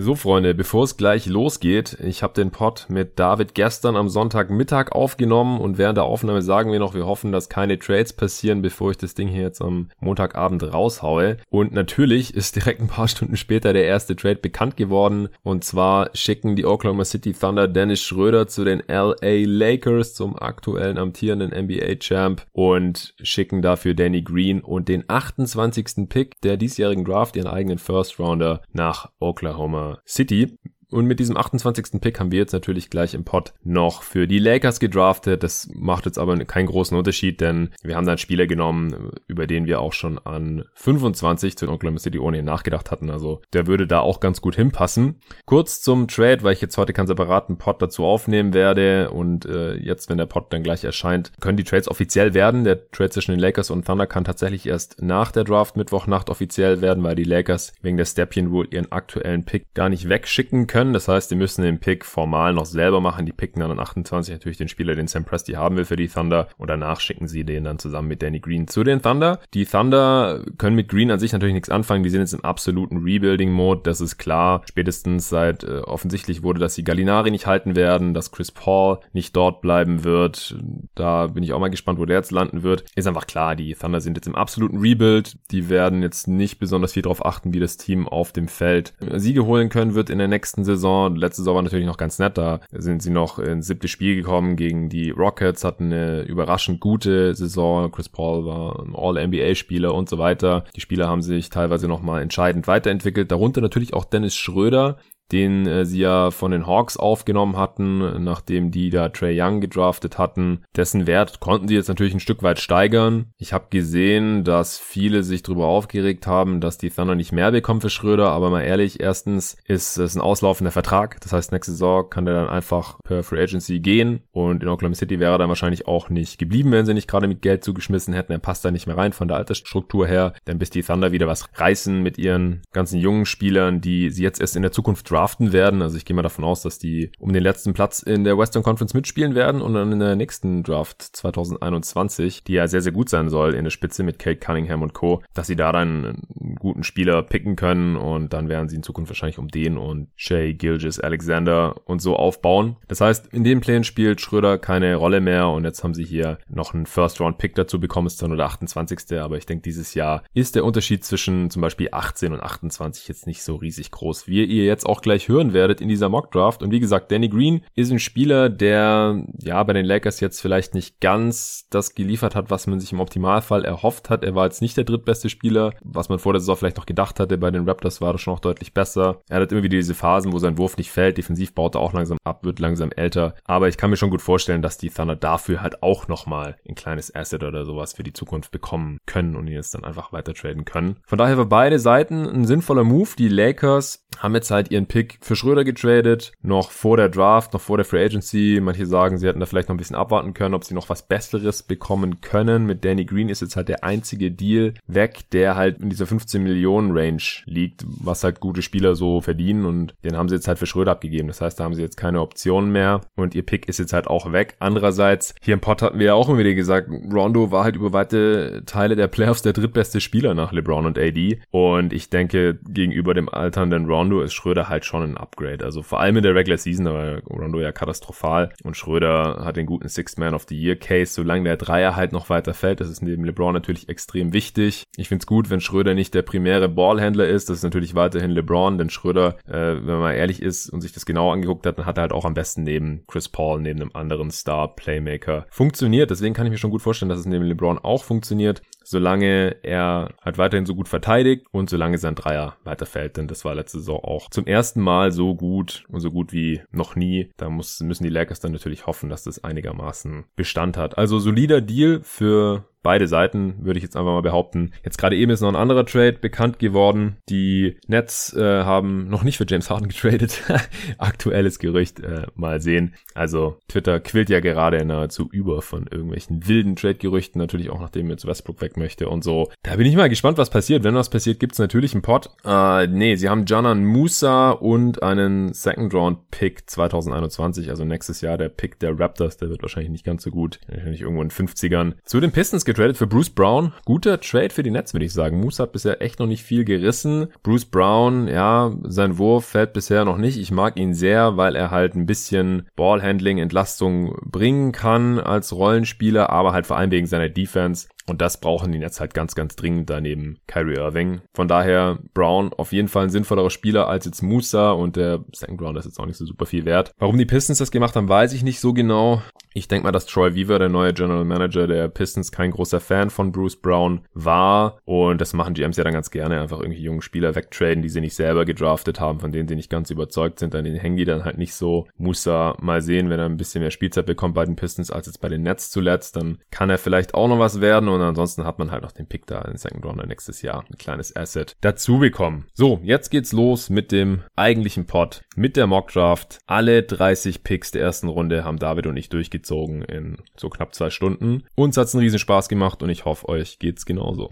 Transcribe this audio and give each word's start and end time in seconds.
So, 0.00 0.14
Freunde, 0.14 0.54
bevor 0.54 0.84
es 0.84 0.96
gleich 0.96 1.26
losgeht, 1.26 1.98
ich 2.00 2.22
habe 2.22 2.32
den 2.32 2.52
Pod 2.52 2.86
mit 2.88 3.18
David 3.18 3.56
gestern 3.56 3.96
am 3.96 4.08
Sonntagmittag 4.08 4.92
aufgenommen 4.92 5.58
und 5.58 5.76
während 5.76 5.96
der 5.96 6.04
Aufnahme 6.04 6.40
sagen 6.40 6.70
wir 6.70 6.78
noch, 6.78 6.94
wir 6.94 7.04
hoffen, 7.04 7.32
dass 7.32 7.48
keine 7.48 7.80
Trades 7.80 8.12
passieren, 8.12 8.62
bevor 8.62 8.92
ich 8.92 8.96
das 8.96 9.14
Ding 9.14 9.26
hier 9.26 9.42
jetzt 9.42 9.60
am 9.60 9.88
Montagabend 9.98 10.62
raushaue. 10.72 11.38
Und 11.50 11.72
natürlich 11.72 12.32
ist 12.32 12.54
direkt 12.54 12.80
ein 12.80 12.86
paar 12.86 13.08
Stunden 13.08 13.36
später 13.36 13.72
der 13.72 13.86
erste 13.86 14.14
Trade 14.14 14.36
bekannt 14.36 14.76
geworden. 14.76 15.30
Und 15.42 15.64
zwar 15.64 16.10
schicken 16.14 16.54
die 16.54 16.64
Oklahoma 16.64 17.04
City 17.04 17.32
Thunder 17.32 17.66
Dennis 17.66 18.00
Schröder 18.00 18.46
zu 18.46 18.64
den 18.64 18.84
LA 18.86 19.16
Lakers 19.46 20.14
zum 20.14 20.38
aktuellen 20.38 20.96
amtierenden 20.96 21.50
NBA-Champ 21.50 22.46
und 22.52 23.14
schicken 23.20 23.62
dafür 23.62 23.94
Danny 23.94 24.22
Green 24.22 24.60
und 24.60 24.86
den 24.86 25.02
28. 25.08 26.08
Pick 26.08 26.40
der 26.42 26.56
diesjährigen 26.56 27.04
Draft, 27.04 27.34
ihren 27.34 27.48
eigenen 27.48 27.78
First 27.78 28.20
Rounder, 28.20 28.62
nach 28.72 29.10
Oklahoma 29.18 29.87
City 30.04 30.58
und 30.90 31.06
mit 31.06 31.20
diesem 31.20 31.36
28. 31.36 32.00
Pick 32.00 32.18
haben 32.18 32.32
wir 32.32 32.38
jetzt 32.38 32.52
natürlich 32.52 32.88
gleich 32.88 33.12
im 33.12 33.24
Pod 33.24 33.52
noch 33.62 34.02
für 34.02 34.26
die 34.26 34.38
Lakers 34.38 34.80
gedraftet. 34.80 35.42
Das 35.42 35.68
macht 35.74 36.06
jetzt 36.06 36.18
aber 36.18 36.36
keinen 36.46 36.66
großen 36.66 36.96
Unterschied, 36.96 37.40
denn 37.40 37.70
wir 37.82 37.96
haben 37.96 38.06
da 38.06 38.12
einen 38.12 38.18
Spieler 38.18 38.46
genommen, 38.46 39.12
über 39.26 39.46
den 39.46 39.66
wir 39.66 39.80
auch 39.80 39.92
schon 39.92 40.18
an 40.18 40.64
25 40.74 41.58
zu 41.58 41.68
Oklahoma 41.68 41.98
City 41.98 42.18
ohnehin 42.18 42.46
nachgedacht 42.46 42.90
hatten. 42.90 43.10
Also 43.10 43.42
der 43.52 43.66
würde 43.66 43.86
da 43.86 44.00
auch 44.00 44.20
ganz 44.20 44.40
gut 44.40 44.56
hinpassen. 44.56 45.20
Kurz 45.44 45.82
zum 45.82 46.08
Trade, 46.08 46.42
weil 46.42 46.54
ich 46.54 46.62
jetzt 46.62 46.78
heute 46.78 46.94
keinen 46.94 47.06
separaten 47.06 47.58
Pod 47.58 47.82
dazu 47.82 48.04
aufnehmen 48.04 48.54
werde 48.54 49.10
und 49.10 49.44
äh, 49.44 49.74
jetzt, 49.74 50.08
wenn 50.08 50.16
der 50.18 50.26
Pod 50.26 50.52
dann 50.52 50.62
gleich 50.62 50.84
erscheint, 50.84 51.32
können 51.40 51.58
die 51.58 51.64
Trades 51.64 51.88
offiziell 51.88 52.32
werden. 52.32 52.64
Der 52.64 52.90
Trade 52.90 53.10
zwischen 53.10 53.32
den 53.32 53.40
Lakers 53.40 53.70
und 53.70 53.86
Thunder 53.86 54.06
kann 54.06 54.24
tatsächlich 54.24 54.66
erst 54.66 55.02
nach 55.02 55.32
der 55.32 55.44
Draft 55.44 55.76
Mittwochnacht 55.76 56.30
offiziell 56.30 56.80
werden, 56.80 57.04
weil 57.04 57.14
die 57.14 57.24
Lakers 57.24 57.74
wegen 57.82 57.98
der 57.98 58.06
Stepien 58.06 58.46
Rule 58.46 58.68
ihren 58.70 58.90
aktuellen 58.90 59.44
Pick 59.44 59.74
gar 59.74 59.90
nicht 59.90 60.08
wegschicken 60.08 60.66
können 60.66 60.77
können. 60.78 60.92
Das 60.92 61.08
heißt, 61.08 61.28
die 61.28 61.34
müssen 61.34 61.62
den 61.62 61.80
Pick 61.80 62.04
formal 62.04 62.54
noch 62.54 62.64
selber 62.64 63.00
machen. 63.00 63.26
Die 63.26 63.32
picken 63.32 63.58
dann 63.60 63.72
an 63.72 63.80
28 63.80 64.32
natürlich 64.32 64.58
den 64.58 64.68
Spieler, 64.68 64.94
den 64.94 65.08
Sam 65.08 65.24
Presti 65.24 65.54
haben 65.54 65.76
will 65.76 65.84
für 65.84 65.96
die 65.96 66.06
Thunder. 66.06 66.46
Und 66.56 66.70
danach 66.70 67.00
schicken 67.00 67.26
sie 67.26 67.42
den 67.42 67.64
dann 67.64 67.80
zusammen 67.80 68.06
mit 68.06 68.22
Danny 68.22 68.38
Green 68.38 68.68
zu 68.68 68.84
den 68.84 69.02
Thunder. 69.02 69.40
Die 69.54 69.66
Thunder 69.66 70.44
können 70.56 70.76
mit 70.76 70.88
Green 70.88 71.10
an 71.10 71.18
sich 71.18 71.32
natürlich 71.32 71.54
nichts 71.54 71.68
anfangen. 71.68 72.04
Die 72.04 72.10
sind 72.10 72.20
jetzt 72.20 72.32
im 72.32 72.44
absoluten 72.44 72.98
Rebuilding-Mode. 72.98 73.80
Das 73.82 74.00
ist 74.00 74.18
klar. 74.18 74.62
Spätestens 74.68 75.28
seit 75.28 75.64
äh, 75.64 75.78
offensichtlich 75.80 76.44
wurde, 76.44 76.60
dass 76.60 76.76
sie 76.76 76.84
Gallinari 76.84 77.32
nicht 77.32 77.48
halten 77.48 77.74
werden, 77.74 78.14
dass 78.14 78.30
Chris 78.30 78.52
Paul 78.52 79.00
nicht 79.12 79.34
dort 79.34 79.60
bleiben 79.60 80.04
wird. 80.04 80.56
Da 80.94 81.26
bin 81.26 81.42
ich 81.42 81.54
auch 81.54 81.58
mal 81.58 81.70
gespannt, 81.70 81.98
wo 81.98 82.04
der 82.04 82.18
jetzt 82.18 82.30
landen 82.30 82.62
wird. 82.62 82.84
Ist 82.94 83.08
einfach 83.08 83.26
klar, 83.26 83.56
die 83.56 83.74
Thunder 83.74 84.00
sind 84.00 84.16
jetzt 84.16 84.28
im 84.28 84.36
absoluten 84.36 84.78
Rebuild. 84.78 85.38
Die 85.50 85.68
werden 85.68 86.02
jetzt 86.02 86.28
nicht 86.28 86.60
besonders 86.60 86.92
viel 86.92 87.02
darauf 87.02 87.26
achten, 87.26 87.52
wie 87.52 87.58
das 87.58 87.78
Team 87.78 88.06
auf 88.06 88.30
dem 88.30 88.46
Feld 88.46 88.94
Siege 89.16 89.44
holen 89.44 89.70
können 89.70 89.96
wird 89.96 90.08
in 90.08 90.18
der 90.18 90.28
nächsten 90.28 90.67
Saison. 90.76 91.16
Letzte 91.16 91.42
Saison 91.42 91.56
war 91.56 91.62
natürlich 91.62 91.86
noch 91.86 91.96
ganz 91.96 92.18
nett. 92.18 92.38
Da 92.38 92.60
sind 92.72 93.02
sie 93.02 93.10
noch 93.10 93.38
ins 93.38 93.66
siebte 93.66 93.88
Spiel 93.88 94.16
gekommen 94.16 94.56
gegen 94.56 94.88
die 94.88 95.10
Rockets, 95.10 95.64
hatten 95.64 95.92
eine 95.92 96.22
überraschend 96.22 96.80
gute 96.80 97.34
Saison. 97.34 97.90
Chris 97.90 98.08
Paul 98.08 98.44
war 98.44 98.80
ein 98.80 98.94
All-NBA-Spieler 98.94 99.94
und 99.94 100.08
so 100.08 100.18
weiter. 100.18 100.64
Die 100.76 100.80
Spieler 100.80 101.08
haben 101.08 101.22
sich 101.22 101.50
teilweise 101.50 101.88
nochmal 101.88 102.22
entscheidend 102.22 102.66
weiterentwickelt. 102.66 103.30
Darunter 103.30 103.60
natürlich 103.60 103.94
auch 103.94 104.04
Dennis 104.04 104.36
Schröder, 104.36 104.98
den 105.32 105.66
äh, 105.66 105.84
sie 105.84 106.00
ja 106.00 106.30
von 106.30 106.50
den 106.50 106.66
Hawks 106.66 106.96
aufgenommen 106.96 107.56
hatten, 107.56 108.22
nachdem 108.22 108.70
die 108.70 108.90
da 108.90 109.08
Trey 109.08 109.40
Young 109.40 109.60
gedraftet 109.60 110.18
hatten. 110.18 110.62
Dessen 110.76 111.06
Wert 111.06 111.40
konnten 111.40 111.68
sie 111.68 111.74
jetzt 111.74 111.88
natürlich 111.88 112.14
ein 112.14 112.20
Stück 112.20 112.42
weit 112.42 112.58
steigern. 112.58 113.26
Ich 113.36 113.52
habe 113.52 113.66
gesehen, 113.70 114.44
dass 114.44 114.78
viele 114.78 115.22
sich 115.22 115.42
darüber 115.42 115.66
aufgeregt 115.66 116.26
haben, 116.26 116.60
dass 116.60 116.78
die 116.78 116.90
Thunder 116.90 117.14
nicht 117.14 117.32
mehr 117.32 117.52
bekommen 117.52 117.80
für 117.80 117.90
Schröder, 117.90 118.30
aber 118.30 118.50
mal 118.50 118.62
ehrlich, 118.62 119.00
erstens 119.00 119.56
ist 119.64 119.96
es 119.98 120.14
ein 120.14 120.20
auslaufender 120.20 120.70
Vertrag. 120.70 121.20
Das 121.20 121.32
heißt, 121.32 121.52
nächste 121.52 121.72
Saison 121.72 122.08
kann 122.08 122.24
der 122.24 122.34
dann 122.34 122.48
einfach 122.48 122.98
per 123.04 123.22
Free 123.22 123.42
Agency 123.42 123.80
gehen 123.80 124.22
und 124.32 124.62
in 124.62 124.68
Oklahoma 124.68 124.94
City 124.94 125.20
wäre 125.20 125.32
er 125.32 125.38
dann 125.38 125.48
wahrscheinlich 125.48 125.86
auch 125.86 126.08
nicht 126.08 126.38
geblieben, 126.38 126.72
wenn 126.72 126.86
sie 126.86 126.94
nicht 126.94 127.08
gerade 127.08 127.28
mit 127.28 127.42
Geld 127.42 127.64
zugeschmissen 127.64 128.14
hätten. 128.14 128.32
Er 128.32 128.38
passt 128.38 128.64
da 128.64 128.70
nicht 128.70 128.86
mehr 128.86 128.96
rein 128.96 129.12
von 129.12 129.28
der 129.28 129.36
Altersstruktur 129.36 130.06
her, 130.06 130.32
denn 130.46 130.58
bis 130.58 130.70
die 130.70 130.82
Thunder 130.82 131.12
wieder 131.12 131.26
was 131.26 131.48
reißen 131.54 132.02
mit 132.02 132.18
ihren 132.18 132.62
ganzen 132.72 132.98
jungen 132.98 133.26
Spielern, 133.26 133.80
die 133.80 134.10
sie 134.10 134.22
jetzt 134.22 134.40
erst 134.40 134.56
in 134.56 134.62
der 134.62 134.72
Zukunft 134.72 135.10
draften, 135.10 135.17
draften 135.18 135.52
werden. 135.52 135.82
Also 135.82 135.96
ich 135.96 136.04
gehe 136.04 136.14
mal 136.14 136.22
davon 136.22 136.44
aus, 136.44 136.62
dass 136.62 136.78
die 136.78 137.10
um 137.18 137.32
den 137.32 137.42
letzten 137.42 137.72
Platz 137.72 138.02
in 138.02 138.22
der 138.22 138.38
Western 138.38 138.62
Conference 138.62 138.94
mitspielen 138.94 139.34
werden 139.34 139.60
und 139.60 139.74
dann 139.74 139.90
in 139.90 139.98
der 139.98 140.14
nächsten 140.14 140.62
Draft 140.62 141.02
2021, 141.02 142.44
die 142.44 142.52
ja 142.52 142.68
sehr, 142.68 142.82
sehr 142.82 142.92
gut 142.92 143.08
sein 143.08 143.28
soll 143.28 143.54
in 143.54 143.64
der 143.64 143.70
Spitze 143.70 144.04
mit 144.04 144.18
Kate 144.18 144.38
Cunningham 144.38 144.82
und 144.82 144.94
Co., 144.94 145.22
dass 145.34 145.48
sie 145.48 145.56
da 145.56 145.72
dann 145.72 146.22
einen 146.40 146.54
guten 146.54 146.84
Spieler 146.84 147.22
picken 147.22 147.56
können 147.56 147.96
und 147.96 148.32
dann 148.32 148.48
werden 148.48 148.68
sie 148.68 148.76
in 148.76 148.82
Zukunft 148.84 149.10
wahrscheinlich 149.10 149.38
um 149.38 149.48
den 149.48 149.76
und 149.76 150.08
Shay, 150.14 150.54
Gilgis, 150.54 151.00
Alexander 151.00 151.80
und 151.84 152.00
so 152.00 152.14
aufbauen. 152.14 152.76
Das 152.86 153.00
heißt, 153.00 153.26
in 153.32 153.42
den 153.42 153.60
Plänen 153.60 153.84
spielt 153.84 154.20
Schröder 154.20 154.58
keine 154.58 154.94
Rolle 154.94 155.20
mehr 155.20 155.48
und 155.48 155.64
jetzt 155.64 155.82
haben 155.82 155.94
sie 155.94 156.04
hier 156.04 156.38
noch 156.48 156.74
einen 156.74 156.86
First-Round-Pick 156.86 157.56
dazu 157.56 157.80
bekommen, 157.80 158.06
ist 158.06 158.22
dann 158.22 158.30
nur 158.30 158.36
der 158.36 158.46
28. 158.46 159.18
Aber 159.18 159.36
ich 159.36 159.46
denke, 159.46 159.62
dieses 159.62 159.94
Jahr 159.94 160.22
ist 160.32 160.54
der 160.54 160.64
Unterschied 160.64 161.04
zwischen 161.04 161.50
zum 161.50 161.62
Beispiel 161.62 161.88
18 161.90 162.32
und 162.32 162.40
28 162.40 163.08
jetzt 163.08 163.26
nicht 163.26 163.42
so 163.42 163.56
riesig 163.56 163.90
groß, 163.90 164.28
wie 164.28 164.44
ihr 164.44 164.64
jetzt 164.64 164.86
auch 164.86 165.00
gleich 165.08 165.28
hören 165.28 165.54
werdet 165.54 165.80
in 165.80 165.88
dieser 165.88 166.10
Mock 166.10 166.30
Draft. 166.32 166.62
Und 166.62 166.70
wie 166.70 166.80
gesagt, 166.80 167.10
Danny 167.10 167.28
Green 167.28 167.62
ist 167.74 167.90
ein 167.90 167.98
Spieler, 167.98 168.50
der 168.50 169.24
ja 169.38 169.62
bei 169.62 169.72
den 169.72 169.86
Lakers 169.86 170.20
jetzt 170.20 170.40
vielleicht 170.40 170.74
nicht 170.74 171.00
ganz 171.00 171.66
das 171.70 171.94
geliefert 171.94 172.34
hat, 172.34 172.50
was 172.50 172.66
man 172.66 172.78
sich 172.78 172.92
im 172.92 173.00
Optimalfall 173.00 173.64
erhofft 173.64 174.10
hat. 174.10 174.22
Er 174.22 174.34
war 174.34 174.44
jetzt 174.44 174.60
nicht 174.60 174.76
der 174.76 174.84
drittbeste 174.84 175.30
Spieler, 175.30 175.72
was 175.82 176.10
man 176.10 176.18
vor 176.18 176.34
der 176.34 176.40
Saison 176.40 176.56
vielleicht 176.56 176.76
noch 176.76 176.84
gedacht 176.84 177.20
hatte. 177.20 177.38
Bei 177.38 177.50
den 177.50 177.66
Raptors 177.66 178.02
war 178.02 178.12
das 178.12 178.20
schon 178.20 178.34
noch 178.34 178.40
deutlich 178.40 178.74
besser. 178.74 179.22
Er 179.30 179.40
hat 179.40 179.50
immer 179.50 179.62
wieder 179.62 179.78
diese 179.78 179.94
Phasen, 179.94 180.32
wo 180.32 180.38
sein 180.38 180.58
Wurf 180.58 180.76
nicht 180.76 180.90
fällt. 180.90 181.16
Defensiv 181.16 181.54
baut 181.54 181.74
er 181.74 181.80
auch 181.80 181.94
langsam 181.94 182.18
ab, 182.24 182.44
wird 182.44 182.58
langsam 182.58 182.90
älter. 182.92 183.34
Aber 183.44 183.68
ich 183.68 183.78
kann 183.78 183.88
mir 183.88 183.96
schon 183.96 184.10
gut 184.10 184.20
vorstellen, 184.20 184.60
dass 184.60 184.76
die 184.76 184.90
Thunder 184.90 185.16
dafür 185.16 185.62
halt 185.62 185.82
auch 185.82 186.06
nochmal 186.06 186.56
ein 186.68 186.74
kleines 186.74 187.14
Asset 187.14 187.42
oder 187.44 187.64
sowas 187.64 187.94
für 187.94 188.02
die 188.02 188.12
Zukunft 188.12 188.50
bekommen 188.50 188.98
können 189.06 189.36
und 189.36 189.46
ihn 189.46 189.54
jetzt 189.54 189.74
dann 189.74 189.84
einfach 189.84 190.12
weiter 190.12 190.34
traden 190.34 190.66
können. 190.66 190.96
Von 191.06 191.16
daher 191.16 191.38
war 191.38 191.46
beide 191.46 191.78
Seiten 191.78 192.26
ein 192.26 192.44
sinnvoller 192.44 192.84
Move. 192.84 193.08
Die 193.16 193.28
Lakers 193.28 194.04
haben 194.18 194.34
jetzt 194.34 194.50
halt 194.50 194.70
ihren 194.70 194.86
Pick 194.86 194.97
Pick 194.98 195.16
für 195.20 195.36
Schröder 195.36 195.62
getradet, 195.62 196.32
noch 196.42 196.72
vor 196.72 196.96
der 196.96 197.08
Draft, 197.08 197.52
noch 197.52 197.60
vor 197.60 197.76
der 197.76 197.84
Free 197.84 198.04
Agency. 198.04 198.58
Manche 198.60 198.84
sagen, 198.84 199.16
sie 199.16 199.28
hätten 199.28 199.38
da 199.38 199.46
vielleicht 199.46 199.68
noch 199.68 199.76
ein 199.76 199.78
bisschen 199.78 199.94
abwarten 199.94 200.34
können, 200.34 200.54
ob 200.54 200.64
sie 200.64 200.74
noch 200.74 200.88
was 200.88 201.06
Besseres 201.06 201.62
bekommen 201.62 202.20
können. 202.20 202.66
Mit 202.66 202.84
Danny 202.84 203.04
Green 203.04 203.28
ist 203.28 203.40
jetzt 203.40 203.54
halt 203.54 203.68
der 203.68 203.84
einzige 203.84 204.32
Deal 204.32 204.74
weg, 204.88 205.20
der 205.30 205.54
halt 205.54 205.80
in 205.80 205.88
dieser 205.88 206.08
15 206.08 206.42
Millionen 206.42 206.90
Range 206.98 207.22
liegt, 207.44 207.84
was 207.86 208.24
halt 208.24 208.40
gute 208.40 208.60
Spieler 208.60 208.96
so 208.96 209.20
verdienen 209.20 209.66
und 209.66 209.94
den 210.02 210.16
haben 210.16 210.28
sie 210.28 210.34
jetzt 210.34 210.48
halt 210.48 210.58
für 210.58 210.66
Schröder 210.66 210.90
abgegeben. 210.90 211.28
Das 211.28 211.40
heißt, 211.40 211.60
da 211.60 211.62
haben 211.62 211.74
sie 211.74 211.82
jetzt 211.82 211.96
keine 211.96 212.20
Optionen 212.20 212.72
mehr 212.72 213.02
und 213.14 213.36
ihr 213.36 213.46
Pick 213.46 213.68
ist 213.68 213.78
jetzt 213.78 213.92
halt 213.92 214.08
auch 214.08 214.32
weg. 214.32 214.56
Andererseits, 214.58 215.32
hier 215.40 215.54
im 215.54 215.60
Pod 215.60 215.80
hatten 215.80 216.00
wir 216.00 216.06
ja 216.06 216.14
auch 216.14 216.28
immer 216.28 216.38
wieder 216.38 216.54
gesagt, 216.54 216.90
Rondo 216.90 217.52
war 217.52 217.62
halt 217.62 217.76
über 217.76 217.92
weite 217.92 218.64
Teile 218.66 218.96
der 218.96 219.06
Playoffs 219.06 219.42
der 219.42 219.52
drittbeste 219.52 220.00
Spieler 220.00 220.34
nach 220.34 220.50
LeBron 220.50 220.86
und 220.86 220.98
AD 220.98 221.38
und 221.52 221.92
ich 221.92 222.10
denke, 222.10 222.58
gegenüber 222.68 223.14
dem 223.14 223.28
alternden 223.28 223.86
Rondo 223.86 224.22
ist 224.22 224.32
Schröder 224.32 224.68
halt 224.68 224.87
schon 224.88 225.02
ein 225.02 225.16
Upgrade. 225.16 225.64
Also 225.64 225.82
vor 225.82 226.00
allem 226.00 226.16
in 226.16 226.22
der 226.22 226.34
Regular 226.34 226.58
Season, 226.58 226.86
da 226.86 226.94
war 226.94 227.18
Rondo 227.20 227.60
ja 227.60 227.70
katastrophal 227.70 228.52
und 228.64 228.76
Schröder 228.76 229.44
hat 229.44 229.56
den 229.56 229.66
guten 229.66 229.88
Sixth 229.88 230.18
Man 230.18 230.34
of 230.34 230.46
the 230.48 230.60
Year 230.60 230.76
Case, 230.76 231.12
solange 231.12 231.44
der 231.44 231.56
Dreier 231.56 231.94
halt 231.94 232.12
noch 232.12 232.30
weiter 232.30 232.54
fällt. 232.54 232.80
Das 232.80 232.88
ist 232.88 233.02
neben 233.02 233.24
LeBron 233.24 233.52
natürlich 233.52 233.88
extrem 233.88 234.32
wichtig. 234.32 234.84
Ich 234.96 235.08
find's 235.08 235.26
gut, 235.26 235.50
wenn 235.50 235.60
Schröder 235.60 235.94
nicht 235.94 236.14
der 236.14 236.22
primäre 236.22 236.68
Ballhändler 236.68 237.28
ist. 237.28 237.48
Das 237.48 237.58
ist 237.58 237.62
natürlich 237.62 237.94
weiterhin 237.94 238.30
LeBron, 238.30 238.78
denn 238.78 238.90
Schröder, 238.90 239.36
äh, 239.46 239.76
wenn 239.86 239.98
man 239.98 240.14
ehrlich 240.14 240.42
ist 240.42 240.70
und 240.70 240.80
sich 240.80 240.92
das 240.92 241.06
genau 241.06 241.30
angeguckt 241.30 241.66
hat, 241.66 241.78
dann 241.78 241.86
hat 241.86 241.98
er 241.98 242.02
halt 242.02 242.12
auch 242.12 242.24
am 242.24 242.34
besten 242.34 242.64
neben 242.64 243.04
Chris 243.06 243.28
Paul, 243.28 243.60
neben 243.60 243.80
einem 243.80 243.90
anderen 243.94 244.30
Star 244.30 244.74
Playmaker 244.74 245.46
funktioniert. 245.50 246.10
Deswegen 246.10 246.34
kann 246.34 246.46
ich 246.46 246.52
mir 246.52 246.58
schon 246.58 246.70
gut 246.70 246.82
vorstellen, 246.82 247.10
dass 247.10 247.20
es 247.20 247.26
neben 247.26 247.44
LeBron 247.44 247.78
auch 247.78 248.04
funktioniert 248.04 248.62
solange 248.88 249.56
er 249.62 250.14
halt 250.24 250.38
weiterhin 250.38 250.64
so 250.64 250.74
gut 250.74 250.88
verteidigt 250.88 251.46
und 251.50 251.68
solange 251.68 251.98
sein 251.98 252.14
Dreier 252.14 252.56
weiterfällt. 252.64 253.18
Denn 253.18 253.28
das 253.28 253.44
war 253.44 253.54
letzte 253.54 253.80
Saison 253.80 254.02
auch 254.02 254.30
zum 254.30 254.46
ersten 254.46 254.80
Mal 254.80 255.12
so 255.12 255.34
gut 255.34 255.84
und 255.88 256.00
so 256.00 256.10
gut 256.10 256.32
wie 256.32 256.62
noch 256.70 256.96
nie. 256.96 257.30
Da 257.36 257.50
muss, 257.50 257.80
müssen 257.80 258.04
die 258.04 258.08
Lakers 258.08 258.40
dann 258.40 258.52
natürlich 258.52 258.86
hoffen, 258.86 259.10
dass 259.10 259.24
das 259.24 259.44
einigermaßen 259.44 260.24
Bestand 260.36 260.78
hat. 260.78 260.96
Also 260.96 261.18
solider 261.18 261.60
Deal 261.60 262.00
für 262.02 262.64
beide 262.82 263.08
Seiten, 263.08 263.56
würde 263.60 263.78
ich 263.78 263.84
jetzt 263.84 263.96
einfach 263.96 264.12
mal 264.12 264.22
behaupten. 264.22 264.72
Jetzt 264.84 264.98
gerade 264.98 265.16
eben 265.16 265.30
ist 265.30 265.40
noch 265.40 265.48
ein 265.48 265.56
anderer 265.56 265.84
Trade 265.84 266.14
bekannt 266.14 266.58
geworden. 266.58 267.16
Die 267.28 267.76
Nets 267.86 268.34
äh, 268.34 268.62
haben 268.62 269.08
noch 269.08 269.22
nicht 269.22 269.36
für 269.36 269.46
James 269.48 269.70
Harden 269.70 269.88
getradet. 269.88 270.42
Aktuelles 270.98 271.58
Gerücht, 271.58 272.00
äh, 272.00 272.26
mal 272.34 272.60
sehen. 272.60 272.94
Also 273.14 273.58
Twitter 273.68 274.00
quillt 274.00 274.30
ja 274.30 274.40
gerade 274.40 274.84
nahezu 274.84 275.28
über 275.30 275.62
von 275.62 275.86
irgendwelchen 275.90 276.46
wilden 276.46 276.76
Trade-Gerüchten, 276.76 277.38
natürlich 277.38 277.70
auch 277.70 277.80
nachdem 277.80 278.10
jetzt 278.10 278.26
Westbrook 278.26 278.60
weg 278.60 278.76
möchte 278.76 279.08
und 279.08 279.24
so. 279.24 279.50
Da 279.62 279.76
bin 279.76 279.86
ich 279.86 279.96
mal 279.96 280.08
gespannt, 280.08 280.38
was 280.38 280.50
passiert. 280.50 280.84
Wenn 280.84 280.94
was 280.94 281.10
passiert, 281.10 281.40
gibt's 281.40 281.58
natürlich 281.58 281.94
einen 281.94 282.02
Pot. 282.02 282.30
Äh, 282.44 282.86
nee, 282.86 283.16
sie 283.16 283.28
haben 283.28 283.44
Janan 283.46 283.84
Musa 283.84 284.50
und 284.50 285.02
einen 285.02 285.52
Second-Round-Pick 285.52 286.70
2021, 286.70 287.70
also 287.70 287.84
nächstes 287.84 288.20
Jahr 288.20 288.38
der 288.38 288.48
Pick 288.48 288.78
der 288.78 288.98
Raptors. 288.98 289.36
Der 289.36 289.50
wird 289.50 289.62
wahrscheinlich 289.62 289.90
nicht 289.90 290.04
ganz 290.04 290.22
so 290.22 290.30
gut. 290.30 290.60
Wahrscheinlich 290.68 291.02
irgendwo 291.02 291.22
in 291.22 291.30
50ern. 291.30 291.94
Zu 292.04 292.20
den 292.20 292.32
Pistons 292.32 292.64
getradet 292.68 292.98
für 292.98 293.06
Bruce 293.06 293.30
Brown. 293.30 293.72
Guter 293.86 294.20
Trade 294.20 294.50
für 294.50 294.62
die 294.62 294.70
Nets, 294.70 294.92
würde 294.92 295.06
ich 295.06 295.12
sagen. 295.12 295.40
Moose 295.40 295.62
hat 295.62 295.72
bisher 295.72 296.02
echt 296.02 296.20
noch 296.20 296.26
nicht 296.26 296.42
viel 296.42 296.64
gerissen. 296.64 297.28
Bruce 297.42 297.64
Brown, 297.64 298.28
ja, 298.28 298.72
sein 298.82 299.16
Wurf 299.16 299.46
fällt 299.46 299.72
bisher 299.72 300.04
noch 300.04 300.18
nicht. 300.18 300.38
Ich 300.38 300.50
mag 300.50 300.78
ihn 300.78 300.92
sehr, 300.92 301.38
weil 301.38 301.56
er 301.56 301.70
halt 301.70 301.94
ein 301.94 302.04
bisschen 302.04 302.68
Ballhandling, 302.76 303.38
Entlastung 303.38 304.14
bringen 304.22 304.72
kann 304.72 305.18
als 305.18 305.54
Rollenspieler, 305.54 306.28
aber 306.28 306.52
halt 306.52 306.66
vor 306.66 306.76
allem 306.76 306.90
wegen 306.90 307.06
seiner 307.06 307.30
Defense 307.30 307.88
und 308.08 308.20
das 308.20 308.40
brauchen 308.40 308.72
die 308.72 308.78
Nets 308.78 309.00
halt 309.00 309.14
ganz, 309.14 309.34
ganz 309.34 309.56
dringend 309.56 309.90
daneben 309.90 310.38
Kyrie 310.46 310.76
Irving. 310.76 311.20
Von 311.34 311.48
daher 311.48 311.98
Brown 312.14 312.52
auf 312.52 312.72
jeden 312.72 312.88
Fall 312.88 313.04
ein 313.04 313.10
sinnvollerer 313.10 313.50
Spieler 313.50 313.88
als 313.88 314.04
jetzt 314.04 314.22
Musa 314.22 314.72
und 314.72 314.96
der 314.96 315.24
Second 315.32 315.60
Round 315.60 315.78
ist 315.78 315.84
jetzt 315.84 315.98
auch 315.98 316.06
nicht 316.06 316.16
so 316.16 316.26
super 316.26 316.46
viel 316.46 316.64
wert. 316.64 316.92
Warum 316.98 317.18
die 317.18 317.26
Pistons 317.26 317.58
das 317.58 317.70
gemacht 317.70 317.96
haben, 317.96 318.08
weiß 318.08 318.32
ich 318.32 318.42
nicht 318.42 318.60
so 318.60 318.72
genau. 318.72 319.22
Ich 319.54 319.66
denke 319.66 319.84
mal, 319.84 319.92
dass 319.92 320.06
Troy 320.06 320.34
Weaver, 320.34 320.58
der 320.58 320.68
neue 320.68 320.92
General 320.92 321.24
Manager 321.24 321.66
der 321.66 321.88
Pistons, 321.88 322.30
kein 322.30 322.52
großer 322.52 322.80
Fan 322.80 323.10
von 323.10 323.32
Bruce 323.32 323.56
Brown 323.56 324.02
war. 324.14 324.78
Und 324.84 325.20
das 325.20 325.32
machen 325.32 325.54
GMs 325.54 325.76
ja 325.76 325.84
dann 325.84 325.94
ganz 325.94 326.10
gerne, 326.10 326.40
einfach 326.40 326.60
irgendwie 326.60 326.82
jungen 326.82 327.02
Spieler 327.02 327.34
wegtraden, 327.34 327.82
die 327.82 327.88
sie 327.88 328.00
nicht 328.00 328.14
selber 328.14 328.44
gedraftet 328.44 329.00
haben, 329.00 329.20
von 329.20 329.32
denen 329.32 329.48
sie 329.48 329.56
nicht 329.56 329.70
ganz 329.70 329.90
überzeugt 329.90 330.38
sind. 330.38 330.54
An 330.54 330.64
denen 330.64 330.78
hängen 330.78 330.96
die 330.96 331.04
dann 331.04 331.24
halt 331.24 331.38
nicht 331.38 331.54
so. 331.54 331.88
Musa 331.96 332.56
mal 332.60 332.82
sehen, 332.82 333.10
wenn 333.10 333.18
er 333.18 333.26
ein 333.26 333.36
bisschen 333.36 333.60
mehr 333.60 333.70
Spielzeit 333.70 334.06
bekommt 334.06 334.34
bei 334.34 334.44
den 334.44 334.56
Pistons 334.56 334.90
als 334.90 335.06
jetzt 335.06 335.20
bei 335.20 335.28
den 335.28 335.42
Nets 335.42 335.70
zuletzt, 335.70 336.16
dann 336.16 336.38
kann 336.50 336.70
er 336.70 336.78
vielleicht 336.78 337.14
auch 337.14 337.28
noch 337.28 337.38
was 337.38 337.60
werden. 337.60 337.88
Und 337.88 337.97
ansonsten 338.00 338.44
hat 338.44 338.58
man 338.58 338.70
halt 338.70 338.82
noch 338.82 338.92
den 338.92 339.06
Pick 339.06 339.26
da 339.26 339.42
in 339.42 339.56
Second 339.56 339.84
Rounder 339.84 340.06
nächstes 340.06 340.42
Jahr, 340.42 340.64
ein 340.68 340.78
kleines 340.78 341.14
Asset 341.14 341.56
dazu 341.60 341.98
bekommen. 341.98 342.46
So, 342.54 342.80
jetzt 342.82 343.10
geht's 343.10 343.32
los 343.32 343.70
mit 343.70 343.92
dem 343.92 344.22
eigentlichen 344.36 344.86
Pot, 344.86 345.22
mit 345.36 345.56
der 345.56 345.66
Mock 345.66 345.92
Draft. 345.92 346.38
Alle 346.46 346.82
30 346.82 347.42
Picks 347.42 347.70
der 347.70 347.82
ersten 347.82 348.08
Runde 348.08 348.44
haben 348.44 348.58
David 348.58 348.86
und 348.86 348.96
ich 348.96 349.08
durchgezogen 349.08 349.82
in 349.82 350.18
so 350.36 350.48
knapp 350.48 350.74
zwei 350.74 350.90
Stunden. 350.90 351.44
Uns 351.54 351.76
hat's 351.76 351.94
einen 351.94 352.02
riesen 352.02 352.18
Spaß 352.18 352.48
gemacht 352.48 352.82
und 352.82 352.90
ich 352.90 353.04
hoffe, 353.04 353.28
euch 353.28 353.58
geht's 353.58 353.86
genauso. 353.86 354.30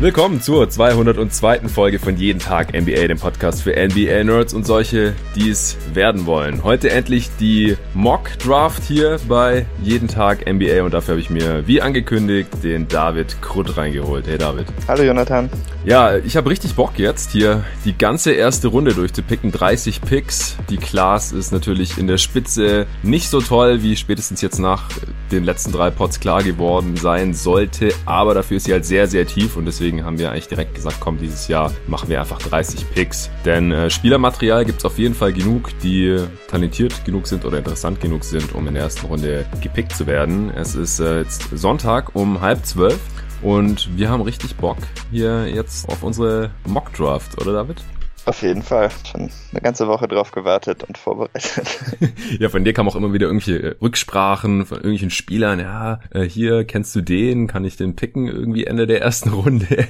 Willkommen 0.00 0.40
zur 0.40 0.70
202. 0.70 1.62
Folge 1.66 1.98
von 1.98 2.16
Jeden 2.16 2.38
Tag 2.38 2.72
NBA, 2.72 3.08
dem 3.08 3.18
Podcast 3.18 3.64
für 3.64 3.72
NBA-Nerds 3.72 4.54
und 4.54 4.64
solche, 4.64 5.12
die 5.34 5.50
es 5.50 5.76
werden 5.92 6.24
wollen. 6.24 6.62
Heute 6.62 6.90
endlich 6.90 7.30
die 7.40 7.76
Mock-Draft 7.94 8.84
hier 8.84 9.18
bei 9.26 9.66
Jeden 9.82 10.06
Tag 10.06 10.46
NBA 10.46 10.84
und 10.84 10.94
dafür 10.94 11.14
habe 11.14 11.20
ich 11.20 11.30
mir, 11.30 11.66
wie 11.66 11.82
angekündigt, 11.82 12.48
den 12.62 12.86
David 12.86 13.42
Krutt 13.42 13.76
reingeholt. 13.76 14.28
Hey 14.28 14.38
David. 14.38 14.66
Hallo 14.86 15.02
Jonathan. 15.02 15.50
Ja, 15.84 16.16
ich 16.16 16.36
habe 16.36 16.48
richtig 16.50 16.76
Bock 16.76 16.92
jetzt 16.96 17.32
hier 17.32 17.64
die 17.84 17.96
ganze 17.98 18.30
erste 18.30 18.68
Runde 18.68 18.94
durchzupicken. 18.94 19.50
30 19.50 20.00
Picks. 20.02 20.56
Die 20.70 20.76
Class 20.76 21.32
ist 21.32 21.50
natürlich 21.50 21.98
in 21.98 22.06
der 22.06 22.18
Spitze 22.18 22.86
nicht 23.02 23.28
so 23.28 23.40
toll, 23.40 23.82
wie 23.82 23.96
spätestens 23.96 24.42
jetzt 24.42 24.60
nach 24.60 24.84
den 25.32 25.44
letzten 25.44 25.72
drei 25.72 25.90
Pots 25.90 26.20
klar 26.20 26.42
geworden 26.42 26.96
sein 26.96 27.34
sollte, 27.34 27.92
aber 28.06 28.34
dafür 28.34 28.58
ist 28.58 28.64
sie 28.64 28.72
halt 28.72 28.84
sehr, 28.84 29.06
sehr 29.06 29.26
tief 29.26 29.56
und 29.56 29.66
deswegen 29.66 29.87
deswegen 29.88 30.04
haben 30.04 30.18
wir 30.18 30.30
eigentlich 30.30 30.48
direkt 30.48 30.74
gesagt, 30.74 30.98
komm, 31.00 31.16
dieses 31.16 31.48
Jahr 31.48 31.72
machen 31.86 32.10
wir 32.10 32.20
einfach 32.20 32.38
30 32.38 32.90
Picks. 32.90 33.30
Denn 33.46 33.72
äh, 33.72 33.88
Spielermaterial 33.88 34.66
gibt 34.66 34.80
es 34.80 34.84
auf 34.84 34.98
jeden 34.98 35.14
Fall 35.14 35.32
genug, 35.32 35.70
die 35.82 36.18
talentiert 36.46 37.06
genug 37.06 37.26
sind 37.26 37.46
oder 37.46 37.56
interessant 37.56 37.98
genug 37.98 38.22
sind, 38.22 38.54
um 38.54 38.68
in 38.68 38.74
der 38.74 38.82
ersten 38.82 39.06
Runde 39.06 39.46
gepickt 39.62 39.96
zu 39.96 40.06
werden. 40.06 40.50
Es 40.50 40.74
ist 40.74 41.00
äh, 41.00 41.20
jetzt 41.20 41.48
Sonntag 41.52 42.14
um 42.14 42.42
halb 42.42 42.66
zwölf. 42.66 43.00
Und 43.40 43.88
wir 43.96 44.10
haben 44.10 44.20
richtig 44.20 44.56
Bock 44.56 44.78
hier 45.10 45.46
jetzt 45.46 45.88
auf 45.88 46.02
unsere 46.02 46.50
Mock 46.66 46.92
Draft, 46.92 47.40
oder 47.40 47.52
David? 47.52 47.82
Auf 48.28 48.42
jeden 48.42 48.60
Fall. 48.60 48.90
Schon 49.10 49.30
eine 49.52 49.62
ganze 49.62 49.88
Woche 49.88 50.06
drauf 50.06 50.32
gewartet 50.32 50.84
und 50.84 50.98
vorbereitet. 50.98 51.66
ja, 52.38 52.50
von 52.50 52.62
dir 52.62 52.74
kamen 52.74 52.86
auch 52.90 52.94
immer 52.94 53.14
wieder 53.14 53.26
irgendwelche 53.26 53.70
äh, 53.70 53.76
Rücksprachen 53.80 54.66
von 54.66 54.76
irgendwelchen 54.76 55.08
Spielern. 55.08 55.60
Ja, 55.60 56.00
äh, 56.10 56.24
hier 56.24 56.64
kennst 56.64 56.94
du 56.94 57.00
den, 57.00 57.46
kann 57.46 57.64
ich 57.64 57.78
den 57.78 57.96
picken 57.96 58.26
irgendwie 58.26 58.66
Ende 58.66 58.86
der 58.86 59.00
ersten 59.00 59.30
Runde. 59.32 59.86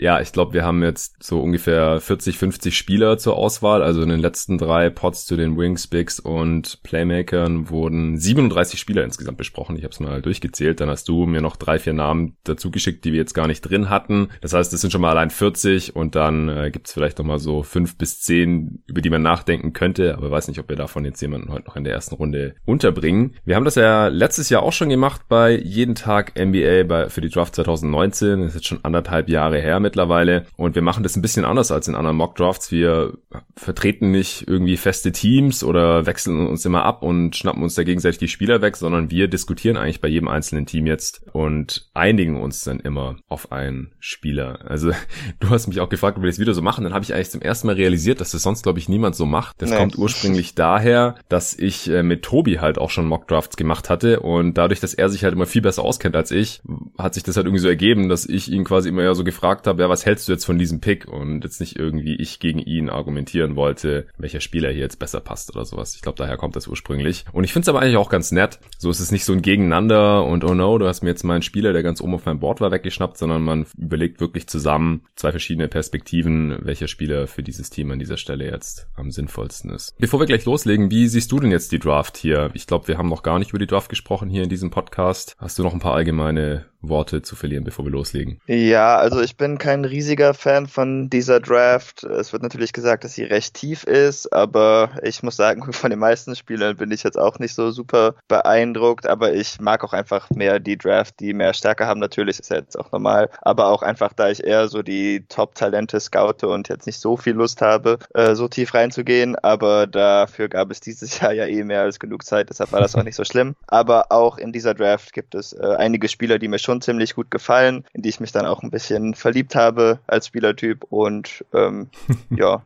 ja, 0.00 0.20
ich 0.20 0.30
glaube, 0.30 0.52
wir 0.52 0.64
haben 0.64 0.84
jetzt 0.84 1.16
so 1.20 1.40
ungefähr 1.40 2.00
40, 2.00 2.38
50 2.38 2.78
Spieler 2.78 3.18
zur 3.18 3.36
Auswahl. 3.36 3.82
Also 3.82 4.00
in 4.00 4.10
den 4.10 4.20
letzten 4.20 4.58
drei 4.58 4.88
Pots 4.88 5.26
zu 5.26 5.36
den 5.36 5.58
Wings, 5.58 5.88
Bigs 5.88 6.20
und 6.20 6.80
Playmakern 6.84 7.68
wurden 7.68 8.16
37 8.16 8.78
Spieler 8.78 9.02
insgesamt 9.02 9.38
besprochen. 9.38 9.76
Ich 9.76 9.82
habe 9.82 9.90
es 9.90 9.98
mal 9.98 10.22
durchgezählt. 10.22 10.80
Dann 10.80 10.88
hast 10.88 11.08
du 11.08 11.26
mir 11.26 11.40
noch 11.40 11.56
drei, 11.56 11.80
vier 11.80 11.94
Namen 11.94 12.36
dazu 12.44 12.70
geschickt, 12.70 13.04
die 13.04 13.10
wir 13.10 13.18
jetzt 13.18 13.34
gar 13.34 13.48
nicht 13.48 13.62
drin 13.62 13.90
hatten. 13.90 14.28
Das 14.40 14.52
heißt, 14.52 14.72
es 14.72 14.80
sind 14.80 14.92
schon 14.92 15.00
mal 15.00 15.10
allein 15.10 15.30
40 15.30 15.96
und 15.96 16.14
dann 16.14 16.48
äh, 16.48 16.70
gibt 16.70 16.86
es 16.86 16.92
vielleicht 16.92 17.18
noch 17.18 17.26
mal 17.26 17.40
so 17.40 17.55
fünf 17.62 17.96
bis 17.98 18.20
zehn, 18.20 18.82
über 18.86 19.00
die 19.00 19.10
man 19.10 19.22
nachdenken 19.22 19.72
könnte, 19.72 20.16
aber 20.16 20.30
weiß 20.30 20.48
nicht, 20.48 20.58
ob 20.58 20.68
wir 20.68 20.76
davon 20.76 21.04
jetzt 21.04 21.20
jemanden 21.20 21.52
heute 21.52 21.66
noch 21.66 21.76
in 21.76 21.84
der 21.84 21.92
ersten 21.92 22.14
Runde 22.14 22.54
unterbringen. 22.64 23.34
Wir 23.44 23.56
haben 23.56 23.64
das 23.64 23.74
ja 23.74 24.08
letztes 24.08 24.48
Jahr 24.48 24.62
auch 24.62 24.72
schon 24.72 24.88
gemacht 24.88 25.22
bei 25.28 25.56
jeden 25.56 25.94
Tag 25.94 26.32
NBA 26.38 26.84
bei, 26.84 27.08
für 27.08 27.20
die 27.20 27.28
Draft 27.28 27.54
2019. 27.54 28.40
Das 28.40 28.48
ist 28.48 28.54
jetzt 28.54 28.66
schon 28.66 28.84
anderthalb 28.84 29.28
Jahre 29.28 29.60
her 29.60 29.80
mittlerweile 29.80 30.46
und 30.56 30.74
wir 30.74 30.82
machen 30.82 31.02
das 31.02 31.16
ein 31.16 31.22
bisschen 31.22 31.44
anders 31.44 31.70
als 31.70 31.88
in 31.88 31.94
anderen 31.94 32.16
Mock 32.16 32.36
Drafts. 32.36 32.70
Wir 32.70 33.14
vertreten 33.54 34.10
nicht 34.10 34.48
irgendwie 34.48 34.76
feste 34.76 35.12
Teams 35.12 35.64
oder 35.64 36.06
wechseln 36.06 36.46
uns 36.46 36.64
immer 36.64 36.84
ab 36.84 37.02
und 37.02 37.36
schnappen 37.36 37.62
uns 37.62 37.74
da 37.74 37.82
gegenseitig 37.82 38.18
die 38.18 38.28
Spieler 38.28 38.62
weg, 38.62 38.76
sondern 38.76 39.10
wir 39.10 39.28
diskutieren 39.28 39.76
eigentlich 39.76 40.00
bei 40.00 40.08
jedem 40.08 40.28
einzelnen 40.28 40.66
Team 40.66 40.86
jetzt 40.86 41.24
und 41.32 41.88
einigen 41.94 42.40
uns 42.40 42.64
dann 42.64 42.80
immer 42.80 43.16
auf 43.28 43.52
einen 43.52 43.92
Spieler. 43.98 44.60
Also 44.64 44.92
du 45.40 45.50
hast 45.50 45.66
mich 45.66 45.80
auch 45.80 45.88
gefragt, 45.88 46.16
ob 46.16 46.22
wir 46.22 46.30
das 46.30 46.38
wieder 46.38 46.54
so 46.54 46.62
machen, 46.62 46.84
dann 46.84 46.94
habe 46.94 47.04
ich 47.04 47.14
eigentlich 47.14 47.30
zum 47.30 47.42
ersten 47.46 47.66
Mal 47.66 47.76
realisiert, 47.76 48.20
dass 48.20 48.32
das 48.32 48.42
sonst, 48.42 48.62
glaube 48.62 48.78
ich, 48.78 48.88
niemand 48.88 49.14
so 49.14 49.26
macht. 49.26 49.60
Das 49.62 49.70
nee. 49.70 49.76
kommt 49.76 49.96
ursprünglich 49.96 50.54
daher, 50.54 51.16
dass 51.28 51.58
ich 51.58 51.88
äh, 51.88 52.02
mit 52.02 52.22
Tobi 52.22 52.58
halt 52.58 52.78
auch 52.78 52.90
schon 52.90 53.06
Mockdrafts 53.06 53.56
gemacht 53.56 53.88
hatte 53.90 54.20
und 54.20 54.54
dadurch, 54.54 54.80
dass 54.80 54.94
er 54.94 55.08
sich 55.08 55.24
halt 55.24 55.34
immer 55.34 55.46
viel 55.46 55.62
besser 55.62 55.82
auskennt 55.82 56.16
als 56.16 56.30
ich, 56.30 56.60
hat 56.98 57.14
sich 57.14 57.22
das 57.22 57.36
halt 57.36 57.46
irgendwie 57.46 57.62
so 57.62 57.68
ergeben, 57.68 58.08
dass 58.08 58.26
ich 58.26 58.50
ihn 58.50 58.64
quasi 58.64 58.88
immer 58.88 59.02
ja 59.02 59.14
so 59.14 59.24
gefragt 59.24 59.66
habe, 59.66 59.82
ja, 59.82 59.88
was 59.88 60.06
hältst 60.06 60.28
du 60.28 60.32
jetzt 60.32 60.44
von 60.44 60.58
diesem 60.58 60.80
Pick? 60.80 61.06
Und 61.06 61.44
jetzt 61.44 61.60
nicht 61.60 61.78
irgendwie 61.78 62.16
ich 62.16 62.40
gegen 62.40 62.58
ihn 62.58 62.90
argumentieren 62.90 63.56
wollte, 63.56 64.06
welcher 64.18 64.40
Spieler 64.40 64.70
hier 64.70 64.80
jetzt 64.80 64.98
besser 64.98 65.20
passt 65.20 65.54
oder 65.54 65.64
sowas. 65.64 65.94
Ich 65.94 66.02
glaube, 66.02 66.18
daher 66.18 66.36
kommt 66.36 66.56
das 66.56 66.66
ursprünglich. 66.66 67.24
Und 67.32 67.44
ich 67.44 67.52
finde 67.52 67.64
es 67.64 67.68
aber 67.68 67.80
eigentlich 67.80 67.96
auch 67.96 68.10
ganz 68.10 68.32
nett. 68.32 68.58
So 68.78 68.90
ist 68.90 69.00
es 69.00 69.12
nicht 69.12 69.24
so 69.24 69.32
ein 69.32 69.42
Gegeneinander 69.42 70.24
und 70.24 70.44
oh 70.44 70.54
no, 70.54 70.78
du 70.78 70.86
hast 70.86 71.02
mir 71.02 71.10
jetzt 71.10 71.24
meinen 71.24 71.42
Spieler, 71.42 71.72
der 71.72 71.82
ganz 71.82 72.00
oben 72.00 72.14
auf 72.14 72.26
meinem 72.26 72.40
Board 72.40 72.60
war, 72.60 72.70
weggeschnappt, 72.70 73.18
sondern 73.18 73.42
man 73.42 73.66
überlegt 73.78 74.20
wirklich 74.20 74.46
zusammen 74.46 75.02
zwei 75.16 75.30
verschiedene 75.30 75.68
Perspektiven, 75.68 76.58
welcher 76.62 76.88
Spieler 76.88 77.25
für 77.26 77.42
dieses 77.42 77.70
Team 77.70 77.90
an 77.90 77.98
dieser 77.98 78.16
Stelle 78.16 78.44
jetzt 78.44 78.88
am 78.94 79.10
sinnvollsten 79.10 79.70
ist. 79.70 79.94
Bevor 79.98 80.20
wir 80.20 80.26
gleich 80.26 80.44
loslegen, 80.44 80.90
wie 80.90 81.08
siehst 81.08 81.32
du 81.32 81.40
denn 81.40 81.50
jetzt 81.50 81.72
die 81.72 81.78
Draft 81.78 82.16
hier? 82.16 82.50
Ich 82.54 82.66
glaube, 82.66 82.88
wir 82.88 82.98
haben 82.98 83.08
noch 83.08 83.22
gar 83.22 83.38
nicht 83.38 83.50
über 83.50 83.58
die 83.58 83.66
Draft 83.66 83.88
gesprochen 83.88 84.28
hier 84.28 84.42
in 84.42 84.48
diesem 84.48 84.70
Podcast. 84.70 85.34
Hast 85.38 85.58
du 85.58 85.62
noch 85.62 85.72
ein 85.72 85.80
paar 85.80 85.94
allgemeine 85.94 86.66
Worte 86.80 87.22
zu 87.22 87.36
verlieren, 87.36 87.64
bevor 87.64 87.84
wir 87.84 87.92
loslegen? 87.92 88.40
Ja, 88.46 88.96
also 88.96 89.20
ich 89.20 89.36
bin 89.36 89.58
kein 89.58 89.84
riesiger 89.84 90.34
Fan 90.34 90.66
von 90.66 91.10
dieser 91.10 91.40
Draft. 91.40 92.04
Es 92.04 92.32
wird 92.32 92.42
natürlich 92.42 92.72
gesagt, 92.72 93.04
dass 93.04 93.14
sie 93.14 93.24
recht 93.24 93.54
tief 93.54 93.84
ist, 93.84 94.32
aber 94.32 94.90
ich 95.02 95.22
muss 95.22 95.36
sagen, 95.36 95.72
von 95.72 95.90
den 95.90 95.98
meisten 95.98 96.34
Spielern 96.36 96.76
bin 96.76 96.90
ich 96.90 97.02
jetzt 97.02 97.18
auch 97.18 97.38
nicht 97.38 97.54
so 97.54 97.70
super 97.70 98.14
beeindruckt, 98.28 99.06
aber 99.06 99.34
ich 99.34 99.60
mag 99.60 99.84
auch 99.84 99.92
einfach 99.92 100.30
mehr 100.30 100.60
die 100.60 100.76
Draft, 100.76 101.20
die 101.20 101.32
mehr 101.32 101.54
Stärke 101.54 101.86
haben. 101.86 102.00
Natürlich 102.00 102.38
ist 102.38 102.50
ja 102.50 102.58
jetzt 102.58 102.78
auch 102.78 102.92
normal, 102.92 103.30
aber 103.42 103.66
auch 103.66 103.82
einfach, 103.82 104.12
da 104.12 104.30
ich 104.30 104.44
eher 104.44 104.68
so 104.68 104.82
die 104.82 105.24
Top-Talente 105.28 106.00
scoute 106.00 106.48
und 106.48 106.68
jetzt 106.68 106.86
nicht 106.86 107.00
so 107.00 107.16
viel 107.16 107.34
Lust 107.34 107.62
habe, 107.62 107.98
äh, 108.14 108.34
so 108.34 108.48
tief 108.48 108.74
reinzugehen, 108.74 109.36
aber 109.36 109.86
dafür 109.86 110.48
gab 110.48 110.70
es 110.70 110.80
dieses 110.80 111.20
Jahr 111.20 111.32
ja 111.32 111.46
eh 111.46 111.64
mehr 111.64 111.82
als 111.82 111.98
genug 111.98 112.24
Zeit, 112.24 112.50
deshalb 112.50 112.72
war 112.72 112.80
das 112.80 112.94
auch 112.94 113.02
nicht 113.02 113.16
so 113.16 113.24
schlimm. 113.24 113.54
Aber 113.66 114.06
auch 114.10 114.38
in 114.38 114.52
dieser 114.52 114.74
Draft 114.74 115.12
gibt 115.12 115.34
es 115.34 115.52
äh, 115.52 115.74
einige 115.78 116.08
Spieler, 116.08 116.38
die 116.38 116.48
mir 116.48 116.58
schon 116.66 116.82
ziemlich 116.82 117.14
gut 117.14 117.30
gefallen, 117.30 117.84
in 117.94 118.02
die 118.02 118.10
ich 118.10 118.20
mich 118.20 118.32
dann 118.32 118.44
auch 118.44 118.62
ein 118.62 118.70
bisschen 118.70 119.14
verliebt 119.14 119.54
habe 119.54 120.00
als 120.06 120.26
Spielertyp 120.26 120.84
und 120.90 121.44
ähm, 121.54 121.88
ja. 122.30 122.62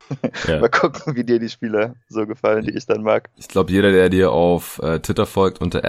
ja. 0.49 0.61
mal 0.61 0.69
gucken, 0.69 1.15
wie 1.15 1.25
dir 1.25 1.39
die 1.39 1.49
Spieler 1.49 1.95
so 2.09 2.27
gefallen, 2.27 2.65
die 2.65 2.77
ich 2.77 2.87
dann 2.87 3.03
mag. 3.03 3.31
Ich 3.37 3.49
glaube, 3.49 3.71
jeder, 3.71 3.93
der 3.93 4.09
dir 4.09 4.33
auf 4.33 4.81
äh, 4.83 4.99
Twitter 4.99 5.27
folgt 5.27 5.61
unter 5.61 5.83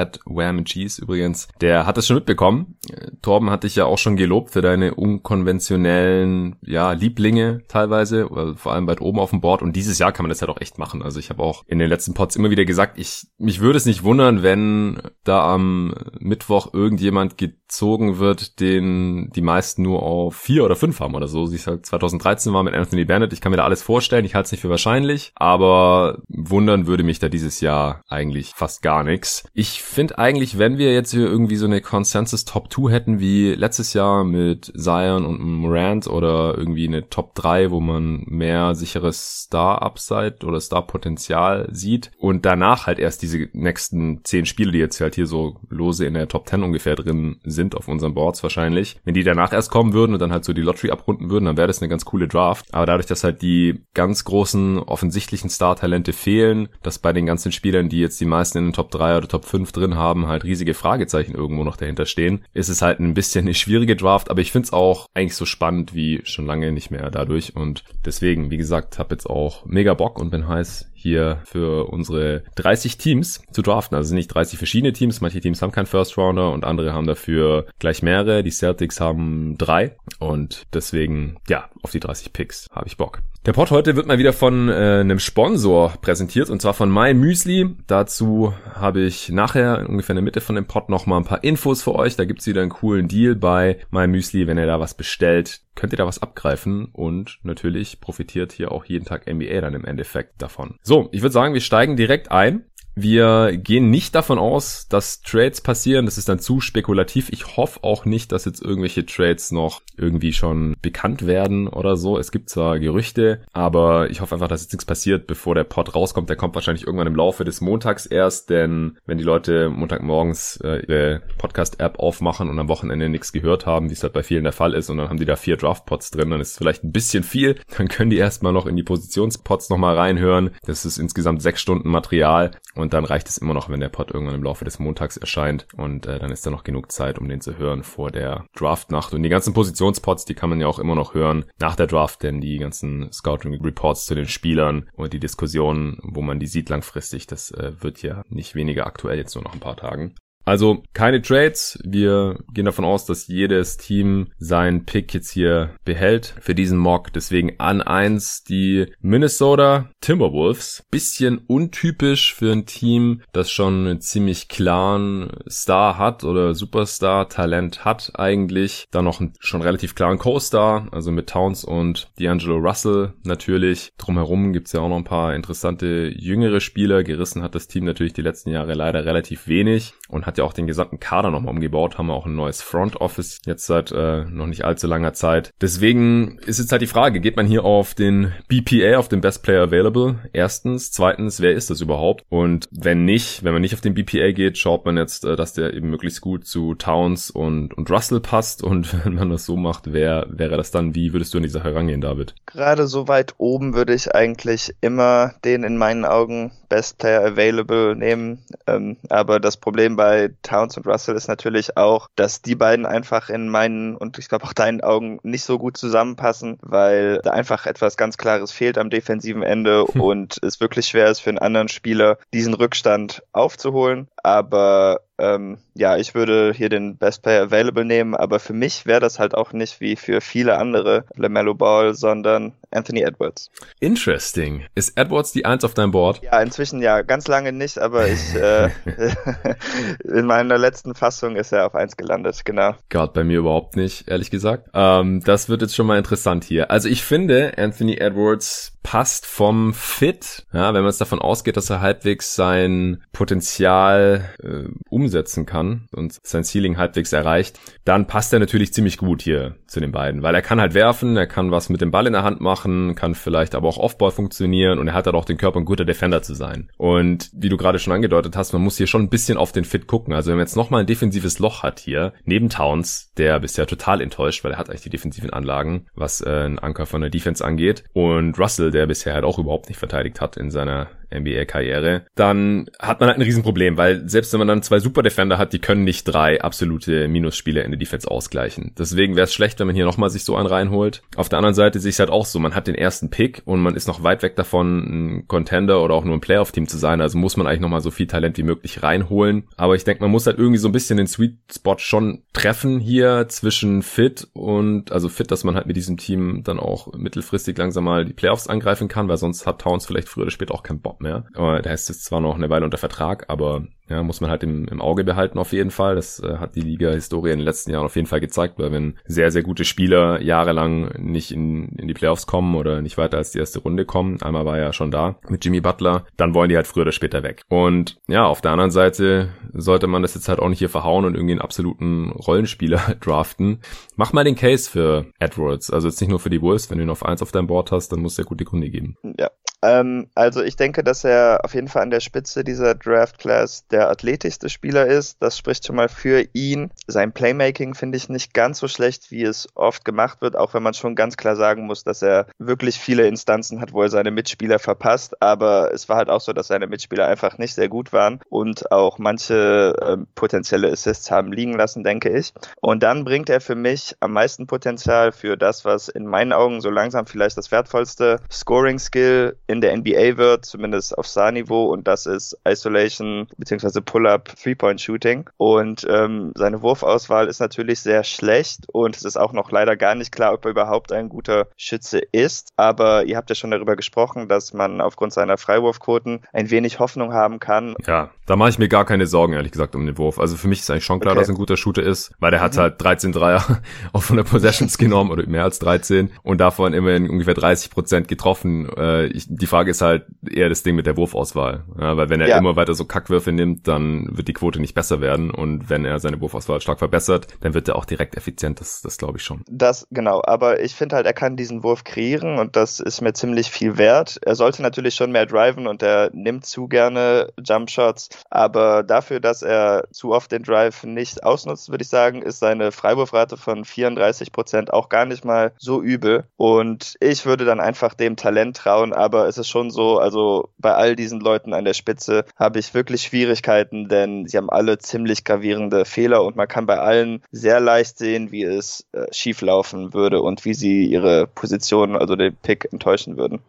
Cheese 0.66 1.02
übrigens, 1.02 1.48
der 1.62 1.86
hat 1.86 1.98
es 1.98 2.08
schon 2.08 2.16
mitbekommen. 2.16 2.78
Äh, 2.90 3.12
Torben 3.22 3.50
hat 3.50 3.64
dich 3.64 3.76
ja 3.76 3.86
auch 3.86 3.98
schon 3.98 4.18
gelobt 4.18 4.52
für 4.52 4.62
deine 4.62 4.94
unkonventionellen 4.94 6.58
ja, 6.62 6.92
Lieblinge 6.92 7.64
teilweise, 7.68 8.28
vor 8.56 8.74
allem 8.74 8.88
weit 8.88 9.02
oben 9.02 9.20
auf 9.20 9.30
dem 9.30 9.42
Board 9.42 9.62
und 9.62 9.76
dieses 9.76 9.98
Jahr 9.98 10.12
kann 10.12 10.26
man 10.26 10.30
das 10.30 10.42
halt 10.42 10.52
auch 10.52 10.60
echt 10.60 10.78
machen. 10.78 11.02
Also 11.02 11.20
ich 11.20 11.30
habe 11.30 11.42
auch 11.42 11.64
in 11.68 11.80
den 11.80 11.90
letzten 11.90 12.14
Pods 12.14 12.36
immer 12.36 12.50
wieder 12.50 12.66
gesagt, 12.66 13.00
ich 13.00 13.28
mich 13.38 13.62
würde 13.62 13.78
es 13.78 13.86
nicht 13.86 14.04
wundern, 14.04 14.44
wenn 14.44 15.02
da 15.24 15.54
am 15.54 15.94
Mittwoch 16.20 16.74
irgendjemand 16.74 17.38
gezogen 17.38 18.01
gezogen 18.02 18.20
wird, 18.20 18.60
den 18.60 19.30
die 19.36 19.42
meisten 19.42 19.84
nur 19.84 20.04
auf 20.04 20.36
vier 20.36 20.66
oder 20.66 20.76
fünf 20.76 21.00
haben 21.00 21.16
oder 21.16 21.28
so. 21.28 21.46
Sie 21.46 21.56
ist 21.56 21.68
halt 21.68 21.86
2013 21.86 22.54
war 22.54 22.64
mit 22.64 22.74
Anthony 22.74 23.06
Bennett. 23.06 23.34
Ich 23.34 23.42
kann 23.42 23.52
mir 23.52 23.58
da 23.58 23.64
alles 23.64 23.82
vorstellen. 23.82 24.26
Ich 24.26 24.36
halte 24.36 24.46
es 24.46 24.52
nicht 24.52 24.62
für 24.62 24.70
wahrscheinlich, 24.70 25.32
aber 25.36 26.22
wundern 26.28 26.88
würde 26.88 27.04
mich 27.04 27.20
da 27.20 27.30
dieses 27.30 27.62
Jahr 27.62 28.02
eigentlich 28.08 28.54
fast 28.56 28.82
gar 28.82 29.04
nichts. 29.04 29.44
Ich 29.54 29.82
finde 29.82 30.18
eigentlich, 30.18 30.58
wenn 30.58 30.78
wir 30.78 30.94
jetzt 30.94 31.12
hier 31.12 31.26
irgendwie 31.26 31.56
so 31.56 31.66
eine 31.66 31.82
Consensus 31.82 32.46
Top 32.46 32.72
2 32.72 32.92
hätten 32.92 33.20
wie 33.20 33.54
letztes 33.54 33.94
Jahr 33.94 34.24
mit 34.24 34.72
Zion 34.76 35.26
und 35.26 35.42
Morant 35.42 36.08
oder 36.08 36.58
irgendwie 36.58 36.88
eine 36.88 37.10
Top 37.10 37.36
3, 37.36 37.72
wo 37.72 37.80
man 37.80 38.24
mehr 38.26 38.76
sicheres 38.76 39.44
Star-Upside 39.44 40.46
oder 40.46 40.60
Star-Potenzial 40.60 41.68
sieht 41.72 42.12
und 42.18 42.46
danach 42.46 42.88
halt 42.88 43.00
erst 43.00 43.22
diese 43.22 43.50
nächsten 43.54 44.24
zehn 44.24 44.46
Spiele, 44.46 44.72
die 44.72 44.80
jetzt 44.80 45.00
halt 45.02 45.16
hier 45.16 45.28
so 45.28 45.60
lose 45.70 46.06
in 46.06 46.14
der 46.14 46.28
Top 46.28 46.48
10 46.48 46.64
ungefähr 46.64 46.96
drin 46.96 47.40
sind 47.44 47.76
auf 47.76 47.88
unseren 47.92 48.14
Boards 48.14 48.44
wahrscheinlich. 48.44 48.98
Wenn 49.04 49.14
die 49.14 49.24
danach 49.24 49.54
erst 49.54 49.72
kommen 49.72 49.94
würden 49.94 50.14
und 50.14 50.20
dann 50.20 50.32
halt 50.32 50.46
so 50.46 50.54
die 50.54 50.62
Lottery 50.62 50.92
abrunden 50.92 51.30
würden, 51.30 51.46
dann 51.46 51.58
wäre 51.58 51.68
das 51.68 51.82
eine 51.82 51.90
ganz 51.90 52.06
coole 52.06 52.28
Draft. 52.28 52.74
Aber 52.74 52.86
dadurch, 52.86 53.08
dass 53.08 53.24
halt 53.24 53.42
die 53.42 53.84
ganz 53.94 54.24
großen 54.24 54.80
offensichtlichen 54.80 55.50
Star-Talente 55.50 56.14
fehlen, 56.14 56.70
dass 56.84 57.00
bei 57.00 57.14
den 57.14 57.26
ganzen 57.26 57.52
Spielern, 57.52 57.90
die 57.90 58.00
jetzt 58.00 58.20
die 58.20 58.26
meisten 58.26 58.58
in 58.58 58.66
den 58.66 58.74
Top 58.74 58.92
3 58.92 59.18
oder 59.18 59.28
Top 59.28 59.46
5 59.46 59.72
drin 59.72 59.96
haben, 59.96 60.28
halt 60.28 60.44
riesige 60.44 60.74
Fragezeichen 60.74 61.36
irgendwo 61.36 61.64
noch 61.64 61.78
dahinter 61.78 62.06
stehen, 62.06 62.44
ist 62.54 62.70
es 62.70 62.82
halt 62.82 63.00
ein 63.00 63.14
bisschen 63.14 63.46
eine 63.46 63.54
schwierige 63.54 63.96
Draft, 63.96 64.30
aber 64.30 64.42
ich 64.42 64.52
finde 64.52 64.68
es 64.68 64.74
auch 64.74 65.08
eigentlich 65.14 65.36
so 65.36 65.46
spannend 65.46 65.94
wie 65.94 66.22
schon 66.24 66.46
lange 66.46 66.72
nicht 66.72 66.92
mehr 66.92 67.10
dadurch 67.12 67.56
und 67.56 67.84
deswegen, 68.06 68.52
wie 68.52 68.58
gesagt, 68.58 69.00
habe 69.00 69.16
jetzt 69.16 69.30
auch 69.30 69.66
mega 69.66 69.94
Bock 69.94 70.20
und 70.20 70.30
bin 70.30 70.48
heiß, 70.48 70.91
hier 71.02 71.42
für 71.46 71.90
unsere 71.90 72.44
30 72.56 72.98
Teams 72.98 73.42
zu 73.52 73.62
draften. 73.62 73.96
Also 73.96 74.14
nicht 74.14 74.28
30 74.28 74.58
verschiedene 74.58 74.94
Teams. 74.94 75.22
Manche 75.22 75.42
Teams 75.42 75.62
haben 75.62 75.72
keinen 75.72 75.86
First 75.86 76.18
Rounder 76.18 76.52
und 76.52 76.64
andere 76.64 76.94
haben 76.94 77.08
dafür 77.08 77.66
gleich 77.80 78.04
mehrere. 78.04 78.44
Die 78.44 78.52
Celtics 78.52 79.00
haben 79.00 79.58
drei 79.58 79.96
und 80.20 80.68
deswegen, 80.74 81.38
ja, 81.48 81.70
auf 81.82 81.92
die 81.92 82.00
30 82.00 82.34
Picks 82.34 82.68
habe 82.72 82.88
ich 82.88 82.98
Bock. 82.98 83.22
Der 83.44 83.54
Pod 83.54 83.72
heute 83.72 83.96
wird 83.96 84.06
mal 84.06 84.20
wieder 84.20 84.34
von 84.34 84.70
äh, 84.70 85.00
einem 85.00 85.18
Sponsor 85.18 85.94
präsentiert 86.00 86.52
und 86.52 86.62
zwar 86.62 86.76
von 86.76 86.94
My 86.94 87.16
Müsli. 87.16 87.76
Dazu 87.88 88.54
habe 88.76 89.02
ich 89.02 89.30
nachher 89.30 89.90
ungefähr 89.90 90.14
in 90.14 90.18
der 90.18 90.24
Mitte 90.24 90.42
von 90.42 90.54
dem 90.54 90.66
Pod 90.66 90.90
noch 90.90 91.08
mal 91.08 91.18
ein 91.18 91.24
paar 91.24 91.44
Infos 91.44 91.82
für 91.82 91.96
euch. 91.96 92.16
Da 92.16 92.26
gibt's 92.26 92.46
wieder 92.46 92.62
einen 92.62 92.70
coolen 92.70 93.08
Deal 93.08 93.34
bei 93.34 93.80
My 93.90 94.06
Müsli. 94.06 94.46
Wenn 94.46 94.60
ihr 94.60 94.68
da 94.68 94.80
was 94.80 94.94
bestellt, 94.94 95.62
könnt 95.74 95.92
ihr 95.92 95.98
da 95.98 96.06
was 96.06 96.22
abgreifen 96.22 96.86
und 96.94 97.40
natürlich 97.42 98.00
profitiert 98.00 98.52
hier 98.52 98.72
auch 98.72 98.86
jeden 98.86 99.06
Tag 99.06 99.26
NBA 99.26 99.60
dann 99.60 99.74
im 99.74 99.86
Endeffekt 99.86 100.40
davon. 100.40 100.76
So, 100.84 101.10
ich 101.12 101.24
würde 101.24 101.34
sagen, 101.34 101.56
wir 101.56 101.62
steigen 101.62 101.96
direkt 101.96 102.30
ein. 102.32 102.66
Wir 102.96 103.58
gehen 103.58 103.90
nicht 103.90 104.16
davon 104.16 104.38
aus, 104.38 104.88
dass 104.90 105.22
Trades 105.22 105.62
passieren. 105.62 106.06
Das 106.06 106.18
ist 106.18 106.28
dann 106.28 106.40
zu 106.40 106.60
spekulativ. 106.60 107.30
Ich 107.32 107.56
hoffe 107.56 107.84
auch 107.84 108.06
nicht, 108.06 108.32
dass 108.32 108.46
jetzt 108.46 108.62
irgendwelche 108.62 109.06
Trades 109.06 109.52
noch 109.52 109.82
irgendwie 109.98 110.34
schon 110.34 110.76
bekannt 110.82 111.26
werden 111.26 111.68
oder 111.68 111.96
so. 111.96 112.18
Es 112.18 112.32
gibt 112.32 112.50
zwar 112.50 112.80
Gerüchte, 112.80 113.42
aber 113.54 114.10
ich 114.10 114.20
hoffe 114.20 114.36
einfach, 114.36 114.48
dass 114.48 114.64
jetzt 114.64 114.74
nichts 114.74 114.86
passiert, 114.86 115.28
bevor 115.28 115.56
der 115.56 115.64
Pod 115.64 115.96
rauskommt. 115.96 116.30
Der 116.30 116.36
kommt 116.36 116.56
wahrscheinlich 116.56 116.86
irgendwann 116.86 117.08
im 117.08 117.16
Laufe 117.16 117.46
des 117.46 117.62
Montags 117.62 118.06
erst, 118.06 118.50
denn 118.50 118.98
wenn 119.06 119.18
die 119.18 119.24
Leute 119.24 119.70
Montagmorgens 119.70 120.60
äh, 120.64 120.86
ihre 120.86 121.22
Podcast-App 121.38 122.00
aufmachen 122.00 122.50
und 122.50 122.60
am 122.60 122.68
Wochenende 122.68 123.10
nichts 123.10 123.32
gehört 123.32 123.66
haben, 123.66 123.90
wie 123.90 123.94
es 123.94 124.04
halt 124.04 124.14
bei 124.14 124.24
vielen 124.24 124.44
der 124.44 124.54
Fall 124.54 124.74
ist, 124.74 124.90
und 124.90 124.98
dann 124.98 125.10
haben 125.10 125.20
die 125.20 125.26
da 125.26 125.36
vier 125.36 125.56
Draft-Pods 125.56 126.12
drin, 126.12 126.32
dann 126.32 126.42
ist 126.42 126.52
es 126.52 126.58
vielleicht 126.58 126.84
ein 126.84 126.92
bisschen 126.92 127.24
viel. 127.24 127.56
Dann 127.78 127.88
können 127.88 128.10
die 128.10 128.18
erstmal 128.18 128.54
noch 128.54 128.66
in 128.66 128.76
die 128.76 128.84
Positionspods 128.84 129.70
nochmal 129.70 129.96
reinhören. 129.96 130.52
Das 130.66 130.86
ist 130.86 130.98
insgesamt 130.98 131.42
sechs 131.42 131.62
Stunden 131.62 131.90
Material 131.90 132.52
und 132.76 132.81
dann 132.90 133.06
reicht 133.06 133.30
es 133.30 133.38
immer 133.38 133.54
noch, 133.54 133.70
wenn 133.70 133.80
der 133.80 133.90
Pod 133.90 134.12
irgendwann 134.12 134.36
im 134.36 134.44
Laufe 134.44 134.66
des 134.66 134.80
Montags 134.80 135.18
erscheint 135.18 135.68
und 135.76 136.06
äh, 136.06 136.20
dann 136.20 136.32
ist 136.32 136.46
da 136.46 136.50
noch 136.50 136.64
genug 136.64 136.92
Zeit, 136.92 137.20
um 137.20 137.30
den 137.30 137.42
zu 137.42 137.58
hören 137.58 137.84
vor 137.84 138.12
der 138.12 138.46
Draftnacht. 138.56 139.14
Und 139.14 139.24
die 139.24 139.30
ganzen 139.30 139.54
Positionspods, 139.54 140.26
die 140.26 140.34
kann 140.34 140.50
man 140.50 140.60
ja 140.60 140.68
auch 140.68 140.80
immer 140.80 140.96
noch 140.96 141.14
hören 141.14 141.46
nach 141.60 141.76
der 141.76 141.88
Draft, 141.88 142.24
denn 142.24 142.42
die 142.42 142.58
ganzen 142.58 143.12
Scouting 143.12 143.62
Reports 143.62 144.06
zu 144.06 144.16
den 144.16 144.28
Spielern 144.28 144.90
und 144.94 145.14
die 145.14 145.20
Diskussionen, 145.20 146.00
wo 146.04 146.22
man 146.22 146.40
die 146.40 146.48
sieht 146.48 146.70
langfristig, 146.70 147.28
das 147.28 147.52
äh, 147.52 147.74
wird 147.82 148.02
ja 148.02 148.24
nicht 148.30 148.56
weniger 148.56 148.88
aktuell 148.88 149.18
jetzt 149.18 149.36
nur 149.36 149.44
noch 149.44 149.54
ein 149.54 149.60
paar 149.60 149.78
Tagen. 149.78 150.16
Also 150.46 150.84
keine 150.94 151.22
Trades. 151.22 151.80
Wir 151.84 152.40
gehen 152.54 152.66
davon 152.66 152.86
aus, 152.86 153.06
dass 153.06 153.28
jedes 153.28 153.78
Team 153.78 154.28
seinen 154.40 154.86
Pick 154.86 155.14
jetzt 155.14 155.32
hier 155.32 155.76
behält 155.86 156.36
für 156.40 156.56
diesen 156.56 156.78
Mock. 156.78 157.14
Deswegen 157.14 157.60
an 157.60 157.82
eins 157.82 158.44
die 158.44 158.88
Minnesota 159.02 159.90
Timberwolves. 160.02 160.84
Bisschen 160.90 161.38
untypisch 161.38 162.34
für 162.34 162.52
ein 162.52 162.66
Team, 162.66 163.22
das 163.34 163.52
schon 163.52 163.88
einen 163.88 164.02
ziemlich 164.02 164.48
klaren 164.48 165.32
Star 165.50 165.98
hat 165.98 166.24
oder 166.24 166.54
Superstar-Talent 166.56 167.86
hat 167.86 168.14
eigentlich. 168.16 168.88
Dann 168.92 169.06
noch 169.06 169.20
einen 169.20 169.34
schon 169.40 169.62
relativ 169.62 169.96
klaren 169.96 170.18
Co-Star, 170.18 170.88
also 170.92 171.12
mit 171.12 171.30
Towns 171.30 171.64
und 171.64 172.10
D'Angelo 172.20 172.58
Russell 172.58 173.14
natürlich. 173.24 173.92
Drumherum 173.98 174.54
gibt's 174.54 174.74
ja 174.74 174.82
auch 174.82 174.90
noch 174.90 174.98
ein 174.98 175.04
paar 175.04 175.36
interessante 175.36 176.12
jüngere 176.16 176.60
Spieler. 176.60 177.04
Gerissen 177.04 177.44
hat 177.44 177.56
das 177.56 177.68
Team 177.68 177.86
natürlich 177.86 178.14
die 178.14 178.22
letzten 178.22 178.50
Jahre 178.50 178.74
leider 178.74 179.06
relativ 179.06 179.48
wenig 179.48 179.94
und 180.10 180.26
hat 180.26 180.31
ja 180.38 180.44
auch 180.44 180.54
den 180.54 180.68
gesamten 180.68 181.00
Kader 181.00 181.32
nochmal 181.32 181.54
umgebaut, 181.54 181.98
haben 181.98 182.08
wir 182.08 182.14
auch 182.14 182.26
ein 182.26 182.36
neues 182.36 182.62
Front 182.62 183.00
Office 183.02 183.40
jetzt 183.46 183.66
seit 183.66 183.92
äh, 183.92 184.26
noch 184.26 184.48
nicht 184.48 184.66
allzu 184.66 184.88
langer 184.88 185.14
Zeit. 185.14 185.52
Deswegen 185.62 186.38
ist 186.46 186.60
jetzt 186.60 186.72
halt 186.72 186.82
die 186.82 186.88
Frage, 186.88 187.20
geht 187.20 187.36
man 187.36 187.46
hier 187.46 187.66
auf 187.66 187.94
den 187.94 188.34
BPA, 188.48 188.98
auf 188.98 189.08
den 189.08 189.22
Best 189.22 189.44
Player 189.44 189.64
Available? 189.64 190.20
Erstens. 190.34 190.92
Zweitens, 190.92 191.42
wer 191.42 191.54
ist 191.54 191.70
das 191.70 191.82
überhaupt? 191.82 192.24
Und 192.30 192.68
wenn 192.72 193.06
nicht, 193.06 193.44
wenn 193.44 193.54
man 193.54 193.62
nicht 193.62 193.74
auf 193.74 193.82
den 193.82 193.94
BPA 193.94 194.32
geht, 194.32 194.58
schaut 194.58 194.86
man 194.86 194.98
jetzt, 194.98 195.26
äh, 195.26 195.36
dass 195.36 195.54
der 195.54 195.74
eben 195.74 195.90
möglichst 195.90 196.22
gut 196.22 196.46
zu 196.46 196.76
Towns 196.76 197.32
und, 197.32 197.74
und 197.74 197.90
Russell 197.90 198.20
passt. 198.20 198.64
Und 198.64 199.06
wenn 199.06 199.16
man 199.16 199.30
das 199.30 199.46
so 199.46 199.56
macht, 199.56 199.94
wer 199.94 200.28
wäre 200.30 200.58
das 200.58 200.72
dann? 200.72 200.96
Wie 200.96 201.14
würdest 201.14 201.34
du 201.34 201.38
an 201.38 201.44
die 201.44 201.50
Sache 201.50 201.74
rangehen, 201.74 202.02
David? 202.02 202.36
Gerade 202.46 202.88
so 202.88 203.08
weit 203.08 203.36
oben 203.38 203.74
würde 203.74 203.94
ich 203.94 204.14
eigentlich 204.14 204.74
immer 204.82 205.34
den 205.44 205.64
in 205.64 205.78
meinen 205.78 206.06
Augen 206.06 206.52
Best 206.70 207.00
Player 207.00 207.26
Available 207.26 207.96
nehmen. 207.96 208.40
Ähm, 208.66 208.98
aber 209.10 209.40
das 209.40 209.58
Problem 209.58 209.96
bei 209.96 210.21
Towns 210.42 210.78
und 210.78 210.88
Russell 210.88 211.16
ist 211.16 211.28
natürlich 211.28 211.78
auch, 211.78 212.08
dass 212.16 212.42
die 212.42 212.56
beiden 212.56 212.86
einfach 212.86 213.30
in 213.30 213.50
meinen 213.50 213.96
und 213.96 214.18
ich 214.18 214.30
glaube 214.30 214.46
auch 214.46 214.54
deinen 214.54 214.82
Augen 214.82 215.20
nicht 215.24 215.44
so 215.44 215.58
gut 215.58 215.78
zusammenpassen, 215.78 216.58
weil 216.62 217.20
da 217.24 217.32
einfach 217.32 217.66
etwas 217.66 217.98
ganz 217.98 218.18
Klares 218.18 218.52
fehlt 218.52 218.78
am 218.78 218.90
defensiven 218.90 219.44
Ende 219.44 219.86
hm. 219.92 220.02
und 220.02 220.38
es 220.44 220.60
wirklich 220.60 220.88
schwer 220.88 221.10
ist 221.10 221.20
für 221.20 221.30
einen 221.30 221.40
anderen 221.40 221.68
Spieler, 221.68 222.18
diesen 222.34 222.54
Rückstand 222.54 223.24
aufzuholen. 223.32 224.08
Aber 224.24 225.02
ähm, 225.22 225.60
ja, 225.76 225.98
ich 225.98 226.16
würde 226.16 226.52
hier 226.56 226.70
den 226.70 226.98
Best 226.98 227.22
Player 227.22 227.44
Available 227.44 227.86
nehmen, 227.86 228.16
aber 228.16 228.40
für 228.40 228.54
mich 228.54 228.86
wäre 228.86 229.00
das 229.00 229.20
halt 229.20 229.36
auch 229.36 229.54
nicht 229.54 229.80
wie 229.80 229.96
für 229.96 230.20
viele 230.20 230.58
andere 230.58 231.06
LaMelo 231.16 231.54
Ball, 231.54 231.94
sondern 231.94 232.54
Anthony 232.72 233.02
Edwards. 233.02 233.52
Interesting. 233.80 234.66
Ist 234.74 234.98
Edwards 234.98 235.32
die 235.32 235.46
Eins 235.46 235.64
auf 235.64 235.74
deinem 235.74 235.92
Board? 235.92 236.22
Ja, 236.24 236.42
inzwischen 236.42 236.82
ja. 236.82 237.02
Ganz 237.04 237.28
lange 237.28 237.52
nicht, 237.52 237.78
aber 237.78 238.08
ich 238.08 238.36
äh, 238.36 238.70
in 240.04 240.26
meiner 240.26 240.58
letzten 240.58 240.96
Fassung 240.96 241.36
ist 241.36 241.52
er 241.52 241.68
auf 241.68 241.76
Eins 241.76 241.98
gelandet, 241.98 242.44
genau. 242.44 242.76
Gott, 242.90 243.14
bei 243.14 243.24
mir 243.24 243.40
überhaupt 243.40 243.76
nicht, 243.76 244.08
ehrlich 244.10 244.32
gesagt. 244.32 244.70
Ähm, 244.74 245.22
das 245.24 245.50
wird 245.50 245.62
jetzt 245.62 245.76
schon 245.76 245.86
mal 245.86 245.98
interessant 245.98 246.44
hier. 246.44 246.72
Also 246.72 246.90
ich 246.90 247.04
finde, 247.04 247.54
Anthony 247.58 247.98
Edwards 247.98 248.74
passt 248.84 249.26
vom 249.26 249.74
Fit, 249.74 250.46
ja, 250.54 250.74
wenn 250.74 250.82
man 250.82 250.90
jetzt 250.90 251.02
davon 251.02 251.20
ausgeht, 251.20 251.58
dass 251.58 251.70
er 251.70 251.82
halbwegs 251.82 252.36
sein 252.36 253.04
Potenzial 253.14 254.30
äh, 254.42 254.70
umsetzen 254.90 255.46
kann 255.46 255.88
und 255.92 256.18
sein 256.24 256.44
Ceiling 256.44 256.78
halbwegs 256.78 257.14
erreicht, 257.14 257.60
dann 257.86 258.08
passt 258.08 258.34
er 258.34 258.40
natürlich 258.40 258.74
ziemlich 258.74 258.98
gut 258.98 259.22
hier 259.22 259.56
zu 259.68 259.80
den 259.80 259.92
beiden, 259.92 260.24
weil 260.24 260.36
er 260.36 260.42
kann 260.42 260.60
halt 260.60 260.74
werfen, 260.74 261.16
er 261.16 261.28
kann 261.28 261.52
was 261.52 261.70
mit 261.70 261.82
dem 261.82 261.92
Ball 261.92 262.08
in 262.08 262.14
der 262.14 262.24
Hand 262.24 262.42
machen, 262.42 262.96
kann 262.96 263.16
vielleicht 263.16 263.56
aber 263.56 263.68
auch 263.68 263.78
Offball 263.78 264.12
funktionieren 264.12 264.80
und 264.80 264.88
er 264.88 264.94
hat 264.94 265.06
halt 265.06 265.16
auch 265.16 265.26
den 265.26 265.38
Körper, 265.38 265.60
ein 265.60 265.66
guter 265.66 265.86
Defender 265.86 266.22
zu 266.22 266.34
sein. 266.34 266.70
Und 266.78 267.30
wie 267.34 267.50
du 267.50 267.58
gerade 267.58 267.80
schon 267.80 267.94
angedeutet 267.94 268.36
hast, 268.36 268.54
man 268.54 268.62
muss 268.62 268.78
hier 268.78 268.88
schon 268.88 269.04
ein 269.04 269.10
bisschen 269.10 269.38
auf 269.38 269.52
den 269.52 269.66
Fit 269.66 269.88
gucken. 269.88 270.14
Also 270.14 270.30
wenn 270.30 270.38
man 270.38 270.46
jetzt 270.46 270.56
nochmal 270.56 270.82
ein 270.82 270.88
defensives 270.88 271.40
Loch 271.40 271.64
hat 271.64 271.80
hier, 271.80 272.14
neben 272.26 272.50
Towns, 272.50 273.12
der 273.18 273.40
bisher 273.40 273.68
total 273.68 274.02
enttäuscht, 274.02 274.44
weil 274.44 274.54
er 274.54 274.58
hat 274.58 274.70
eigentlich 274.70 274.82
die 274.82 274.90
defensiven 274.90 275.32
Anlagen, 275.32 275.88
was 275.94 276.22
äh, 276.22 276.46
ein 276.46 276.60
Anker 276.60 276.86
von 276.86 277.02
der 277.02 277.10
Defense 277.10 277.44
angeht, 277.46 277.84
und 277.94 278.38
Russell, 278.40 278.71
der 278.72 278.88
bisher 278.88 279.14
halt 279.14 279.24
auch 279.24 279.40
überhaupt 279.40 279.70
nicht 279.70 279.78
verteidigt 279.78 280.22
hat 280.22 280.38
in 280.38 280.52
seiner 280.52 280.90
NBA-Karriere, 281.14 282.06
dann 282.16 282.70
hat 282.80 283.00
man 283.00 283.10
halt 283.10 283.18
ein 283.18 283.24
Riesenproblem, 283.24 283.78
weil 283.78 284.08
selbst 284.08 284.34
wenn 284.34 284.40
man 284.40 284.48
dann 284.48 284.64
zwei 284.64 284.80
Super-Defender 284.80 285.38
hat, 285.38 285.54
die 285.54 285.60
können 285.60 285.84
nicht 285.84 286.06
drei 286.06 286.42
absolute 286.42 287.08
Minusspiele 287.08 287.62
in 287.62 287.72
der 287.72 287.80
Defense 287.80 288.10
ausgleichen. 288.10 288.74
Deswegen 288.78 289.16
wäre 289.16 289.26
es 289.26 289.34
schlecht, 289.34 289.60
wenn 289.60 289.68
man 289.68 289.76
hier 289.76 289.86
nochmal 289.86 290.10
sich 290.10 290.24
so 290.24 290.36
einen 290.36 290.48
reinholt. 290.48 291.02
Auf 291.16 291.30
der 291.30 291.40
anderen 291.40 291.56
Seite 291.56 291.80
sehe 291.80 291.90
ich 291.90 291.96
es 291.96 292.00
halt 292.00 292.10
auch 292.10 292.26
so, 292.26 292.40
man 292.40 292.56
hat 292.56 292.68
den 292.68 292.76
ersten 292.76 293.10
Pick 293.10 293.42
und 293.46 293.62
man 293.62 293.76
ist 293.76 293.88
noch 293.88 294.04
weit 294.04 294.24
weg 294.24 294.36
davon, 294.36 295.20
ein 295.20 295.28
Contender 295.28 295.84
oder 295.84 295.96
auch 295.96 296.06
nur 296.06 296.16
ein 296.16 296.22
Playoff-Team 296.22 296.68
zu 296.68 296.78
sein, 296.78 297.02
also 297.02 297.18
muss 297.18 297.38
man 297.38 297.48
eigentlich 297.48 297.62
nochmal 297.62 297.82
so 297.82 297.92
viel 297.92 298.08
Talent 298.08 298.38
wie 298.38 298.44
möglich 298.44 298.84
reinholen. 298.84 299.48
Aber 299.58 299.76
ich 299.76 299.84
denke, 299.84 300.04
man 300.04 300.12
muss 300.12 300.26
halt 300.26 300.38
irgendwie 300.38 300.60
so 300.60 300.68
ein 300.70 300.74
bisschen 300.74 300.98
den 300.98 301.08
Sweet 301.08 301.38
Spot 301.54 301.78
schon 301.78 302.24
treffen 302.34 302.80
hier 302.80 303.28
zwischen 303.28 303.82
Fit 303.82 304.28
und, 304.34 304.92
also 304.92 305.10
Fit, 305.10 305.32
dass 305.32 305.44
man 305.44 305.56
halt 305.56 305.68
mit 305.68 305.76
diesem 305.76 305.98
Team 305.98 306.42
dann 306.44 306.60
auch 306.60 306.94
mittelfristig 306.94 307.58
langsam 307.58 307.84
mal 307.84 308.06
die 308.06 308.14
Playoffs 308.14 308.48
angreifen 308.48 308.88
kann, 308.88 309.08
weil 309.08 309.18
sonst 309.18 309.46
hat 309.46 309.62
Towns 309.62 309.86
vielleicht 309.86 310.08
früher 310.08 310.24
oder 310.24 310.32
später 310.32 310.54
auch 310.54 310.64
keinen 310.64 310.82
Bock 310.82 311.01
mehr. 311.02 311.26
Der 311.36 311.72
heißt 311.72 311.90
jetzt 311.90 312.06
zwar 312.06 312.22
noch 312.22 312.36
eine 312.36 312.50
Weile 312.50 312.66
unter 312.66 312.78
Vertrag, 312.78 313.26
aber 313.28 313.64
ja, 313.92 314.04
muss 314.04 314.22
man 314.22 314.30
halt 314.30 314.44
im, 314.44 314.66
im 314.66 314.82
Auge 314.82 315.04
behalten 315.04 315.38
auf 315.38 315.52
jeden 315.52 315.70
Fall. 315.70 315.96
Das 315.96 316.20
äh, 316.20 316.38
hat 316.38 316.56
die 316.56 316.62
Liga-Historie 316.62 317.32
in 317.32 317.40
den 317.40 317.46
letzten 317.46 317.72
Jahren 317.72 317.86
auf 317.86 317.96
jeden 317.96 318.08
Fall 318.08 318.22
gezeigt, 318.22 318.58
weil 318.58 318.72
wenn 318.72 318.98
sehr, 319.06 319.32
sehr 319.32 319.44
gute 319.44 319.66
Spieler 319.66 320.22
jahrelang 320.22 320.94
nicht 320.98 321.32
in, 321.32 321.70
in 321.78 321.88
die 321.88 321.94
Playoffs 321.94 322.26
kommen 322.26 322.56
oder 322.56 322.82
nicht 322.82 322.98
weiter 322.98 323.18
als 323.18 323.32
die 323.32 323.40
erste 323.40 323.60
Runde 323.60 323.86
kommen, 323.86 324.22
einmal 324.22 324.46
war 324.46 324.58
ja 324.58 324.72
schon 324.72 324.92
da 324.92 325.18
mit 325.28 325.44
Jimmy 325.44 325.60
Butler, 325.60 326.06
dann 326.16 326.34
wollen 326.34 326.50
die 326.50 326.56
halt 326.56 326.68
früher 326.68 326.84
oder 326.84 326.94
später 326.94 327.22
weg. 327.22 327.44
Und 327.50 327.98
ja, 328.08 328.26
auf 328.26 328.42
der 328.42 328.52
anderen 328.52 328.72
Seite 328.72 329.30
sollte 329.54 329.88
man 329.88 330.02
das 330.02 330.16
jetzt 330.16 330.30
halt 330.30 330.40
auch 330.40 330.50
nicht 330.50 330.60
hier 330.60 330.70
verhauen 330.70 331.06
und 331.06 331.16
irgendwie 331.16 331.34
einen 331.34 331.42
absoluten 331.42 332.12
Rollenspieler 332.12 332.96
draften. 333.02 333.60
Mach 333.98 334.14
mal 334.14 334.24
den 334.24 334.36
Case 334.36 334.70
für 334.70 335.08
Edwards. 335.20 335.70
Also 335.70 335.90
jetzt 335.90 336.00
nicht 336.00 336.10
nur 336.10 336.20
für 336.20 336.30
die 336.30 336.42
Wolves, 336.42 336.70
wenn 336.70 336.78
du 336.78 336.86
ihn 336.86 336.90
auf 336.90 337.06
eins 337.06 337.22
auf 337.22 337.32
deinem 337.32 337.48
Board 337.48 337.72
hast, 337.72 337.90
dann 337.90 338.02
muss 338.02 338.18
er 338.18 338.24
gute 338.24 338.46
Gründe 338.46 338.70
geben. 338.70 338.96
Ja, 339.20 339.30
ähm, 339.62 340.08
also 340.16 340.42
ich 340.42 340.56
denke, 340.56 340.84
dass 340.84 341.04
er 341.04 341.42
auf 341.44 341.54
jeden 341.54 341.68
Fall 341.68 341.84
an 341.84 341.92
der 341.92 342.00
Spitze 342.00 342.44
dieser 342.44 342.76
Draft 342.76 343.20
Class 343.20 343.68
der 343.68 343.90
athletischste 343.90 344.50
Spieler 344.50 344.88
ist. 344.88 345.22
Das 345.22 345.38
spricht 345.38 345.66
schon 345.66 345.76
mal 345.76 345.90
für 345.90 346.26
ihn. 346.34 346.72
Sein 346.88 347.12
Playmaking 347.12 347.76
finde 347.76 347.98
ich 347.98 348.10
nicht 348.10 348.34
ganz 348.34 348.60
so 348.60 348.68
schlecht, 348.68 349.12
wie 349.12 349.24
es 349.24 349.48
oft 349.56 349.86
gemacht 349.86 350.22
wird, 350.22 350.36
auch 350.36 350.54
wenn 350.54 350.64
man 350.64 350.74
schon 350.74 350.96
ganz 350.96 351.18
klar 351.18 351.36
sagen 351.36 351.66
muss, 351.66 351.84
dass 351.84 352.02
er 352.02 352.28
wirklich 352.40 352.80
viele 352.80 353.08
Instanzen 353.08 353.62
hat, 353.62 353.74
wo 353.74 353.84
er 353.84 353.90
seine 353.90 354.12
Mitspieler 354.12 354.60
verpasst. 354.60 355.22
Aber 355.22 355.72
es 355.74 355.90
war 355.90 355.98
halt 355.98 356.10
auch 356.10 356.22
so, 356.22 356.34
dass 356.34 356.48
seine 356.48 356.68
Mitspieler 356.68 357.08
einfach 357.08 357.38
nicht 357.38 357.54
sehr 357.54 357.70
gut 357.70 357.94
waren 357.94 358.20
und 358.30 358.72
auch 358.72 358.98
manche 358.98 359.76
äh, 359.82 359.98
potenzielle 360.16 360.72
Assists 360.72 361.12
haben 361.12 361.32
liegen 361.32 361.54
lassen, 361.54 361.84
denke 361.84 362.10
ich. 362.10 362.34
Und 362.62 362.84
dann 362.84 363.06
bringt 363.06 363.30
er 363.30 363.42
für 363.42 363.56
mich 363.56 363.96
am 364.00 364.14
meisten 364.14 364.48
Potenzial 364.48 365.12
für 365.12 365.38
das, 365.38 365.66
was 365.66 365.88
in 365.88 366.06
meinen 366.06 366.34
Augen 366.34 366.62
so 366.62 366.70
langsam 366.70 367.06
vielleicht 367.06 367.38
das 367.38 367.52
wertvollste 367.52 368.20
Scoring 368.32 368.80
Skill 368.80 369.36
in 369.52 369.62
der 369.62 369.76
NBA 369.76 370.18
wird, 370.18 370.46
zumindest 370.46 370.98
auf 370.98 371.08
Star-Niveau, 371.08 371.66
und 371.66 371.88
das 371.88 372.06
ist 372.06 372.38
Isolation 372.48 373.28
bzw. 373.38 373.82
Pull-Up 373.82 374.36
Three-Point-Shooting. 374.42 375.30
Und 375.38 375.86
ähm, 375.90 376.32
seine 376.36 376.62
Wurfauswahl 376.62 377.28
ist 377.28 377.40
natürlich 377.40 377.82
sehr 377.82 378.04
schlecht 378.04 378.68
und 378.72 378.96
es 378.96 379.04
ist 379.04 379.18
auch 379.18 379.34
noch 379.34 379.52
leider 379.52 379.76
gar 379.76 379.96
nicht 379.96 380.12
klar, 380.12 380.34
ob 380.34 380.46
er 380.46 380.52
überhaupt 380.52 380.92
ein 380.92 381.10
guter 381.10 381.48
Schütze 381.58 382.00
ist. 382.12 382.54
Aber 382.56 383.06
ihr 383.06 383.18
habt 383.18 383.30
ja 383.30 383.36
schon 383.36 383.52
darüber 383.52 383.76
gesprochen, 383.76 384.28
dass 384.28 384.54
man 384.54 384.82
aufgrund 384.82 385.14
seiner 385.14 385.38
Freiwurfquoten 385.38 386.22
ein 386.32 386.50
wenig 386.50 386.80
Hoffnung 386.80 387.14
haben 387.14 387.40
kann. 387.40 387.76
Ja, 387.86 388.12
da 388.26 388.36
mache 388.36 388.50
ich 388.50 388.60
mir 388.60 388.70
gar 388.70 388.86
keine 388.86 389.08
Sorgen, 389.08 389.34
ehrlich 389.34 389.52
gesagt, 389.52 389.76
um 389.76 389.86
den 389.86 389.98
Wurf. 389.98 390.20
Also 390.20 390.38
für 390.38 390.48
mich 390.48 390.60
ist 390.60 390.70
eigentlich 390.70 390.86
schon 390.86 391.00
klar, 391.00 391.14
okay. 391.14 391.22
dass 391.22 391.30
er 391.30 391.36
ein 391.36 391.38
guter 391.38 391.58
Shooter 391.58 391.84
ist, 391.84 392.14
weil 392.20 392.32
der 392.32 392.40
hat 392.40 392.56
mhm. 392.56 392.60
halt 392.60 392.82
13 392.82 393.12
Dreier 393.12 393.62
auf 393.94 394.04
100 394.06 394.30
Possessions 394.30 394.78
genommen 394.78 395.12
oder 395.12 395.28
mehr 395.28 395.44
als 395.44 395.60
13 395.60 396.12
und 396.24 396.40
davon 396.40 396.74
immerhin 396.74 397.10
ungefähr 397.10 397.34
30 397.34 397.72
Prozent 397.72 398.08
getroffen. 398.08 398.70
Äh, 398.78 399.08
ich, 399.08 399.26
die 399.42 399.48
Frage 399.48 399.72
ist 399.72 399.82
halt 399.82 400.06
eher 400.30 400.50
das 400.50 400.62
Ding 400.62 400.76
mit 400.76 400.86
der 400.86 400.98
Wurfauswahl. 400.98 401.64
Ja, 401.80 401.98
weil 401.98 402.10
wenn 402.10 402.22
er 402.22 402.28
ja. 402.28 402.38
immer 402.38 402.56
weiter 402.56 402.76
so 402.76 402.86
Kackwürfe 402.86 403.32
nimmt, 403.32 403.68
dann 403.68 404.08
wird 404.12 404.28
die 404.28 404.34
Quote 404.34 404.62
nicht 404.62 404.76
besser 404.76 405.02
werden. 405.02 405.32
Und 405.32 405.70
wenn 405.70 405.84
er 405.84 406.00
seine 406.00 406.22
Wurfauswahl 406.22 406.62
stark 406.62 406.78
verbessert, 406.78 407.28
dann 407.42 407.56
wird 407.56 407.68
er 407.68 407.76
auch 407.76 407.86
direkt 407.86 408.16
effizient. 408.16 408.60
Das, 408.62 408.82
das 408.82 408.98
glaube 408.98 409.18
ich 409.18 409.24
schon. 409.24 409.44
Das, 409.50 409.88
genau. 409.90 410.22
Aber 410.24 410.62
ich 410.62 410.76
finde 410.76 410.96
halt, 410.96 411.08
er 411.08 411.14
kann 411.14 411.38
diesen 411.38 411.64
Wurf 411.64 411.84
kreieren 411.84 412.38
und 412.38 412.56
das 412.56 412.80
ist 412.80 413.02
mir 413.02 413.14
ziemlich 413.14 413.50
viel 413.50 413.78
wert. 413.80 414.20
Er 414.22 414.36
sollte 414.36 414.62
natürlich 414.62 414.94
schon 414.94 415.12
mehr 415.12 415.26
driven 415.26 415.66
und 415.66 415.82
er 415.82 416.12
nimmt 416.14 416.46
zu 416.46 416.68
gerne 416.68 417.30
Jumpshots. 417.44 418.10
Aber 418.30 418.84
dafür, 418.84 419.20
dass 419.20 419.42
er 419.42 419.86
zu 419.92 420.12
oft 420.12 420.32
den 420.32 420.44
Drive 420.44 420.84
nicht 420.84 421.24
ausnutzt, 421.24 421.72
würde 421.72 421.82
ich 421.82 421.90
sagen, 421.90 422.22
ist 422.22 422.40
seine 422.40 422.72
Freiwurfrate 422.72 423.38
von 423.38 423.66
34 423.66 424.32
Prozent 424.32 424.72
auch 424.72 424.90
gar 424.90 425.06
nicht 425.06 425.26
mal 425.26 425.52
so 425.58 425.82
übel. 425.82 426.26
Und 426.38 426.96
ich 427.00 427.26
würde 427.26 427.46
dann 427.46 427.60
einfach 427.60 427.96
dem 427.96 428.16
Talent 428.16 428.58
trauen, 428.58 428.94
aber 428.94 429.31
es 429.32 429.38
ist 429.38 429.50
schon 429.50 429.72
so, 429.72 429.98
also 429.98 430.50
bei 430.60 430.74
all 430.74 430.96
diesen 430.96 431.20
Leuten 431.20 431.54
an 431.54 431.66
der 431.66 431.74
Spitze 431.74 432.26
habe 432.38 432.60
ich 432.60 432.74
wirklich 432.74 433.02
Schwierigkeiten, 433.04 433.88
denn 433.88 434.28
sie 434.28 434.38
haben 434.38 434.50
alle 434.50 434.78
ziemlich 434.78 435.24
gravierende 435.24 435.86
Fehler 435.86 436.24
und 436.24 436.36
man 436.36 436.48
kann 436.48 436.66
bei 436.66 436.78
allen 436.78 437.24
sehr 437.32 437.60
leicht 437.60 437.98
sehen, 437.98 438.32
wie 438.32 438.44
es 438.44 438.86
äh, 438.92 439.06
schief 439.12 439.42
laufen 439.42 439.94
würde 439.94 440.22
und 440.22 440.46
wie 440.46 440.54
sie 440.54 440.86
ihre 440.86 441.28
Position, 441.28 441.96
also 441.96 442.16
den 442.16 442.36
Pick 442.36 442.72
enttäuschen 442.72 443.18
würden. 443.18 443.40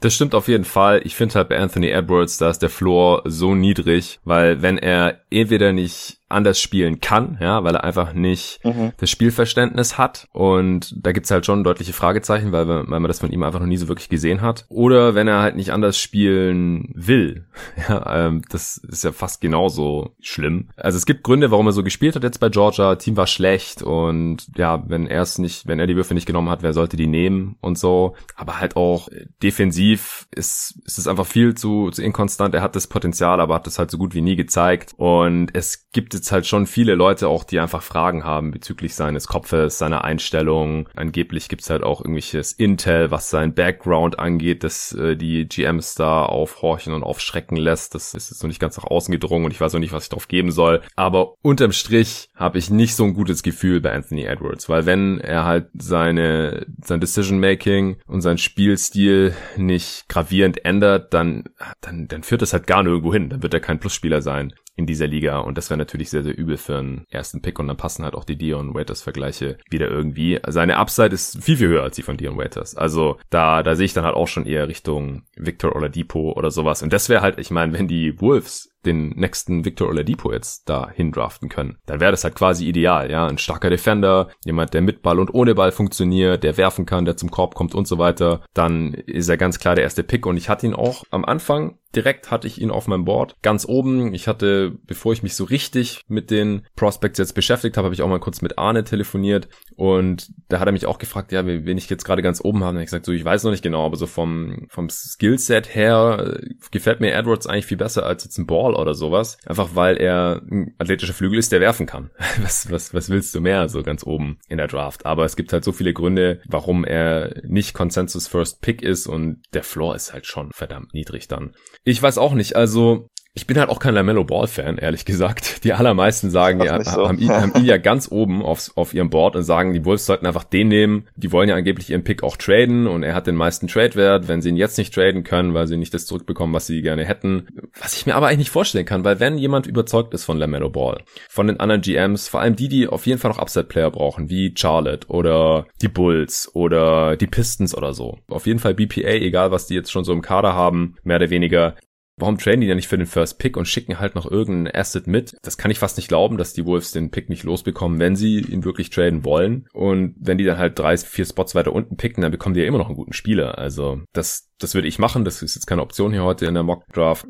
Das 0.00 0.14
stimmt 0.14 0.34
auf 0.34 0.48
jeden 0.48 0.64
Fall. 0.64 1.02
Ich 1.04 1.14
finde 1.14 1.34
halt 1.34 1.50
bei 1.50 1.58
Anthony 1.58 1.90
Edwards, 1.90 2.38
da 2.38 2.48
ist 2.48 2.60
der 2.60 2.70
Floor 2.70 3.22
so 3.26 3.54
niedrig, 3.54 4.18
weil 4.24 4.62
wenn 4.62 4.78
er 4.78 5.20
entweder 5.30 5.72
nicht 5.72 6.19
anders 6.30 6.60
spielen 6.60 7.00
kann, 7.00 7.38
ja, 7.40 7.64
weil 7.64 7.74
er 7.74 7.84
einfach 7.84 8.12
nicht 8.12 8.64
mhm. 8.64 8.92
das 8.96 9.10
Spielverständnis 9.10 9.98
hat. 9.98 10.28
Und 10.32 10.94
da 10.96 11.12
gibt's 11.12 11.30
halt 11.30 11.46
schon 11.46 11.64
deutliche 11.64 11.92
Fragezeichen, 11.92 12.52
weil, 12.52 12.68
weil 12.68 12.84
man 12.84 13.04
das 13.04 13.20
von 13.20 13.30
ihm 13.30 13.42
einfach 13.42 13.60
noch 13.60 13.66
nie 13.66 13.76
so 13.76 13.88
wirklich 13.88 14.08
gesehen 14.08 14.40
hat. 14.40 14.66
Oder 14.68 15.14
wenn 15.14 15.28
er 15.28 15.40
halt 15.40 15.56
nicht 15.56 15.72
anders 15.72 15.98
spielen 15.98 16.90
will. 16.94 17.46
Ja, 17.88 18.26
ähm, 18.26 18.42
das 18.50 18.76
ist 18.76 19.04
ja 19.04 19.12
fast 19.12 19.40
genauso 19.40 20.14
schlimm. 20.20 20.68
Also 20.76 20.98
es 20.98 21.06
gibt 21.06 21.22
Gründe, 21.22 21.50
warum 21.50 21.66
er 21.66 21.72
so 21.72 21.82
gespielt 21.82 22.14
hat 22.14 22.22
jetzt 22.22 22.38
bei 22.38 22.50
Georgia. 22.50 22.96
Team 22.96 23.16
war 23.16 23.26
schlecht 23.26 23.82
und 23.82 24.48
ja, 24.56 24.82
wenn 24.86 25.06
er 25.06 25.22
es 25.22 25.38
nicht, 25.38 25.66
wenn 25.66 25.78
er 25.78 25.86
die 25.86 25.96
Würfe 25.96 26.12
nicht 26.14 26.26
genommen 26.26 26.50
hat, 26.50 26.62
wer 26.62 26.72
sollte 26.72 26.96
die 26.96 27.06
nehmen 27.06 27.56
und 27.60 27.78
so. 27.78 28.16
Aber 28.36 28.60
halt 28.60 28.76
auch 28.76 29.08
defensiv 29.42 30.26
ist, 30.30 30.78
ist 30.84 30.98
es 30.98 31.06
einfach 31.06 31.26
viel 31.26 31.54
zu, 31.54 31.90
zu 31.90 32.02
inkonstant. 32.02 32.54
Er 32.54 32.62
hat 32.62 32.76
das 32.76 32.86
Potenzial, 32.86 33.40
aber 33.40 33.54
hat 33.54 33.66
das 33.66 33.78
halt 33.78 33.90
so 33.90 33.98
gut 33.98 34.14
wie 34.14 34.20
nie 34.20 34.36
gezeigt. 34.36 34.94
Und 34.96 35.50
es 35.54 35.90
gibt 35.92 36.12
jetzt 36.20 36.32
halt 36.32 36.46
schon 36.46 36.66
viele 36.66 36.94
Leute 36.94 37.28
auch, 37.28 37.44
die 37.44 37.58
einfach 37.58 37.82
Fragen 37.82 38.24
haben 38.24 38.50
bezüglich 38.50 38.94
seines 38.94 39.26
Kopfes, 39.26 39.78
seiner 39.78 40.04
Einstellung. 40.04 40.88
Angeblich 40.94 41.48
gibt's 41.48 41.70
halt 41.70 41.82
auch 41.82 42.00
irgendwelches 42.00 42.52
Intel, 42.52 43.10
was 43.10 43.30
sein 43.30 43.54
Background 43.54 44.18
angeht, 44.18 44.62
dass 44.62 44.92
äh, 44.92 45.16
die 45.16 45.48
GMs 45.48 45.94
da 45.94 46.24
aufhorchen 46.26 46.92
und 46.92 47.02
aufschrecken 47.02 47.56
lässt. 47.56 47.94
Das 47.94 48.12
ist 48.12 48.30
jetzt 48.30 48.42
noch 48.42 48.48
nicht 48.48 48.60
ganz 48.60 48.76
nach 48.76 48.84
außen 48.84 49.10
gedrungen 49.10 49.46
und 49.46 49.50
ich 49.52 49.60
weiß 49.60 49.72
noch 49.72 49.80
nicht, 49.80 49.92
was 49.92 50.04
ich 50.04 50.10
drauf 50.10 50.28
geben 50.28 50.52
soll. 50.52 50.82
Aber 50.94 51.34
unterm 51.42 51.72
Strich 51.72 52.28
habe 52.34 52.58
ich 52.58 52.70
nicht 52.70 52.94
so 52.94 53.04
ein 53.04 53.14
gutes 53.14 53.42
Gefühl 53.42 53.80
bei 53.80 53.92
Anthony 53.92 54.24
Edwards, 54.24 54.68
weil 54.68 54.84
wenn 54.84 55.20
er 55.20 55.46
halt 55.46 55.68
seine 55.74 56.66
sein 56.84 57.00
Decision 57.00 57.40
Making 57.40 57.96
und 58.06 58.20
sein 58.20 58.36
Spielstil 58.36 59.34
nicht 59.56 60.08
gravierend 60.08 60.64
ändert, 60.66 61.14
dann 61.14 61.44
dann 61.80 62.08
dann 62.08 62.22
führt 62.22 62.42
das 62.42 62.52
halt 62.52 62.66
gar 62.66 62.82
nirgendwo 62.82 63.12
hin. 63.12 63.30
Dann 63.30 63.42
wird 63.42 63.54
er 63.54 63.60
kein 63.60 63.80
Plusspieler 63.80 64.20
sein 64.20 64.52
in 64.76 64.86
dieser 64.86 65.06
Liga 65.06 65.38
und 65.38 65.56
das 65.56 65.70
wäre 65.70 65.78
natürlich 65.78 66.09
sehr, 66.10 66.22
sehr 66.22 66.36
übel 66.36 66.56
für 66.56 66.78
einen 66.78 67.06
ersten 67.10 67.42
Pick 67.42 67.58
und 67.58 67.68
dann 67.68 67.76
passen 67.76 68.04
halt 68.04 68.14
auch 68.14 68.24
die 68.24 68.36
Dion 68.36 68.74
Waiters 68.74 69.02
Vergleiche 69.02 69.58
wieder 69.70 69.88
irgendwie. 69.88 70.40
Seine 70.46 70.76
Upside 70.76 71.14
ist 71.14 71.42
viel, 71.42 71.56
viel 71.56 71.68
höher 71.68 71.82
als 71.82 71.96
die 71.96 72.02
von 72.02 72.16
Dion 72.16 72.38
Waiters. 72.38 72.76
Also 72.76 73.18
da, 73.30 73.62
da 73.62 73.76
sehe 73.76 73.86
ich 73.86 73.94
dann 73.94 74.04
halt 74.04 74.16
auch 74.16 74.28
schon 74.28 74.46
eher 74.46 74.68
Richtung 74.68 75.22
Victor 75.36 75.74
oder 75.76 75.88
Depot 75.88 76.36
oder 76.36 76.50
sowas 76.50 76.82
und 76.82 76.92
das 76.92 77.08
wäre 77.08 77.22
halt, 77.22 77.38
ich 77.38 77.50
meine, 77.50 77.72
wenn 77.72 77.88
die 77.88 78.20
Wolves 78.20 78.69
den 78.86 79.10
nächsten 79.10 79.64
Victor 79.64 79.88
Oladipo 79.88 80.32
jetzt 80.32 80.68
da 80.68 80.90
hindraften 80.90 81.48
können. 81.48 81.78
Dann 81.86 82.00
wäre 82.00 82.10
das 82.10 82.24
halt 82.24 82.34
quasi 82.34 82.66
ideal, 82.66 83.10
ja. 83.10 83.26
Ein 83.26 83.38
starker 83.38 83.70
Defender, 83.70 84.28
jemand, 84.44 84.74
der 84.74 84.82
mit 84.82 85.02
Ball 85.02 85.18
und 85.18 85.32
ohne 85.34 85.54
Ball 85.54 85.72
funktioniert, 85.72 86.42
der 86.42 86.56
werfen 86.56 86.86
kann, 86.86 87.04
der 87.04 87.16
zum 87.16 87.30
Korb 87.30 87.54
kommt 87.54 87.74
und 87.74 87.86
so 87.86 87.98
weiter. 87.98 88.42
Dann 88.54 88.94
ist 88.94 89.28
er 89.28 89.36
ganz 89.36 89.58
klar 89.58 89.74
der 89.74 89.84
erste 89.84 90.02
Pick 90.02 90.26
und 90.26 90.36
ich 90.36 90.48
hatte 90.48 90.66
ihn 90.66 90.74
auch 90.74 91.04
am 91.10 91.24
Anfang 91.24 91.78
direkt 91.94 92.30
hatte 92.30 92.46
ich 92.46 92.60
ihn 92.60 92.70
auf 92.70 92.86
meinem 92.86 93.04
Board 93.04 93.36
ganz 93.42 93.66
oben. 93.66 94.14
Ich 94.14 94.28
hatte, 94.28 94.78
bevor 94.86 95.12
ich 95.12 95.22
mich 95.22 95.34
so 95.34 95.44
richtig 95.44 96.02
mit 96.08 96.30
den 96.30 96.66
Prospects 96.76 97.18
jetzt 97.18 97.34
beschäftigt 97.34 97.76
habe, 97.76 97.86
habe 97.86 97.94
ich 97.94 98.02
auch 98.02 98.08
mal 98.08 98.20
kurz 98.20 98.42
mit 98.42 98.58
Arne 98.58 98.84
telefoniert 98.84 99.48
und 99.76 100.28
da 100.48 100.60
hat 100.60 100.68
er 100.68 100.72
mich 100.72 100.86
auch 100.86 100.98
gefragt, 100.98 101.32
ja, 101.32 101.44
wen 101.46 101.78
ich 101.78 101.90
jetzt 101.90 102.04
gerade 102.04 102.22
ganz 102.22 102.40
oben 102.44 102.62
habe. 102.62 102.76
Und 102.76 102.82
ich 102.82 102.86
gesagt, 102.86 103.06
so, 103.06 103.12
ich 103.12 103.24
weiß 103.24 103.44
noch 103.44 103.50
nicht 103.50 103.62
genau, 103.62 103.84
aber 103.84 103.96
so 103.96 104.06
vom, 104.06 104.66
vom 104.68 104.88
Skillset 104.88 105.74
her 105.74 106.38
äh, 106.40 106.54
gefällt 106.70 107.00
mir 107.00 107.12
Edwards 107.12 107.46
eigentlich 107.46 107.66
viel 107.66 107.76
besser 107.76 108.06
als 108.06 108.24
jetzt 108.24 108.38
ein 108.38 108.46
Ball 108.46 108.69
oder 108.76 108.94
sowas. 108.94 109.38
Einfach 109.46 109.70
weil 109.74 109.96
er 109.96 110.42
ein 110.50 110.74
athletischer 110.78 111.14
Flügel 111.14 111.38
ist, 111.38 111.52
der 111.52 111.60
werfen 111.60 111.86
kann. 111.86 112.10
Was, 112.42 112.70
was, 112.70 112.94
was 112.94 113.10
willst 113.10 113.34
du 113.34 113.40
mehr 113.40 113.68
so 113.68 113.82
ganz 113.82 114.04
oben 114.04 114.38
in 114.48 114.58
der 114.58 114.66
Draft? 114.66 115.04
Aber 115.04 115.24
es 115.24 115.36
gibt 115.36 115.52
halt 115.52 115.64
so 115.64 115.72
viele 115.72 115.92
Gründe, 115.92 116.40
warum 116.46 116.84
er 116.84 117.42
nicht 117.44 117.74
Consensus 117.74 118.28
First 118.28 118.60
Pick 118.62 118.82
ist 118.82 119.06
und 119.06 119.42
der 119.52 119.62
Floor 119.62 119.94
ist 119.94 120.12
halt 120.12 120.26
schon 120.26 120.50
verdammt 120.52 120.94
niedrig 120.94 121.28
dann. 121.28 121.54
Ich 121.84 122.02
weiß 122.02 122.18
auch 122.18 122.32
nicht, 122.32 122.56
also 122.56 123.08
ich 123.32 123.46
bin 123.46 123.58
halt 123.58 123.68
auch 123.68 123.78
kein 123.78 123.94
Lamello 123.94 124.24
Ball 124.24 124.48
Fan, 124.48 124.76
ehrlich 124.76 125.04
gesagt. 125.04 125.62
Die 125.64 125.72
allermeisten 125.72 126.30
sagen 126.30 126.60
ja, 126.62 126.82
so. 126.82 127.06
haben, 127.06 127.18
ihn, 127.18 127.30
haben 127.30 127.54
ihn 127.54 127.64
ja 127.64 127.76
ganz 127.76 128.10
oben 128.10 128.42
aufs, 128.42 128.76
auf 128.76 128.92
ihrem 128.92 129.08
Board 129.08 129.36
und 129.36 129.44
sagen, 129.44 129.72
die 129.72 129.84
Wolves 129.84 130.04
sollten 130.04 130.26
einfach 130.26 130.42
den 130.42 130.66
nehmen. 130.66 131.06
Die 131.14 131.30
wollen 131.30 131.48
ja 131.48 131.54
angeblich 131.54 131.90
ihren 131.90 132.02
Pick 132.02 132.24
auch 132.24 132.36
traden 132.36 132.88
und 132.88 133.04
er 133.04 133.14
hat 133.14 133.28
den 133.28 133.36
meisten 133.36 133.68
Trade-Wert, 133.68 134.26
wenn 134.26 134.42
sie 134.42 134.48
ihn 134.48 134.56
jetzt 134.56 134.78
nicht 134.78 134.92
traden 134.92 135.22
können, 135.22 135.54
weil 135.54 135.68
sie 135.68 135.76
nicht 135.76 135.94
das 135.94 136.06
zurückbekommen, 136.06 136.52
was 136.52 136.66
sie 136.66 136.82
gerne 136.82 137.04
hätten. 137.04 137.46
Was 137.80 137.94
ich 137.94 138.04
mir 138.04 138.16
aber 138.16 138.26
eigentlich 138.26 138.38
nicht 138.38 138.50
vorstellen 138.50 138.84
kann, 138.86 139.04
weil 139.04 139.20
wenn 139.20 139.38
jemand 139.38 139.68
überzeugt 139.68 140.12
ist 140.12 140.24
von 140.24 140.36
Lamello 140.36 140.68
Ball, 140.68 141.02
von 141.28 141.46
den 141.46 141.60
anderen 141.60 141.82
GMs, 141.82 142.26
vor 142.26 142.40
allem 142.40 142.56
die, 142.56 142.68
die 142.68 142.88
auf 142.88 143.06
jeden 143.06 143.20
Fall 143.20 143.30
noch 143.30 143.38
Upset-Player 143.40 143.92
brauchen, 143.92 144.28
wie 144.28 144.54
Charlotte 144.56 145.06
oder 145.06 145.66
die 145.80 145.88
Bulls 145.88 146.50
oder 146.52 147.16
die 147.16 147.28
Pistons 147.28 147.76
oder 147.76 147.94
so. 147.94 148.18
Auf 148.28 148.46
jeden 148.46 148.58
Fall 148.58 148.74
BPA, 148.74 149.10
egal 149.10 149.52
was 149.52 149.68
die 149.68 149.74
jetzt 149.74 149.92
schon 149.92 150.02
so 150.04 150.12
im 150.12 150.22
Kader 150.22 150.54
haben, 150.54 150.96
mehr 151.04 151.16
oder 151.16 151.30
weniger, 151.30 151.76
warum 152.20 152.38
traden 152.38 152.60
die 152.60 152.66
ja 152.66 152.74
nicht 152.74 152.88
für 152.88 152.98
den 152.98 153.06
First 153.06 153.38
Pick 153.38 153.56
und 153.56 153.66
schicken 153.66 153.98
halt 153.98 154.14
noch 154.14 154.30
irgendeinen 154.30 154.74
Asset 154.74 155.06
mit? 155.06 155.36
Das 155.42 155.58
kann 155.58 155.70
ich 155.70 155.78
fast 155.78 155.96
nicht 155.96 156.08
glauben, 156.08 156.36
dass 156.36 156.52
die 156.52 156.66
Wolves 156.66 156.92
den 156.92 157.10
Pick 157.10 157.28
nicht 157.28 157.44
losbekommen, 157.44 157.98
wenn 157.98 158.16
sie 158.16 158.40
ihn 158.40 158.64
wirklich 158.64 158.90
traden 158.90 159.24
wollen. 159.24 159.66
Und 159.72 160.14
wenn 160.18 160.38
die 160.38 160.44
dann 160.44 160.58
halt 160.58 160.78
drei, 160.78 160.96
vier 160.96 161.24
Spots 161.24 161.54
weiter 161.54 161.72
unten 161.72 161.96
picken, 161.96 162.22
dann 162.22 162.32
bekommen 162.32 162.54
die 162.54 162.60
ja 162.60 162.66
immer 162.66 162.78
noch 162.78 162.86
einen 162.86 162.96
guten 162.96 163.12
Spieler. 163.12 163.58
Also 163.58 164.02
das, 164.12 164.48
das 164.58 164.74
würde 164.74 164.88
ich 164.88 164.98
machen. 164.98 165.24
Das 165.24 165.42
ist 165.42 165.54
jetzt 165.54 165.66
keine 165.66 165.82
Option 165.82 166.12
hier 166.12 166.24
heute 166.24 166.46
in 166.46 166.54
der 166.54 166.62
Mock 166.62 166.84
Draft. 166.92 167.26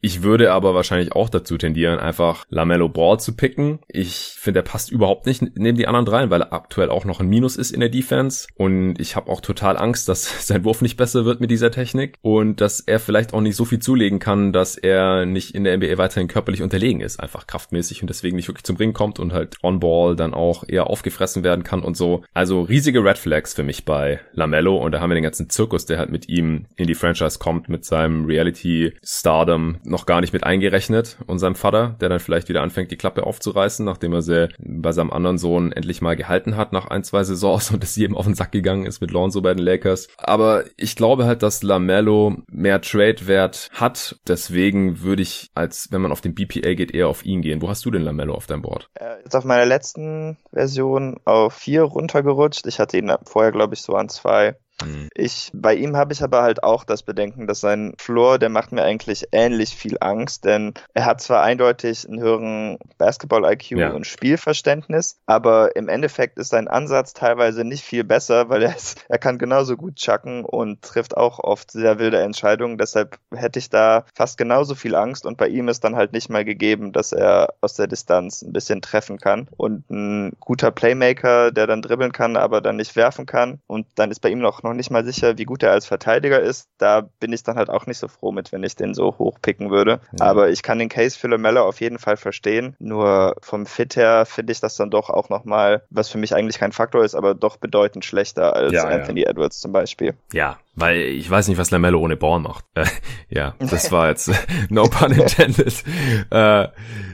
Ich 0.00 0.22
würde 0.22 0.52
aber 0.52 0.74
wahrscheinlich 0.74 1.12
auch 1.12 1.28
dazu 1.28 1.58
tendieren, 1.58 1.98
einfach 1.98 2.44
Lamello 2.50 2.88
Ball 2.88 3.18
zu 3.18 3.34
picken. 3.34 3.80
Ich 3.88 4.36
finde, 4.38 4.60
er 4.60 4.64
passt 4.64 4.92
überhaupt 4.92 5.26
nicht 5.26 5.42
neben 5.56 5.76
die 5.76 5.88
anderen 5.88 6.06
dreien, 6.06 6.30
weil 6.30 6.42
er 6.42 6.52
aktuell 6.52 6.88
auch 6.88 7.04
noch 7.04 7.18
ein 7.18 7.26
Minus 7.26 7.56
ist 7.56 7.72
in 7.72 7.80
der 7.80 7.88
Defense. 7.88 8.46
Und 8.54 9.00
ich 9.00 9.16
habe 9.16 9.28
auch 9.28 9.40
total 9.40 9.76
Angst, 9.76 10.08
dass 10.08 10.46
sein 10.46 10.64
Wurf 10.64 10.82
nicht 10.82 10.96
besser 10.96 11.24
wird 11.24 11.40
mit 11.40 11.50
dieser 11.50 11.72
Technik 11.72 12.16
und 12.22 12.60
dass 12.60 12.80
er 12.80 13.00
vielleicht 13.00 13.34
auch 13.34 13.40
nicht 13.40 13.56
so 13.56 13.64
viel 13.64 13.80
zulegen 13.80 14.20
kann, 14.20 14.52
dass 14.52 14.76
er 14.76 15.26
nicht 15.26 15.54
in 15.54 15.64
der 15.64 15.76
NBA 15.76 15.98
weiterhin 15.98 16.28
körperlich 16.28 16.62
unterlegen 16.62 17.00
ist, 17.00 17.18
einfach 17.18 17.48
kraftmäßig 17.48 18.00
und 18.02 18.08
deswegen 18.08 18.36
nicht 18.36 18.48
wirklich 18.48 18.64
zum 18.64 18.76
Ring 18.76 18.92
kommt 18.92 19.18
und 19.18 19.32
halt 19.32 19.56
on-ball 19.64 20.14
dann 20.14 20.32
auch 20.32 20.62
eher 20.68 20.88
aufgefressen 20.88 21.42
werden 21.42 21.64
kann 21.64 21.82
und 21.82 21.96
so. 21.96 22.22
Also 22.32 22.62
riesige 22.62 23.02
Red 23.02 23.18
Flags 23.18 23.52
für 23.52 23.64
mich 23.64 23.84
bei 23.84 24.20
Lamello 24.32 24.76
und 24.76 24.92
da 24.92 25.00
haben 25.00 25.10
wir 25.10 25.14
den 25.14 25.24
ganzen 25.24 25.50
Zirkus, 25.50 25.86
der 25.86 25.98
halt 25.98 26.10
mit 26.10 26.28
ihm 26.28 26.66
in 26.76 26.86
die 26.86 26.94
Franchise 26.94 27.40
kommt, 27.40 27.68
mit 27.68 27.84
seinem 27.84 28.26
Reality-Stardom 28.26 29.78
noch 29.88 30.06
gar 30.06 30.20
nicht 30.20 30.32
mit 30.32 30.44
eingerechnet 30.44 31.18
und 31.26 31.38
seinem 31.38 31.54
Vater, 31.54 31.96
der 32.00 32.08
dann 32.08 32.20
vielleicht 32.20 32.48
wieder 32.48 32.62
anfängt, 32.62 32.90
die 32.90 32.96
Klappe 32.96 33.24
aufzureißen, 33.24 33.84
nachdem 33.84 34.12
er 34.12 34.22
sie 34.22 34.48
bei 34.58 34.92
seinem 34.92 35.10
anderen 35.10 35.38
Sohn 35.38 35.72
endlich 35.72 36.00
mal 36.00 36.16
gehalten 36.16 36.56
hat 36.56 36.72
nach 36.72 36.88
ein, 36.88 37.04
zwei 37.04 37.24
Saisons 37.24 37.70
und 37.72 37.82
es 37.82 37.96
jedem 37.96 38.16
auf 38.16 38.26
den 38.26 38.34
Sack 38.34 38.52
gegangen 38.52 38.86
ist 38.86 39.00
mit 39.00 39.10
Lonzo 39.10 39.40
bei 39.40 39.54
den 39.54 39.64
Lakers. 39.64 40.08
Aber 40.18 40.64
ich 40.76 40.96
glaube 40.96 41.26
halt, 41.26 41.42
dass 41.42 41.62
Lamello 41.62 42.36
mehr 42.50 42.80
Trade-Wert 42.80 43.70
hat. 43.72 44.16
Deswegen 44.26 45.02
würde 45.02 45.22
ich, 45.22 45.50
als 45.54 45.88
wenn 45.90 46.00
man 46.00 46.12
auf 46.12 46.20
den 46.20 46.34
BPA 46.34 46.74
geht, 46.74 46.94
eher 46.94 47.08
auf 47.08 47.24
ihn 47.24 47.42
gehen. 47.42 47.62
Wo 47.62 47.68
hast 47.68 47.84
du 47.84 47.90
denn 47.90 48.02
Lamello 48.02 48.34
auf 48.34 48.46
deinem 48.46 48.62
Board? 48.62 48.88
Er 48.94 49.24
ist 49.24 49.34
auf 49.34 49.44
meiner 49.44 49.66
letzten 49.66 50.38
Version 50.52 51.16
auf 51.24 51.54
vier 51.54 51.82
runtergerutscht. 51.82 52.66
Ich 52.66 52.78
hatte 52.78 52.98
ihn 52.98 53.12
vorher, 53.24 53.52
glaube 53.52 53.74
ich, 53.74 53.82
so 53.82 53.94
an 53.94 54.08
zwei. 54.08 54.56
Mhm. 54.84 55.08
Ich, 55.14 55.50
bei 55.52 55.74
ihm 55.74 55.96
habe 55.96 56.12
ich 56.12 56.22
aber 56.22 56.42
halt 56.42 56.62
auch 56.62 56.84
das 56.84 57.02
Bedenken, 57.02 57.46
dass 57.46 57.60
sein 57.60 57.94
Floor, 57.98 58.38
der 58.38 58.48
macht 58.48 58.72
mir 58.72 58.82
eigentlich 58.82 59.26
ähnlich 59.32 59.70
viel 59.74 59.96
Angst, 60.00 60.44
denn 60.44 60.74
er 60.94 61.04
hat 61.04 61.20
zwar 61.20 61.42
eindeutig 61.42 62.08
einen 62.08 62.20
höheren 62.20 62.78
Basketball-IQ 62.98 63.70
ja. 63.72 63.90
und 63.90 64.06
Spielverständnis, 64.06 65.16
aber 65.26 65.74
im 65.76 65.88
Endeffekt 65.88 66.38
ist 66.38 66.50
sein 66.50 66.68
Ansatz 66.68 67.12
teilweise 67.12 67.64
nicht 67.64 67.84
viel 67.84 68.04
besser, 68.04 68.48
weil 68.48 68.62
er, 68.62 68.76
ist, 68.76 69.04
er 69.08 69.18
kann 69.18 69.38
genauso 69.38 69.76
gut 69.76 69.96
chucken 69.96 70.44
und 70.44 70.82
trifft 70.82 71.16
auch 71.16 71.38
oft 71.40 71.70
sehr 71.70 71.98
wilde 71.98 72.20
Entscheidungen. 72.20 72.78
Deshalb 72.78 73.18
hätte 73.34 73.58
ich 73.58 73.70
da 73.70 74.04
fast 74.14 74.38
genauso 74.38 74.74
viel 74.74 74.94
Angst 74.94 75.26
und 75.26 75.36
bei 75.36 75.48
ihm 75.48 75.68
ist 75.68 75.84
dann 75.84 75.96
halt 75.96 76.12
nicht 76.12 76.30
mal 76.30 76.44
gegeben, 76.44 76.92
dass 76.92 77.12
er 77.12 77.54
aus 77.60 77.74
der 77.74 77.86
Distanz 77.86 78.42
ein 78.42 78.52
bisschen 78.52 78.82
treffen 78.82 79.18
kann 79.18 79.48
und 79.56 79.88
ein 79.90 80.32
guter 80.40 80.70
Playmaker, 80.70 81.50
der 81.50 81.66
dann 81.66 81.82
dribbeln 81.82 82.12
kann, 82.12 82.36
aber 82.36 82.60
dann 82.60 82.76
nicht 82.76 82.94
werfen 82.96 83.26
kann 83.26 83.60
und 83.66 83.86
dann 83.96 84.10
ist 84.10 84.20
bei 84.20 84.28
ihm 84.28 84.38
noch 84.38 84.62
noch 84.68 84.74
nicht 84.74 84.90
mal 84.90 85.04
sicher, 85.04 85.38
wie 85.38 85.44
gut 85.44 85.62
er 85.62 85.72
als 85.72 85.86
Verteidiger 85.86 86.40
ist. 86.40 86.68
Da 86.78 87.08
bin 87.20 87.32
ich 87.32 87.42
dann 87.42 87.56
halt 87.56 87.70
auch 87.70 87.86
nicht 87.86 87.98
so 87.98 88.08
froh 88.08 88.32
mit, 88.32 88.52
wenn 88.52 88.62
ich 88.62 88.76
den 88.76 88.94
so 88.94 89.16
hoch 89.18 89.38
picken 89.40 89.70
würde. 89.70 90.00
Ja. 90.18 90.26
Aber 90.26 90.50
ich 90.50 90.62
kann 90.62 90.78
den 90.78 90.88
Case 90.88 91.18
für 91.18 91.28
Lamella 91.28 91.62
auf 91.62 91.80
jeden 91.80 91.98
Fall 91.98 92.16
verstehen. 92.16 92.76
Nur 92.78 93.36
vom 93.40 93.66
Fit 93.66 93.96
her 93.96 94.26
finde 94.26 94.52
ich 94.52 94.60
das 94.60 94.76
dann 94.76 94.90
doch 94.90 95.10
auch 95.10 95.28
nochmal, 95.28 95.82
was 95.90 96.08
für 96.08 96.18
mich 96.18 96.34
eigentlich 96.34 96.58
kein 96.58 96.72
Faktor 96.72 97.04
ist, 97.04 97.14
aber 97.14 97.34
doch 97.34 97.56
bedeutend 97.56 98.04
schlechter 98.04 98.54
als 98.54 98.72
ja, 98.72 98.84
Anthony 98.84 99.22
ja. 99.22 99.30
Edwards 99.30 99.60
zum 99.60 99.72
Beispiel. 99.72 100.14
Ja, 100.32 100.58
weil 100.80 101.00
ich 101.00 101.28
weiß 101.28 101.48
nicht, 101.48 101.58
was 101.58 101.70
Lamello 101.70 102.00
ohne 102.00 102.16
Ball 102.16 102.40
macht. 102.40 102.64
Äh, 102.74 102.86
ja, 103.28 103.54
das 103.58 103.90
war 103.92 104.08
jetzt 104.08 104.30
no 104.68 104.84
pun 104.84 105.12
intended. 105.12 105.82
äh, 106.30 106.68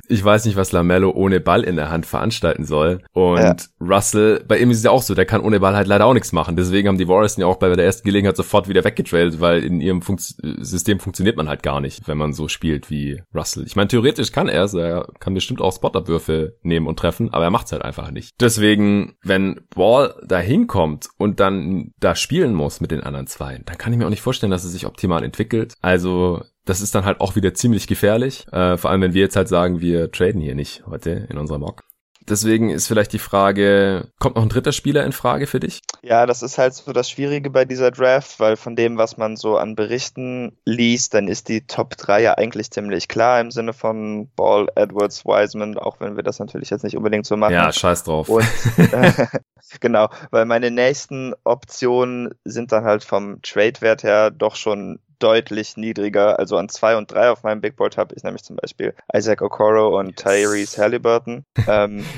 ich 0.08 0.22
weiß 0.22 0.44
nicht, 0.44 0.56
was 0.56 0.72
Lamello 0.72 1.10
ohne 1.10 1.40
Ball 1.40 1.62
in 1.62 1.76
der 1.76 1.90
Hand 1.90 2.06
veranstalten 2.06 2.64
soll. 2.64 3.02
Und 3.12 3.38
ja. 3.38 3.56
Russell, 3.80 4.44
bei 4.46 4.58
ihm 4.58 4.70
ist 4.70 4.78
es 4.78 4.84
ja 4.84 4.90
auch 4.90 5.02
so, 5.02 5.14
der 5.14 5.24
kann 5.24 5.40
ohne 5.40 5.60
Ball 5.60 5.74
halt 5.74 5.86
leider 5.86 6.06
auch 6.06 6.14
nichts 6.14 6.32
machen. 6.32 6.56
Deswegen 6.56 6.88
haben 6.88 6.98
die 6.98 7.08
Warriors 7.08 7.38
ihn 7.38 7.42
ja 7.42 7.46
auch 7.46 7.56
bei 7.56 7.74
der 7.74 7.84
ersten 7.84 8.04
Gelegenheit 8.04 8.36
sofort 8.36 8.68
wieder 8.68 8.84
weggetradet, 8.84 9.40
weil 9.40 9.64
in 9.64 9.80
ihrem 9.80 10.02
Fun 10.02 10.18
System 10.18 11.00
funktioniert 11.00 11.36
man 11.36 11.48
halt 11.48 11.62
gar 11.62 11.80
nicht, 11.80 12.06
wenn 12.06 12.18
man 12.18 12.32
so 12.32 12.48
spielt 12.48 12.90
wie 12.90 13.22
Russell. 13.34 13.64
Ich 13.66 13.76
meine, 13.76 13.88
theoretisch 13.88 14.32
kann 14.32 14.48
er 14.48 14.64
es, 14.64 14.74
er 14.74 15.08
kann 15.20 15.34
bestimmt 15.34 15.60
auch 15.60 15.74
Spot-Abwürfe 15.74 16.56
nehmen 16.62 16.86
und 16.86 16.98
treffen, 16.98 17.32
aber 17.32 17.44
er 17.44 17.50
macht 17.50 17.66
es 17.66 17.72
halt 17.72 17.82
einfach 17.82 18.10
nicht. 18.10 18.34
Deswegen, 18.40 19.16
wenn 19.22 19.60
Ball 19.74 20.14
da 20.26 20.38
hinkommt 20.38 21.08
und 21.18 21.40
dann 21.40 21.92
da 21.98 22.14
spielen 22.14 22.54
muss 22.54 22.80
mit 22.80 22.90
den 22.90 23.02
anderen 23.02 23.26
zwei, 23.26 23.53
sein. 23.54 23.62
Dann 23.66 23.78
kann 23.78 23.92
ich 23.92 23.98
mir 23.98 24.06
auch 24.06 24.10
nicht 24.10 24.22
vorstellen, 24.22 24.50
dass 24.50 24.64
es 24.64 24.72
sich 24.72 24.86
optimal 24.86 25.24
entwickelt. 25.24 25.74
Also 25.80 26.42
das 26.64 26.80
ist 26.80 26.94
dann 26.94 27.04
halt 27.04 27.20
auch 27.20 27.36
wieder 27.36 27.54
ziemlich 27.54 27.86
gefährlich. 27.86 28.46
Äh, 28.52 28.76
vor 28.76 28.90
allem, 28.90 29.02
wenn 29.02 29.14
wir 29.14 29.22
jetzt 29.22 29.36
halt 29.36 29.48
sagen, 29.48 29.80
wir 29.80 30.10
traden 30.10 30.40
hier 30.40 30.54
nicht 30.54 30.84
heute 30.86 31.26
in 31.30 31.38
unserer 31.38 31.58
Mock. 31.58 31.82
Deswegen 32.26 32.70
ist 32.70 32.86
vielleicht 32.86 33.12
die 33.12 33.18
Frage, 33.18 34.08
kommt 34.18 34.36
noch 34.36 34.42
ein 34.42 34.48
dritter 34.48 34.72
Spieler 34.72 35.04
in 35.04 35.12
Frage 35.12 35.46
für 35.46 35.60
dich? 35.60 35.80
Ja, 36.02 36.24
das 36.24 36.42
ist 36.42 36.56
halt 36.56 36.72
so 36.72 36.94
das 36.94 37.10
Schwierige 37.10 37.50
bei 37.50 37.66
dieser 37.66 37.90
Draft, 37.90 38.40
weil 38.40 38.56
von 38.56 38.76
dem, 38.76 38.96
was 38.96 39.18
man 39.18 39.36
so 39.36 39.58
an 39.58 39.74
Berichten 39.74 40.56
liest, 40.64 41.12
dann 41.12 41.28
ist 41.28 41.50
die 41.50 41.66
Top 41.66 41.98
3 41.98 42.22
ja 42.22 42.34
eigentlich 42.38 42.70
ziemlich 42.70 43.08
klar 43.08 43.40
im 43.40 43.50
Sinne 43.50 43.74
von 43.74 44.30
Ball, 44.36 44.68
Edwards, 44.74 45.26
Wiseman, 45.26 45.76
auch 45.76 46.00
wenn 46.00 46.16
wir 46.16 46.22
das 46.22 46.38
natürlich 46.38 46.70
jetzt 46.70 46.82
nicht 46.82 46.96
unbedingt 46.96 47.26
so 47.26 47.36
machen. 47.36 47.52
Ja, 47.52 47.70
scheiß 47.70 48.04
drauf. 48.04 48.30
Und, 48.30 48.48
äh, 48.78 49.12
genau, 49.80 50.08
weil 50.30 50.44
meine 50.44 50.70
nächsten 50.70 51.34
Optionen 51.44 52.34
sind 52.44 52.72
dann 52.72 52.84
halt 52.84 53.04
vom 53.04 53.40
Trade-Wert 53.42 54.02
her 54.02 54.30
doch 54.30 54.56
schon 54.56 54.98
deutlich 55.18 55.76
niedriger. 55.76 56.38
Also 56.38 56.56
an 56.58 56.68
zwei 56.68 56.96
und 56.96 57.10
drei 57.10 57.30
auf 57.30 57.42
meinem 57.42 57.60
Big 57.60 57.76
Board 57.76 57.96
habe 57.96 58.14
ich 58.14 58.22
nämlich 58.22 58.42
zum 58.42 58.56
Beispiel 58.56 58.94
Isaac 59.12 59.40
Okoro 59.42 59.98
und. 59.98 60.16
Tyrese 60.16 60.80
Halliburton. 60.80 61.44
Ähm. 61.66 62.04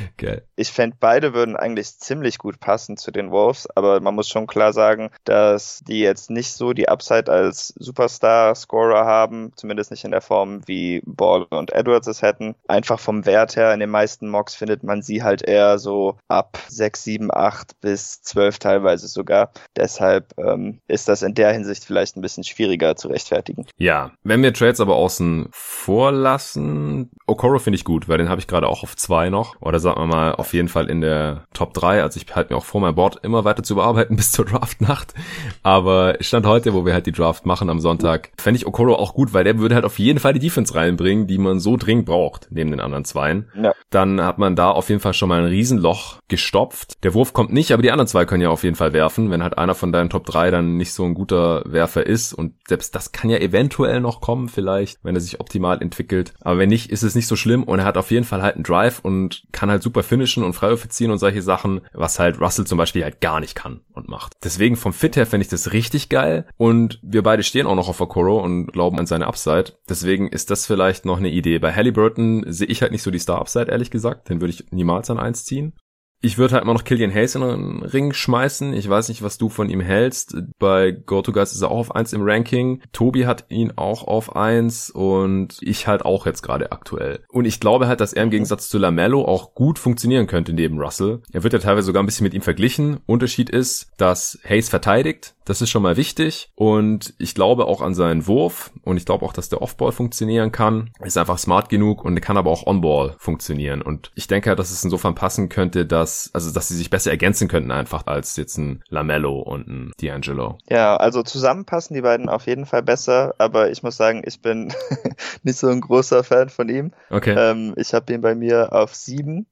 Ich 0.59 0.73
fände, 0.73 0.97
beide 0.99 1.35
würden 1.35 1.55
eigentlich 1.55 1.99
ziemlich 1.99 2.39
gut 2.39 2.59
passen 2.59 2.97
zu 2.97 3.11
den 3.11 3.31
Wolves, 3.31 3.69
aber 3.75 4.01
man 4.01 4.15
muss 4.15 4.29
schon 4.29 4.47
klar 4.47 4.73
sagen, 4.73 5.11
dass 5.25 5.81
die 5.87 6.01
jetzt 6.01 6.31
nicht 6.31 6.53
so 6.53 6.73
die 6.73 6.89
Upside 6.89 7.31
als 7.31 7.75
Superstar-Scorer 7.79 9.05
haben, 9.05 9.53
zumindest 9.55 9.91
nicht 9.91 10.05
in 10.05 10.13
der 10.13 10.23
Form 10.23 10.63
wie 10.67 11.03
Ball 11.05 11.47
und 11.51 11.73
Edwards 11.73 12.07
es 12.07 12.23
hätten. 12.23 12.55
Einfach 12.69 12.99
vom 12.99 13.27
Wert 13.27 13.57
her, 13.57 13.75
in 13.75 13.81
den 13.81 13.91
meisten 13.91 14.29
Mocks 14.29 14.55
findet 14.55 14.83
man 14.83 15.03
sie 15.03 15.23
halt 15.23 15.43
eher 15.43 15.79
so 15.79 16.17
ab 16.29 16.59
6, 16.69 17.03
7, 17.05 17.31
8 17.38 17.81
bis 17.81 18.22
12 18.22 18.59
teilweise 18.59 19.09
sogar. 19.09 19.51
Deshalb 19.77 20.35
ähm, 20.38 20.81
ist 20.88 21.09
das 21.09 21.22
in 21.22 21.35
der 21.35 21.53
Hinsicht 21.53 21.85
vielleicht 21.85 22.16
ein 22.16 22.22
bisschen 22.22 22.44
schwieriger 22.44 22.96
zu 22.96 23.09
rechtfertigen. 23.09 23.66
Ja, 23.79 24.12
wenn 24.22 24.42
wir 24.42 24.53
Trades 24.53 24.81
aber 24.81 24.96
außen 24.96 25.49
vor 25.53 26.12
lassen, 26.12 27.11
Okoro 27.27 27.59
finde 27.59 27.77
ich 27.77 27.85
gut, 27.85 28.09
weil 28.09 28.18
den 28.18 28.29
habe 28.29 28.40
ich 28.40 28.46
gerade 28.46 28.68
auch 28.68 28.83
auf 28.83 28.96
zwei 28.96 29.31
noch. 29.31 29.61
Oder 29.61 29.81
sagen 29.81 30.01
wir 30.01 30.07
mal 30.07 30.35
auf 30.35 30.53
jeden 30.53 30.68
Fall 30.68 30.88
in 30.88 31.01
der 31.01 31.44
Top 31.53 31.75
3. 31.75 32.03
Also 32.03 32.20
ich 32.20 32.35
halte 32.35 32.53
mir 32.53 32.59
auch 32.59 32.64
vor, 32.64 32.81
mein 32.81 32.94
Board 32.94 33.18
immer 33.22 33.44
weiter 33.44 33.62
zu 33.62 33.75
bearbeiten 33.75 34.16
bis 34.16 34.33
zur 34.33 34.44
Draftnacht. 34.44 35.14
Aber 35.62 36.16
Stand 36.20 36.46
heute, 36.46 36.75
wo 36.75 36.85
wir 36.85 36.94
halt 36.94 37.07
die 37.07 37.12
Draft 37.12 37.46
machen 37.46 37.70
am 37.70 37.81
Sonntag, 37.81 38.31
fände 38.38 38.59
ich 38.59 38.66
Okoro 38.66 38.94
auch 38.94 39.14
gut, 39.14 39.33
weil 39.33 39.44
der 39.44 39.59
würde 39.59 39.75
halt 39.75 39.85
auf 39.85 39.99
jeden 39.99 40.18
Fall 40.18 40.33
die 40.33 40.40
Defense 40.40 40.75
reinbringen, 40.75 41.27
die 41.27 41.38
man 41.38 41.61
so 41.61 41.77
dringend 41.77 42.07
braucht, 42.07 42.49
neben 42.51 42.70
den 42.70 42.81
anderen 42.81 43.05
Zweien. 43.05 43.51
Ja. 43.61 43.75
Dann 43.90 44.20
hat 44.20 44.38
man 44.38 44.57
da 44.57 44.70
auf 44.70 44.88
jeden 44.88 45.01
Fall 45.01 45.14
schon 45.14 45.29
mal 45.29 45.40
ein 45.40 45.46
Riesenloch 45.46 46.18
gestopft. 46.29 47.03
Der 47.05 47.14
Wurf 47.14 47.26
kommt 47.33 47.53
nicht, 47.53 47.73
aber 47.73 47.83
die 47.83 47.91
anderen 47.91 48.09
zwei 48.09 48.25
können 48.25 48.43
ja 48.43 48.51
auf 48.51 48.65
jeden 48.65 48.77
Fall 48.77 48.93
werfen, 48.93 49.31
wenn 49.31 49.43
halt 49.43 49.59
einer 49.59 49.75
von 49.75 49.93
deinen 49.93 50.11
Top 50.11 50.27
3 50.27 50.51
dann 50.51 50.77
nicht 50.77 50.93
so 50.93 51.05
ein 51.05 51.15
guter 51.15 51.62
Werfer 51.65 52.07
ist 52.07 52.33
und 52.33 52.55
selbst 52.67 52.95
das 52.95 53.12
kann 53.12 53.31
ja 53.31 53.39
eventuell 53.39 54.01
noch 54.01 54.21
kommen, 54.21 54.49
vielleicht, 54.49 54.99
wenn 55.03 55.15
er 55.15 55.21
sich 55.21 55.41
optimal 55.41 55.81
entwickelt. 55.81 56.35
Aber 56.41 56.59
wenn 56.59 56.69
nicht, 56.69 56.91
ist 56.91 57.03
es 57.03 57.15
nicht 57.15 57.27
so 57.27 57.37
schlimm 57.37 57.65
und 57.65 57.79
er 57.79 57.85
hat 57.85 57.97
auf 57.97 58.11
jeden 58.11 58.25
Fall 58.25 58.43
halt 58.43 58.57
einen 58.57 58.65
Drive 58.65 59.01
und 59.01 59.45
kann 59.53 59.71
halt 59.71 59.83
super 59.83 60.03
finishen 60.03 60.45
und 60.45 60.53
Freiwürfe 60.53 60.89
ziehen 60.89 61.11
und 61.11 61.19
solche 61.19 61.43
Sachen, 61.43 61.81
was 61.93 62.19
halt 62.19 62.41
Russell 62.41 62.67
zum 62.67 62.79
Beispiel 62.79 63.05
halt 63.05 63.21
gar 63.21 63.41
nicht 63.41 63.55
kann 63.55 63.81
und 63.93 64.09
macht. 64.09 64.33
Deswegen 64.43 64.77
vom 64.77 64.93
Fit 64.93 65.17
her 65.17 65.27
fände 65.27 65.43
ich 65.43 65.51
das 65.51 65.73
richtig 65.73 66.09
geil 66.09 66.47
und 66.57 66.99
wir 67.03 67.23
beide 67.23 67.43
stehen 67.43 67.67
auch 67.67 67.77
noch 67.77 67.89
auf 67.89 68.01
Okoro 68.01 68.43
und 68.43 68.69
glauben 68.73 68.99
an 68.99 69.07
seine 69.07 69.27
Upside. 69.27 69.73
Deswegen 69.89 70.29
ist 70.29 70.51
das 70.51 70.67
vielleicht 70.67 71.05
noch 71.05 71.19
eine 71.19 71.31
Idee. 71.31 71.59
Bei 71.59 71.73
Halliburton 71.73 72.45
sehe 72.49 72.67
ich 72.67 72.83
halt 72.83 72.93
nicht 72.93 73.03
so 73.03 73.11
die 73.11 73.19
Star-Upside, 73.19 73.71
ehrlich 73.71 73.91
gesagt. 73.91 74.29
Den 74.29 74.41
würde 74.41 74.53
ich 74.53 74.65
niemals 74.71 75.11
an 75.11 75.19
eins 75.19 75.45
ziehen. 75.45 75.73
Ich 76.20 76.38
würde 76.38 76.55
halt 76.55 76.64
immer 76.64 76.72
noch 76.72 76.85
Killian 76.85 77.12
Hayes 77.12 77.35
in 77.35 77.42
den 77.42 77.83
Ring 77.83 78.12
schmeißen. 78.12 78.72
Ich 78.72 78.88
weiß 78.88 79.09
nicht, 79.09 79.22
was 79.22 79.38
du 79.38 79.48
von 79.48 79.68
ihm 79.68 79.81
hältst. 79.81 80.37
Bei 80.59 80.90
GoToGuys 80.90 81.52
ist 81.52 81.62
er 81.62 81.70
auch 81.70 81.79
auf 81.79 81.94
eins 81.94 82.12
im 82.12 82.22
Ranking. 82.22 82.83
Tobi 82.92 83.26
hat 83.26 83.44
ihn 83.48 83.72
auch 83.76 84.02
auf 84.02 84.35
eins 84.35 84.90
und 84.90 85.59
ich 85.61 85.87
halt 85.87 86.05
auch 86.05 86.26
jetzt 86.26 86.42
gerade 86.42 86.72
aktuell. 86.72 87.20
Und 87.29 87.44
ich 87.44 87.61
glaube 87.61 87.87
halt, 87.87 88.00
dass 88.00 88.12
er 88.12 88.24
im 88.24 88.31
Gegensatz 88.31 88.68
zu 88.68 88.79
Lamello 88.79 89.24
auch 89.24 89.55
gut 89.55 89.79
funktionieren 89.79 90.26
könnte 90.26 90.52
neben 90.52 90.81
Russell. 90.81 91.20
Er 91.33 91.44
wird 91.44 91.52
ja 91.52 91.59
teilweise 91.59 91.87
sogar 91.87 92.02
ein 92.02 92.07
bisschen 92.07 92.24
mit 92.24 92.35
ihm 92.35 92.42
verglichen. 92.42 92.98
Unterschied 93.07 93.50
ist, 93.50 93.92
dass 93.98 94.38
Hayes 94.48 94.68
verteidigt. 94.68 95.36
Das 95.47 95.63
ist 95.63 95.71
schon 95.71 95.83
mal 95.83 95.97
wichtig. 95.97 96.51
Und 96.55 97.15
ich 97.19 97.35
glaube 97.35 97.67
auch 97.67 97.81
an 97.81 97.95
seinen 97.95 98.27
Wurf. 98.27 98.73
Und 98.83 98.99
ich 98.99 99.07
glaube 99.07 99.25
auch, 99.25 99.33
dass 99.33 99.49
der 99.49 99.63
Offball 99.63 99.93
funktionieren 99.93 100.53
kann. 100.53 100.91
Ist 101.01 101.17
einfach 101.17 101.39
smart 101.39 101.69
genug 101.69 102.05
und 102.05 102.21
kann 102.21 102.37
aber 102.37 102.51
auch 102.51 102.67
Onball 102.67 103.15
funktionieren. 103.19 103.81
Und 103.81 104.11
ich 104.15 104.27
denke 104.27 104.55
dass 104.57 104.71
es 104.71 104.85
insofern 104.85 105.15
passen 105.15 105.49
könnte, 105.49 105.85
dass 105.87 106.07
dass, 106.07 106.31
also 106.33 106.53
dass 106.53 106.69
sie 106.69 106.77
sich 106.77 106.91
besser 106.91 107.11
ergänzen 107.11 107.49
könnten 107.49 107.71
einfach 107.71 108.07
als 108.07 108.37
jetzt 108.37 108.59
ein 108.59 108.83
Lamello 108.89 109.41
und 109.41 109.67
ein 109.67 109.93
D'Angelo. 110.01 110.59
Ja, 110.69 110.97
also 110.97 111.23
zusammenpassen 111.23 111.95
die 111.95 112.03
beiden 112.03 112.29
auf 112.29 112.47
jeden 112.47 112.67
Fall 112.67 112.83
besser, 112.83 113.35
aber 113.39 113.71
ich 113.71 113.83
muss 113.83 113.97
sagen, 113.97 114.23
ich 114.25 114.41
bin 114.41 114.73
nicht 115.43 115.59
so 115.59 115.69
ein 115.69 115.81
großer 115.81 116.23
Fan 116.25 116.49
von 116.49 116.69
ihm. 116.69 116.93
Okay. 117.11 117.35
Ähm, 117.37 117.75
ich 117.77 117.95
habe 117.95 118.13
ihn 118.13 118.21
bei 118.21 118.35
mir 118.35 118.73
auf 118.73 118.95
sieben, 118.95 119.47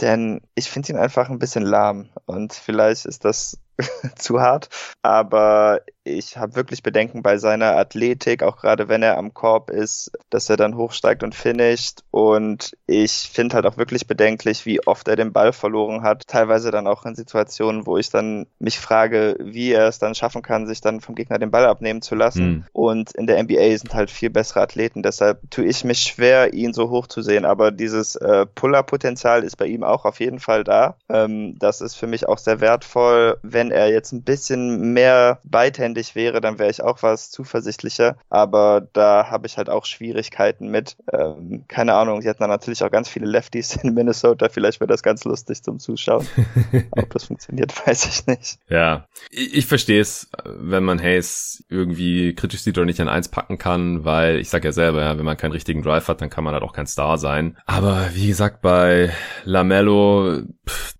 denn 0.00 0.40
ich 0.54 0.70
finde 0.70 0.92
ihn 0.92 0.98
einfach 0.98 1.28
ein 1.28 1.38
bisschen 1.38 1.64
lahm 1.64 2.08
und 2.26 2.52
vielleicht 2.54 3.04
ist 3.04 3.24
das 3.24 3.58
zu 4.16 4.40
hart, 4.40 4.68
aber 5.02 5.82
ich 6.08 6.36
habe 6.36 6.56
wirklich 6.56 6.82
Bedenken 6.82 7.22
bei 7.22 7.38
seiner 7.38 7.76
Athletik, 7.76 8.42
auch 8.42 8.56
gerade 8.56 8.88
wenn 8.88 9.02
er 9.02 9.18
am 9.18 9.34
Korb 9.34 9.70
ist, 9.70 10.10
dass 10.30 10.48
er 10.48 10.56
dann 10.56 10.76
hochsteigt 10.76 11.22
und 11.22 11.34
finisht. 11.34 12.02
Und 12.10 12.76
ich 12.86 13.30
finde 13.32 13.56
halt 13.56 13.66
auch 13.66 13.76
wirklich 13.76 14.06
bedenklich, 14.06 14.66
wie 14.66 14.84
oft 14.86 15.08
er 15.08 15.16
den 15.16 15.32
Ball 15.32 15.52
verloren 15.52 16.02
hat. 16.02 16.26
Teilweise 16.26 16.70
dann 16.70 16.86
auch 16.86 17.04
in 17.04 17.14
Situationen, 17.14 17.86
wo 17.86 17.98
ich 17.98 18.10
dann 18.10 18.46
mich 18.58 18.78
frage, 18.78 19.36
wie 19.40 19.72
er 19.72 19.88
es 19.88 19.98
dann 19.98 20.14
schaffen 20.14 20.42
kann, 20.42 20.66
sich 20.66 20.80
dann 20.80 21.00
vom 21.00 21.14
Gegner 21.14 21.38
den 21.38 21.50
Ball 21.50 21.66
abnehmen 21.66 22.02
zu 22.02 22.14
lassen. 22.14 22.48
Mhm. 22.48 22.64
Und 22.72 23.12
in 23.12 23.26
der 23.26 23.42
NBA 23.42 23.76
sind 23.76 23.94
halt 23.94 24.10
viel 24.10 24.30
bessere 24.30 24.62
Athleten. 24.62 25.02
Deshalb 25.02 25.50
tue 25.50 25.66
ich 25.66 25.84
mich 25.84 26.00
schwer, 26.00 26.54
ihn 26.54 26.72
so 26.72 26.90
hoch 26.90 27.06
zu 27.06 27.22
sehen. 27.22 27.44
Aber 27.44 27.70
dieses 27.70 28.16
äh, 28.16 28.46
Puller-Potenzial 28.46 29.44
ist 29.44 29.56
bei 29.56 29.66
ihm 29.66 29.84
auch 29.84 30.04
auf 30.04 30.20
jeden 30.20 30.40
Fall 30.40 30.64
da. 30.64 30.96
Ähm, 31.08 31.56
das 31.58 31.80
ist 31.80 31.94
für 31.94 32.06
mich 32.06 32.28
auch 32.28 32.38
sehr 32.38 32.60
wertvoll. 32.60 33.38
Wenn 33.42 33.70
er 33.70 33.90
jetzt 33.90 34.12
ein 34.12 34.22
bisschen 34.22 34.92
mehr 34.92 35.38
beidhändig 35.44 35.97
notwendig 35.98 36.14
wäre, 36.14 36.40
dann 36.40 36.58
wäre 36.58 36.70
ich 36.70 36.82
auch 36.82 37.02
was 37.02 37.30
zuversichtlicher. 37.30 38.16
Aber 38.30 38.86
da 38.92 39.30
habe 39.30 39.46
ich 39.46 39.56
halt 39.56 39.68
auch 39.68 39.84
Schwierigkeiten 39.84 40.68
mit. 40.68 40.96
Ähm, 41.12 41.64
keine 41.68 41.94
Ahnung, 41.94 42.22
sie 42.22 42.28
hatten 42.28 42.40
dann 42.40 42.50
natürlich 42.50 42.82
auch 42.82 42.90
ganz 42.90 43.08
viele 43.08 43.26
Lefties 43.26 43.76
in 43.76 43.94
Minnesota. 43.94 44.48
Vielleicht 44.48 44.80
wäre 44.80 44.88
das 44.88 45.02
ganz 45.02 45.24
lustig 45.24 45.62
zum 45.62 45.78
Zuschauen. 45.78 46.26
Ob 46.92 47.10
das 47.10 47.24
funktioniert, 47.24 47.74
weiß 47.86 48.06
ich 48.06 48.26
nicht. 48.26 48.58
Ja, 48.68 49.06
ich, 49.30 49.54
ich 49.54 49.66
verstehe 49.66 50.00
es, 50.00 50.30
wenn 50.44 50.84
man 50.84 51.00
Hayes 51.00 51.64
irgendwie 51.68 52.34
kritisch 52.34 52.62
sieht 52.62 52.78
oder 52.78 52.86
nicht 52.86 53.00
an 53.00 53.08
eins 53.08 53.28
packen 53.28 53.58
kann, 53.58 54.04
weil 54.04 54.38
ich 54.38 54.48
sag 54.48 54.64
ja 54.64 54.72
selber, 54.72 55.02
ja, 55.02 55.18
wenn 55.18 55.24
man 55.24 55.36
keinen 55.36 55.52
richtigen 55.52 55.82
Drive 55.82 56.08
hat, 56.08 56.20
dann 56.20 56.30
kann 56.30 56.44
man 56.44 56.54
halt 56.54 56.62
auch 56.62 56.72
kein 56.72 56.86
Star 56.86 57.18
sein. 57.18 57.56
Aber 57.66 58.10
wie 58.14 58.28
gesagt, 58.28 58.62
bei 58.62 59.10
Lamello, 59.44 60.42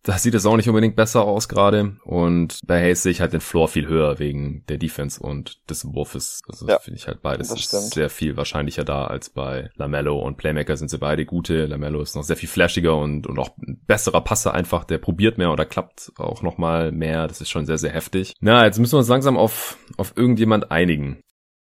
da 0.02 0.18
sieht 0.18 0.34
es 0.34 0.46
auch 0.46 0.56
nicht 0.56 0.68
unbedingt 0.68 0.96
besser 0.96 1.24
aus 1.24 1.48
gerade. 1.48 1.96
Und 2.04 2.60
bei 2.66 2.80
Hayes 2.80 3.02
sehe 3.02 3.12
ich 3.12 3.20
halt 3.20 3.32
den 3.32 3.40
Floor 3.40 3.68
viel 3.68 3.86
höher 3.86 4.18
wegen 4.18 4.64
der 4.68 4.78
Defense 4.78 5.20
und 5.20 5.58
des 5.68 5.84
Wurfes. 5.84 6.40
Also 6.48 6.66
ja, 6.66 6.78
finde 6.78 6.98
ich 6.98 7.06
halt 7.06 7.22
beides 7.22 7.48
sehr 7.92 8.10
viel 8.10 8.36
wahrscheinlicher 8.36 8.84
da 8.84 9.06
als 9.06 9.30
bei 9.30 9.70
Lamello 9.76 10.18
und 10.18 10.36
Playmaker 10.36 10.76
sind 10.76 10.88
sie 10.88 10.98
beide 10.98 11.24
gute. 11.26 11.66
Lamello 11.66 12.00
ist 12.00 12.16
noch 12.16 12.24
sehr 12.24 12.36
viel 12.36 12.48
flashiger 12.48 12.96
und, 12.96 13.26
und 13.26 13.38
auch 13.38 13.50
ein 13.58 13.80
besserer 13.86 14.20
Passer 14.20 14.54
einfach. 14.54 14.84
Der 14.84 14.98
probiert 14.98 15.38
mehr 15.38 15.52
oder 15.52 15.64
klappt 15.64 16.12
auch 16.16 16.42
noch 16.42 16.58
mal 16.58 16.92
mehr. 16.92 17.26
Das 17.28 17.40
ist 17.40 17.50
schon 17.50 17.66
sehr, 17.66 17.78
sehr 17.78 17.92
heftig. 17.92 18.34
Na, 18.40 18.64
jetzt 18.64 18.78
müssen 18.78 18.92
wir 18.92 18.98
uns 18.98 19.08
langsam 19.08 19.36
auf, 19.36 19.76
auf 19.96 20.14
irgendjemand 20.16 20.70
einigen. 20.70 21.20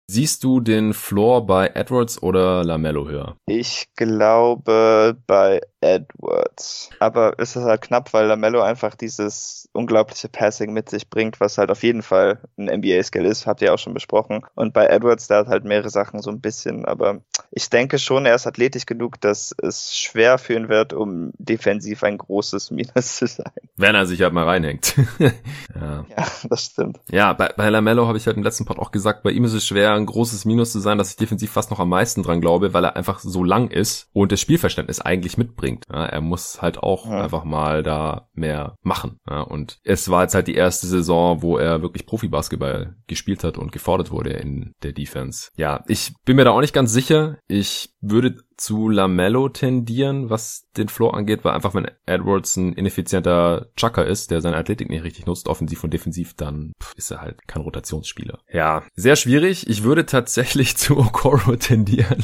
Siehst 0.10 0.46
du 0.46 0.62
den 0.62 0.93
Floor 0.93 1.46
bei 1.46 1.67
Edwards 1.74 2.24
oder 2.24 2.63
Lamello 2.63 3.10
höher? 3.10 3.36
Ich 3.46 3.88
glaube 3.98 5.17
bei 5.28 5.60
Edwards. 5.82 6.89
Aber 7.00 7.34
es 7.39 7.58
ist 7.58 7.63
halt 7.63 7.82
knapp, 7.82 8.13
weil 8.13 8.28
Lamello 8.28 8.62
einfach 8.62 8.96
dieses 8.96 9.67
unglaubliche 9.74 10.30
Passing 10.30 10.72
mit 10.72 10.89
sich 10.89 11.10
bringt, 11.10 11.41
was 11.41 11.58
halt 11.58 11.72
auf 11.72 11.84
jeden 11.84 12.04
Fall 12.04 12.39
ein 12.58 12.65
NBA-Skill 12.80 13.26
ist, 13.26 13.48
habt 13.48 13.62
ihr 13.62 13.74
auch 13.74 13.80
schon 13.80 13.93
besprochen. 13.93 14.46
Und 14.56 14.74
bei 14.74 14.88
Edwards, 14.88 15.28
der 15.28 15.39
hat 15.39 15.48
halt 15.48 15.65
mehrere 15.65 15.89
Sachen 15.89 16.22
so 16.22 16.32
ein 16.32 16.39
bisschen, 16.39 16.86
aber 16.86 17.20
ich 17.52 17.70
denke 17.70 18.00
schon, 18.00 18.26
er 18.26 18.36
ist 18.36 18.48
athletisch 18.48 18.86
genug, 18.86 19.20
dass 19.20 19.54
es 19.62 19.93
schwer 19.93 20.38
für 20.38 20.54
ihn 20.54 20.70
wird, 20.70 20.93
um 20.93 21.32
defensiv 21.38 22.04
ein 22.04 22.17
großes 22.17 22.72
Minus 22.78 23.17
zu 23.17 23.28
sein. 23.28 23.52
Wenn 23.76 23.93
er 23.93 24.06
sich 24.06 24.22
halt 24.22 24.32
mal 24.32 24.46
reinhängt. 24.46 24.96
ja. 25.20 26.06
ja, 26.10 26.28
das 26.50 26.65
stimmt. 26.65 27.00
Ja, 27.12 27.34
bei, 27.34 27.50
bei 27.58 27.70
Lamello 27.70 28.08
habe 28.08 28.17
ich 28.17 28.26
halt 28.26 28.38
im 28.38 28.43
letzten 28.43 28.63
Part 28.63 28.80
auch 28.80 28.91
gesagt, 28.91 29.24
bei 29.24 29.32
ihm 29.32 29.43
ist 29.43 29.54
es 29.54 29.65
schwer, 29.65 29.96
ein 29.97 30.05
großes 30.05 30.45
Minus 30.45 30.71
zu 30.71 30.79
sein, 30.79 30.97
dass 30.97 31.12
ich 31.12 31.17
defensiv 31.17 31.51
fast 31.51 31.71
noch 31.71 31.79
am 31.79 31.89
meisten 31.89 32.23
dran 32.23 32.41
glaube, 32.41 32.73
weil 32.73 32.86
er 32.86 32.95
einfach 32.95 33.19
so 33.19 33.43
lang 33.43 33.69
ist 33.69 34.10
und 34.13 34.31
das 34.31 34.41
Spielverständnis 34.41 35.01
eigentlich 35.01 35.38
mitbringt. 35.38 35.83
Ja, 35.91 36.05
er 36.05 36.21
muss 36.21 36.62
halt 36.62 36.79
auch 36.79 37.05
ja. 37.05 37.23
einfach 37.23 37.43
mal 37.43 37.83
da 37.83 38.27
mehr 38.33 38.75
machen. 38.81 39.19
Ja, 39.29 39.41
und 39.41 39.79
es 39.83 40.10
war 40.10 40.23
jetzt 40.23 40.36
halt 40.36 40.47
die 40.47 40.55
erste 40.55 40.88
Saison, 40.88 41.41
wo 41.41 41.57
er 41.57 41.81
wirklich 41.81 42.05
Profibasketball 42.05 42.95
gespielt 43.07 43.43
hat 43.43 43.57
und 43.57 43.71
gefordert 43.71 44.12
wurde 44.12 44.31
in 44.31 44.73
der 44.83 44.93
Defense. 44.93 45.49
Ja, 45.55 45.83
ich 45.88 46.13
bin 46.25 46.36
mir 46.36 46.45
da 46.45 46.51
auch 46.51 46.62
nicht 46.62 46.73
ganz 46.73 46.93
sicher. 46.93 47.38
Ich 47.47 47.89
würde 48.01 48.38
zu 48.58 48.89
Lamello 48.89 49.50
tendieren, 49.50 50.30
was 50.30 50.67
den 50.78 50.89
Floor 50.89 51.15
angeht, 51.15 51.43
weil 51.43 51.54
einfach 51.54 51.74
wenn 51.74 51.89
Edwards 52.06 52.56
ein 52.58 52.74
ineffizienter 52.74 53.67
Chucker 53.76 54.06
ist, 54.06 54.32
der 54.32 54.41
seine 54.41 54.58
Athletik 54.58 54.89
nicht 54.89 55.04
richtig 55.04 55.26
nutzt, 55.26 55.48
offensiv 55.48 55.84
und 55.84 55.93
defensiv, 55.93 56.34
dann 56.36 56.74
ist 56.96 57.12
er 57.12 57.22
halt 57.22 57.48
kein 57.48 57.62
Rotationsspieler. 57.62 58.39
Ja, 58.52 58.84
sehr 58.96 59.15
schwierig. 59.15 59.70
Ich 59.70 59.84
würde 59.84 60.06
tatsächlich 60.06 60.78
zu 60.78 60.98
Okoro 60.98 61.56
tendieren, 61.56 62.24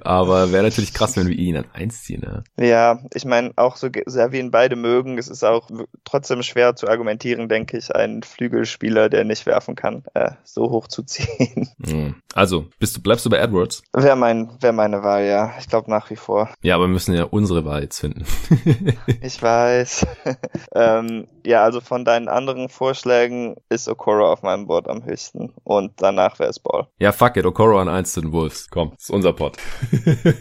aber 0.00 0.52
wäre 0.52 0.64
natürlich 0.64 0.94
krass, 0.94 1.16
wenn 1.16 1.26
wir 1.26 1.36
ihn 1.36 1.56
an 1.56 1.66
eins 1.72 2.04
ziehen. 2.04 2.22
Ne? 2.22 2.44
Ja, 2.58 3.00
ich 3.12 3.24
meine, 3.24 3.52
auch 3.56 3.76
so 3.76 3.88
sehr 4.06 4.32
wie 4.32 4.38
ihn 4.38 4.50
beide 4.50 4.76
mögen, 4.76 5.18
es 5.18 5.28
ist 5.28 5.44
auch 5.44 5.70
trotzdem 6.04 6.42
schwer 6.42 6.76
zu 6.76 6.88
argumentieren, 6.88 7.48
denke 7.48 7.78
ich, 7.78 7.94
einen 7.94 8.22
Flügelspieler, 8.22 9.08
der 9.08 9.24
nicht 9.24 9.46
werfen 9.46 9.74
kann, 9.74 10.04
äh, 10.14 10.32
so 10.44 10.70
hoch 10.70 10.88
zu 10.88 11.02
ziehen. 11.02 11.68
Hm. 11.84 12.14
Also, 12.34 12.66
bist 12.78 12.96
du, 12.96 13.02
bleibst 13.02 13.24
du 13.26 13.30
bei 13.30 13.38
Edwards? 13.38 13.82
Wäre 13.92 14.16
mein, 14.16 14.50
wäre 14.60 14.72
meine 14.72 15.02
Wahl, 15.02 15.24
ja. 15.24 15.52
Ich 15.64 15.70
glaube 15.70 15.90
nach 15.90 16.10
wie 16.10 16.16
vor. 16.16 16.50
Ja, 16.60 16.74
aber 16.74 16.84
wir 16.84 16.92
müssen 16.92 17.14
ja 17.14 17.24
unsere 17.24 17.64
Wahl 17.64 17.80
jetzt 17.80 17.98
finden. 17.98 18.26
ich 19.22 19.42
weiß. 19.42 20.06
ähm, 20.74 21.26
ja, 21.42 21.64
also 21.64 21.80
von 21.80 22.04
deinen 22.04 22.28
anderen 22.28 22.68
Vorschlägen 22.68 23.56
ist 23.70 23.88
Okoro 23.88 24.30
auf 24.30 24.42
meinem 24.42 24.66
Board 24.66 24.88
am 24.88 25.06
höchsten. 25.06 25.54
Und 25.64 25.92
danach 26.02 26.38
wäre 26.38 26.50
es 26.50 26.58
Ball. 26.58 26.86
Ja, 26.98 27.12
fuck 27.12 27.38
it. 27.38 27.46
Okoro 27.46 27.78
an 27.78 27.88
1 27.88 28.12
zu 28.12 28.20
den 28.20 28.32
Wolves. 28.32 28.68
Komm, 28.68 28.92
ist 28.98 29.10
unser 29.10 29.32
Pot. 29.32 29.56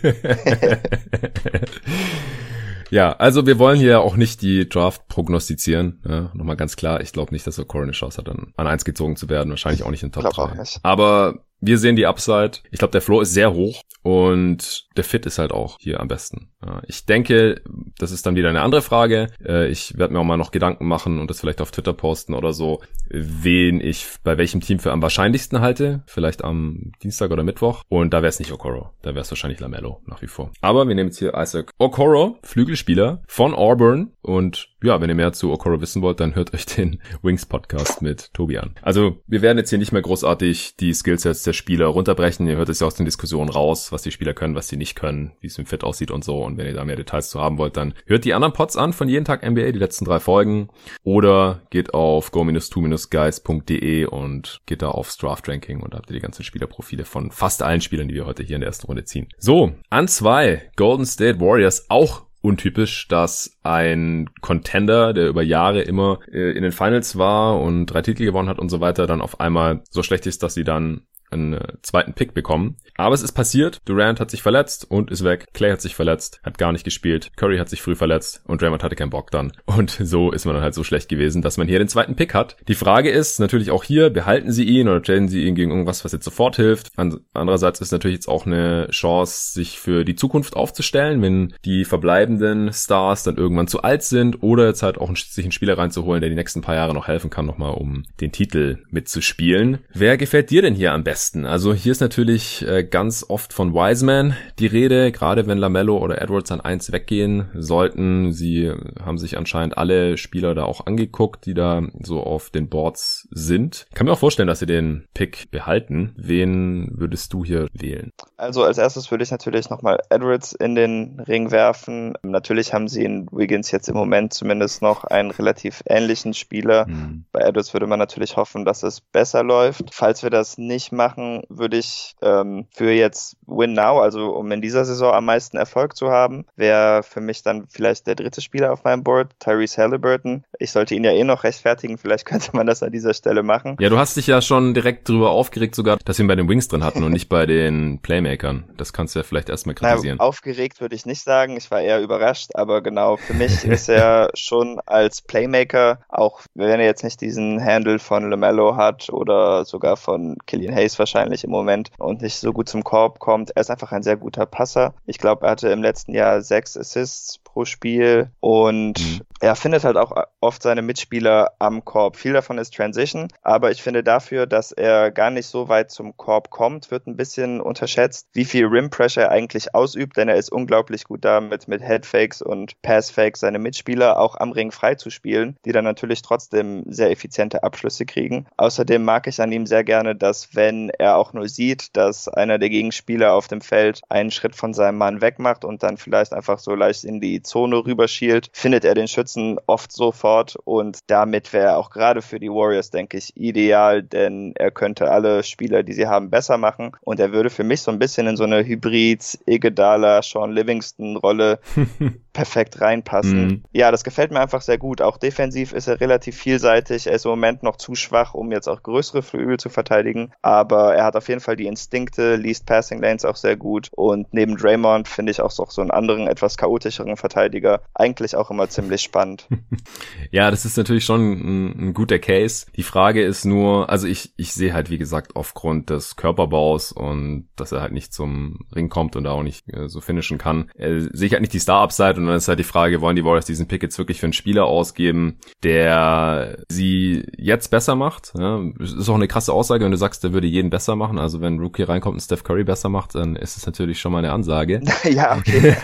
Ja, 2.89 3.13
also 3.13 3.47
wir 3.47 3.57
wollen 3.57 3.79
hier 3.79 4.01
auch 4.01 4.17
nicht 4.17 4.43
die 4.43 4.69
Draft 4.69 5.07
prognostizieren. 5.07 6.03
Ja, 6.07 6.29
Nochmal 6.36 6.57
ganz 6.57 6.75
klar, 6.75 7.01
ich 7.01 7.12
glaube 7.12 7.33
nicht, 7.33 7.47
dass 7.47 7.57
Okoro 7.57 7.81
eine 7.81 7.93
Chance 7.93 8.19
hat, 8.19 8.27
dann 8.27 8.53
an 8.55 8.67
eins 8.67 8.86
gezogen 8.86 9.15
zu 9.15 9.29
werden. 9.29 9.49
Wahrscheinlich 9.49 9.81
auch 9.81 9.89
nicht 9.89 10.03
in 10.03 10.12
Top 10.12 10.29
3. 10.29 10.63
Aber 10.83 11.39
wir 11.65 11.78
sehen 11.78 11.95
die 11.95 12.06
Upside. 12.06 12.60
Ich 12.71 12.80
glaube, 12.80 12.91
der 12.91 13.02
Flow 13.02 13.21
ist 13.21 13.34
sehr 13.34 13.54
hoch 13.54 13.82
und 14.02 14.86
der 14.97 15.06
Fit 15.06 15.26
ist 15.26 15.39
halt 15.39 15.54
auch 15.54 15.78
hier 15.80 16.02
am 16.02 16.10
besten. 16.10 16.52
Ich 16.88 17.06
denke, 17.06 17.62
das 17.97 18.12
ist 18.12 18.26
dann 18.26 18.36
wieder 18.36 18.49
eine 18.49 18.62
andere 18.62 18.82
Frage. 18.82 19.28
Äh, 19.43 19.69
ich 19.69 19.97
werde 19.97 20.13
mir 20.13 20.19
auch 20.19 20.26
mal 20.26 20.38
noch 20.38 20.52
Gedanken 20.52 20.88
machen 20.88 21.19
und 21.19 21.30
das 21.30 21.39
vielleicht 21.39 21.62
auf 21.62 21.71
Twitter 21.71 21.93
posten 21.93 22.34
oder 22.34 22.54
so, 22.54 22.82
wen 23.10 23.82
ich 23.82 24.08
bei 24.23 24.38
welchem 24.38 24.62
Team 24.62 24.80
für 24.80 24.91
am 24.91 25.02
wahrscheinlichsten 25.02 25.62
halte. 25.62 26.04
Vielleicht 26.06 26.43
am 26.43 26.91
Dienstag 27.02 27.32
oder 27.32 27.43
Mittwoch. 27.43 27.84
Und 27.89 28.13
da 28.13 28.17
wäre 28.17 28.30
es 28.30 28.39
nicht 28.39 28.52
Okoro. 28.52 28.91
Da 29.02 29.10
wäre 29.10 29.21
es 29.21 29.32
wahrscheinlich 29.32 29.60
Lamello 29.60 30.02
nach 30.06 30.21
wie 30.21 30.28
vor. 30.28 30.52
Aber 30.62 30.88
wir 30.88 30.95
nehmen 30.95 31.10
jetzt 31.10 31.19
hier 31.19 31.34
Isaac 31.36 31.71
Okoro, 31.78 32.39
Flügelspieler 32.43 33.23
von 33.28 33.54
Auburn. 33.54 34.12
Und 34.21 34.69
ja, 34.82 35.02
wenn 35.02 35.10
ihr 35.10 35.15
mehr 35.15 35.34
zu 35.34 35.52
Okoro 35.52 35.82
wissen 35.82 36.02
wollt, 36.02 36.19
dann 36.19 36.36
hört 36.36 36.54
euch 36.54 36.65
den 36.65 37.02
Wings 37.21 37.45
Podcast 37.45 38.02
mit 38.02 38.34
Tobi 38.34 38.58
an. 38.58 38.76
Also 38.82 39.21
wir 39.28 39.41
werden 39.41 39.58
jetzt 39.58 39.69
hier 39.69 39.80
nicht 39.80 39.91
mehr 39.91 40.02
großartig 40.02 40.76
die 40.78 40.93
Skillsets 40.93 41.43
der 41.43 41.53
Spieler 41.54 41.88
runterbrechen. 41.88 42.48
Ihr 42.48 42.58
hört 42.58 42.70
es 42.70 42.80
ja 42.80 42.88
aus 42.88 42.96
den 42.96 43.06
Diskussionen 43.06 43.50
raus, 43.50 43.92
was 43.92 44.02
die 44.02 44.12
Spieler 44.12 44.34
können, 44.34 44.56
was 44.56 44.68
sie 44.68 44.78
nicht 44.78 44.96
können, 44.96 45.34
wie 45.39 45.48
es 45.48 45.58
im 45.58 45.66
Fit 45.66 45.84
aussieht 45.84 46.12
und 46.12 46.24
so. 46.24 46.44
Und 46.44 46.58
wenn 46.58 46.66
ihr 46.66 46.74
da 46.74 46.86
mehr 46.86 46.96
Details 46.96 47.30
zu 47.30 47.39
haben 47.39 47.58
wollt, 47.58 47.78
dann 47.78 47.94
hört 48.06 48.26
die 48.26 48.34
anderen 48.34 48.54
Pods 48.54 48.78
an 48.78 48.94
von 48.94 49.08
jeden 49.08 49.26
Tag 49.26 49.48
NBA, 49.48 49.72
die 49.72 49.80
letzten 49.80 50.06
drei 50.06 50.20
Folgen. 50.20 50.70
Oder 51.04 51.62
geht 51.70 51.94
auf 51.94 52.32
go-2-guys.de 52.32 54.06
und 54.06 54.62
geht 54.66 54.82
da 54.82 54.89
aufs 54.89 55.18
Draft 55.18 55.48
Ranking 55.48 55.82
und 55.82 55.96
habt 55.96 56.10
ihr 56.10 56.16
die 56.16 56.22
ganzen 56.22 56.44
Spielerprofile 56.44 57.06
von 57.06 57.32
fast 57.32 57.63
allen 57.63 57.82
Spielern, 57.82 58.08
die 58.08 58.16
wir 58.16 58.26
heute 58.26 58.44
hier 58.44 58.56
in 58.56 58.62
der 58.62 58.68
ersten 58.68 58.88
Runde 58.88 59.06
ziehen. 59.06 59.30
So, 59.38 59.74
an 59.89 60.08
zwei 60.08 60.70
Golden 60.76 61.06
State 61.06 61.39
Warriors 61.39 61.86
auch 61.89 62.24
untypisch, 62.44 63.08
dass 63.08 63.58
ein 63.63 64.30
Contender, 64.42 65.13
der 65.13 65.28
über 65.28 65.42
Jahre 65.42 65.82
immer 65.82 66.20
äh, 66.32 66.52
in 66.52 66.63
den 66.63 66.74
Finals 66.74 67.18
war 67.18 67.60
und 67.60 67.86
drei 67.86 68.02
Titel 68.02 68.26
gewonnen 68.26 68.50
hat 68.50 68.60
und 68.60 68.70
so 68.70 68.82
weiter, 68.82 69.08
dann 69.08 69.22
auf 69.22 69.39
einmal 69.39 69.82
so 69.89 70.04
schlecht 70.04 70.28
ist, 70.28 70.44
dass 70.44 70.54
sie 70.54 70.66
dann 70.66 71.04
einen 71.34 71.54
äh, 71.54 71.74
zweiten 71.82 72.13
Pick 72.13 72.34
bekommen. 72.34 72.78
Aber 72.96 73.15
es 73.15 73.24
ist 73.24 73.34
passiert. 73.34 73.82
Durant 73.86 74.19
hat 74.19 74.32
sich 74.32 74.41
verletzt 74.41 74.89
und 74.89 75.12
ist 75.12 75.24
weg. 75.24 75.48
Clay 75.54 75.72
hat 75.72 75.82
sich 75.82 75.96
verletzt, 75.96 76.39
hat 76.43 76.58
gar 76.58 76.72
nicht 76.72 76.84
gespielt. 76.84 77.32
Curry 77.36 77.58
hat 77.58 77.69
sich 77.69 77.82
früh 77.82 77.96
verletzt 77.96 78.41
und 78.46 78.62
Draymond 78.62 78.84
hatte 78.84 78.96
keinen 78.96 79.10
Bock 79.10 79.32
dann. 79.32 79.52
Und 79.65 79.89
so 79.89 80.32
ist 80.32 80.46
man 80.46 80.54
dann 80.54 80.63
halt 80.63 80.76
so 80.76 80.84
schlecht 80.84 81.10
gewesen, 81.10 81.41
dass 81.41 81.58
man 81.58 81.67
hier 81.67 81.80
den 81.80 81.88
zweiten 81.88 82.15
Pick 82.15 82.34
hat. 82.34 82.58
Die 82.67 82.76
Frage 82.76 83.10
ist 83.10 83.39
natürlich 83.39 83.72
auch 83.72 83.84
hier, 83.84 84.10
behalten 84.12 84.52
sie 84.52 84.65
ihn 84.65 84.88
oder 84.88 85.02
traden 85.02 85.28
sie 85.28 85.43
ihn 85.43 85.56
gegen 85.56 85.72
irgendwas, 85.72 86.06
was 86.06 86.12
jetzt 86.12 86.26
sofort 86.26 86.58
hilft. 86.58 86.91
Andererseits 86.96 87.82
ist 87.82 87.91
natürlich 87.91 88.15
jetzt 88.15 88.28
auch 88.28 88.46
eine 88.46 88.88
Chance, 88.91 89.54
sich 89.54 89.80
für 89.80 90.06
die 90.06 90.15
Zukunft 90.15 90.56
aufzustellen, 90.56 91.22
wenn 91.22 91.54
die 91.65 91.86
verbleibenden 91.86 92.72
Stars 92.72 93.24
dann 93.24 93.38
irgendwann 93.38 93.67
zu 93.67 93.82
alt 93.82 94.04
sind 94.04 94.43
oder 94.43 94.67
jetzt 94.67 94.84
halt 94.84 94.98
auch 95.00 95.15
sich 95.15 95.43
einen 95.43 95.52
Spieler 95.52 95.78
reinzuholen, 95.78 96.22
der 96.22 96.30
die 96.30 96.36
nächsten 96.36 96.62
paar 96.62 96.76
Jahre 96.76 96.93
noch 96.93 97.08
helfen 97.08 97.30
kann, 97.30 97.46
nochmal 97.46 97.74
um 97.74 98.04
den 98.22 98.32
Titel 98.32 98.84
mitzuspielen. 98.91 99.80
Wer 99.93 100.17
gefällt 100.17 100.52
dir 100.52 100.62
denn 100.62 100.76
hier 100.76 100.93
am 100.93 101.04
besten? 101.04 101.22
Westen. 101.23 101.45
Also 101.45 101.73
hier 101.73 101.93
ist 101.93 102.01
natürlich 102.01 102.67
äh, 102.67 102.83
ganz 102.83 103.25
oft 103.29 103.53
von 103.53 103.73
Wiseman 103.73 104.36
die 104.59 104.67
Rede, 104.67 105.12
gerade 105.13 105.47
wenn 105.47 105.57
Lamello 105.57 105.97
oder 105.97 106.21
Edwards 106.21 106.51
an 106.51 106.59
eins 106.59 106.91
weggehen 106.91 107.49
sollten. 107.55 108.33
Sie 108.33 108.69
haben 109.01 109.17
sich 109.17 109.38
anscheinend 109.38 109.77
alle 109.77 110.17
Spieler 110.17 110.53
da 110.53 110.65
auch 110.65 110.86
angeguckt, 110.86 111.45
die 111.45 111.53
da 111.53 111.81
so 112.01 112.21
auf 112.21 112.49
den 112.49 112.67
Boards 112.67 113.29
sind. 113.31 113.86
Ich 113.89 113.95
kann 113.95 114.05
mir 114.05 114.12
auch 114.12 114.19
vorstellen, 114.19 114.47
dass 114.47 114.59
sie 114.59 114.65
den 114.65 115.05
Pick 115.13 115.49
behalten. 115.49 116.13
Wen 116.17 116.91
würdest 116.93 117.31
du 117.31 117.45
hier 117.45 117.67
wählen? 117.73 118.12
Also 118.36 118.63
als 118.63 118.77
erstes 118.77 119.09
würde 119.09 119.23
ich 119.23 119.31
natürlich 119.31 119.69
nochmal 119.69 119.99
Edwards 120.09 120.51
in 120.51 120.75
den 120.75 121.21
Ring 121.21 121.51
werfen. 121.51 122.15
Natürlich 122.23 122.73
haben 122.73 122.89
sie 122.89 123.05
in 123.05 123.27
Wiggins 123.31 123.71
jetzt 123.71 123.88
im 123.88 123.95
Moment 123.95 124.33
zumindest 124.33 124.81
noch 124.81 125.05
einen 125.05 125.31
relativ 125.31 125.83
ähnlichen 125.86 126.33
Spieler. 126.33 126.86
Mhm. 126.88 127.23
Bei 127.31 127.39
Edwards 127.39 127.73
würde 127.73 127.88
man 127.88 127.99
natürlich 127.99 128.36
hoffen, 128.36 128.65
dass 128.65 128.83
es 128.83 128.99
besser 128.99 129.43
läuft. 129.43 129.93
Falls 129.93 130.21
wir 130.21 130.29
das 130.29 130.57
nicht 130.57 130.91
machen, 131.13 131.43
würde 131.49 131.78
ich 131.78 132.15
ähm, 132.21 132.65
für 132.71 132.91
jetzt 132.91 133.38
Win 133.45 133.73
Now, 133.73 133.99
also 133.99 134.32
um 134.36 134.52
in 134.52 134.62
dieser 134.62 134.86
Saison 134.86 135.13
am 135.13 135.26
meisten 135.26 135.58
Erfolg 135.58 135.95
zu 135.95 136.10
haben, 136.10 136.45
wäre 136.56 137.04
für 137.04 137.21
mich 137.21 137.43
dann 137.43 137.67
vielleicht 137.69 138.08
der 138.08 138.15
dritte 138.15 138.41
Spieler 138.41 138.71
auf 138.71 138.84
meinem 138.84 139.04
Board, 139.04 139.32
Tyrese 139.39 139.82
Halliburton. 139.82 140.43
Ich 140.60 140.71
sollte 140.71 140.95
ihn 140.95 141.04
ja 141.04 141.12
eh 141.12 141.23
noch 141.23 141.43
rechtfertigen, 141.43 141.97
vielleicht 141.97 142.26
könnte 142.34 142.49
man 142.54 142.67
das 142.67 142.84
an 142.84 142.91
dieser 142.91 143.13
Stelle 143.13 143.43
machen. 143.43 143.78
Ja, 143.80 143.89
du 143.89 143.97
hast 143.97 144.17
dich 144.17 144.28
ja 144.28 144.41
schon 144.41 144.73
direkt 144.73 145.08
drüber 145.10 145.32
aufgeregt 145.32 145.76
sogar, 145.76 145.97
dass 146.04 146.17
wir 146.17 146.26
ihn 146.26 146.28
bei 146.28 146.36
den 146.36 146.49
Wings 146.49 146.67
drin 146.67 146.84
hatten 146.84 147.04
und 147.04 147.12
nicht 147.12 147.30
bei 147.30 147.45
den 147.45 147.99
Playmakern. 147.99 148.65
Das 148.78 148.93
kannst 148.93 149.15
du 149.15 149.19
ja 149.19 149.23
vielleicht 149.23 149.49
erstmal 149.49 149.76
kritisieren. 149.76 150.17
Na, 150.19 150.26
aufgeregt 150.26 150.82
würde 150.82 150.95
ich 150.95 151.06
nicht 151.06 151.21
sagen, 151.21 151.58
ich 151.58 151.69
war 151.71 151.82
eher 151.82 152.02
überrascht, 152.02 152.52
aber 152.56 152.82
genau, 152.82 153.17
für 153.17 153.34
mich 153.34 153.63
ist 153.65 153.89
er 153.89 154.30
schon 154.36 154.80
als 154.86 155.21
Playmaker, 155.21 155.99
auch 156.10 156.41
wenn 156.56 156.80
er 156.80 156.86
jetzt 156.86 157.04
nicht 157.04 157.21
diesen 157.21 157.63
Handle 157.63 157.99
von 157.99 158.30
LaMelo 158.30 158.76
hat 158.76 159.10
oder 159.10 159.65
sogar 159.65 159.97
von 159.97 160.38
Killian 160.45 160.73
Hayes 160.73 160.95
wahrscheinlich 161.04 161.44
im 161.44 161.52
Moment 161.52 161.92
und 161.98 162.22
nicht 162.22 162.38
so 162.38 162.54
gut 162.54 162.70
zum 162.70 162.84
Korb 162.84 163.20
kommt, 163.20 163.52
er 163.56 163.62
ist 163.62 163.70
einfach 163.70 163.92
ein 163.92 164.04
sehr 164.04 164.16
guter 164.16 164.46
Passer. 164.46 164.94
Ich 165.06 165.18
glaube, 165.18 165.46
er 165.46 165.52
hatte 165.52 165.68
im 165.68 165.82
letzten 165.82 166.13
Jahr 166.13 166.42
sechs 166.42 166.78
Assists 166.78 167.39
pro 167.54 167.66
Spiel 167.66 168.30
und 168.39 169.00
mhm. 169.00 169.22
er 169.39 169.56
findet 169.56 169.84
halt 169.84 169.96
auch 169.96 170.12
oft 170.42 170.63
seine 170.63 170.82
Mitspieler 170.82 171.52
am 171.60 171.86
Korb. 171.86 172.18
Viel 172.18 172.34
davon 172.34 172.58
ist 172.58 172.74
Transition, 172.74 173.28
aber 173.42 173.72
ich 173.72 173.82
finde 173.82 174.04
dafür, 174.04 174.48
dass 174.48 174.72
er 174.72 175.12
gar 175.12 175.30
nicht 175.30 175.46
so 175.46 175.70
weit 175.70 175.92
zum 175.92 176.18
Korb 176.18 176.50
kommt, 176.50 176.92
wird 176.92 177.08
ein 177.08 177.16
bisschen 177.16 177.62
unterschätzt, 177.62 178.28
wie 178.34 178.46
viel 178.46 178.66
Rim 178.66 178.89
Pressure 178.89 179.24
er 179.24 179.32
eigentlich 179.32 179.76
ausübt, 179.76 180.18
denn 180.18 180.28
er 180.28 180.36
ist 180.36 180.52
unglaublich 180.52 181.06
gut 181.06 181.24
damit, 181.24 181.68
mit 181.68 181.82
Headfakes 181.82 182.42
und 182.42 182.82
Passfakes 182.82 183.42
seine 183.42 183.60
Mitspieler 183.60 184.20
auch 184.20 184.36
am 184.36 184.52
Ring 184.52 184.72
frei 184.72 184.96
zu 184.96 185.10
spielen, 185.10 185.56
die 185.66 185.72
dann 185.72 185.86
natürlich 185.86 186.22
trotzdem 186.24 186.84
sehr 186.88 187.12
effiziente 187.12 187.63
Abschlüsse 187.63 188.06
kriegen. 188.06 188.48
Außerdem 188.58 189.04
mag 189.04 189.28
ich 189.28 189.39
an 189.39 189.52
ihm 189.52 189.68
sehr 189.68 189.84
gerne, 189.84 190.16
dass 190.16 190.56
wenn 190.56 190.89
er 190.89 191.18
auch 191.18 191.34
nur 191.34 191.48
sieht, 191.48 191.96
dass 191.96 192.28
einer 192.28 192.58
der 192.58 192.70
Gegenspieler 192.70 193.34
auf 193.34 193.48
dem 193.48 193.62
Feld 193.62 194.02
einen 194.10 194.32
Schritt 194.32 194.56
von 194.56 194.74
seinem 194.74 194.98
Mann 194.98 195.22
wegmacht 195.22 195.63
und 195.63 195.84
dann 195.84 195.98
vielleicht 195.98 196.34
einfach 196.34 196.60
so 196.60 196.74
leicht 196.74 197.04
in 197.04 197.22
die 197.22 197.42
Zone 197.43 197.77
rüberschielt, 197.77 198.49
findet 198.53 198.86
er 198.86 198.95
den 198.95 199.08
Schützen 199.08 199.60
oft 199.65 199.91
sofort 199.91 200.56
und 200.63 200.99
damit 201.08 201.53
wäre 201.53 201.67
er 201.67 201.77
auch 201.77 201.89
gerade 201.89 202.21
für 202.21 202.39
die 202.39 202.49
Warriors, 202.49 202.89
denke 202.89 203.17
ich, 203.17 203.36
ideal, 203.36 204.03
denn 204.03 204.53
er 204.56 204.71
könnte 204.71 205.12
alle 205.12 205.43
Spieler, 205.43 205.84
die 205.84 205.93
sie 205.93 206.08
haben, 206.08 206.29
besser 206.29 206.58
machen 206.58 206.91
und 207.01 207.19
er 207.19 207.32
würde 207.32 207.49
für 207.49 207.63
mich 207.63 207.82
so 207.82 207.91
ein 207.91 207.99
bisschen 207.99 208.27
in 208.27 208.38
so 208.38 208.43
eine 208.43 208.63
Hybrid 208.65 209.39
Iguodala, 209.45 210.21
Sean 210.21 210.51
Livingston 210.51 211.17
Rolle 211.17 211.60
perfekt 212.34 212.82
reinpassen. 212.82 213.45
Mhm. 213.45 213.63
Ja, 213.71 213.91
das 213.91 214.03
gefällt 214.03 214.32
mir 214.32 214.39
einfach 214.39 214.62
sehr 214.62 214.77
gut. 214.77 215.01
Auch 215.01 215.17
defensiv 215.17 215.73
ist 215.73 215.88
er 215.88 216.01
relativ 216.01 216.38
vielseitig. 216.38 217.08
Er 217.08 217.13
ist 217.13 217.25
im 217.25 217.32
Moment 217.32 217.62
noch 217.62 217.75
zu 217.75 217.95
schwach, 217.95 218.34
um 218.34 218.51
jetzt 218.51 218.67
auch 218.67 218.82
größere 218.82 219.21
Flügel 219.21 219.58
zu 219.58 219.69
verteidigen. 219.69 220.32
Aber 220.41 220.95
er 220.95 221.06
hat 221.06 221.15
auf 221.15 221.27
jeden 221.29 221.41
Fall 221.41 221.56
die 221.56 221.67
Instinkte, 221.67 222.36
liest 222.36 222.65
Passing 222.65 223.01
Lanes 223.01 223.25
auch 223.25 223.36
sehr 223.36 223.56
gut. 223.56 223.89
Und 223.91 224.34
neben 224.34 224.58
Draymond 224.58 225.08
finde 225.08 225.32
ich 225.32 225.41
auch 225.41 225.51
so, 225.51 225.65
so 225.69 225.82
einen 225.82 225.91
anderen, 225.91 226.27
etwas 226.27 226.58
chaotischeren 226.58 227.17
Verteidiger 227.17 227.33
eigentlich 227.36 228.36
auch 228.36 228.50
immer 228.52 228.69
ziemlich 228.69 229.02
spannend. 229.02 229.48
ja, 230.32 230.52
das 230.52 230.65
ist 230.65 230.78
natürlich 230.78 231.06
schon 231.06 231.22
ein, 231.22 231.89
ein, 231.89 231.93
guter 231.93 232.19
Case. 232.19 232.65
Die 232.76 232.84
Frage 232.84 233.24
ist 233.24 233.46
nur, 233.46 233.89
also 233.89 234.08
ich, 234.08 234.34
ich 234.38 234.54
sehe 234.54 234.74
halt, 234.74 234.89
wie 234.89 234.98
gesagt, 234.98 235.36
aufgrund 235.36 235.89
des 235.89 236.15
Körperbaus 236.15 236.91
und 236.91 237.48
dass 237.56 237.72
er 237.72 237.82
halt 237.82 237.93
nicht 237.93 238.13
zum 238.13 238.60
Ring 238.76 238.89
kommt 238.89 239.15
und 239.15 239.24
da 239.24 239.32
auch 239.32 239.43
nicht 239.43 239.72
äh, 239.74 239.88
so 239.88 240.02
finishen 240.02 240.38
kann, 240.38 240.69
äh, 240.76 241.02
sehe 241.12 241.28
ich 241.28 241.34
halt 241.34 241.41
nicht 241.41 241.54
die 241.54 241.60
Star-Upside 241.60 242.15
und 242.15 242.28
dann 242.28 242.36
ist 242.36 242.48
halt 242.48 242.60
die 242.60 242.63
Frage, 242.63 243.02
wollen 243.02 243.15
die 243.15 243.26
Warriors 243.26 243.46
diesen 243.46 243.67
Pick 243.67 243.84
jetzt 243.84 243.98
wirklich 243.98 244.19
für 244.19 244.26
einen 244.26 244.34
Spieler 244.34 244.65
ausgeben, 244.65 245.39
der 245.63 246.58
sie 246.69 247.26
jetzt 247.38 247.69
besser 247.69 247.96
macht? 247.96 248.34
Ja, 248.38 248.62
ist 248.80 249.10
auch 249.10 249.15
eine 249.15 249.28
krasse 249.28 249.54
Aussage, 249.54 249.84
wenn 249.86 249.91
du 249.91 249.98
sagst, 249.98 250.24
der 250.24 250.34
würde 250.34 250.48
jeden 250.48 250.69
besser 250.69 250.96
machen. 250.96 251.19
Also 251.19 251.41
wenn 251.41 251.60
Rookie 251.60 251.84
reinkommt 251.84 252.15
und 252.15 252.22
Steph 252.22 252.43
Curry 252.43 252.63
besser 252.63 252.89
macht, 252.89 253.15
dann 253.15 253.36
ist 253.36 253.58
es 253.58 253.65
natürlich 253.65 254.00
schon 254.00 254.12
mal 254.12 254.19
eine 254.19 254.32
Ansage. 254.32 254.82
ja, 255.04 255.38
okay. 255.38 255.76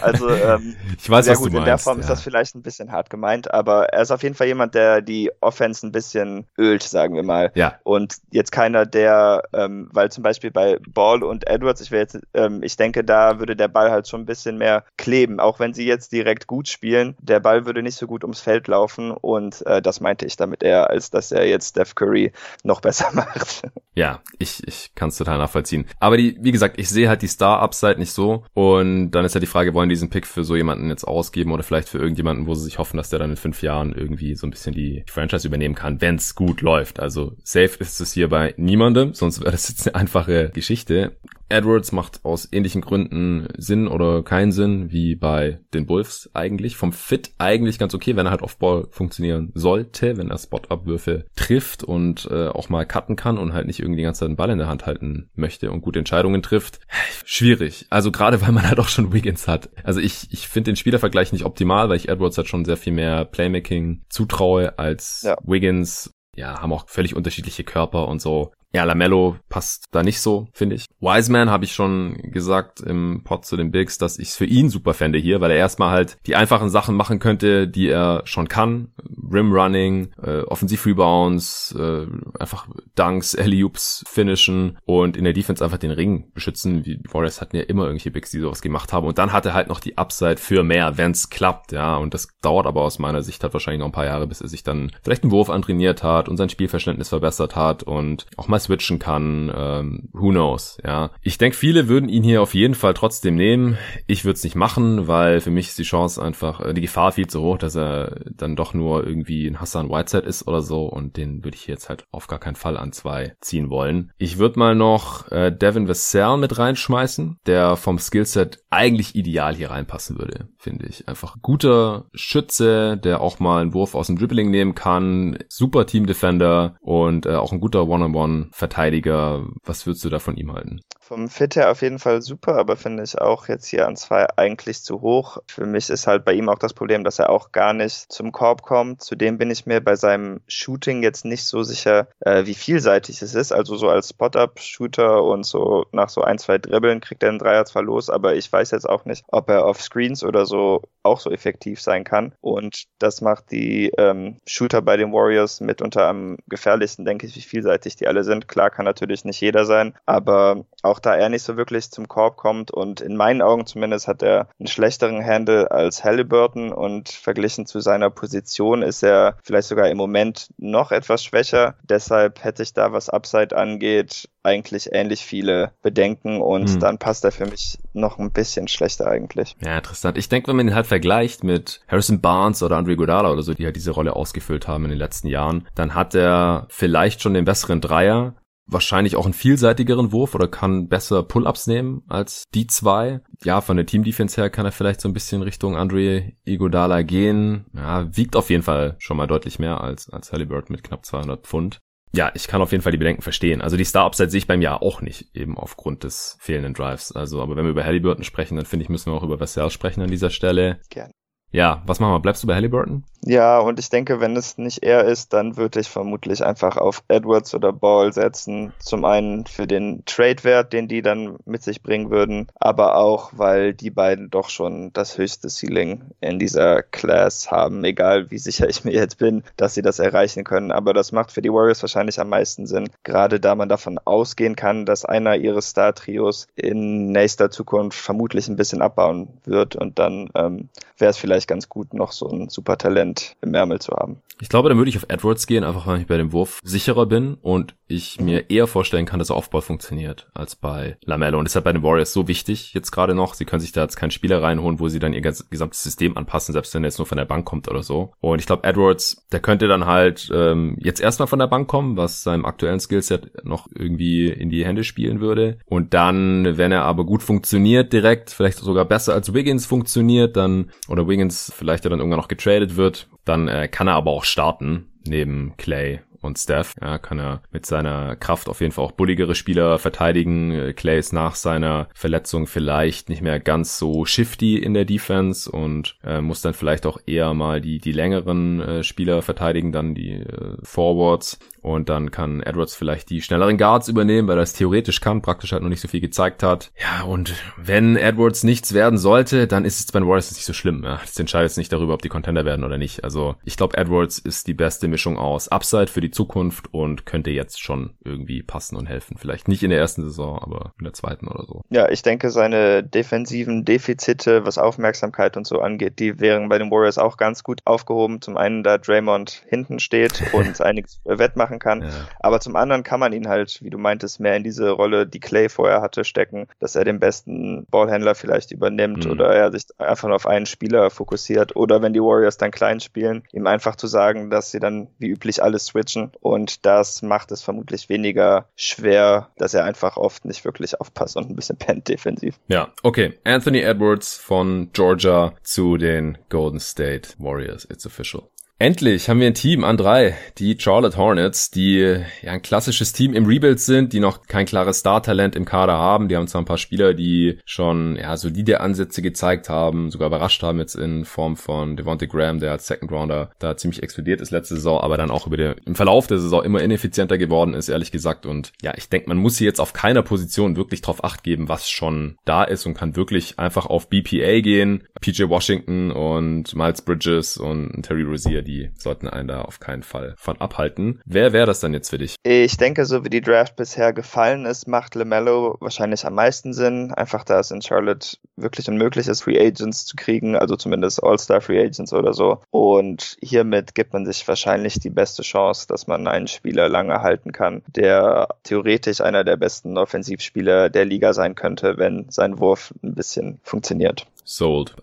Also 0.00 0.28
ähm, 0.28 0.76
ich 0.98 1.10
weiß, 1.10 1.28
was 1.28 1.38
gut, 1.38 1.48
du 1.48 1.52
meinst. 1.52 1.58
In 1.58 1.64
der 1.64 1.78
Form 1.78 1.96
ja. 1.98 2.02
ist 2.02 2.10
das 2.10 2.22
vielleicht 2.22 2.54
ein 2.54 2.62
bisschen 2.62 2.92
hart 2.92 3.10
gemeint, 3.10 3.52
aber 3.52 3.86
er 3.86 4.02
ist 4.02 4.10
auf 4.10 4.22
jeden 4.22 4.34
Fall 4.34 4.46
jemand, 4.46 4.74
der 4.74 5.00
die 5.00 5.30
Offense 5.40 5.86
ein 5.86 5.92
bisschen 5.92 6.46
ölt, 6.58 6.82
sagen 6.82 7.14
wir 7.14 7.22
mal. 7.22 7.50
Ja. 7.54 7.78
Und 7.82 8.16
jetzt 8.30 8.52
keiner, 8.52 8.86
der, 8.86 9.42
ähm, 9.52 9.88
weil 9.92 10.10
zum 10.10 10.22
Beispiel 10.22 10.50
bei 10.50 10.78
Ball 10.88 11.22
und 11.22 11.48
Edwards, 11.48 11.80
ich 11.80 11.90
will 11.90 12.00
jetzt, 12.00 12.18
ähm, 12.34 12.62
ich 12.62 12.76
denke, 12.76 13.04
da 13.04 13.38
würde 13.38 13.56
der 13.56 13.68
Ball 13.68 13.90
halt 13.90 14.08
schon 14.08 14.22
ein 14.22 14.26
bisschen 14.26 14.58
mehr 14.58 14.84
kleben, 14.96 15.40
auch 15.40 15.58
wenn 15.58 15.74
sie 15.74 15.86
jetzt 15.86 16.12
direkt 16.12 16.46
gut 16.46 16.68
spielen. 16.68 17.16
Der 17.20 17.40
Ball 17.40 17.66
würde 17.66 17.82
nicht 17.82 17.96
so 17.96 18.06
gut 18.06 18.24
ums 18.24 18.40
Feld 18.40 18.68
laufen 18.68 19.10
und 19.10 19.64
äh, 19.66 19.80
das 19.80 20.00
meinte 20.00 20.26
ich 20.26 20.36
damit 20.36 20.62
eher, 20.62 20.90
als 20.90 21.10
dass 21.10 21.32
er 21.32 21.46
jetzt 21.46 21.70
Steph 21.70 21.94
Curry 21.94 22.32
noch 22.62 22.80
besser 22.80 23.10
macht. 23.12 23.62
Ja, 23.94 24.20
ich, 24.38 24.66
ich 24.66 24.94
kann 24.94 25.08
es 25.08 25.16
total 25.16 25.38
nachvollziehen. 25.38 25.86
Aber 25.98 26.16
die, 26.16 26.36
wie 26.40 26.52
gesagt, 26.52 26.78
ich 26.78 26.88
sehe 26.90 27.08
halt 27.08 27.22
die 27.22 27.28
Star-Upside 27.28 27.98
nicht 27.98 28.12
so 28.12 28.44
und 28.54 29.12
dann 29.12 29.24
ist 29.24 29.34
ja 29.34 29.40
die 29.40 29.46
Frage, 29.46 29.72
wollen 29.72 29.88
die 29.88 29.94
diesen 29.94 30.10
Pick 30.10 30.26
für 30.26 30.44
so 30.44 30.56
jemanden 30.56 30.83
jetzt 30.88 31.04
ausgeben 31.04 31.52
oder 31.52 31.62
vielleicht 31.62 31.88
für 31.88 31.98
irgendjemanden, 31.98 32.46
wo 32.46 32.54
sie 32.54 32.64
sich 32.64 32.78
hoffen, 32.78 32.96
dass 32.96 33.10
der 33.10 33.18
dann 33.18 33.30
in 33.30 33.36
fünf 33.36 33.62
Jahren 33.62 33.92
irgendwie 33.92 34.34
so 34.34 34.46
ein 34.46 34.50
bisschen 34.50 34.74
die 34.74 35.04
Franchise 35.08 35.46
übernehmen 35.46 35.74
kann, 35.74 36.00
wenn 36.00 36.16
es 36.16 36.34
gut 36.34 36.60
läuft. 36.60 37.00
Also 37.00 37.36
safe 37.42 37.76
ist 37.78 38.00
es 38.00 38.12
hier 38.12 38.28
bei 38.28 38.54
niemandem, 38.56 39.14
sonst 39.14 39.40
wäre 39.40 39.52
das 39.52 39.68
jetzt 39.68 39.86
eine 39.86 39.96
einfache 39.96 40.50
Geschichte. 40.50 41.16
Edwards 41.48 41.92
macht 41.92 42.24
aus 42.24 42.48
ähnlichen 42.50 42.80
Gründen 42.80 43.48
Sinn 43.56 43.88
oder 43.88 44.22
keinen 44.22 44.52
Sinn 44.52 44.90
wie 44.90 45.14
bei 45.14 45.60
den 45.72 45.86
Bulls 45.86 46.30
eigentlich. 46.32 46.76
Vom 46.76 46.92
Fit 46.92 47.32
eigentlich 47.38 47.78
ganz 47.78 47.94
okay, 47.94 48.16
wenn 48.16 48.26
er 48.26 48.30
halt 48.30 48.42
auf 48.42 48.58
Ball 48.58 48.86
funktionieren 48.90 49.52
sollte, 49.54 50.16
wenn 50.16 50.30
er 50.30 50.38
Spot-Abwürfe 50.38 51.26
trifft 51.36 51.84
und 51.84 52.28
äh, 52.30 52.48
auch 52.48 52.68
mal 52.68 52.86
cutten 52.86 53.16
kann 53.16 53.38
und 53.38 53.52
halt 53.52 53.66
nicht 53.66 53.80
irgendwie 53.80 53.98
die 53.98 54.04
ganze 54.04 54.20
Zeit 54.20 54.30
den 54.30 54.36
Ball 54.36 54.50
in 54.50 54.58
der 54.58 54.68
Hand 54.68 54.86
halten 54.86 55.30
möchte 55.34 55.70
und 55.70 55.82
gute 55.82 55.98
Entscheidungen 55.98 56.42
trifft. 56.42 56.80
Schwierig. 57.24 57.86
Also 57.90 58.10
gerade 58.10 58.40
weil 58.44 58.52
man 58.52 58.68
halt 58.68 58.80
auch 58.80 58.88
schon 58.88 59.12
Wiggins 59.12 59.48
hat. 59.48 59.70
Also 59.84 60.00
ich, 60.00 60.28
ich 60.30 60.48
finde 60.48 60.70
den 60.70 60.76
Spielervergleich 60.76 61.32
nicht 61.32 61.44
optimal, 61.44 61.88
weil 61.88 61.96
ich 61.96 62.08
Edwards 62.08 62.38
halt 62.38 62.48
schon 62.48 62.64
sehr 62.64 62.76
viel 62.76 62.92
mehr 62.92 63.24
Playmaking 63.24 64.02
zutraue 64.08 64.78
als 64.78 65.22
ja. 65.22 65.36
Wiggins 65.42 66.10
ja, 66.36 66.60
haben 66.60 66.72
auch 66.72 66.88
völlig 66.88 67.14
unterschiedliche 67.14 67.64
Körper 67.64 68.08
und 68.08 68.20
so. 68.20 68.52
Ja, 68.74 68.82
Lamello 68.82 69.36
passt 69.48 69.86
da 69.92 70.02
nicht 70.02 70.20
so, 70.20 70.48
finde 70.52 70.74
ich. 70.74 70.86
Wiseman 70.98 71.48
habe 71.48 71.64
ich 71.64 71.72
schon 71.72 72.16
gesagt 72.32 72.80
im 72.80 73.22
Pod 73.22 73.44
zu 73.44 73.56
den 73.56 73.70
Bigs, 73.70 73.98
dass 73.98 74.18
ich 74.18 74.30
es 74.30 74.36
für 74.36 74.46
ihn 74.46 74.68
super 74.68 74.94
fände 74.94 75.16
hier, 75.16 75.40
weil 75.40 75.52
er 75.52 75.58
erstmal 75.58 75.90
halt 75.90 76.16
die 76.26 76.34
einfachen 76.34 76.70
Sachen 76.70 76.96
machen 76.96 77.20
könnte, 77.20 77.68
die 77.68 77.88
er 77.88 78.22
schon 78.24 78.48
kann. 78.48 78.88
Rim 79.32 79.52
Running, 79.52 80.08
äh, 80.20 80.40
Offensiv-Rebounds, 80.40 81.76
äh, 81.78 82.06
einfach 82.40 82.66
Dunks, 82.96 83.36
Alley-Oops 83.36 84.04
finishen 84.08 84.76
und 84.84 85.16
in 85.16 85.22
der 85.22 85.34
Defense 85.34 85.64
einfach 85.64 85.78
den 85.78 85.92
Ring 85.92 86.32
beschützen. 86.34 86.82
Die 86.82 86.98
Warriors 87.12 87.40
hatten 87.40 87.56
ja 87.56 87.62
immer 87.62 87.84
irgendwelche 87.84 88.10
Bigs, 88.10 88.32
die 88.32 88.40
sowas 88.40 88.60
gemacht 88.60 88.92
haben. 88.92 89.06
Und 89.06 89.18
dann 89.18 89.32
hat 89.32 89.46
er 89.46 89.54
halt 89.54 89.68
noch 89.68 89.78
die 89.78 89.98
Upside 89.98 90.38
für 90.38 90.64
mehr, 90.64 90.98
wenn's 90.98 91.30
klappt, 91.30 91.70
ja. 91.70 91.96
Und 91.96 92.12
das 92.12 92.26
dauert 92.42 92.66
aber 92.66 92.82
aus 92.82 92.98
meiner 92.98 93.22
Sicht 93.22 93.44
halt 93.44 93.52
wahrscheinlich 93.52 93.78
noch 93.78 93.86
ein 93.86 93.92
paar 93.92 94.06
Jahre, 94.06 94.26
bis 94.26 94.40
er 94.40 94.48
sich 94.48 94.64
dann 94.64 94.90
vielleicht 95.04 95.22
einen 95.22 95.30
Wurf 95.30 95.48
antrainiert 95.48 96.02
hat 96.02 96.28
und 96.28 96.38
sein 96.38 96.48
Spielverständnis 96.48 97.10
verbessert 97.10 97.54
hat 97.54 97.84
und 97.84 98.26
auch 98.36 98.48
mal 98.48 98.63
switchen 98.64 98.98
kann. 98.98 99.52
Ähm, 99.54 100.08
who 100.12 100.30
knows, 100.30 100.78
ja. 100.84 101.10
Ich 101.22 101.38
denke, 101.38 101.56
viele 101.56 101.88
würden 101.88 102.08
ihn 102.08 102.22
hier 102.22 102.42
auf 102.42 102.54
jeden 102.54 102.74
Fall 102.74 102.94
trotzdem 102.94 103.36
nehmen. 103.36 103.78
Ich 104.06 104.24
würde 104.24 104.34
es 104.34 104.44
nicht 104.44 104.56
machen, 104.56 105.06
weil 105.06 105.40
für 105.40 105.50
mich 105.50 105.68
ist 105.68 105.78
die 105.78 105.84
Chance 105.84 106.22
einfach, 106.22 106.60
äh, 106.60 106.74
die 106.74 106.80
Gefahr 106.80 107.12
viel 107.12 107.26
zu 107.26 107.40
hoch, 107.40 107.58
dass 107.58 107.76
er 107.76 108.20
dann 108.30 108.56
doch 108.56 108.74
nur 108.74 109.06
irgendwie 109.06 109.46
ein 109.46 109.60
Hassan 109.60 109.90
Whiteside 109.90 110.26
ist 110.26 110.46
oder 110.48 110.62
so 110.62 110.86
und 110.86 111.16
den 111.16 111.44
würde 111.44 111.56
ich 111.56 111.66
jetzt 111.66 111.88
halt 111.88 112.04
auf 112.10 112.26
gar 112.26 112.38
keinen 112.38 112.56
Fall 112.56 112.76
an 112.76 112.92
zwei 112.92 113.36
ziehen 113.40 113.70
wollen. 113.70 114.12
Ich 114.18 114.38
würde 114.38 114.58
mal 114.58 114.74
noch 114.74 115.30
äh, 115.30 115.50
Devin 115.50 115.88
Vassell 115.88 116.36
mit 116.36 116.58
reinschmeißen, 116.58 117.38
der 117.46 117.76
vom 117.76 117.98
Skillset 117.98 118.58
eigentlich 118.70 119.14
ideal 119.14 119.54
hier 119.54 119.70
reinpassen 119.70 120.18
würde, 120.18 120.48
finde 120.58 120.86
ich. 120.86 121.08
Einfach 121.08 121.36
guter 121.42 122.06
Schütze, 122.12 122.96
der 122.96 123.20
auch 123.20 123.38
mal 123.38 123.62
einen 123.62 123.74
Wurf 123.74 123.94
aus 123.94 124.08
dem 124.08 124.18
Dribbling 124.18 124.50
nehmen 124.50 124.74
kann, 124.74 125.38
super 125.48 125.86
Team 125.86 126.06
Defender 126.06 126.76
und 126.80 127.26
äh, 127.26 127.34
auch 127.34 127.52
ein 127.52 127.60
guter 127.60 127.86
One-on-One 127.86 128.14
-on 128.14 128.44
-One 128.46 128.53
Verteidiger. 128.54 129.48
Was 129.64 129.84
würdest 129.84 130.04
du 130.04 130.10
da 130.10 130.20
von 130.20 130.36
ihm 130.36 130.52
halten? 130.52 130.80
Vom 131.06 131.28
Fit 131.28 131.54
her 131.54 131.70
auf 131.70 131.82
jeden 131.82 131.98
Fall 131.98 132.22
super, 132.22 132.56
aber 132.56 132.76
finde 132.76 133.02
ich 133.02 133.20
auch 133.20 133.46
jetzt 133.46 133.66
hier 133.66 133.86
an 133.86 133.94
zwei 133.94 134.26
eigentlich 134.38 134.82
zu 134.82 135.02
hoch. 135.02 135.36
Für 135.46 135.66
mich 135.66 135.90
ist 135.90 136.06
halt 136.06 136.24
bei 136.24 136.32
ihm 136.32 136.48
auch 136.48 136.58
das 136.58 136.72
Problem, 136.72 137.04
dass 137.04 137.18
er 137.18 137.28
auch 137.28 137.52
gar 137.52 137.74
nicht 137.74 138.10
zum 138.10 138.32
Korb 138.32 138.62
kommt. 138.62 139.02
Zudem 139.02 139.36
bin 139.36 139.50
ich 139.50 139.66
mir 139.66 139.82
bei 139.82 139.96
seinem 139.96 140.40
Shooting 140.48 141.02
jetzt 141.02 141.26
nicht 141.26 141.44
so 141.44 141.62
sicher, 141.62 142.08
äh, 142.20 142.46
wie 142.46 142.54
vielseitig 142.54 143.20
es 143.20 143.34
ist. 143.34 143.52
Also 143.52 143.76
so 143.76 143.90
als 143.90 144.08
Spot-Up-Shooter 144.08 145.22
und 145.22 145.44
so 145.44 145.84
nach 145.92 146.08
so 146.08 146.22
ein, 146.22 146.38
zwei 146.38 146.56
Dribbeln 146.56 147.02
kriegt 147.02 147.22
er 147.22 147.28
einen 147.28 147.38
Dreier 147.38 147.66
zwar 147.66 147.82
los, 147.82 148.08
aber 148.08 148.34
ich 148.36 148.50
weiß 148.50 148.70
jetzt 148.70 148.88
auch 148.88 149.04
nicht, 149.04 149.26
ob 149.28 149.50
er 149.50 149.66
auf 149.66 149.82
Screens 149.82 150.24
oder 150.24 150.46
so 150.46 150.84
auch 151.02 151.20
so 151.20 151.30
effektiv 151.30 151.82
sein 151.82 152.04
kann. 152.04 152.32
Und 152.40 152.84
das 152.98 153.20
macht 153.20 153.50
die 153.50 153.90
ähm, 153.98 154.38
Shooter 154.46 154.80
bei 154.80 154.96
den 154.96 155.12
Warriors 155.12 155.60
mitunter 155.60 156.08
am 156.08 156.38
gefährlichsten, 156.46 157.04
denke 157.04 157.26
ich, 157.26 157.36
wie 157.36 157.42
vielseitig 157.42 157.96
die 157.96 158.08
alle 158.08 158.24
sind. 158.24 158.48
Klar 158.48 158.70
kann 158.70 158.86
natürlich 158.86 159.26
nicht 159.26 159.40
jeder 159.42 159.66
sein, 159.66 159.94
aber 160.06 160.64
auch 160.82 160.93
da 160.98 161.14
er 161.14 161.28
nicht 161.28 161.42
so 161.42 161.56
wirklich 161.56 161.90
zum 161.90 162.08
Korb 162.08 162.36
kommt 162.36 162.70
und 162.70 163.00
in 163.00 163.16
meinen 163.16 163.42
Augen 163.42 163.66
zumindest 163.66 164.08
hat 164.08 164.22
er 164.22 164.48
einen 164.58 164.66
schlechteren 164.66 165.24
Handle 165.24 165.70
als 165.70 166.04
Halliburton 166.04 166.72
und 166.72 167.08
verglichen 167.08 167.66
zu 167.66 167.80
seiner 167.80 168.10
Position 168.10 168.82
ist 168.82 169.02
er 169.02 169.36
vielleicht 169.42 169.68
sogar 169.68 169.88
im 169.88 169.96
Moment 169.96 170.48
noch 170.58 170.92
etwas 170.92 171.24
schwächer. 171.24 171.74
Deshalb 171.82 172.42
hätte 172.44 172.62
ich 172.62 172.72
da, 172.72 172.92
was 172.92 173.08
Upside 173.08 173.56
angeht, 173.56 174.28
eigentlich 174.42 174.92
ähnlich 174.92 175.24
viele 175.24 175.72
Bedenken 175.82 176.40
und 176.40 176.68
hm. 176.68 176.80
dann 176.80 176.98
passt 176.98 177.24
er 177.24 177.32
für 177.32 177.46
mich 177.46 177.78
noch 177.92 178.18
ein 178.18 178.30
bisschen 178.30 178.68
schlechter 178.68 179.06
eigentlich. 179.06 179.56
Ja, 179.64 179.78
interessant. 179.78 180.18
Ich 180.18 180.28
denke, 180.28 180.48
wenn 180.48 180.56
man 180.56 180.68
ihn 180.68 180.74
halt 180.74 180.86
vergleicht 180.86 181.44
mit 181.44 181.80
Harrison 181.88 182.20
Barnes 182.20 182.62
oder 182.62 182.76
Andre 182.76 182.96
Godala 182.96 183.30
oder 183.30 183.42
so, 183.42 183.54
die 183.54 183.64
halt 183.64 183.76
diese 183.76 183.92
Rolle 183.92 184.14
ausgefüllt 184.14 184.68
haben 184.68 184.84
in 184.84 184.90
den 184.90 184.98
letzten 184.98 185.28
Jahren, 185.28 185.66
dann 185.74 185.94
hat 185.94 186.14
er 186.14 186.66
vielleicht 186.68 187.22
schon 187.22 187.34
den 187.34 187.46
besseren 187.46 187.80
Dreier, 187.80 188.34
wahrscheinlich 188.66 189.16
auch 189.16 189.24
einen 189.24 189.34
vielseitigeren 189.34 190.12
Wurf 190.12 190.34
oder 190.34 190.48
kann 190.48 190.88
besser 190.88 191.22
Pull-ups 191.22 191.66
nehmen 191.66 192.02
als 192.08 192.44
die 192.54 192.66
zwei. 192.66 193.20
Ja, 193.42 193.60
von 193.60 193.76
der 193.76 193.86
Team-Defense 193.86 194.40
her 194.40 194.50
kann 194.50 194.66
er 194.66 194.72
vielleicht 194.72 195.00
so 195.00 195.08
ein 195.08 195.12
bisschen 195.12 195.42
Richtung 195.42 195.76
Andre 195.76 196.32
Iguodala 196.44 197.02
gehen. 197.02 197.66
Ja, 197.74 198.16
wiegt 198.16 198.36
auf 198.36 198.50
jeden 198.50 198.62
Fall 198.62 198.96
schon 198.98 199.16
mal 199.16 199.26
deutlich 199.26 199.58
mehr 199.58 199.80
als, 199.80 200.08
als 200.10 200.32
Halliburton 200.32 200.74
mit 200.74 200.84
knapp 200.84 201.04
200 201.04 201.46
Pfund. 201.46 201.80
Ja, 202.14 202.30
ich 202.34 202.46
kann 202.46 202.62
auf 202.62 202.70
jeden 202.70 202.82
Fall 202.82 202.92
die 202.92 202.98
Bedenken 202.98 203.22
verstehen. 203.22 203.60
Also 203.60 203.76
die 203.76 203.84
Star-Upside 203.84 204.30
sehe 204.30 204.38
ich 204.38 204.46
beim 204.46 204.62
Jahr 204.62 204.82
auch 204.82 205.00
nicht, 205.00 205.34
eben 205.34 205.58
aufgrund 205.58 206.04
des 206.04 206.36
fehlenden 206.40 206.72
Drives. 206.72 207.10
Also, 207.10 207.42
aber 207.42 207.56
wenn 207.56 207.64
wir 207.64 207.72
über 207.72 207.84
Halliburton 207.84 208.22
sprechen, 208.22 208.56
dann 208.56 208.66
finde 208.66 208.84
ich, 208.84 208.88
müssen 208.88 209.10
wir 209.10 209.16
auch 209.16 209.24
über 209.24 209.40
Vassell 209.40 209.68
sprechen 209.70 210.00
an 210.00 210.10
dieser 210.10 210.30
Stelle. 210.30 210.80
Gerne. 210.90 211.12
Ja, 211.54 211.82
was 211.86 212.00
machen 212.00 212.14
wir? 212.14 212.18
Bleibst 212.18 212.42
du 212.42 212.48
bei 212.48 212.56
Halliburton? 212.56 213.04
Ja, 213.26 213.58
und 213.60 213.78
ich 213.78 213.88
denke, 213.88 214.20
wenn 214.20 214.36
es 214.36 214.58
nicht 214.58 214.82
er 214.82 215.04
ist, 215.04 215.32
dann 215.32 215.56
würde 215.56 215.80
ich 215.80 215.88
vermutlich 215.88 216.44
einfach 216.44 216.76
auf 216.76 217.02
Edwards 217.08 217.54
oder 217.54 217.72
Ball 217.72 218.12
setzen. 218.12 218.74
Zum 218.80 219.04
einen 219.06 219.46
für 219.46 219.66
den 219.66 220.02
Trade-Wert, 220.04 220.74
den 220.74 220.88
die 220.88 221.00
dann 221.00 221.36
mit 221.46 221.62
sich 221.62 221.82
bringen 221.82 222.10
würden, 222.10 222.48
aber 222.56 222.96
auch, 222.96 223.30
weil 223.36 223.72
die 223.72 223.90
beiden 223.90 224.30
doch 224.30 224.50
schon 224.50 224.92
das 224.92 225.16
höchste 225.16 225.48
Ceiling 225.48 226.02
in 226.20 226.38
dieser 226.38 226.82
Class 226.82 227.50
haben, 227.50 227.82
egal 227.84 228.30
wie 228.30 228.38
sicher 228.38 228.68
ich 228.68 228.84
mir 228.84 228.92
jetzt 228.92 229.18
bin, 229.18 229.44
dass 229.56 229.74
sie 229.74 229.82
das 229.82 230.00
erreichen 230.00 230.44
können. 230.44 230.72
Aber 230.72 230.92
das 230.92 231.12
macht 231.12 231.32
für 231.32 231.40
die 231.40 231.52
Warriors 231.52 231.82
wahrscheinlich 231.82 232.20
am 232.20 232.28
meisten 232.28 232.66
Sinn, 232.66 232.90
gerade 233.04 233.38
da 233.38 233.54
man 233.54 233.68
davon 233.68 233.98
ausgehen 234.04 234.56
kann, 234.56 234.84
dass 234.84 235.04
einer 235.06 235.36
ihres 235.36 235.68
Star-Trios 235.68 236.48
in 236.56 237.12
nächster 237.12 237.50
Zukunft 237.50 237.98
vermutlich 237.98 238.48
ein 238.48 238.56
bisschen 238.56 238.82
abbauen 238.82 239.28
wird 239.44 239.76
und 239.76 239.98
dann 239.98 240.28
ähm, 240.34 240.68
wäre 240.98 241.10
es 241.10 241.16
vielleicht 241.16 241.43
ganz 241.46 241.68
gut, 241.68 241.94
noch 241.94 242.12
so 242.12 242.28
ein 242.28 242.48
super 242.48 242.78
Talent 242.78 243.36
im 243.42 243.54
Ärmel 243.54 243.80
zu 243.80 243.92
haben. 243.92 244.22
Ich 244.40 244.48
glaube, 244.48 244.68
dann 244.68 244.78
würde 244.78 244.88
ich 244.88 244.96
auf 244.96 245.06
Edwards 245.08 245.46
gehen, 245.46 245.64
einfach 245.64 245.86
weil 245.86 246.00
ich 246.00 246.06
bei 246.06 246.16
dem 246.16 246.32
Wurf 246.32 246.58
sicherer 246.64 247.06
bin 247.06 247.34
und 247.34 247.74
ich 247.86 248.20
mir 248.20 248.50
eher 248.50 248.66
vorstellen 248.66 249.06
kann, 249.06 249.18
dass 249.18 249.28
der 249.28 249.36
Aufbau 249.36 249.60
funktioniert 249.60 250.28
als 250.34 250.56
bei 250.56 250.96
Lamello. 251.04 251.38
Und 251.38 251.44
deshalb 251.44 251.64
bei 251.64 251.72
den 251.72 251.82
Warriors 251.82 252.12
so 252.12 252.26
wichtig 252.26 252.74
jetzt 252.74 252.90
gerade 252.90 253.14
noch. 253.14 253.34
Sie 253.34 253.44
können 253.44 253.60
sich 253.60 253.72
da 253.72 253.82
jetzt 253.82 253.96
keinen 253.96 254.10
Spieler 254.10 254.42
reinholen, 254.42 254.80
wo 254.80 254.88
sie 254.88 254.98
dann 254.98 255.12
ihr 255.12 255.20
gesamtes 255.20 255.82
System 255.82 256.16
anpassen, 256.16 256.52
selbst 256.52 256.74
wenn 256.74 256.82
er 256.82 256.88
jetzt 256.88 256.98
nur 256.98 257.06
von 257.06 257.18
der 257.18 257.24
Bank 257.24 257.44
kommt 257.44 257.68
oder 257.68 257.82
so. 257.82 258.12
Und 258.20 258.40
ich 258.40 258.46
glaube, 258.46 258.64
Edwards, 258.64 259.26
der 259.32 259.40
könnte 259.40 259.68
dann 259.68 259.86
halt 259.86 260.30
ähm, 260.34 260.76
jetzt 260.80 261.00
erstmal 261.00 261.28
von 261.28 261.38
der 261.38 261.46
Bank 261.46 261.68
kommen, 261.68 261.96
was 261.96 262.22
seinem 262.22 262.44
aktuellen 262.44 262.80
Skillset 262.80 263.44
noch 263.44 263.68
irgendwie 263.74 264.28
in 264.28 264.50
die 264.50 264.64
Hände 264.64 264.84
spielen 264.84 265.20
würde. 265.20 265.58
Und 265.66 265.94
dann, 265.94 266.58
wenn 266.58 266.72
er 266.72 266.82
aber 266.82 267.04
gut 267.04 267.22
funktioniert 267.22 267.92
direkt, 267.92 268.30
vielleicht 268.30 268.58
sogar 268.58 268.84
besser 268.84 269.14
als 269.14 269.32
Wiggins 269.32 269.66
funktioniert, 269.66 270.36
dann 270.36 270.70
oder 270.88 271.08
Wiggins 271.08 271.23
vielleicht 271.32 271.84
ja 271.84 271.90
dann 271.90 271.98
irgendwann 271.98 272.20
noch 272.20 272.28
getradet 272.28 272.76
wird, 272.76 273.08
dann 273.24 273.48
äh, 273.48 273.68
kann 273.68 273.88
er 273.88 273.94
aber 273.94 274.10
auch 274.10 274.24
starten 274.24 274.88
neben 275.06 275.54
Clay 275.56 276.00
und 276.24 276.38
Steph. 276.38 276.74
Ja, 276.80 276.98
kann 276.98 277.20
er 277.20 277.42
mit 277.52 277.66
seiner 277.66 278.16
Kraft 278.16 278.48
auf 278.48 278.60
jeden 278.60 278.72
Fall 278.72 278.84
auch 278.84 278.92
bulligere 278.92 279.34
Spieler 279.34 279.78
verteidigen. 279.78 280.72
Clay 280.74 280.98
ist 280.98 281.12
nach 281.12 281.34
seiner 281.34 281.88
Verletzung 281.94 282.46
vielleicht 282.46 283.08
nicht 283.08 283.22
mehr 283.22 283.38
ganz 283.38 283.78
so 283.78 284.04
shifty 284.04 284.56
in 284.56 284.74
der 284.74 284.84
Defense 284.84 285.50
und 285.50 285.96
äh, 286.02 286.20
muss 286.20 286.40
dann 286.40 286.54
vielleicht 286.54 286.86
auch 286.86 286.98
eher 287.06 287.34
mal 287.34 287.60
die, 287.60 287.78
die 287.78 287.92
längeren 287.92 288.60
äh, 288.60 288.82
Spieler 288.82 289.22
verteidigen, 289.22 289.70
dann 289.70 289.94
die 289.94 290.12
äh, 290.12 290.56
Forwards. 290.62 291.38
Und 291.64 291.88
dann 291.88 292.10
kann 292.10 292.42
Edwards 292.42 292.74
vielleicht 292.74 293.08
die 293.08 293.22
schnelleren 293.22 293.56
Guards 293.56 293.88
übernehmen, 293.88 294.28
weil 294.28 294.36
er 294.36 294.42
es 294.42 294.52
theoretisch 294.52 295.00
kann, 295.00 295.22
praktisch 295.22 295.52
halt 295.52 295.62
noch 295.62 295.70
nicht 295.70 295.80
so 295.80 295.88
viel 295.88 296.02
gezeigt 296.02 296.42
hat. 296.42 296.70
Ja, 296.78 297.04
und 297.04 297.34
wenn 297.56 297.96
Edwards 297.96 298.44
nichts 298.44 298.74
werden 298.74 298.98
sollte, 298.98 299.46
dann 299.46 299.64
ist 299.64 299.80
es 299.80 299.90
bei 299.90 299.98
den 299.98 300.06
Warriors 300.06 300.30
nicht 300.30 300.44
so 300.44 300.52
schlimm. 300.52 300.84
Ja. 300.84 301.00
Das 301.00 301.18
entscheidet 301.18 301.52
jetzt 301.52 301.56
nicht 301.56 301.72
darüber, 301.72 301.94
ob 301.94 302.02
die 302.02 302.10
Contender 302.10 302.44
werden 302.44 302.64
oder 302.64 302.76
nicht. 302.76 303.02
Also 303.02 303.36
ich 303.44 303.56
glaube, 303.56 303.78
Edwards 303.78 304.18
ist 304.18 304.46
die 304.46 304.52
beste 304.52 304.88
Mischung 304.88 305.16
aus 305.16 305.48
Upside 305.48 305.86
für 305.86 306.02
die 306.02 306.10
Zukunft 306.10 306.72
und 306.74 307.06
könnte 307.06 307.30
jetzt 307.30 307.62
schon 307.62 307.94
irgendwie 308.04 308.42
passen 308.42 308.76
und 308.76 308.84
helfen. 308.84 309.16
Vielleicht 309.16 309.48
nicht 309.48 309.62
in 309.62 309.70
der 309.70 309.78
ersten 309.78 310.04
Saison, 310.04 310.38
aber 310.38 310.74
in 310.78 310.84
der 310.84 310.92
zweiten 310.92 311.28
oder 311.28 311.46
so. 311.46 311.62
Ja, 311.70 311.88
ich 311.88 312.02
denke, 312.02 312.28
seine 312.28 312.82
defensiven 312.82 313.64
Defizite, 313.64 314.44
was 314.44 314.58
Aufmerksamkeit 314.58 315.38
und 315.38 315.46
so 315.46 315.60
angeht, 315.60 315.98
die 315.98 316.20
wären 316.20 316.50
bei 316.50 316.58
den 316.58 316.70
Warriors 316.70 316.98
auch 316.98 317.16
ganz 317.16 317.42
gut 317.42 317.62
aufgehoben. 317.64 318.20
Zum 318.20 318.36
einen, 318.36 318.62
da 318.62 318.76
Draymond 318.76 319.44
hinten 319.48 319.78
steht 319.78 320.22
und 320.34 320.60
einiges 320.60 321.00
wettmachen 321.04 321.53
machen 321.54 321.58
kann. 321.58 321.82
Ja. 321.82 321.88
Aber 322.20 322.40
zum 322.40 322.56
anderen 322.56 322.82
kann 322.82 323.00
man 323.00 323.12
ihn 323.12 323.28
halt, 323.28 323.60
wie 323.62 323.70
du 323.70 323.78
meintest, 323.78 324.20
mehr 324.20 324.36
in 324.36 324.44
diese 324.44 324.70
Rolle, 324.70 325.06
die 325.06 325.20
Clay 325.20 325.48
vorher 325.48 325.80
hatte, 325.80 326.04
stecken, 326.04 326.48
dass 326.60 326.76
er 326.76 326.84
den 326.84 327.00
besten 327.00 327.66
Ballhändler 327.70 328.14
vielleicht 328.14 328.50
übernimmt 328.50 329.04
mhm. 329.04 329.12
oder 329.12 329.32
er 329.34 329.52
sich 329.52 329.64
einfach 329.78 330.08
nur 330.08 330.16
auf 330.16 330.26
einen 330.26 330.46
Spieler 330.46 330.90
fokussiert 330.90 331.56
oder 331.56 331.82
wenn 331.82 331.92
die 331.92 332.00
Warriors 332.00 332.36
dann 332.36 332.50
klein 332.50 332.80
spielen, 332.80 333.24
ihm 333.32 333.46
einfach 333.46 333.76
zu 333.76 333.86
sagen, 333.86 334.30
dass 334.30 334.50
sie 334.50 334.60
dann 334.60 334.88
wie 334.98 335.08
üblich 335.08 335.42
alles 335.42 335.66
switchen 335.66 336.12
und 336.20 336.64
das 336.66 337.02
macht 337.02 337.32
es 337.32 337.42
vermutlich 337.42 337.88
weniger 337.88 338.46
schwer, 338.56 339.30
dass 339.36 339.54
er 339.54 339.64
einfach 339.64 339.96
oft 339.96 340.24
nicht 340.24 340.44
wirklich 340.44 340.80
aufpasst 340.80 341.16
und 341.16 341.30
ein 341.30 341.36
bisschen 341.36 341.56
pennt 341.58 341.88
defensiv. 341.88 342.38
Ja, 342.48 342.72
okay. 342.82 343.14
Anthony 343.24 343.60
Edwards 343.60 344.16
von 344.16 344.70
Georgia 344.72 345.34
zu 345.42 345.76
den 345.76 346.18
Golden 346.28 346.60
State 346.60 347.10
Warriors. 347.18 347.66
It's 347.70 347.86
official. 347.86 348.28
Endlich 348.56 349.08
haben 349.08 349.18
wir 349.18 349.26
ein 349.26 349.34
Team 349.34 349.64
an 349.64 349.76
drei, 349.76 350.14
die 350.38 350.56
Charlotte 350.56 350.96
Hornets, 350.96 351.50
die 351.50 351.98
ja 352.22 352.30
ein 352.30 352.40
klassisches 352.40 352.92
Team 352.92 353.12
im 353.12 353.26
Rebuild 353.26 353.58
sind, 353.58 353.92
die 353.92 353.98
noch 353.98 354.28
kein 354.28 354.46
klares 354.46 354.78
Star-Talent 354.78 355.34
im 355.34 355.44
Kader 355.44 355.72
haben. 355.72 356.06
Die 356.06 356.16
haben 356.16 356.28
zwar 356.28 356.40
ein 356.40 356.44
paar 356.44 356.56
Spieler, 356.56 356.94
die 356.94 357.40
schon 357.44 357.96
ja 357.96 358.16
solide 358.16 358.60
Ansätze 358.60 359.02
gezeigt 359.02 359.48
haben, 359.48 359.90
sogar 359.90 360.06
überrascht 360.06 360.44
haben 360.44 360.60
jetzt 360.60 360.76
in 360.76 361.04
Form 361.04 361.36
von 361.36 361.76
Devontae 361.76 362.06
Graham, 362.06 362.38
der 362.38 362.52
als 362.52 362.68
Second 362.68 362.92
Rounder 362.92 363.32
da 363.40 363.56
ziemlich 363.56 363.82
explodiert 363.82 364.20
ist 364.20 364.30
letzte 364.30 364.54
Saison, 364.54 364.80
aber 364.80 364.96
dann 364.98 365.10
auch 365.10 365.26
über 365.26 365.36
den, 365.36 365.56
im 365.66 365.74
Verlauf 365.74 366.06
der 366.06 366.20
Saison 366.20 366.44
immer 366.44 366.62
ineffizienter 366.62 367.18
geworden 367.18 367.54
ist, 367.54 367.68
ehrlich 367.68 367.90
gesagt. 367.90 368.24
Und 368.24 368.52
ja, 368.62 368.72
ich 368.76 368.88
denke, 368.88 369.08
man 369.08 369.18
muss 369.18 369.36
hier 369.36 369.48
jetzt 369.48 369.60
auf 369.60 369.72
keiner 369.72 370.02
Position 370.02 370.54
wirklich 370.54 370.80
drauf 370.80 371.02
acht 371.02 371.24
geben, 371.24 371.48
was 371.48 371.68
schon 371.68 372.18
da 372.24 372.44
ist 372.44 372.66
und 372.66 372.74
kann 372.74 372.94
wirklich 372.94 373.36
einfach 373.36 373.66
auf 373.66 373.88
BPA 373.88 374.40
gehen. 374.42 374.84
PJ 375.00 375.24
Washington 375.28 375.90
und 375.90 376.54
Miles 376.54 376.82
Bridges 376.82 377.36
und 377.36 377.82
Terry 377.82 378.04
Rozier 378.04 378.43
die 378.44 378.70
sollten 378.76 379.08
einen 379.08 379.28
da 379.28 379.42
auf 379.42 379.60
keinen 379.60 379.82
Fall 379.82 380.14
von 380.16 380.40
abhalten. 380.40 381.00
Wer 381.04 381.32
wäre 381.32 381.46
das 381.46 381.60
dann 381.60 381.74
jetzt 381.74 381.90
für 381.90 381.98
dich? 381.98 382.16
Ich 382.22 382.56
denke, 382.56 382.86
so 382.86 383.04
wie 383.04 383.10
die 383.10 383.20
Draft 383.20 383.56
bisher 383.56 383.92
gefallen 383.92 384.44
ist, 384.46 384.68
macht 384.68 384.94
LaMelo 384.94 385.56
wahrscheinlich 385.60 386.06
am 386.06 386.14
meisten 386.14 386.52
Sinn. 386.52 386.92
Einfach 386.92 387.24
da 387.24 387.40
es 387.40 387.50
in 387.50 387.62
Charlotte 387.62 388.16
wirklich 388.36 388.68
unmöglich 388.68 389.08
ist, 389.08 389.22
Free 389.22 389.40
Agents 389.40 389.86
zu 389.86 389.96
kriegen, 389.96 390.36
also 390.36 390.56
zumindest 390.56 391.02
All-Star 391.02 391.40
Free 391.40 391.60
Agents 391.60 391.92
oder 391.92 392.12
so. 392.12 392.40
Und 392.50 393.16
hiermit 393.22 393.74
gibt 393.74 393.92
man 393.92 394.06
sich 394.06 394.26
wahrscheinlich 394.26 394.78
die 394.78 394.90
beste 394.90 395.22
Chance, 395.22 395.66
dass 395.68 395.86
man 395.86 396.06
einen 396.06 396.28
Spieler 396.28 396.68
lange 396.68 397.02
halten 397.02 397.32
kann, 397.32 397.62
der 397.66 398.28
theoretisch 398.42 399.00
einer 399.00 399.24
der 399.24 399.36
besten 399.36 399.76
Offensivspieler 399.78 400.70
der 400.70 400.84
Liga 400.84 401.12
sein 401.12 401.34
könnte, 401.34 401.78
wenn 401.78 402.06
sein 402.10 402.38
Wurf 402.38 402.74
ein 402.82 402.94
bisschen 402.94 403.40
funktioniert. 403.42 404.06
Sold. 404.24 404.74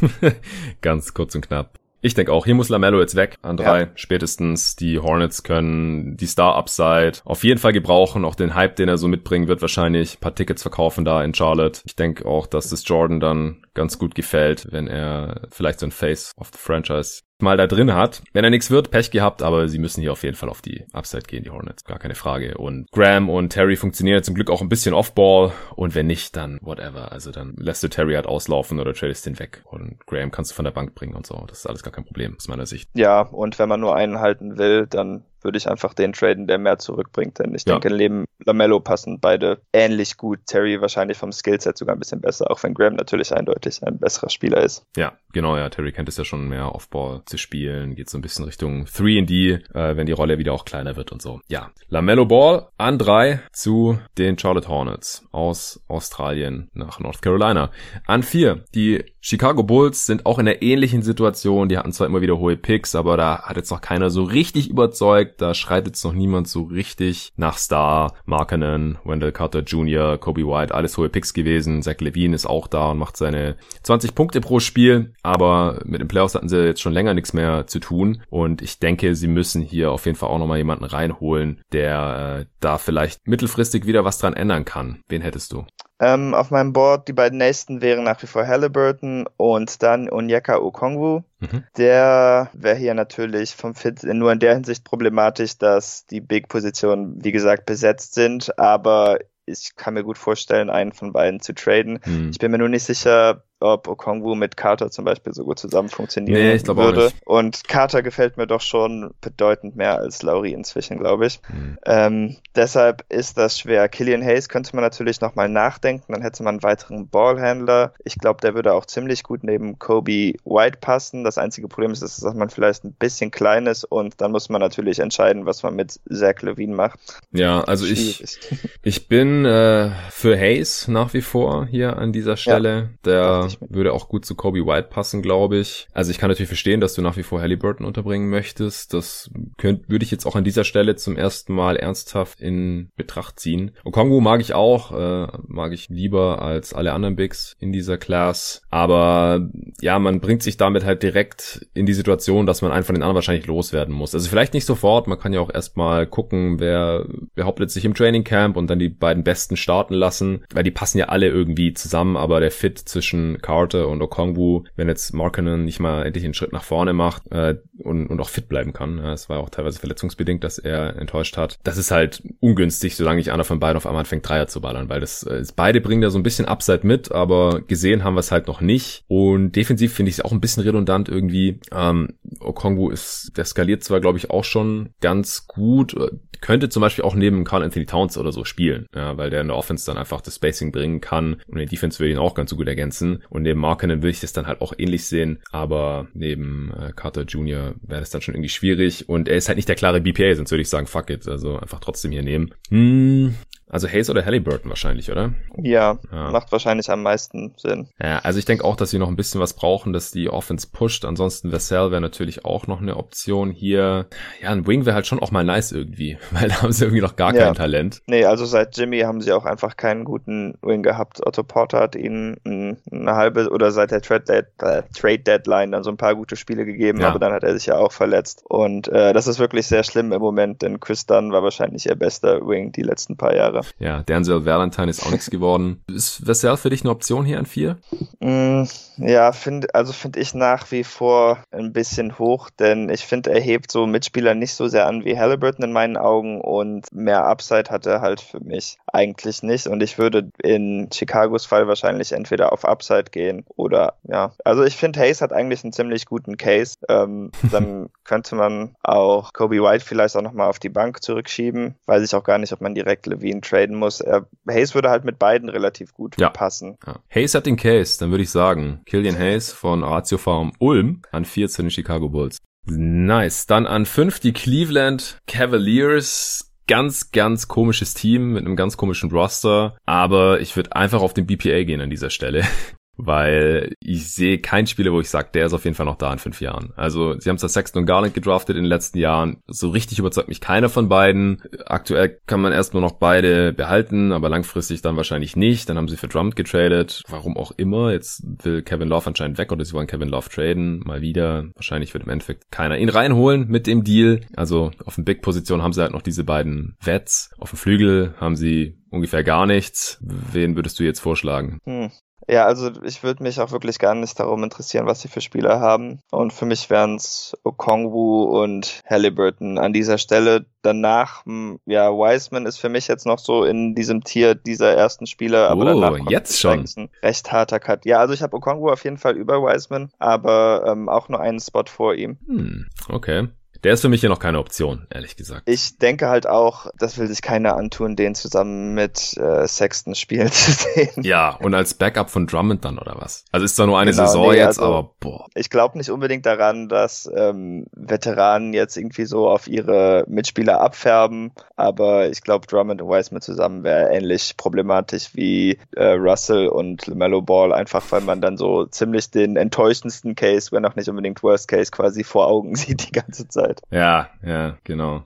Ganz 0.80 1.14
kurz 1.14 1.34
und 1.34 1.46
knapp. 1.46 1.79
Ich 2.02 2.14
denke 2.14 2.32
auch, 2.32 2.46
hier 2.46 2.54
muss 2.54 2.70
Lamello 2.70 3.00
jetzt 3.00 3.14
weg 3.14 3.36
an 3.42 3.56
drei. 3.56 3.80
Ja. 3.80 3.88
Spätestens 3.94 4.74
die 4.74 4.98
Hornets 4.98 5.42
können 5.42 6.16
die 6.16 6.26
Star-Upside 6.26 7.18
auf 7.24 7.44
jeden 7.44 7.60
Fall 7.60 7.72
gebrauchen. 7.72 8.24
Auch 8.24 8.34
den 8.34 8.54
Hype, 8.54 8.76
den 8.76 8.88
er 8.88 8.96
so 8.96 9.06
mitbringen 9.06 9.48
wird, 9.48 9.60
wahrscheinlich 9.60 10.16
ein 10.16 10.20
paar 10.20 10.34
Tickets 10.34 10.62
verkaufen 10.62 11.04
da 11.04 11.22
in 11.22 11.34
Charlotte. 11.34 11.82
Ich 11.84 11.96
denke 11.96 12.24
auch, 12.24 12.46
dass 12.46 12.72
es 12.72 12.86
Jordan 12.88 13.20
dann 13.20 13.66
ganz 13.74 13.98
gut 13.98 14.14
gefällt, 14.14 14.68
wenn 14.70 14.88
er 14.88 15.48
vielleicht 15.50 15.80
so 15.80 15.86
ein 15.86 15.92
Face 15.92 16.32
of 16.36 16.48
the 16.52 16.58
Franchise 16.58 17.22
mal 17.42 17.56
da 17.56 17.66
drin 17.66 17.94
hat. 17.94 18.22
Wenn 18.32 18.44
er 18.44 18.50
nichts 18.50 18.70
wird, 18.70 18.90
Pech 18.90 19.10
gehabt, 19.10 19.42
aber 19.42 19.68
sie 19.68 19.78
müssen 19.78 20.00
hier 20.00 20.12
auf 20.12 20.22
jeden 20.22 20.36
Fall 20.36 20.48
auf 20.48 20.62
die 20.62 20.84
Upside 20.92 21.22
gehen, 21.22 21.44
die 21.44 21.50
Hornets. 21.50 21.84
Gar 21.84 21.98
keine 21.98 22.14
Frage. 22.14 22.56
Und 22.58 22.90
Graham 22.92 23.28
und 23.30 23.50
Terry 23.50 23.76
funktionieren 23.76 24.22
zum 24.22 24.34
Glück 24.34 24.50
auch 24.50 24.60
ein 24.60 24.68
bisschen 24.68 24.94
Off-Ball. 24.94 25.52
Und 25.76 25.94
wenn 25.94 26.06
nicht, 26.06 26.36
dann 26.36 26.58
whatever. 26.62 27.12
Also 27.12 27.30
dann 27.30 27.54
lässt 27.56 27.82
du 27.82 27.88
Terry 27.88 28.14
halt 28.14 28.26
auslaufen 28.26 28.80
oder 28.80 28.94
tradest 28.94 29.26
den 29.26 29.38
weg. 29.38 29.62
Und 29.64 30.04
Graham 30.06 30.30
kannst 30.30 30.50
du 30.50 30.54
von 30.54 30.64
der 30.64 30.72
Bank 30.72 30.94
bringen 30.94 31.14
und 31.14 31.26
so. 31.26 31.44
Das 31.48 31.60
ist 31.60 31.66
alles 31.66 31.82
gar 31.82 31.92
kein 31.92 32.04
Problem 32.04 32.36
aus 32.36 32.48
meiner 32.48 32.66
Sicht. 32.66 32.90
Ja, 32.94 33.22
und 33.22 33.58
wenn 33.58 33.68
man 33.68 33.80
nur 33.80 33.94
einen 33.94 34.20
halten 34.20 34.58
will, 34.58 34.86
dann 34.86 35.24
würde 35.42 35.58
ich 35.58 35.68
einfach 35.68 35.94
den 35.94 36.12
traden, 36.12 36.46
der 36.46 36.58
mehr 36.58 36.78
zurückbringt. 36.78 37.38
Denn 37.38 37.54
ich 37.54 37.64
ja. 37.64 37.78
denke, 37.78 37.94
neben 37.94 38.24
Lamello 38.44 38.80
passen 38.80 39.20
beide 39.20 39.60
ähnlich 39.72 40.16
gut. 40.16 40.40
Terry 40.46 40.80
wahrscheinlich 40.80 41.18
vom 41.18 41.32
Skillset 41.32 41.76
sogar 41.76 41.96
ein 41.96 41.98
bisschen 41.98 42.20
besser, 42.20 42.50
auch 42.50 42.62
wenn 42.62 42.74
Graham 42.74 42.94
natürlich 42.94 43.32
eindeutig 43.32 43.82
ein 43.82 43.98
besserer 43.98 44.30
Spieler 44.30 44.62
ist. 44.62 44.84
Ja, 44.96 45.12
genau, 45.32 45.56
ja. 45.56 45.68
Terry 45.68 45.92
kennt 45.92 46.08
es 46.08 46.16
ja 46.16 46.24
schon 46.24 46.48
mehr 46.48 46.74
Offball 46.74 47.22
zu 47.26 47.38
spielen, 47.38 47.94
geht 47.94 48.10
so 48.10 48.18
ein 48.18 48.22
bisschen 48.22 48.44
Richtung 48.44 48.84
3D, 48.84 49.60
äh, 49.74 49.96
wenn 49.96 50.06
die 50.06 50.12
Rolle 50.12 50.38
wieder 50.38 50.52
auch 50.52 50.64
kleiner 50.64 50.96
wird 50.96 51.12
und 51.12 51.22
so. 51.22 51.40
Ja, 51.48 51.70
Lamello 51.88 52.26
Ball 52.26 52.68
an 52.78 52.98
drei 52.98 53.40
zu 53.52 53.98
den 54.18 54.38
Charlotte 54.38 54.68
Hornets 54.68 55.26
aus 55.32 55.82
Australien 55.88 56.68
nach 56.72 57.00
North 57.00 57.22
Carolina. 57.22 57.70
An 58.06 58.22
vier 58.22 58.64
die 58.74 59.04
Chicago 59.20 59.62
Bulls 59.62 60.06
sind 60.06 60.24
auch 60.24 60.38
in 60.38 60.48
einer 60.48 60.62
ähnlichen 60.62 61.02
Situation. 61.02 61.68
Die 61.68 61.76
hatten 61.76 61.92
zwar 61.92 62.06
immer 62.06 62.22
wieder 62.22 62.38
hohe 62.38 62.56
Picks, 62.56 62.94
aber 62.94 63.16
da 63.16 63.42
hat 63.42 63.56
jetzt 63.56 63.70
noch 63.70 63.80
keiner 63.80 64.10
so 64.10 64.22
richtig 64.22 64.70
überzeugt. 64.70 65.29
Da 65.38 65.54
schreit 65.54 65.86
jetzt 65.86 66.04
noch 66.04 66.12
niemand 66.12 66.48
so 66.48 66.62
richtig 66.62 67.32
nach 67.36 67.58
Star. 67.58 68.14
Markkanen, 68.24 68.98
Wendell 69.04 69.32
Carter 69.32 69.60
Jr., 69.60 70.18
Kobe 70.18 70.46
White, 70.46 70.74
alles 70.74 70.96
hohe 70.98 71.08
Picks 71.08 71.34
gewesen. 71.34 71.82
Zach 71.82 72.00
Levine 72.00 72.34
ist 72.34 72.46
auch 72.46 72.66
da 72.66 72.90
und 72.90 72.98
macht 72.98 73.16
seine 73.16 73.56
20 73.82 74.14
Punkte 74.14 74.40
pro 74.40 74.60
Spiel. 74.60 75.12
Aber 75.22 75.80
mit 75.84 76.00
den 76.00 76.08
Playoffs 76.08 76.34
hatten 76.34 76.48
sie 76.48 76.64
jetzt 76.64 76.80
schon 76.80 76.92
länger 76.92 77.14
nichts 77.14 77.32
mehr 77.32 77.66
zu 77.66 77.80
tun. 77.80 78.22
Und 78.30 78.62
ich 78.62 78.78
denke, 78.78 79.14
sie 79.14 79.28
müssen 79.28 79.62
hier 79.62 79.92
auf 79.92 80.06
jeden 80.06 80.16
Fall 80.16 80.28
auch 80.28 80.38
nochmal 80.38 80.58
jemanden 80.58 80.84
reinholen, 80.84 81.62
der 81.72 82.40
äh, 82.40 82.46
da 82.60 82.78
vielleicht 82.78 83.26
mittelfristig 83.26 83.86
wieder 83.86 84.04
was 84.04 84.18
dran 84.18 84.34
ändern 84.34 84.64
kann. 84.64 85.02
Wen 85.08 85.22
hättest 85.22 85.52
du? 85.52 85.64
Ähm, 86.00 86.32
auf 86.34 86.50
meinem 86.50 86.72
Board, 86.72 87.08
die 87.08 87.12
beiden 87.12 87.38
nächsten 87.38 87.82
wären 87.82 88.04
nach 88.04 88.22
wie 88.22 88.26
vor 88.26 88.46
Halliburton 88.46 89.28
und 89.36 89.82
dann 89.82 90.10
Onyeka 90.10 90.56
Okongwu. 90.56 91.22
Mhm. 91.40 91.64
Der 91.76 92.50
wäre 92.54 92.76
hier 92.76 92.94
natürlich 92.94 93.54
vom 93.54 93.74
Fit 93.74 94.02
nur 94.02 94.32
in 94.32 94.38
der 94.38 94.54
Hinsicht 94.54 94.82
problematisch, 94.82 95.58
dass 95.58 96.06
die 96.06 96.22
Big-Positionen, 96.22 97.22
wie 97.22 97.32
gesagt, 97.32 97.66
besetzt 97.66 98.14
sind, 98.14 98.58
aber 98.58 99.18
ich 99.44 99.76
kann 99.76 99.94
mir 99.94 100.04
gut 100.04 100.16
vorstellen, 100.16 100.70
einen 100.70 100.92
von 100.92 101.12
beiden 101.12 101.40
zu 101.40 101.52
traden. 101.52 102.00
Mhm. 102.06 102.30
Ich 102.30 102.38
bin 102.38 102.50
mir 102.50 102.58
nur 102.58 102.68
nicht 102.70 102.84
sicher, 102.84 103.44
ob 103.60 103.86
Okongwu 103.86 104.34
mit 104.34 104.56
Carter 104.56 104.90
zum 104.90 105.04
Beispiel 105.04 105.34
so 105.34 105.44
gut 105.44 105.58
zusammen 105.58 105.88
funktionieren 105.88 106.40
nee, 106.40 106.54
ich 106.54 106.66
würde. 106.66 107.12
Und 107.24 107.68
Carter 107.68 108.02
gefällt 108.02 108.36
mir 108.36 108.46
doch 108.46 108.60
schon 108.60 109.12
bedeutend 109.20 109.76
mehr 109.76 109.98
als 109.98 110.22
Laurie 110.22 110.52
inzwischen, 110.52 110.98
glaube 110.98 111.26
ich. 111.26 111.40
Mhm. 111.48 111.78
Ähm, 111.84 112.36
deshalb 112.56 113.04
ist 113.08 113.36
das 113.38 113.58
schwer. 113.58 113.88
Killian 113.88 114.22
Hayes 114.22 114.48
könnte 114.48 114.74
man 114.74 114.82
natürlich 114.82 115.20
nochmal 115.20 115.48
nachdenken, 115.48 116.12
dann 116.12 116.22
hätte 116.22 116.42
man 116.42 116.54
einen 116.54 116.62
weiteren 116.62 117.08
Ballhandler. 117.08 117.92
Ich 118.04 118.16
glaube, 118.16 118.40
der 118.40 118.54
würde 118.54 118.72
auch 118.72 118.86
ziemlich 118.86 119.22
gut 119.22 119.44
neben 119.44 119.78
Kobe 119.78 120.34
White 120.44 120.78
passen. 120.80 121.24
Das 121.24 121.38
einzige 121.38 121.68
Problem 121.68 121.90
ist, 121.90 122.02
dass 122.02 122.34
man 122.34 122.48
vielleicht 122.48 122.84
ein 122.84 122.94
bisschen 122.94 123.30
klein 123.30 123.66
ist 123.66 123.84
und 123.84 124.20
dann 124.20 124.32
muss 124.32 124.48
man 124.48 124.60
natürlich 124.60 124.98
entscheiden, 124.98 125.46
was 125.46 125.62
man 125.62 125.74
mit 125.76 126.00
Zach 126.10 126.40
Levine 126.42 126.74
macht. 126.74 126.98
Ja, 127.32 127.60
also 127.60 127.84
ich, 127.84 128.24
ich 128.82 129.08
bin 129.08 129.44
äh, 129.44 129.90
für 130.10 130.36
Hayes 130.36 130.88
nach 130.88 131.12
wie 131.12 131.20
vor 131.20 131.66
hier 131.66 131.98
an 131.98 132.12
dieser 132.12 132.36
Stelle. 132.36 132.70
Ja, 132.70 132.88
der 133.04 133.49
würde 133.60 133.92
auch 133.92 134.08
gut 134.08 134.24
zu 134.24 134.34
Kobe 134.34 134.66
White 134.66 134.88
passen, 134.90 135.22
glaube 135.22 135.58
ich. 135.58 135.88
Also 135.92 136.10
ich 136.10 136.18
kann 136.18 136.28
natürlich 136.28 136.48
verstehen, 136.48 136.80
dass 136.80 136.94
du 136.94 137.02
nach 137.02 137.16
wie 137.16 137.22
vor 137.22 137.40
Halliburton 137.40 137.86
unterbringen 137.86 138.28
möchtest. 138.30 138.94
Das 138.94 139.30
könnt, 139.56 139.88
würde 139.88 140.04
ich 140.04 140.10
jetzt 140.10 140.26
auch 140.26 140.36
an 140.36 140.44
dieser 140.44 140.64
Stelle 140.64 140.96
zum 140.96 141.16
ersten 141.16 141.54
Mal 141.54 141.76
ernsthaft 141.76 142.40
in 142.40 142.90
Betracht 142.96 143.40
ziehen. 143.40 143.72
Okongu 143.84 144.20
mag 144.20 144.40
ich 144.40 144.54
auch, 144.54 144.92
äh, 144.92 145.28
mag 145.46 145.72
ich 145.72 145.88
lieber 145.88 146.42
als 146.42 146.74
alle 146.74 146.92
anderen 146.92 147.16
Bigs 147.16 147.56
in 147.58 147.72
dieser 147.72 147.98
Class. 147.98 148.62
Aber 148.70 149.48
ja, 149.80 149.98
man 149.98 150.20
bringt 150.20 150.42
sich 150.42 150.56
damit 150.56 150.84
halt 150.84 151.02
direkt 151.02 151.66
in 151.74 151.86
die 151.86 151.92
Situation, 151.92 152.46
dass 152.46 152.62
man 152.62 152.72
einen 152.72 152.84
von 152.84 152.94
den 152.94 153.02
anderen 153.02 153.16
wahrscheinlich 153.16 153.46
loswerden 153.46 153.94
muss. 153.94 154.14
Also 154.14 154.28
vielleicht 154.28 154.54
nicht 154.54 154.66
sofort, 154.66 155.06
man 155.06 155.18
kann 155.18 155.32
ja 155.32 155.40
auch 155.40 155.52
erstmal 155.52 156.06
gucken, 156.06 156.60
wer 156.60 157.06
behauptet 157.34 157.70
sich 157.70 157.84
im 157.84 157.94
Training 157.94 158.24
Camp 158.24 158.56
und 158.56 158.68
dann 158.68 158.78
die 158.78 158.88
beiden 158.88 159.24
Besten 159.24 159.56
starten 159.56 159.94
lassen, 159.94 160.44
weil 160.52 160.62
die 160.62 160.70
passen 160.70 160.98
ja 160.98 161.06
alle 161.06 161.28
irgendwie 161.28 161.74
zusammen, 161.74 162.16
aber 162.16 162.40
der 162.40 162.50
Fit 162.50 162.78
zwischen 162.78 163.39
Carter 163.42 163.88
und 163.88 164.02
Okongwu, 164.02 164.64
wenn 164.76 164.88
jetzt 164.88 165.12
Markinen 165.12 165.64
nicht 165.64 165.80
mal 165.80 166.04
endlich 166.04 166.24
einen 166.24 166.34
Schritt 166.34 166.52
nach 166.52 166.64
vorne 166.64 166.92
macht 166.92 167.30
äh, 167.30 167.56
und, 167.78 168.06
und 168.06 168.20
auch 168.20 168.28
fit 168.28 168.48
bleiben 168.48 168.72
kann. 168.72 168.98
Es 168.98 169.28
war 169.28 169.40
auch 169.40 169.50
teilweise 169.50 169.78
verletzungsbedingt, 169.78 170.44
dass 170.44 170.58
er 170.58 170.96
enttäuscht 170.96 171.36
hat. 171.36 171.58
Das 171.64 171.76
ist 171.76 171.90
halt 171.90 172.22
ungünstig, 172.40 172.96
solange 172.96 173.18
nicht 173.18 173.32
einer 173.32 173.44
von 173.44 173.60
beiden 173.60 173.76
auf 173.76 173.86
einmal 173.86 174.00
anfängt, 174.00 174.28
Dreier 174.28 174.46
zu 174.46 174.60
ballern, 174.60 174.88
weil 174.88 175.00
das 175.00 175.22
äh, 175.22 175.44
beide 175.56 175.80
bringen 175.80 176.02
da 176.02 176.10
so 176.10 176.18
ein 176.18 176.22
bisschen 176.22 176.46
Upside 176.46 176.86
mit, 176.86 177.12
aber 177.12 177.60
gesehen 177.60 178.04
haben 178.04 178.14
wir 178.14 178.20
es 178.20 178.32
halt 178.32 178.46
noch 178.46 178.60
nicht. 178.60 179.04
Und 179.08 179.52
defensiv 179.52 179.94
finde 179.94 180.10
ich 180.10 180.18
es 180.18 180.24
auch 180.24 180.32
ein 180.32 180.40
bisschen 180.40 180.62
redundant 180.62 181.08
irgendwie. 181.08 181.60
Ähm, 181.72 182.14
Okongwu 182.40 182.90
ist, 182.90 183.32
der 183.36 183.44
skaliert 183.44 183.84
zwar, 183.84 184.00
glaube 184.00 184.18
ich, 184.18 184.30
auch 184.30 184.44
schon 184.44 184.90
ganz 185.00 185.46
gut, 185.46 185.94
äh, 185.94 186.10
könnte 186.40 186.68
zum 186.68 186.80
Beispiel 186.80 187.04
auch 187.04 187.14
neben 187.14 187.44
Carl 187.44 187.62
Anthony 187.62 187.86
Towns 187.86 188.16
oder 188.18 188.32
so 188.32 188.44
spielen, 188.44 188.86
ja, 188.94 189.16
weil 189.16 189.30
der 189.30 189.40
in 189.40 189.48
der 189.48 189.56
Offense 189.56 189.86
dann 189.86 189.98
einfach 189.98 190.20
das 190.20 190.36
Spacing 190.36 190.72
bringen 190.72 191.00
kann 191.00 191.34
und 191.46 191.54
in 191.54 191.58
der 191.58 191.66
Defense 191.66 191.98
würde 191.98 192.12
ihn 192.12 192.18
auch 192.18 192.34
ganz 192.34 192.50
so 192.50 192.56
gut 192.56 192.68
ergänzen. 192.68 193.22
Und 193.28 193.42
neben 193.42 193.60
Markinen 193.60 194.02
würde 194.02 194.10
ich 194.10 194.20
das 194.20 194.32
dann 194.32 194.46
halt 194.46 194.60
auch 194.60 194.72
ähnlich 194.78 195.06
sehen, 195.06 195.40
aber 195.50 196.08
neben 196.14 196.72
äh, 196.78 196.92
Carter 196.94 197.22
Jr. 197.22 197.74
wäre 197.82 198.00
das 198.00 198.10
dann 198.10 198.22
schon 198.22 198.34
irgendwie 198.34 198.48
schwierig 198.48 199.08
und 199.08 199.28
er 199.28 199.36
ist 199.36 199.48
halt 199.48 199.56
nicht 199.56 199.68
der 199.68 199.76
klare 199.76 200.00
BPA, 200.00 200.34
sonst 200.34 200.50
würde 200.50 200.62
ich 200.62 200.68
sagen, 200.68 200.86
fuck 200.86 201.10
it, 201.10 201.28
also 201.28 201.58
einfach 201.58 201.80
trotzdem 201.80 202.12
hier 202.12 202.22
nehmen. 202.22 202.54
Hm, 202.70 203.34
also 203.70 203.88
Hayes 203.88 204.10
oder 204.10 204.24
Halliburton 204.24 204.68
wahrscheinlich, 204.68 205.10
oder? 205.10 205.32
Ja, 205.56 205.98
ja, 206.12 206.30
macht 206.30 206.52
wahrscheinlich 206.52 206.90
am 206.90 207.02
meisten 207.02 207.54
Sinn. 207.56 207.88
Ja, 208.02 208.18
also 208.18 208.38
ich 208.38 208.44
denke 208.44 208.64
auch, 208.64 208.76
dass 208.76 208.90
sie 208.90 208.98
noch 208.98 209.08
ein 209.08 209.16
bisschen 209.16 209.40
was 209.40 209.54
brauchen, 209.54 209.92
dass 209.92 210.10
die 210.10 210.28
Offense 210.28 210.68
pusht. 210.72 211.04
Ansonsten 211.04 211.52
Vassell 211.52 211.90
wäre 211.90 212.00
natürlich 212.00 212.44
auch 212.44 212.66
noch 212.66 212.80
eine 212.80 212.96
Option 212.96 213.50
hier. 213.50 214.06
Ja, 214.42 214.50
ein 214.50 214.66
Wing 214.66 214.86
wäre 214.86 214.94
halt 214.94 215.06
schon 215.06 215.20
auch 215.20 215.30
mal 215.30 215.44
nice 215.44 215.72
irgendwie, 215.72 216.18
weil 216.32 216.48
da 216.48 216.62
haben 216.62 216.72
sie 216.72 216.84
irgendwie 216.84 217.02
noch 217.02 217.16
gar 217.16 217.34
ja. 217.34 217.44
kein 217.44 217.54
Talent. 217.54 218.02
Nee, 218.06 218.24
also 218.24 218.44
seit 218.44 218.76
Jimmy 218.76 219.00
haben 219.00 219.20
sie 219.20 219.32
auch 219.32 219.44
einfach 219.44 219.76
keinen 219.76 220.04
guten 220.04 220.58
Wing 220.62 220.82
gehabt. 220.82 221.24
Otto 221.24 221.44
Porter 221.44 221.80
hat 221.80 221.94
ihnen 221.94 222.36
eine 222.44 223.14
halbe 223.14 223.50
oder 223.50 223.70
seit 223.70 223.92
der 223.92 224.02
Trade, 224.02 224.46
äh, 224.58 224.82
Trade 224.94 225.20
Deadline 225.20 225.72
dann 225.72 225.84
so 225.84 225.90
ein 225.90 225.96
paar 225.96 226.14
gute 226.14 226.36
Spiele 226.36 226.64
gegeben, 226.64 227.00
ja. 227.00 227.08
aber 227.08 227.18
dann 227.18 227.32
hat 227.32 227.44
er 227.44 227.54
sich 227.54 227.66
ja 227.66 227.76
auch 227.76 227.92
verletzt. 227.92 228.42
Und 228.48 228.88
äh, 228.88 229.12
das 229.12 229.26
ist 229.26 229.38
wirklich 229.38 229.66
sehr 229.66 229.84
schlimm 229.84 230.12
im 230.12 230.20
Moment, 230.20 230.62
denn 230.62 230.80
Chris 230.80 231.06
Dunn 231.06 231.32
war 231.32 231.42
wahrscheinlich 231.42 231.86
ihr 231.86 231.94
bester 231.94 232.46
Wing 232.46 232.72
die 232.72 232.82
letzten 232.82 233.16
paar 233.16 233.34
Jahre. 233.34 233.59
Ja, 233.78 234.02
Denzel 234.02 234.44
Valentine 234.44 234.90
ist 234.90 235.04
auch 235.04 235.10
nichts 235.10 235.30
geworden. 235.30 235.82
Ist 235.88 236.26
Vassell 236.26 236.56
für 236.56 236.70
dich 236.70 236.82
eine 236.82 236.90
Option 236.90 237.24
hier 237.24 237.38
an 237.38 237.46
vier? 237.46 237.78
Mm, 238.20 238.64
ja, 238.98 239.32
find, 239.32 239.74
also 239.74 239.92
finde 239.92 240.20
ich 240.20 240.34
nach 240.34 240.70
wie 240.70 240.84
vor 240.84 241.38
ein 241.50 241.72
bisschen 241.72 242.18
hoch, 242.18 242.50
denn 242.50 242.88
ich 242.88 243.04
finde, 243.04 243.32
er 243.32 243.40
hebt 243.40 243.70
so 243.70 243.86
Mitspieler 243.86 244.34
nicht 244.34 244.54
so 244.54 244.68
sehr 244.68 244.86
an 244.86 245.04
wie 245.04 245.18
Halliburton 245.18 245.64
in 245.64 245.72
meinen 245.72 245.96
Augen 245.96 246.40
und 246.40 246.92
mehr 246.92 247.24
Upside 247.24 247.70
hat 247.70 247.86
er 247.86 248.00
halt 248.00 248.20
für 248.20 248.40
mich 248.40 248.78
eigentlich 248.92 249.42
nicht. 249.42 249.66
Und 249.66 249.82
ich 249.82 249.98
würde 249.98 250.30
in 250.42 250.88
Chicagos 250.90 251.46
Fall 251.46 251.68
wahrscheinlich 251.68 252.12
entweder 252.12 252.52
auf 252.52 252.64
Upside 252.64 253.10
gehen 253.10 253.44
oder 253.56 253.94
ja. 254.02 254.32
Also 254.44 254.64
ich 254.64 254.76
finde, 254.76 255.00
Hayes 255.00 255.20
hat 255.20 255.32
eigentlich 255.32 255.64
einen 255.64 255.72
ziemlich 255.72 256.06
guten 256.06 256.36
Case. 256.36 256.76
Ähm, 256.88 257.30
dann 257.50 257.88
könnte 258.04 258.34
man 258.34 258.74
auch 258.82 259.32
Kobe 259.32 259.62
White 259.62 259.84
vielleicht 259.84 260.16
auch 260.16 260.22
nochmal 260.22 260.48
auf 260.48 260.58
die 260.58 260.68
Bank 260.68 261.02
zurückschieben. 261.02 261.74
Weiß 261.86 262.02
ich 262.02 262.14
auch 262.14 262.24
gar 262.24 262.38
nicht, 262.38 262.52
ob 262.52 262.60
man 262.60 262.74
direkt 262.74 263.06
Levine 263.06 263.40
traden 263.50 263.76
muss. 263.76 264.00
Er, 264.00 264.26
Hayes 264.48 264.74
würde 264.74 264.90
halt 264.90 265.04
mit 265.04 265.18
beiden 265.18 265.48
relativ 265.48 265.92
gut 265.92 266.18
ja. 266.20 266.30
passen. 266.30 266.78
Ja. 266.86 267.00
Hayes 267.14 267.34
hat 267.34 267.46
den 267.46 267.56
Case, 267.56 267.98
dann 267.98 268.10
würde 268.10 268.22
ich 268.22 268.30
sagen. 268.30 268.80
Killian 268.86 269.18
Hayes 269.18 269.52
von 269.52 269.82
Ratio 269.82 270.18
Farm 270.18 270.52
Ulm 270.58 271.02
an 271.12 271.24
14 271.24 271.66
den 271.66 271.70
Chicago 271.70 272.08
Bulls. 272.08 272.38
Nice. 272.66 273.46
Dann 273.46 273.66
an 273.66 273.86
5 273.86 274.20
die 274.20 274.32
Cleveland 274.32 275.18
Cavaliers 275.26 276.50
ganz, 276.66 277.10
ganz 277.10 277.48
komisches 277.48 277.94
Team 277.94 278.32
mit 278.32 278.46
einem 278.46 278.54
ganz 278.54 278.76
komischen 278.76 279.10
Roster, 279.10 279.76
aber 279.86 280.40
ich 280.40 280.54
würde 280.54 280.76
einfach 280.76 281.02
auf 281.02 281.14
den 281.14 281.26
BPA 281.26 281.64
gehen 281.64 281.80
an 281.80 281.90
dieser 281.90 282.10
Stelle 282.10 282.44
weil 283.06 283.74
ich 283.80 284.12
sehe 284.12 284.38
keinen 284.38 284.66
Spieler, 284.66 284.92
wo 284.92 285.00
ich 285.00 285.10
sage, 285.10 285.30
der 285.34 285.46
ist 285.46 285.52
auf 285.52 285.64
jeden 285.64 285.76
Fall 285.76 285.86
noch 285.86 285.96
da 285.96 286.12
in 286.12 286.18
fünf 286.18 286.40
Jahren. 286.40 286.72
Also 286.76 287.18
sie 287.18 287.28
haben 287.28 287.38
zwar 287.38 287.48
Sexton 287.48 287.82
und 287.82 287.86
Garland 287.86 288.14
gedraftet 288.14 288.56
in 288.56 288.64
den 288.64 288.68
letzten 288.68 288.98
Jahren, 288.98 289.38
so 289.46 289.70
richtig 289.70 289.98
überzeugt 289.98 290.28
mich 290.28 290.40
keiner 290.40 290.68
von 290.68 290.88
beiden. 290.88 291.42
Aktuell 291.66 292.18
kann 292.26 292.40
man 292.40 292.52
erstmal 292.52 292.82
noch 292.82 292.92
beide 292.92 293.52
behalten, 293.52 294.12
aber 294.12 294.28
langfristig 294.28 294.82
dann 294.82 294.96
wahrscheinlich 294.96 295.36
nicht. 295.36 295.68
Dann 295.68 295.76
haben 295.76 295.88
sie 295.88 295.96
für 295.96 296.08
Drummond 296.08 296.36
getradet, 296.36 297.02
warum 297.08 297.36
auch 297.36 297.52
immer. 297.52 297.92
Jetzt 297.92 298.22
will 298.44 298.62
Kevin 298.62 298.88
Love 298.88 299.06
anscheinend 299.06 299.38
weg 299.38 299.52
oder 299.52 299.64
sie 299.64 299.72
wollen 299.72 299.86
Kevin 299.86 300.08
Love 300.08 300.28
traden, 300.28 300.80
mal 300.80 301.00
wieder. 301.00 301.46
Wahrscheinlich 301.54 301.94
wird 301.94 302.04
im 302.04 302.10
Endeffekt 302.10 302.50
keiner 302.50 302.78
ihn 302.78 302.88
reinholen 302.88 303.48
mit 303.48 303.66
dem 303.66 303.84
Deal. 303.84 304.20
Also 304.36 304.70
auf 304.84 304.94
den 304.94 305.04
Big-Position 305.04 305.62
haben 305.62 305.72
sie 305.72 305.82
halt 305.82 305.92
noch 305.92 306.02
diese 306.02 306.24
beiden 306.24 306.76
Vets. 306.80 307.30
Auf 307.38 307.50
dem 307.50 307.58
Flügel 307.58 308.14
haben 308.18 308.36
sie 308.36 308.78
ungefähr 308.90 309.24
gar 309.24 309.46
nichts. 309.46 309.98
Wen 310.02 310.56
würdest 310.56 310.78
du 310.78 310.84
jetzt 310.84 311.00
vorschlagen? 311.00 311.60
Hm. 311.64 311.90
Ja, 312.28 312.46
also 312.46 312.70
ich 312.82 313.02
würde 313.02 313.22
mich 313.22 313.40
auch 313.40 313.50
wirklich 313.50 313.78
gar 313.78 313.94
nicht 313.94 314.18
darum 314.18 314.44
interessieren, 314.44 314.86
was 314.86 315.00
sie 315.00 315.08
für 315.08 315.20
Spieler 315.20 315.60
haben. 315.60 316.00
Und 316.10 316.32
für 316.32 316.46
mich 316.46 316.70
wären 316.70 316.96
es 316.96 317.36
Okongwu 317.44 318.24
und 318.42 318.82
Halliburton 318.88 319.58
an 319.58 319.72
dieser 319.72 319.98
Stelle. 319.98 320.46
Danach, 320.62 321.24
ja, 321.66 321.90
Wiseman 321.90 322.46
ist 322.46 322.58
für 322.58 322.68
mich 322.68 322.86
jetzt 322.88 323.06
noch 323.06 323.18
so 323.18 323.44
in 323.44 323.74
diesem 323.74 324.04
Tier 324.04 324.34
dieser 324.34 324.74
ersten 324.74 325.06
Spieler. 325.06 325.48
Aber 325.48 325.62
oh, 325.62 325.80
danach 325.80 326.10
jetzt 326.10 326.38
schon. 326.38 326.66
Ein 326.76 326.90
recht 327.02 327.32
harter 327.32 327.58
Cut. 327.58 327.86
Ja, 327.86 327.98
also 327.98 328.12
ich 328.12 328.22
habe 328.22 328.36
Okongwu 328.36 328.68
auf 328.70 328.84
jeden 328.84 328.98
Fall 328.98 329.16
über 329.16 329.42
Wiseman, 329.42 329.90
aber 329.98 330.64
ähm, 330.66 330.88
auch 330.88 331.08
nur 331.08 331.20
einen 331.20 331.40
Spot 331.40 331.64
vor 331.66 331.94
ihm. 331.94 332.18
Hm, 332.26 332.66
okay. 332.88 333.28
Der 333.62 333.74
ist 333.74 333.82
für 333.82 333.88
mich 333.88 334.00
hier 334.00 334.08
noch 334.08 334.18
keine 334.18 334.38
Option, 334.38 334.86
ehrlich 334.90 335.16
gesagt. 335.16 335.42
Ich 335.44 335.78
denke 335.78 336.08
halt 336.08 336.26
auch, 336.26 336.66
das 336.78 336.96
will 336.96 337.06
sich 337.06 337.20
keiner 337.20 337.56
antun, 337.56 337.94
den 337.94 338.14
zusammen 338.14 338.74
mit 338.74 339.16
äh, 339.18 339.46
Sexton 339.46 339.94
spielen 339.94 340.28
zu 340.32 340.52
sehen. 340.52 341.02
Ja, 341.02 341.36
und 341.36 341.54
als 341.54 341.74
Backup 341.74 342.10
von 342.10 342.26
Drummond 342.26 342.64
dann 342.64 342.78
oder 342.78 342.96
was? 342.98 343.24
Also 343.32 343.44
ist 343.44 343.56
zwar 343.56 343.66
nur 343.66 343.78
eine 343.78 343.90
genau, 343.90 344.06
Saison 344.06 344.30
nee, 344.30 344.38
jetzt, 344.38 344.58
also, 344.58 344.64
aber 344.64 344.90
boah. 345.00 345.26
Ich 345.34 345.50
glaube 345.50 345.76
nicht 345.76 345.90
unbedingt 345.90 346.24
daran, 346.24 346.68
dass 346.68 347.10
ähm, 347.14 347.66
Veteranen 347.72 348.54
jetzt 348.54 348.76
irgendwie 348.76 349.04
so 349.04 349.28
auf 349.28 349.46
ihre 349.46 350.04
Mitspieler 350.08 350.60
abfärben, 350.60 351.32
aber 351.56 352.08
ich 352.08 352.22
glaube, 352.22 352.46
Drummond 352.46 352.80
und 352.80 352.88
Wiseman 352.88 353.20
zusammen 353.20 353.62
wäre 353.62 353.90
ähnlich 353.90 354.36
problematisch 354.36 355.10
wie 355.12 355.58
äh, 355.76 355.92
Russell 355.92 356.48
und 356.48 356.86
LaMelo 356.86 357.20
Ball, 357.20 357.52
einfach 357.52 357.84
weil 357.90 358.00
man 358.00 358.22
dann 358.22 358.36
so 358.38 358.64
ziemlich 358.66 359.10
den 359.10 359.36
enttäuschendsten 359.36 360.14
Case, 360.14 360.50
wenn 360.52 360.64
auch 360.64 360.76
nicht 360.76 360.88
unbedingt 360.88 361.22
Worst 361.22 361.48
Case, 361.48 361.70
quasi 361.70 362.04
vor 362.04 362.26
Augen 362.26 362.54
sieht 362.56 362.86
die 362.88 362.92
ganze 362.92 363.28
Zeit. 363.28 363.49
Zeit. 363.54 363.62
Ja, 363.70 364.08
ja, 364.24 364.56
genau. 364.64 365.02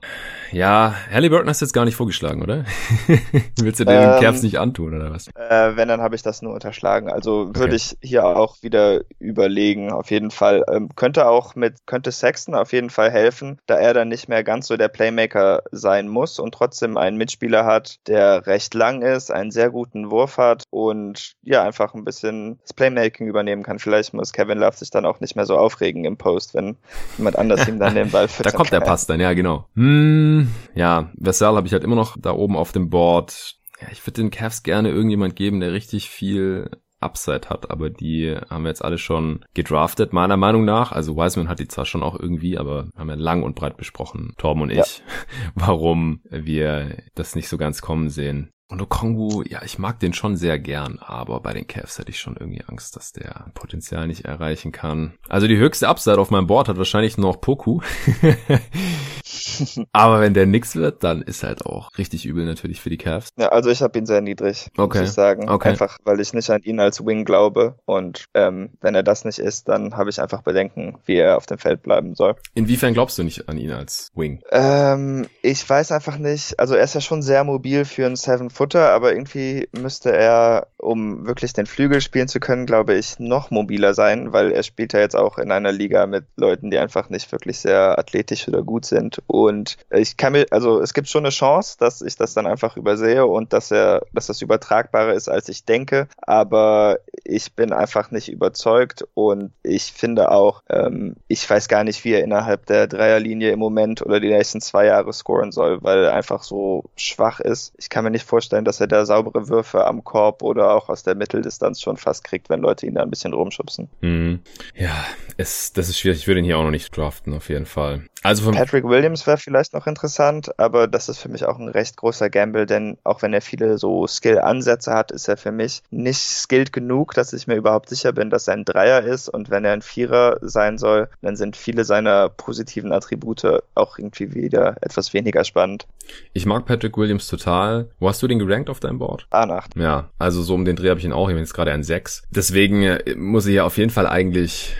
Ja, 0.51 0.93
Halliburton 1.11 1.49
hast 1.49 1.61
du 1.61 1.65
jetzt 1.65 1.73
gar 1.73 1.85
nicht 1.85 1.95
vorgeschlagen, 1.95 2.41
oder? 2.41 2.65
Willst 3.59 3.79
du 3.79 3.85
den 3.85 4.01
ähm, 4.01 4.21
Cavs 4.21 4.43
nicht 4.43 4.59
antun, 4.59 4.95
oder 4.95 5.11
was? 5.11 5.27
Äh, 5.35 5.75
wenn, 5.75 5.87
dann 5.87 6.01
habe 6.01 6.15
ich 6.15 6.21
das 6.21 6.41
nur 6.41 6.53
unterschlagen. 6.53 7.09
Also 7.09 7.47
okay. 7.49 7.59
würde 7.59 7.75
ich 7.75 7.97
hier 8.01 8.25
auch 8.25 8.61
wieder 8.61 9.01
überlegen, 9.19 9.91
auf 9.91 10.11
jeden 10.11 10.31
Fall. 10.31 10.63
Ähm, 10.71 10.89
könnte 10.95 11.27
auch 11.27 11.55
mit, 11.55 11.85
könnte 11.85 12.11
Sexton 12.11 12.55
auf 12.55 12.73
jeden 12.73 12.89
Fall 12.89 13.11
helfen, 13.11 13.59
da 13.65 13.75
er 13.75 13.93
dann 13.93 14.09
nicht 14.09 14.29
mehr 14.29 14.43
ganz 14.43 14.67
so 14.67 14.77
der 14.77 14.87
Playmaker 14.87 15.63
sein 15.71 16.07
muss 16.07 16.39
und 16.39 16.53
trotzdem 16.53 16.97
einen 16.97 17.17
Mitspieler 17.17 17.65
hat, 17.65 17.97
der 18.07 18.47
recht 18.47 18.73
lang 18.73 19.01
ist, 19.01 19.31
einen 19.31 19.51
sehr 19.51 19.69
guten 19.69 20.11
Wurf 20.11 20.37
hat 20.37 20.63
und 20.69 21.33
ja, 21.43 21.63
einfach 21.63 21.93
ein 21.93 22.05
bisschen 22.05 22.59
das 22.61 22.73
Playmaking 22.73 23.27
übernehmen 23.27 23.63
kann. 23.63 23.79
Vielleicht 23.79 24.13
muss 24.13 24.33
Kevin 24.33 24.59
Love 24.59 24.77
sich 24.77 24.89
dann 24.89 25.05
auch 25.05 25.19
nicht 25.19 25.35
mehr 25.35 25.45
so 25.45 25.57
aufregen 25.57 26.05
im 26.05 26.17
Post, 26.17 26.53
wenn 26.53 26.77
jemand 27.17 27.37
anders 27.37 27.67
ihm 27.67 27.79
dann 27.79 27.95
den 27.95 28.11
Ball 28.11 28.27
da 28.43 28.51
kommt 28.51 28.71
der 28.71 28.81
Pass 28.81 29.07
dann, 29.07 29.19
ja, 29.19 29.33
genau. 29.33 29.67
Hm, 29.75 30.49
ja, 30.73 31.11
Vassal 31.15 31.55
habe 31.55 31.67
ich 31.67 31.73
halt 31.73 31.83
immer 31.83 31.95
noch 31.95 32.17
da 32.19 32.31
oben 32.31 32.55
auf 32.55 32.71
dem 32.71 32.89
Board. 32.89 33.55
Ja, 33.81 33.87
ich 33.91 34.05
würde 34.05 34.21
den 34.21 34.31
Cavs 34.31 34.63
gerne 34.63 34.89
irgendjemand 34.89 35.35
geben, 35.35 35.59
der 35.59 35.73
richtig 35.73 36.09
viel 36.09 36.69
Upside 37.01 37.49
hat, 37.49 37.69
aber 37.69 37.89
die 37.89 38.35
haben 38.49 38.63
wir 38.63 38.69
jetzt 38.69 38.83
alle 38.83 38.97
schon 38.97 39.45
gedraftet, 39.53 40.13
meiner 40.13 40.37
Meinung 40.37 40.65
nach. 40.65 40.91
Also 40.91 41.15
Wiseman 41.15 41.49
hat 41.49 41.59
die 41.59 41.67
zwar 41.67 41.85
schon 41.85 42.03
auch 42.03 42.19
irgendwie, 42.19 42.57
aber 42.57 42.89
haben 42.97 43.07
wir 43.07 43.15
lang 43.15 43.43
und 43.43 43.55
breit 43.55 43.77
besprochen, 43.77 44.33
Torben 44.37 44.63
und 44.63 44.71
ich, 44.71 44.77
ja. 44.77 44.85
warum 45.55 46.21
wir 46.29 46.97
das 47.13 47.35
nicht 47.35 47.47
so 47.47 47.57
ganz 47.57 47.81
kommen 47.81 48.09
sehen. 48.09 48.51
Und 48.67 48.81
Okongwu, 48.81 49.43
ja, 49.43 49.61
ich 49.63 49.77
mag 49.77 49.99
den 49.99 50.13
schon 50.13 50.37
sehr 50.37 50.57
gern, 50.57 50.97
aber 50.99 51.39
bei 51.39 51.53
den 51.53 51.67
Cavs 51.67 51.99
hätte 51.99 52.09
ich 52.09 52.19
schon 52.19 52.35
irgendwie 52.35 52.63
Angst, 52.67 52.95
dass 52.95 53.11
der 53.11 53.51
Potenzial 53.53 54.07
nicht 54.07 54.25
erreichen 54.25 54.71
kann. 54.71 55.13
Also 55.29 55.45
die 55.45 55.57
höchste 55.57 55.87
Upside 55.87 56.17
auf 56.17 56.31
meinem 56.31 56.47
Board 56.47 56.67
hat 56.67 56.77
wahrscheinlich 56.77 57.19
noch 57.19 57.39
Poku. 57.39 57.81
aber 59.91 60.19
wenn 60.19 60.33
der 60.33 60.47
nix 60.47 60.75
wird, 60.75 61.03
dann 61.03 61.21
ist 61.21 61.43
halt 61.43 61.63
auch 61.63 61.95
richtig 61.99 62.25
übel 62.25 62.45
natürlich 62.45 62.81
für 62.81 62.89
die 62.89 62.97
Cavs. 62.97 63.29
Ja, 63.37 63.49
also 63.49 63.69
ich 63.69 63.83
habe 63.83 63.99
ihn 63.99 64.07
sehr 64.07 64.21
niedrig, 64.21 64.71
okay. 64.77 64.99
muss 64.99 65.09
ich 65.09 65.13
sagen. 65.13 65.47
Okay. 65.47 65.69
Einfach, 65.69 65.99
weil 66.03 66.19
ich 66.19 66.33
nicht 66.33 66.49
an 66.49 66.63
ihn 66.63 66.79
als 66.79 67.05
Wing 67.05 67.23
glaube. 67.23 67.75
Und 67.85 68.25
ähm, 68.33 68.71
wenn 68.81 68.95
er 68.95 69.03
das 69.03 69.25
nicht 69.25 69.37
ist, 69.37 69.69
dann 69.69 69.95
habe 69.95 70.09
ich 70.09 70.19
einfach 70.19 70.41
Bedenken, 70.41 70.97
wie 71.05 71.17
er 71.17 71.37
auf 71.37 71.45
dem 71.45 71.59
Feld 71.59 71.83
bleiben 71.83 72.15
soll. 72.15 72.35
Inwiefern 72.55 72.95
glaubst 72.95 73.19
du 73.19 73.23
nicht 73.23 73.47
an 73.47 73.59
ihn 73.59 73.71
als 73.71 74.11
Wing? 74.15 74.41
Ähm, 74.49 75.27
ich 75.43 75.69
weiß 75.69 75.91
einfach 75.91 76.17
nicht. 76.17 76.59
Also 76.59 76.73
er 76.73 76.83
ist 76.83 76.95
ja 76.95 77.01
schon 77.01 77.21
sehr 77.21 77.43
mobil 77.43 77.85
für 77.85 78.07
einen 78.07 78.15
Seven 78.15 78.49
Futter, 78.55 78.91
aber 78.91 79.11
irgendwie 79.13 79.67
müsste 79.73 80.11
er, 80.11 80.67
um 80.85 81.25
wirklich 81.25 81.53
den 81.53 81.65
Flügel 81.65 81.99
spielen 82.01 82.27
zu 82.27 82.39
können, 82.39 82.65
glaube 82.65 82.95
ich, 82.95 83.19
noch 83.19 83.51
mobiler 83.51 83.93
sein, 83.93 84.31
weil 84.31 84.51
er 84.51 84.63
spielt 84.63 84.93
ja 84.93 84.99
jetzt 84.99 85.15
auch 85.15 85.37
in 85.37 85.51
einer 85.51 85.71
Liga 85.71 86.05
mit 86.07 86.25
Leuten, 86.35 86.71
die 86.71 86.77
einfach 86.77 87.09
nicht 87.09 87.31
wirklich 87.31 87.59
sehr 87.59 87.97
athletisch 87.97 88.47
oder 88.47 88.61
gut 88.61 88.85
sind. 88.85 89.21
Und 89.27 89.77
ich 89.91 90.17
kann 90.17 90.33
mir, 90.33 90.45
also 90.51 90.79
es 90.79 90.93
gibt 90.93 91.09
schon 91.09 91.25
eine 91.25 91.31
Chance, 91.31 91.77
dass 91.79 92.01
ich 92.01 92.15
das 92.15 92.33
dann 92.33 92.45
einfach 92.45 92.77
übersehe 92.77 93.25
und 93.25 93.53
dass 93.53 93.71
er, 93.71 94.03
dass 94.13 94.27
das 94.27 94.41
übertragbarer 94.41 95.13
ist, 95.13 95.27
als 95.27 95.49
ich 95.49 95.65
denke. 95.65 96.07
Aber 96.17 96.99
ich 97.23 97.53
bin 97.53 97.73
einfach 97.73 98.11
nicht 98.11 98.29
überzeugt 98.29 99.05
und 99.13 99.51
ich 99.63 99.91
finde 99.91 100.31
auch, 100.31 100.61
ähm, 100.69 101.15
ich 101.27 101.49
weiß 101.49 101.67
gar 101.67 101.83
nicht, 101.83 102.03
wie 102.03 102.13
er 102.13 102.23
innerhalb 102.23 102.65
der 102.67 102.87
Dreierlinie 102.87 103.51
im 103.51 103.59
Moment 103.59 104.05
oder 104.05 104.19
die 104.19 104.29
nächsten 104.29 104.61
zwei 104.61 104.85
Jahre 104.85 105.11
scoren 105.13 105.51
soll, 105.51 105.81
weil 105.81 106.03
er 106.03 106.13
einfach 106.13 106.43
so 106.43 106.85
schwach 106.95 107.39
ist. 107.39 107.73
Ich 107.77 107.89
kann 107.89 108.03
mir 108.03 108.11
nicht 108.11 108.27
vorstellen, 108.27 108.65
dass 108.65 108.79
er 108.79 108.87
da 108.87 109.05
saubere 109.05 109.49
Würfe 109.49 109.85
am 109.85 110.03
Korb 110.03 110.43
oder 110.43 110.74
auch 110.75 110.89
aus 110.89 111.03
der 111.03 111.15
Mitteldistanz 111.15 111.81
schon 111.81 111.97
fast 111.97 112.23
kriegt, 112.23 112.49
wenn 112.49 112.61
Leute 112.61 112.85
ihn 112.85 112.95
da 112.95 113.01
ein 113.01 113.09
bisschen 113.09 113.33
rumschubsen. 113.33 113.89
Mhm. 114.01 114.39
Ja, 114.75 115.05
es, 115.37 115.73
das 115.73 115.89
ist 115.89 115.99
schwierig. 115.99 116.19
Ich 116.19 116.27
würde 116.27 116.39
ihn 116.39 116.45
hier 116.45 116.57
auch 116.57 116.63
noch 116.63 116.71
nicht 116.71 116.95
draften, 116.95 117.33
auf 117.33 117.49
jeden 117.49 117.65
Fall. 117.65 118.03
Also 118.25 118.49
Patrick 118.49 118.85
Williams 118.85 119.27
wäre 119.27 119.37
vielleicht 119.37 119.73
noch 119.73 119.85
interessant, 119.85 120.57
aber 120.57 120.87
das 120.87 121.09
ist 121.09 121.19
für 121.19 121.29
mich 121.29 121.45
auch 121.45 121.59
ein 121.59 121.67
recht 121.67 121.97
großer 121.97 122.31
Gamble, 122.31 122.65
denn 122.65 122.97
auch 123.03 123.21
wenn 123.21 123.33
er 123.33 123.41
viele 123.41 123.77
so 123.77 124.07
Skill-Ansätze 124.07 124.91
hat, 124.91 125.11
ist 125.11 125.27
er 125.27 125.37
für 125.37 125.51
mich 125.51 125.83
nicht 125.91 126.21
skilled 126.21 126.73
genug, 126.73 127.13
dass 127.13 127.33
ich 127.33 127.45
mir 127.45 127.53
überhaupt 127.53 127.87
sicher 127.87 128.13
bin, 128.13 128.31
dass 128.31 128.47
er 128.47 128.55
ein 128.55 128.65
Dreier 128.65 129.03
ist 129.03 129.29
und 129.29 129.51
wenn 129.51 129.63
er 129.63 129.73
ein 129.73 129.83
Vierer 129.83 130.39
sein 130.41 130.79
soll, 130.79 131.07
dann 131.21 131.35
sind 131.35 131.55
viele 131.55 131.85
seiner 131.85 132.29
positiven 132.29 132.91
Attribute 132.91 133.61
auch 133.75 133.99
irgendwie 133.99 134.33
wieder 134.33 134.77
etwas 134.81 135.13
weniger 135.13 135.43
spannend. 135.43 135.85
Ich 136.33 136.47
mag 136.47 136.65
Patrick 136.65 136.97
Williams 136.97 137.27
total. 137.27 137.89
Wo 137.99 138.09
hast 138.09 138.23
du 138.23 138.27
den 138.27 138.39
gerankt 138.39 138.71
auf 138.71 138.79
deinem 138.79 138.97
Board? 138.97 139.27
A8. 139.31 139.79
Ja, 139.79 140.09
also 140.17 140.41
so 140.41 140.55
um 140.55 140.64
den 140.65 140.75
Dreh 140.75 140.89
habe 140.89 140.99
ich 140.99 141.05
ihn 141.05 141.13
auch. 141.13 141.29
Ich 141.29 141.35
bin 141.35 141.43
jetzt 141.43 141.53
gerade 141.53 141.71
ein 141.71 141.83
6. 141.83 142.23
Deswegen 142.29 142.83
äh, 142.83 143.15
muss 143.15 143.45
ich 143.45 143.55
ja 143.55 143.65
auf 143.65 143.77
jeden 143.77 143.91
Fall 143.91 144.07
eigentlich 144.07 144.75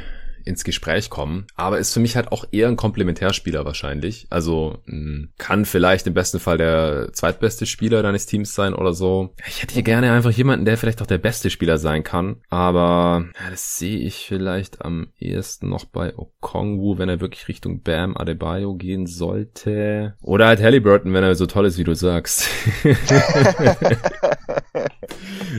ins 0.46 0.64
Gespräch 0.64 1.10
kommen, 1.10 1.48
aber 1.56 1.80
ist 1.80 1.94
für 1.94 2.00
mich 2.00 2.16
halt 2.16 2.32
auch 2.32 2.46
eher 2.52 2.68
ein 2.68 2.76
Komplementärspieler 2.76 3.66
wahrscheinlich. 3.66 4.28
Also 4.30 4.78
hm, 4.86 5.30
kann 5.38 5.66
vielleicht 5.66 6.08
im 6.08 6.14
besten 6.14 6.40
Fall 6.40 6.58
der 6.58 7.10
zweitbeste 7.14 7.66
Spieler 7.66 8.04
deines 8.04 8.28
Teams 8.28 8.54
sein 8.54 8.74
oder 8.74 8.94
so. 8.94 9.34
Ich 9.48 9.62
hätte 9.62 9.74
hier 9.74 9.84
gerne 9.84 10.12
einfach 10.12 10.32
jemanden, 10.32 10.66
der 10.66 10.78
vielleicht 10.78 11.02
auch 11.02 11.08
der 11.08 11.18
beste 11.18 11.50
Spieler 11.50 11.78
sein 11.78 12.04
kann, 12.04 12.38
aber 12.50 13.26
ja, 13.40 13.50
das 13.50 13.78
sehe 13.78 13.98
ich 13.98 14.26
vielleicht 14.28 14.86
am 14.86 15.08
ehesten 15.20 15.70
noch 15.70 15.86
bei 15.86 16.16
Okongwu, 16.16 16.98
wenn 17.00 17.10
er 17.10 17.22
wirklich 17.22 17.48
Richtung 17.48 17.82
Bam 17.82 18.16
Adebayo 18.16 18.76
gehen 18.76 19.08
sollte. 19.08 20.14
Oder 20.22 20.48
halt 20.48 20.62
Halliburton, 20.62 21.14
wenn 21.14 21.24
er 21.24 21.36
so 21.36 21.48
toll 21.48 21.66
ist, 21.66 21.80
wie 21.80 21.84
du 21.84 21.96
sagst. 21.96 22.48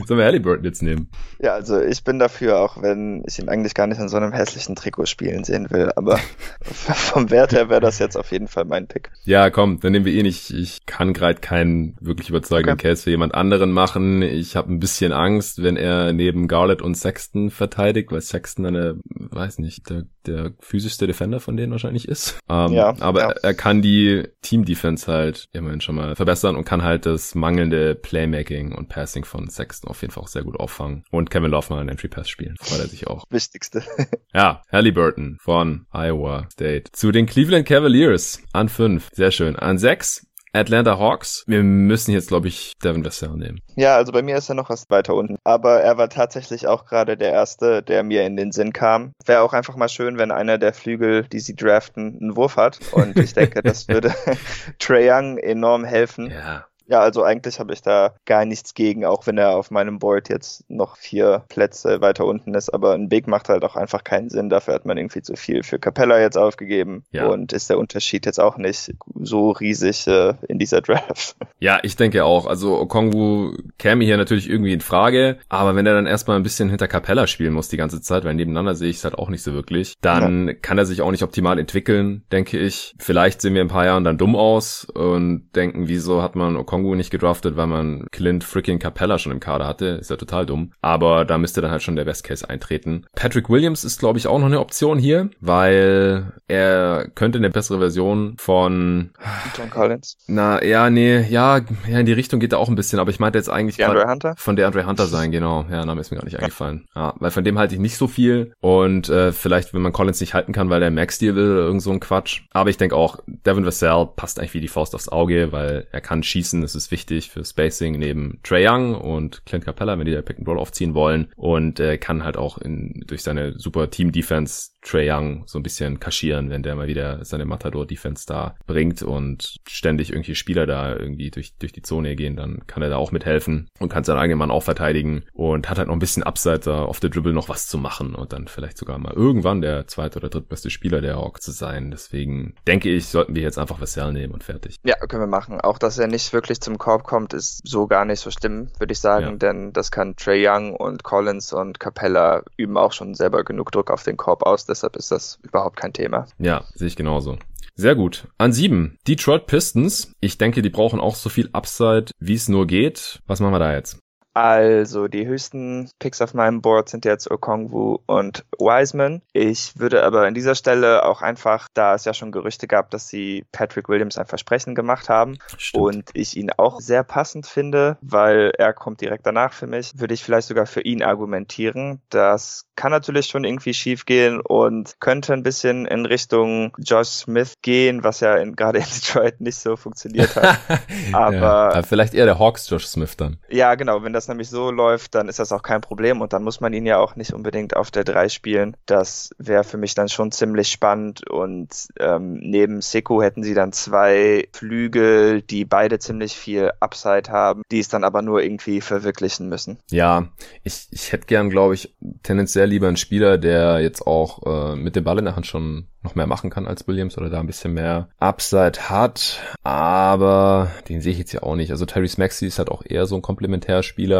Sollen 0.05 0.19
wir 0.19 0.25
Halliburton 0.25 0.65
jetzt 0.65 0.81
nehmen? 0.81 1.09
Ja, 1.39 1.53
also 1.53 1.79
ich 1.81 2.03
bin 2.03 2.19
dafür, 2.19 2.59
auch 2.59 2.81
wenn 2.81 3.23
ich 3.27 3.39
ihn 3.39 3.49
eigentlich 3.49 3.73
gar 3.73 3.87
nicht 3.87 3.99
in 3.99 4.09
so 4.09 4.17
einem 4.17 4.31
hässlichen 4.31 4.75
Trikot 4.75 5.05
spielen 5.05 5.43
sehen 5.43 5.69
will, 5.69 5.91
aber 5.95 6.17
vom 6.61 7.29
Wert 7.29 7.51
her 7.51 7.69
wäre 7.69 7.81
das 7.81 7.99
jetzt 7.99 8.15
auf 8.15 8.31
jeden 8.31 8.47
Fall 8.47 8.65
mein 8.65 8.87
Pick. 8.87 9.11
Ja, 9.23 9.49
komm, 9.49 9.79
dann 9.79 9.91
nehmen 9.91 10.05
wir 10.05 10.13
ihn 10.13 10.23
nicht. 10.23 10.51
Ich 10.51 10.85
kann 10.85 11.13
gerade 11.13 11.39
keinen 11.39 11.95
wirklich 12.01 12.29
überzeugenden 12.29 12.73
okay. 12.73 12.89
Case 12.89 13.03
für 13.03 13.11
jemand 13.11 13.35
anderen 13.35 13.71
machen. 13.71 14.21
Ich 14.21 14.55
habe 14.55 14.71
ein 14.71 14.79
bisschen 14.79 15.11
Angst, 15.11 15.61
wenn 15.61 15.77
er 15.77 16.13
neben 16.13 16.47
Garlett 16.47 16.81
und 16.81 16.95
Sexton 16.95 17.49
verteidigt, 17.51 18.11
weil 18.11 18.21
Sexton 18.21 18.65
eine, 18.65 18.99
weiß 19.05 19.59
nicht, 19.59 19.89
der, 19.89 20.05
der 20.27 20.53
physischste 20.59 21.07
Defender 21.07 21.39
von 21.39 21.57
denen 21.57 21.71
wahrscheinlich 21.71 22.07
ist. 22.07 22.39
Ähm, 22.49 22.73
ja, 22.73 22.95
aber 22.99 23.21
ja. 23.21 23.29
Er, 23.29 23.43
er 23.43 23.53
kann 23.53 23.81
die 23.81 24.23
Team-Defense 24.41 25.11
halt 25.11 25.47
immerhin 25.53 25.81
schon 25.81 25.95
mal 25.95 26.15
verbessern 26.15 26.55
und 26.55 26.65
kann 26.65 26.83
halt 26.83 27.05
das 27.05 27.35
mangelnde 27.35 27.95
Playmaking 27.95 28.73
und 28.73 28.89
Passing 28.89 29.25
von 29.25 29.49
Sexton 29.49 29.89
auf 29.89 30.01
jeden 30.01 30.13
Fall 30.13 30.23
auch 30.23 30.27
sehr 30.27 30.43
gut 30.43 30.59
auffangen. 30.59 31.03
Und 31.11 31.29
Kevin 31.29 31.51
Love 31.51 31.67
mal 31.69 31.79
einen 31.79 31.89
Entry 31.89 32.07
Pass 32.07 32.29
spielen. 32.29 32.55
Freut 32.59 32.79
er 32.79 32.87
sich 32.87 33.07
auch. 33.07 33.23
Wichtigste. 33.29 33.83
ja, 34.33 34.61
Halliburton 34.71 35.37
von 35.41 35.85
Iowa 35.91 36.47
State. 36.51 36.91
Zu 36.91 37.11
den 37.11 37.25
Cleveland 37.25 37.65
Cavaliers 37.65 38.41
an 38.53 38.69
fünf. 38.69 39.09
Sehr 39.13 39.31
schön. 39.31 39.55
An 39.55 39.77
sechs 39.77 40.26
Atlanta 40.57 40.97
Hawks. 40.97 41.43
Wir 41.47 41.63
müssen 41.63 42.11
jetzt, 42.11 42.29
glaube 42.29 42.47
ich, 42.47 42.73
Devin 42.83 43.05
Vassell 43.05 43.29
nehmen. 43.29 43.59
Ja, 43.75 43.95
also 43.95 44.11
bei 44.11 44.21
mir 44.21 44.37
ist 44.37 44.49
er 44.49 44.55
noch 44.55 44.69
was 44.69 44.89
weiter 44.89 45.15
unten. 45.15 45.37
Aber 45.43 45.81
er 45.81 45.97
war 45.97 46.09
tatsächlich 46.09 46.67
auch 46.67 46.85
gerade 46.85 47.17
der 47.17 47.31
Erste, 47.31 47.83
der 47.83 48.03
mir 48.03 48.25
in 48.25 48.35
den 48.35 48.51
Sinn 48.51 48.73
kam. 48.73 49.13
Wäre 49.25 49.41
auch 49.41 49.53
einfach 49.53 49.75
mal 49.75 49.89
schön, 49.89 50.17
wenn 50.17 50.31
einer 50.31 50.57
der 50.57 50.73
Flügel, 50.73 51.23
die 51.23 51.39
sie 51.39 51.55
draften, 51.55 52.17
einen 52.21 52.35
Wurf 52.35 52.57
hat. 52.57 52.79
Und 52.91 53.17
ich 53.17 53.33
denke, 53.33 53.61
das 53.61 53.87
würde 53.87 54.13
Trey 54.79 55.09
Young 55.09 55.37
enorm 55.37 55.83
helfen. 55.83 56.31
Ja. 56.31 56.65
Ja, 56.87 57.01
also 57.01 57.23
eigentlich 57.23 57.59
habe 57.59 57.73
ich 57.73 57.81
da 57.81 58.15
gar 58.25 58.45
nichts 58.45 58.73
gegen, 58.73 59.05
auch 59.05 59.27
wenn 59.27 59.37
er 59.37 59.57
auf 59.57 59.71
meinem 59.71 59.99
Board 59.99 60.29
jetzt 60.29 60.69
noch 60.69 60.97
vier 60.97 61.43
Plätze 61.49 62.01
weiter 62.01 62.25
unten 62.25 62.53
ist. 62.53 62.73
Aber 62.73 62.93
ein 62.93 63.09
Big 63.09 63.27
macht 63.27 63.49
halt 63.49 63.63
auch 63.63 63.75
einfach 63.75 64.03
keinen 64.03 64.29
Sinn. 64.29 64.49
Dafür 64.49 64.73
hat 64.73 64.85
man 64.85 64.97
irgendwie 64.97 65.21
zu 65.21 65.35
viel 65.35 65.63
für 65.63 65.79
Capella 65.79 66.19
jetzt 66.19 66.37
aufgegeben. 66.37 67.03
Ja. 67.11 67.27
Und 67.27 67.53
ist 67.53 67.69
der 67.69 67.77
Unterschied 67.77 68.25
jetzt 68.25 68.39
auch 68.39 68.57
nicht 68.57 68.93
so 69.15 69.51
riesig 69.51 70.07
äh, 70.07 70.33
in 70.47 70.59
dieser 70.59 70.81
Draft. 70.87 71.35
Ja, 71.59 71.79
ich 71.83 71.95
denke 71.95 72.23
auch. 72.23 72.45
Also 72.45 72.79
Okongwu 72.79 73.57
käme 73.77 74.05
hier 74.05 74.17
natürlich 74.17 74.49
irgendwie 74.49 74.73
in 74.73 74.81
Frage. 74.81 75.37
Aber 75.49 75.75
wenn 75.75 75.85
er 75.85 75.93
dann 75.93 76.05
erstmal 76.05 76.37
ein 76.37 76.43
bisschen 76.43 76.69
hinter 76.69 76.87
Capella 76.87 77.27
spielen 77.27 77.53
muss 77.53 77.69
die 77.69 77.77
ganze 77.77 78.01
Zeit, 78.01 78.23
weil 78.23 78.35
nebeneinander 78.35 78.75
sehe 78.75 78.89
ich 78.89 78.97
es 78.97 79.03
halt 79.03 79.15
auch 79.15 79.29
nicht 79.29 79.43
so 79.43 79.53
wirklich, 79.53 79.95
dann 80.01 80.47
ja. 80.47 80.53
kann 80.53 80.77
er 80.77 80.85
sich 80.85 81.01
auch 81.01 81.11
nicht 81.11 81.23
optimal 81.23 81.59
entwickeln, 81.59 82.23
denke 82.31 82.57
ich. 82.57 82.95
Vielleicht 82.97 83.41
sehen 83.41 83.53
wir 83.53 83.61
in 83.61 83.67
ein 83.67 83.71
paar 83.71 83.85
Jahren 83.85 84.03
dann 84.03 84.17
dumm 84.17 84.35
aus 84.35 84.85
und 84.85 85.49
denken, 85.55 85.87
wieso 85.87 86.21
hat 86.21 86.35
man 86.35 86.55
Okongwu 86.55 86.76
nicht 86.81 87.11
gedraftet, 87.11 87.55
weil 87.55 87.67
man 87.67 88.07
Clint 88.11 88.43
freaking 88.43 88.79
Capella 88.79 89.17
schon 89.19 89.31
im 89.31 89.39
Kader 89.39 89.67
hatte. 89.67 89.85
Ist 89.85 90.09
ja 90.09 90.15
total 90.15 90.45
dumm. 90.45 90.71
Aber 90.81 91.25
da 91.25 91.37
müsste 91.37 91.61
dann 91.61 91.71
halt 91.71 91.83
schon 91.83 91.95
der 91.95 92.05
Best 92.05 92.23
Case 92.23 92.47
eintreten. 92.49 93.05
Patrick 93.15 93.49
Williams 93.49 93.83
ist, 93.83 93.99
glaube 93.99 94.19
ich, 94.19 94.27
auch 94.27 94.39
noch 94.39 94.45
eine 94.47 94.59
Option 94.59 94.99
hier, 94.99 95.29
weil 95.39 96.33
er 96.47 97.09
könnte 97.15 97.37
eine 97.37 97.49
bessere 97.49 97.79
Version 97.79 98.35
von 98.37 99.11
John 99.57 99.69
Collins. 99.69 100.17
Na, 100.27 100.63
ja, 100.63 100.89
nee, 100.89 101.21
ja, 101.29 101.61
ja, 101.87 101.99
in 101.99 102.05
die 102.05 102.13
Richtung 102.13 102.39
geht 102.39 102.53
er 102.53 102.59
auch 102.59 102.69
ein 102.69 102.75
bisschen, 102.75 102.99
aber 102.99 103.09
ich 103.09 103.19
meinte 103.19 103.37
jetzt 103.37 103.49
eigentlich 103.49 103.77
der 103.77 103.89
Andre 103.89 104.07
Hunter? 104.07 104.35
von 104.37 104.55
der 104.55 104.67
Andre 104.67 104.85
Hunter 104.85 105.07
sein, 105.07 105.31
genau. 105.31 105.65
Ja, 105.69 105.85
Name 105.85 106.01
ist 106.01 106.11
mir 106.11 106.17
gar 106.17 106.25
nicht 106.25 106.39
eingefallen. 106.39 106.85
Ja, 106.95 107.13
weil 107.19 107.31
von 107.31 107.43
dem 107.43 107.57
halte 107.57 107.75
ich 107.75 107.81
nicht 107.81 107.97
so 107.97 108.07
viel 108.07 108.53
und 108.59 109.09
äh, 109.09 109.31
vielleicht, 109.31 109.73
wenn 109.73 109.81
man 109.81 109.93
Collins 109.93 110.19
nicht 110.19 110.33
halten 110.33 110.53
kann, 110.53 110.69
weil 110.69 110.79
der 110.79 110.91
Max-Deal 110.91 111.35
will 111.35 111.51
oder 111.51 111.61
irgend 111.61 111.81
so 111.81 111.91
ein 111.91 111.99
Quatsch. 111.99 112.41
Aber 112.51 112.69
ich 112.69 112.77
denke 112.77 112.95
auch, 112.95 113.19
Devin 113.27 113.65
Vassell 113.65 114.07
passt 114.15 114.39
eigentlich 114.39 114.53
wie 114.53 114.61
die 114.61 114.67
Faust 114.67 114.95
aufs 114.95 115.09
Auge, 115.09 115.51
weil 115.51 115.87
er 115.91 116.01
kann 116.01 116.23
schießen, 116.23 116.61
das 116.67 116.75
ist 116.75 116.91
wichtig 116.91 117.29
für 117.29 117.45
Spacing 117.45 117.97
neben 117.97 118.41
Trey 118.43 118.67
Young 118.67 118.93
und 118.93 119.45
Clint 119.45 119.63
Capella, 119.63 119.97
wenn 119.97 120.05
die 120.05 120.11
da 120.11 120.21
Pick 120.21 120.37
and 120.37 120.47
Roll 120.49 120.59
aufziehen 120.59 120.93
wollen 120.95 121.31
und 121.37 121.79
äh, 121.79 121.97
kann 121.97 122.25
halt 122.25 122.35
auch 122.35 122.57
in, 122.57 123.05
durch 123.07 123.23
seine 123.23 123.57
super 123.57 123.89
Team-Defense 123.89 124.71
Trey 124.81 125.09
Young 125.09 125.43
so 125.47 125.59
ein 125.59 125.63
bisschen 125.63 125.99
kaschieren, 125.99 126.49
wenn 126.49 126.63
der 126.63 126.75
mal 126.75 126.87
wieder 126.87 127.23
seine 127.23 127.45
Matador-Defense 127.45 128.25
da 128.27 128.55
bringt 128.65 129.01
und 129.01 129.57
ständig 129.67 130.11
irgendwie 130.11 130.35
Spieler 130.35 130.65
da 130.65 130.95
irgendwie 130.95 131.31
durch, 131.31 131.57
durch 131.57 131.71
die 131.71 131.81
Zone 131.81 132.15
gehen, 132.15 132.35
dann 132.35 132.65
kann 132.67 132.83
er 132.83 132.89
da 132.89 132.97
auch 132.97 133.11
mithelfen 133.11 133.69
und 133.79 133.89
kann 133.89 134.03
seinen 134.03 134.19
eigenen 134.19 134.39
Mann 134.39 134.51
auch 134.51 134.63
verteidigen 134.63 135.23
und 135.33 135.69
hat 135.69 135.77
halt 135.77 135.87
noch 135.87 135.95
ein 135.95 135.99
bisschen 135.99 136.23
Upside 136.23 136.59
da 136.59 136.83
auf 136.83 136.99
der 136.99 137.09
Dribble 137.09 137.33
noch 137.33 137.49
was 137.49 137.67
zu 137.67 137.77
machen 137.77 138.15
und 138.15 138.33
dann 138.33 138.47
vielleicht 138.47 138.77
sogar 138.77 138.97
mal 138.97 139.13
irgendwann 139.13 139.61
der 139.61 139.87
zweite 139.87 140.19
oder 140.19 140.29
drittbeste 140.29 140.69
Spieler 140.69 141.01
der 141.01 141.15
Hawks 141.15 141.41
zu 141.41 141.51
sein. 141.51 141.91
Deswegen 141.91 142.55
denke 142.67 142.89
ich, 142.89 143.07
sollten 143.07 143.35
wir 143.35 143.41
jetzt 143.41 143.57
einfach 143.57 143.81
Vassell 143.81 144.13
nehmen 144.13 144.33
und 144.33 144.43
fertig. 144.43 144.77
Ja, 144.83 144.95
können 144.95 145.23
wir 145.23 145.27
machen. 145.27 145.59
Auch, 145.59 145.77
dass 145.77 145.97
er 145.97 146.07
nicht 146.07 146.33
wirklich 146.33 146.56
zum 146.59 146.77
Korb 146.77 147.03
kommt, 147.03 147.33
ist 147.33 147.61
so 147.67 147.87
gar 147.87 148.05
nicht 148.05 148.19
so 148.19 148.31
schlimm, 148.31 148.69
würde 148.79 148.93
ich 148.93 148.99
sagen, 148.99 149.25
ja. 149.25 149.35
denn 149.35 149.73
das 149.73 149.91
kann 149.91 150.15
Trey 150.15 150.47
Young 150.47 150.75
und 150.75 151.03
Collins 151.03 151.53
und 151.53 151.79
Capella 151.79 152.43
üben 152.57 152.77
auch 152.77 152.91
schon 152.91 153.13
selber 153.15 153.43
genug 153.43 153.71
Druck 153.71 153.91
auf 153.91 154.03
den 154.03 154.17
Korb 154.17 154.43
aus 154.43 154.65
deshalb 154.65 154.95
ist 154.95 155.11
das 155.11 155.39
überhaupt 155.43 155.77
kein 155.77 155.93
Thema. 155.93 156.27
Ja, 156.37 156.63
sehe 156.73 156.87
ich 156.87 156.95
genauso. 156.95 157.37
Sehr 157.75 157.95
gut. 157.95 158.27
An 158.37 158.53
sieben. 158.53 158.97
Detroit 159.07 159.45
Pistons. 159.45 160.11
Ich 160.19 160.37
denke, 160.37 160.63
die 160.63 160.69
brauchen 160.69 160.99
auch 160.99 161.15
so 161.15 161.29
viel 161.29 161.49
Upside, 161.53 162.05
wie 162.19 162.33
es 162.33 162.49
nur 162.49 162.65
geht. 162.65 163.19
Was 163.27 163.39
machen 163.39 163.53
wir 163.53 163.59
da 163.59 163.73
jetzt? 163.73 163.99
Also 164.37 165.07
die 165.07 165.25
höchsten 165.25 165.89
Picks 165.97 166.21
auf 166.21 166.35
meinem 166.35 166.61
Board 166.61 166.89
sind 166.89 167.05
jetzt 167.05 167.31
Okongwu 167.31 167.97
und 168.05 168.45
Wiseman. 168.59 169.23
Ich 169.33 169.79
würde 169.79 170.03
aber 170.03 170.27
an 170.27 170.35
dieser 170.35 170.53
Stelle 170.53 171.05
auch 171.05 171.23
einfach, 171.23 171.67
da 171.73 171.95
es 171.95 172.05
ja 172.05 172.13
schon 172.13 172.31
Gerüchte 172.31 172.67
gab, 172.67 172.91
dass 172.91 173.07
sie 173.07 173.45
Patrick 173.51 173.89
Williams 173.89 174.19
ein 174.19 174.27
Versprechen 174.27 174.75
gemacht 174.75 175.09
haben 175.09 175.39
Stimmt. 175.57 175.83
und 175.83 176.09
ich 176.13 176.37
ihn 176.37 176.51
auch 176.55 176.79
sehr 176.81 177.03
passend 177.03 177.47
finde, 177.47 177.97
weil 178.01 178.51
er 178.59 178.73
kommt 178.73 179.01
direkt 179.01 179.25
danach 179.25 179.53
für 179.53 179.65
mich, 179.65 179.93
würde 179.95 180.13
ich 180.13 180.23
vielleicht 180.23 180.49
sogar 180.49 180.67
für 180.67 180.81
ihn 180.81 181.01
argumentieren. 181.01 182.03
Das 182.09 182.67
kann 182.75 182.91
natürlich 182.91 183.25
schon 183.25 183.43
irgendwie 183.43 183.73
schief 183.73 184.05
gehen 184.05 184.39
und 184.39 184.97
könnte 184.99 185.33
ein 185.33 185.41
bisschen 185.41 185.87
in 185.87 186.05
Richtung 186.05 186.77
Josh 186.77 187.07
Smith 187.07 187.53
gehen, 187.63 188.03
was 188.03 188.19
ja 188.19 188.35
gerade 188.55 188.77
in 188.77 188.85
Detroit 188.85 189.41
nicht 189.41 189.57
so 189.57 189.75
funktioniert 189.75 190.35
hat. 190.35 190.59
aber 191.11 191.73
ja, 191.73 191.81
vielleicht 191.81 192.13
eher 192.13 192.25
der 192.25 192.37
Hawks 192.37 192.69
Josh 192.69 192.85
Smith 192.85 193.17
dann. 193.17 193.37
Ja, 193.49 193.73
genau. 193.73 194.03
Wenn 194.03 194.13
das 194.13 194.26
nämlich 194.27 194.49
so 194.49 194.71
läuft, 194.71 195.15
dann 195.15 195.29
ist 195.29 195.39
das 195.39 195.51
auch 195.51 195.63
kein 195.63 195.81
Problem 195.81 196.21
und 196.21 196.33
dann 196.33 196.43
muss 196.43 196.61
man 196.61 196.73
ihn 196.73 196.85
ja 196.85 196.97
auch 196.97 197.15
nicht 197.15 197.33
unbedingt 197.33 197.75
auf 197.75 197.91
der 197.91 198.03
3 198.03 198.29
spielen. 198.29 198.75
Das 198.85 199.31
wäre 199.37 199.63
für 199.63 199.77
mich 199.77 199.95
dann 199.95 200.09
schon 200.09 200.31
ziemlich 200.31 200.69
spannend 200.69 201.29
und 201.29 201.69
ähm, 201.99 202.39
neben 202.41 202.81
Seku 202.81 203.21
hätten 203.21 203.43
sie 203.43 203.53
dann 203.53 203.73
zwei 203.73 204.47
Flügel, 204.53 205.41
die 205.41 205.65
beide 205.65 205.99
ziemlich 205.99 206.35
viel 206.35 206.71
Upside 206.79 207.31
haben, 207.31 207.63
die 207.71 207.79
es 207.79 207.89
dann 207.89 208.03
aber 208.03 208.21
nur 208.21 208.41
irgendwie 208.41 208.81
verwirklichen 208.81 209.49
müssen. 209.49 209.79
Ja, 209.89 210.27
ich, 210.63 210.87
ich 210.91 211.11
hätte 211.11 211.27
gern, 211.27 211.49
glaube 211.49 211.75
ich, 211.75 211.95
tendenziell 212.23 212.69
lieber 212.69 212.87
einen 212.87 212.97
Spieler, 212.97 213.37
der 213.37 213.79
jetzt 213.79 214.05
auch 214.05 214.73
äh, 214.73 214.75
mit 214.75 214.95
dem 214.95 215.03
Ball 215.03 215.19
in 215.19 215.25
der 215.25 215.35
Hand 215.35 215.47
schon 215.47 215.87
noch 216.07 216.15
mehr 216.15 216.27
machen 216.27 216.49
kann 216.49 216.67
als 216.67 216.87
Williams 216.87 217.17
oder 217.17 217.29
da 217.29 217.39
ein 217.39 217.47
bisschen 217.47 217.73
mehr 217.73 218.09
Upside 218.17 218.89
hat. 218.89 219.39
Aber 219.63 220.71
den 220.87 221.01
sehe 221.01 221.11
ich 221.11 221.17
jetzt 221.17 221.33
ja 221.33 221.43
auch 221.43 221.55
nicht. 221.55 221.71
Also 221.71 221.85
Tyrese 221.85 222.19
Maxey 222.19 222.47
ist 222.47 222.59
halt 222.59 222.69
auch 222.69 222.83
eher 222.85 223.05
so 223.05 223.15
ein 223.15 223.21
Komplementärspieler. 223.21 224.16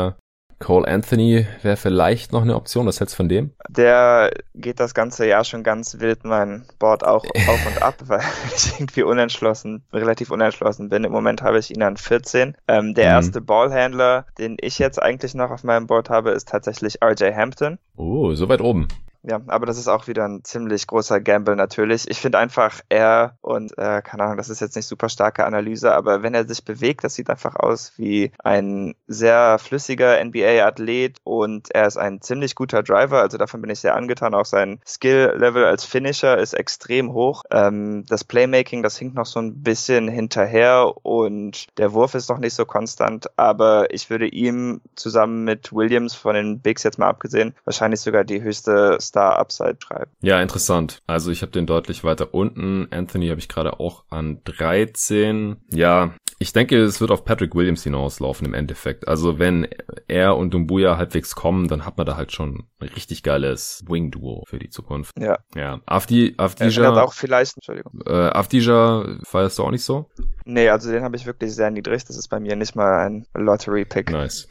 Cole 0.59 0.87
Anthony 0.87 1.45
wäre 1.61 1.77
vielleicht 1.77 2.33
noch 2.33 2.41
eine 2.41 2.55
Option. 2.55 2.87
Was 2.87 2.99
hältst 2.99 3.13
du 3.13 3.17
von 3.17 3.29
dem? 3.29 3.51
Der 3.69 4.31
geht 4.55 4.79
das 4.79 4.93
ganze 4.93 5.27
Jahr 5.27 5.43
schon 5.43 5.63
ganz 5.63 5.99
wild 5.99 6.23
mein 6.23 6.65
Board 6.79 7.05
auch 7.05 7.23
auf 7.25 7.67
und 7.67 7.81
ab, 7.81 7.95
weil 8.05 8.21
ich 8.55 8.73
irgendwie 8.79 9.03
unentschlossen, 9.03 9.83
relativ 9.93 10.31
unentschlossen 10.31 10.89
bin. 10.89 11.03
Im 11.03 11.11
Moment 11.11 11.43
habe 11.43 11.59
ich 11.59 11.69
ihn 11.69 11.83
an 11.83 11.97
14. 11.97 12.57
Ähm, 12.67 12.95
der 12.95 13.05
mhm. 13.05 13.11
erste 13.11 13.41
Ballhandler, 13.41 14.25
den 14.39 14.57
ich 14.59 14.79
jetzt 14.79 15.01
eigentlich 15.01 15.35
noch 15.35 15.51
auf 15.51 15.63
meinem 15.63 15.85
Board 15.85 16.09
habe, 16.09 16.31
ist 16.31 16.47
tatsächlich 16.47 17.03
RJ 17.03 17.33
Hampton. 17.35 17.77
Oh, 17.95 18.33
so 18.33 18.49
weit 18.49 18.61
oben. 18.61 18.87
Ja, 19.29 19.41
aber 19.47 19.65
das 19.65 19.77
ist 19.77 19.89
auch 19.89 20.07
wieder 20.07 20.23
ein 20.25 20.45
ziemlich 20.45 20.87
großer 20.87 21.19
Gamble 21.19 21.57
natürlich. 21.57 22.09
Ich 22.09 22.21
finde 22.21 22.37
einfach, 22.37 22.79
er 22.87 23.37
und, 23.41 23.77
äh, 23.77 24.01
keine 24.01 24.23
Ahnung, 24.23 24.37
das 24.37 24.47
ist 24.47 24.61
jetzt 24.61 24.77
nicht 24.77 24.85
super 24.85 25.09
starke 25.09 25.45
Analyse, 25.45 25.93
aber 25.93 26.23
wenn 26.23 26.33
er 26.33 26.47
sich 26.47 26.63
bewegt, 26.63 27.03
das 27.03 27.15
sieht 27.15 27.29
einfach 27.29 27.57
aus 27.57 27.91
wie 27.97 28.31
ein 28.41 28.95
sehr 29.07 29.59
flüssiger 29.59 30.23
NBA-Athlet 30.23 31.17
und 31.25 31.69
er 31.75 31.87
ist 31.87 31.97
ein 31.97 32.21
ziemlich 32.21 32.55
guter 32.55 32.83
Driver, 32.83 33.19
also 33.19 33.37
davon 33.37 33.59
bin 33.59 33.69
ich 33.69 33.81
sehr 33.81 33.95
angetan. 33.95 34.33
Auch 34.33 34.45
sein 34.45 34.79
Skill-Level 34.87 35.65
als 35.65 35.83
Finisher 35.83 36.37
ist 36.37 36.53
extrem 36.53 37.11
hoch. 37.11 37.43
Ähm, 37.51 38.05
das 38.07 38.23
Playmaking, 38.23 38.81
das 38.81 38.97
hinkt 38.97 39.15
noch 39.15 39.25
so 39.25 39.41
ein 39.41 39.61
bisschen 39.61 40.07
hinterher 40.07 40.93
und 41.03 41.67
der 41.77 41.91
Wurf 41.91 42.15
ist 42.15 42.29
noch 42.29 42.39
nicht 42.39 42.53
so 42.53 42.65
konstant, 42.65 43.29
aber 43.37 43.93
ich 43.93 44.09
würde 44.09 44.27
ihm 44.27 44.79
zusammen 44.95 45.43
mit 45.43 45.73
Williams 45.73 46.15
von 46.15 46.33
den 46.35 46.61
Bigs 46.61 46.83
jetzt 46.83 46.97
mal 46.97 47.09
abgesehen 47.09 47.53
wahrscheinlich 47.65 47.99
sogar 47.99 48.23
die 48.23 48.41
höchste 48.41 48.95
Star 49.17 49.39
Upside 49.39 49.77
schreiben. 49.79 50.11
Ja, 50.21 50.39
interessant. 50.41 51.01
Also 51.07 51.31
ich 51.31 51.41
habe 51.41 51.51
den 51.51 51.65
deutlich 51.65 52.03
weiter 52.03 52.35
unten. 52.35 52.87
Anthony 52.91 53.29
habe 53.29 53.39
ich 53.39 53.49
gerade 53.49 53.79
auch 53.79 54.03
an 54.11 54.41
13. 54.43 55.57
Ja, 55.71 56.13
ich 56.39 56.53
denke, 56.53 56.77
es 56.77 57.01
wird 57.01 57.09
auf 57.09 57.25
Patrick 57.25 57.55
Williams 57.55 57.83
hinauslaufen 57.83 58.45
im 58.45 58.53
Endeffekt. 58.53 59.07
Also 59.07 59.39
wenn 59.39 59.67
er 60.07 60.37
und 60.37 60.53
Dumbuya 60.53 60.97
halbwegs 60.97 61.35
kommen, 61.35 61.67
dann 61.67 61.85
hat 61.85 61.97
man 61.97 62.05
da 62.05 62.15
halt 62.15 62.31
schon 62.31 62.67
ein 62.79 62.89
richtig 62.89 63.23
geiles 63.23 63.83
Wing-Duo 63.87 64.43
für 64.47 64.59
die 64.59 64.69
Zukunft. 64.69 65.19
Ja. 65.19 65.39
Ja. 65.55 65.79
Afdi, 65.87 66.35
Afdija. 66.37 66.83
Er 66.83 67.03
auch 67.03 67.13
vielleicht, 67.13 67.55
Entschuldigung. 67.57 68.01
Äh, 68.05 68.11
Afdija 68.11 69.17
feierst 69.23 69.57
du 69.57 69.63
auch 69.63 69.71
nicht 69.71 69.83
so? 69.83 70.09
Nee, 70.45 70.69
also 70.69 70.91
den 70.91 71.03
habe 71.03 71.15
ich 71.15 71.25
wirklich 71.25 71.55
sehr 71.55 71.71
niedrig. 71.71 72.05
Das 72.05 72.17
ist 72.17 72.27
bei 72.27 72.39
mir 72.39 72.55
nicht 72.55 72.75
mal 72.75 73.07
ein 73.07 73.25
Lottery-Pick. 73.33 74.11
Nice. 74.11 74.47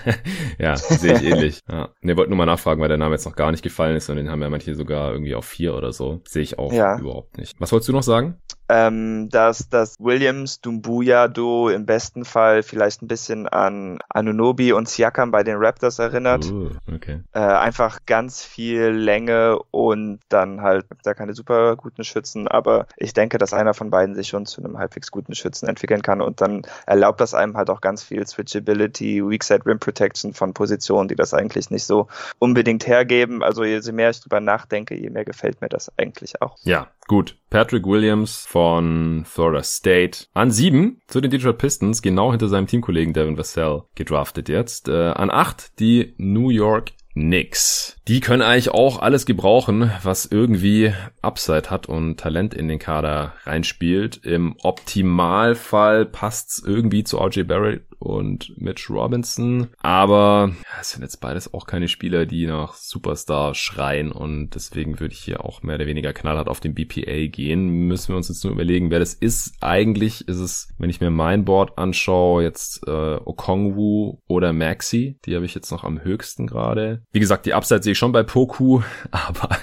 ja, 0.58 0.76
sehe 0.76 1.14
ich 1.14 1.22
ähnlich. 1.22 1.60
Ja. 1.68 1.90
Ne, 2.00 2.16
wollte 2.16 2.30
nur 2.30 2.38
mal 2.38 2.46
nachfragen, 2.46 2.80
weil 2.80 2.88
der 2.88 2.98
Name 2.98 3.14
jetzt 3.14 3.24
noch 3.24 3.36
gar 3.36 3.52
nicht 3.52 3.62
gefallen 3.62 3.96
ist 3.96 4.10
und 4.10 4.16
den 4.16 4.30
haben 4.30 4.42
ja 4.42 4.50
manche 4.50 4.74
sogar 4.74 5.12
irgendwie 5.12 5.36
auf 5.36 5.46
vier 5.46 5.74
oder 5.76 5.92
so. 5.92 6.20
Sehe 6.26 6.42
ich 6.42 6.58
auch 6.58 6.72
ja. 6.72 6.98
überhaupt 6.98 7.38
nicht. 7.38 7.60
Was 7.60 7.70
wolltest 7.70 7.88
du 7.88 7.92
noch 7.92 8.02
sagen? 8.02 8.40
Ähm, 8.70 9.28
dass 9.30 9.68
das 9.68 9.96
Williams 9.98 10.60
Dumbuya 10.60 11.26
Duo 11.26 11.70
im 11.70 11.86
besten 11.86 12.24
Fall 12.24 12.62
vielleicht 12.62 13.02
ein 13.02 13.08
bisschen 13.08 13.48
an 13.48 13.98
Anunobi 14.08 14.72
und 14.72 14.88
Siakam 14.88 15.32
bei 15.32 15.42
den 15.42 15.56
Raptors 15.56 15.98
erinnert. 15.98 16.46
Uh, 16.46 16.70
okay. 16.94 17.20
äh, 17.32 17.40
einfach 17.40 18.06
ganz 18.06 18.44
viel 18.44 18.90
Länge 18.90 19.58
und 19.72 20.20
dann 20.28 20.62
halt 20.62 20.86
da 21.02 21.14
keine 21.14 21.34
super 21.34 21.74
guten 21.76 22.04
Schützen, 22.04 22.46
aber 22.46 22.86
ich 22.96 23.12
denke, 23.12 23.38
dass 23.38 23.52
einer 23.52 23.74
von 23.74 23.90
beiden 23.90 24.14
sich 24.14 24.28
schon 24.28 24.46
zu 24.46 24.62
einem 24.62 24.78
halbwegs 24.78 25.10
guten 25.10 25.34
Schützen 25.34 25.68
entwickeln 25.68 26.02
kann 26.02 26.20
und 26.20 26.40
dann 26.40 26.62
erlaubt 26.86 27.20
das 27.20 27.34
einem 27.34 27.56
halt 27.56 27.70
auch 27.70 27.80
ganz 27.80 28.04
viel 28.04 28.24
Switchability, 28.26 29.28
Weak 29.28 29.42
Side 29.42 29.66
Rim 29.66 29.80
Protection 29.80 30.32
von 30.32 30.54
Positionen, 30.54 31.08
die 31.08 31.16
das 31.16 31.34
eigentlich 31.34 31.70
nicht 31.70 31.84
so 31.84 32.06
unbedingt 32.38 32.86
hergeben. 32.86 33.42
Also 33.42 33.64
je 33.64 33.80
mehr 33.90 34.10
ich 34.10 34.20
drüber 34.20 34.40
nachdenke, 34.40 34.94
je 34.94 35.10
mehr 35.10 35.24
gefällt 35.24 35.60
mir 35.60 35.68
das 35.68 35.90
eigentlich 35.98 36.40
auch. 36.40 36.56
Ja, 36.62 36.86
gut. 37.10 37.36
Patrick 37.50 37.86
Williams 37.86 38.46
von 38.46 39.24
Florida 39.26 39.64
State 39.64 40.26
an 40.32 40.52
sieben 40.52 41.00
zu 41.08 41.20
den 41.20 41.32
Detroit 41.32 41.58
Pistons, 41.58 42.02
genau 42.02 42.30
hinter 42.30 42.46
seinem 42.46 42.68
Teamkollegen 42.68 43.12
Devin 43.12 43.36
Vassell 43.36 43.82
gedraftet 43.96 44.48
jetzt. 44.48 44.88
Äh, 44.88 45.10
an 45.10 45.28
acht 45.28 45.80
die 45.80 46.14
New 46.18 46.50
York 46.50 46.92
Knicks. 47.14 47.96
Die 48.08 48.20
können 48.20 48.42
eigentlich 48.42 48.70
auch 48.70 49.00
alles 49.00 49.26
gebrauchen, 49.26 49.90
was 50.02 50.26
irgendwie 50.26 50.92
Upside 51.22 51.70
hat 51.70 51.86
und 51.86 52.18
Talent 52.18 52.54
in 52.54 52.68
den 52.68 52.78
Kader 52.78 53.34
reinspielt. 53.44 54.24
Im 54.24 54.56
Optimalfall 54.62 56.06
passt's 56.06 56.62
irgendwie 56.64 57.04
zu 57.04 57.18
RJ 57.18 57.42
Barrett 57.44 57.82
und 58.00 58.54
Mitch 58.56 58.92
Robinson. 58.92 59.68
Aber 59.82 60.52
es 60.80 60.90
sind 60.90 61.02
jetzt 61.02 61.18
beides 61.20 61.52
auch 61.54 61.66
keine 61.66 61.86
Spieler, 61.86 62.26
die 62.26 62.46
nach 62.46 62.74
Superstar 62.74 63.54
schreien 63.54 64.10
und 64.10 64.54
deswegen 64.54 64.98
würde 64.98 65.14
ich 65.14 65.20
hier 65.20 65.44
auch 65.44 65.62
mehr 65.62 65.76
oder 65.76 65.86
weniger 65.86 66.12
knallhart 66.12 66.48
auf 66.48 66.60
den 66.60 66.74
BPA 66.74 67.26
gehen. 67.26 67.68
Müssen 67.68 68.08
wir 68.08 68.16
uns 68.16 68.28
jetzt 68.28 68.42
nur 68.42 68.54
überlegen, 68.54 68.90
wer 68.90 68.98
das 68.98 69.14
ist. 69.14 69.54
Eigentlich 69.60 70.26
ist 70.26 70.38
es, 70.38 70.68
wenn 70.78 70.90
ich 70.90 71.00
mir 71.00 71.10
mein 71.10 71.44
Board 71.44 71.78
anschaue, 71.78 72.42
jetzt 72.42 72.86
äh, 72.86 73.20
Okongwu 73.24 74.18
oder 74.26 74.52
Maxi. 74.52 75.18
Die 75.26 75.36
habe 75.36 75.44
ich 75.44 75.54
jetzt 75.54 75.70
noch 75.70 75.84
am 75.84 76.02
höchsten 76.02 76.46
gerade. 76.46 76.99
Wie 77.12 77.20
gesagt, 77.20 77.46
die 77.46 77.54
Upside 77.54 77.82
sehe 77.82 77.92
ich 77.92 77.98
schon 77.98 78.12
bei 78.12 78.22
Poku, 78.22 78.82
aber 79.10 79.56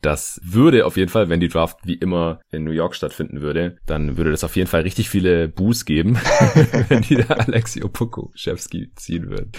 das 0.00 0.40
würde 0.44 0.86
auf 0.86 0.96
jeden 0.96 1.10
Fall, 1.10 1.28
wenn 1.28 1.40
die 1.40 1.48
Draft 1.48 1.78
wie 1.84 1.94
immer 1.94 2.40
in 2.50 2.64
New 2.64 2.70
York 2.70 2.94
stattfinden 2.94 3.40
würde, 3.40 3.76
dann 3.86 4.16
würde 4.16 4.30
das 4.30 4.44
auf 4.44 4.56
jeden 4.56 4.68
Fall 4.68 4.82
richtig 4.82 5.10
viele 5.10 5.48
Boos 5.48 5.84
geben, 5.84 6.16
wenn 6.88 7.02
die 7.02 7.16
da 7.16 7.34
Alexi 7.34 7.82
Opoku-Chefski 7.82 8.92
ziehen 8.96 9.30
würden. 9.30 9.52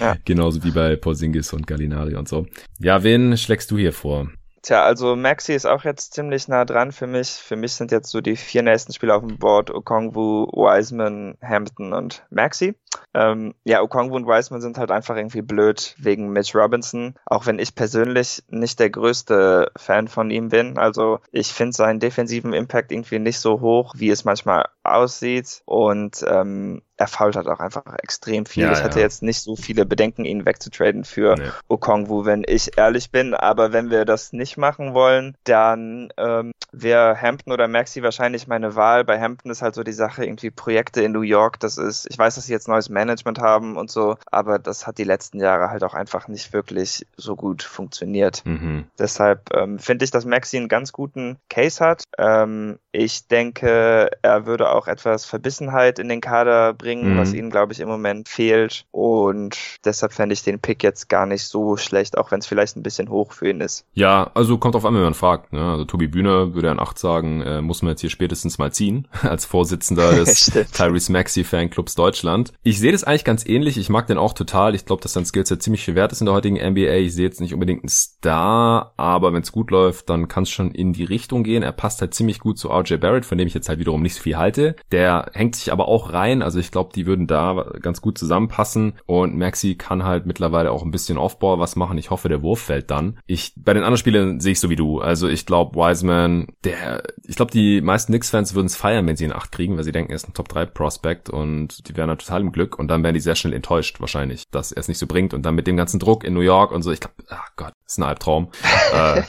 Ja. 0.00 0.16
Genauso 0.24 0.64
wie 0.64 0.70
bei 0.70 0.96
Porzingis 0.96 1.52
und 1.52 1.66
Gallinari 1.66 2.14
und 2.14 2.28
so. 2.28 2.46
Ja, 2.78 3.02
wen 3.02 3.36
schlägst 3.36 3.70
du 3.70 3.78
hier 3.78 3.92
vor? 3.92 4.28
Tja, 4.66 4.82
also 4.82 5.14
Maxi 5.14 5.54
ist 5.54 5.64
auch 5.64 5.84
jetzt 5.84 6.14
ziemlich 6.14 6.48
nah 6.48 6.64
dran 6.64 6.90
für 6.90 7.06
mich. 7.06 7.28
Für 7.28 7.54
mich 7.54 7.74
sind 7.74 7.92
jetzt 7.92 8.10
so 8.10 8.20
die 8.20 8.34
vier 8.34 8.62
nächsten 8.62 8.92
Spieler 8.92 9.14
auf 9.14 9.24
dem 9.24 9.38
Board 9.38 9.70
Okongwu, 9.70 10.48
Wiseman, 10.48 11.38
Hampton 11.40 11.92
und 11.92 12.26
Maxi. 12.30 12.74
Ähm, 13.14 13.54
ja, 13.62 13.80
Okongwu 13.80 14.16
und 14.16 14.26
Wiseman 14.26 14.60
sind 14.60 14.76
halt 14.76 14.90
einfach 14.90 15.14
irgendwie 15.14 15.42
blöd 15.42 15.94
wegen 15.98 16.30
Mitch 16.30 16.58
Robinson. 16.58 17.14
Auch 17.26 17.46
wenn 17.46 17.60
ich 17.60 17.76
persönlich 17.76 18.42
nicht 18.48 18.80
der 18.80 18.90
größte 18.90 19.70
Fan 19.76 20.08
von 20.08 20.32
ihm 20.32 20.48
bin. 20.48 20.78
Also 20.78 21.20
ich 21.30 21.52
finde 21.52 21.72
seinen 21.72 22.00
defensiven 22.00 22.52
Impact 22.52 22.90
irgendwie 22.90 23.20
nicht 23.20 23.38
so 23.38 23.60
hoch, 23.60 23.94
wie 23.96 24.10
es 24.10 24.24
manchmal 24.24 24.66
aussieht. 24.82 25.62
Und 25.66 26.24
ähm, 26.26 26.82
er 26.96 27.06
fault 27.06 27.36
halt 27.36 27.46
auch 27.46 27.60
einfach 27.60 27.82
extrem 28.02 28.46
viel. 28.46 28.64
Ja, 28.64 28.72
ich 28.72 28.82
hatte 28.82 28.98
ja. 28.98 29.04
jetzt 29.04 29.22
nicht 29.22 29.40
so 29.40 29.56
viele 29.56 29.84
Bedenken, 29.84 30.24
ihn 30.24 30.46
wegzutraden 30.46 31.04
für 31.04 31.36
nee. 31.36 31.50
Okongwu, 31.68 32.24
wenn 32.24 32.44
ich 32.46 32.78
ehrlich 32.78 33.10
bin. 33.10 33.34
Aber 33.34 33.72
wenn 33.72 33.90
wir 33.90 34.04
das 34.04 34.32
nicht 34.32 34.56
machen 34.56 34.94
wollen, 34.94 35.36
dann 35.44 36.12
ähm, 36.16 36.52
wäre 36.72 37.20
Hampton 37.20 37.52
oder 37.52 37.68
Maxi 37.68 38.02
wahrscheinlich 38.02 38.46
meine 38.46 38.76
Wahl. 38.76 39.04
Bei 39.04 39.20
Hampton 39.20 39.50
ist 39.50 39.62
halt 39.62 39.74
so 39.74 39.82
die 39.82 39.92
Sache, 39.92 40.24
irgendwie 40.24 40.50
Projekte 40.50 41.02
in 41.02 41.12
New 41.12 41.22
York, 41.22 41.60
das 41.60 41.78
ist, 41.78 42.06
ich 42.10 42.18
weiß, 42.18 42.34
dass 42.34 42.46
sie 42.46 42.52
jetzt 42.52 42.68
neues 42.68 42.88
Management 42.88 43.38
haben 43.38 43.76
und 43.76 43.90
so, 43.90 44.16
aber 44.30 44.58
das 44.58 44.86
hat 44.86 44.98
die 44.98 45.04
letzten 45.04 45.40
Jahre 45.40 45.70
halt 45.70 45.84
auch 45.84 45.94
einfach 45.94 46.28
nicht 46.28 46.52
wirklich 46.52 47.06
so 47.16 47.36
gut 47.36 47.62
funktioniert. 47.62 48.44
Mhm. 48.44 48.84
Deshalb 48.98 49.54
ähm, 49.54 49.78
finde 49.78 50.04
ich, 50.04 50.10
dass 50.10 50.24
Maxi 50.24 50.56
einen 50.56 50.68
ganz 50.68 50.92
guten 50.92 51.38
Case 51.48 51.84
hat. 51.84 52.04
Ähm, 52.18 52.78
ich 52.98 53.28
denke, 53.28 54.10
er 54.22 54.46
würde 54.46 54.70
auch 54.70 54.86
etwas 54.86 55.26
Verbissenheit 55.26 55.98
in 55.98 56.08
den 56.08 56.22
Kader 56.22 56.72
bringen, 56.72 57.14
mhm. 57.14 57.18
was 57.18 57.34
ihnen, 57.34 57.50
glaube 57.50 57.74
ich, 57.74 57.80
im 57.80 57.88
Moment 57.88 58.26
fehlt. 58.26 58.86
Und 58.90 59.58
deshalb 59.84 60.14
fände 60.14 60.32
ich 60.32 60.42
den 60.42 60.60
Pick 60.60 60.82
jetzt 60.82 61.10
gar 61.10 61.26
nicht 61.26 61.44
so 61.44 61.76
schlecht, 61.76 62.16
auch 62.16 62.30
wenn 62.30 62.38
es 62.38 62.46
vielleicht 62.46 62.76
ein 62.76 62.82
bisschen 62.82 63.10
hoch 63.10 63.32
für 63.32 63.50
ihn 63.50 63.60
ist. 63.60 63.84
Ja, 63.92 64.30
also 64.32 64.56
kommt 64.56 64.76
auf 64.76 64.86
an, 64.86 64.94
wenn 64.94 65.02
man 65.02 65.14
fragt. 65.14 65.52
Ne? 65.52 65.62
Also 65.62 65.84
Tobi 65.84 66.06
Bühner 66.06 66.54
würde 66.54 66.70
an 66.70 66.80
8 66.80 66.98
sagen, 66.98 67.42
äh, 67.42 67.60
muss 67.60 67.82
man 67.82 67.90
jetzt 67.90 68.00
hier 68.00 68.08
spätestens 68.08 68.56
mal 68.56 68.72
ziehen, 68.72 69.08
als 69.22 69.44
Vorsitzender 69.44 70.12
des 70.14 70.50
Tyrese 70.72 71.12
Maxi 71.12 71.44
Fanclubs 71.44 71.96
Deutschland. 71.96 72.54
Ich 72.62 72.78
sehe 72.78 72.92
das 72.92 73.04
eigentlich 73.04 73.24
ganz 73.24 73.46
ähnlich. 73.46 73.76
Ich 73.76 73.90
mag 73.90 74.06
den 74.06 74.16
auch 74.16 74.32
total. 74.32 74.74
Ich 74.74 74.86
glaube, 74.86 75.02
dass 75.02 75.12
sein 75.12 75.26
Skillset 75.26 75.62
ziemlich 75.62 75.84
viel 75.84 75.96
wert 75.96 76.12
ist 76.12 76.20
in 76.20 76.26
der 76.26 76.34
heutigen 76.34 76.56
NBA. 76.56 76.94
Ich 76.94 77.14
sehe 77.14 77.26
jetzt 77.26 77.42
nicht 77.42 77.52
unbedingt 77.52 77.82
einen 77.82 77.90
Star, 77.90 78.94
aber 78.96 79.34
wenn 79.34 79.42
es 79.42 79.52
gut 79.52 79.70
läuft, 79.70 80.08
dann 80.08 80.28
kann 80.28 80.44
es 80.44 80.50
schon 80.50 80.70
in 80.70 80.94
die 80.94 81.04
Richtung 81.04 81.44
gehen. 81.44 81.62
Er 81.62 81.72
passt 81.72 82.00
halt 82.00 82.14
ziemlich 82.14 82.40
gut 82.40 82.58
zu 82.58 82.70
RJ 82.70 82.85
Barrett, 82.98 83.24
von 83.24 83.38
dem 83.38 83.46
ich 83.46 83.54
jetzt 83.54 83.68
halt 83.68 83.78
wiederum 83.78 84.02
nicht 84.02 84.14
so 84.14 84.22
viel 84.22 84.36
halte. 84.36 84.76
Der 84.92 85.30
hängt 85.34 85.56
sich 85.56 85.72
aber 85.72 85.88
auch 85.88 86.12
rein. 86.12 86.42
Also 86.42 86.58
ich 86.58 86.70
glaube, 86.70 86.90
die 86.94 87.06
würden 87.06 87.26
da 87.26 87.72
ganz 87.80 88.00
gut 88.00 88.18
zusammenpassen. 88.18 88.94
Und 89.06 89.36
Maxi 89.36 89.74
kann 89.74 90.04
halt 90.04 90.26
mittlerweile 90.26 90.70
auch 90.70 90.82
ein 90.82 90.90
bisschen 90.90 91.18
Offball 91.18 91.58
was 91.58 91.76
machen. 91.76 91.98
Ich 91.98 92.10
hoffe, 92.10 92.28
der 92.28 92.42
Wurf 92.42 92.60
fällt 92.60 92.90
dann. 92.90 93.18
Ich, 93.26 93.52
bei 93.56 93.74
den 93.74 93.82
anderen 93.82 93.98
Spielern 93.98 94.40
sehe 94.40 94.52
ich 94.52 94.60
so 94.60 94.70
wie 94.70 94.76
du. 94.76 95.00
Also 95.00 95.28
ich 95.28 95.46
glaube, 95.46 95.76
Wiseman, 95.76 96.48
der, 96.64 97.02
ich 97.24 97.36
glaube, 97.36 97.50
die 97.50 97.80
meisten 97.80 98.12
Knicks-Fans 98.12 98.54
würden 98.54 98.66
es 98.66 98.76
feiern, 98.76 99.06
wenn 99.06 99.16
sie 99.16 99.24
ihn 99.24 99.32
acht 99.32 99.52
kriegen, 99.52 99.76
weil 99.76 99.84
sie 99.84 99.92
denken, 99.92 100.12
er 100.12 100.16
ist 100.16 100.28
ein 100.28 100.34
Top-3-Prospect 100.34 101.30
und 101.30 101.88
die 101.88 101.96
wären 101.96 102.08
dann 102.08 102.18
total 102.18 102.40
im 102.40 102.52
Glück 102.52 102.78
und 102.78 102.88
dann 102.88 103.02
wären 103.02 103.14
die 103.14 103.20
sehr 103.20 103.34
schnell 103.34 103.52
enttäuscht 103.52 104.00
wahrscheinlich, 104.00 104.44
dass 104.50 104.72
er 104.72 104.80
es 104.80 104.88
nicht 104.88 104.98
so 104.98 105.06
bringt 105.06 105.34
und 105.34 105.42
dann 105.42 105.54
mit 105.54 105.66
dem 105.66 105.76
ganzen 105.76 105.98
Druck 105.98 106.24
in 106.24 106.34
New 106.34 106.40
York 106.40 106.72
und 106.72 106.82
so, 106.82 106.92
ich 106.92 107.00
glaube, 107.00 107.14
ach 107.28 107.50
Gott, 107.56 107.72
ist 107.86 107.98
ein 107.98 108.04
Albtraum. 108.04 108.50
äh, 108.92 109.22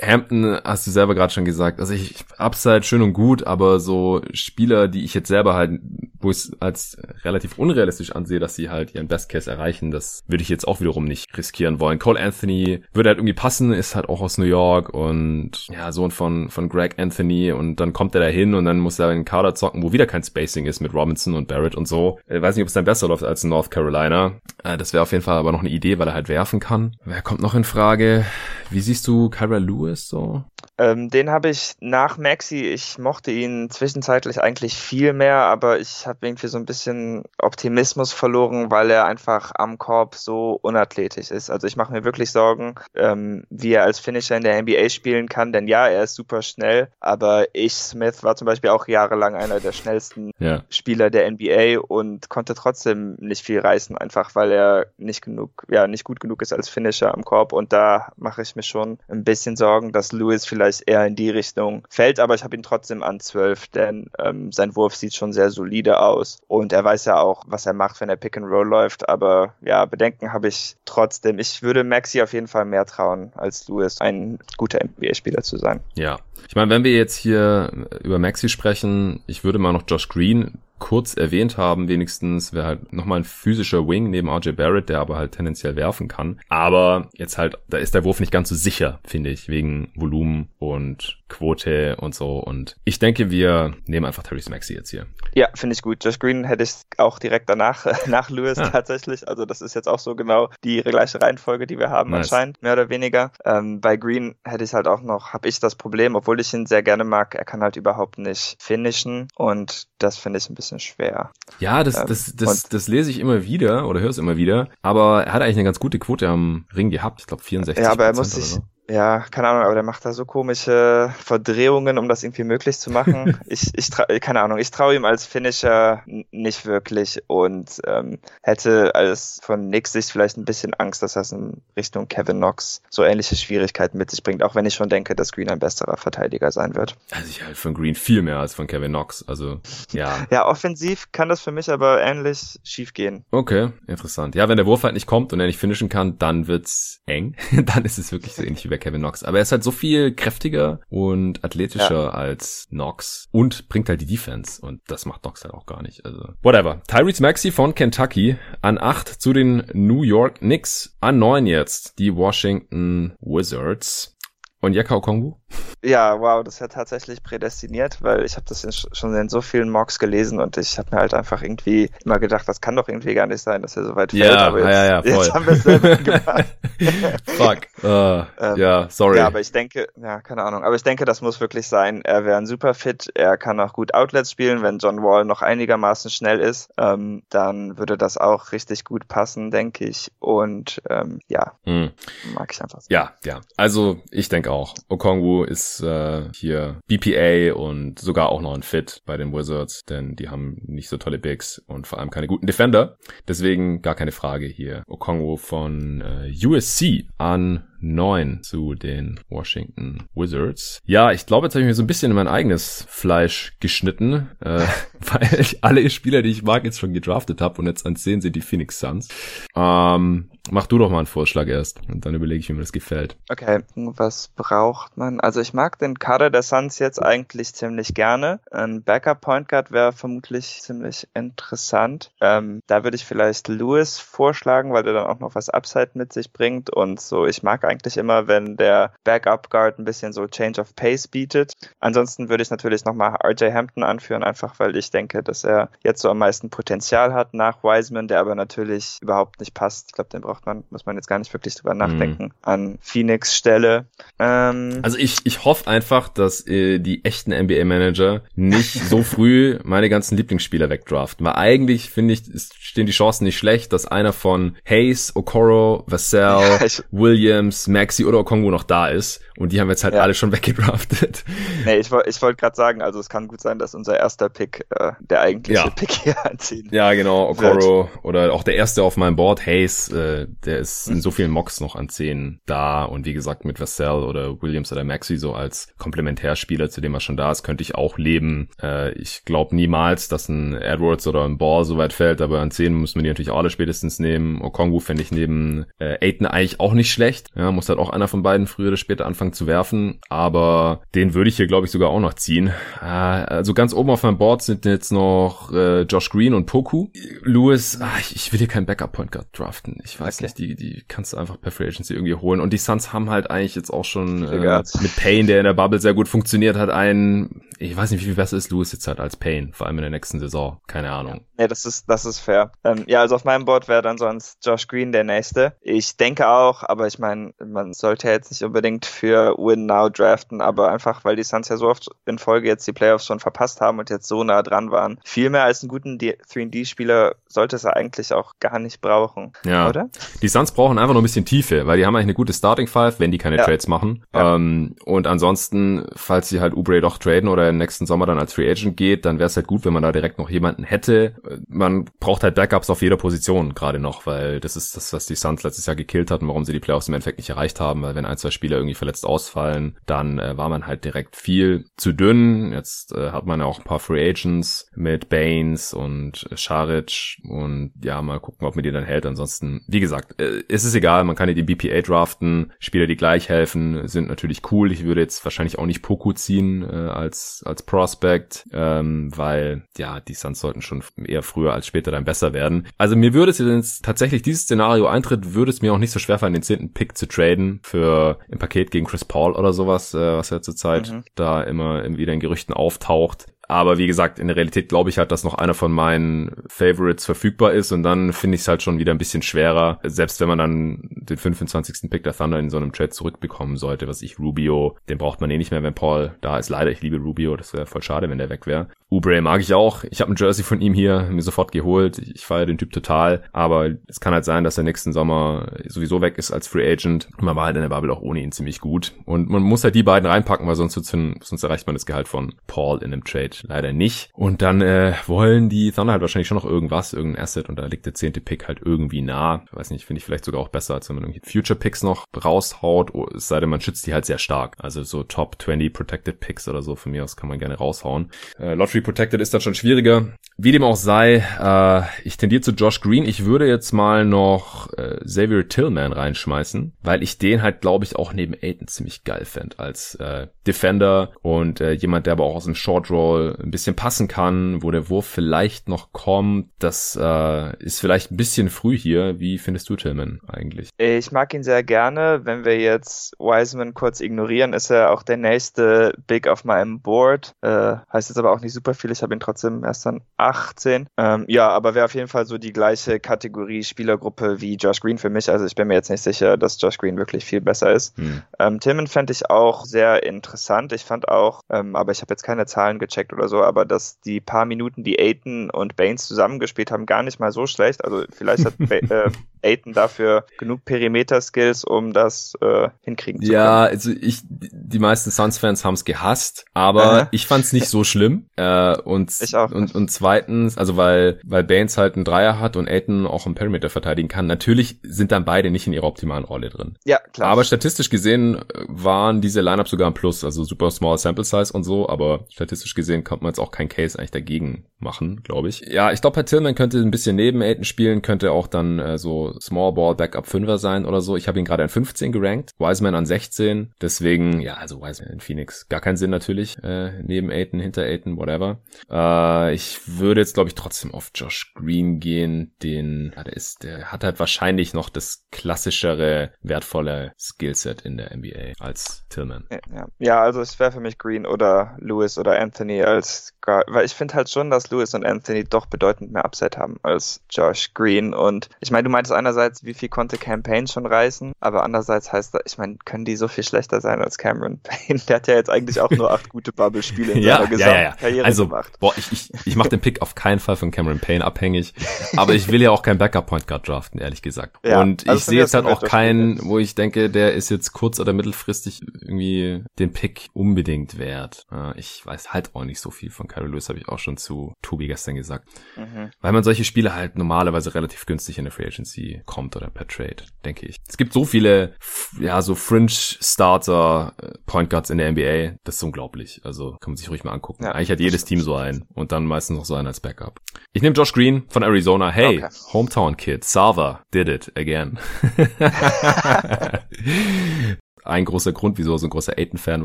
Hampton 0.00 0.58
hast 0.64 0.86
du 0.86 0.90
selber 0.90 1.14
gerade 1.14 1.32
schon 1.32 1.44
gesagt, 1.44 1.80
also 1.80 1.94
ich, 1.94 2.24
Upside 2.38 2.82
schön 2.92 3.00
und 3.00 3.14
gut, 3.14 3.46
aber 3.46 3.80
so 3.80 4.20
Spieler, 4.34 4.86
die 4.86 5.02
ich 5.02 5.14
jetzt 5.14 5.28
selber 5.28 5.54
halt, 5.54 5.80
wo 6.20 6.30
ich 6.30 6.36
es 6.36 6.52
als 6.60 6.98
relativ 7.24 7.58
unrealistisch 7.58 8.12
ansehe, 8.12 8.38
dass 8.38 8.54
sie 8.54 8.68
halt 8.68 8.94
ihren 8.94 9.08
Best 9.08 9.30
Case 9.30 9.50
erreichen, 9.50 9.90
das 9.90 10.22
würde 10.26 10.42
ich 10.42 10.50
jetzt 10.50 10.68
auch 10.68 10.82
wiederum 10.82 11.06
nicht 11.06 11.34
riskieren 11.38 11.80
wollen. 11.80 11.98
Cole 11.98 12.20
Anthony 12.20 12.82
würde 12.92 13.08
halt 13.08 13.16
irgendwie 13.16 13.32
passen, 13.32 13.72
ist 13.72 13.96
halt 13.96 14.10
auch 14.10 14.20
aus 14.20 14.36
New 14.36 14.44
York 14.44 14.92
und 14.92 15.68
ja, 15.68 15.90
Sohn 15.90 16.10
von, 16.10 16.50
von 16.50 16.68
Greg 16.68 16.98
Anthony 16.98 17.50
und 17.50 17.76
dann 17.76 17.94
kommt 17.94 18.14
er 18.14 18.20
da 18.20 18.26
hin 18.26 18.54
und 18.54 18.66
dann 18.66 18.78
muss 18.78 18.98
er 18.98 19.10
in 19.10 19.24
Kader 19.24 19.54
zocken, 19.54 19.82
wo 19.82 19.94
wieder 19.94 20.04
kein 20.04 20.22
Spacing 20.22 20.66
ist 20.66 20.80
mit 20.80 20.92
Robinson 20.92 21.32
und 21.32 21.48
Barrett 21.48 21.74
und 21.74 21.88
so. 21.88 22.18
Ich 22.28 22.42
weiß 22.42 22.56
nicht, 22.56 22.62
ob 22.62 22.68
es 22.68 22.74
dann 22.74 22.84
besser 22.84 23.08
läuft 23.08 23.24
als 23.24 23.42
in 23.42 23.48
North 23.48 23.70
Carolina. 23.70 24.32
Äh, 24.64 24.76
das 24.76 24.92
wäre 24.92 25.02
auf 25.02 25.12
jeden 25.12 25.24
Fall 25.24 25.38
aber 25.38 25.52
noch 25.52 25.60
eine 25.60 25.70
Idee, 25.70 25.98
weil 25.98 26.08
er 26.08 26.14
halt 26.14 26.28
werfen 26.28 26.60
kann. 26.60 26.94
Wer 27.06 27.22
kommt 27.22 27.40
noch 27.40 27.54
in 27.54 27.64
Frage? 27.64 28.26
Wie 28.68 28.80
siehst 28.80 29.08
du 29.08 29.30
Kyra 29.30 29.56
Lewis 29.56 30.08
so? 30.08 30.44
Ähm, 30.82 31.10
den 31.10 31.30
habe 31.30 31.48
ich 31.48 31.74
nach 31.78 32.18
Maxi. 32.18 32.62
Ich 32.62 32.98
mochte 32.98 33.30
ihn 33.30 33.70
zwischenzeitlich 33.70 34.42
eigentlich 34.42 34.74
viel 34.74 35.12
mehr, 35.12 35.36
aber 35.36 35.78
ich 35.78 36.08
habe 36.08 36.26
irgendwie 36.26 36.48
so 36.48 36.58
ein 36.58 36.66
bisschen 36.66 37.22
Optimismus 37.38 38.12
verloren, 38.12 38.72
weil 38.72 38.90
er 38.90 39.04
einfach 39.04 39.52
am 39.54 39.78
Korb 39.78 40.16
so 40.16 40.58
unathletisch 40.60 41.30
ist. 41.30 41.50
Also 41.50 41.68
ich 41.68 41.76
mache 41.76 41.92
mir 41.92 42.02
wirklich 42.02 42.32
Sorgen, 42.32 42.74
ähm, 42.96 43.44
wie 43.48 43.74
er 43.74 43.84
als 43.84 44.00
Finisher 44.00 44.36
in 44.36 44.42
der 44.42 44.60
NBA 44.60 44.88
spielen 44.88 45.28
kann, 45.28 45.52
denn 45.52 45.68
ja, 45.68 45.86
er 45.86 46.02
ist 46.02 46.16
super 46.16 46.42
schnell, 46.42 46.88
aber 46.98 47.46
ich, 47.52 47.74
Smith, 47.74 48.24
war 48.24 48.34
zum 48.34 48.46
Beispiel 48.46 48.70
auch 48.70 48.88
jahrelang 48.88 49.36
einer 49.36 49.60
der 49.60 49.72
schnellsten 49.72 50.32
ja. 50.40 50.64
Spieler 50.68 51.10
der 51.10 51.30
NBA 51.30 51.78
und 51.78 52.28
konnte 52.28 52.54
trotzdem 52.54 53.14
nicht 53.20 53.44
viel 53.44 53.60
reißen, 53.60 53.96
einfach 53.96 54.34
weil 54.34 54.50
er 54.50 54.86
nicht 54.98 55.22
genug, 55.22 55.64
ja, 55.70 55.86
nicht 55.86 56.02
gut 56.02 56.18
genug 56.18 56.42
ist 56.42 56.52
als 56.52 56.68
Finisher 56.68 57.14
am 57.14 57.22
Korb 57.22 57.52
und 57.52 57.72
da 57.72 58.10
mache 58.16 58.42
ich 58.42 58.56
mir 58.56 58.64
schon 58.64 58.98
ein 59.06 59.22
bisschen 59.22 59.54
Sorgen, 59.54 59.92
dass 59.92 60.10
Lewis 60.10 60.44
vielleicht 60.44 60.71
vielleicht 60.72 60.88
eher 60.88 61.06
in 61.06 61.16
die 61.16 61.30
Richtung 61.30 61.86
fällt, 61.88 62.20
aber 62.20 62.34
ich 62.34 62.44
habe 62.44 62.56
ihn 62.56 62.62
trotzdem 62.62 63.02
an 63.02 63.20
12, 63.20 63.68
denn 63.68 64.06
ähm, 64.18 64.52
sein 64.52 64.74
Wurf 64.76 64.94
sieht 64.94 65.14
schon 65.14 65.32
sehr 65.32 65.50
solide 65.50 66.00
aus 66.00 66.40
und 66.48 66.72
er 66.72 66.84
weiß 66.84 67.04
ja 67.06 67.20
auch, 67.20 67.44
was 67.46 67.66
er 67.66 67.72
macht, 67.72 68.00
wenn 68.00 68.08
er 68.08 68.16
Pick 68.16 68.36
and 68.36 68.46
Roll 68.46 68.66
läuft, 68.66 69.08
aber 69.08 69.54
ja, 69.60 69.84
Bedenken 69.84 70.32
habe 70.32 70.48
ich 70.48 70.76
trotzdem. 70.84 71.38
Ich 71.38 71.62
würde 71.62 71.84
Maxi 71.84 72.22
auf 72.22 72.32
jeden 72.32 72.48
Fall 72.48 72.64
mehr 72.64 72.86
trauen, 72.86 73.32
als 73.34 73.68
Lewis 73.68 74.00
ein 74.00 74.38
guter 74.56 74.80
NBA-Spieler 74.84 75.42
zu 75.42 75.56
sein. 75.56 75.80
Ja, 75.94 76.18
ich 76.48 76.54
meine, 76.54 76.70
wenn 76.70 76.84
wir 76.84 76.92
jetzt 76.92 77.16
hier 77.16 77.70
über 78.02 78.18
Maxi 78.18 78.48
sprechen, 78.48 79.22
ich 79.26 79.44
würde 79.44 79.58
mal 79.58 79.72
noch 79.72 79.84
Josh 79.86 80.08
Green 80.08 80.58
kurz 80.82 81.14
erwähnt 81.16 81.58
haben, 81.58 81.86
wenigstens 81.86 82.52
wäre 82.52 82.66
halt 82.66 82.92
nochmal 82.92 83.20
ein 83.20 83.24
physischer 83.24 83.86
Wing 83.86 84.10
neben 84.10 84.28
RJ 84.28 84.50
Barrett, 84.50 84.88
der 84.88 84.98
aber 84.98 85.14
halt 85.14 85.30
tendenziell 85.30 85.76
werfen 85.76 86.08
kann. 86.08 86.40
Aber 86.48 87.08
jetzt 87.14 87.38
halt, 87.38 87.56
da 87.68 87.78
ist 87.78 87.94
der 87.94 88.02
Wurf 88.02 88.18
nicht 88.18 88.32
ganz 88.32 88.48
so 88.48 88.56
sicher, 88.56 88.98
finde 89.04 89.30
ich, 89.30 89.48
wegen 89.48 89.92
Volumen 89.94 90.48
und 90.58 91.21
Quote 91.32 91.96
und 91.96 92.14
so. 92.14 92.38
Und 92.38 92.76
ich 92.84 92.98
denke, 92.98 93.30
wir 93.30 93.74
nehmen 93.86 94.04
einfach 94.04 94.22
Therese 94.22 94.50
Maxi 94.50 94.74
jetzt 94.74 94.90
hier. 94.90 95.06
Ja, 95.34 95.48
finde 95.54 95.72
ich 95.72 95.80
gut. 95.80 96.04
Josh 96.04 96.18
Green 96.18 96.44
hätte 96.44 96.62
ich 96.62 96.74
auch 96.98 97.18
direkt 97.18 97.48
danach, 97.48 97.86
nach 98.06 98.28
Lewis 98.28 98.58
ja. 98.58 98.68
tatsächlich. 98.68 99.26
Also 99.26 99.46
das 99.46 99.62
ist 99.62 99.74
jetzt 99.74 99.88
auch 99.88 99.98
so 99.98 100.14
genau 100.14 100.50
die 100.62 100.82
gleiche 100.82 101.22
Reihenfolge, 101.22 101.66
die 101.66 101.78
wir 101.78 101.88
haben 101.88 102.10
nice. 102.10 102.30
anscheinend, 102.30 102.62
mehr 102.62 102.74
oder 102.74 102.90
weniger. 102.90 103.32
Ähm, 103.46 103.80
bei 103.80 103.96
Green 103.96 104.34
hätte 104.44 104.64
ich 104.64 104.74
halt 104.74 104.86
auch 104.86 105.00
noch, 105.00 105.32
habe 105.32 105.48
ich 105.48 105.58
das 105.58 105.74
Problem, 105.74 106.16
obwohl 106.16 106.38
ich 106.38 106.52
ihn 106.52 106.66
sehr 106.66 106.82
gerne 106.82 107.04
mag, 107.04 107.34
er 107.34 107.46
kann 107.46 107.62
halt 107.62 107.76
überhaupt 107.76 108.18
nicht 108.18 108.56
finishen 108.60 109.28
und 109.34 109.88
das 109.98 110.18
finde 110.18 110.38
ich 110.38 110.50
ein 110.50 110.54
bisschen 110.54 110.80
schwer. 110.80 111.30
Ja, 111.60 111.82
das, 111.82 111.96
ähm, 111.96 112.06
das, 112.08 112.36
das, 112.36 112.64
das 112.64 112.88
lese 112.88 113.10
ich 113.10 113.20
immer 113.20 113.44
wieder 113.44 113.88
oder 113.88 114.00
höre 114.00 114.10
es 114.10 114.18
immer 114.18 114.36
wieder, 114.36 114.68
aber 114.82 115.24
er 115.24 115.32
hat 115.32 115.40
eigentlich 115.40 115.56
eine 115.56 115.64
ganz 115.64 115.80
gute 115.80 115.98
Quote 115.98 116.28
am 116.28 116.66
Ring 116.76 116.90
gehabt. 116.90 117.20
Ich 117.20 117.26
glaube 117.26 117.42
64. 117.42 117.82
Ja, 117.82 117.92
aber 117.92 118.04
er 118.04 118.14
muss 118.14 118.32
sich, 118.32 118.44
so. 118.44 118.60
Ja, 118.92 119.24
keine 119.30 119.48
Ahnung, 119.48 119.64
aber 119.64 119.74
der 119.74 119.82
macht 119.82 120.04
da 120.04 120.12
so 120.12 120.26
komische 120.26 121.14
Verdrehungen, 121.18 121.96
um 121.96 122.08
das 122.08 122.22
irgendwie 122.22 122.44
möglich 122.44 122.78
zu 122.78 122.90
machen. 122.90 123.38
ich, 123.46 123.72
ich 123.74 123.90
keine 124.20 124.42
Ahnung, 124.42 124.58
ich 124.58 124.70
traue 124.70 124.94
ihm 124.94 125.06
als 125.06 125.24
Finisher 125.24 126.02
nicht 126.30 126.66
wirklich 126.66 127.22
und 127.26 127.80
ähm, 127.86 128.18
hätte 128.42 128.94
als 128.94 129.40
von 129.42 129.70
Nix 129.70 129.92
Sicht 129.92 130.10
vielleicht 130.10 130.36
ein 130.36 130.44
bisschen 130.44 130.74
Angst, 130.74 131.02
dass 131.02 131.14
das 131.14 131.32
in 131.32 131.62
Richtung 131.74 132.06
Kevin 132.08 132.36
Knox 132.36 132.82
so 132.90 133.02
ähnliche 133.02 133.34
Schwierigkeiten 133.34 133.96
mit 133.96 134.10
sich 134.10 134.22
bringt, 134.22 134.42
auch 134.42 134.54
wenn 134.54 134.66
ich 134.66 134.74
schon 134.74 134.90
denke, 134.90 135.14
dass 135.14 135.32
Green 135.32 135.48
ein 135.48 135.58
besserer 135.58 135.96
Verteidiger 135.96 136.52
sein 136.52 136.74
wird. 136.74 136.96
Also 137.12 137.28
ich 137.30 137.42
halt 137.42 137.56
von 137.56 137.72
Green 137.72 137.94
viel 137.94 138.20
mehr 138.20 138.40
als 138.40 138.54
von 138.54 138.66
Kevin 138.66 138.90
Knox, 138.90 139.24
also 139.26 139.60
ja. 139.92 140.26
Ja, 140.30 140.46
offensiv 140.46 141.10
kann 141.12 141.30
das 141.30 141.40
für 141.40 141.52
mich 141.52 141.70
aber 141.70 142.02
ähnlich 142.02 142.60
schief 142.62 142.92
gehen. 142.92 143.24
Okay, 143.30 143.70
interessant. 143.86 144.34
Ja, 144.34 144.50
wenn 144.50 144.58
der 144.58 144.66
Wurf 144.66 144.82
halt 144.82 144.92
nicht 144.92 145.06
kommt 145.06 145.32
und 145.32 145.40
er 145.40 145.46
nicht 145.46 145.58
finishen 145.58 145.88
kann, 145.88 146.18
dann 146.18 146.46
wird's 146.46 147.00
eng. 147.06 147.36
dann 147.64 147.86
ist 147.86 147.98
es 147.98 148.12
wirklich 148.12 148.34
so 148.34 148.42
ähnlich 148.42 148.64
wie 148.64 148.68
bei 148.68 148.81
Kevin 148.82 149.00
Knox. 149.00 149.22
Aber 149.22 149.38
er 149.38 149.42
ist 149.42 149.52
halt 149.52 149.62
so 149.62 149.70
viel 149.70 150.12
kräftiger 150.12 150.80
und 150.90 151.44
athletischer 151.44 152.04
ja. 152.04 152.10
als 152.10 152.66
Knox 152.70 153.28
und 153.30 153.68
bringt 153.68 153.88
halt 153.88 154.00
die 154.00 154.06
Defense 154.06 154.60
und 154.60 154.80
das 154.88 155.06
macht 155.06 155.22
Knox 155.22 155.44
halt 155.44 155.54
auch 155.54 155.66
gar 155.66 155.82
nicht. 155.82 156.04
Also 156.04 156.34
whatever. 156.42 156.82
Tyrese 156.88 157.22
Maxey 157.22 157.52
von 157.52 157.74
Kentucky 157.74 158.36
an 158.60 158.78
8 158.78 159.08
zu 159.08 159.32
den 159.32 159.64
New 159.72 160.02
York 160.02 160.40
Knicks. 160.40 160.96
An 161.00 161.18
9 161.18 161.46
jetzt 161.46 161.98
die 161.98 162.14
Washington 162.14 163.14
Wizards. 163.20 164.16
Und 164.60 164.74
Yakao 164.74 165.00
Kongu? 165.00 165.34
Ja, 165.84 166.20
wow, 166.20 166.44
das 166.44 166.54
ist 166.54 166.60
ja 166.60 166.68
tatsächlich 166.68 167.22
prädestiniert, 167.22 167.98
weil 168.02 168.24
ich 168.24 168.36
habe 168.36 168.44
das 168.48 168.86
schon 168.92 169.14
in 169.16 169.28
so 169.28 169.40
vielen 169.40 169.68
Mocks 169.68 169.98
gelesen 169.98 170.40
und 170.40 170.56
ich 170.56 170.78
habe 170.78 170.94
mir 170.94 171.00
halt 171.00 171.12
einfach 171.12 171.42
irgendwie 171.42 171.90
immer 172.04 172.20
gedacht, 172.20 172.48
das 172.48 172.60
kann 172.60 172.76
doch 172.76 172.88
irgendwie 172.88 173.14
gar 173.14 173.26
nicht 173.26 173.42
sein, 173.42 173.62
dass 173.62 173.76
er 173.76 173.84
so 173.84 173.96
weit 173.96 174.12
fällt. 174.12 174.24
Ja, 174.24 174.46
aber 174.46 174.58
jetzt, 174.58 174.68
ja, 174.68 174.84
ja, 174.84 175.02
voll. 175.02 175.24
jetzt 175.24 175.34
haben 175.34 175.46
wir 175.46 175.52
es 175.54 175.62
selber 175.64 175.96
gemacht. 175.96 176.44
Fuck. 177.26 177.58
Uh, 177.82 178.24
ähm, 178.40 178.56
ja, 178.56 178.86
sorry. 178.90 179.18
Ja, 179.18 179.26
aber 179.26 179.40
ich 179.40 179.50
denke, 179.50 179.88
ja, 180.00 180.20
keine 180.20 180.44
Ahnung, 180.44 180.62
aber 180.62 180.76
ich 180.76 180.84
denke, 180.84 181.04
das 181.04 181.20
muss 181.20 181.40
wirklich 181.40 181.66
sein. 181.66 182.02
Er 182.04 182.24
wäre 182.24 182.36
ein 182.36 182.46
super 182.46 182.74
fit, 182.74 183.10
er 183.14 183.36
kann 183.36 183.58
auch 183.58 183.72
gut 183.72 183.92
Outlets 183.92 184.30
spielen, 184.30 184.62
wenn 184.62 184.78
John 184.78 185.02
Wall 185.02 185.24
noch 185.24 185.42
einigermaßen 185.42 186.10
schnell 186.10 186.38
ist, 186.38 186.70
ähm, 186.78 187.22
dann 187.28 187.76
würde 187.76 187.98
das 187.98 188.18
auch 188.18 188.52
richtig 188.52 188.84
gut 188.84 189.08
passen, 189.08 189.50
denke 189.50 189.84
ich. 189.84 190.12
Und 190.20 190.80
ähm, 190.88 191.18
ja, 191.26 191.54
hm. 191.64 191.90
mag 192.34 192.52
ich 192.52 192.62
einfach 192.62 192.80
so. 192.80 192.86
Ja, 192.88 193.12
ja. 193.24 193.40
Also 193.56 194.00
ich 194.10 194.28
denke 194.28 194.50
auch. 194.50 194.74
Okongwu 194.88 195.41
ist 195.44 195.82
äh, 195.82 196.28
hier 196.34 196.80
BPA 196.86 197.54
und 197.54 197.98
sogar 197.98 198.30
auch 198.30 198.40
noch 198.40 198.54
ein 198.54 198.62
Fit 198.62 199.02
bei 199.06 199.16
den 199.16 199.32
Wizards, 199.32 199.82
denn 199.84 200.16
die 200.16 200.28
haben 200.28 200.58
nicht 200.66 200.88
so 200.88 200.96
tolle 200.96 201.18
Bigs 201.18 201.58
und 201.66 201.86
vor 201.86 201.98
allem 201.98 202.10
keine 202.10 202.26
guten 202.26 202.46
Defender. 202.46 202.96
Deswegen 203.28 203.82
gar 203.82 203.94
keine 203.94 204.12
Frage 204.12 204.46
hier. 204.46 204.82
Okongwu 204.86 205.36
von 205.36 206.00
äh, 206.00 206.46
USC 206.46 207.06
an 207.18 207.64
9 207.82 208.42
zu 208.42 208.74
den 208.74 209.20
Washington 209.28 210.04
Wizards. 210.14 210.80
Ja, 210.84 211.12
ich 211.12 211.26
glaube, 211.26 211.46
jetzt 211.46 211.54
habe 211.54 211.62
ich 211.62 211.66
mir 211.66 211.74
so 211.74 211.82
ein 211.82 211.86
bisschen 211.86 212.12
in 212.12 212.16
mein 212.16 212.28
eigenes 212.28 212.86
Fleisch 212.88 213.54
geschnitten, 213.60 214.30
äh, 214.40 214.64
weil 215.00 215.40
ich 215.40 215.62
alle 215.64 215.88
Spieler, 215.90 216.22
die 216.22 216.30
ich 216.30 216.42
mag, 216.42 216.64
jetzt 216.64 216.78
schon 216.78 216.92
gedraftet 216.92 217.40
habe 217.40 217.60
und 217.60 217.66
jetzt 217.66 217.86
an 217.86 217.96
10 217.96 218.20
sind 218.20 218.36
die 218.36 218.40
Phoenix 218.40 218.78
Suns. 218.78 219.08
Ähm, 219.56 220.30
mach 220.50 220.66
du 220.66 220.78
doch 220.78 220.90
mal 220.90 220.98
einen 220.98 221.06
Vorschlag 221.06 221.46
erst 221.46 221.80
und 221.88 222.04
dann 222.04 222.14
überlege 222.14 222.40
ich, 222.40 222.48
wie 222.48 222.52
mir 222.52 222.60
das 222.60 222.72
gefällt. 222.72 223.16
Okay, 223.30 223.60
was 223.74 224.28
braucht 224.28 224.96
man? 224.96 225.20
Also 225.20 225.40
ich 225.40 225.52
mag 225.54 225.78
den 225.78 225.98
Kader 225.98 226.30
der 226.30 226.42
Suns 226.42 226.78
jetzt 226.78 227.00
eigentlich 227.02 227.54
ziemlich 227.54 227.94
gerne. 227.94 228.40
Ein 228.50 228.82
Backup 228.82 229.20
Point 229.20 229.48
Guard 229.48 229.70
wäre 229.70 229.92
vermutlich 229.92 230.60
ziemlich 230.62 231.08
interessant. 231.14 232.12
Ähm, 232.20 232.60
da 232.66 232.84
würde 232.84 232.96
ich 232.96 233.04
vielleicht 233.04 233.48
Lewis 233.48 233.98
vorschlagen, 233.98 234.72
weil 234.72 234.82
der 234.82 234.94
dann 234.94 235.06
auch 235.06 235.20
noch 235.20 235.34
was 235.34 235.48
Upside 235.48 235.90
mit 235.94 236.12
sich 236.12 236.32
bringt 236.32 236.70
und 236.70 237.00
so. 237.00 237.26
Ich 237.26 237.42
mag 237.42 237.64
eigentlich 237.72 237.96
immer, 237.96 238.28
wenn 238.28 238.56
der 238.56 238.92
Backup 239.04 239.50
Guard 239.50 239.78
ein 239.78 239.84
bisschen 239.84 240.12
so 240.12 240.26
Change 240.26 240.60
of 240.60 240.76
Pace 240.76 241.08
bietet. 241.08 241.54
Ansonsten 241.80 242.28
würde 242.28 242.42
ich 242.42 242.50
natürlich 242.50 242.84
nochmal 242.84 243.16
RJ 243.24 243.52
Hampton 243.52 243.82
anführen, 243.82 244.22
einfach 244.22 244.58
weil 244.60 244.76
ich 244.76 244.90
denke, 244.90 245.22
dass 245.22 245.44
er 245.44 245.70
jetzt 245.82 246.02
so 246.02 246.10
am 246.10 246.18
meisten 246.18 246.50
Potenzial 246.50 247.14
hat 247.14 247.34
nach 247.34 247.62
Wiseman, 247.64 248.08
der 248.08 248.20
aber 248.20 248.34
natürlich 248.34 248.98
überhaupt 249.00 249.40
nicht 249.40 249.54
passt. 249.54 249.86
Ich 249.88 249.94
glaube, 249.94 250.10
den 250.10 250.20
braucht 250.20 250.46
man, 250.46 250.64
muss 250.70 250.86
man 250.86 250.96
jetzt 250.96 251.08
gar 251.08 251.18
nicht 251.18 251.32
wirklich 251.32 251.54
drüber 251.54 251.74
nachdenken. 251.74 252.24
Mhm. 252.24 252.32
An 252.42 252.78
Phoenix 252.80 253.34
Stelle. 253.34 253.86
Ähm, 254.18 254.80
also 254.82 254.98
ich, 254.98 255.18
ich 255.24 255.44
hoffe 255.44 255.68
einfach, 255.68 256.08
dass 256.08 256.46
äh, 256.46 256.78
die 256.78 257.04
echten 257.04 257.32
NBA-Manager 257.32 258.22
nicht 258.34 258.72
so 258.72 259.02
früh 259.02 259.58
meine 259.64 259.88
ganzen 259.88 260.16
Lieblingsspieler 260.16 260.68
wegdraften. 260.68 261.24
Weil 261.24 261.36
eigentlich 261.36 261.90
finde 261.90 262.14
ich, 262.14 262.22
stehen 262.58 262.86
die 262.86 262.92
Chancen 262.92 263.24
nicht 263.24 263.38
schlecht, 263.38 263.72
dass 263.72 263.86
einer 263.86 264.12
von 264.12 264.56
Hayes, 264.68 265.16
Okoro, 265.16 265.84
Vassell, 265.86 266.22
ja, 266.22 266.66
Williams, 266.90 267.61
Maxi 267.68 268.04
oder 268.04 268.18
Okongo 268.18 268.50
noch 268.50 268.64
da 268.64 268.88
ist. 268.88 269.20
Und 269.38 269.52
die 269.52 269.60
haben 269.60 269.70
jetzt 269.70 269.84
halt 269.84 269.94
ja. 269.94 270.02
alle 270.02 270.14
schon 270.14 270.32
weggedraftet. 270.32 271.24
Nee, 271.64 271.76
ich, 271.76 271.90
ich 272.06 272.22
wollte 272.22 272.36
gerade 272.36 272.56
sagen, 272.56 272.82
also 272.82 272.98
es 272.98 273.08
kann 273.08 273.28
gut 273.28 273.40
sein, 273.40 273.58
dass 273.58 273.74
unser 273.74 273.98
erster 273.98 274.28
Pick 274.28 274.66
äh, 274.70 274.92
der 275.00 275.20
eigentliche 275.20 275.64
ja. 275.64 275.70
Pick 275.74 275.92
hier 275.92 276.26
anziehen. 276.26 276.68
Ja, 276.70 276.92
genau, 276.94 277.28
Okoro 277.28 277.88
oder 278.02 278.32
auch 278.32 278.42
der 278.42 278.56
erste 278.56 278.82
auf 278.82 278.96
meinem 278.96 279.16
Board, 279.16 279.46
Hayes, 279.46 279.88
äh, 279.90 280.26
der 280.44 280.58
ist 280.58 280.88
in 280.88 281.00
so 281.00 281.10
vielen 281.10 281.30
Mocks 281.30 281.60
noch 281.60 281.76
an 281.76 281.88
10 281.88 282.40
da. 282.46 282.84
Und 282.84 283.06
wie 283.06 283.12
gesagt, 283.12 283.44
mit 283.44 283.60
Vassell 283.60 284.02
oder 284.02 284.40
Williams 284.42 284.72
oder 284.72 284.84
Maxi 284.84 285.16
so 285.16 285.34
als 285.34 285.68
Komplementärspieler, 285.78 286.70
zu 286.70 286.80
dem 286.80 286.94
er 286.94 287.00
schon 287.00 287.16
da 287.16 287.30
ist, 287.30 287.42
könnte 287.42 287.62
ich 287.62 287.74
auch 287.74 287.98
leben. 287.98 288.48
Äh, 288.62 288.92
ich 288.92 289.24
glaube 289.24 289.54
niemals, 289.54 290.08
dass 290.08 290.28
ein 290.28 290.54
Edwards 290.54 291.06
oder 291.06 291.24
ein 291.24 291.38
Ball 291.38 291.64
so 291.64 291.76
weit 291.76 291.92
fällt, 291.92 292.20
aber 292.20 292.40
an 292.40 292.50
10 292.50 292.74
müssen 292.74 292.96
wir 292.96 293.02
die 293.02 293.08
natürlich 293.08 293.32
alle 293.32 293.50
spätestens 293.50 293.98
nehmen. 293.98 294.42
Okongu 294.42 294.80
fände 294.80 295.02
ich 295.02 295.12
neben 295.12 295.66
äh, 295.78 295.98
Aiden 296.00 296.26
eigentlich 296.26 296.60
auch 296.60 296.74
nicht 296.74 296.92
schlecht. 296.92 297.28
Ja, 297.34 297.50
muss 297.52 297.68
halt 297.68 297.78
auch 297.78 297.90
einer 297.90 298.08
von 298.08 298.22
beiden 298.22 298.46
früher 298.46 298.68
oder 298.68 298.76
später 298.76 299.06
anfangen 299.06 299.31
zu 299.32 299.46
werfen, 299.46 300.00
aber 300.08 300.82
den 300.94 301.14
würde 301.14 301.28
ich 301.28 301.36
hier 301.36 301.46
glaube 301.46 301.66
ich 301.66 301.72
sogar 301.72 301.90
auch 301.90 302.00
noch 302.00 302.14
ziehen. 302.14 302.52
Äh, 302.80 302.86
also 302.86 303.54
ganz 303.54 303.74
oben 303.74 303.90
auf 303.90 304.02
meinem 304.02 304.18
Board 304.18 304.42
sind 304.42 304.64
jetzt 304.64 304.92
noch 304.92 305.52
äh, 305.52 305.82
Josh 305.82 306.10
Green 306.10 306.34
und 306.34 306.46
Poku. 306.46 306.88
Lewis, 307.22 307.78
ach, 307.80 308.00
ich, 308.00 308.16
ich 308.16 308.32
will 308.32 308.38
hier 308.38 308.48
keinen 308.48 308.66
Backup 308.66 308.92
Point 308.92 309.12
Guard 309.12 309.26
draften. 309.32 309.78
Ich 309.84 309.98
weiß 310.00 310.16
okay. 310.16 310.24
nicht, 310.24 310.38
die 310.38 310.54
die 310.54 310.84
kannst 310.88 311.12
du 311.12 311.16
einfach 311.16 311.40
per 311.40 311.52
Free 311.52 311.66
Agency 311.66 311.94
irgendwie 311.94 312.14
holen 312.14 312.40
und 312.40 312.52
die 312.52 312.58
Suns 312.58 312.92
haben 312.92 313.10
halt 313.10 313.30
eigentlich 313.30 313.54
jetzt 313.54 313.70
auch 313.70 313.84
schon 313.84 314.24
äh, 314.24 314.62
mit 314.80 314.96
Payne, 314.96 315.26
der 315.26 315.38
in 315.38 315.44
der 315.44 315.54
Bubble 315.54 315.80
sehr 315.80 315.94
gut 315.94 316.08
funktioniert 316.08 316.56
hat, 316.56 316.70
einen 316.70 317.42
ich 317.62 317.76
weiß 317.76 317.90
nicht, 317.92 318.00
wie 318.00 318.06
viel 318.06 318.14
besser 318.14 318.36
ist 318.36 318.50
Lewis 318.50 318.72
jetzt 318.72 318.88
halt 318.88 318.98
als 318.98 319.16
Payne, 319.16 319.50
vor 319.52 319.66
allem 319.66 319.78
in 319.78 319.82
der 319.82 319.90
nächsten 319.90 320.18
Saison. 320.18 320.60
Keine 320.66 320.90
Ahnung. 320.90 321.24
Ja, 321.38 321.48
das 321.48 321.64
ist, 321.64 321.88
das 321.88 322.04
ist 322.04 322.18
fair. 322.18 322.52
Ähm, 322.64 322.84
ja, 322.86 323.00
also 323.00 323.14
auf 323.14 323.24
meinem 323.24 323.44
Board 323.44 323.68
wäre 323.68 323.82
dann 323.82 323.98
sonst 323.98 324.44
Josh 324.44 324.66
Green 324.66 324.92
der 324.92 325.04
nächste. 325.04 325.56
Ich 325.60 325.96
denke 325.96 326.28
auch, 326.28 326.62
aber 326.64 326.86
ich 326.86 326.98
meine, 326.98 327.32
man 327.44 327.72
sollte 327.72 328.08
jetzt 328.08 328.30
nicht 328.30 328.42
unbedingt 328.42 328.84
für 328.84 329.11
Win 329.12 329.66
Now 329.66 329.88
draften, 329.88 330.40
aber 330.40 330.70
einfach, 330.70 331.04
weil 331.04 331.16
die 331.16 331.22
Suns 331.22 331.48
ja 331.48 331.56
so 331.56 331.68
oft 331.68 331.88
in 332.06 332.18
Folge 332.18 332.48
jetzt 332.48 332.66
die 332.66 332.72
Playoffs 332.72 333.06
schon 333.06 333.20
verpasst 333.20 333.60
haben 333.60 333.78
und 333.78 333.90
jetzt 333.90 334.08
so 334.08 334.24
nah 334.24 334.42
dran 334.42 334.70
waren. 334.70 334.98
Viel 335.04 335.30
mehr 335.30 335.44
als 335.44 335.62
einen 335.62 335.68
guten 335.68 335.98
3D-Spieler 335.98 337.14
sollte 337.28 337.56
es 337.56 337.64
eigentlich 337.64 338.12
auch 338.12 338.34
gar 338.40 338.58
nicht 338.58 338.80
brauchen. 338.80 339.32
Ja. 339.44 339.68
Oder? 339.68 339.88
Die 340.20 340.28
Suns 340.28 340.52
brauchen 340.52 340.78
einfach 340.78 340.92
nur 340.92 341.02
ein 341.02 341.04
bisschen 341.04 341.24
Tiefe, 341.24 341.66
weil 341.66 341.78
die 341.78 341.86
haben 341.86 341.94
eigentlich 341.94 342.04
eine 342.04 342.14
gute 342.14 342.32
Starting 342.32 342.66
Five, 342.66 343.00
wenn 343.00 343.10
die 343.10 343.18
keine 343.18 343.36
ja. 343.36 343.44
Trades 343.44 343.68
machen. 343.68 344.04
Ja. 344.14 344.34
Ähm, 344.34 344.76
und 344.84 345.06
ansonsten, 345.06 345.86
falls 345.94 346.28
sie 346.28 346.40
halt 346.40 346.54
Ubre 346.54 346.80
doch 346.80 346.98
traden 346.98 347.28
oder 347.28 347.48
im 347.48 347.58
nächsten 347.58 347.86
Sommer 347.86 348.06
dann 348.06 348.18
als 348.18 348.34
Free 348.34 348.50
Agent 348.50 348.76
geht, 348.76 349.04
dann 349.04 349.18
wäre 349.18 349.26
es 349.26 349.36
halt 349.36 349.46
gut, 349.46 349.64
wenn 349.64 349.72
man 349.72 349.82
da 349.82 349.92
direkt 349.92 350.18
noch 350.18 350.30
jemanden 350.30 350.64
hätte. 350.64 351.14
Man 351.48 351.86
braucht 352.00 352.22
halt 352.22 352.34
Backups 352.34 352.70
auf 352.70 352.82
jeder 352.82 352.96
Position 352.96 353.54
gerade 353.54 353.78
noch, 353.78 354.06
weil 354.06 354.40
das 354.40 354.56
ist 354.56 354.76
das, 354.76 354.92
was 354.92 355.06
die 355.06 355.14
Suns 355.14 355.42
letztes 355.42 355.66
Jahr 355.66 355.76
gekillt 355.76 356.10
hatten, 356.10 356.28
warum 356.28 356.44
sie 356.44 356.52
die 356.52 356.60
Playoffs 356.60 356.88
im 356.88 356.94
Endeffekt 356.94 357.18
nicht 357.18 357.30
erreicht 357.30 357.60
haben, 357.60 357.82
weil 357.82 357.94
wenn 357.94 358.04
ein, 358.04 358.16
zwei 358.16 358.30
Spieler 358.30 358.56
irgendwie 358.56 358.74
verletzt 358.74 359.01
ausfallen, 359.04 359.78
dann 359.86 360.18
äh, 360.18 360.36
war 360.36 360.48
man 360.48 360.66
halt 360.66 360.84
direkt 360.84 361.16
viel 361.16 361.66
zu 361.76 361.92
dünn. 361.92 362.52
Jetzt 362.52 362.92
äh, 362.92 363.10
hat 363.10 363.26
man 363.26 363.40
ja 363.40 363.46
auch 363.46 363.58
ein 363.58 363.64
paar 363.64 363.80
Free 363.80 364.08
Agents 364.08 364.70
mit 364.74 365.08
Baines 365.08 365.74
und 365.74 366.28
Scharic 366.34 367.18
und 367.28 367.72
ja, 367.82 368.00
mal 368.02 368.20
gucken, 368.20 368.46
ob 368.46 368.56
man 368.56 368.62
die 368.62 368.72
dann 368.72 368.84
hält. 368.84 369.06
Ansonsten, 369.06 369.64
wie 369.68 369.80
gesagt, 369.80 370.20
äh, 370.20 370.42
es 370.48 370.64
ist 370.64 370.74
egal, 370.74 371.04
man 371.04 371.16
kann 371.16 371.32
die 371.32 371.42
BPA 371.42 371.80
draften, 371.80 372.52
Spieler, 372.58 372.86
die 372.86 372.96
gleich 372.96 373.28
helfen, 373.28 373.88
sind 373.88 374.08
natürlich 374.08 374.42
cool. 374.50 374.72
Ich 374.72 374.84
würde 374.84 375.00
jetzt 375.00 375.24
wahrscheinlich 375.24 375.58
auch 375.58 375.66
nicht 375.66 375.82
Poku 375.82 376.12
ziehen 376.12 376.62
äh, 376.62 376.74
als, 376.74 377.42
als 377.46 377.62
Prospect, 377.62 378.48
ähm, 378.52 379.10
weil 379.16 379.64
ja, 379.76 380.00
die 380.00 380.14
Suns 380.14 380.40
sollten 380.40 380.62
schon 380.62 380.82
eher 381.04 381.22
früher 381.22 381.52
als 381.52 381.66
später 381.66 381.90
dann 381.90 382.04
besser 382.04 382.32
werden. 382.32 382.66
Also 382.78 382.96
mir 382.96 383.14
würde 383.14 383.30
es 383.30 383.38
jetzt 383.38 383.84
tatsächlich 383.84 384.22
dieses 384.22 384.42
Szenario 384.42 384.86
eintritt, 384.86 385.34
würde 385.34 385.50
es 385.50 385.62
mir 385.62 385.72
auch 385.72 385.78
nicht 385.78 385.90
so 385.90 385.98
schwer 385.98 386.18
fallen, 386.18 386.34
den 386.34 386.42
zehnten 386.42 386.72
Pick 386.72 386.96
zu 386.96 387.06
traden 387.06 387.60
für 387.62 388.18
ein 388.30 388.38
Paket 388.38 388.70
gegen 388.70 388.86
Chris 388.92 389.06
Paul 389.06 389.32
oder 389.32 389.54
sowas, 389.54 389.94
äh, 389.94 390.18
was 390.18 390.28
ja 390.28 390.42
zurzeit 390.42 390.90
mhm. 390.90 391.02
da 391.14 391.42
immer, 391.42 391.82
immer 391.82 391.96
wieder 391.96 392.12
in 392.12 392.20
Gerüchten 392.20 392.52
auftaucht. 392.52 393.24
Aber 393.48 393.78
wie 393.78 393.86
gesagt, 393.86 394.18
in 394.18 394.28
der 394.28 394.36
Realität 394.36 394.68
glaube 394.68 394.90
ich 394.90 394.98
halt, 394.98 395.12
dass 395.12 395.24
noch 395.24 395.34
einer 395.34 395.54
von 395.54 395.72
meinen 395.72 396.42
Favorites 396.48 397.04
verfügbar 397.04 397.52
ist 397.52 397.72
und 397.72 397.82
dann 397.82 398.12
finde 398.12 398.36
ich 398.36 398.42
es 398.42 398.48
halt 398.48 398.62
schon 398.62 398.78
wieder 398.78 398.92
ein 398.92 398.98
bisschen 398.98 399.22
schwerer, 399.22 399.78
selbst 399.82 400.20
wenn 400.20 400.28
man 400.28 400.38
dann 400.38 400.88
den 400.90 401.16
25. 401.16 401.90
Pick 401.90 402.04
der 402.04 402.16
Thunder 402.16 402.38
in 402.38 402.50
so 402.50 402.56
einem 402.56 402.72
Trade 402.72 402.90
zurückbekommen 402.90 403.56
sollte, 403.56 403.88
was 403.88 404.02
ich 404.02 404.18
Rubio, 404.18 404.76
den 404.88 404.98
braucht 404.98 405.20
man 405.20 405.30
eh 405.30 405.38
nicht 405.38 405.50
mehr, 405.50 405.62
wenn 405.62 405.74
Paul 405.74 406.14
da 406.20 406.38
ist. 406.38 406.48
Leider, 406.48 406.70
ich 406.70 406.82
liebe 406.82 406.98
Rubio, 406.98 407.36
das 407.36 407.52
wäre 407.52 407.66
voll 407.66 407.82
schade, 407.82 408.08
wenn 408.08 408.18
der 408.18 408.30
weg 408.30 408.46
wäre. 408.46 408.68
Ubre 408.92 409.22
mag 409.22 409.40
ich 409.40 409.54
auch. 409.54 409.84
Ich 409.84 410.02
habe 410.02 410.12
ein 410.12 410.16
Jersey 410.16 410.44
von 410.44 410.60
ihm 410.60 410.74
hier 410.74 411.08
mir 411.10 411.22
sofort 411.22 411.50
geholt. 411.50 411.98
Ich 411.98 412.26
feiere 412.26 412.44
den 412.44 412.58
Typ 412.58 412.72
total, 412.72 413.22
aber 413.32 413.70
es 413.86 414.00
kann 414.00 414.12
halt 414.12 414.26
sein, 414.26 414.44
dass 414.44 414.58
er 414.58 414.64
nächsten 414.64 414.92
Sommer 414.92 415.50
sowieso 415.66 416.02
weg 416.02 416.18
ist 416.18 416.30
als 416.30 416.46
Free 416.46 416.70
Agent. 416.70 417.08
Man 417.18 417.34
war 417.34 417.46
halt 417.46 417.56
in 417.56 417.62
der 417.62 417.70
Bubble 417.70 417.90
auch 417.90 418.02
ohne 418.02 418.20
ihn 418.20 418.32
ziemlich 418.32 418.60
gut 418.60 418.92
und 419.06 419.30
man 419.30 419.42
muss 419.42 419.64
halt 419.64 419.74
die 419.74 419.82
beiden 419.82 420.08
reinpacken, 420.08 420.46
weil 420.46 420.56
sonst, 420.56 420.74
sonst 420.74 421.42
erreicht 421.42 421.66
man 421.66 421.74
das 421.74 421.86
Gehalt 421.86 422.06
von 422.06 422.34
Paul 422.46 422.78
in 422.82 422.92
einem 422.92 423.02
Trade 423.02 423.31
leider 423.42 423.72
nicht. 423.72 424.10
Und 424.12 424.42
dann 424.42 424.60
äh, 424.60 424.94
wollen 425.06 425.48
die 425.48 425.72
Thunder 425.72 425.92
halt 425.92 426.02
wahrscheinlich 426.02 426.28
schon 426.28 426.36
noch 426.36 426.44
irgendwas, 426.44 426.92
irgendein 426.92 427.22
Asset 427.22 427.48
und 427.48 427.58
da 427.58 427.66
liegt 427.66 427.86
der 427.86 427.94
zehnte 427.94 428.20
Pick 428.20 428.48
halt 428.48 428.60
irgendwie 428.64 429.02
nah. 429.02 429.44
Ich 429.46 429.56
weiß 429.56 429.70
nicht, 429.70 429.84
finde 429.84 429.98
ich 429.98 430.04
vielleicht 430.04 430.24
sogar 430.24 430.40
auch 430.40 430.48
besser, 430.48 430.74
als 430.74 430.88
wenn 430.88 430.96
man 430.96 431.04
irgendwie 431.04 431.28
Future 431.28 431.58
Picks 431.58 431.82
noch 431.82 432.06
raushaut, 432.24 432.94
oh, 432.94 433.08
es 433.14 433.28
sei 433.28 433.40
denn, 433.40 433.48
man 433.48 433.60
schützt 433.60 433.86
die 433.86 433.94
halt 433.94 434.04
sehr 434.04 434.18
stark. 434.18 434.56
Also 434.58 434.82
so 434.82 435.02
Top 435.02 435.40
20 435.40 435.72
Protected 435.72 436.20
Picks 436.20 436.48
oder 436.48 436.62
so 436.62 436.76
von 436.76 436.92
mir 436.92 437.04
aus 437.04 437.16
kann 437.16 437.28
man 437.28 437.38
gerne 437.38 437.56
raushauen. 437.56 438.10
Äh, 438.38 438.54
Lottery 438.54 438.80
Protected 438.80 439.20
ist 439.20 439.34
dann 439.34 439.40
schon 439.40 439.54
schwieriger. 439.54 440.08
Wie 440.44 440.50
dem 440.50 440.64
auch 440.64 440.74
sei, 440.74 441.24
äh, 441.40 441.82
ich 442.02 442.16
tendiere 442.16 442.42
zu 442.42 442.50
Josh 442.50 442.80
Green. 442.80 443.04
Ich 443.04 443.24
würde 443.24 443.46
jetzt 443.46 443.70
mal 443.70 444.04
noch 444.04 444.72
äh, 444.72 444.96
Xavier 445.04 445.46
Tillman 445.46 445.92
reinschmeißen, 445.92 446.72
weil 446.82 447.04
ich 447.04 447.16
den 447.16 447.42
halt, 447.42 447.60
glaube 447.60 447.84
ich, 447.84 447.94
auch 447.94 448.12
neben 448.12 448.34
Aiden 448.34 448.66
ziemlich 448.66 449.04
geil 449.04 449.24
fände 449.24 449.60
als 449.60 449.94
äh, 449.94 450.26
Defender 450.44 451.12
und 451.22 451.60
äh, 451.60 451.70
jemand, 451.74 452.06
der 452.06 452.14
aber 452.14 452.24
auch 452.24 452.34
aus 452.34 452.46
dem 452.46 452.56
Short 452.56 452.90
Roll 452.90 453.38
ein 453.40 453.52
bisschen 453.52 453.76
passen 453.76 454.08
kann, 454.08 454.64
wo 454.64 454.72
der 454.72 454.88
Wurf 454.88 455.06
vielleicht 455.06 455.68
noch 455.68 455.92
kommt. 455.92 456.48
Das 456.58 456.98
äh, 457.00 457.56
ist 457.58 457.80
vielleicht 457.80 458.10
ein 458.10 458.16
bisschen 458.16 458.50
früh 458.50 458.76
hier. 458.76 459.20
Wie 459.20 459.38
findest 459.38 459.70
du 459.70 459.76
Tillman 459.76 460.22
eigentlich? 460.26 460.70
Ich 460.76 461.12
mag 461.12 461.32
ihn 461.34 461.44
sehr 461.44 461.62
gerne. 461.62 462.22
Wenn 462.24 462.44
wir 462.44 462.58
jetzt 462.58 463.12
Wiseman 463.20 463.74
kurz 463.74 464.00
ignorieren, 464.00 464.54
ist 464.54 464.70
er 464.70 464.90
auch 464.90 465.04
der 465.04 465.18
nächste 465.18 465.94
Big 466.08 466.26
auf 466.26 466.44
meinem 466.44 466.80
Board. 466.80 467.36
Äh, 467.42 467.76
heißt 467.92 468.08
jetzt 468.08 468.18
aber 468.18 468.32
auch 468.32 468.40
nicht 468.40 468.54
super 468.54 468.74
viel. 468.74 468.90
Ich 468.90 469.02
habe 469.02 469.14
ihn 469.14 469.20
trotzdem 469.20 469.62
erst 469.62 469.86
an 469.86 470.00
18. 470.32 470.88
Ähm, 470.96 471.24
ja, 471.28 471.48
aber 471.48 471.74
wäre 471.74 471.84
auf 471.84 471.94
jeden 471.94 472.08
Fall 472.08 472.26
so 472.26 472.38
die 472.38 472.52
gleiche 472.52 473.00
Kategorie 473.00 473.62
Spielergruppe 473.62 474.40
wie 474.40 474.56
Josh 474.56 474.80
Green 474.80 474.98
für 474.98 475.10
mich. 475.10 475.30
Also 475.30 475.44
ich 475.44 475.54
bin 475.54 475.68
mir 475.68 475.74
jetzt 475.74 475.90
nicht 475.90 476.02
sicher, 476.02 476.36
dass 476.36 476.60
Josh 476.60 476.78
Green 476.78 476.96
wirklich 476.96 477.24
viel 477.24 477.40
besser 477.40 477.72
ist. 477.72 477.96
Hm. 477.96 478.22
Ähm, 478.38 478.60
Tillman 478.60 478.86
fände 478.86 479.12
ich 479.12 479.30
auch 479.30 479.64
sehr 479.64 480.02
interessant. 480.02 480.72
Ich 480.72 480.84
fand 480.84 481.08
auch, 481.08 481.42
ähm, 481.50 481.76
aber 481.76 481.92
ich 481.92 482.00
habe 482.00 482.12
jetzt 482.12 482.22
keine 482.22 482.46
Zahlen 482.46 482.78
gecheckt 482.78 483.12
oder 483.12 483.28
so, 483.28 483.42
aber 483.42 483.64
dass 483.64 484.00
die 484.00 484.20
paar 484.20 484.44
Minuten, 484.44 484.84
die 484.84 484.98
Aiton 484.98 485.50
und 485.50 485.76
Baines 485.76 486.06
zusammengespielt 486.06 486.70
haben, 486.70 486.86
gar 486.86 487.02
nicht 487.02 487.20
mal 487.20 487.32
so 487.32 487.46
schlecht. 487.46 487.84
Also 487.84 488.04
vielleicht 488.10 488.44
hat 488.44 488.54
äh, 488.70 489.10
Aiton 489.42 489.72
dafür 489.72 490.26
genug 490.38 490.64
Perimeter-Skills, 490.64 491.64
um 491.64 491.92
das 491.92 492.34
äh, 492.40 492.68
hinkriegen 492.82 493.22
zu 493.22 493.32
ja, 493.32 493.38
können. 493.38 493.48
Ja, 493.48 493.64
also 493.64 493.90
ich, 493.90 494.20
die 494.24 494.78
meisten 494.78 495.10
Suns-Fans 495.10 495.64
haben 495.64 495.74
es 495.74 495.84
gehasst, 495.84 496.44
aber 496.54 496.84
Aha. 496.84 497.08
ich 497.10 497.26
fand 497.26 497.44
es 497.44 497.52
nicht 497.52 497.68
so 497.68 497.84
schlimm. 497.84 498.26
Äh, 498.36 498.78
und, 498.78 499.12
ich 499.20 499.34
auch. 499.34 499.50
Und, 499.50 499.74
und 499.74 499.90
zweitens, 500.12 500.58
also 500.58 500.76
weil, 500.76 501.18
weil 501.24 501.42
Baines 501.42 501.78
halt 501.78 501.94
einen 501.94 502.04
Dreier 502.04 502.38
hat 502.38 502.56
und 502.56 502.68
Aiton 502.68 503.06
auch 503.06 503.26
im 503.26 503.34
Perimeter 503.34 503.70
verteidigen 503.70 504.08
kann, 504.08 504.26
natürlich 504.26 504.78
sind 504.82 505.10
dann 505.10 505.24
beide 505.24 505.50
nicht 505.50 505.66
in 505.66 505.72
ihrer 505.72 505.86
optimalen 505.86 506.24
Rolle 506.24 506.50
drin. 506.50 506.74
Ja, 506.84 506.98
klar. 507.12 507.28
Aber 507.28 507.44
statistisch 507.44 507.88
gesehen 507.88 508.36
äh, 508.36 508.42
waren 508.68 509.20
diese 509.20 509.40
Lineup 509.40 509.68
sogar 509.68 509.88
ein 509.88 509.94
Plus, 509.94 510.24
also 510.24 510.44
super 510.44 510.70
small 510.70 510.98
Sample 510.98 511.24
Size 511.24 511.52
und 511.52 511.64
so, 511.64 511.88
aber 511.88 512.26
statistisch 512.28 512.74
gesehen 512.74 513.04
kommt 513.04 513.22
man 513.22 513.30
jetzt 513.30 513.38
auch 513.38 513.50
kein 513.50 513.68
Case 513.68 513.98
eigentlich 513.98 514.10
dagegen 514.10 514.64
machen, 514.82 515.22
glaube 515.22 515.48
ich. 515.48 515.60
Ja, 515.60 515.92
ich 515.92 516.00
glaube, 516.00 516.16
Herr 516.16 516.26
Tillman 516.26 516.54
könnte 516.54 516.78
ein 516.78 516.90
bisschen 516.90 517.16
neben 517.16 517.40
Aiton 517.40 517.64
spielen, 517.64 518.02
könnte 518.02 518.32
auch 518.32 518.46
dann 518.46 518.78
äh, 518.78 518.98
so 518.98 519.32
Small 519.40 519.72
Ball 519.72 519.94
Backup 519.94 520.26
Fünfer 520.26 520.58
sein 520.58 520.84
oder 520.84 521.00
so. 521.00 521.16
Ich 521.16 521.28
habe 521.28 521.38
ihn 521.38 521.44
gerade 521.44 521.62
an 521.62 521.68
15 521.68 522.12
gerankt, 522.12 522.50
Wiseman 522.58 522.94
an 522.94 523.06
16. 523.06 523.72
Deswegen, 523.80 524.40
ja, 524.40 524.54
also 524.54 524.82
Wiseman 524.82 525.14
in 525.14 525.20
Phoenix. 525.20 525.68
Gar 525.68 525.80
keinen 525.80 525.96
Sinn 525.96 526.10
natürlich, 526.10 526.58
äh, 526.62 527.00
neben 527.02 527.30
Aiton, 527.30 527.60
hinter 527.60 527.82
Aiton, 527.82 528.16
whatever. 528.16 528.58
Äh, 528.90 529.54
ich 529.54 529.80
würde 530.02 530.20
jetzt, 530.20 530.34
glaube 530.34 530.48
ich, 530.48 530.54
trotzdem 530.54 530.92
auf 530.92 531.10
Josh 531.14 531.54
Green 531.54 532.00
gehen. 532.00 532.54
Den, 532.62 533.12
ja, 533.16 533.24
der 533.24 533.32
ist, 533.32 533.62
der 533.62 533.90
hat 533.90 534.04
halt 534.04 534.18
wahrscheinlich 534.18 534.74
noch 534.74 534.88
das 534.88 535.26
klassischere, 535.30 536.32
wertvolle 536.42 537.12
Skillset 537.18 537.82
in 537.82 537.96
der 537.96 538.14
NBA 538.14 538.52
als 538.58 539.06
Tillman. 539.08 539.46
Ja, 539.50 539.86
ja 539.98 540.22
also 540.22 540.40
es 540.40 540.58
wäre 540.58 540.72
für 540.72 540.80
mich 540.80 540.98
Green 540.98 541.26
oder 541.26 541.76
Lewis 541.80 542.18
oder 542.18 542.38
Anthony 542.38 542.82
als 542.82 543.32
weil 543.44 543.84
ich 543.84 543.94
finde 543.94 544.14
halt 544.14 544.30
schon, 544.30 544.50
dass 544.50 544.70
Lewis 544.70 544.94
und 544.94 545.04
Anthony 545.04 545.44
doch 545.44 545.66
bedeutend 545.66 546.12
mehr 546.12 546.24
Upside 546.24 546.56
haben 546.56 546.76
als 546.82 547.20
Josh 547.28 547.74
Green. 547.74 548.14
Und 548.14 548.48
ich 548.60 548.70
meine, 548.70 548.84
du 548.84 548.90
meintest 548.90 549.12
einerseits, 549.12 549.64
wie 549.64 549.74
viel 549.74 549.88
konnte 549.88 550.16
Campaign 550.16 550.66
schon 550.66 550.86
reißen, 550.86 551.32
aber 551.40 551.64
andererseits 551.64 552.12
heißt 552.12 552.34
das, 552.34 552.42
ich 552.46 552.58
meine, 552.58 552.76
können 552.84 553.04
die 553.04 553.16
so 553.16 553.28
viel 553.28 553.44
schlechter 553.44 553.80
sein 553.80 554.00
als 554.00 554.16
Cameron 554.16 554.60
Payne? 554.60 555.00
Der 555.08 555.16
hat 555.16 555.26
ja 555.26 555.34
jetzt 555.34 555.50
eigentlich 555.50 555.80
auch 555.80 555.90
nur 555.90 556.12
acht 556.12 556.28
gute 556.28 556.52
Bubble-Spiele 556.52 557.12
in 557.12 557.18
ja, 557.22 557.38
seiner 557.38 557.48
gesamten 557.48 557.74
ja, 557.74 557.82
ja, 557.82 557.96
Karriere 557.96 558.24
also, 558.24 558.46
gemacht. 558.46 558.72
Boah, 558.78 558.94
ich, 558.96 559.10
ich, 559.10 559.30
ich 559.44 559.56
mache 559.56 559.70
den 559.70 559.80
Pick 559.80 559.91
auf 560.00 560.14
keinen 560.14 560.38
Fall 560.38 560.56
von 560.56 560.70
Cameron 560.70 561.00
Payne 561.00 561.24
abhängig, 561.24 561.74
aber 562.16 562.34
ich 562.34 562.48
will 562.48 562.62
ja 562.62 562.70
auch 562.70 562.82
keinen 562.82 562.98
Backup-Point 562.98 563.46
Guard 563.46 563.68
draften, 563.68 564.00
ehrlich 564.00 564.22
gesagt. 564.22 564.56
Ja, 564.64 564.80
und 564.80 565.08
also 565.08 565.18
ich 565.18 565.24
sehe 565.24 565.38
jetzt 565.38 565.54
halt 565.54 565.66
auch 565.66 565.82
keinen, 565.82 566.38
wo 566.44 566.58
ich 566.58 566.74
denke, 566.74 567.10
der 567.10 567.34
ist 567.34 567.50
jetzt 567.50 567.72
kurz- 567.72 568.00
oder 568.00 568.12
mittelfristig 568.12 568.80
irgendwie 569.00 569.64
den 569.78 569.92
Pick 569.92 570.28
unbedingt 570.32 570.98
wert. 570.98 571.46
Ich 571.76 572.04
weiß 572.04 572.32
halt 572.32 572.54
auch 572.54 572.64
nicht 572.64 572.80
so 572.80 572.90
viel 572.90 573.10
von 573.10 573.26
Kyrie 573.28 573.48
Lewis, 573.48 573.68
habe 573.68 573.78
ich 573.78 573.88
auch 573.88 573.98
schon 573.98 574.16
zu 574.16 574.54
Tobi 574.62 574.86
gestern 574.86 575.16
gesagt. 575.16 575.48
Mhm. 575.76 576.10
Weil 576.20 576.32
man 576.32 576.44
solche 576.44 576.64
Spiele 576.64 576.94
halt 576.94 577.16
normalerweise 577.16 577.74
relativ 577.74 578.06
günstig 578.06 578.38
in 578.38 578.44
der 578.44 578.52
Free 578.52 578.66
Agency 578.66 579.22
kommt 579.26 579.56
oder 579.56 579.70
per 579.70 579.86
Trade, 579.86 580.24
denke 580.44 580.66
ich. 580.66 580.76
Es 580.88 580.96
gibt 580.96 581.12
so 581.12 581.24
viele, 581.24 581.74
ja, 582.20 582.40
so 582.42 582.54
Fringe-Starter 582.54 584.14
äh, 584.20 584.32
Point 584.46 584.70
Guards 584.70 584.90
in 584.90 584.98
der 584.98 585.10
NBA, 585.12 585.58
das 585.64 585.76
ist 585.76 585.82
unglaublich. 585.82 586.40
Also 586.44 586.76
kann 586.80 586.92
man 586.92 586.96
sich 586.96 587.10
ruhig 587.10 587.24
mal 587.24 587.32
angucken. 587.32 587.64
Ja, 587.64 587.72
Eigentlich 587.72 587.90
hat 587.90 588.00
jedes 588.00 588.24
Team 588.24 588.40
so 588.40 588.54
einen 588.54 588.84
und 588.94 589.12
dann 589.12 589.26
meistens 589.26 589.58
noch 589.58 589.64
so 589.64 589.74
einen 589.74 589.81
als 589.86 590.00
Backup. 590.00 590.40
Ich 590.72 590.82
nehme 590.82 590.94
Josh 590.94 591.12
Green 591.12 591.44
von 591.48 591.62
Arizona. 591.62 592.10
Hey, 592.10 592.38
okay. 592.38 592.48
Hometown 592.72 593.16
Kid, 593.16 593.44
Sava 593.44 594.02
did 594.12 594.28
it 594.28 594.52
again. 594.56 594.98
ein 598.04 598.24
großer 598.24 598.52
Grund, 598.52 598.78
wieso 598.78 598.94
er 598.94 598.98
so 598.98 599.06
ein 599.06 599.10
großer 599.10 599.38
Aiton-Fan 599.38 599.84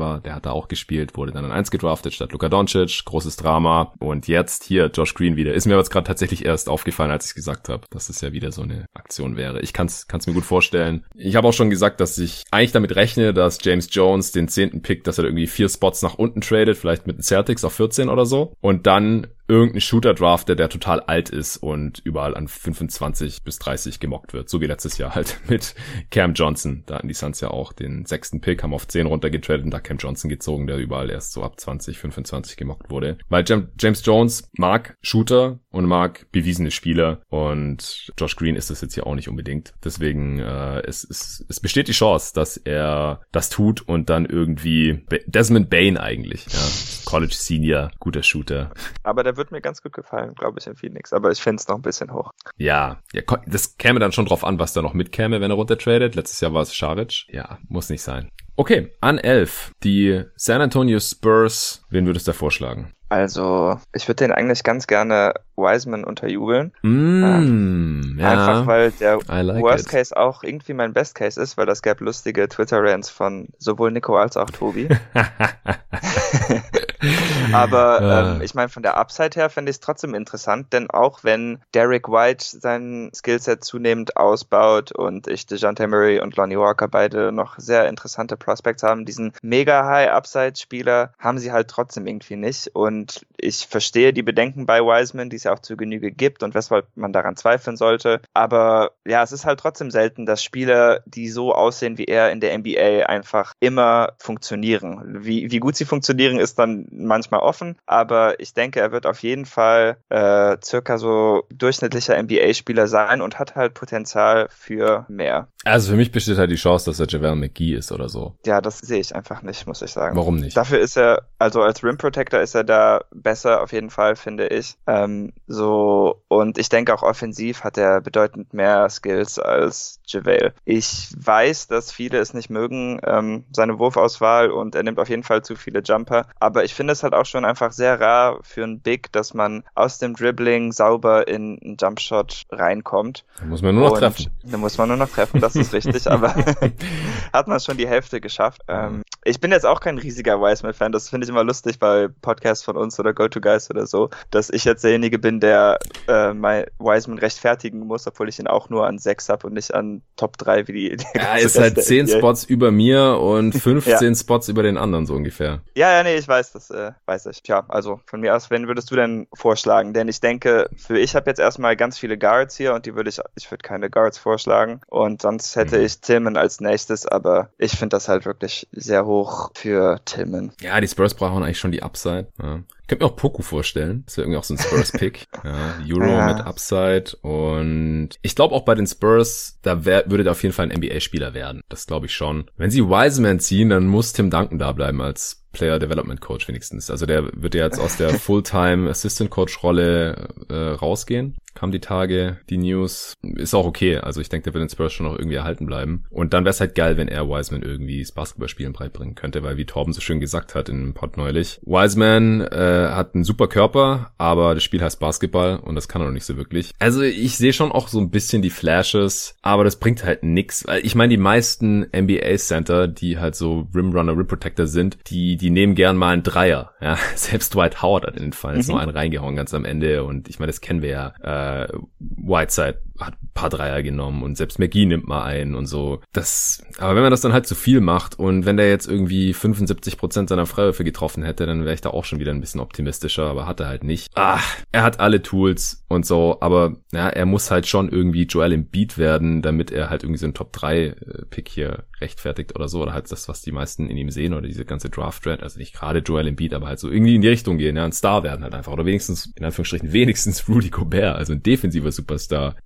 war. 0.00 0.20
Der 0.20 0.34
hat 0.34 0.46
da 0.46 0.50
auch 0.50 0.68
gespielt, 0.68 1.16
wurde 1.16 1.32
dann 1.32 1.44
an 1.44 1.52
1 1.52 1.70
gedraftet 1.70 2.14
statt 2.14 2.32
Luka 2.32 2.48
Doncic. 2.48 3.04
Großes 3.04 3.36
Drama. 3.36 3.92
Und 3.98 4.28
jetzt 4.28 4.64
hier 4.64 4.86
Josh 4.86 5.14
Green 5.14 5.36
wieder. 5.36 5.54
Ist 5.54 5.66
mir 5.66 5.76
jetzt 5.76 5.90
gerade 5.90 6.06
tatsächlich 6.06 6.44
erst 6.44 6.68
aufgefallen, 6.68 7.10
als 7.10 7.26
ich 7.26 7.34
gesagt 7.34 7.68
habe, 7.68 7.86
dass 7.90 8.08
es 8.08 8.20
ja 8.20 8.32
wieder 8.32 8.52
so 8.52 8.62
eine 8.62 8.86
Aktion 8.94 9.36
wäre. 9.36 9.60
Ich 9.60 9.72
kann 9.72 9.86
es 9.86 10.26
mir 10.26 10.34
gut 10.34 10.44
vorstellen. 10.44 11.04
Ich 11.14 11.36
habe 11.36 11.48
auch 11.48 11.52
schon 11.52 11.70
gesagt, 11.70 12.00
dass 12.00 12.18
ich 12.18 12.44
eigentlich 12.50 12.72
damit 12.72 12.96
rechne, 12.96 13.32
dass 13.32 13.58
James 13.62 13.88
Jones 13.90 14.32
den 14.32 14.48
zehnten 14.48 14.82
Pick, 14.82 15.04
dass 15.04 15.18
er 15.18 15.24
irgendwie 15.24 15.46
vier 15.46 15.68
Spots 15.68 16.02
nach 16.02 16.14
unten 16.14 16.40
tradet, 16.40 16.76
vielleicht 16.76 17.06
mit 17.06 17.18
den 17.18 17.22
Celtics 17.22 17.64
auf 17.64 17.74
14 17.74 18.08
oder 18.08 18.26
so. 18.26 18.52
Und 18.60 18.86
dann 18.86 19.28
irgendeinen 19.48 19.80
Shooter 19.80 20.14
draftet, 20.14 20.58
der 20.58 20.68
total 20.68 21.00
alt 21.00 21.30
ist 21.30 21.56
und 21.56 22.00
überall 22.04 22.36
an 22.36 22.48
25 22.48 23.42
bis 23.42 23.58
30 23.58 23.98
gemockt 23.98 24.34
wird. 24.34 24.48
So 24.48 24.60
wie 24.60 24.66
letztes 24.66 24.98
Jahr 24.98 25.14
halt 25.14 25.40
mit 25.48 25.74
Cam 26.10 26.34
Johnson. 26.34 26.84
Da 26.86 26.96
hatten 26.96 27.08
die 27.08 27.14
Suns 27.14 27.40
ja 27.40 27.48
auch 27.48 27.72
den 27.72 28.04
sechsten 28.04 28.40
Pick, 28.40 28.62
haben 28.62 28.74
auf 28.74 28.86
10 28.86 29.06
runtergetradet 29.06 29.64
und 29.64 29.70
da 29.70 29.80
Cam 29.80 29.96
Johnson 29.96 30.28
gezogen, 30.28 30.66
der 30.66 30.76
überall 30.76 31.10
erst 31.10 31.32
so 31.32 31.42
ab 31.42 31.58
20, 31.58 31.98
25 31.98 32.56
gemockt 32.56 32.90
wurde. 32.90 33.18
Weil 33.28 33.44
James 33.46 34.04
Jones 34.04 34.48
mag 34.52 34.96
Shooter 35.00 35.60
und 35.70 35.86
mag 35.86 36.26
bewiesene 36.30 36.70
Spieler 36.70 37.22
und 37.28 38.12
Josh 38.18 38.36
Green 38.36 38.56
ist 38.56 38.70
das 38.70 38.82
jetzt 38.82 38.96
ja 38.96 39.04
auch 39.04 39.14
nicht 39.14 39.28
unbedingt. 39.28 39.72
Deswegen 39.82 40.38
äh, 40.40 40.80
es, 40.80 41.04
es, 41.08 41.44
es 41.48 41.60
besteht 41.60 41.88
die 41.88 41.92
Chance, 41.92 42.32
dass 42.34 42.58
er 42.58 43.22
das 43.32 43.48
tut 43.48 43.80
und 43.80 44.10
dann 44.10 44.26
irgendwie 44.26 45.06
Desmond 45.26 45.70
Bain 45.70 45.96
eigentlich, 45.96 46.46
ja, 46.46 47.10
College 47.10 47.34
Senior, 47.34 47.90
guter 47.98 48.22
Shooter. 48.22 48.72
Aber 49.02 49.24
der 49.24 49.37
wird 49.38 49.52
mir 49.52 49.60
ganz 49.60 49.82
gut 49.82 49.92
gefallen, 49.92 50.34
glaube 50.34 50.58
ich, 50.58 50.66
in 50.66 50.76
Phoenix. 50.76 51.12
Aber 51.12 51.30
ich 51.30 51.40
finde 51.40 51.60
es 51.60 51.68
noch 51.68 51.76
ein 51.76 51.82
bisschen 51.82 52.12
hoch. 52.12 52.32
Ja, 52.56 52.98
ja, 53.12 53.22
das 53.46 53.78
käme 53.78 54.00
dann 54.00 54.12
schon 54.12 54.26
drauf 54.26 54.44
an, 54.44 54.58
was 54.58 54.72
da 54.72 54.82
noch 54.82 54.94
mitkäme, 54.94 55.40
wenn 55.40 55.50
er 55.50 55.56
runtertradet. 55.56 56.14
Letztes 56.14 56.40
Jahr 56.40 56.52
war 56.52 56.62
es 56.62 56.74
Scharic. 56.74 57.24
Ja, 57.28 57.58
muss 57.68 57.88
nicht 57.88 58.02
sein. 58.02 58.30
Okay, 58.56 58.90
an 59.00 59.18
11. 59.18 59.70
Die 59.84 60.24
San 60.34 60.60
Antonio 60.60 60.98
Spurs. 60.98 61.84
Wen 61.90 62.06
würdest 62.06 62.26
du 62.26 62.32
da 62.32 62.36
vorschlagen? 62.36 62.92
Also, 63.10 63.78
ich 63.94 64.06
würde 64.06 64.24
den 64.24 64.32
eigentlich 64.32 64.64
ganz 64.64 64.86
gerne 64.86 65.32
Wiseman 65.56 66.04
unterjubeln. 66.04 66.72
Mm, 66.82 67.24
ähm, 67.24 68.16
ja, 68.20 68.30
einfach 68.30 68.66
weil 68.66 68.90
der 68.90 69.18
like 69.26 69.62
Worst 69.62 69.86
it. 69.86 69.90
Case 69.90 70.16
auch 70.16 70.42
irgendwie 70.42 70.74
mein 70.74 70.92
Best 70.92 71.14
Case 71.14 71.40
ist, 71.40 71.56
weil 71.56 71.64
das 71.64 71.80
gab 71.80 72.00
lustige 72.00 72.48
Twitter-Rants 72.48 73.08
von 73.08 73.48
sowohl 73.58 73.92
Nico 73.92 74.16
als 74.16 74.36
auch 74.36 74.50
Tobi. 74.50 74.88
Aber 77.52 78.02
ja. 78.02 78.34
ähm, 78.34 78.42
ich 78.42 78.54
meine, 78.54 78.68
von 78.68 78.82
der 78.82 78.96
Upside 78.96 79.30
her 79.34 79.50
finde 79.50 79.70
ich 79.70 79.76
es 79.76 79.80
trotzdem 79.80 80.14
interessant, 80.14 80.72
denn 80.72 80.90
auch 80.90 81.24
wenn 81.24 81.60
Derek 81.74 82.08
White 82.08 82.44
sein 82.44 83.10
Skillset 83.14 83.64
zunehmend 83.64 84.16
ausbaut 84.16 84.92
und 84.92 85.28
ich 85.28 85.46
DeJounte 85.46 85.86
Murray 85.86 86.20
und 86.20 86.36
Lonnie 86.36 86.58
Walker 86.58 86.88
beide 86.88 87.32
noch 87.32 87.58
sehr 87.58 87.88
interessante 87.88 88.36
Prospects 88.36 88.82
haben, 88.82 89.04
diesen 89.04 89.32
mega 89.42 89.86
High 89.86 90.10
Upside 90.10 90.54
Spieler 90.56 91.12
haben 91.18 91.38
sie 91.38 91.52
halt 91.52 91.68
trotzdem 91.68 92.06
irgendwie 92.06 92.36
nicht. 92.36 92.68
Und 92.74 93.26
ich 93.36 93.66
verstehe 93.66 94.12
die 94.12 94.22
Bedenken 94.22 94.66
bei 94.66 94.80
Wiseman, 94.80 95.30
die 95.30 95.36
es 95.36 95.44
ja 95.44 95.52
auch 95.52 95.60
zu 95.60 95.76
Genüge 95.76 96.10
gibt 96.10 96.42
und 96.42 96.54
weshalb 96.54 96.86
man 96.96 97.12
daran 97.12 97.36
zweifeln 97.36 97.76
sollte. 97.76 98.20
Aber 98.34 98.92
ja, 99.06 99.22
es 99.22 99.32
ist 99.32 99.44
halt 99.44 99.60
trotzdem 99.60 99.90
selten, 99.90 100.26
dass 100.26 100.42
Spieler, 100.42 101.00
die 101.06 101.28
so 101.28 101.54
aussehen 101.54 101.98
wie 101.98 102.06
er 102.06 102.30
in 102.32 102.40
der 102.40 102.56
NBA, 102.58 103.06
einfach 103.06 103.52
immer 103.60 104.12
funktionieren. 104.18 105.24
Wie, 105.24 105.50
wie 105.50 105.60
gut 105.60 105.76
sie 105.76 105.84
funktionieren, 105.84 106.38
ist 106.38 106.58
dann 106.58 106.87
manchmal 106.90 107.40
offen, 107.40 107.76
aber 107.86 108.40
ich 108.40 108.54
denke, 108.54 108.80
er 108.80 108.92
wird 108.92 109.06
auf 109.06 109.22
jeden 109.22 109.46
Fall 109.46 109.96
äh, 110.08 110.56
circa 110.62 110.98
so 110.98 111.44
durchschnittlicher 111.50 112.20
NBA-Spieler 112.22 112.86
sein 112.86 113.20
und 113.20 113.38
hat 113.38 113.56
halt 113.56 113.74
Potenzial 113.74 114.48
für 114.50 115.04
mehr. 115.08 115.48
Also 115.68 115.90
für 115.90 115.96
mich 115.96 116.10
besteht 116.10 116.38
halt 116.38 116.50
die 116.50 116.56
Chance, 116.56 116.86
dass 116.86 117.00
er 117.00 117.06
JaVale 117.06 117.36
McGee 117.36 117.74
ist 117.74 117.92
oder 117.92 118.08
so. 118.08 118.34
Ja, 118.46 118.60
das 118.60 118.78
sehe 118.78 119.00
ich 119.00 119.14
einfach 119.14 119.42
nicht, 119.42 119.66
muss 119.66 119.82
ich 119.82 119.90
sagen. 119.90 120.16
Warum 120.16 120.36
nicht? 120.36 120.56
Dafür 120.56 120.78
ist 120.78 120.96
er, 120.96 121.28
also 121.38 121.62
als 121.62 121.84
Rim 121.84 121.98
Protector 121.98 122.40
ist 122.40 122.54
er 122.54 122.64
da 122.64 123.02
besser 123.12 123.62
auf 123.62 123.72
jeden 123.72 123.90
Fall, 123.90 124.16
finde 124.16 124.48
ich. 124.48 124.76
Ähm, 124.86 125.32
so, 125.46 126.22
und 126.28 126.58
ich 126.58 126.68
denke 126.68 126.94
auch 126.94 127.02
offensiv 127.02 127.64
hat 127.64 127.78
er 127.78 128.00
bedeutend 128.00 128.54
mehr 128.54 128.88
Skills 128.88 129.38
als 129.38 130.00
JaVale. 130.06 130.54
Ich 130.64 131.12
weiß, 131.16 131.68
dass 131.68 131.92
viele 131.92 132.18
es 132.18 132.34
nicht 132.34 132.50
mögen, 132.50 133.00
ähm, 133.04 133.44
seine 133.52 133.78
Wurfauswahl 133.78 134.50
und 134.50 134.74
er 134.74 134.82
nimmt 134.82 134.98
auf 134.98 135.08
jeden 135.08 135.22
Fall 135.22 135.42
zu 135.42 135.56
viele 135.56 135.82
Jumper, 135.84 136.26
aber 136.40 136.64
ich 136.64 136.74
finde 136.74 136.92
es 136.92 137.02
halt 137.02 137.14
auch 137.14 137.26
schon 137.26 137.44
einfach 137.44 137.72
sehr 137.72 138.00
rar 138.00 138.38
für 138.42 138.64
einen 138.64 138.80
Big, 138.80 139.12
dass 139.12 139.34
man 139.34 139.64
aus 139.74 139.98
dem 139.98 140.14
Dribbling 140.14 140.72
sauber 140.72 141.28
in 141.28 141.58
einen 141.62 141.76
Jumpshot 141.80 142.44
reinkommt. 142.50 143.24
Da 143.38 143.46
muss 143.46 143.62
man 143.62 143.74
nur 143.74 143.84
noch 143.84 143.92
und 143.92 143.98
treffen. 143.98 144.30
Da 144.44 144.56
muss 144.56 144.78
man 144.78 144.88
nur 144.88 144.96
noch 144.96 145.10
treffen, 145.10 145.40
das 145.40 145.54
ist 145.58 145.72
richtig, 145.72 146.06
aber 146.10 146.34
hat 147.32 147.48
man 147.48 147.60
schon 147.60 147.76
die 147.76 147.88
Hälfte 147.88 148.20
geschafft. 148.20 148.62
Ähm, 148.68 149.02
ich 149.24 149.40
bin 149.40 149.50
jetzt 149.50 149.66
auch 149.66 149.80
kein 149.80 149.98
riesiger 149.98 150.40
Wiseman-Fan, 150.40 150.92
das 150.92 151.08
finde 151.08 151.24
ich 151.24 151.30
immer 151.30 151.44
lustig 151.44 151.78
bei 151.78 152.08
Podcasts 152.22 152.64
von 152.64 152.76
uns 152.76 152.98
oder 152.98 153.12
Go-To-Guys 153.12 153.70
oder 153.70 153.86
so, 153.86 154.10
dass 154.30 154.50
ich 154.50 154.64
jetzt 154.64 154.84
derjenige 154.84 155.18
bin, 155.18 155.40
der 155.40 155.78
äh, 156.06 156.32
mein 156.32 156.64
Wiseman 156.78 157.18
rechtfertigen 157.18 157.80
muss, 157.80 158.06
obwohl 158.06 158.28
ich 158.28 158.38
ihn 158.38 158.46
auch 158.46 158.70
nur 158.70 158.86
an 158.86 158.98
6 158.98 159.28
habe 159.28 159.46
und 159.46 159.54
nicht 159.54 159.74
an 159.74 160.02
Top 160.16 160.38
3 160.38 160.68
wie 160.68 160.72
die. 160.72 160.96
ja, 161.14 161.36
ist 161.36 161.58
halt 161.58 161.82
10 161.82 162.08
Spots 162.08 162.44
über 162.44 162.70
mir 162.70 163.18
und 163.20 163.52
15 163.58 163.94
ja. 164.00 164.14
Spots 164.14 164.48
über 164.48 164.62
den 164.62 164.76
anderen 164.76 165.06
so 165.06 165.14
ungefähr. 165.14 165.60
Ja, 165.74 165.92
ja, 165.92 166.02
nee, 166.02 166.16
ich 166.16 166.28
weiß, 166.28 166.52
das 166.52 166.70
äh, 166.70 166.92
weiß 167.06 167.26
ich. 167.26 167.42
Tja, 167.42 167.64
also 167.68 168.00
von 168.06 168.20
mir 168.20 168.34
aus, 168.34 168.50
wen 168.50 168.68
würdest 168.68 168.90
du 168.90 168.96
denn 168.96 169.26
vorschlagen? 169.34 169.92
Denn 169.92 170.08
ich 170.08 170.20
denke, 170.20 170.68
für 170.76 170.98
ich 170.98 171.14
habe 171.14 171.30
jetzt 171.30 171.40
erstmal 171.40 171.76
ganz 171.76 171.98
viele 171.98 172.18
Guards 172.18 172.56
hier 172.56 172.74
und 172.74 172.86
die 172.86 172.94
würde 172.94 173.10
ich, 173.10 173.20
ich 173.36 173.50
würde 173.50 173.62
keine 173.62 173.90
Guards 173.90 174.18
vorschlagen 174.18 174.80
und 174.88 175.22
sonst 175.22 175.47
hätte 175.56 175.78
mhm. 175.78 175.84
ich 175.84 176.00
Tillman 176.00 176.36
als 176.36 176.60
nächstes, 176.60 177.06
aber 177.06 177.50
ich 177.58 177.72
finde 177.72 177.96
das 177.96 178.08
halt 178.08 178.24
wirklich 178.24 178.68
sehr 178.72 179.06
hoch 179.06 179.50
für 179.54 180.00
Tillman. 180.04 180.52
Ja, 180.60 180.80
die 180.80 180.88
Spurs 180.88 181.14
brauchen 181.14 181.42
eigentlich 181.42 181.58
schon 181.58 181.72
die 181.72 181.82
Upside. 181.82 182.28
Ja. 182.42 182.60
Ich 182.88 182.90
könnte 182.90 183.04
mir 183.04 183.10
auch 183.10 183.16
Poku 183.16 183.42
vorstellen. 183.42 184.04
Das 184.06 184.16
wäre 184.16 184.24
irgendwie 184.24 184.38
auch 184.38 184.44
so 184.44 184.54
ein 184.54 184.58
Spurs-Pick. 184.58 185.26
ja, 185.44 185.74
Euro 185.94 186.10
ja. 186.10 186.32
mit 186.32 186.46
Upside. 186.46 187.18
Und 187.20 188.12
ich 188.22 188.34
glaube 188.34 188.54
auch 188.54 188.64
bei 188.64 188.74
den 188.74 188.86
Spurs, 188.86 189.58
da 189.60 189.84
wär, 189.84 190.10
würde 190.10 190.24
da 190.24 190.30
auf 190.30 190.42
jeden 190.42 190.54
Fall 190.54 190.70
ein 190.70 190.78
NBA-Spieler 190.78 191.34
werden. 191.34 191.60
Das 191.68 191.86
glaube 191.86 192.06
ich 192.06 192.14
schon. 192.14 192.50
Wenn 192.56 192.70
sie 192.70 192.82
Wiseman 192.82 193.40
ziehen, 193.40 193.68
dann 193.68 193.86
muss 193.88 194.14
Tim 194.14 194.30
Duncan 194.30 194.58
da 194.58 194.72
bleiben 194.72 195.02
als 195.02 195.44
Player 195.52 195.78
Development 195.78 196.20
Coach 196.20 196.46
wenigstens. 196.48 196.90
Also 196.90 197.06
der 197.06 197.30
wird 197.34 197.54
ja 197.54 197.64
jetzt 197.64 197.80
aus 197.80 197.96
der 197.96 198.10
Fulltime 198.18 198.88
Assistant 198.88 199.30
Coach 199.30 199.62
Rolle 199.62 200.28
äh, 200.48 200.54
rausgehen. 200.54 201.36
Kam 201.54 201.72
die 201.72 201.80
Tage, 201.80 202.38
die 202.50 202.58
News. 202.58 203.14
Ist 203.22 203.54
auch 203.54 203.66
okay. 203.66 203.96
Also 203.96 204.20
ich 204.20 204.28
denke, 204.28 204.44
der 204.44 204.54
wird 204.54 204.62
den 204.62 204.72
Spurs 204.72 204.92
schon 204.92 205.06
noch 205.06 205.18
irgendwie 205.18 205.36
erhalten 205.36 205.66
bleiben. 205.66 206.04
Und 206.10 206.32
dann 206.32 206.44
wäre 206.44 206.50
es 206.50 206.60
halt 206.60 206.74
geil, 206.74 206.96
wenn 206.96 207.08
er 207.08 207.28
Wiseman 207.28 207.62
irgendwie 207.62 208.00
das 208.00 208.12
Basketballspielen 208.12 208.72
beibringen 208.72 209.14
könnte, 209.14 209.42
weil 209.42 209.56
wie 209.56 209.66
Torben 209.66 209.92
so 209.92 210.00
schön 210.00 210.20
gesagt 210.20 210.54
hat 210.54 210.68
in 210.68 210.76
einem 210.76 210.94
Pod 210.94 211.16
neulich, 211.16 211.60
Wiseman 211.64 212.42
äh, 212.42 212.77
hat 212.86 213.14
einen 213.14 213.24
super 213.24 213.48
Körper, 213.48 214.12
aber 214.18 214.54
das 214.54 214.64
Spiel 214.64 214.82
heißt 214.82 215.00
Basketball 215.00 215.56
und 215.56 215.74
das 215.74 215.88
kann 215.88 216.02
er 216.02 216.06
noch 216.06 216.12
nicht 216.12 216.24
so 216.24 216.36
wirklich. 216.36 216.72
Also 216.78 217.02
ich 217.02 217.36
sehe 217.36 217.52
schon 217.52 217.72
auch 217.72 217.88
so 217.88 217.98
ein 217.98 218.10
bisschen 218.10 218.42
die 218.42 218.50
Flashes, 218.50 219.36
aber 219.42 219.64
das 219.64 219.76
bringt 219.76 220.04
halt 220.04 220.22
nix. 220.22 220.64
Ich 220.82 220.94
meine, 220.94 221.10
die 221.10 221.16
meisten 221.16 221.86
NBA 221.94 222.36
Center, 222.36 222.88
die 222.88 223.18
halt 223.18 223.34
so 223.34 223.68
Rimrunner, 223.74 224.16
Rim 224.16 224.26
Protector 224.26 224.66
sind, 224.66 224.98
die 225.08 225.36
die 225.36 225.50
nehmen 225.50 225.74
gern 225.74 225.96
mal 225.96 226.12
einen 226.12 226.22
Dreier. 226.22 226.72
Ja, 226.80 226.96
selbst 227.16 227.54
Dwight 227.54 227.82
Howard 227.82 228.06
hat 228.06 228.16
in 228.16 228.22
den 228.22 228.32
Fall 228.32 228.56
mhm. 228.56 228.64
noch 228.68 228.78
einen 228.78 228.92
reingehauen 228.92 229.34
ganz 229.34 229.52
am 229.52 229.64
Ende. 229.64 230.04
Und 230.04 230.28
ich 230.28 230.38
meine, 230.38 230.46
das 230.46 230.60
kennen 230.60 230.80
wir 230.80 230.90
ja. 230.90 231.64
Äh, 231.64 231.68
Whiteside 231.98 232.78
hat 232.98 233.14
ein 233.22 233.30
paar 233.34 233.50
Dreier 233.50 233.82
genommen 233.82 234.22
und 234.22 234.36
selbst 234.36 234.58
McGee 234.58 234.86
nimmt 234.86 235.06
mal 235.06 235.24
einen 235.24 235.54
und 235.54 235.66
so. 235.66 236.00
Das, 236.12 236.62
aber 236.78 236.96
wenn 236.96 237.02
man 237.02 237.10
das 237.10 237.20
dann 237.20 237.32
halt 237.32 237.46
zu 237.46 237.54
viel 237.54 237.80
macht 237.80 238.18
und 238.18 238.46
wenn 238.46 238.56
der 238.56 238.68
jetzt 238.68 238.86
irgendwie 238.86 239.32
75 239.32 239.98
Prozent 239.98 240.28
seiner 240.28 240.46
Freiwürfe 240.46 240.84
getroffen 240.84 241.22
hätte, 241.22 241.46
dann 241.46 241.64
wäre 241.64 241.74
ich 241.74 241.80
da 241.80 241.90
auch 241.90 242.04
schon 242.04 242.18
wieder 242.18 242.32
ein 242.32 242.40
bisschen 242.40 242.60
optimistischer, 242.60 243.24
aber 243.24 243.46
hat 243.46 243.60
er 243.60 243.68
halt 243.68 243.84
nicht. 243.84 244.08
Ah, 244.16 244.40
er 244.72 244.82
hat 244.82 245.00
alle 245.00 245.22
Tools 245.22 245.84
und 245.88 246.06
so, 246.06 246.38
aber 246.40 246.76
ja, 246.92 247.08
er 247.08 247.26
muss 247.26 247.50
halt 247.50 247.66
schon 247.66 247.88
irgendwie 247.88 248.24
Joel 248.24 248.52
Embiid 248.52 248.98
werden, 248.98 249.42
damit 249.42 249.70
er 249.70 249.90
halt 249.90 250.02
irgendwie 250.02 250.18
so 250.18 250.26
einen 250.26 250.34
Top 250.34 250.52
3 250.52 250.78
äh, 250.78 250.94
Pick 251.30 251.48
hier 251.48 251.84
rechtfertigt 252.00 252.54
oder 252.56 252.68
so 252.68 252.82
oder 252.82 252.92
halt 252.92 253.10
das, 253.10 253.28
was 253.28 253.42
die 253.42 253.52
meisten 253.52 253.88
in 253.88 253.96
ihm 253.96 254.10
sehen 254.10 254.34
oder 254.34 254.46
diese 254.46 254.64
ganze 254.64 254.90
Draft 254.90 255.24
Dread, 255.24 255.42
also 255.42 255.58
nicht 255.58 255.74
gerade 255.74 256.00
Joel 256.00 256.28
Embiid, 256.28 256.54
aber 256.54 256.66
halt 256.68 256.78
so 256.78 256.90
irgendwie 256.90 257.14
in 257.14 257.22
die 257.22 257.28
Richtung 257.28 257.58
gehen, 257.58 257.76
ja, 257.76 257.84
ein 257.84 257.92
Star 257.92 258.22
werden 258.22 258.42
halt 258.42 258.54
einfach 258.54 258.72
oder 258.72 258.86
wenigstens 258.86 259.32
in 259.36 259.44
Anführungsstrichen 259.44 259.92
wenigstens 259.92 260.48
Rudy 260.48 260.70
Gobert, 260.70 261.16
also 261.16 261.32
ein 261.32 261.42
defensiver 261.42 261.92
Superstar. 261.92 262.56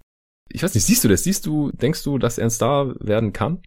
Ich 0.55 0.62
weiß 0.62 0.74
nicht, 0.74 0.85
siehst 0.85 1.03
du 1.03 1.09
das? 1.09 1.24
Siehst 1.24 1.47
du, 1.47 1.70
denkst 1.73 2.03
du, 2.03 2.19
dass 2.19 2.39
er 2.39 2.45
ein 2.45 2.51
Star 2.51 2.95
werden 3.01 3.33
kann? 3.33 3.62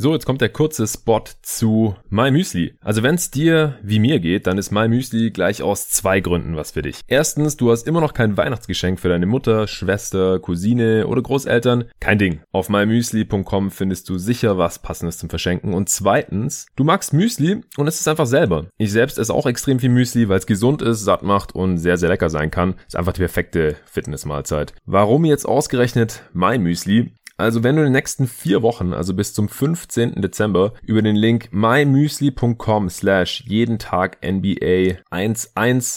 So, 0.00 0.12
jetzt 0.12 0.26
kommt 0.26 0.40
der 0.40 0.50
kurze 0.50 0.86
Spot 0.86 1.24
zu 1.42 1.96
My 2.08 2.30
Müsli. 2.30 2.76
Also 2.80 3.02
wenn 3.02 3.16
es 3.16 3.32
dir 3.32 3.80
wie 3.82 3.98
mir 3.98 4.20
geht, 4.20 4.46
dann 4.46 4.56
ist 4.56 4.70
My 4.70 4.86
Müsli 4.86 5.32
gleich 5.32 5.60
aus 5.60 5.88
zwei 5.88 6.20
Gründen 6.20 6.54
was 6.54 6.70
für 6.70 6.82
dich. 6.82 7.00
Erstens, 7.08 7.56
du 7.56 7.72
hast 7.72 7.84
immer 7.84 8.00
noch 8.00 8.14
kein 8.14 8.36
Weihnachtsgeschenk 8.36 9.00
für 9.00 9.08
deine 9.08 9.26
Mutter, 9.26 9.66
Schwester, 9.66 10.38
Cousine 10.38 11.08
oder 11.08 11.20
Großeltern. 11.20 11.86
Kein 11.98 12.20
Ding. 12.20 12.42
Auf 12.52 12.68
mymüsli.com 12.68 13.72
findest 13.72 14.08
du 14.08 14.18
sicher 14.18 14.56
was 14.56 14.78
passendes 14.78 15.18
zum 15.18 15.30
Verschenken. 15.30 15.74
Und 15.74 15.88
zweitens, 15.88 16.66
du 16.76 16.84
magst 16.84 17.12
Müsli 17.12 17.62
und 17.76 17.88
es 17.88 17.98
ist 17.98 18.06
einfach 18.06 18.26
selber. 18.26 18.66
Ich 18.76 18.92
selbst 18.92 19.18
esse 19.18 19.34
auch 19.34 19.46
extrem 19.46 19.80
viel 19.80 19.90
Müsli, 19.90 20.28
weil 20.28 20.38
es 20.38 20.46
gesund 20.46 20.80
ist, 20.80 21.00
satt 21.00 21.24
macht 21.24 21.56
und 21.56 21.76
sehr, 21.76 21.98
sehr 21.98 22.08
lecker 22.08 22.30
sein 22.30 22.52
kann. 22.52 22.76
Ist 22.86 22.94
einfach 22.94 23.14
die 23.14 23.22
perfekte 23.22 23.74
Fitnessmahlzeit. 23.86 24.74
Warum 24.86 25.24
jetzt 25.24 25.44
ausgerechnet 25.44 26.22
My 26.32 26.56
Müsli? 26.56 27.10
Also 27.38 27.62
wenn 27.62 27.76
du 27.76 27.82
in 27.82 27.86
den 27.86 27.92
nächsten 27.92 28.26
vier 28.26 28.62
Wochen, 28.62 28.92
also 28.92 29.14
bis 29.14 29.32
zum 29.32 29.48
15. 29.48 30.20
Dezember, 30.20 30.72
über 30.82 31.02
den 31.02 31.14
Link 31.14 31.50
mymüsli.com 31.52 32.90
slash 32.90 33.44
jeden 33.46 33.78
Tag 33.78 34.18
NBA 34.26 34.96
11, 35.10 35.52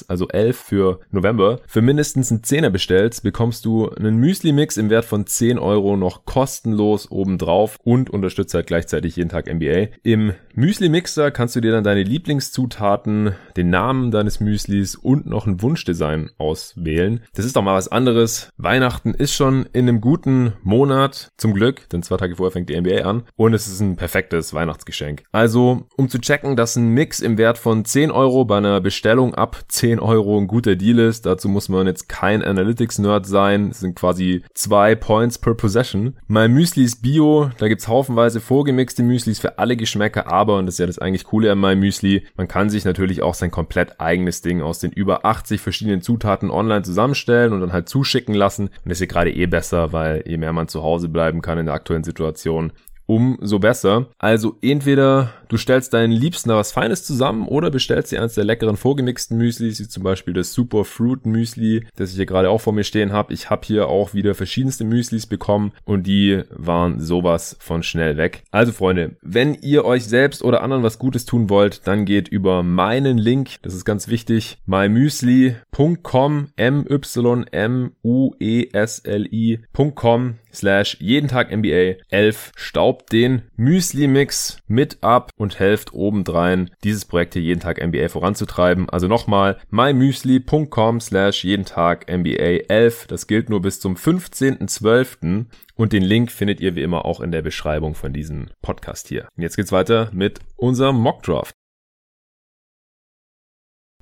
also 0.08 0.28
11 0.28 0.58
für 0.58 1.00
November, 1.10 1.60
für 1.66 1.82
mindestens 1.82 2.32
einen 2.32 2.44
Zehner 2.44 2.70
bestellst, 2.70 3.24
bekommst 3.24 3.66
du 3.66 3.90
einen 3.90 4.18
Müsli-Mix 4.18 4.78
im 4.78 4.92
Wert 4.92 5.06
von 5.06 5.26
10 5.26 5.58
Euro 5.58 5.98
noch 5.98 6.26
kostenlos 6.26 7.10
obendrauf 7.10 7.78
und 7.84 8.12
unterstützt 8.12 8.54
halt 8.54 8.68
gleichzeitig 8.68 9.16
jeden 9.16 9.30
Tag 9.30 9.52
NBA. 9.52 9.88
Im 10.04 10.34
Müsli-Mixer 10.56 11.32
kannst 11.32 11.56
du 11.56 11.61
dir 11.61 11.72
dann 11.72 11.84
deine 11.84 12.03
Lieblingszutaten, 12.03 13.34
den 13.56 13.69
Namen 13.69 14.11
deines 14.11 14.40
Müslis 14.40 14.95
und 14.95 15.26
noch 15.26 15.48
ein 15.48 15.61
Wunschdesign 15.61 16.32
auswählen. 16.38 17.22
Das 17.34 17.45
ist 17.45 17.56
doch 17.56 17.61
mal 17.61 17.76
was 17.76 17.88
anderes. 17.88 18.49
Weihnachten 18.57 19.14
ist 19.14 19.34
schon 19.34 19.65
in 19.73 19.88
einem 19.88 20.02
guten 20.02 20.53
Monat. 20.64 21.32
Zum 21.38 21.53
Glück, 21.53 21.88
denn 21.90 22.03
zwei 22.03 22.18
Tage 22.18 22.36
vorher 22.36 22.52
fängt 22.52 22.69
die 22.69 22.80
NBA 22.80 23.03
an. 23.03 23.23
Und 23.36 23.53
es 23.53 23.68
ist 23.68 23.80
ein 23.80 23.95
perfektes 23.95 24.53
Weihnachtsgeschenk. 24.53 25.23
Also, 25.32 25.88
um 25.98 26.10
zu 26.10 26.19
checken, 26.19 26.56
dass 26.56 26.76
ein 26.76 26.90
Mix 26.90 27.19
im 27.19 27.38
Wert 27.38 27.57
von 27.57 27.86
10 27.86 28.11
Euro 28.11 28.45
bei 28.45 28.57
einer 28.57 28.82
Bestellung 28.82 29.34
ab 29.36 29.57
10 29.68 29.99
Euro 29.99 30.38
ein 30.38 30.48
guter 30.48 30.76
Deal 30.76 30.99
ist, 30.99 31.26
dazu 31.26 31.49
muss 31.49 31.69
man 31.69 31.88
jetzt 31.88 32.10
kein 32.10 32.44
Analytics-Nerd 32.44 33.26
sein. 33.26 33.69
Es 33.72 33.80
sind 33.80 33.95
quasi 33.95 34.44
zwei 34.53 34.95
Points 34.95 35.38
per 35.38 35.56
Possession. 35.56 36.18
Mein 36.28 36.53
Müsli 36.53 36.84
ist 36.84 37.02
Bio, 37.02 37.52
da 37.57 37.68
gibt's 37.68 37.88
haufenweise 37.88 38.41
vorgemixte 38.41 39.03
Müslis 39.03 39.40
für 39.40 39.57
alle 39.57 39.78
Geschmäcker, 39.78 40.32
aber, 40.42 40.58
und 40.58 40.66
das 40.66 40.76
ist 40.76 40.80
ja 40.80 40.88
das 40.88 40.98
eigentlich 41.00 41.24
Coole 41.24 41.52
an 41.52 41.60
meinem 41.60 41.80
Müsli, 41.80 42.26
man 42.36 42.48
kann 42.48 42.72
sich 42.72 42.84
natürlich 42.84 43.22
auch 43.22 43.36
sein 43.36 43.52
komplett 43.52 44.02
eigenes 44.02 44.42
Ding 44.42 44.62
aus 44.62 44.80
den 44.80 44.92
über 44.92 45.24
80 45.24 45.62
verschiedenen 45.62 46.02
Zutaten 46.02 46.50
online 46.50 46.82
zusammenstellen 46.82 47.54
und 47.54 47.62
dann 47.62 47.74
halt 47.74 47.88
zuschicken 47.88 48.34
lassen. 48.34 48.68
Und 48.68 48.86
das 48.86 48.94
ist 48.94 49.02
ja 49.02 49.06
gerade 49.06 49.32
eh 49.32 49.46
besser, 49.46 49.94
weil 49.94 50.24
je 50.26 50.38
mehr 50.38 50.52
man 50.52 50.68
zu 50.68 50.82
Hause 50.82 51.10
bleiben 51.10 51.42
kann 51.42 51.60
in 51.60 51.68
der 51.68 51.76
aktuellen 51.76 52.04
Situation, 52.04 52.74
umso 53.12 53.60
besser. 53.60 54.08
Also 54.20 54.56
entweder 54.62 55.34
du 55.50 55.58
stellst 55.58 55.94
deinen 55.94 56.14
Liebsten 56.14 56.48
da 56.48 56.56
was 56.56 56.72
Feines 56.72 57.04
zusammen 57.04 57.46
oder 57.46 57.70
bestellst 57.70 58.14
dir 58.14 58.20
eines 58.20 58.36
der 58.36 58.46
leckeren 58.46 58.78
vorgemixten 58.78 59.38
Müslis, 59.38 59.82
wie 59.82 59.88
zum 59.90 60.04
Beispiel 60.04 60.34
das 60.34 60.54
Super 60.54 60.86
Fruit 60.86 61.26
Müsli, 61.26 61.86
das 61.98 62.12
ich 62.12 62.16
hier 62.16 62.26
gerade 62.26 62.50
auch 62.50 62.62
vor 62.62 62.72
mir 62.72 62.86
stehen 62.86 63.12
habe. 63.12 63.34
Ich 63.34 63.50
habe 63.50 63.66
hier 63.66 63.90
auch 63.90 64.14
wieder 64.14 64.34
verschiedenste 64.34 64.86
Müslis 64.86 65.28
bekommen 65.28 65.74
und 65.84 66.08
die 66.08 66.44
waren 66.52 67.02
sowas 67.02 67.58
von 67.60 67.84
schnell 67.84 68.16
weg. 68.16 68.44
Also 68.50 68.72
Freunde, 68.72 69.18
wenn 69.22 69.56
ihr 69.56 69.84
euch 69.84 70.06
selbst 70.06 70.42
oder 70.42 70.64
anderen 70.64 70.84
was 70.84 70.98
Gutes 70.98 71.26
tun 71.26 71.50
wollt, 71.50 71.86
dann 71.86 72.06
geht 72.06 72.30
über 72.30 72.64
meinen 72.64 73.18
Link, 73.18 73.62
das 73.62 73.74
ist 73.74 73.84
ganz 73.84 74.08
wichtig, 74.08 74.58
mymüsli.com, 74.66 76.48
m 76.56 76.86
y 76.90 77.46
m 77.52 77.92
u 78.04 78.32
e 78.40 78.70
s 78.72 79.00
l 79.00 79.28
i.com 79.30 80.36
slash 80.53 80.98
jeden 80.99 81.30
Tag 81.30 81.56
NBA 81.56 81.95
11 82.10 82.52
staubt 82.56 83.11
den 83.11 83.44
Müsli-Mix 83.57 84.60
mit 84.68 85.03
ab 85.03 85.32
und 85.36 85.60
helft 85.60 85.94
obendrein, 85.94 86.72
dieses 86.84 87.06
Projekt 87.06 87.34
hier 87.34 87.41
jeden 87.41 87.60
Tag 87.60 87.86
NBA 87.86 88.10
voranzutreiben. 88.10 88.90
Also 88.90 89.07
nochmal 89.07 89.60
mymüsli.com 89.69 90.99
slash 90.99 91.44
jeden 91.44 91.65
Tag 91.65 92.11
NBA 92.11 92.65
11. 92.68 93.07
Das 93.07 93.28
gilt 93.28 93.49
nur 93.49 93.61
bis 93.61 93.80
zum 93.80 93.95
15.12. 93.95 95.45
Und 95.76 95.94
den 95.94 96.03
Link 96.03 96.32
findet 96.32 96.60
ihr 96.60 96.76
wie 96.76 96.84
immer 96.84 97.06
auch 97.06 97.22
in 97.22 97.32
der 97.32 97.41
Beschreibung 97.41 97.95
von 97.95 98.14
diesem 98.14 98.49
Podcast 98.61 99.07
hier. 99.07 99.28
Und 99.36 99.44
jetzt 99.44 99.56
geht's 99.56 99.72
weiter 99.72 100.10
mit 100.14 100.40
unserem 100.57 100.98
Mockdraft. 100.98 101.56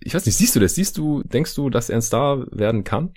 Ich 0.01 0.13
weiß 0.13 0.25
nicht, 0.25 0.37
siehst 0.37 0.55
du 0.55 0.59
das? 0.59 0.75
Siehst 0.75 0.97
du, 0.97 1.23
denkst 1.23 1.55
du, 1.55 1.69
dass 1.69 1.89
er 1.89 1.97
ein 1.97 2.01
Star 2.01 2.45
werden 2.51 2.83
kann? 2.83 3.13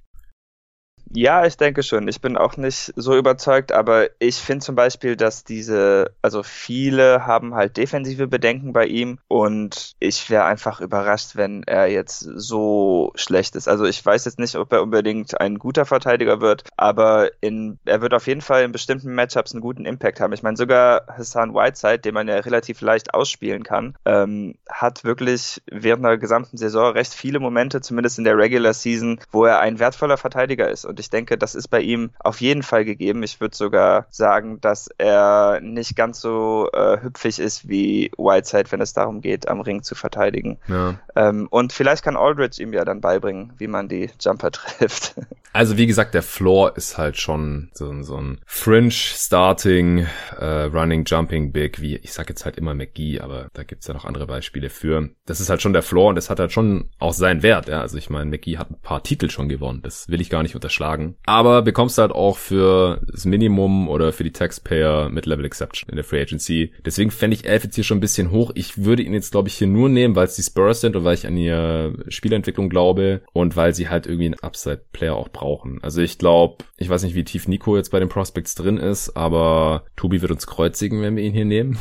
Ja, 1.14 1.44
ich 1.44 1.58
denke 1.58 1.82
schon. 1.82 2.08
Ich 2.08 2.22
bin 2.22 2.38
auch 2.38 2.56
nicht 2.56 2.90
so 2.96 3.14
überzeugt, 3.14 3.70
aber 3.70 4.08
ich 4.18 4.36
finde 4.36 4.64
zum 4.64 4.76
Beispiel, 4.76 5.14
dass 5.14 5.44
diese, 5.44 6.14
also 6.22 6.42
viele 6.42 7.26
haben 7.26 7.54
halt 7.54 7.76
defensive 7.76 8.28
Bedenken 8.28 8.72
bei 8.72 8.86
ihm 8.86 9.18
und 9.28 9.92
ich 10.00 10.30
wäre 10.30 10.44
einfach 10.44 10.80
überrascht, 10.80 11.36
wenn 11.36 11.64
er 11.64 11.86
jetzt 11.88 12.20
so 12.20 13.12
schlecht 13.14 13.56
ist. 13.56 13.68
Also 13.68 13.84
ich 13.84 14.04
weiß 14.04 14.24
jetzt 14.24 14.38
nicht, 14.38 14.56
ob 14.56 14.72
er 14.72 14.82
unbedingt 14.82 15.38
ein 15.38 15.58
guter 15.58 15.84
Verteidiger 15.84 16.40
wird, 16.40 16.64
aber 16.78 17.30
in, 17.42 17.78
er 17.84 18.00
wird 18.00 18.14
auf 18.14 18.26
jeden 18.26 18.40
Fall 18.40 18.64
in 18.64 18.72
bestimmten 18.72 19.14
Matchups 19.14 19.52
einen 19.52 19.60
guten 19.60 19.84
Impact 19.84 20.18
haben. 20.18 20.32
Ich 20.32 20.42
meine, 20.42 20.56
sogar 20.56 21.02
Hassan 21.08 21.52
Whiteside, 21.52 21.98
den 21.98 22.14
man 22.14 22.26
ja 22.26 22.36
relativ 22.36 22.80
leicht 22.80 23.12
ausspielen 23.12 23.64
kann, 23.64 23.98
ähm, 24.06 24.54
hat 24.70 25.04
wirklich 25.04 25.60
während 25.70 26.06
der 26.06 26.16
gesamten 26.16 26.56
Saison 26.56 26.92
recht 26.92 27.12
viele 27.12 27.38
Momente, 27.38 27.82
zumindest 27.82 28.16
in 28.16 28.24
der 28.24 28.38
Regular 28.38 28.72
Season, 28.72 29.20
wo 29.30 29.44
er 29.44 29.60
ein 29.60 29.78
wertvoller 29.78 30.16
Verteidiger 30.16 30.70
ist. 30.70 30.86
Und 30.86 31.01
ich 31.02 31.10
denke, 31.10 31.36
das 31.36 31.54
ist 31.56 31.68
bei 31.68 31.80
ihm 31.80 32.10
auf 32.20 32.40
jeden 32.40 32.62
Fall 32.62 32.84
gegeben. 32.84 33.22
Ich 33.24 33.40
würde 33.40 33.56
sogar 33.56 34.06
sagen, 34.10 34.60
dass 34.60 34.88
er 34.98 35.60
nicht 35.60 35.96
ganz 35.96 36.20
so 36.20 36.70
äh, 36.72 37.02
hüpfig 37.02 37.40
ist 37.40 37.68
wie 37.68 38.12
Whiteside, 38.16 38.70
wenn 38.70 38.80
es 38.80 38.92
darum 38.92 39.20
geht, 39.20 39.48
am 39.48 39.60
Ring 39.60 39.82
zu 39.82 39.96
verteidigen. 39.96 40.58
Ja. 40.68 40.94
Ähm, 41.16 41.48
und 41.50 41.72
vielleicht 41.72 42.04
kann 42.04 42.16
Aldridge 42.16 42.62
ihm 42.62 42.72
ja 42.72 42.84
dann 42.84 43.00
beibringen, 43.00 43.52
wie 43.58 43.66
man 43.66 43.88
die 43.88 44.10
Jumper 44.20 44.50
trifft. 44.52 45.16
Also 45.52 45.76
wie 45.76 45.86
gesagt, 45.86 46.14
der 46.14 46.22
Floor 46.22 46.76
ist 46.76 46.96
halt 46.96 47.18
schon 47.18 47.70
so, 47.74 48.02
so 48.02 48.16
ein 48.16 48.40
Fringe 48.46 48.90
Starting, 48.90 50.06
äh, 50.38 50.44
Running, 50.44 51.04
Jumping 51.06 51.52
Big, 51.52 51.80
wie 51.80 51.96
ich 51.96 52.12
sag 52.12 52.28
jetzt 52.30 52.44
halt 52.44 52.56
immer 52.56 52.74
McGee, 52.74 53.20
aber 53.20 53.48
da 53.52 53.62
gibt's 53.62 53.86
ja 53.86 53.94
noch 53.94 54.06
andere 54.06 54.26
Beispiele 54.26 54.70
für. 54.70 55.10
Das 55.26 55.40
ist 55.40 55.50
halt 55.50 55.60
schon 55.60 55.74
der 55.74 55.82
Floor 55.82 56.08
und 56.08 56.14
das 56.14 56.30
hat 56.30 56.40
halt 56.40 56.52
schon 56.52 56.88
auch 56.98 57.12
seinen 57.12 57.42
Wert. 57.42 57.68
Ja? 57.68 57.80
Also 57.80 57.98
ich 57.98 58.08
meine, 58.08 58.30
McGee 58.30 58.56
hat 58.56 58.70
ein 58.70 58.80
paar 58.80 59.02
Titel 59.02 59.28
schon 59.28 59.48
gewonnen, 59.48 59.82
das 59.82 60.08
will 60.08 60.20
ich 60.20 60.30
gar 60.30 60.42
nicht 60.42 60.54
unterschlagen. 60.54 61.16
Aber 61.26 61.62
bekommst 61.62 61.98
du 61.98 62.02
halt 62.02 62.12
auch 62.12 62.38
für 62.38 63.02
das 63.10 63.26
Minimum 63.26 63.88
oder 63.88 64.12
für 64.12 64.24
die 64.24 64.32
Taxpayer 64.32 65.10
Mid-Level 65.10 65.44
Exception 65.44 65.90
in 65.90 65.96
der 65.96 66.04
Free 66.04 66.22
Agency. 66.22 66.72
Deswegen 66.84 67.10
fände 67.10 67.36
ich 67.36 67.46
Elf 67.46 67.64
jetzt 67.64 67.74
hier 67.74 67.84
schon 67.84 67.98
ein 67.98 68.02
bisschen 68.02 68.30
hoch. 68.30 68.52
Ich 68.54 68.84
würde 68.84 69.02
ihn 69.02 69.12
jetzt, 69.12 69.32
glaube 69.32 69.48
ich, 69.48 69.54
hier 69.54 69.66
nur 69.66 69.90
nehmen, 69.90 70.16
weil 70.16 70.26
es 70.26 70.36
die 70.36 70.42
Spurs 70.42 70.80
sind 70.80 70.96
und 70.96 71.04
weil 71.04 71.14
ich 71.14 71.26
an 71.26 71.36
ihr 71.36 71.92
Spielentwicklung 72.08 72.70
glaube 72.70 73.20
und 73.32 73.54
weil 73.54 73.74
sie 73.74 73.90
halt 73.90 74.06
irgendwie 74.06 74.26
einen 74.26 74.40
Upside-Player 74.40 75.14
auch 75.14 75.28
brauchen. 75.28 75.41
Also 75.82 76.00
ich 76.00 76.18
glaube, 76.18 76.64
ich 76.76 76.88
weiß 76.88 77.02
nicht, 77.02 77.14
wie 77.14 77.24
tief 77.24 77.48
Nico 77.48 77.76
jetzt 77.76 77.90
bei 77.90 78.00
den 78.00 78.08
Prospects 78.08 78.54
drin 78.54 78.76
ist, 78.76 79.16
aber 79.16 79.84
Tobi 79.96 80.22
wird 80.22 80.30
uns 80.30 80.46
kreuzigen, 80.46 81.02
wenn 81.02 81.16
wir 81.16 81.22
ihn 81.22 81.32
hier 81.32 81.44
nehmen. 81.44 81.78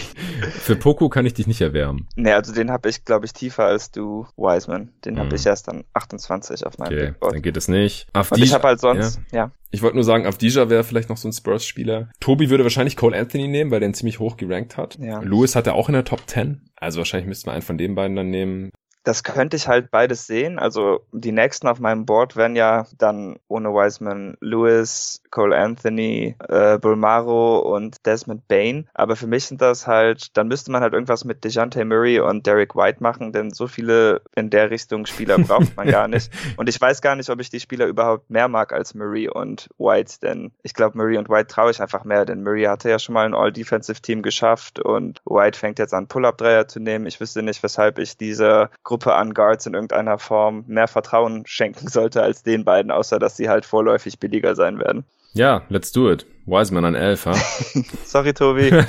Für 0.50 0.76
Poco 0.76 1.08
kann 1.08 1.26
ich 1.26 1.34
dich 1.34 1.46
nicht 1.46 1.60
erwärmen. 1.60 2.08
Nee, 2.16 2.32
also 2.32 2.52
den 2.52 2.70
habe 2.70 2.88
ich, 2.88 3.04
glaube 3.04 3.26
ich, 3.26 3.32
tiefer 3.32 3.64
als 3.64 3.90
du, 3.90 4.26
Wiseman. 4.36 4.90
Den 5.04 5.18
habe 5.18 5.30
mhm. 5.30 5.34
ich 5.36 5.46
erst 5.46 5.68
dann 5.68 5.84
28 5.94 6.66
auf 6.66 6.78
meinem 6.78 6.88
okay, 6.88 7.06
Bigboard. 7.06 7.34
dann 7.34 7.42
geht 7.42 7.56
es 7.56 7.68
nicht. 7.68 8.06
Afdi 8.12 8.42
ich 8.42 8.52
habe 8.52 8.68
halt 8.68 8.80
sonst, 8.80 9.20
ja. 9.32 9.38
ja. 9.38 9.50
Ich 9.70 9.82
wollte 9.82 9.96
nur 9.96 10.04
sagen, 10.04 10.24
Avdija 10.24 10.70
wäre 10.70 10.84
vielleicht 10.84 11.08
noch 11.08 11.16
so 11.16 11.26
ein 11.26 11.32
Spurs-Spieler. 11.32 12.08
Tobi 12.20 12.48
würde 12.48 12.62
wahrscheinlich 12.62 12.96
Cole 12.96 13.18
Anthony 13.18 13.48
nehmen, 13.48 13.72
weil 13.72 13.80
der 13.80 13.88
ihn 13.88 13.94
ziemlich 13.94 14.20
hoch 14.20 14.36
gerankt 14.36 14.76
hat. 14.76 14.96
Ja. 15.00 15.20
Lewis 15.20 15.56
hat 15.56 15.66
er 15.66 15.74
auch 15.74 15.88
in 15.88 15.94
der 15.94 16.04
Top 16.04 16.20
10. 16.28 16.70
Also 16.76 16.98
wahrscheinlich 16.98 17.26
müssten 17.26 17.48
wir 17.48 17.52
einen 17.54 17.62
von 17.62 17.76
den 17.76 17.96
beiden 17.96 18.14
dann 18.14 18.30
nehmen 18.30 18.70
das 19.04 19.22
könnte 19.22 19.56
ich 19.56 19.68
halt 19.68 19.90
beides 19.90 20.26
sehen. 20.26 20.58
Also 20.58 21.00
die 21.12 21.32
nächsten 21.32 21.68
auf 21.68 21.78
meinem 21.78 22.06
Board 22.06 22.36
wären 22.36 22.56
ja 22.56 22.86
dann 22.98 23.36
ohne 23.48 23.68
Wiseman 23.68 24.36
Lewis, 24.40 25.20
Cole 25.30 25.56
Anthony, 25.56 26.34
äh, 26.48 26.78
Bulmaro 26.78 27.58
und 27.58 28.04
Desmond 28.06 28.48
Bain. 28.48 28.88
Aber 28.94 29.14
für 29.14 29.26
mich 29.26 29.44
sind 29.44 29.60
das 29.60 29.86
halt, 29.86 30.36
dann 30.36 30.48
müsste 30.48 30.72
man 30.72 30.80
halt 30.80 30.94
irgendwas 30.94 31.24
mit 31.24 31.44
DeJounte 31.44 31.84
Murray 31.84 32.18
und 32.18 32.46
Derek 32.46 32.74
White 32.74 33.02
machen, 33.02 33.32
denn 33.32 33.52
so 33.52 33.66
viele 33.66 34.22
in 34.34 34.48
der 34.48 34.70
Richtung 34.70 35.04
Spieler 35.04 35.38
braucht 35.38 35.76
man 35.76 35.88
gar 35.88 36.08
nicht. 36.08 36.30
Und 36.56 36.68
ich 36.68 36.80
weiß 36.80 37.00
gar 37.02 37.16
nicht, 37.16 37.28
ob 37.30 37.40
ich 37.40 37.50
die 37.50 37.60
Spieler 37.60 37.86
überhaupt 37.86 38.30
mehr 38.30 38.48
mag 38.48 38.72
als 38.72 38.94
Murray 38.94 39.28
und 39.28 39.68
White, 39.78 40.14
denn 40.22 40.52
ich 40.62 40.74
glaube, 40.74 40.96
Murray 40.96 41.18
und 41.18 41.28
White 41.28 41.48
traue 41.48 41.70
ich 41.70 41.80
einfach 41.80 42.04
mehr, 42.04 42.24
denn 42.24 42.42
Murray 42.42 42.64
hatte 42.64 42.88
ja 42.88 42.98
schon 42.98 43.12
mal 43.12 43.26
ein 43.26 43.34
All-Defensive-Team 43.34 44.22
geschafft 44.22 44.78
und 44.78 45.20
White 45.24 45.58
fängt 45.58 45.78
jetzt 45.78 45.92
an, 45.92 46.06
Pull-Up-Dreier 46.06 46.68
zu 46.68 46.80
nehmen. 46.80 47.06
Ich 47.06 47.20
wüsste 47.20 47.42
nicht, 47.42 47.62
weshalb 47.62 47.98
ich 47.98 48.16
diese 48.16 48.70
Gruppe 48.94 49.14
an 49.14 49.34
Guards 49.34 49.66
in 49.66 49.74
irgendeiner 49.74 50.18
Form 50.18 50.62
mehr 50.68 50.86
Vertrauen 50.86 51.42
schenken 51.48 51.88
sollte 51.88 52.22
als 52.22 52.44
den 52.44 52.64
beiden, 52.64 52.92
außer 52.92 53.18
dass 53.18 53.36
sie 53.36 53.48
halt 53.48 53.64
vorläufig 53.64 54.20
billiger 54.20 54.54
sein 54.54 54.78
werden. 54.78 55.04
Ja, 55.32 55.62
let's 55.68 55.90
do 55.90 56.12
it. 56.12 56.24
Wiseman 56.46 56.84
an 56.84 56.94
11, 56.94 57.26
ha? 57.26 57.34
Sorry, 58.04 58.32
Tobi. 58.34 58.70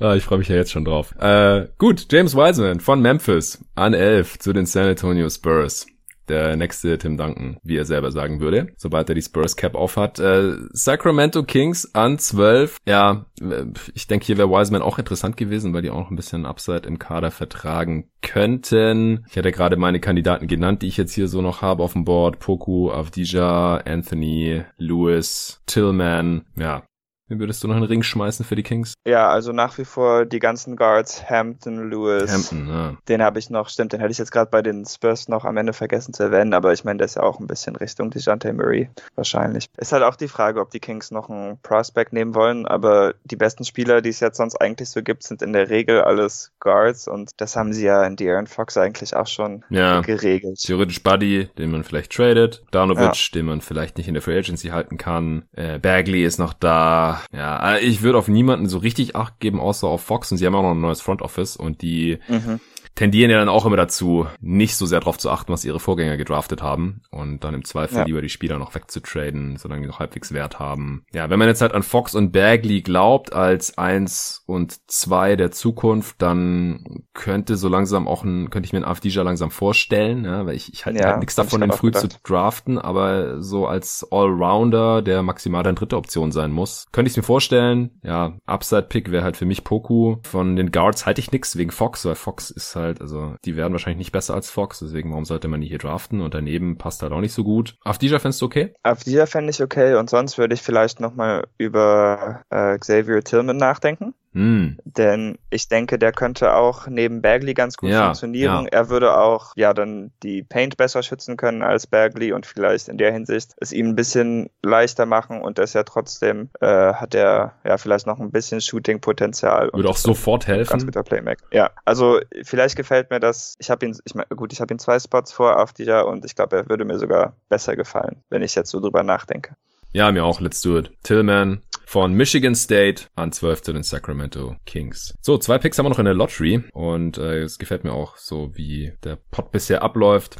ah, 0.00 0.14
ich 0.16 0.24
freue 0.24 0.38
mich 0.38 0.48
ja 0.48 0.56
jetzt 0.56 0.72
schon 0.72 0.84
drauf. 0.84 1.14
Äh, 1.20 1.68
gut, 1.78 2.06
James 2.10 2.34
Wiseman 2.34 2.80
von 2.80 3.00
Memphis 3.00 3.64
an 3.76 3.94
11 3.94 4.40
zu 4.40 4.52
den 4.52 4.66
San 4.66 4.88
Antonio 4.88 5.30
Spurs 5.30 5.86
der 6.30 6.56
nächste 6.56 6.96
Tim 6.98 7.16
Duncan, 7.16 7.58
wie 7.62 7.76
er 7.76 7.84
selber 7.84 8.10
sagen 8.10 8.40
würde, 8.40 8.68
sobald 8.76 9.08
er 9.08 9.14
die 9.14 9.22
Spurs 9.22 9.56
Cap 9.56 9.74
aufhat. 9.74 10.18
Äh, 10.18 10.54
Sacramento 10.72 11.42
Kings 11.42 11.94
an 11.94 12.18
12. 12.18 12.78
Ja, 12.86 13.26
äh, 13.40 13.66
ich 13.94 14.06
denke, 14.06 14.26
hier 14.26 14.38
wäre 14.38 14.50
Wiseman 14.50 14.82
auch 14.82 14.98
interessant 14.98 15.36
gewesen, 15.36 15.74
weil 15.74 15.82
die 15.82 15.90
auch 15.90 15.98
noch 15.98 16.10
ein 16.10 16.16
bisschen 16.16 16.46
Upside 16.46 16.86
im 16.86 16.98
Kader 16.98 17.30
vertragen 17.30 18.10
könnten. 18.22 19.24
Ich 19.28 19.36
hatte 19.36 19.52
gerade 19.52 19.76
meine 19.76 20.00
Kandidaten 20.00 20.46
genannt, 20.46 20.82
die 20.82 20.88
ich 20.88 20.96
jetzt 20.96 21.14
hier 21.14 21.28
so 21.28 21.42
noch 21.42 21.62
habe 21.62 21.82
auf 21.82 21.92
dem 21.92 22.04
Board. 22.04 22.38
Poku, 22.38 22.90
Avdija, 22.90 23.76
Anthony, 23.78 24.62
Lewis, 24.78 25.62
Tillman. 25.66 26.46
Ja, 26.56 26.82
Wen 27.30 27.38
würdest 27.38 27.62
du 27.62 27.68
noch 27.68 27.76
in 27.76 27.82
den 27.82 27.88
Ring 27.88 28.02
schmeißen 28.02 28.44
für 28.44 28.56
die 28.56 28.64
Kings? 28.64 28.94
Ja, 29.06 29.28
also 29.28 29.52
nach 29.52 29.78
wie 29.78 29.84
vor 29.84 30.26
die 30.26 30.40
ganzen 30.40 30.74
Guards, 30.74 31.30
Hampton, 31.30 31.88
Lewis. 31.88 32.32
Hampton, 32.32 32.68
ja. 32.68 32.96
Den 33.08 33.22
habe 33.22 33.38
ich 33.38 33.50
noch, 33.50 33.68
stimmt, 33.68 33.92
den 33.92 34.00
hätte 34.00 34.10
ich 34.10 34.18
jetzt 34.18 34.32
gerade 34.32 34.50
bei 34.50 34.62
den 34.62 34.84
Spurs 34.84 35.28
noch 35.28 35.44
am 35.44 35.56
Ende 35.56 35.72
vergessen 35.72 36.12
zu 36.12 36.24
erwähnen, 36.24 36.52
aber 36.54 36.72
ich 36.72 36.82
meine, 36.82 36.98
der 36.98 37.04
ist 37.04 37.14
ja 37.14 37.22
auch 37.22 37.38
ein 37.38 37.46
bisschen 37.46 37.76
Richtung 37.76 38.10
DeJounte 38.10 38.52
Murray 38.52 38.90
wahrscheinlich. 39.14 39.70
Ist 39.76 39.92
halt 39.92 40.02
auch 40.02 40.16
die 40.16 40.26
Frage, 40.26 40.60
ob 40.60 40.72
die 40.72 40.80
Kings 40.80 41.12
noch 41.12 41.30
einen 41.30 41.60
Prospect 41.62 42.12
nehmen 42.12 42.34
wollen, 42.34 42.66
aber 42.66 43.14
die 43.22 43.36
besten 43.36 43.64
Spieler, 43.64 44.02
die 44.02 44.08
es 44.08 44.18
jetzt 44.18 44.38
sonst 44.38 44.56
eigentlich 44.56 44.88
so 44.90 45.00
gibt, 45.00 45.22
sind 45.22 45.40
in 45.40 45.52
der 45.52 45.70
Regel 45.70 46.02
alles 46.02 46.50
Guards 46.58 47.06
und 47.06 47.30
das 47.36 47.54
haben 47.54 47.72
sie 47.72 47.84
ja 47.84 48.04
in 48.04 48.16
De'Aaron 48.16 48.48
Fox 48.48 48.76
eigentlich 48.76 49.14
auch 49.14 49.28
schon 49.28 49.64
ja. 49.70 50.00
geregelt. 50.00 50.58
Theoretisch 50.58 51.00
Buddy, 51.04 51.48
den 51.58 51.70
man 51.70 51.84
vielleicht 51.84 52.10
tradet, 52.10 52.64
Danovic, 52.72 53.14
ja. 53.14 53.34
den 53.34 53.46
man 53.46 53.60
vielleicht 53.60 53.98
nicht 53.98 54.08
in 54.08 54.14
der 54.14 54.22
Free 54.22 54.36
Agency 54.36 54.70
halten 54.70 54.98
kann, 54.98 55.44
äh, 55.52 55.78
Bagley 55.78 56.24
ist 56.24 56.40
noch 56.40 56.54
da, 56.54 57.19
ja, 57.32 57.74
äh, 57.74 57.80
ich 57.80 58.02
würde 58.02 58.18
auf 58.18 58.28
niemanden 58.28 58.68
so 58.68 58.78
richtig 58.78 59.16
Acht 59.16 59.40
geben, 59.40 59.60
außer 59.60 59.86
auf 59.86 60.02
Fox 60.02 60.30
und 60.32 60.38
sie 60.38 60.46
haben 60.46 60.54
auch 60.54 60.62
noch 60.62 60.72
ein 60.72 60.80
neues 60.80 61.00
Front 61.00 61.22
Office 61.22 61.56
und 61.56 61.82
die 61.82 62.18
mhm 62.28 62.60
tendieren 63.00 63.30
ja 63.30 63.38
dann 63.38 63.48
auch 63.48 63.64
immer 63.64 63.78
dazu, 63.78 64.26
nicht 64.42 64.76
so 64.76 64.84
sehr 64.84 65.00
darauf 65.00 65.16
zu 65.16 65.30
achten, 65.30 65.50
was 65.50 65.64
ihre 65.64 65.80
Vorgänger 65.80 66.18
gedraftet 66.18 66.60
haben 66.60 67.00
und 67.10 67.44
dann 67.44 67.54
im 67.54 67.64
Zweifel 67.64 67.96
ja. 67.96 68.04
lieber 68.04 68.20
die 68.20 68.28
Spieler 68.28 68.58
noch 68.58 68.74
wegzutraden, 68.74 69.56
solange 69.56 69.80
die 69.80 69.88
noch 69.88 70.00
halbwegs 70.00 70.34
Wert 70.34 70.58
haben. 70.58 71.06
Ja, 71.14 71.30
wenn 71.30 71.38
man 71.38 71.48
jetzt 71.48 71.62
halt 71.62 71.72
an 71.72 71.82
Fox 71.82 72.14
und 72.14 72.30
Bagley 72.30 72.82
glaubt 72.82 73.32
als 73.32 73.78
eins 73.78 74.42
und 74.44 74.86
zwei 74.86 75.36
der 75.36 75.50
Zukunft, 75.50 76.20
dann 76.20 77.04
könnte 77.14 77.56
so 77.56 77.70
langsam 77.70 78.06
auch 78.06 78.22
ein, 78.22 78.50
könnte 78.50 78.66
ich 78.66 78.74
mir 78.74 78.80
einen 78.80 78.84
Afdija 78.84 79.22
langsam 79.22 79.50
vorstellen, 79.50 80.26
ja, 80.26 80.44
weil 80.44 80.54
ich, 80.54 80.70
ich 80.74 80.84
halte 80.84 81.00
ja, 81.00 81.06
halt 81.06 81.20
nichts 81.20 81.36
davon, 81.36 81.62
den 81.62 81.72
früh 81.72 81.92
gedacht. 81.92 82.12
zu 82.12 82.18
draften, 82.22 82.78
aber 82.78 83.40
so 83.40 83.66
als 83.66 84.06
Allrounder, 84.10 85.00
der 85.00 85.22
maximal 85.22 85.62
dann 85.62 85.74
dritte 85.74 85.96
Option 85.96 86.32
sein 86.32 86.52
muss, 86.52 86.84
könnte 86.92 87.06
ich 87.06 87.14
es 87.14 87.16
mir 87.16 87.22
vorstellen. 87.22 87.98
Ja, 88.02 88.34
Upside-Pick 88.44 89.10
wäre 89.10 89.24
halt 89.24 89.38
für 89.38 89.46
mich 89.46 89.64
Poku. 89.64 90.16
Von 90.24 90.56
den 90.56 90.70
Guards 90.70 91.06
halte 91.06 91.22
ich 91.22 91.32
nichts 91.32 91.56
wegen 91.56 91.70
Fox, 91.70 92.04
weil 92.04 92.14
Fox 92.14 92.50
ist 92.50 92.76
halt 92.76 92.89
halt, 92.90 93.00
also 93.00 93.34
die 93.44 93.56
werden 93.56 93.72
wahrscheinlich 93.72 93.98
nicht 93.98 94.12
besser 94.12 94.34
als 94.34 94.50
Fox, 94.50 94.80
deswegen 94.80 95.10
warum 95.10 95.24
sollte 95.24 95.48
man 95.48 95.60
die 95.60 95.68
hier 95.68 95.78
draften? 95.78 96.20
Und 96.20 96.34
daneben 96.34 96.76
passt 96.76 97.02
halt 97.02 97.12
auch 97.12 97.20
nicht 97.20 97.32
so 97.32 97.44
gut. 97.44 97.76
Dieser 98.00 98.20
fändest 98.20 98.40
du 98.40 98.46
okay? 98.46 98.74
Dieser 99.06 99.26
fände 99.26 99.50
ich 99.50 99.62
okay 99.62 99.94
und 99.94 100.10
sonst 100.10 100.38
würde 100.38 100.54
ich 100.54 100.62
vielleicht 100.62 101.00
nochmal 101.00 101.46
über 101.58 102.42
äh, 102.50 102.78
Xavier 102.78 103.22
Tillman 103.22 103.56
nachdenken. 103.56 104.14
Hm. 104.32 104.78
Denn 104.84 105.38
ich 105.50 105.68
denke, 105.68 105.98
der 105.98 106.12
könnte 106.12 106.54
auch 106.54 106.86
neben 106.86 107.20
Bagley 107.20 107.52
ganz 107.52 107.76
gut 107.76 107.90
Ja, 107.90 108.04
funktionieren. 108.04 108.64
ja. 108.66 108.70
Er 108.70 108.88
würde 108.88 109.16
auch 109.18 109.52
ja 109.56 109.74
dann 109.74 110.12
die 110.22 110.44
Paint 110.44 110.76
besser 110.76 111.02
schützen 111.02 111.36
können 111.36 111.62
als 111.62 111.88
Bagley 111.88 112.32
und 112.32 112.46
vielleicht 112.46 112.88
in 112.88 112.96
der 112.96 113.12
Hinsicht 113.12 113.54
es 113.56 113.72
ihm 113.72 113.88
ein 113.88 113.96
bisschen 113.96 114.48
leichter 114.62 115.04
machen 115.04 115.40
und 115.42 115.58
das 115.58 115.72
ja 115.72 115.82
trotzdem 115.82 116.48
äh, 116.60 116.66
hat 116.94 117.14
er 117.16 117.54
ja 117.64 117.76
vielleicht 117.76 118.06
noch 118.06 118.20
ein 118.20 118.30
bisschen 118.30 118.60
Shooting-Potenzial. 118.60 119.70
Würde 119.72 119.88
auch 119.88 119.96
sofort 119.96 120.48
ein 120.48 120.58
Ganz 120.58 120.70
helfen. 120.70 120.86
guter 120.86 121.02
Playmaker. 121.02 121.44
Ja, 121.52 121.70
also 121.84 122.20
vielleicht 122.44 122.76
gefällt 122.76 123.10
mir 123.10 123.18
das. 123.20 123.56
Ich 123.58 123.70
habe 123.70 123.84
ihn, 123.86 123.96
ich 124.04 124.14
mein, 124.14 124.26
gut, 124.36 124.52
ich 124.52 124.60
habe 124.60 124.72
ihn 124.72 124.78
zwei 124.78 124.98
Spots 125.00 125.32
vor 125.32 125.58
auf 125.60 125.72
dieser 125.72 126.06
und 126.06 126.24
ich 126.24 126.34
glaube, 126.36 126.56
er 126.56 126.68
würde 126.68 126.84
mir 126.84 126.98
sogar 126.98 127.34
besser 127.48 127.74
gefallen, 127.76 128.22
wenn 128.28 128.42
ich 128.42 128.54
jetzt 128.54 128.70
so 128.70 128.78
drüber 128.80 129.02
nachdenke. 129.02 129.54
Ja, 129.92 130.12
mir 130.12 130.24
auch. 130.24 130.40
Let's 130.40 130.62
do 130.62 130.78
it. 130.78 130.92
Tillman 131.02 131.62
von 131.90 132.14
Michigan 132.14 132.54
State 132.54 133.06
an 133.16 133.32
12 133.32 133.62
zu 133.62 133.72
den 133.72 133.82
Sacramento 133.82 134.54
Kings. 134.64 135.12
So, 135.22 135.38
zwei 135.38 135.58
Picks 135.58 135.76
haben 135.76 135.86
wir 135.86 135.90
noch 135.90 135.98
in 135.98 136.04
der 136.04 136.14
Lottery 136.14 136.62
und 136.72 137.18
äh, 137.18 137.40
es 137.42 137.58
gefällt 137.58 137.82
mir 137.82 137.92
auch 137.92 138.16
so, 138.16 138.52
wie 138.54 138.92
der 139.02 139.18
Pot 139.32 139.50
bisher 139.50 139.82
abläuft. 139.82 140.36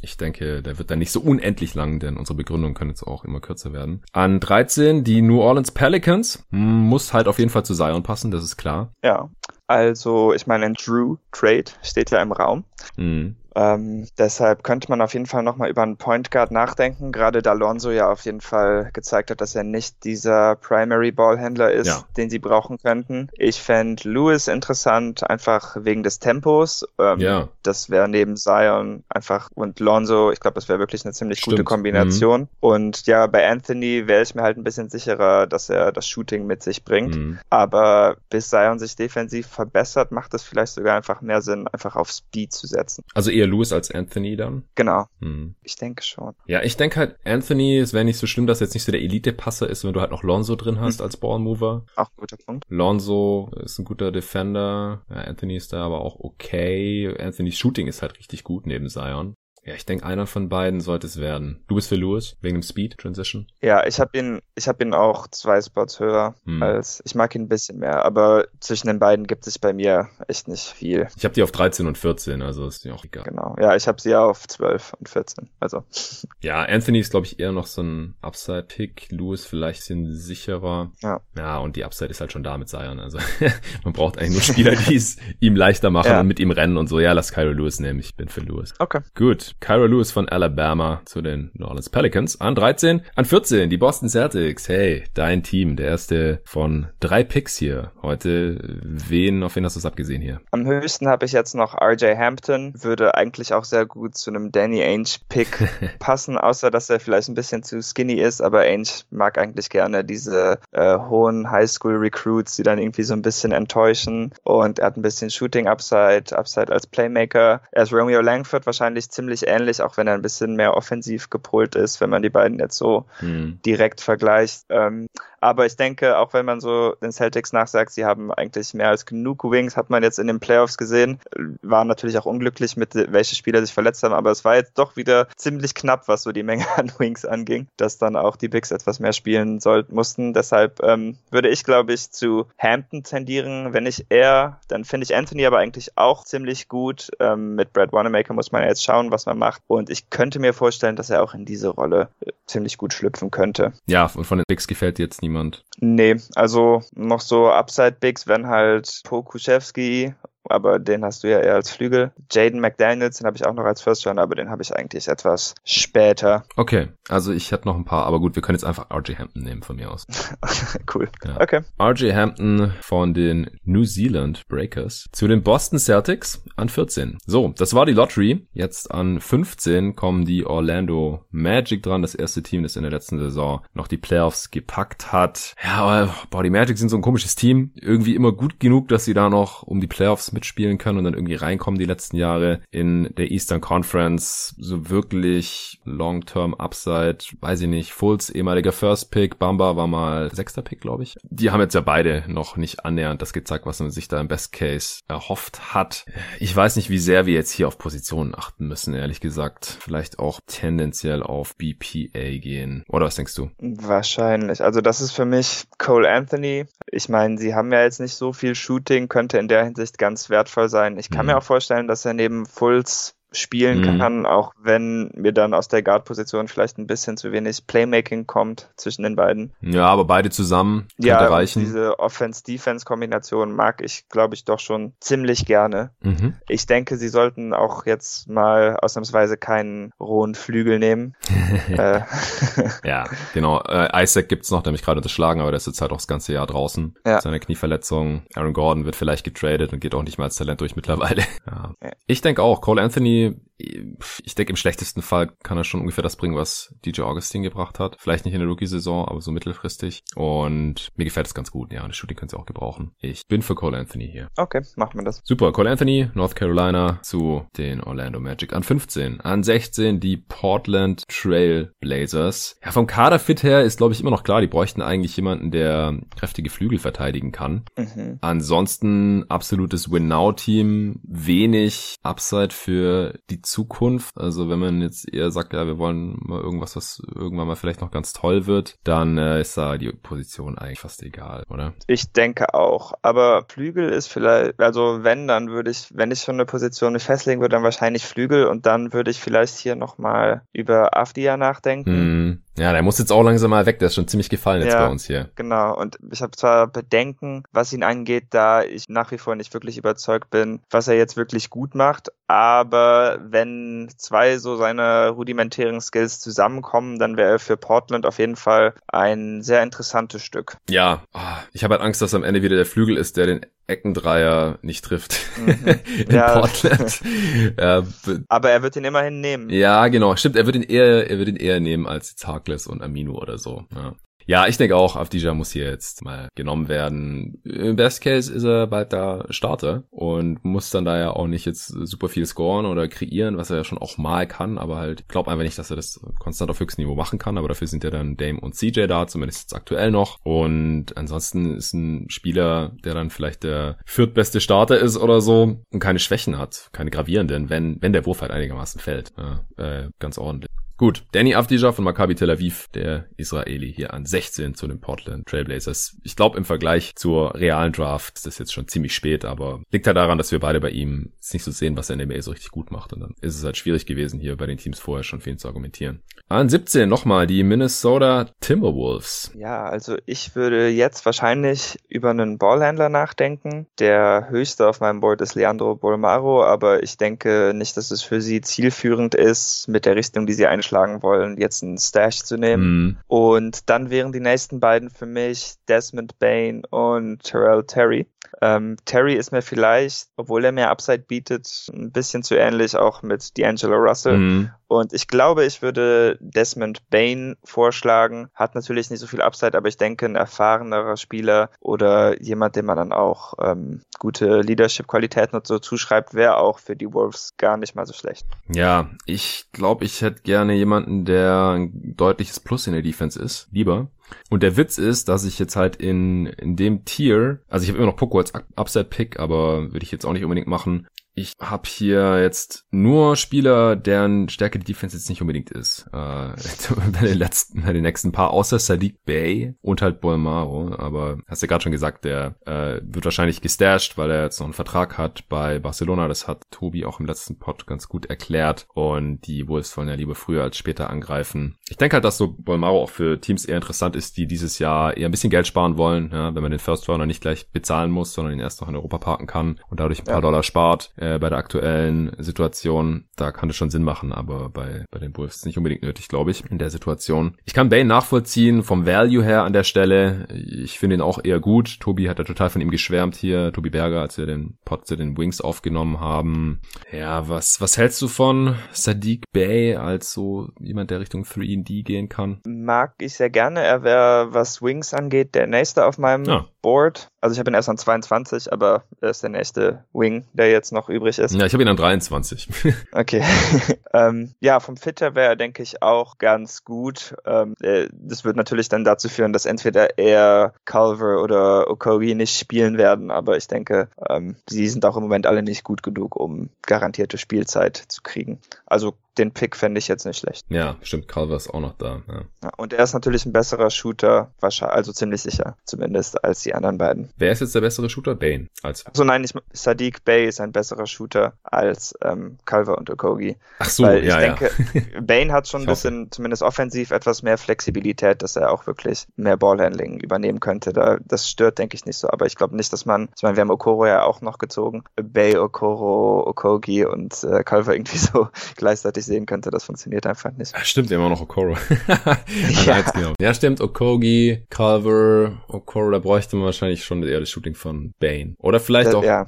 Ich 0.00 0.16
denke, 0.16 0.62
der 0.62 0.78
wird 0.78 0.90
dann 0.90 1.00
nicht 1.00 1.10
so 1.10 1.20
unendlich 1.20 1.74
lang, 1.74 1.98
denn 1.98 2.16
unsere 2.16 2.38
Begründungen 2.38 2.72
können 2.72 2.88
jetzt 2.88 3.02
auch 3.02 3.22
immer 3.22 3.40
kürzer 3.40 3.74
werden. 3.74 4.02
An 4.14 4.40
13 4.40 5.04
die 5.04 5.20
New 5.20 5.42
Orleans 5.42 5.72
Pelicans. 5.72 6.42
Hm, 6.50 6.88
Muss 6.88 7.12
halt 7.12 7.28
auf 7.28 7.38
jeden 7.38 7.50
Fall 7.50 7.66
zu 7.66 7.74
Zion 7.74 8.02
passen, 8.02 8.30
das 8.30 8.42
ist 8.42 8.56
klar. 8.56 8.90
Ja, 9.02 9.28
also 9.66 10.32
ich 10.32 10.46
meine, 10.46 10.64
ein 10.64 10.74
Drew 10.74 11.16
Trade 11.32 11.64
steht 11.82 12.12
ja 12.12 12.22
im 12.22 12.32
Raum. 12.32 12.64
Hm. 12.96 13.36
Ähm, 13.54 14.08
deshalb 14.18 14.64
könnte 14.64 14.90
man 14.90 15.00
auf 15.00 15.12
jeden 15.14 15.26
Fall 15.26 15.42
nochmal 15.42 15.70
über 15.70 15.82
einen 15.82 15.96
Point 15.96 16.30
Guard 16.30 16.50
nachdenken, 16.50 17.12
gerade 17.12 17.40
da 17.42 17.52
Lonzo 17.52 17.90
ja 17.90 18.10
auf 18.10 18.24
jeden 18.24 18.40
Fall 18.40 18.90
gezeigt 18.92 19.30
hat, 19.30 19.40
dass 19.40 19.54
er 19.54 19.62
nicht 19.64 20.04
dieser 20.04 20.56
Primary 20.56 21.12
Ballhändler 21.12 21.70
ist, 21.72 21.86
Ja. 21.86 22.04
den 22.16 22.30
sie 22.30 22.38
brauchen 22.38 22.78
könnten. 22.78 23.28
Ich 23.38 23.62
fände 23.62 24.08
Lewis 24.08 24.48
interessant, 24.48 25.28
einfach 25.28 25.76
wegen 25.80 26.02
des 26.02 26.18
Tempos. 26.18 26.84
Ähm, 26.98 27.20
Ja. 27.20 27.48
Das 27.62 27.90
wäre 27.90 28.08
neben 28.08 28.36
Zion 28.36 29.04
einfach 29.08 29.50
und 29.54 29.80
Lonzo, 29.80 30.30
ich 30.32 30.40
glaube, 30.40 30.56
das 30.56 30.68
wäre 30.68 30.78
wirklich 30.78 31.04
eine 31.04 31.12
ziemlich 31.14 31.40
gute 31.42 31.56
Stimmt. 31.56 31.68
Mhm. 31.68 31.74
Kombination. 31.74 32.48
Und 32.60 33.06
ja, 33.06 33.26
bei 33.26 33.48
Anthony 33.48 34.06
wäre 34.06 34.22
ich 34.22 34.34
mir 34.34 34.42
halt 34.42 34.56
ein 34.58 34.64
bisschen 34.64 34.90
sicherer, 34.90 35.46
dass 35.46 35.70
er 35.70 35.92
das 35.92 36.06
Shooting 36.08 36.46
mit 36.46 36.62
sich 36.62 36.84
bringt. 36.84 37.14
Hm. 37.14 37.38
Aber 37.50 38.16
bis 38.30 38.50
Zion 38.50 38.78
sich 38.78 38.96
defensiv 38.96 39.46
verbessert, 39.46 40.12
macht 40.12 40.34
es 40.34 40.42
vielleicht 40.42 40.72
sogar 40.74 40.96
einfach 40.96 41.20
mehr 41.20 41.40
Sinn, 41.40 41.68
einfach 41.68 41.96
auf 41.96 42.10
Speed 42.10 42.52
zu 42.52 42.66
setzen. 42.66 43.04
Also 43.14 43.30
eher 43.30 43.43
Lewis 43.46 43.72
als 43.72 43.90
Anthony 43.90 44.36
dann. 44.36 44.64
Genau, 44.74 45.06
Hm. 45.20 45.54
ich 45.62 45.76
denke 45.76 46.02
schon. 46.02 46.34
Ja, 46.46 46.62
ich 46.62 46.76
denke 46.76 46.96
halt, 47.00 47.16
Anthony, 47.24 47.78
es 47.78 47.92
wäre 47.92 48.04
nicht 48.04 48.18
so 48.18 48.26
schlimm, 48.26 48.46
dass 48.46 48.60
er 48.60 48.66
jetzt 48.66 48.74
nicht 48.74 48.84
so 48.84 48.92
der 48.92 49.02
Elite-Passer 49.02 49.68
ist, 49.68 49.84
wenn 49.84 49.92
du 49.92 50.00
halt 50.00 50.10
noch 50.10 50.22
Lonzo 50.22 50.56
drin 50.56 50.80
hast 50.80 51.00
als 51.02 51.16
Ballmover. 51.16 51.86
Auch 51.96 52.08
ein 52.08 52.16
guter 52.16 52.36
Punkt. 52.36 52.64
Lonzo 52.68 53.50
ist 53.62 53.78
ein 53.78 53.84
guter 53.84 54.12
Defender. 54.12 55.04
Ja, 55.10 55.16
Anthony 55.22 55.56
ist 55.56 55.72
da 55.72 55.84
aber 55.84 56.00
auch 56.00 56.18
okay. 56.20 57.14
Anthony's 57.18 57.58
Shooting 57.58 57.86
ist 57.86 58.02
halt 58.02 58.18
richtig 58.18 58.44
gut 58.44 58.66
neben 58.66 58.88
Zion. 58.88 59.34
Ja, 59.66 59.74
ich 59.74 59.86
denke, 59.86 60.04
einer 60.04 60.26
von 60.26 60.48
beiden 60.48 60.80
sollte 60.80 61.06
es 61.06 61.18
werden. 61.18 61.64
Du 61.68 61.74
bist 61.74 61.88
für 61.88 61.96
Lewis, 61.96 62.36
wegen 62.42 62.56
dem 62.56 62.62
Speed 62.62 62.98
Transition. 62.98 63.46
Ja, 63.62 63.86
ich 63.86 63.98
habe 63.98 64.16
ihn, 64.18 64.40
ich 64.54 64.68
habe 64.68 64.84
ihn 64.84 64.92
auch 64.94 65.26
zwei 65.28 65.60
Spots 65.62 66.00
höher 66.00 66.34
Hm. 66.44 66.62
als, 66.62 67.02
ich 67.06 67.14
mag 67.14 67.34
ihn 67.34 67.42
ein 67.42 67.48
bisschen 67.48 67.78
mehr, 67.78 68.04
aber 68.04 68.46
zwischen 68.60 68.88
den 68.88 68.98
beiden 68.98 69.26
gibt 69.26 69.46
es 69.46 69.58
bei 69.58 69.72
mir 69.72 70.08
echt 70.28 70.48
nicht 70.48 70.64
viel. 70.66 71.08
Ich 71.16 71.24
habe 71.24 71.34
die 71.34 71.42
auf 71.42 71.50
13 71.52 71.86
und 71.86 71.96
14, 71.96 72.42
also 72.42 72.66
ist 72.66 72.84
dir 72.84 72.94
auch 72.94 73.04
egal. 73.04 73.24
Genau. 73.24 73.56
Ja, 73.58 73.74
ich 73.74 73.88
habe 73.88 74.00
sie 74.00 74.14
auf 74.14 74.46
12 74.46 74.92
und 74.98 75.08
14. 75.08 75.48
Also, 75.60 75.84
Ja, 76.42 76.62
Anthony 76.62 76.98
ist, 76.98 77.10
glaube 77.10 77.26
ich, 77.26 77.40
eher 77.40 77.52
noch 77.52 77.66
so 77.66 77.82
ein 77.82 78.16
Upside-Pick. 78.20 79.08
Lewis 79.10 79.46
vielleicht 79.46 79.80
ein 79.90 80.02
bisschen 80.04 80.14
sicherer. 80.14 80.92
Ja. 81.02 81.20
Ja, 81.36 81.58
und 81.58 81.76
die 81.76 81.84
Upside 81.84 82.10
ist 82.10 82.20
halt 82.20 82.32
schon 82.32 82.42
da 82.42 82.58
mit 82.58 82.68
Zion. 82.68 83.00
Also 83.00 83.18
man 83.84 83.92
braucht 83.94 84.18
eigentlich 84.18 84.32
nur 84.32 84.42
Spieler, 84.42 84.72
die 84.88 84.96
es 84.96 85.16
ihm 85.40 85.56
leichter 85.56 85.90
machen 85.90 86.10
Ja. 86.10 86.20
und 86.20 86.26
mit 86.26 86.38
ihm 86.38 86.50
rennen 86.50 86.76
und 86.76 86.88
so. 86.88 87.00
Ja, 87.00 87.12
lass 87.12 87.32
Kyro 87.32 87.52
Lewis 87.52 87.80
nehmen. 87.80 88.00
Ich 88.00 88.14
bin 88.14 88.28
für 88.28 88.40
Lewis. 88.40 88.74
okay. 88.78 89.00
Gut, 89.14 89.53
Kyra 89.60 89.86
Lewis 89.86 90.12
von 90.12 90.28
Alabama 90.28 91.00
zu 91.04 91.22
den 91.22 91.50
New 91.54 91.66
Orleans 91.66 91.88
Pelicans. 91.88 92.40
An 92.40 92.54
13, 92.54 93.02
an 93.14 93.24
14 93.24 93.70
die 93.70 93.78
Boston 93.78 94.08
Celtics. 94.08 94.68
Hey, 94.68 95.04
dein 95.14 95.42
Team, 95.42 95.76
der 95.76 95.88
erste 95.88 96.40
von 96.44 96.88
drei 97.00 97.24
Picks 97.24 97.56
hier 97.56 97.92
heute. 98.02 98.58
Wen, 98.82 99.42
auf 99.42 99.56
wen 99.56 99.64
hast 99.64 99.76
du 99.76 99.78
es 99.78 99.86
abgesehen 99.86 100.20
hier? 100.20 100.40
Am 100.50 100.66
höchsten 100.66 101.08
habe 101.08 101.24
ich 101.24 101.32
jetzt 101.32 101.54
noch 101.54 101.74
RJ 101.80 102.16
Hampton, 102.16 102.74
würde 102.82 103.14
eigentlich 103.14 103.54
auch 103.54 103.64
sehr 103.64 103.86
gut 103.86 104.16
zu 104.16 104.30
einem 104.30 104.52
Danny 104.52 104.82
Ainge 104.82 105.08
Pick 105.28 105.48
passen, 105.98 106.36
außer 106.36 106.70
dass 106.70 106.90
er 106.90 107.00
vielleicht 107.00 107.28
ein 107.28 107.34
bisschen 107.34 107.62
zu 107.62 107.82
skinny 107.82 108.14
ist, 108.14 108.42
aber 108.42 108.60
Ainge 108.60 108.88
mag 109.10 109.38
eigentlich 109.38 109.70
gerne 109.70 110.04
diese 110.04 110.58
äh, 110.72 110.98
hohen 110.98 111.50
Highschool 111.50 111.96
Recruits, 111.96 112.56
die 112.56 112.62
dann 112.62 112.78
irgendwie 112.78 113.02
so 113.02 113.14
ein 113.14 113.22
bisschen 113.22 113.52
enttäuschen 113.52 114.32
und 114.42 114.78
er 114.78 114.86
hat 114.86 114.96
ein 114.96 115.02
bisschen 115.02 115.30
Shooting 115.30 115.68
Upside, 115.68 116.36
Upside 116.36 116.70
als 116.70 116.86
Playmaker. 116.86 117.62
Er 117.72 117.82
ist 117.82 117.92
Romeo 117.92 118.20
Langford 118.20 118.66
wahrscheinlich 118.66 119.10
ziemlich 119.10 119.43
ähnlich, 119.46 119.82
auch 119.82 119.96
wenn 119.96 120.06
er 120.06 120.14
ein 120.14 120.22
bisschen 120.22 120.56
mehr 120.56 120.76
offensiv 120.76 121.30
gepolt 121.30 121.74
ist, 121.74 122.00
wenn 122.00 122.10
man 122.10 122.22
die 122.22 122.30
beiden 122.30 122.58
jetzt 122.58 122.76
so 122.76 123.04
Hm. 123.18 123.58
direkt 123.64 124.00
vergleicht. 124.00 124.64
Ähm, 124.68 125.08
aber 125.40 125.66
ich 125.66 125.76
denke, 125.76 126.16
auch 126.16 126.32
wenn 126.32 126.46
man 126.46 126.60
so 126.60 126.94
den 127.02 127.12
Celtics 127.12 127.52
nachsagt, 127.52 127.92
sie 127.92 128.06
haben 128.06 128.32
eigentlich 128.32 128.72
mehr 128.72 128.88
als 128.88 129.04
genug 129.04 129.44
Wings, 129.44 129.76
hat 129.76 129.90
man 129.90 130.02
jetzt 130.02 130.18
in 130.18 130.26
den 130.26 130.40
Playoffs 130.40 130.78
gesehen, 130.78 131.18
waren 131.60 131.86
natürlich 131.86 132.16
auch 132.16 132.24
unglücklich 132.24 132.78
mit 132.78 132.94
welche 132.94 133.34
Spieler 133.34 133.60
sich 133.60 133.74
verletzt 133.74 134.02
haben, 134.02 134.14
aber 134.14 134.30
es 134.30 134.42
war 134.46 134.56
jetzt 134.56 134.78
doch 134.78 134.96
wieder 134.96 135.28
ziemlich 135.36 135.74
knapp, 135.74 136.08
was 136.08 136.22
so 136.22 136.32
die 136.32 136.42
Menge 136.42 136.64
an 136.76 136.90
Wings 136.98 137.26
anging, 137.26 137.66
dass 137.76 137.98
dann 137.98 138.16
auch 138.16 138.36
die 138.36 138.48
Bigs 138.48 138.70
etwas 138.70 139.00
mehr 139.00 139.12
spielen 139.12 139.60
sollten 139.60 139.94
mussten. 139.94 140.32
Deshalb 140.32 140.82
ähm, 140.82 141.18
würde 141.30 141.50
ich, 141.50 141.62
glaube 141.62 141.92
ich, 141.92 142.10
zu 142.10 142.46
Hampton 142.58 143.02
tendieren. 143.02 143.74
Wenn 143.74 143.84
ich 143.84 144.06
eher, 144.08 144.60
dann 144.68 144.84
finde 144.84 145.04
ich 145.04 145.14
Anthony 145.14 145.44
aber 145.44 145.58
eigentlich 145.58 145.92
auch 145.96 146.24
ziemlich 146.24 146.68
gut. 146.68 147.10
Ähm, 147.20 147.54
mit 147.54 147.74
Brad 147.74 147.92
Wanamaker 147.92 148.32
muss 148.32 148.50
man 148.50 148.62
ja 148.62 148.68
jetzt 148.68 148.82
schauen, 148.82 149.10
was 149.10 149.26
man 149.26 149.33
macht. 149.34 149.62
Und 149.66 149.90
ich 149.90 150.10
könnte 150.10 150.38
mir 150.38 150.52
vorstellen, 150.52 150.96
dass 150.96 151.10
er 151.10 151.22
auch 151.22 151.34
in 151.34 151.44
diese 151.44 151.68
Rolle 151.68 152.08
äh, 152.20 152.32
ziemlich 152.46 152.78
gut 152.78 152.92
schlüpfen 152.92 153.30
könnte. 153.30 153.72
Ja, 153.86 154.10
und 154.14 154.24
von 154.24 154.38
den 154.38 154.44
Picks 154.46 154.66
gefällt 154.66 154.98
jetzt 154.98 155.22
niemand. 155.22 155.64
Nee, 155.78 156.16
also 156.34 156.82
noch 156.94 157.20
so 157.20 157.50
Upside 157.50 157.96
Bigs, 158.00 158.26
wenn 158.26 158.46
halt 158.46 159.00
Pokuschewski, 159.04 160.14
aber 160.48 160.78
den 160.78 161.04
hast 161.04 161.24
du 161.24 161.30
ja 161.30 161.40
eher 161.40 161.54
als 161.54 161.70
Flügel. 161.70 162.12
Jaden 162.30 162.60
McDaniels, 162.60 163.18
den 163.18 163.26
habe 163.26 163.36
ich 163.36 163.46
auch 163.46 163.54
noch 163.54 163.64
als 163.64 163.82
First 163.82 164.06
Round, 164.06 164.18
aber 164.18 164.34
den 164.34 164.50
habe 164.50 164.62
ich 164.62 164.74
eigentlich 164.74 165.08
etwas 165.08 165.54
später. 165.64 166.44
Okay, 166.56 166.88
also 167.08 167.32
ich 167.32 167.52
hätte 167.52 167.66
noch 167.66 167.76
ein 167.76 167.84
paar, 167.84 168.04
aber 168.06 168.20
gut, 168.20 168.34
wir 168.34 168.42
können 168.42 168.56
jetzt 168.56 168.64
einfach 168.64 168.90
RJ 168.90 169.16
Hampton 169.16 169.42
nehmen 169.42 169.62
von 169.62 169.76
mir 169.76 169.90
aus. 169.90 170.06
cool. 170.94 171.08
Ja. 171.24 171.40
Okay. 171.40 171.60
RJ 171.80 172.12
Hampton 172.12 172.72
von 172.80 173.14
den 173.14 173.50
New 173.64 173.84
Zealand 173.84 174.46
Breakers 174.48 175.06
zu 175.12 175.28
den 175.28 175.42
Boston 175.42 175.78
Celtics 175.78 176.42
an 176.56 176.68
14. 176.68 177.18
So, 177.26 177.52
das 177.56 177.74
war 177.74 177.86
die 177.86 177.92
Lottery. 177.92 178.46
Jetzt 178.52 178.90
an 178.90 179.20
15 179.20 179.96
kommen 179.96 180.24
die 180.24 180.46
Orlando 180.46 181.24
Magic 181.30 181.82
dran, 181.82 182.02
das 182.02 182.14
erste 182.14 182.42
Team, 182.42 182.62
das 182.62 182.76
in 182.76 182.82
der 182.82 182.92
letzten 182.92 183.18
Saison 183.18 183.62
noch 183.72 183.88
die 183.88 183.96
Playoffs 183.96 184.50
gepackt 184.50 185.12
hat. 185.12 185.54
Ja, 185.62 185.84
aber 185.84 186.14
boah, 186.30 186.42
die 186.42 186.50
Magic 186.50 186.78
sind 186.78 186.88
so 186.88 186.96
ein 186.96 187.02
komisches 187.02 187.34
Team. 187.34 187.72
Irgendwie 187.74 188.14
immer 188.14 188.32
gut 188.32 188.60
genug, 188.60 188.88
dass 188.88 189.04
sie 189.04 189.14
da 189.14 189.28
noch 189.28 189.62
um 189.62 189.80
die 189.80 189.86
Playoffs 189.86 190.32
mitspielen 190.34 190.78
können 190.78 190.98
und 190.98 191.04
dann 191.04 191.14
irgendwie 191.14 191.34
reinkommen 191.34 191.78
die 191.78 191.86
letzten 191.86 192.16
Jahre 192.16 192.60
in 192.70 193.14
der 193.16 193.30
Eastern 193.30 193.60
Conference. 193.60 194.54
So 194.58 194.90
wirklich 194.90 195.80
Long-Term 195.84 196.54
Upside, 196.54 197.18
weiß 197.40 197.62
ich 197.62 197.68
nicht. 197.68 197.92
Fultz, 197.92 198.30
ehemaliger 198.30 198.72
First 198.72 199.10
Pick, 199.10 199.38
Bamba 199.38 199.76
war 199.76 199.86
mal 199.86 200.34
sechster 200.34 200.62
Pick, 200.62 200.80
glaube 200.80 201.02
ich. 201.02 201.16
Die 201.22 201.50
haben 201.50 201.60
jetzt 201.60 201.74
ja 201.74 201.80
beide 201.80 202.24
noch 202.26 202.56
nicht 202.56 202.84
annähernd 202.84 203.22
das 203.22 203.32
gezeigt, 203.32 203.66
was 203.66 203.80
man 203.80 203.90
sich 203.90 204.08
da 204.08 204.20
im 204.20 204.28
Best 204.28 204.52
Case 204.52 205.00
erhofft 205.08 205.74
hat. 205.74 206.04
Ich 206.38 206.54
weiß 206.54 206.76
nicht, 206.76 206.90
wie 206.90 206.98
sehr 206.98 207.26
wir 207.26 207.34
jetzt 207.34 207.50
hier 207.50 207.68
auf 207.68 207.78
Positionen 207.78 208.34
achten 208.34 208.66
müssen, 208.66 208.94
ehrlich 208.94 209.20
gesagt. 209.20 209.78
Vielleicht 209.80 210.18
auch 210.18 210.40
tendenziell 210.46 211.22
auf 211.22 211.56
BPA 211.56 212.38
gehen. 212.38 212.84
Oder 212.88 213.06
was 213.06 213.14
denkst 213.14 213.34
du? 213.34 213.50
Wahrscheinlich. 213.58 214.62
Also 214.62 214.80
das 214.80 215.00
ist 215.00 215.12
für 215.12 215.24
mich 215.24 215.64
Cole 215.78 216.10
Anthony. 216.10 216.66
Ich 216.90 217.08
meine, 217.08 217.38
sie 217.38 217.54
haben 217.54 217.72
ja 217.72 217.82
jetzt 217.82 218.00
nicht 218.00 218.14
so 218.14 218.32
viel 218.32 218.54
Shooting, 218.54 219.08
könnte 219.08 219.38
in 219.38 219.48
der 219.48 219.64
Hinsicht 219.64 219.98
ganz 219.98 220.23
wertvoll 220.30 220.68
sein. 220.68 220.98
Ich 220.98 221.10
kann 221.10 221.26
Mhm. 221.26 221.26
mir 221.26 221.36
auch 221.38 221.42
vorstellen, 221.42 221.88
dass 221.88 222.04
er 222.04 222.14
neben 222.14 222.46
Fultz 222.46 223.16
spielen 223.34 223.80
mhm. 223.80 223.98
kann, 223.98 224.26
auch 224.26 224.52
wenn 224.62 225.10
mir 225.14 225.32
dann 225.32 225.54
aus 225.54 225.68
der 225.68 225.82
Guard-Position 225.82 226.48
vielleicht 226.48 226.78
ein 226.78 226.86
bisschen 226.86 227.16
zu 227.16 227.32
wenig 227.32 227.66
Playmaking 227.66 228.26
kommt 228.26 228.70
zwischen 228.76 229.02
den 229.02 229.16
beiden. 229.16 229.52
Ja, 229.60 229.86
aber 229.86 230.04
beide 230.04 230.30
zusammen 230.30 230.88
ja, 230.98 231.18
reichen. 231.18 231.60
Diese 231.60 231.98
Offense-Defense-Kombination 231.98 233.52
mag 233.52 233.82
ich, 233.82 234.08
glaube 234.08 234.34
ich, 234.34 234.44
doch 234.44 234.58
schon 234.58 234.94
ziemlich 235.00 235.46
gerne. 235.46 235.90
Mhm. 236.00 236.34
Ich 236.48 236.66
denke, 236.66 236.96
sie 236.96 237.08
sollten 237.08 237.52
auch 237.52 237.86
jetzt 237.86 238.28
mal 238.28 238.76
ausnahmsweise 238.80 239.36
keinen 239.36 239.92
rohen 240.00 240.34
Flügel 240.34 240.78
nehmen. 240.78 241.14
äh. 241.68 242.00
ja, 242.84 243.04
genau. 243.32 243.60
Äh, 243.62 244.02
Isaac 244.02 244.28
gibt's 244.28 244.50
noch, 244.50 244.62
der 244.62 244.72
mich 244.72 244.82
gerade 244.82 244.98
unterschlagen, 244.98 245.40
aber 245.40 245.50
der 245.50 245.58
ist 245.58 245.66
jetzt 245.66 245.80
halt 245.80 245.92
auch 245.92 245.96
das 245.96 246.06
ganze 246.06 246.32
Jahr 246.32 246.46
draußen. 246.46 246.96
Ja. 247.06 247.20
Seine 247.20 247.40
Knieverletzung. 247.40 248.22
Aaron 248.34 248.52
Gordon 248.52 248.84
wird 248.84 248.96
vielleicht 248.96 249.24
getradet 249.24 249.72
und 249.72 249.80
geht 249.80 249.94
auch 249.94 250.02
nicht 250.02 250.18
mal 250.18 250.24
als 250.24 250.36
Talent 250.36 250.60
durch 250.60 250.76
mittlerweile. 250.76 251.22
Ja. 251.46 251.72
Ich 252.06 252.20
denke 252.20 252.42
auch, 252.42 252.60
Cole 252.60 252.80
Anthony 252.80 253.23
ich 253.56 254.34
denke, 254.34 254.50
im 254.50 254.56
schlechtesten 254.56 255.00
Fall 255.02 255.30
kann 255.42 255.56
er 255.56 255.64
schon 255.64 255.80
ungefähr 255.80 256.02
das 256.02 256.16
bringen, 256.16 256.34
was 256.34 256.74
DJ 256.84 257.02
Augustin 257.02 257.42
gebracht 257.42 257.78
hat. 257.78 257.96
Vielleicht 257.98 258.24
nicht 258.24 258.34
in 258.34 258.40
der 258.40 258.48
Rookie-Saison, 258.48 259.06
aber 259.06 259.20
so 259.20 259.30
mittelfristig. 259.30 260.02
Und 260.16 260.88
mir 260.96 261.04
gefällt 261.04 261.26
es 261.26 261.34
ganz 261.34 261.50
gut. 261.50 261.72
Ja, 261.72 261.86
das 261.86 261.96
Shooting 261.96 262.16
können 262.16 262.28
sie 262.28 262.38
auch 262.38 262.46
gebrauchen. 262.46 262.92
Ich 262.98 263.26
bin 263.28 263.42
für 263.42 263.54
Cole 263.54 263.78
Anthony 263.78 264.08
hier. 264.10 264.28
Okay, 264.36 264.62
machen 264.76 264.98
wir 264.98 265.04
das. 265.04 265.20
Super, 265.24 265.52
Cole 265.52 265.70
Anthony, 265.70 266.10
North 266.14 266.34
Carolina 266.34 266.98
zu 267.02 267.46
den 267.56 267.80
Orlando 267.80 268.18
Magic 268.18 268.52
an 268.52 268.64
15. 268.64 269.20
An 269.20 269.42
16 269.44 270.00
die 270.00 270.16
Portland 270.16 271.04
Trail 271.08 271.72
Blazers. 271.80 272.56
Ja, 272.64 272.72
vom 272.72 272.86
Kaderfit 272.86 273.42
her 273.44 273.62
ist, 273.62 273.78
glaube 273.78 273.94
ich, 273.94 274.00
immer 274.00 274.10
noch 274.10 274.24
klar, 274.24 274.40
die 274.40 274.48
bräuchten 274.48 274.82
eigentlich 274.82 275.16
jemanden, 275.16 275.52
der 275.52 276.00
kräftige 276.16 276.50
Flügel 276.50 276.78
verteidigen 276.78 277.30
kann. 277.30 277.64
Mhm. 277.76 278.18
Ansonsten 278.20 279.24
absolutes 279.30 279.90
Win-Now-Team. 279.92 281.00
Wenig 281.04 281.96
Upside 282.02 282.50
für 282.50 283.03
die 283.30 283.42
Zukunft. 283.42 284.18
Also 284.18 284.48
wenn 284.48 284.58
man 284.58 284.80
jetzt 284.80 285.12
eher 285.12 285.30
sagt, 285.30 285.52
ja, 285.52 285.66
wir 285.66 285.78
wollen 285.78 286.16
mal 286.20 286.40
irgendwas, 286.40 286.76
was 286.76 287.02
irgendwann 287.14 287.46
mal 287.46 287.56
vielleicht 287.56 287.80
noch 287.80 287.90
ganz 287.90 288.12
toll 288.12 288.46
wird, 288.46 288.76
dann 288.84 289.18
äh, 289.18 289.40
ist 289.40 289.56
da 289.56 289.76
die 289.76 289.92
Position 289.92 290.58
eigentlich 290.58 290.80
fast 290.80 291.02
egal, 291.02 291.44
oder? 291.48 291.74
Ich 291.86 292.12
denke 292.12 292.54
auch. 292.54 292.94
Aber 293.02 293.44
Flügel 293.48 293.88
ist 293.90 294.08
vielleicht, 294.08 294.60
also 294.60 295.02
wenn, 295.02 295.28
dann 295.28 295.48
würde 295.50 295.70
ich, 295.70 295.88
wenn 295.92 296.10
ich 296.10 296.20
schon 296.20 296.36
eine 296.36 296.46
Position 296.46 296.98
festlegen 296.98 297.40
würde, 297.40 297.54
dann 297.54 297.62
wahrscheinlich 297.62 298.04
Flügel 298.04 298.46
und 298.46 298.66
dann 298.66 298.92
würde 298.92 299.10
ich 299.10 299.20
vielleicht 299.20 299.56
hier 299.58 299.76
nochmal 299.76 300.42
über 300.52 300.96
Afdia 300.96 301.36
nachdenken. 301.36 301.90
Hm. 301.90 302.42
Ja, 302.56 302.72
der 302.72 302.82
muss 302.82 302.98
jetzt 302.98 303.10
auch 303.10 303.22
langsam 303.22 303.50
mal 303.50 303.66
weg, 303.66 303.78
der 303.78 303.86
ist 303.86 303.94
schon 303.94 304.08
ziemlich 304.08 304.28
gefallen 304.28 304.62
jetzt 304.62 304.74
ja, 304.74 304.86
bei 304.86 304.90
uns 304.90 305.04
hier. 305.04 305.30
Genau, 305.34 305.76
und 305.76 305.98
ich 306.12 306.22
habe 306.22 306.32
zwar 306.36 306.68
Bedenken, 306.68 307.42
was 307.52 307.72
ihn 307.72 307.82
angeht, 307.82 308.26
da 308.30 308.62
ich 308.62 308.88
nach 308.88 309.10
wie 309.10 309.18
vor 309.18 309.34
nicht 309.34 309.52
wirklich 309.54 309.76
überzeugt 309.76 310.30
bin, 310.30 310.60
was 310.70 310.86
er 310.86 310.94
jetzt 310.94 311.16
wirklich 311.16 311.50
gut 311.50 311.74
macht, 311.74 312.10
aber 312.26 313.18
wenn 313.22 313.88
zwei 313.96 314.38
so 314.38 314.56
seine 314.56 315.10
rudimentären 315.10 315.80
Skills 315.80 316.20
zusammenkommen, 316.20 316.98
dann 316.98 317.16
wäre 317.16 317.32
er 317.32 317.38
für 317.38 317.56
Portland 317.56 318.06
auf 318.06 318.18
jeden 318.18 318.36
Fall 318.36 318.74
ein 318.86 319.42
sehr 319.42 319.62
interessantes 319.62 320.22
Stück. 320.22 320.56
Ja, 320.68 321.02
ah, 321.12 321.38
ich 321.52 321.64
habe 321.64 321.74
halt 321.74 321.82
Angst, 321.82 322.02
dass 322.02 322.14
am 322.14 322.24
Ende 322.24 322.42
wieder 322.42 322.56
der 322.56 322.66
Flügel 322.66 322.96
ist, 322.96 323.16
der 323.16 323.26
den 323.26 323.46
Eckendreier 323.66 324.58
nicht 324.62 324.84
trifft 324.84 325.20
mhm. 325.38 325.48
in 326.08 326.14
ja. 326.14 326.38
Portland. 326.38 327.00
ja, 327.58 327.82
aber 328.28 328.50
er 328.50 328.62
wird 328.62 328.76
ihn 328.76 328.84
immerhin 328.84 329.20
nehmen. 329.20 329.48
Ja, 329.48 329.88
genau. 329.88 330.16
Stimmt, 330.16 330.36
er 330.36 330.44
wird 330.46 330.56
ihn 330.56 330.62
eher, 330.62 331.08
er 331.08 331.18
wird 331.18 331.28
ihn 331.28 331.36
eher 331.36 331.60
nehmen 331.60 331.86
als 331.86 332.10
jetzt 332.10 332.26
Harkless 332.44 332.66
und 332.66 332.82
Amino 332.82 333.14
oder 333.14 333.38
so. 333.38 333.64
Ja. 333.74 333.94
Ja, 334.26 334.46
ich 334.46 334.56
denke 334.56 334.74
auch, 334.74 334.96
Avdija 334.96 335.34
muss 335.34 335.52
hier 335.52 335.66
jetzt 335.66 336.02
mal 336.02 336.28
genommen 336.34 336.68
werden. 336.68 337.42
Im 337.44 337.76
Best 337.76 338.00
Case 338.00 338.32
ist 338.32 338.44
er 338.44 338.66
bald 338.66 338.94
da 338.94 339.26
Starter 339.28 339.84
und 339.90 340.42
muss 340.42 340.70
dann 340.70 340.86
da 340.86 340.98
ja 340.98 341.10
auch 341.10 341.26
nicht 341.26 341.44
jetzt 341.44 341.66
super 341.66 342.08
viel 342.08 342.24
scoren 342.24 342.64
oder 342.64 342.88
kreieren, 342.88 343.36
was 343.36 343.50
er 343.50 343.58
ja 343.58 343.64
schon 343.64 343.76
auch 343.76 343.98
mal 343.98 344.26
kann, 344.26 344.56
aber 344.56 344.78
halt, 344.78 345.00
ich 345.00 345.08
glaube 345.08 345.30
einfach 345.30 345.44
nicht, 345.44 345.58
dass 345.58 345.68
er 345.68 345.76
das 345.76 346.00
konstant 346.18 346.50
auf 346.50 346.58
höchstem 346.58 346.84
Niveau 346.84 346.94
machen 346.94 347.18
kann, 347.18 347.36
aber 347.36 347.48
dafür 347.48 347.66
sind 347.66 347.84
ja 347.84 347.90
dann 347.90 348.16
Dame 348.16 348.40
und 348.40 348.54
CJ 348.54 348.86
da, 348.86 349.06
zumindest 349.06 349.42
jetzt 349.42 349.54
aktuell 349.54 349.90
noch. 349.90 350.18
Und 350.24 350.96
ansonsten 350.96 351.54
ist 351.56 351.74
ein 351.74 352.08
Spieler, 352.08 352.72
der 352.82 352.94
dann 352.94 353.10
vielleicht 353.10 353.42
der 353.42 353.76
viertbeste 353.84 354.40
Starter 354.40 354.78
ist 354.78 354.96
oder 354.96 355.20
so 355.20 355.58
und 355.70 355.80
keine 355.80 355.98
Schwächen 355.98 356.38
hat, 356.38 356.70
keine 356.72 356.90
gravierenden, 356.90 357.50
wenn, 357.50 357.76
wenn 357.82 357.92
der 357.92 358.06
Wurf 358.06 358.22
halt 358.22 358.30
einigermaßen 358.30 358.80
fällt. 358.80 359.12
Ja, 359.18 359.44
äh, 359.62 359.90
ganz 359.98 360.16
ordentlich. 360.16 360.48
Gut, 360.76 361.04
Danny 361.12 361.36
Avdija 361.36 361.70
von 361.70 361.84
Maccabi 361.84 362.16
Tel 362.16 362.30
Aviv, 362.30 362.66
der 362.74 363.06
Israeli 363.16 363.72
hier 363.72 363.94
an 363.94 364.06
16 364.06 364.56
zu 364.56 364.66
den 364.66 364.80
Portland 364.80 365.24
Trailblazers. 365.28 365.96
Ich 366.02 366.16
glaube 366.16 366.36
im 366.36 366.44
Vergleich 366.44 366.96
zur 366.96 367.32
realen 367.36 367.72
Draft 367.72 368.16
ist 368.16 368.26
das 368.26 368.38
jetzt 368.38 368.52
schon 368.52 368.66
ziemlich 368.66 368.92
spät, 368.92 369.24
aber 369.24 369.62
liegt 369.70 369.86
halt 369.86 369.96
daran, 369.96 370.18
dass 370.18 370.32
wir 370.32 370.40
beide 370.40 370.60
bei 370.60 370.70
ihm 370.70 371.12
nicht 371.32 371.44
so 371.44 371.52
sehen, 371.52 371.76
was 371.76 371.90
er 371.90 371.92
in 371.92 371.98
der 372.00 372.08
NBA 372.08 372.22
so 372.22 372.32
richtig 372.32 372.50
gut 372.50 372.72
macht 372.72 372.92
und 372.92 373.00
dann 373.02 373.14
ist 373.20 373.38
es 373.38 373.44
halt 373.44 373.56
schwierig 373.56 373.86
gewesen, 373.86 374.18
hier 374.18 374.36
bei 374.36 374.46
den 374.46 374.58
Teams 374.58 374.80
vorher 374.80 375.04
schon 375.04 375.22
ihn 375.24 375.38
zu 375.38 375.46
argumentieren. 375.46 376.02
An 376.28 376.48
17 376.48 376.88
nochmal 376.88 377.28
die 377.28 377.44
Minnesota 377.44 378.26
Timberwolves. 378.40 379.30
Ja, 379.36 379.66
also 379.66 379.96
ich 380.06 380.34
würde 380.34 380.70
jetzt 380.70 381.06
wahrscheinlich 381.06 381.78
über 381.88 382.10
einen 382.10 382.36
Ballhändler 382.36 382.88
nachdenken. 382.88 383.68
Der 383.78 384.26
höchste 384.28 384.66
auf 384.66 384.80
meinem 384.80 384.98
Board 384.98 385.20
ist 385.20 385.36
Leandro 385.36 385.76
Bolmaro, 385.76 386.42
aber 386.42 386.82
ich 386.82 386.96
denke 386.96 387.52
nicht, 387.54 387.76
dass 387.76 387.92
es 387.92 388.02
für 388.02 388.20
sie 388.20 388.40
zielführend 388.40 389.14
ist, 389.14 389.68
mit 389.68 389.86
der 389.86 389.94
Richtung, 389.94 390.26
die 390.26 390.32
sie 390.32 390.46
einschlagen 390.46 390.63
einschlagen 390.64 391.02
wollen, 391.02 391.38
jetzt 391.38 391.62
einen 391.62 391.78
Stash 391.78 392.22
zu 392.22 392.36
nehmen. 392.36 392.64
Mhm. 392.64 392.96
Und 393.06 393.70
dann 393.70 393.90
wären 393.90 394.12
die 394.12 394.20
nächsten 394.20 394.60
beiden 394.60 394.90
für 394.90 395.06
mich 395.06 395.54
Desmond 395.68 396.18
Bain 396.18 396.64
und 396.70 397.22
Terrell 397.22 397.64
Terry. 397.64 398.06
Ähm, 398.40 398.76
Terry 398.84 399.14
ist 399.14 399.32
mir 399.32 399.42
vielleicht, 399.42 400.08
obwohl 400.16 400.44
er 400.44 400.52
mehr 400.52 400.70
Upside 400.70 401.04
bietet, 401.06 401.48
ein 401.72 401.92
bisschen 401.92 402.22
zu 402.22 402.34
ähnlich 402.34 402.76
auch 402.76 403.02
mit 403.02 403.22
D'Angelo 403.22 403.76
Russell. 403.76 404.18
Mhm. 404.18 404.50
Und 404.66 404.92
ich 404.92 405.06
glaube, 405.06 405.44
ich 405.44 405.62
würde 405.62 406.18
Desmond 406.20 406.88
Bain 406.90 407.36
vorschlagen. 407.44 408.28
Hat 408.34 408.54
natürlich 408.54 408.90
nicht 408.90 409.00
so 409.00 409.06
viel 409.06 409.22
Upside, 409.22 409.56
aber 409.56 409.68
ich 409.68 409.76
denke, 409.76 410.06
ein 410.06 410.16
erfahrenerer 410.16 410.96
Spieler 410.96 411.50
oder 411.60 412.20
jemand, 412.20 412.56
dem 412.56 412.66
man 412.66 412.76
dann 412.76 412.92
auch 412.92 413.34
ähm, 413.40 413.82
gute 413.98 414.40
Leadership-Qualitäten 414.40 415.36
und 415.36 415.46
so 415.46 415.58
zuschreibt, 415.58 416.14
wäre 416.14 416.38
auch 416.38 416.58
für 416.58 416.74
die 416.74 416.92
Wolves 416.92 417.34
gar 417.36 417.56
nicht 417.56 417.76
mal 417.76 417.86
so 417.86 417.92
schlecht. 417.92 418.26
Ja, 418.48 418.90
ich 419.06 419.46
glaube, 419.52 419.84
ich 419.84 420.00
hätte 420.00 420.22
gerne 420.22 420.53
jemanden, 420.54 421.04
der 421.04 421.50
ein 421.50 421.94
deutliches 421.96 422.40
Plus 422.40 422.66
in 422.66 422.72
der 422.72 422.82
Defense 422.82 423.20
ist. 423.20 423.48
Lieber. 423.52 423.88
Und 424.30 424.42
der 424.42 424.56
Witz 424.56 424.78
ist, 424.78 425.08
dass 425.08 425.24
ich 425.24 425.38
jetzt 425.38 425.56
halt 425.56 425.76
in, 425.76 426.26
in 426.26 426.56
dem 426.56 426.84
Tier, 426.84 427.40
also 427.48 427.64
ich 427.64 427.70
habe 427.70 427.78
immer 427.78 427.86
noch 427.86 427.96
Poco 427.96 428.18
als 428.18 428.32
Upside-Pick, 428.34 429.18
aber 429.18 429.72
würde 429.72 429.84
ich 429.84 429.92
jetzt 429.92 430.04
auch 430.04 430.12
nicht 430.12 430.24
unbedingt 430.24 430.46
machen, 430.46 430.86
ich 431.14 431.32
habe 431.40 431.68
hier 431.68 432.20
jetzt 432.20 432.66
nur 432.70 433.16
Spieler, 433.16 433.76
deren 433.76 434.28
Stärke 434.28 434.58
die 434.58 434.64
Defense 434.64 434.96
jetzt 434.96 435.08
nicht 435.08 435.20
unbedingt 435.20 435.50
ist. 435.50 435.86
Äh, 435.92 435.94
bei 436.92 437.06
den 437.06 437.18
letzten, 437.18 437.62
bei 437.62 437.72
den 437.72 437.82
nächsten 437.82 438.10
paar, 438.10 438.30
außer 438.30 438.58
Sadiq 438.58 439.04
Bay 439.04 439.54
und 439.62 439.80
halt 439.80 440.00
Bolmaro. 440.00 440.74
Aber 440.76 441.18
hast 441.26 441.42
ja 441.42 441.48
gerade 441.48 441.62
schon 441.62 441.72
gesagt, 441.72 442.04
der 442.04 442.34
äh, 442.46 442.80
wird 442.82 443.04
wahrscheinlich 443.04 443.40
gestasht, 443.40 443.96
weil 443.96 444.10
er 444.10 444.24
jetzt 444.24 444.40
noch 444.40 444.46
einen 444.46 444.54
Vertrag 444.54 444.98
hat 444.98 445.28
bei 445.28 445.60
Barcelona. 445.60 446.08
Das 446.08 446.26
hat 446.26 446.42
Tobi 446.50 446.84
auch 446.84 446.98
im 446.98 447.06
letzten 447.06 447.38
Pod 447.38 447.66
ganz 447.66 447.88
gut 447.88 448.06
erklärt. 448.06 448.66
Und 448.74 449.20
die 449.22 449.46
Wolves 449.46 449.76
wollen 449.76 449.88
ja 449.88 449.94
lieber 449.94 450.16
früher 450.16 450.42
als 450.42 450.58
später 450.58 450.90
angreifen. 450.90 451.56
Ich 451.68 451.76
denke 451.76 451.94
halt, 451.94 452.04
dass 452.04 452.18
so 452.18 452.34
Bolmaro 452.36 452.82
auch 452.82 452.90
für 452.90 453.20
Teams 453.20 453.44
eher 453.44 453.56
interessant 453.56 453.94
ist, 453.94 454.16
die 454.16 454.26
dieses 454.26 454.58
Jahr 454.58 454.96
eher 454.96 455.08
ein 455.08 455.12
bisschen 455.12 455.30
Geld 455.30 455.46
sparen 455.46 455.78
wollen, 455.78 456.10
ja, 456.12 456.34
wenn 456.34 456.42
man 456.42 456.50
den 456.50 456.60
First 456.60 456.88
Runner 456.88 457.06
nicht 457.06 457.20
gleich 457.20 457.50
bezahlen 457.50 457.90
muss, 457.90 458.14
sondern 458.14 458.34
ihn 458.34 458.40
erst 458.40 458.60
noch 458.60 458.68
in 458.68 458.74
Europa 458.74 458.98
parken 458.98 459.26
kann 459.26 459.60
und 459.70 459.78
dadurch 459.78 460.00
ein 460.00 460.06
paar 460.06 460.16
ja. 460.16 460.20
Dollar 460.20 460.42
spart 460.42 460.92
äh, 461.04 461.18
bei 461.18 461.28
der 461.28 461.38
aktuellen 461.38 462.14
Situation, 462.18 463.04
da 463.16 463.30
kann 463.30 463.50
es 463.50 463.56
schon 463.56 463.70
Sinn 463.70 463.82
machen, 463.82 464.12
aber 464.12 464.48
bei, 464.48 464.84
bei 464.90 464.98
den 464.98 465.12
ist 465.24 465.46
nicht 465.46 465.58
unbedingt 465.58 465.82
nötig, 465.82 466.08
glaube 466.08 466.30
ich, 466.30 466.44
in 466.50 466.58
der 466.58 466.70
Situation. 466.70 467.36
Ich 467.44 467.54
kann 467.54 467.68
Bane 467.68 467.84
nachvollziehen 467.84 468.62
vom 468.62 468.86
Value 468.86 469.22
her 469.22 469.42
an 469.42 469.52
der 469.52 469.64
Stelle. 469.64 470.26
Ich 470.30 470.78
finde 470.78 470.96
ihn 470.96 471.02
auch 471.02 471.22
eher 471.22 471.40
gut. 471.40 471.80
Tobi 471.80 472.08
hat 472.08 472.18
ja 472.18 472.24
total 472.24 472.50
von 472.50 472.60
ihm 472.60 472.70
geschwärmt 472.70 473.16
hier, 473.16 473.52
Tobi 473.52 473.70
Berger, 473.70 474.00
als 474.00 474.18
wir 474.18 474.26
den 474.26 474.58
Pod 474.64 474.86
zu 474.86 474.96
den 474.96 475.16
Wings 475.16 475.40
aufgenommen 475.40 476.00
haben. 476.00 476.60
Ja, 476.90 477.28
was, 477.28 477.60
was 477.60 477.76
hältst 477.76 478.00
du 478.02 478.08
von 478.08 478.56
Sadiq 478.72 479.24
Bay 479.32 479.76
als 479.76 480.12
so 480.12 480.48
jemand, 480.60 480.90
der 480.90 481.00
Richtung 481.00 481.24
3D 481.24 481.84
gehen 481.84 482.08
kann? 482.08 482.40
Mag 482.46 482.94
ich 483.00 483.14
sehr 483.14 483.30
gerne. 483.30 483.60
Er 483.60 483.82
wäre, 483.82 484.32
was 484.32 484.62
Wings 484.62 484.94
angeht, 484.94 485.34
der 485.34 485.46
nächste 485.46 485.84
auf 485.84 485.98
meinem 485.98 486.24
ja. 486.24 486.46
Board. 486.64 487.08
Also 487.20 487.34
ich 487.34 487.38
habe 487.38 487.50
ihn 487.50 487.54
erst 487.54 487.68
an 487.68 487.76
22, 487.76 488.50
aber 488.50 488.84
er 489.02 489.10
ist 489.10 489.22
der 489.22 489.28
nächste 489.28 489.84
Wing, 489.92 490.24
der 490.32 490.50
jetzt 490.50 490.72
noch 490.72 490.88
übrig 490.88 491.18
ist. 491.18 491.34
Ja, 491.34 491.44
ich 491.44 491.52
habe 491.52 491.62
ihn 491.62 491.68
an 491.68 491.76
23. 491.76 492.48
okay. 492.92 493.22
ähm, 493.92 494.34
ja, 494.40 494.60
vom 494.60 494.78
Fitter 494.78 495.14
wäre 495.14 495.28
er, 495.28 495.36
denke 495.36 495.62
ich, 495.62 495.82
auch 495.82 496.16
ganz 496.16 496.64
gut. 496.64 497.14
Ähm, 497.26 497.54
äh, 497.60 497.88
das 497.92 498.24
wird 498.24 498.36
natürlich 498.36 498.70
dann 498.70 498.82
dazu 498.82 499.10
führen, 499.10 499.34
dass 499.34 499.44
entweder 499.44 499.98
er, 499.98 500.54
Culver 500.64 501.22
oder 501.22 501.68
Okogi 501.70 502.14
nicht 502.14 502.38
spielen 502.38 502.78
werden, 502.78 503.10
aber 503.10 503.36
ich 503.36 503.46
denke, 503.46 503.88
ähm, 504.08 504.36
sie 504.48 504.66
sind 504.68 504.86
auch 504.86 504.96
im 504.96 505.02
Moment 505.02 505.26
alle 505.26 505.42
nicht 505.42 505.64
gut 505.64 505.82
genug, 505.82 506.16
um 506.16 506.48
garantierte 506.62 507.18
Spielzeit 507.18 507.76
zu 507.76 508.00
kriegen. 508.02 508.40
Also 508.64 508.94
den 509.18 509.32
Pick 509.32 509.56
fände 509.56 509.78
ich 509.78 509.88
jetzt 509.88 510.04
nicht 510.06 510.18
schlecht. 510.18 510.44
Ja, 510.48 510.76
stimmt, 510.82 511.08
Culver 511.08 511.36
ist 511.36 511.50
auch 511.50 511.60
noch 511.60 511.76
da. 511.76 512.02
Ja. 512.08 512.22
Ja, 512.42 512.50
und 512.56 512.72
er 512.72 512.84
ist 512.84 512.94
natürlich 512.94 513.26
ein 513.26 513.32
besserer 513.32 513.70
Shooter, 513.70 514.32
wahrscheinlich, 514.40 514.76
also 514.76 514.92
ziemlich 514.92 515.22
sicher, 515.22 515.56
zumindest 515.64 516.22
als 516.24 516.42
die 516.42 516.54
anderen 516.54 516.78
beiden. 516.78 517.10
Wer 517.16 517.32
ist 517.32 517.40
jetzt 517.40 517.54
der 517.54 517.60
bessere 517.60 517.88
Shooter? 517.88 518.14
Bane. 518.14 518.48
Als 518.62 518.86
Also 518.86 519.04
nein, 519.04 519.24
ich, 519.24 519.32
Sadiq 519.52 520.04
Bey 520.04 520.26
ist 520.26 520.40
ein 520.40 520.52
besserer 520.52 520.86
Shooter 520.86 521.34
als 521.42 521.94
ähm, 522.02 522.38
Culver 522.44 522.78
und 522.78 522.90
Okogi. 522.90 523.36
Ach 523.58 523.68
so, 523.68 523.84
Weil 523.84 524.02
ich 524.02 524.08
ja, 524.08 524.18
denke, 524.18 524.50
ja. 524.72 525.00
Bane 525.00 525.32
hat 525.32 525.48
schon 525.48 525.62
ein 525.62 525.66
bisschen, 525.66 526.10
zumindest 526.10 526.42
offensiv, 526.42 526.90
etwas 526.90 527.22
mehr 527.22 527.38
Flexibilität, 527.38 528.22
dass 528.22 528.36
er 528.36 528.52
auch 528.52 528.66
wirklich 528.66 529.06
mehr 529.16 529.36
Ballhandling 529.36 530.00
übernehmen 530.00 530.40
könnte. 530.40 530.72
Da, 530.72 530.98
das 531.04 531.28
stört, 531.28 531.58
denke 531.58 531.76
ich, 531.76 531.84
nicht 531.86 531.98
so. 531.98 532.08
Aber 532.10 532.26
ich 532.26 532.36
glaube 532.36 532.56
nicht, 532.56 532.72
dass 532.72 532.86
man, 532.86 533.08
ich 533.16 533.22
meine, 533.22 533.36
wir 533.36 533.40
haben 533.42 533.50
Okoro 533.50 533.86
ja 533.86 534.04
auch 534.04 534.20
noch 534.20 534.38
gezogen. 534.38 534.84
Bay, 534.96 535.36
Okoro, 535.36 536.26
Okogi 536.26 536.84
und 536.84 537.22
äh, 537.24 537.42
Culver 537.44 537.74
irgendwie 537.74 537.98
so 537.98 538.28
gleichzeitig 538.56 539.03
sehen 539.04 539.26
könnte. 539.26 539.50
Das 539.50 539.64
funktioniert 539.64 540.06
einfach 540.06 540.32
nicht. 540.32 540.54
Ah, 540.54 540.64
Stimmt, 540.64 540.92
auch 540.92 541.08
noch 541.08 541.20
Okoro. 541.20 541.54
An 541.54 541.58
Ja. 542.66 542.80
genau. 542.82 543.12
ja, 543.20 543.34
stimmt, 543.34 543.60
Okogi, 543.60 544.44
Culver, 544.50 545.42
Okoro, 545.48 545.90
da 545.90 545.98
bräuchte 545.98 546.36
man 546.36 546.46
wahrscheinlich 546.46 546.84
schon 546.84 547.02
eher 547.02 547.20
das 547.20 547.30
Shooting 547.30 547.54
von 547.54 547.92
Bane. 547.98 548.34
Oder 548.38 548.60
vielleicht 548.60 548.94
auch, 548.94 549.04
ja, 549.04 549.26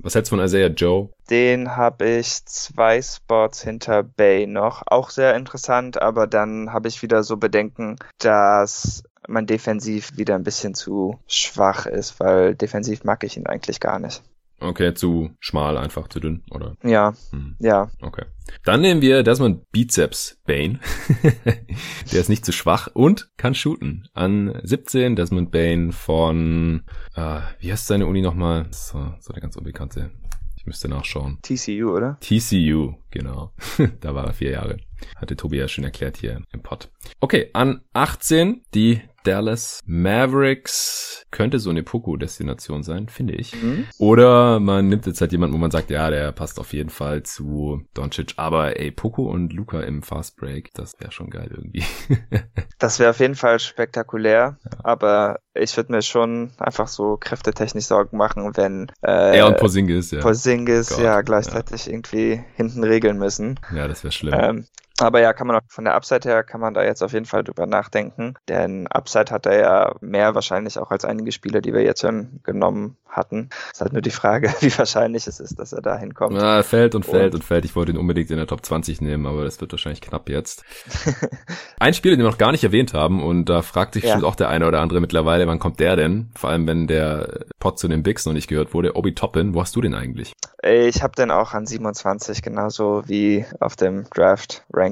was 0.00 0.14
hältst 0.14 0.30
du 0.30 0.36
von 0.36 0.44
Isaiah 0.44 0.68
Joe? 0.68 1.10
den 1.30 1.76
habe 1.76 2.08
ich 2.08 2.44
zwei 2.46 3.02
Spots 3.02 3.62
hinter 3.62 4.02
Bay 4.02 4.46
noch. 4.46 4.82
Auch 4.86 5.10
sehr 5.10 5.34
interessant, 5.34 6.00
aber 6.00 6.26
dann 6.26 6.72
habe 6.72 6.88
ich 6.88 7.02
wieder 7.02 7.22
so 7.22 7.36
Bedenken, 7.36 7.96
dass 8.18 9.02
man 9.28 9.46
defensiv 9.46 10.16
wieder 10.16 10.36
ein 10.36 10.44
bisschen 10.44 10.74
zu 10.74 11.18
schwach 11.26 11.84
ist, 11.84 12.18
weil 12.18 12.54
defensiv 12.54 13.04
mag 13.04 13.24
ich 13.24 13.36
ihn 13.36 13.46
eigentlich 13.46 13.78
gar 13.80 13.98
nicht. 13.98 14.22
Okay, 14.60 14.92
zu 14.94 15.30
schmal, 15.38 15.76
einfach 15.78 16.08
zu 16.08 16.18
dünn, 16.20 16.42
oder? 16.50 16.76
Ja, 16.82 17.14
Hm. 17.30 17.56
ja. 17.60 17.90
Okay. 18.00 18.24
Dann 18.64 18.80
nehmen 18.80 19.00
wir 19.02 19.22
Desmond 19.22 19.70
Bizeps 19.70 20.40
Bane. 20.46 20.80
Der 22.12 22.20
ist 22.20 22.28
nicht 22.28 22.44
zu 22.44 22.52
schwach 22.52 22.88
und 22.92 23.30
kann 23.36 23.54
shooten. 23.54 24.08
An 24.14 24.58
17 24.62 25.16
Desmond 25.16 25.50
Bane 25.50 25.92
von, 25.92 26.82
äh, 27.14 27.40
wie 27.60 27.70
heißt 27.70 27.86
seine 27.86 28.06
Uni 28.06 28.20
nochmal? 28.22 28.66
So, 28.70 29.12
so 29.20 29.32
eine 29.32 29.40
ganz 29.40 29.56
unbekannte. 29.56 30.10
Ich 30.56 30.66
müsste 30.66 30.88
nachschauen. 30.88 31.38
TCU, 31.42 31.90
oder? 31.94 32.18
TCU, 32.20 32.94
genau. 33.10 33.52
da 34.00 34.14
war 34.14 34.26
er 34.26 34.32
vier 34.34 34.50
Jahre. 34.50 34.78
Hatte 35.16 35.36
Tobi 35.36 35.58
ja 35.58 35.68
schon 35.68 35.84
erklärt 35.84 36.16
hier 36.16 36.42
im 36.52 36.62
Pod. 36.62 36.90
Okay, 37.20 37.50
an 37.52 37.82
18 37.92 38.62
die 38.74 39.00
Dallas 39.28 39.80
Mavericks. 39.84 41.26
Könnte 41.30 41.58
so 41.58 41.68
eine 41.68 41.82
Poku-Destination 41.82 42.82
sein, 42.82 43.10
finde 43.10 43.34
ich. 43.34 43.54
Mhm. 43.62 43.84
Oder 43.98 44.58
man 44.58 44.88
nimmt 44.88 45.04
jetzt 45.04 45.20
halt 45.20 45.32
jemanden, 45.32 45.54
wo 45.54 45.58
man 45.58 45.70
sagt, 45.70 45.90
ja, 45.90 46.08
der 46.08 46.32
passt 46.32 46.58
auf 46.58 46.72
jeden 46.72 46.88
Fall 46.88 47.24
zu 47.24 47.82
Doncic. 47.92 48.32
Aber 48.36 48.80
ey, 48.80 48.90
Poku 48.90 49.28
und 49.28 49.52
Luca 49.52 49.82
im 49.82 50.02
Fast 50.02 50.38
Break, 50.38 50.70
das 50.72 50.98
wäre 50.98 51.12
schon 51.12 51.28
geil 51.28 51.50
irgendwie. 51.50 51.84
Das 52.78 53.00
wäre 53.00 53.10
auf 53.10 53.18
jeden 53.18 53.34
Fall 53.34 53.58
spektakulär, 53.58 54.56
aber 54.84 55.40
ich 55.52 55.76
würde 55.76 55.90
mir 55.90 56.02
schon 56.02 56.52
einfach 56.58 56.86
so 56.86 57.16
kräftetechnisch 57.16 57.86
Sorgen 57.86 58.16
machen, 58.16 58.56
wenn 58.56 58.92
äh, 59.02 59.36
er 59.36 59.48
und 59.48 59.56
Porzingis, 59.56 60.12
ja. 60.12 60.20
Porzingis 60.20 60.90
Gott, 60.90 61.00
ja 61.00 61.20
gleichzeitig 61.22 61.90
irgendwie 61.90 62.40
hinten 62.54 62.84
regeln 62.84 63.18
müssen. 63.18 63.58
Ja, 63.74 63.88
das 63.88 64.04
wäre 64.04 64.12
schlimm. 64.12 64.34
Ähm, 64.38 64.66
aber 65.00 65.20
ja, 65.20 65.32
kann 65.32 65.46
man 65.46 65.56
auch 65.56 65.60
von 65.68 65.84
der 65.84 65.94
Upside 65.94 66.28
her 66.28 66.42
kann 66.42 66.60
man 66.60 66.74
da 66.74 66.82
jetzt 66.82 67.02
auf 67.02 67.12
jeden 67.12 67.26
Fall 67.26 67.44
drüber 67.44 67.66
nachdenken, 67.66 68.34
denn 68.48 68.86
Upside 68.88 69.30
hat 69.32 69.46
er 69.46 69.60
ja 69.60 69.94
mehr 70.00 70.34
wahrscheinlich 70.34 70.78
auch 70.78 70.90
als 70.90 71.04
einige 71.04 71.32
Spieler, 71.32 71.60
die 71.60 71.72
wir 71.72 71.82
jetzt 71.82 72.00
schon 72.00 72.40
genommen 72.44 72.96
hatten. 73.08 73.48
Ist 73.72 73.80
halt 73.80 73.92
nur 73.92 74.02
die 74.02 74.10
Frage, 74.10 74.48
wie 74.60 74.76
wahrscheinlich 74.78 75.26
es 75.26 75.40
ist, 75.40 75.58
dass 75.58 75.72
er 75.72 75.82
da 75.82 75.96
hinkommt. 75.98 76.36
Ja, 76.36 76.56
er 76.56 76.62
fällt 76.64 76.94
und 76.94 77.04
fällt 77.06 77.34
Und- 77.34 77.44
fällt. 77.44 77.64
Ich 77.64 77.74
wollte 77.76 77.92
ihn 77.92 77.98
unbedingt 77.98 78.30
in 78.30 78.36
der 78.36 78.46
Top 78.46 78.64
20 78.64 79.00
nehmen, 79.00 79.26
aber 79.26 79.44
das 79.44 79.60
wird 79.60 79.72
wahrscheinlich 79.72 80.00
knapp 80.00 80.28
jetzt. 80.28 80.64
Ein 81.80 81.94
Spieler, 81.94 82.16
den 82.16 82.24
wir 82.24 82.30
noch 82.30 82.38
gar 82.38 82.52
nicht 82.52 82.64
erwähnt 82.64 82.94
haben, 82.94 83.22
und 83.22 83.46
da 83.46 83.62
fragt 83.62 83.94
sich 83.94 84.04
Ja. 84.04 84.10
bestimmt 84.14 84.24
auch 84.30 84.34
der 84.36 84.48
eine 84.48 84.66
oder 84.66 84.80
andere 84.80 85.00
mittlerweile, 85.00 85.46
wann 85.46 85.58
kommt 85.58 85.80
der 85.80 85.96
denn? 85.96 86.30
Vor 86.34 86.50
allem, 86.50 86.66
wenn 86.66 86.86
der 86.86 87.44
Pod 87.58 87.78
zu 87.78 87.88
den 87.88 88.02
Bigs 88.02 88.26
noch 88.26 88.32
nicht 88.32 88.48
gehört 88.48 88.74
wurde. 88.74 88.96
Obi 88.96 89.14
Toppin, 89.14 89.54
wo 89.54 89.60
hast 89.60 89.74
du 89.76 89.80
den 89.80 89.94
eigentlich? 89.94 90.32
Ich 90.62 91.02
habe 91.02 91.12
den 91.16 91.30
auch 91.30 91.54
an 91.54 91.66
27, 91.66 92.42
genauso 92.42 93.02
wie 93.06 93.46
auf 93.60 93.76
dem 93.76 94.06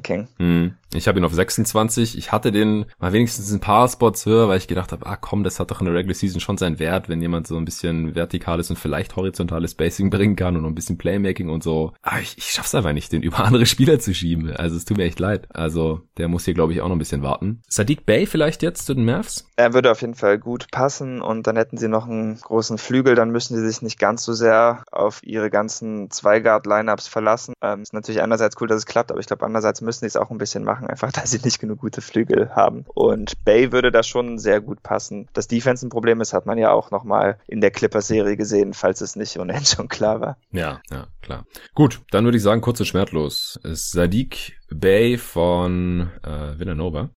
Draft-Ranking. 0.01 0.28
Hm. 0.39 0.77
Ich 0.97 1.09
habe 1.09 1.18
ihn 1.18 1.24
auf 1.24 1.35
26. 1.35 2.18
Ich 2.18 2.32
hatte 2.32 2.52
den 2.52 2.86
mal 2.98 3.12
wenigstens 3.12 3.52
ein 3.52 3.60
paar 3.60 3.89
Spots 3.89 4.27
höher, 4.27 4.48
weil 4.48 4.59
ich 4.59 4.68
gedacht 4.68 4.93
habe, 4.93 5.06
ah 5.06 5.16
komm, 5.16 5.44
das 5.44 5.60
hat 5.60 5.70
doch 5.70 5.81
in 5.81 5.86
der 5.86 5.94
Regular 5.94 6.14
Season 6.14 6.40
schon 6.40 6.59
seinen 6.59 6.78
Wert, 6.78 7.09
wenn 7.09 7.20
jemand 7.20 7.47
so 7.47 7.56
ein 7.56 7.64
bisschen 7.64 8.14
vertikales 8.14 8.70
und 8.70 8.78
vielleicht 8.78 9.16
horizontales 9.16 9.73
Spacing 9.73 10.10
bringen 10.10 10.36
kann 10.36 10.56
und 10.56 10.64
ein 10.64 10.74
bisschen 10.74 10.98
Playmaking 10.98 11.48
und 11.48 11.62
so. 11.62 11.93
Aber 12.02 12.20
ich, 12.20 12.39
ich 12.39 12.47
schaff's 12.47 12.74
einfach 12.74 12.93
nicht, 12.93 13.12
den 13.12 13.23
über 13.27 13.40
andere 13.40 13.66
Spieler 13.66 13.98
zu 13.98 14.14
schieben. 14.14 14.55
Also 14.56 14.77
es 14.77 14.85
tut 14.85 14.97
mir 14.97 15.05
echt 15.05 15.20
leid. 15.20 15.48
Also 15.55 16.01
der 16.16 16.28
muss 16.28 16.44
hier, 16.44 16.55
glaube 16.55 16.73
ich, 16.73 16.81
auch 16.81 16.89
noch 16.89 16.97
ein 16.97 17.01
bisschen 17.01 17.23
warten. 17.23 17.62
Sadiq 17.68 18.06
Bay 18.06 18.27
vielleicht 18.27 18.62
jetzt 18.62 18.86
zu 18.86 18.94
den 18.94 19.05
Mavs? 19.05 19.47
Er 19.56 19.74
würde 19.74 19.90
auf 19.90 20.01
jeden 20.01 20.14
Fall 20.14 20.39
gut 20.39 20.70
passen 20.70 21.20
und 21.20 21.47
dann 21.47 21.56
hätten 21.56 21.78
sie 21.78 21.89
noch 21.89 22.06
einen 22.06 22.40
großen 22.40 22.78
Flügel, 22.78 23.14
dann 23.14 23.31
müssen 23.31 23.56
sie 23.56 23.66
sich 23.66 23.82
nicht 23.82 23.98
ganz 23.98 24.24
so 24.24 24.32
sehr 24.32 24.85
auf 24.90 25.23
ihre 25.23 25.51
ganzen 25.51 26.10
Zwei-Guard-Lineups 26.10 27.09
verlassen. 27.09 27.55
Ähm, 27.62 27.82
ist 27.82 27.93
natürlich 27.93 28.23
einerseits 28.23 28.56
cool, 28.60 28.68
dass 28.68 28.78
es 28.78 28.86
klappt, 28.86 29.10
aber 29.10 29.20
ich 29.20 29.27
glaube, 29.27 29.44
andererseits 29.44 29.81
müssen 29.81 30.01
sie 30.01 30.06
es 30.06 30.16
auch 30.16 30.31
ein 30.31 30.39
bisschen 30.39 30.64
machen, 30.64 30.86
einfach 30.87 31.13
da 31.17 31.27
sie 31.27 31.41
nicht 31.43 31.59
genug 31.59 31.81
gute 31.81 32.01
Flügel 32.01 32.51
haben. 32.55 32.85
Und 32.95 33.45
Bay 33.45 33.73
würde 33.73 33.91
da 33.91 34.03
schon 34.03 34.39
sehr 34.39 34.61
gut 34.61 34.83
passen. 34.83 35.29
Das 35.33 35.49
Defense 35.49 35.87
ein 35.87 35.91
Problem 35.91 36.21
ist, 36.21 36.33
hat 36.33 36.47
man 36.47 36.59
ja 36.59 36.73
auch 36.73 36.91
nochmal 36.91 37.39
in 37.47 37.61
der 37.61 37.71
Clippers-Serie 37.71 38.37
gesehen, 38.37 38.75
falls 38.75 39.01
es 39.01 39.17
nicht 39.17 39.39
ohnehin 39.39 39.65
schon 39.65 39.89
klar 39.89 40.21
war. 40.21 40.39
Ja, 40.51 40.81
ja, 40.91 41.07
klar. 41.23 41.45
Gut, 41.75 42.01
dann 42.11 42.25
würde 42.25 42.39
ich 42.39 42.43
sagen, 42.43 42.61
kurz 42.61 42.81
und 42.81 42.87
schmerzlos. 42.87 43.59
Sadiq 43.63 44.53
Bay 44.71 45.19
von 45.19 46.11
äh, 46.23 46.59
Villanova. 46.59 47.11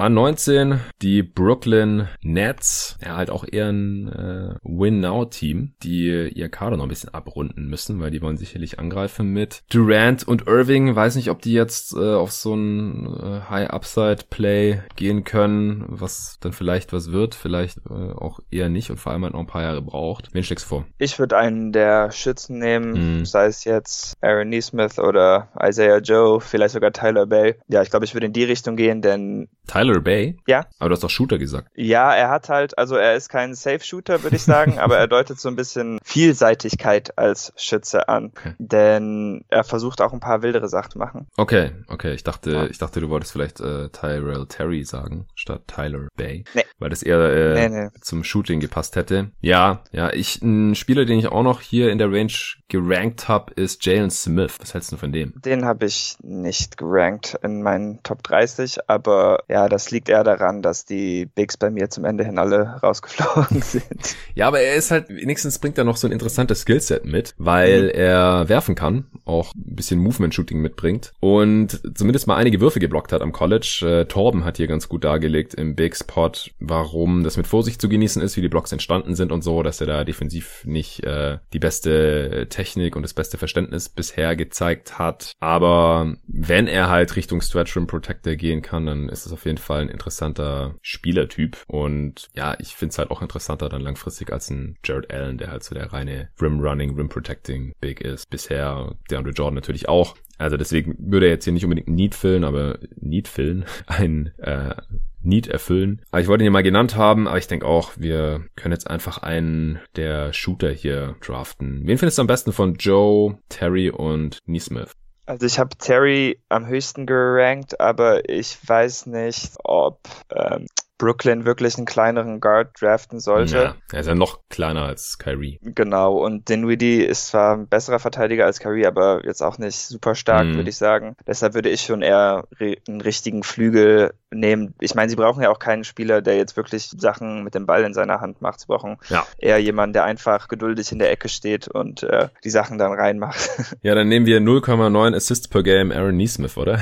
An 0.00 0.14
19 0.14 0.78
die 1.02 1.24
Brooklyn 1.24 2.06
Nets, 2.22 2.96
ja 3.04 3.16
halt 3.16 3.30
auch 3.30 3.44
eher 3.50 3.66
ein 3.68 4.08
äh, 4.08 4.54
Win-Now-Team, 4.62 5.72
die 5.82 6.30
ihr 6.34 6.48
Kader 6.48 6.76
noch 6.76 6.84
ein 6.84 6.88
bisschen 6.88 7.12
abrunden 7.12 7.66
müssen, 7.68 7.98
weil 8.00 8.12
die 8.12 8.22
wollen 8.22 8.36
sicherlich 8.36 8.78
angreifen 8.78 9.32
mit 9.32 9.64
Durant 9.72 10.26
und 10.26 10.46
Irving. 10.46 10.94
Weiß 10.94 11.16
nicht, 11.16 11.30
ob 11.30 11.42
die 11.42 11.52
jetzt 11.52 11.94
äh, 11.94 12.14
auf 12.14 12.30
so 12.30 12.54
ein 12.54 13.06
äh, 13.20 13.40
High-Upside-Play 13.50 14.82
gehen 14.94 15.24
können, 15.24 15.84
was 15.88 16.38
dann 16.40 16.52
vielleicht 16.52 16.92
was 16.92 17.10
wird, 17.10 17.34
vielleicht 17.34 17.78
äh, 17.90 18.12
auch 18.12 18.38
eher 18.52 18.68
nicht 18.68 18.90
und 18.90 18.98
vor 18.98 19.10
allem 19.10 19.24
halt 19.24 19.32
noch 19.32 19.40
ein 19.40 19.46
paar 19.48 19.62
Jahre 19.62 19.82
braucht. 19.82 20.28
Wen 20.32 20.44
schlägst 20.44 20.66
du 20.66 20.68
vor? 20.68 20.84
Ich 20.98 21.18
würde 21.18 21.36
einen 21.36 21.72
der 21.72 22.12
Schützen 22.12 22.58
nehmen, 22.60 23.18
Mhm. 23.18 23.24
sei 23.24 23.46
es 23.46 23.64
jetzt 23.64 24.16
Aaron 24.20 24.48
Neesmith 24.48 25.00
oder 25.00 25.48
Isaiah 25.60 25.98
Joe, 25.98 26.40
vielleicht 26.40 26.74
sogar 26.74 26.92
Tyler 26.92 27.26
Bay. 27.26 27.56
Ja, 27.66 27.82
ich 27.82 27.90
glaube, 27.90 28.04
ich 28.04 28.14
würde 28.14 28.26
in 28.26 28.32
die 28.32 28.44
Richtung 28.44 28.76
gehen, 28.76 29.02
denn 29.02 29.48
Tyler 29.66 29.87
Bay? 30.00 30.36
Ja. 30.46 30.66
Aber 30.78 30.90
du 30.90 30.94
hast 30.94 31.02
doch 31.04 31.10
Shooter 31.10 31.38
gesagt. 31.38 31.68
Ja, 31.74 32.14
er 32.14 32.30
hat 32.30 32.48
halt, 32.48 32.76
also 32.78 32.96
er 32.96 33.14
ist 33.14 33.28
kein 33.28 33.54
Safe-Shooter, 33.54 34.22
würde 34.22 34.36
ich 34.36 34.42
sagen, 34.42 34.78
aber 34.78 34.96
er 34.98 35.06
deutet 35.08 35.38
so 35.40 35.48
ein 35.48 35.56
bisschen 35.56 35.98
Vielseitigkeit 36.04 37.16
als 37.18 37.52
Schütze 37.56 38.08
an. 38.08 38.26
Okay. 38.36 38.54
Denn 38.58 39.44
er 39.48 39.64
versucht 39.64 40.00
auch 40.00 40.12
ein 40.12 40.20
paar 40.20 40.42
wildere 40.42 40.68
Sachen 40.68 40.92
zu 40.92 40.98
machen. 40.98 41.26
Okay, 41.36 41.72
okay. 41.88 42.12
Ich 42.14 42.22
dachte, 42.24 42.50
Ja. 42.52 42.66
ich 42.66 42.78
dachte, 42.78 43.00
du 43.00 43.08
wolltest 43.10 43.32
vielleicht 43.32 43.60
äh, 43.60 43.88
Tyrell 43.90 44.46
Terry 44.46 44.84
sagen 44.84 45.26
statt 45.34 45.62
Tyler 45.66 46.08
Bay, 46.16 46.44
Nee. 46.54 46.64
weil 46.78 46.90
das 46.90 47.02
eher 47.02 47.18
äh, 47.20 47.68
Nee, 47.68 47.84
nee. 47.84 47.88
zum 48.00 48.24
Shooting 48.24 48.60
gepasst 48.60 48.96
hätte. 48.96 49.30
Ja, 49.40 49.82
ja. 49.92 50.12
Ich 50.12 50.40
ein 50.42 50.74
Spieler, 50.74 51.04
den 51.04 51.18
ich 51.18 51.28
auch 51.28 51.42
noch 51.42 51.60
hier 51.60 51.90
in 51.90 51.98
der 51.98 52.10
Range 52.12 52.32
gerankt 52.68 53.28
habe, 53.28 53.52
ist 53.54 53.84
Jalen 53.86 54.10
Smith. 54.10 54.56
Was 54.60 54.74
hältst 54.74 54.92
du 54.92 54.96
von 54.96 55.12
dem? 55.12 55.32
Den 55.44 55.64
habe 55.64 55.86
ich 55.86 56.16
nicht 56.22 56.76
gerankt 56.76 57.38
in 57.42 57.62
meinen 57.62 58.02
Top 58.02 58.22
30, 58.22 58.88
aber 58.88 59.42
ja, 59.48 59.68
das 59.68 59.77
liegt 59.90 60.08
eher 60.08 60.24
daran, 60.24 60.62
dass 60.62 60.84
die 60.84 61.26
Bigs 61.26 61.56
bei 61.56 61.70
mir 61.70 61.90
zum 61.90 62.04
Ende 62.04 62.24
hin 62.24 62.38
alle 62.38 62.78
rausgeflogen 62.82 63.62
sind. 63.62 64.16
Ja, 64.34 64.46
aber 64.48 64.60
er 64.60 64.74
ist 64.76 64.90
halt, 64.90 65.08
wenigstens 65.08 65.58
bringt 65.58 65.78
er 65.78 65.84
noch 65.84 65.96
so 65.96 66.06
ein 66.06 66.12
interessantes 66.12 66.60
Skillset 66.62 67.04
mit, 67.04 67.34
weil 67.38 67.84
Mhm. 67.84 67.90
er 67.94 68.48
werfen 68.48 68.74
kann, 68.74 69.06
auch 69.24 69.54
ein 69.54 69.74
bisschen 69.76 69.98
Movement-Shooting 70.00 70.58
mitbringt 70.60 71.12
und 71.20 71.80
zumindest 71.96 72.26
mal 72.26 72.36
einige 72.36 72.60
Würfe 72.60 72.80
geblockt 72.80 73.12
hat 73.12 73.22
am 73.22 73.32
College. 73.32 73.82
Äh, 74.02 74.04
Torben 74.06 74.44
hat 74.44 74.56
hier 74.56 74.66
ganz 74.66 74.88
gut 74.88 75.04
dargelegt 75.04 75.54
im 75.54 75.74
Big 75.76 75.96
Spot, 75.96 76.32
warum 76.58 77.24
das 77.24 77.36
mit 77.36 77.46
Vorsicht 77.46 77.80
zu 77.80 77.88
genießen 77.88 78.20
ist, 78.22 78.36
wie 78.36 78.40
die 78.42 78.48
Blocks 78.48 78.72
entstanden 78.72 79.14
sind 79.14 79.32
und 79.32 79.42
so, 79.42 79.62
dass 79.62 79.80
er 79.80 79.86
da 79.86 80.04
defensiv 80.04 80.62
nicht 80.64 81.04
äh, 81.04 81.38
die 81.52 81.58
beste 81.58 82.46
Technik 82.48 82.96
und 82.96 83.02
das 83.02 83.14
beste 83.14 83.38
Verständnis 83.38 83.88
bisher 83.88 84.36
gezeigt 84.36 84.98
hat. 84.98 85.32
Aber 85.40 86.14
wenn 86.26 86.66
er 86.66 86.88
halt 86.88 87.14
Richtung 87.16 87.40
Stretch 87.40 87.76
Rim 87.76 87.86
Protector 87.86 88.34
gehen 88.34 88.62
kann, 88.62 88.86
dann 88.86 89.08
ist 89.08 89.26
es 89.26 89.32
auf 89.32 89.44
jeden 89.44 89.58
Fall 89.58 89.67
ein 89.76 89.88
interessanter 89.88 90.76
Spielertyp. 90.82 91.58
Und 91.66 92.28
ja, 92.34 92.56
ich 92.58 92.74
finde 92.74 92.92
es 92.92 92.98
halt 92.98 93.10
auch 93.10 93.22
interessanter 93.22 93.68
dann 93.68 93.82
langfristig 93.82 94.32
als 94.32 94.50
ein 94.50 94.76
Jared 94.84 95.12
Allen, 95.12 95.38
der 95.38 95.50
halt 95.50 95.64
so 95.64 95.74
der 95.74 95.92
reine 95.92 96.30
Rim 96.40 96.60
Running, 96.60 96.94
Rim 96.94 97.08
Protecting 97.08 97.74
Big 97.80 98.00
ist. 98.00 98.28
Bisher 98.30 98.94
der 99.10 99.18
Andre 99.18 99.32
Jordan 99.32 99.54
natürlich 99.54 99.88
auch. 99.88 100.16
Also 100.38 100.56
deswegen 100.56 100.94
würde 100.98 101.26
er 101.26 101.32
jetzt 101.32 101.44
hier 101.44 101.52
nicht 101.52 101.64
unbedingt 101.64 101.88
Need 101.88 102.14
füllen, 102.14 102.44
aber 102.44 102.78
Need 102.96 103.28
füllen, 103.28 103.64
ein 103.86 104.32
äh, 104.38 104.74
Need 105.22 105.48
erfüllen. 105.48 106.02
Aber 106.10 106.20
ich 106.20 106.28
wollte 106.28 106.44
ihn 106.44 106.46
ja 106.46 106.52
mal 106.52 106.62
genannt 106.62 106.94
haben, 106.94 107.26
aber 107.26 107.38
ich 107.38 107.48
denke 107.48 107.66
auch, 107.66 107.92
wir 107.96 108.44
können 108.54 108.72
jetzt 108.72 108.88
einfach 108.88 109.18
einen 109.18 109.80
der 109.96 110.32
Shooter 110.32 110.70
hier 110.70 111.16
draften. 111.20 111.82
Wen 111.84 111.98
findest 111.98 112.18
du 112.18 112.22
am 112.22 112.28
besten 112.28 112.52
von 112.52 112.74
Joe, 112.74 113.38
Terry 113.48 113.90
und 113.90 114.38
Neesmith? 114.46 114.92
Also 115.28 115.44
ich 115.44 115.58
habe 115.58 115.76
Terry 115.76 116.40
am 116.48 116.66
höchsten 116.66 117.04
gerankt, 117.04 117.78
aber 117.80 118.30
ich 118.30 118.66
weiß 118.66 119.04
nicht, 119.06 119.58
ob 119.62 120.00
ähm, 120.34 120.66
Brooklyn 120.98 121.44
wirklich 121.44 121.76
einen 121.76 121.86
kleineren 121.86 122.40
Guard 122.40 122.80
draften 122.80 123.20
sollte. 123.20 123.56
Ja, 123.56 123.74
er 123.92 124.00
ist 124.00 124.06
ja 124.06 124.14
noch 124.14 124.40
kleiner 124.50 124.82
als 124.82 125.18
Kyrie. 125.18 125.60
Genau, 125.62 126.18
und 126.18 126.48
Dinwiddie 126.48 127.02
ist 127.02 127.28
zwar 127.28 127.56
ein 127.56 127.68
besserer 127.68 128.00
Verteidiger 128.00 128.44
als 128.44 128.58
Kyrie, 128.58 128.86
aber 128.86 129.24
jetzt 129.24 129.42
auch 129.42 129.58
nicht 129.58 129.76
super 129.76 130.14
stark, 130.14 130.46
mhm. 130.46 130.56
würde 130.56 130.70
ich 130.70 130.76
sagen. 130.76 131.16
Deshalb 131.26 131.54
würde 131.54 131.70
ich 131.70 131.82
schon 131.82 132.02
eher 132.02 132.44
einen 132.60 133.00
richtigen 133.00 133.44
Flügel 133.44 134.12
nehmen. 134.30 134.74
Ich 134.80 134.94
meine, 134.94 135.08
sie 135.08 135.16
brauchen 135.16 135.42
ja 135.42 135.50
auch 135.50 135.58
keinen 135.58 135.84
Spieler, 135.84 136.20
der 136.20 136.36
jetzt 136.36 136.56
wirklich 136.56 136.90
Sachen 136.96 137.44
mit 137.44 137.54
dem 137.54 137.66
Ball 137.66 137.84
in 137.84 137.94
seiner 137.94 138.20
Hand 138.20 138.42
macht. 138.42 138.60
Sie 138.60 138.66
brauchen 138.66 138.98
ja. 139.08 139.26
eher 139.38 139.58
jemanden, 139.58 139.94
der 139.94 140.04
einfach 140.04 140.48
geduldig 140.48 140.92
in 140.92 140.98
der 140.98 141.10
Ecke 141.10 141.28
steht 141.28 141.68
und 141.68 142.02
äh, 142.02 142.28
die 142.44 142.50
Sachen 142.50 142.78
dann 142.78 142.92
reinmacht. 142.92 143.38
Ja, 143.82 143.94
dann 143.94 144.08
nehmen 144.08 144.26
wir 144.26 144.40
0,9 144.40 145.14
Assists 145.14 145.46
per 145.46 145.62
Game 145.62 145.92
Aaron 145.92 146.16
Neesmith, 146.16 146.56
oder? 146.56 146.80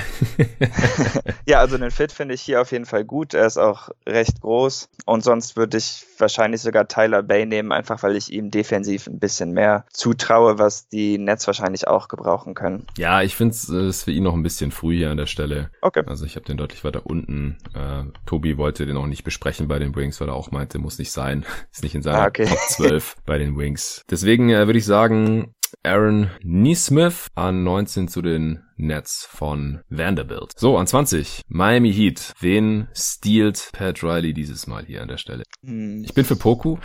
ja, 1.46 1.58
also 1.58 1.76
den 1.76 1.90
Fit 1.90 2.10
finde 2.10 2.34
ich 2.34 2.40
hier 2.40 2.60
auf 2.60 2.72
jeden 2.72 2.86
Fall 2.86 3.04
gut. 3.04 3.34
Er 3.34 3.46
ist 3.46 3.58
auch 3.58 3.90
recht 4.06 4.40
groß. 4.40 4.88
Und 5.04 5.24
sonst 5.24 5.56
würde 5.56 5.76
ich 5.76 6.04
wahrscheinlich 6.18 6.62
sogar 6.62 6.88
Tyler 6.88 7.22
Bay 7.22 7.46
nehmen, 7.46 7.72
einfach 7.72 8.02
weil 8.02 8.16
ich 8.16 8.32
ihm 8.32 8.50
defensiv 8.50 9.06
ein 9.06 9.18
bisschen 9.18 9.52
mehr 9.52 9.84
zutraue, 9.92 10.58
was 10.58 10.88
die 10.88 11.18
Nets 11.18 11.46
wahrscheinlich 11.46 11.86
auch 11.88 12.08
gebrauchen 12.08 12.54
können. 12.54 12.86
Ja, 12.96 13.22
ich 13.22 13.36
finde 13.36 13.54
es 13.54 13.68
ist 13.68 14.04
für 14.04 14.12
ihn 14.12 14.22
noch 14.22 14.34
ein 14.34 14.42
bisschen 14.42 14.70
früh 14.70 14.96
hier 14.96 15.10
an 15.10 15.16
der 15.16 15.26
Stelle. 15.26 15.70
Okay. 15.82 16.02
Also 16.06 16.24
ich 16.24 16.36
habe 16.36 16.46
den 16.46 16.56
deutlich 16.56 16.84
weiter 16.84 17.06
unten. 17.06 17.58
Äh, 17.74 18.04
Tobi 18.26 18.56
wollte 18.56 18.86
den 18.86 18.96
auch 18.96 19.06
nicht 19.06 19.24
besprechen 19.24 19.68
bei 19.68 19.78
den 19.78 19.94
Wings, 19.94 20.20
weil 20.20 20.28
er 20.28 20.34
auch 20.34 20.50
meinte, 20.50 20.78
muss 20.78 20.98
nicht 20.98 21.12
sein. 21.12 21.44
ist 21.72 21.82
nicht 21.82 21.94
in 21.94 22.02
seiner 22.02 22.22
ah, 22.22 22.26
okay. 22.26 22.46
Top 22.46 22.58
12 22.58 23.16
bei 23.26 23.38
den 23.38 23.56
Wings. 23.58 24.02
Deswegen 24.10 24.50
äh, 24.50 24.66
würde 24.66 24.78
ich 24.78 24.86
sagen, 24.86 25.52
Aaron 25.82 26.30
Neesmith 26.42 27.28
an 27.34 27.64
19 27.64 28.08
zu 28.08 28.22
den 28.22 28.65
Nets 28.76 29.26
von 29.28 29.80
Vanderbilt. 29.88 30.52
So, 30.56 30.76
an 30.76 30.86
20. 30.86 31.42
Miami 31.48 31.92
Heat. 31.92 32.32
Wen 32.40 32.88
stiehlt 32.94 33.70
Pat 33.72 34.02
Riley 34.02 34.32
dieses 34.32 34.66
Mal 34.66 34.84
hier 34.84 35.02
an 35.02 35.08
der 35.08 35.16
Stelle? 35.16 35.44
Hm. 35.64 36.02
Ich 36.04 36.14
bin 36.14 36.24
für 36.24 36.36
Poku. 36.36 36.76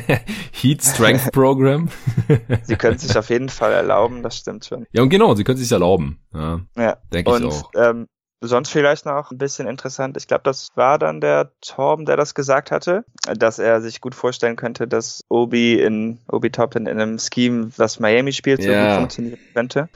Heat 0.52 0.82
Strength 0.82 1.32
Program. 1.32 1.88
sie 2.62 2.76
können 2.76 2.98
sich 2.98 3.16
auf 3.16 3.30
jeden 3.30 3.48
Fall 3.48 3.72
erlauben, 3.72 4.22
das 4.22 4.36
stimmt 4.36 4.64
schon. 4.64 4.86
Ja, 4.92 5.02
und 5.02 5.10
genau, 5.10 5.34
sie 5.34 5.44
können 5.44 5.58
sich 5.58 5.70
erlauben. 5.70 6.20
Ja, 6.32 6.60
ja. 6.76 6.96
denke 7.12 7.36
ich 7.36 7.44
auch. 7.44 7.70
Ähm, 7.74 8.06
Sonst 8.46 8.70
vielleicht 8.70 9.06
noch 9.06 9.30
ein 9.30 9.38
bisschen 9.38 9.66
interessant. 9.66 10.16
Ich 10.16 10.26
glaube, 10.26 10.42
das 10.44 10.68
war 10.74 10.98
dann 10.98 11.20
der 11.20 11.50
Torben, 11.60 12.06
der 12.06 12.16
das 12.16 12.34
gesagt 12.34 12.70
hatte, 12.70 13.04
dass 13.36 13.58
er 13.58 13.80
sich 13.80 14.00
gut 14.00 14.14
vorstellen 14.14 14.56
könnte, 14.56 14.86
dass 14.86 15.24
Obi 15.28 15.80
in 15.80 16.18
Obi 16.28 16.50
Toppin 16.50 16.86
in 16.86 17.00
einem 17.00 17.18
Scheme, 17.18 17.70
was 17.76 18.00
Miami 18.00 18.32
spielt, 18.32 18.62
so 18.62 18.68
yeah. 18.68 18.88
gut 18.88 18.96
funktionieren 18.96 19.38
könnte. 19.54 19.88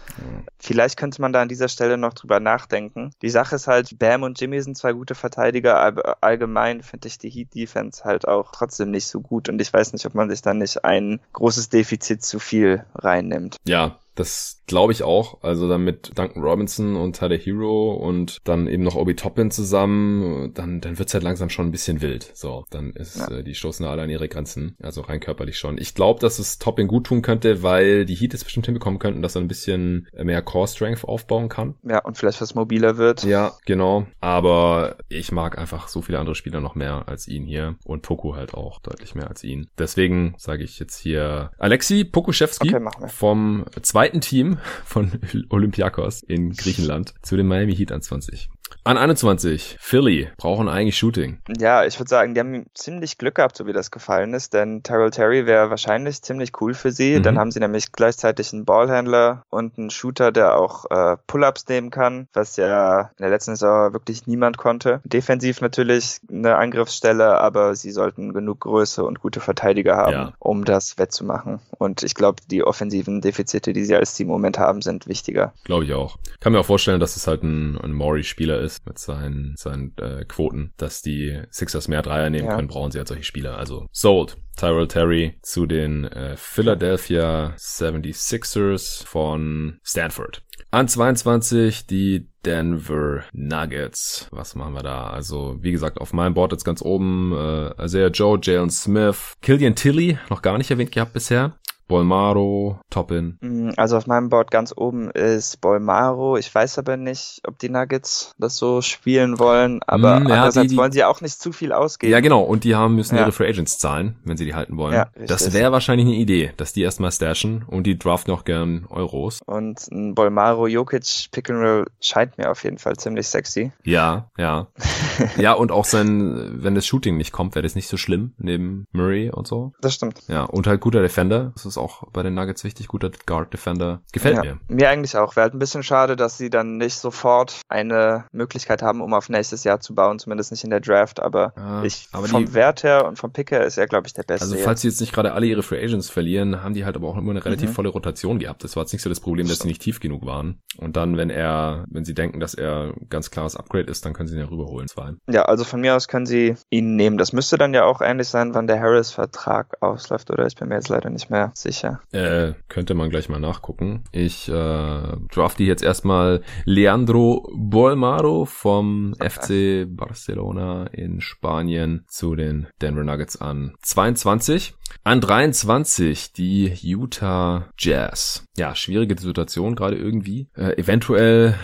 Vielleicht 0.58 0.96
könnte 0.98 1.20
man 1.20 1.32
da 1.32 1.42
an 1.42 1.48
dieser 1.48 1.68
Stelle 1.68 1.98
noch 1.98 2.14
drüber 2.14 2.40
nachdenken. 2.40 3.12
Die 3.22 3.30
Sache 3.30 3.56
ist 3.56 3.66
halt, 3.66 3.98
Bam 3.98 4.22
und 4.22 4.40
Jimmy 4.40 4.60
sind 4.60 4.76
zwei 4.76 4.92
gute 4.92 5.14
Verteidiger, 5.14 5.78
aber 5.78 6.18
allgemein 6.20 6.82
finde 6.82 7.08
ich 7.08 7.18
die 7.18 7.30
Heat 7.30 7.54
Defense 7.54 8.04
halt 8.04 8.26
auch 8.26 8.52
trotzdem 8.52 8.90
nicht 8.90 9.06
so 9.06 9.20
gut 9.20 9.48
und 9.48 9.60
ich 9.60 9.72
weiß 9.72 9.92
nicht, 9.92 10.06
ob 10.06 10.14
man 10.14 10.30
sich 10.30 10.42
dann 10.42 10.58
nicht 10.58 10.84
ein 10.84 11.20
großes 11.32 11.68
Defizit 11.68 12.22
zu 12.22 12.38
viel 12.38 12.84
reinnimmt. 12.94 13.56
Ja, 13.66 13.98
das 14.14 14.57
glaube 14.68 14.92
ich 14.92 15.02
auch. 15.02 15.42
Also 15.42 15.68
dann 15.68 15.82
mit 15.82 16.16
Duncan 16.16 16.42
Robinson 16.42 16.96
und 16.96 17.16
Tyler 17.16 17.36
Hero 17.36 17.92
und 17.94 18.38
dann 18.44 18.68
eben 18.68 18.84
noch 18.84 18.94
Obi 18.94 19.16
Toppin 19.16 19.50
zusammen, 19.50 20.52
dann, 20.54 20.80
dann 20.80 20.98
wird's 20.98 21.14
halt 21.14 21.24
langsam 21.24 21.50
schon 21.50 21.66
ein 21.66 21.72
bisschen 21.72 22.00
wild. 22.00 22.30
So, 22.34 22.64
dann 22.70 22.92
ist 22.92 23.18
ja. 23.18 23.38
äh, 23.38 23.42
die 23.42 23.54
stoßen 23.54 23.84
alle 23.84 24.02
an 24.02 24.10
ihre 24.10 24.28
Grenzen. 24.28 24.76
Also 24.80 25.00
rein 25.00 25.20
körperlich 25.20 25.58
schon. 25.58 25.78
Ich 25.78 25.94
glaube, 25.94 26.20
dass 26.20 26.38
es 26.38 26.58
Toppin 26.58 26.86
gut 26.86 27.06
tun 27.06 27.22
könnte, 27.22 27.62
weil 27.62 28.04
die 28.04 28.14
Heat 28.14 28.34
es 28.34 28.44
bestimmt 28.44 28.66
hinbekommen 28.66 28.98
könnten, 28.98 29.22
dass 29.22 29.34
er 29.34 29.40
ein 29.40 29.48
bisschen 29.48 30.06
mehr 30.22 30.42
Core 30.42 30.68
Strength 30.68 31.04
aufbauen 31.04 31.48
kann. 31.48 31.74
Ja, 31.82 32.04
und 32.04 32.16
vielleicht 32.16 32.40
was 32.40 32.54
mobiler 32.54 32.98
wird. 32.98 33.24
Ja, 33.24 33.54
genau. 33.64 34.06
Aber 34.20 34.96
ich 35.08 35.32
mag 35.32 35.58
einfach 35.58 35.88
so 35.88 36.02
viele 36.02 36.18
andere 36.18 36.34
Spieler 36.34 36.60
noch 36.60 36.74
mehr 36.74 37.08
als 37.08 37.26
ihn 37.26 37.44
hier. 37.44 37.76
Und 37.84 38.02
Poku 38.02 38.36
halt 38.36 38.54
auch 38.54 38.80
deutlich 38.80 39.14
mehr 39.14 39.28
als 39.28 39.42
ihn. 39.42 39.68
Deswegen 39.78 40.34
sage 40.36 40.62
ich 40.62 40.78
jetzt 40.78 40.98
hier 40.98 41.50
Alexi 41.58 42.04
Pokuschewski 42.04 42.74
okay, 42.74 43.08
vom 43.08 43.64
zweiten 43.82 44.20
Team 44.20 44.57
von 44.84 45.12
Olympiakos 45.48 46.22
in 46.22 46.52
Griechenland 46.52 47.14
zu 47.22 47.36
den 47.36 47.46
Miami 47.46 47.74
Heat 47.74 47.92
an 47.92 48.02
20. 48.02 48.50
An 48.84 48.96
21, 48.96 49.76
Philly 49.80 50.28
brauchen 50.36 50.68
eigentlich 50.68 50.96
Shooting. 50.96 51.38
Ja, 51.58 51.84
ich 51.84 51.98
würde 51.98 52.08
sagen, 52.08 52.34
die 52.34 52.40
haben 52.40 52.66
ziemlich 52.74 53.18
Glück 53.18 53.34
gehabt, 53.34 53.56
so 53.56 53.66
wie 53.66 53.72
das 53.72 53.90
gefallen 53.90 54.34
ist, 54.34 54.54
denn 54.54 54.82
Terrell 54.82 55.10
Terry 55.10 55.46
wäre 55.46 55.70
wahrscheinlich 55.70 56.22
ziemlich 56.22 56.52
cool 56.60 56.74
für 56.74 56.90
sie. 56.90 57.18
Mhm. 57.18 57.22
Dann 57.22 57.38
haben 57.38 57.50
sie 57.50 57.60
nämlich 57.60 57.92
gleichzeitig 57.92 58.52
einen 58.52 58.64
Ballhandler 58.64 59.44
und 59.50 59.78
einen 59.78 59.90
Shooter, 59.90 60.32
der 60.32 60.58
auch 60.58 60.86
äh, 60.90 61.16
Pull-ups 61.26 61.68
nehmen 61.68 61.90
kann, 61.90 62.28
was 62.32 62.56
ja 62.56 63.10
in 63.18 63.22
der 63.22 63.30
letzten 63.30 63.56
Saison 63.56 63.92
wirklich 63.92 64.26
niemand 64.26 64.56
konnte. 64.56 65.00
Defensiv 65.04 65.60
natürlich 65.60 66.20
eine 66.30 66.56
Angriffsstelle, 66.56 67.38
aber 67.38 67.74
sie 67.74 67.90
sollten 67.90 68.32
genug 68.32 68.60
Größe 68.60 69.04
und 69.04 69.20
gute 69.20 69.40
Verteidiger 69.40 69.96
haben, 69.96 70.12
ja. 70.12 70.32
um 70.38 70.64
das 70.64 70.98
wettzumachen. 70.98 71.60
Und 71.78 72.02
ich 72.02 72.14
glaube, 72.14 72.42
die 72.50 72.64
offensiven 72.64 73.20
Defizite, 73.20 73.72
die 73.72 73.84
sie 73.84 73.96
als 73.96 74.14
Team 74.14 74.28
im 74.28 74.32
Moment 74.32 74.58
haben, 74.58 74.82
sind 74.82 75.06
wichtiger. 75.06 75.52
Glaube 75.64 75.84
ich 75.84 75.92
auch. 75.92 76.18
Kann 76.40 76.52
mir 76.52 76.60
auch 76.60 76.66
vorstellen, 76.66 77.00
dass 77.00 77.16
es 77.16 77.26
halt 77.26 77.42
ein, 77.42 77.78
ein 77.78 77.92
Maury-Spieler 77.92 78.57
ist 78.60 78.86
mit 78.86 78.98
seinen, 78.98 79.54
seinen 79.56 79.96
äh, 79.98 80.24
Quoten, 80.26 80.72
dass 80.76 81.02
die 81.02 81.42
Sixers 81.50 81.88
mehr 81.88 82.02
Dreier 82.02 82.30
nehmen 82.30 82.48
ja. 82.48 82.56
können, 82.56 82.68
brauchen 82.68 82.90
sie 82.90 82.98
halt 82.98 83.08
solche 83.08 83.24
Spieler. 83.24 83.56
Also 83.58 83.86
sold. 83.92 84.36
Tyrell 84.56 84.88
Terry 84.88 85.38
zu 85.42 85.66
den 85.66 86.04
äh, 86.04 86.36
Philadelphia 86.36 87.54
76ers 87.56 89.06
von 89.06 89.78
Stanford. 89.84 90.42
An 90.70 90.88
22 90.88 91.86
die 91.86 92.28
Denver 92.44 93.24
Nuggets. 93.32 94.28
Was 94.30 94.54
machen 94.54 94.74
wir 94.74 94.82
da? 94.82 95.08
Also, 95.08 95.56
wie 95.60 95.72
gesagt, 95.72 95.98
auf 95.98 96.12
meinem 96.12 96.34
Board 96.34 96.52
jetzt 96.52 96.64
ganz 96.64 96.82
oben 96.82 97.32
äh, 97.32 97.84
Isaiah 97.84 98.08
Joe, 98.08 98.38
Jalen 98.42 98.70
Smith, 98.70 99.34
Killian 99.40 99.74
Tilly, 99.74 100.18
noch 100.28 100.42
gar 100.42 100.58
nicht 100.58 100.70
erwähnt 100.70 100.92
gehabt 100.92 101.14
bisher. 101.14 101.58
Bolmaro, 101.88 102.78
Toppin. 102.90 103.38
Mm, 103.40 103.70
also 103.76 103.96
auf 103.96 104.06
meinem 104.06 104.28
Board 104.28 104.50
ganz 104.50 104.72
oben 104.76 105.10
ist 105.10 105.60
Bolmaro. 105.60 106.36
Ich 106.36 106.54
weiß 106.54 106.78
aber 106.78 106.96
nicht, 106.96 107.40
ob 107.46 107.58
die 107.58 107.70
Nuggets 107.70 108.34
das 108.38 108.56
so 108.56 108.82
spielen 108.82 109.38
wollen, 109.38 109.80
aber 109.86 110.20
mm, 110.20 110.28
ja, 110.28 110.34
andererseits 110.34 110.68
die, 110.68 110.74
die, 110.74 110.76
wollen 110.76 110.92
sie 110.92 111.02
auch 111.04 111.20
nicht 111.20 111.40
zu 111.40 111.52
viel 111.52 111.72
ausgeben. 111.72 112.12
Ja, 112.12 112.20
genau. 112.20 112.42
Und 112.42 112.64
die 112.64 112.76
haben 112.76 112.94
müssen 112.94 113.16
ja. 113.16 113.22
ihre 113.22 113.32
Free 113.32 113.48
Agents 113.48 113.78
zahlen, 113.78 114.16
wenn 114.24 114.36
sie 114.36 114.44
die 114.44 114.54
halten 114.54 114.76
wollen. 114.76 114.94
Ja, 114.94 115.08
das 115.26 115.52
wäre 115.52 115.72
wahrscheinlich 115.72 116.06
eine 116.06 116.16
Idee, 116.16 116.52
dass 116.56 116.72
die 116.72 116.82
erstmal 116.82 117.10
stashen 117.10 117.64
und 117.66 117.84
die 117.86 117.98
draften 117.98 118.32
auch 118.34 118.44
gern 118.44 118.86
Euros. 118.90 119.40
Und 119.46 119.80
ein 119.90 120.14
Bolmaro 120.14 120.66
Jokic 120.66 121.30
Pick 121.32 121.50
and 121.50 121.60
Roll 121.60 121.86
scheint 122.00 122.36
mir 122.36 122.50
auf 122.50 122.64
jeden 122.64 122.78
Fall 122.78 122.96
ziemlich 122.96 123.26
sexy. 123.26 123.72
Ja, 123.82 124.30
ja. 124.36 124.68
ja, 125.38 125.54
und 125.54 125.72
auch 125.72 125.86
sein, 125.86 126.62
wenn 126.62 126.74
das 126.74 126.86
Shooting 126.86 127.16
nicht 127.16 127.32
kommt, 127.32 127.54
wäre 127.54 127.62
das 127.62 127.74
nicht 127.74 127.88
so 127.88 127.96
schlimm 127.96 128.34
neben 128.36 128.86
Murray 128.92 129.30
und 129.30 129.46
so. 129.46 129.72
Das 129.80 129.94
stimmt. 129.94 130.20
Ja, 130.28 130.44
und 130.44 130.66
halt 130.66 130.80
guter 130.80 131.00
Defender. 131.00 131.52
Das 131.54 131.64
ist 131.64 131.77
auch 131.78 132.04
bei 132.12 132.22
den 132.22 132.34
Nuggets 132.34 132.64
wichtig, 132.64 132.88
guter 132.88 133.10
Guard 133.26 133.52
Defender. 133.52 134.02
Gefällt 134.12 134.36
ja, 134.36 134.42
mir. 134.42 134.58
Mir 134.68 134.88
eigentlich 134.88 135.16
auch. 135.16 135.36
Wäre 135.36 135.44
halt 135.44 135.54
ein 135.54 135.58
bisschen 135.58 135.82
schade, 135.82 136.16
dass 136.16 136.38
sie 136.38 136.50
dann 136.50 136.76
nicht 136.76 136.98
sofort 136.98 137.60
eine 137.68 138.24
Möglichkeit 138.32 138.82
haben, 138.82 139.00
um 139.00 139.14
auf 139.14 139.28
nächstes 139.28 139.64
Jahr 139.64 139.80
zu 139.80 139.94
bauen, 139.94 140.18
zumindest 140.18 140.50
nicht 140.50 140.64
in 140.64 140.70
der 140.70 140.80
Draft, 140.80 141.20
aber, 141.20 141.52
ja, 141.56 141.82
ich, 141.82 142.08
aber 142.12 142.26
vom 142.26 142.46
die, 142.46 142.54
Wert 142.54 142.82
her 142.82 143.06
und 143.06 143.18
vom 143.18 143.32
Pick 143.32 143.50
her 143.50 143.64
ist 143.64 143.78
er, 143.78 143.86
glaube 143.86 144.06
ich, 144.06 144.14
der 144.14 144.22
beste. 144.22 144.44
Also 144.44 144.56
falls 144.56 144.80
sie 144.82 144.88
jetzt 144.88 145.00
nicht 145.00 145.12
gerade 145.12 145.32
alle 145.32 145.46
ihre 145.46 145.62
Free 145.62 145.82
Agents 145.82 146.10
verlieren, 146.10 146.62
haben 146.62 146.74
die 146.74 146.84
halt 146.84 146.96
aber 146.96 147.08
auch 147.08 147.16
immer 147.16 147.30
eine 147.30 147.44
relativ 147.44 147.70
mhm. 147.70 147.74
volle 147.74 147.88
Rotation 147.90 148.38
gehabt. 148.38 148.64
Das 148.64 148.76
war 148.76 148.82
jetzt 148.82 148.92
nicht 148.92 149.02
so 149.02 149.08
das 149.08 149.20
Problem, 149.20 149.48
dass 149.48 149.60
sie 149.60 149.68
nicht 149.68 149.82
tief 149.82 150.00
genug 150.00 150.26
waren. 150.26 150.60
Und 150.78 150.96
dann, 150.96 151.16
wenn 151.16 151.30
er, 151.30 151.84
wenn 151.88 152.04
sie 152.04 152.14
denken, 152.14 152.40
dass 152.40 152.54
er 152.54 152.92
ganz 153.08 153.30
klares 153.30 153.56
Upgrade 153.56 153.90
ist, 153.90 154.04
dann 154.04 154.12
können 154.12 154.28
sie 154.28 154.34
ihn 154.34 154.40
ja 154.40 154.48
rüberholen. 154.48 154.88
Zwei. 154.88 155.12
Ja, 155.28 155.42
also 155.42 155.64
von 155.64 155.80
mir 155.80 155.94
aus 155.94 156.08
können 156.08 156.26
sie 156.26 156.56
ihn 156.70 156.96
nehmen. 156.96 157.18
Das 157.18 157.32
müsste 157.32 157.58
dann 157.58 157.74
ja 157.74 157.84
auch 157.84 158.00
ähnlich 158.00 158.28
sein, 158.28 158.54
wann 158.54 158.66
der 158.66 158.80
Harris-Vertrag 158.80 159.82
ausläuft, 159.82 160.30
oder? 160.30 160.46
Ich 160.46 160.56
bin 160.56 160.68
mir 160.68 160.76
jetzt 160.76 160.88
leider 160.88 161.10
nicht 161.10 161.30
mehr 161.30 161.52
sicher. 161.54 161.67
Äh, 162.12 162.54
könnte 162.68 162.94
man 162.94 163.10
gleich 163.10 163.28
mal 163.28 163.40
nachgucken. 163.40 164.04
Ich 164.12 164.48
äh, 164.48 164.52
drafte 164.52 165.64
jetzt 165.64 165.82
erstmal 165.82 166.42
Leandro 166.64 167.50
Bolmaro 167.54 168.44
vom 168.44 169.14
FC 169.18 169.86
Barcelona 169.88 170.86
in 170.88 171.20
Spanien 171.20 172.04
zu 172.08 172.34
den 172.34 172.68
Denver 172.80 173.04
Nuggets 173.04 173.40
an 173.40 173.74
22. 173.82 174.74
An 175.04 175.20
23 175.20 176.32
die 176.32 176.72
Utah 176.80 177.68
Jazz. 177.78 178.44
Ja, 178.56 178.74
schwierige 178.74 179.18
Situation 179.20 179.74
gerade 179.74 179.96
irgendwie. 179.96 180.48
Äh, 180.56 180.78
eventuell 180.78 181.54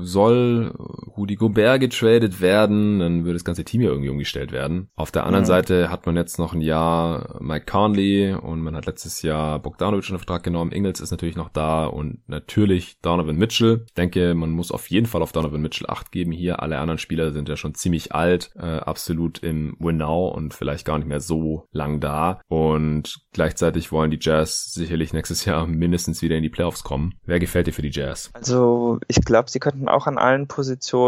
soll 0.00 0.74
Rudy 1.16 1.36
Gobert 1.36 1.80
getradet 1.80 2.40
werden 2.40 2.96
dann 3.06 3.24
würde 3.24 3.34
das 3.34 3.44
ganze 3.44 3.64
Team 3.64 3.80
ja 3.80 3.90
irgendwie 3.90 4.08
umgestellt 4.08 4.52
werden. 4.52 4.88
Auf 4.96 5.10
der 5.10 5.24
anderen 5.24 5.44
mhm. 5.44 5.48
Seite 5.48 5.90
hat 5.90 6.06
man 6.06 6.16
jetzt 6.16 6.38
noch 6.38 6.52
ein 6.52 6.60
Jahr 6.60 7.38
Mike 7.40 7.66
Conley 7.66 8.34
und 8.34 8.60
man 8.60 8.74
hat 8.74 8.86
letztes 8.86 9.22
Jahr 9.22 9.58
Bogdanovic 9.60 10.10
in 10.10 10.18
Vertrag 10.18 10.42
genommen. 10.42 10.72
Ingles 10.72 11.00
ist 11.00 11.10
natürlich 11.10 11.36
noch 11.36 11.48
da 11.48 11.86
und 11.86 12.20
natürlich 12.28 12.98
Donovan 13.00 13.36
Mitchell. 13.36 13.84
Ich 13.86 13.94
denke, 13.94 14.34
man 14.34 14.50
muss 14.50 14.72
auf 14.72 14.88
jeden 14.90 15.06
Fall 15.06 15.22
auf 15.22 15.32
Donovan 15.32 15.60
Mitchell 15.62 15.88
acht 15.88 16.12
geben 16.12 16.32
hier. 16.32 16.60
Alle 16.62 16.78
anderen 16.78 16.98
Spieler 16.98 17.32
sind 17.32 17.48
ja 17.48 17.56
schon 17.56 17.74
ziemlich 17.74 18.12
alt, 18.12 18.50
äh, 18.56 18.78
absolut 18.78 19.38
im 19.42 19.76
Win-Now 19.78 20.28
und 20.28 20.54
vielleicht 20.54 20.84
gar 20.84 20.98
nicht 20.98 21.08
mehr 21.08 21.20
so 21.20 21.66
lang 21.72 22.00
da. 22.00 22.40
Und 22.48 23.20
gleichzeitig 23.32 23.92
wollen 23.92 24.10
die 24.10 24.18
Jazz 24.20 24.72
sicherlich 24.72 25.12
nächstes 25.12 25.44
Jahr 25.44 25.66
mindestens 25.66 26.22
wieder 26.22 26.36
in 26.36 26.42
die 26.42 26.50
Playoffs 26.50 26.82
kommen. 26.82 27.14
Wer 27.24 27.38
gefällt 27.38 27.66
dir 27.66 27.72
für 27.72 27.82
die 27.82 27.92
Jazz? 27.92 28.30
Also 28.34 28.98
ich 29.08 29.20
glaube, 29.24 29.50
sie 29.50 29.60
könnten 29.60 29.88
auch 29.88 30.06
an 30.06 30.18
allen 30.18 30.48
Positionen 30.48 31.05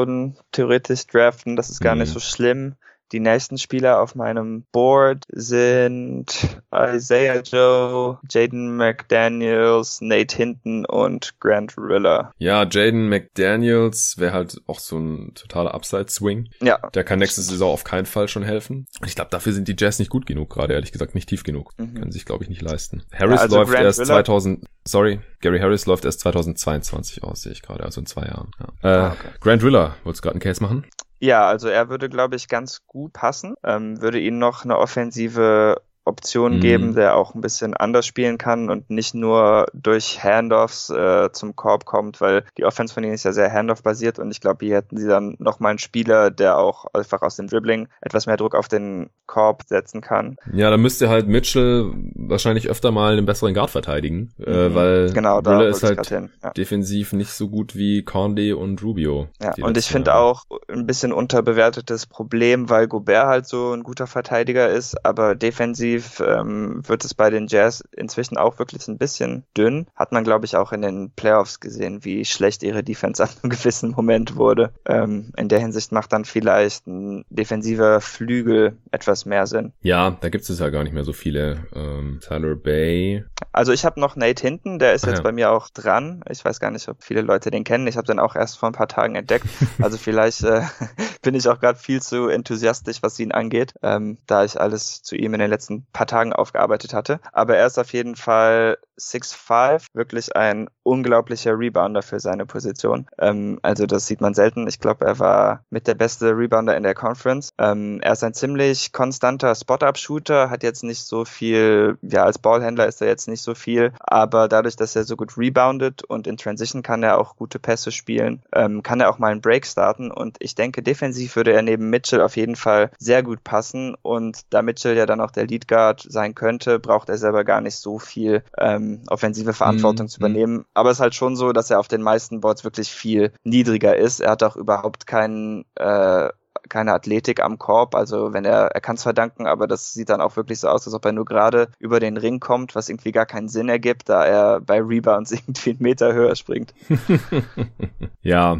theoretisch 0.53 1.07
draften. 1.07 1.57
Das 1.57 1.71
ist 1.71 1.81
gar 1.81 1.95
mhm. 1.95 2.03
nicht 2.03 2.13
so 2.13 2.21
schlimm. 2.21 2.75
Die 3.13 3.21
nächsten 3.21 3.57
Spieler 3.57 4.01
auf 4.01 4.15
meinem 4.15 4.65
Board 4.71 5.25
sind 5.31 6.27
Isaiah 6.75 7.41
Joe, 7.41 8.19
Jaden 8.29 8.77
McDaniels, 8.77 10.01
Nate 10.03 10.37
Hinton 10.37 10.85
und 10.85 11.41
Grant 11.41 11.77
Riller. 11.79 12.33
Ja, 12.39 12.67
Jaden 12.69 13.09
McDaniels 13.09 14.17
wäre 14.19 14.33
halt 14.33 14.61
auch 14.67 14.79
so 14.79 14.99
ein 14.99 15.33
totaler 15.35 15.75
Upside-Swing. 15.75 16.51
Ja. 16.61 16.79
Der 16.95 17.05
kann 17.05 17.19
nächste 17.19 17.41
Saison 17.41 17.73
auf 17.73 17.85
keinen 17.85 18.07
Fall 18.07 18.29
schon 18.29 18.43
helfen. 18.43 18.87
Ich 19.07 19.15
glaube, 19.15 19.31
dafür 19.31 19.53
sind 19.53 19.69
die 19.69 19.77
Jazz 19.79 19.99
nicht 19.99 20.11
gut 20.11 20.27
genug 20.27 20.51
gerade, 20.51 20.75
ehrlich 20.75 20.93
gesagt, 20.93 21.15
nicht 21.15 21.29
tief 21.29 21.45
genug. 21.45 21.73
Mhm. 21.79 21.95
Können 21.95 22.13
sich, 22.13 22.27
glaube 22.27 22.45
ich, 22.45 22.51
nicht 22.51 22.63
leisten. 22.63 23.05
Harris 23.13 23.37
ja, 23.37 23.43
also 23.43 23.57
läuft 23.57 23.73
Grant 23.73 23.85
erst 23.85 24.01
Riller 24.01 24.25
2000, 24.25 24.65
sorry, 24.85 25.21
Gary 25.41 25.61
Harris 25.61 25.87
läuft 25.87 26.05
erst 26.05 26.21
2022 26.21 27.23
aus, 27.23 27.43
sehe 27.43 27.53
ich 27.53 27.63
gerade, 27.63 27.85
also 27.85 28.01
in 28.01 28.07
zwei 28.07 28.27
Jahren. 28.27 28.51
Ja. 28.61 28.91
Äh, 28.91 28.97
ah, 28.97 29.13
okay. 29.13 29.29
Grant 29.41 29.63
Riller, 29.63 29.97
wolltest 30.05 30.23
du 30.23 30.29
gerade 30.29 30.35
einen 30.35 30.41
Case 30.41 30.63
machen? 30.63 30.85
Ja, 31.21 31.49
also 31.49 31.69
er 31.69 31.89
würde, 31.89 32.09
glaube 32.09 32.37
ich, 32.37 32.49
ganz 32.49 32.87
gut 32.87 33.13
passen. 33.13 33.55
Ähm, 33.65 34.01
würde 34.01 34.21
ihnen 34.21 34.39
noch 34.39 34.65
eine 34.65 34.79
offensive 34.79 35.83
Optionen 36.09 36.59
mhm. 36.59 36.63
geben, 36.63 36.95
der 36.95 37.17
auch 37.17 37.35
ein 37.35 37.41
bisschen 37.41 37.75
anders 37.75 38.07
spielen 38.07 38.39
kann 38.39 38.71
und 38.71 38.91
nicht 38.91 39.15
nur 39.15 39.67
durch 39.73 40.23
Handoffs 40.23 40.91
äh, 40.91 41.31
zum 41.33 41.55
Korb 41.55 41.85
kommt, 41.85 42.21
weil 42.21 42.45
die 42.57 42.65
Offense 42.65 42.95
von 42.95 43.05
ihnen 43.05 43.15
ist 43.15 43.25
ja 43.25 43.33
sehr 43.33 43.53
Handoff-basiert 43.53 44.19
und 44.19 44.31
ich 44.31 44.41
glaube, 44.41 44.65
hier 44.67 44.77
hätten 44.77 44.97
sie 44.97 45.07
dann 45.07 45.37
nochmal 45.39 45.71
einen 45.71 45.79
Spieler, 45.79 46.31
der 46.31 46.59
auch 46.59 46.87
einfach 46.93 47.23
aus 47.23 47.37
dem 47.37 47.47
Dribbling 47.47 47.89
etwas 48.01 48.27
mehr 48.27 48.37
Druck 48.37 48.55
auf 48.55 48.69
den 48.69 49.11
Korb 49.27 49.65
setzen 49.67 50.01
kann. 50.01 50.37
Ja, 50.53 50.71
da 50.71 50.77
müsste 50.77 51.09
halt 51.09 51.29
Mitchell 51.29 51.93
wahrscheinlich 52.15 52.69
öfter 52.69 52.91
mal 52.91 53.13
einen 53.13 53.27
besseren 53.27 53.55
Guard 53.55 53.71
verteidigen, 53.71 54.33
äh, 54.39 54.51
mhm. 54.51 54.57
äh, 54.57 54.75
weil 54.75 55.13
genau, 55.13 55.41
da 55.41 55.63
ist 55.63 55.83
halt 55.83 56.11
ja. 56.11 56.51
defensiv 56.57 57.13
nicht 57.13 57.31
so 57.31 57.49
gut 57.49 57.77
wie 57.77 58.03
Conde 58.03 58.57
und 58.57 58.83
Rubio. 58.83 59.29
Ja, 59.41 59.53
und 59.61 59.77
ich 59.77 59.87
finde 59.87 60.15
auch 60.15 60.45
ein 60.69 60.87
bisschen 60.87 61.13
unterbewertetes 61.13 62.07
Problem, 62.07 62.71
weil 62.71 62.89
Gobert 62.89 63.27
halt 63.27 63.47
so 63.47 63.73
ein 63.73 63.83
guter 63.83 64.07
Verteidiger 64.07 64.69
ist, 64.69 65.05
aber 65.05 65.35
defensiv 65.35 65.98
Defensiv 65.99 66.21
ähm, 66.21 66.83
wird 66.87 67.05
es 67.05 67.15
bei 67.15 67.31
den 67.31 67.47
Jazz 67.47 67.83
inzwischen 67.97 68.37
auch 68.37 68.59
wirklich 68.59 68.87
ein 68.89 68.99
bisschen 68.99 69.45
dünn. 69.57 69.87
Hat 69.95 70.13
man, 70.13 70.25
glaube 70.25 70.47
ich, 70.47 70.57
auch 70.57 70.73
in 70.73 70.83
den 70.83 71.11
Playoffs 71.11 71.61
gesehen, 71.61 72.05
wie 72.05 72.25
schlecht 72.25 72.63
ihre 72.63 72.83
Defense 72.83 73.23
an 73.23 73.31
einem 73.43 73.51
gewissen 73.51 73.91
Moment 73.91 74.37
wurde. 74.37 74.73
Ähm, 74.87 75.33
in 75.37 75.49
der 75.49 75.61
Hinsicht 75.61 75.93
macht 75.93 76.13
dann 76.13 76.25
vielleicht 76.25 76.87
ein 76.87 77.25
defensiver 77.31 78.01
Flügel 78.01 78.77
etwas 78.91 79.27
mehr 79.27 79.47
Sinn. 79.47 79.73
Ja, 79.83 80.17
da 80.21 80.29
gibt 80.29 80.49
es 80.49 80.59
ja 80.59 80.71
gar 80.71 80.85
nicht 80.85 80.93
mehr 80.93 81.05
so 81.05 81.13
viele. 81.13 81.67
Ähm, 81.75 82.21
Tyler 82.21 82.55
Bay. 82.55 83.25
Also 83.53 83.73
ich 83.73 83.85
habe 83.85 84.01
noch 84.01 84.17
Nate 84.17 84.43
Hinton, 84.43 84.79
der 84.79 84.95
ist 84.95 85.07
ah, 85.07 85.11
jetzt 85.11 85.23
bei 85.23 85.33
mir 85.33 85.51
auch 85.51 85.69
dran. 85.71 86.23
Ich 86.31 86.45
weiß 86.45 86.61
gar 86.61 86.71
nicht, 86.71 86.89
ob 86.89 87.03
viele 87.03 87.23
Leute 87.23 87.51
den 87.51 87.65
kennen. 87.65 87.87
Ich 87.87 87.97
habe 87.97 88.07
den 88.07 88.19
auch 88.19 88.37
erst 88.37 88.59
vor 88.59 88.69
ein 88.69 88.75
paar 88.75 88.89
Tagen 88.89 89.15
entdeckt. 89.15 89.47
Also 89.81 89.97
vielleicht 89.97 90.43
äh, 90.43 90.63
bin 91.23 91.35
ich 91.35 91.49
auch 91.49 91.61
gerade 91.61 91.79
viel 91.79 92.03
zu 92.03 92.29
enthusiastisch, 92.29 92.99
was 93.03 93.19
ihn 93.21 93.33
angeht, 93.33 93.75
ähm, 93.83 94.19
da 94.27 94.45
ich 94.45 94.61
alles 94.61 95.03
zu 95.03 95.17
ihm 95.17 95.35
in 95.35 95.41
den 95.41 95.51
letzten 95.51 95.87
paar 95.93 96.07
Tagen 96.07 96.33
aufgearbeitet 96.33 96.95
hatte. 96.95 97.21
Aber 97.33 97.57
er 97.57 97.67
ist 97.67 97.79
auf 97.79 97.93
jeden 97.93 98.17
Fall 98.17 98.79
6'5, 98.99 99.87
wirklich 99.95 100.35
ein 100.37 100.69
unglaublicher 100.83 101.59
Rebounder 101.59 102.03
für 102.03 102.21
seine 102.21 102.47
Position. 102.47 103.07
Ähm, 103.19 103.59
also 103.63 103.87
das 103.87 104.07
sieht 104.07 104.21
man 104.21 104.35
selten. 104.35 104.67
Ich 104.69 104.81
glaube, 104.81 105.05
er 105.05 105.19
war 105.19 105.65
mit 105.71 105.87
der 105.87 105.95
beste 105.95 106.37
Rebounder 106.37 106.77
in 106.77 106.83
der 106.83 106.95
Conference. 106.95 107.51
Ähm, 107.59 108.01
er 108.03 108.13
ist 108.13 108.25
ein 108.25 108.35
ziemlich 108.35 108.93
konstanter 108.93 109.55
Spot-Up-Shooter, 109.55 110.51
hat 110.51 110.63
jetzt 110.63 110.85
nicht 110.85 111.03
so 111.05 111.25
viel, 111.25 111.99
ja, 112.03 112.25
als 112.25 112.39
Ballhändler 112.39 112.87
ist 112.87 113.03
er 113.03 113.09
jetzt 113.09 113.29
nicht 113.29 113.43
so 113.43 113.55
viel, 113.55 113.93
aber 114.01 114.49
dadurch, 114.49 114.77
dass 114.77 114.97
er 114.97 115.05
so 115.05 115.17
gut 115.17 115.37
reboundet 115.37 116.05
und 116.05 116.27
in 116.27 116.37
Transition 116.37 116.83
kann 116.83 117.03
er 117.03 117.19
auch 117.19 117.37
gute 117.37 117.59
Pässe 117.59 117.93
spielen, 117.93 118.43
ähm, 118.55 118.83
kann 118.83 119.01
er 119.01 119.11
auch 119.11 119.19
mal 119.19 119.31
einen 119.31 119.43
Break 119.43 119.67
starten 119.67 120.11
und 120.11 120.37
ich 120.41 120.55
denke, 120.55 120.83
defensiv 120.83 121.37
würde 121.37 121.53
er 121.53 121.63
neben 121.63 121.91
Mitchell 121.91 122.23
auf 122.23 122.37
jeden 122.37 122.57
Fall 122.57 122.91
sehr 122.99 123.23
gut 123.23 123.45
passen 123.45 123.95
und 124.03 124.41
da 124.51 124.63
Mitchell 124.63 124.97
ja 124.97 125.07
dann 125.07 125.21
auch 125.21 125.31
der 125.31 125.47
Lead 125.47 125.69
Guard 125.69 126.07
sein 126.09 126.35
könnte, 126.35 126.79
braucht 126.79 127.09
er 127.09 127.19
selber 127.19 127.45
gar 127.45 127.61
nicht 127.61 127.77
so 127.77 127.99
viel 127.99 128.43
ähm, 128.57 128.88
offensive 129.09 129.53
Verantwortung 129.53 130.07
mhm. 130.07 130.11
zu 130.11 130.19
übernehmen. 130.21 130.65
Aber 130.75 130.91
es 130.91 130.99
ist 130.99 131.03
halt 131.03 131.15
schon 131.15 131.37
so, 131.37 131.53
dass 131.53 131.71
er 131.71 131.81
auf 131.81 131.89
den 131.89 132.03
meisten 132.03 132.41
Boards 132.41 132.65
wirklich 132.65 132.91
viel 132.91 133.33
niedriger 133.45 133.97
ist. 133.97 134.21
Er 134.21 134.33
hat 134.33 134.43
auch 134.43 134.57
überhaupt 134.57 135.07
keinen 135.07 135.65
äh, 135.77 136.29
keine 136.69 136.93
Athletik 136.93 137.43
am 137.43 137.59
Korb. 137.59 137.95
Also 137.95 138.33
wenn 138.33 138.45
er, 138.45 138.69
er 138.69 138.81
kann 138.81 138.97
es 138.97 139.03
verdanken, 139.03 139.47
aber 139.47 139.67
das 139.67 139.93
sieht 139.93 140.11
dann 140.11 140.21
auch 140.21 140.37
wirklich 140.37 140.61
so 140.61 140.69
aus, 140.69 140.87
als 140.87 140.95
ob 140.95 141.05
er 141.05 141.13
nur 141.13 141.25
gerade 141.25 141.69
über 141.79 142.01
den 142.01 142.17
Ring 142.17 142.41
kommt, 142.41 142.75
was 142.75 142.89
irgendwie 142.89 143.13
gar 143.13 143.27
keinen 143.27 143.49
Sinn 143.49 143.69
ergibt, 143.69 144.09
da 144.09 144.25
er 144.25 144.61
bei 144.61 144.81
Rebounds 144.81 145.33
irgendwie 145.33 145.71
einen 145.71 145.83
Meter 145.83 146.13
höher 146.13 146.37
springt. 146.37 146.75
ja, 148.23 148.59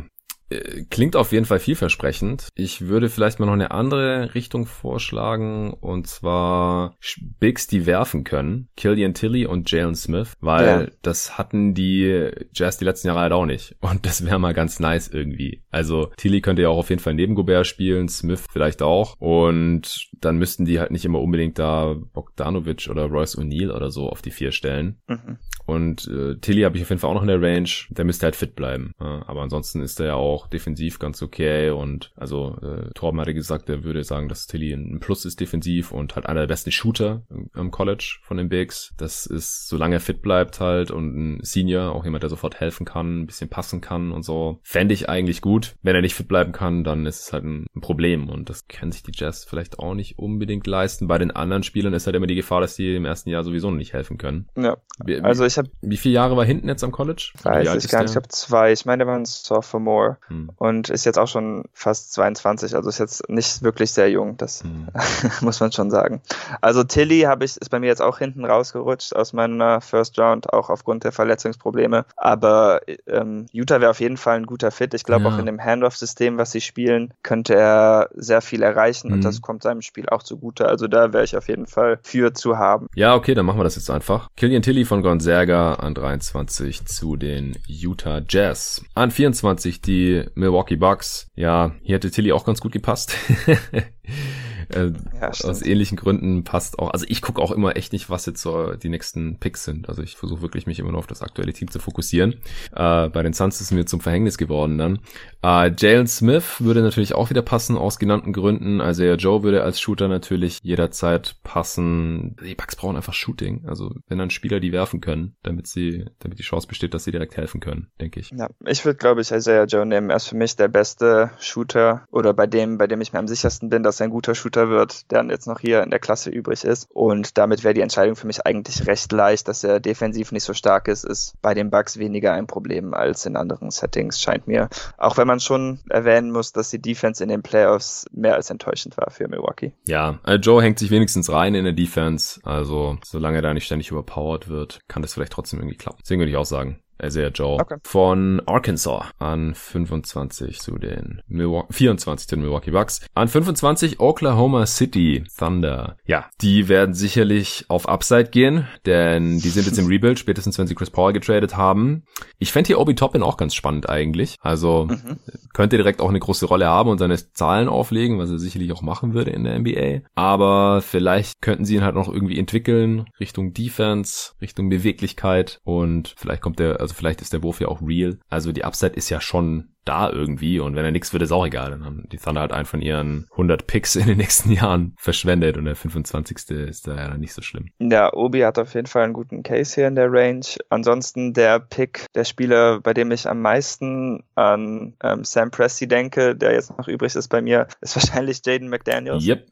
klingt 0.91 1.17
auf 1.17 1.33
jeden 1.33 1.45
Fall 1.45 1.59
vielversprechend. 1.59 2.49
Ich 2.55 2.89
würde 2.89 3.09
vielleicht 3.09 3.39
mal 3.39 3.47
noch 3.47 3.53
eine 3.53 3.71
andere 3.71 4.35
Richtung 4.35 4.67
vorschlagen 4.67 5.73
und 5.73 6.07
zwar 6.07 6.97
Bigs, 7.39 7.67
die 7.67 7.87
werfen 7.87 8.25
können. 8.25 8.69
Killian 8.77 9.15
Tilly 9.15 9.47
und 9.47 9.71
Jalen 9.71 9.95
Smith, 9.95 10.33
weil 10.41 10.67
ja. 10.67 10.87
das 11.03 11.39
hatten 11.39 11.75
die 11.75 12.31
Jazz 12.55 12.79
die 12.79 12.85
letzten 12.85 13.09
Jahre 13.09 13.21
halt 13.21 13.33
auch 13.33 13.47
nicht. 13.47 13.77
Und 13.89 14.05
das 14.07 14.25
wäre 14.25 14.39
mal 14.39 14.55
ganz 14.55 14.81
nice 14.81 15.09
irgendwie. 15.09 15.63
Also 15.71 16.11
Tilly 16.17 16.41
könnte 16.41 16.63
ja 16.63 16.69
auch 16.69 16.79
auf 16.79 16.91
jeden 16.91 17.01
Fall 17.01 17.15
neben 17.15 17.35
Gobert 17.35 17.67
spielen, 17.67 18.09
Smith 18.09 18.45
vielleicht 18.51 18.83
auch. 18.83 19.15
Und 19.19 20.11
dann 20.21 20.37
müssten 20.37 20.65
die 20.65 20.79
halt 20.79 20.91
nicht 20.91 21.05
immer 21.05 21.21
unbedingt 21.21 21.59
da 21.59 21.95
Bogdanovic 22.13 22.89
oder 22.91 23.07
Royce 23.07 23.39
O'Neill 23.39 23.71
oder 23.71 23.91
so 23.91 24.09
auf 24.09 24.23
die 24.23 24.31
vier 24.31 24.53
stellen. 24.53 24.99
Mhm. 25.07 25.39
Und 25.67 26.09
äh, 26.09 26.37
Tilly 26.37 26.63
habe 26.63 26.77
ich 26.77 26.83
auf 26.83 26.91
jeden 26.91 27.01
Fall 27.01 27.11
auch 27.11 27.15
noch 27.15 27.23
in 27.23 27.29
der 27.29 27.43
Range. 27.43 27.69
Der 27.91 28.05
müsste 28.05 28.25
halt 28.25 28.37
fit 28.37 28.55
bleiben. 28.55 28.93
Ja, 29.01 29.23
aber 29.27 29.43
ansonsten 29.43 29.83
ist 29.83 30.01
er 30.01 30.07
ja 30.07 30.15
auch 30.15 30.38
defensiv 30.47 30.99
ganz 30.99 31.23
okay. 31.23 31.71
Und 31.71 32.13
also 32.17 32.57
äh, 32.63 32.91
Torben 32.95 33.21
hatte 33.21 33.35
gesagt, 33.35 33.69
er 33.69 33.85
würde 33.85 34.05
sagen, 34.05 34.29
dass 34.29 34.47
Tilly 34.47 34.73
ein 34.73 35.01
Plus 35.01 35.25
ist 35.25 35.41
defensiv 35.41 35.93
und 35.93 36.15
halt 36.17 36.27
einer 36.27 36.41
der 36.41 36.47
besten 36.47 36.73
Shooter 36.73 37.23
im, 37.55 37.71
College 37.71 38.19
von 38.23 38.37
den 38.37 38.49
Bigs. 38.49 38.95
Das 38.97 39.27
ist, 39.27 39.69
solange 39.69 39.97
er 39.97 40.01
fit 40.01 40.23
bleibt 40.23 40.61
halt 40.61 40.91
und 40.91 41.17
ein 41.17 41.41
Senior, 41.43 41.93
auch 41.93 42.05
jemand, 42.05 42.23
der 42.23 42.31
sofort 42.31 42.61
helfen 42.61 42.87
kann, 42.87 43.21
ein 43.21 43.27
bisschen 43.27 43.51
passen 43.51 43.81
kann 43.81 44.11
und 44.11 44.25
so, 44.25 44.61
fände 44.63 44.95
ich 44.95 45.09
eigentlich 45.09 45.43
gut. 45.43 45.77
Wenn 45.83 45.95
er 45.95 46.01
nicht 46.01 46.15
fit 46.15 46.29
bleiben 46.29 46.53
kann, 46.53 46.85
dann 46.85 47.07
ist 47.07 47.21
es 47.21 47.33
halt 47.33 47.45
ein, 47.45 47.67
ein 47.75 47.81
Problem. 47.81 48.29
Und 48.29 48.49
das 48.49 48.69
können 48.69 48.93
sich 48.93 49.03
die 49.03 49.13
Jazz 49.15 49.45
vielleicht 49.45 49.79
auch 49.79 49.95
nicht 49.95 50.19
unbedingt 50.19 50.67
leisten. 50.67 51.09
Bei 51.09 51.19
den 51.19 51.31
anderen 51.31 51.63
Spielern 51.63 51.93
ist 51.93 52.07
halt 52.07 52.17
immer 52.17 52.27
die 52.27 52.35
Gefahr, 52.35 52.61
dass 52.61 52.77
die 52.77 52.95
im 52.95 53.05
ersten 53.05 53.31
Jahr 53.31 53.45
sowieso 53.45 53.71
nicht 53.71 53.93
helfen 53.93 54.19
können. 54.19 54.49
Ja. 54.57 54.77
Also 55.23 55.45
ich 55.45 55.59
habe. 55.59 55.71
Wie 55.81 55.97
viele 55.97 56.15
Jahre 56.15 56.37
war 56.37 56.45
hinten 56.45 56.69
jetzt 56.69 56.85
am 56.85 56.93
College? 56.93 57.33
Weiß 57.43 57.85
ich 57.85 57.91
gar 57.91 58.03
nicht. 58.03 58.11
Ich 58.11 58.17
habe 58.17 58.29
zwei. 58.29 58.73
Ich 58.73 58.85
meine, 58.85 59.05
der 59.05 59.07
war 59.07 59.17
ein 59.17 59.25
Sophomore 59.25 60.19
hm. 60.29 60.51
und 60.57 60.91
ist 60.91 61.05
jetzt 61.05 61.19
auch 61.19 61.29
schon 61.29 61.65
fast 61.73 62.13
22. 62.13 62.75
Also 62.75 62.89
ist 62.89 62.99
jetzt 62.99 63.29
nicht 63.29 63.63
wirklich 63.63 63.93
sehr 63.93 64.11
jung. 64.11 64.37
Das 64.37 64.63
hm. 64.63 64.89
muss 65.41 65.61
man 65.61 65.73
schon 65.73 65.91
sagen. 65.91 66.21
Also 66.61 66.85
Tilly 66.85 67.21
habe 67.23 67.45
ich 67.45 67.57
ist 67.57 67.71
bei 67.71 67.81
mir 67.81 67.87
jetzt 67.87 68.03
auch 68.03 68.19
hinten 68.19 68.45
rausgerutscht 68.45 69.15
aus 69.15 69.33
meiner 69.33 69.81
First 69.81 70.19
Round, 70.19 70.53
auch 70.53 70.71
aufgrund 70.71 71.05
der 71.05 71.13
Verletzungsprobleme. 71.13 72.05
Aber 72.17 72.81
ähm, 73.07 73.47
Utah 73.53 73.81
wäre 73.81 73.91
auf 73.91 74.01
jeden 74.01 74.17
Fall 74.17 74.37
ein 74.37 74.47
guter 74.47 74.71
Fit. 74.71 74.95
Ich 74.95 75.05
glaube 75.05 75.25
ja. 75.25 75.31
auch 75.31 75.39
in 75.39 75.47
dem 75.47 75.63
Handoff-System, 75.63 76.39
was 76.39 76.53
sie 76.53 76.61
spielen, 76.61 77.13
könnte 77.23 77.55
er 77.55 78.09
sehr 78.15 78.41
viel 78.41 78.63
erreichen 78.63 79.09
hm. 79.09 79.15
und 79.15 79.25
das 79.25 79.43
kommt 79.43 79.63
seinem 79.63 79.83
Spiel 79.83 80.09
auch 80.09 80.23
zugute. 80.23 80.69
Also 80.69 80.87
da 80.87 81.13
wäre 81.13 81.25
ich 81.25 81.37
auf 81.37 81.49
jeden 81.49 81.67
Fall 81.67 81.99
für 82.03 82.35
zu 82.35 82.59
haben. 82.59 82.87
Ja, 82.95 83.15
okay, 83.15 83.35
dann 83.35 83.47
machen 83.47 83.59
wir 83.59 83.65
das 83.65 83.77
jetzt 83.77 83.91
einfach. 83.91 84.29
Killian 84.37 84.63
Tilly 84.63 84.85
von 84.85 85.03
Gonzaga 85.03 85.75
an 85.75 85.95
23 85.95 86.85
zu 86.87 87.17
den 87.17 87.57
Utah 87.67 88.21
Jazz. 88.29 88.83
An 88.95 89.11
24 89.11 89.81
die 89.81 90.18
Milwaukee 90.35 90.77
Bucks. 90.77 91.31
Ja, 91.35 91.73
hier 91.83 91.97
hätte 91.97 92.11
Tilly 92.11 92.33
auch 92.33 92.45
ganz 92.45 92.61
gut 92.61 92.73
gepasst. 92.73 93.17
äh, 94.71 94.93
ja, 95.21 95.29
aus 95.29 95.63
ähnlichen 95.63 95.97
Gründen 95.97 96.45
passt 96.45 96.79
auch. 96.79 96.91
Also 96.91 97.07
ich 97.09 97.23
gucke 97.23 97.41
auch 97.41 97.53
immer 97.53 97.77
echt 97.77 97.93
nicht, 97.93 98.11
was 98.11 98.27
jetzt 98.27 98.43
so 98.43 98.75
die 98.75 98.89
nächsten 98.89 99.39
Picks 99.39 99.65
sind. 99.65 99.89
Also 99.89 100.03
ich 100.03 100.17
versuche 100.17 100.43
wirklich 100.43 100.67
mich 100.67 100.79
immer 100.79 100.91
nur 100.91 100.99
auf 100.99 101.07
das 101.07 101.23
aktuelle 101.23 101.53
Team 101.53 101.71
zu 101.71 101.79
fokussieren. 101.79 102.35
Äh, 102.75 103.09
bei 103.09 103.23
den 103.23 103.33
Suns 103.33 103.61
ist 103.61 103.73
mir 103.73 103.87
zum 103.87 104.01
Verhängnis 104.01 104.39
geworden 104.39 104.79
dann. 104.79 104.99
Äh, 105.43 105.73
Jalen 105.77 106.07
Smith 106.07 106.61
würde 106.61 106.83
natürlich 106.83 107.15
auch 107.15 107.31
wieder 107.31 107.43
passen 107.43 107.77
aus 107.77 107.99
genannten 107.99 108.33
Gründen. 108.33 108.81
Also 108.81 109.05
ja, 109.05 109.15
Joe 109.15 109.43
würde 109.43 109.63
als 109.63 109.81
Shooter 109.81 110.09
natürlich 110.09 110.59
jederzeit 110.63 111.37
passen. 111.43 112.37
Die 112.45 112.55
Bucks 112.55 112.77
brauchen 112.77 112.97
einfach 112.97 113.15
Shooting. 113.15 113.65
Also 113.67 113.95
wenn 114.09 114.19
dann 114.19 114.31
Spieler 114.31 114.61
die 114.61 114.73
werfen 114.73 115.01
können, 115.01 115.37
damit 115.43 115.67
sie, 115.67 116.07
damit 116.19 116.39
die 116.39 116.43
Chance 116.43 116.67
besteht, 116.67 116.95
dass 116.95 117.05
sie 117.05 117.13
direkt 117.13 117.37
helfen 117.37 117.61
können, 117.61 117.89
denke 118.01 118.21
ich. 118.21 118.31
Ja, 118.31 118.49
ich 118.67 118.85
würde 118.85 118.99
glaube 118.99 119.21
ich 119.21 119.31
Isaiah 119.31 119.65
Joe 119.65 119.87
nehmen. 119.87 120.11
Er 120.11 120.17
ist 120.17 120.29
für 120.29 120.37
mich 120.37 120.57
der 120.57 120.69
beste 120.69 121.31
Shooter 121.39 122.05
oder 122.11 122.35
bei 122.35 122.47
dem, 122.47 122.79
bei 122.79 122.87
dem 122.87 123.01
ich 123.01 123.13
mir 123.13 123.19
am 123.19 123.29
sichersten 123.29 123.69
bin, 123.69 123.83
dass 123.83 124.01
er 124.01 124.05
ein 124.05 124.11
guter 124.11 124.35
Shooter 124.35 124.58
wird, 124.69 125.11
der 125.11 125.25
jetzt 125.27 125.47
noch 125.47 125.61
hier 125.61 125.83
in 125.83 125.91
der 125.91 125.99
Klasse 125.99 126.31
übrig 126.31 126.65
ist. 126.65 126.89
Und 126.93 127.39
damit 127.39 127.65
wäre 127.65 127.75
die 127.75 127.81
Entscheidung 127.81 128.17
für 128.17 128.27
mich 128.27 128.47
eigentlich 128.47 128.87
recht 128.87 129.13
leicht, 129.13 129.49
dass 129.49 129.65
er 129.65 129.81
defensiv 129.81 130.33
nicht 130.33 130.45
so 130.45 130.55
stark 130.55 130.89
ist, 130.89 131.05
ist 131.05 131.35
bei 131.43 131.55
den 131.55 131.71
Bucks 131.71 131.99
weniger 131.99 132.33
ein 132.33 132.47
Problem 132.47 132.95
als 132.95 133.27
in 133.27 133.37
anderen 133.37 133.71
Settings, 133.71 134.21
scheint 134.21 134.47
mir. 134.47 134.69
Auch 134.97 135.17
wenn 135.17 135.27
man 135.27 135.41
schon 135.41 135.81
erwähnen 135.89 136.31
muss, 136.31 136.53
dass 136.53 136.71
die 136.71 136.81
Defense 136.81 137.23
in 137.23 137.29
den 137.29 137.43
Playoffs 137.43 138.07
mehr 138.13 138.35
als 138.35 138.51
enttäuschend 138.51 138.97
war 138.97 139.11
für 139.11 139.29
Milwaukee. 139.29 139.73
Ja, 139.87 140.19
also 140.23 140.41
Joe 140.41 140.63
hängt 140.63 140.79
sich 140.79 140.91
wenigstens 140.91 141.31
rein 141.31 141.55
in 141.55 141.65
der 141.65 141.73
Defense. 141.73 142.41
Also 142.43 142.99
solange 143.05 143.39
er 143.39 143.43
da 143.43 143.55
nicht 143.55 143.67
ständig 143.67 143.91
überpowered 143.91 144.49
wird, 144.49 144.81
kann 144.89 145.03
das 145.03 145.15
vielleicht 145.15 145.33
trotzdem 145.33 145.61
irgendwie 145.61 145.77
klappen. 145.77 145.99
Deswegen 146.03 146.21
würde 146.21 146.31
ich 146.31 146.37
auch 146.37 146.45
sagen, 146.45 146.81
Isaiah 147.03 147.29
Joe 147.29 147.61
okay. 147.61 147.77
von 147.83 148.43
Arkansas 148.47 149.07
an 149.19 149.55
25 149.55 150.61
zu 150.61 150.79
den 150.79 151.23
Milwaukee, 151.29 151.73
24 151.73 152.29
zu 152.29 152.37
den 152.37 152.43
Milwaukee 152.43 152.71
Bucks. 152.71 153.07
An 153.15 153.29
25 153.29 154.01
Oklahoma 154.01 154.67
City 154.67 155.25
Thunder. 155.37 155.97
Ja, 156.05 156.27
die 156.41 156.69
werden 156.69 156.95
sicherlich 156.95 157.65
auf 157.69 157.89
Upside 157.89 158.31
gehen, 158.31 158.67
denn 158.87 159.39
die 159.39 159.49
sind 159.49 159.67
jetzt 159.67 159.79
im 159.79 159.87
Rebuild, 159.87 160.19
spätestens 160.19 160.59
wenn 160.59 160.67
sie 160.67 160.75
Chris 160.75 160.91
Paul 160.91 161.13
getradet 161.13 161.57
haben. 161.57 162.05
Ich 162.39 162.53
fände 162.53 162.69
hier 162.69 162.81
Obi 162.81 162.95
Toppin 162.95 163.23
auch 163.23 163.37
ganz 163.37 163.55
spannend 163.55 163.89
eigentlich. 163.89 164.37
Also 164.41 164.87
mhm. 164.87 165.19
könnte 165.53 165.77
direkt 165.77 166.01
auch 166.01 166.09
eine 166.09 166.21
große 166.21 166.47
Rolle 166.47 166.67
haben 166.67 166.91
und 166.91 166.99
seine 166.99 167.17
Zahlen 167.17 167.69
auflegen, 167.69 168.19
was 168.19 168.31
er 168.31 168.39
sicherlich 168.39 168.73
auch 168.73 168.83
machen 168.83 169.15
würde 169.15 169.31
in 169.31 169.45
der 169.45 169.59
NBA. 169.59 170.09
Aber 170.15 170.81
vielleicht 170.83 171.41
könnten 171.41 171.65
sie 171.65 171.77
ihn 171.77 171.85
halt 171.85 171.95
noch 171.95 172.09
irgendwie 172.13 172.39
entwickeln 172.39 173.07
Richtung 173.21 173.53
Defense, 173.53 174.33
Richtung 174.41 174.69
Beweglichkeit 174.69 175.61
und 175.65 176.15
vielleicht 176.17 176.43
kommt 176.43 176.59
der 176.59 176.81
also 176.89 176.97
vielleicht 176.97 177.21
ist 177.21 177.35
der 177.35 177.43
Wurf 177.43 177.61
ja 177.61 177.69
auch 177.69 177.83
real. 177.83 178.19
Also 178.31 178.51
die 178.51 178.65
Upside 178.65 178.95
ist 178.95 179.11
ja 179.11 179.21
schon 179.21 179.69
da 179.89 180.11
irgendwie 180.11 180.61
und 180.61 180.77
wenn 180.77 180.85
er 180.85 180.91
nichts 180.91 181.13
wird, 181.13 181.23
ist 181.23 181.33
auch 181.33 181.47
egal. 181.47 181.71
Dann 181.71 181.85
haben 181.85 182.09
die 182.11 182.19
Thunder 182.19 182.43
halt 182.43 182.53
einen 182.53 182.67
von 182.67 182.83
ihren 182.83 183.27
100 183.33 183.67
Picks 183.67 183.97
in 183.97 184.07
den 184.07 184.19
nächsten 184.19 184.53
Jahren 184.59 184.95
verschwendet 184.99 185.57
und 185.57 185.65
der 185.65 185.77
25. 185.77 186.51
ist 186.51 186.87
da 186.87 186.95
ja 186.97 187.17
nicht 187.17 187.33
so 187.33 187.43
schlimm. 187.43 187.71
Ja, 187.79 188.13
Obi 188.13 188.41
hat 188.41 188.59
auf 188.59 188.75
jeden 188.75 188.87
Fall 188.87 189.05
einen 189.05 189.15
guten 189.15 189.43
Case 189.43 189.75
hier 189.75 189.89
in 189.89 189.95
der 189.95 190.13
Range. 190.13 190.45
Ansonsten 190.69 191.33
der 191.33 191.59
Pick, 191.61 192.07
der 192.15 192.25
Spieler, 192.25 192.81
bei 192.81 192.93
dem 192.93 193.11
ich 193.11 193.29
am 193.29 193.41
meisten 193.41 194.25
an 194.35 194.95
ähm, 195.03 195.25
Sam 195.25 195.51
Presti 195.51 195.89
denke, 195.89 196.37
der 196.37 196.53
jetzt 196.53 196.77
noch 196.77 196.89
übrig 196.89 197.15
ist 197.15 197.29
bei 197.29 197.41
mir, 197.41 197.67
ist 197.81 197.97
wahrscheinlich 197.97 198.41
Jaden 198.45 198.69
McDaniels. 198.69 199.25
Yep. 199.27 199.47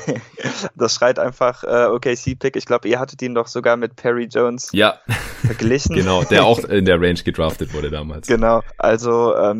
das 0.76 0.94
schreit 0.94 1.18
einfach 1.18 1.62
äh, 1.62 1.86
OKC-Pick. 1.86 2.56
Ich 2.56 2.66
glaube, 2.66 2.88
ihr 2.88 2.98
hattet 2.98 3.22
ihn 3.22 3.34
doch 3.34 3.46
sogar 3.46 3.76
mit 3.76 3.96
Perry 3.96 4.24
Jones 4.24 4.70
ja. 4.72 4.98
verglichen. 5.46 5.94
genau, 5.94 6.24
der 6.24 6.44
auch 6.44 6.58
in 6.64 6.84
der 6.84 7.00
Range 7.00 7.22
gedraftet 7.22 7.72
wurde 7.72 7.90
damals. 7.90 8.26
Genau, 8.26 8.62
also 8.78 9.36
ähm, 9.36 9.59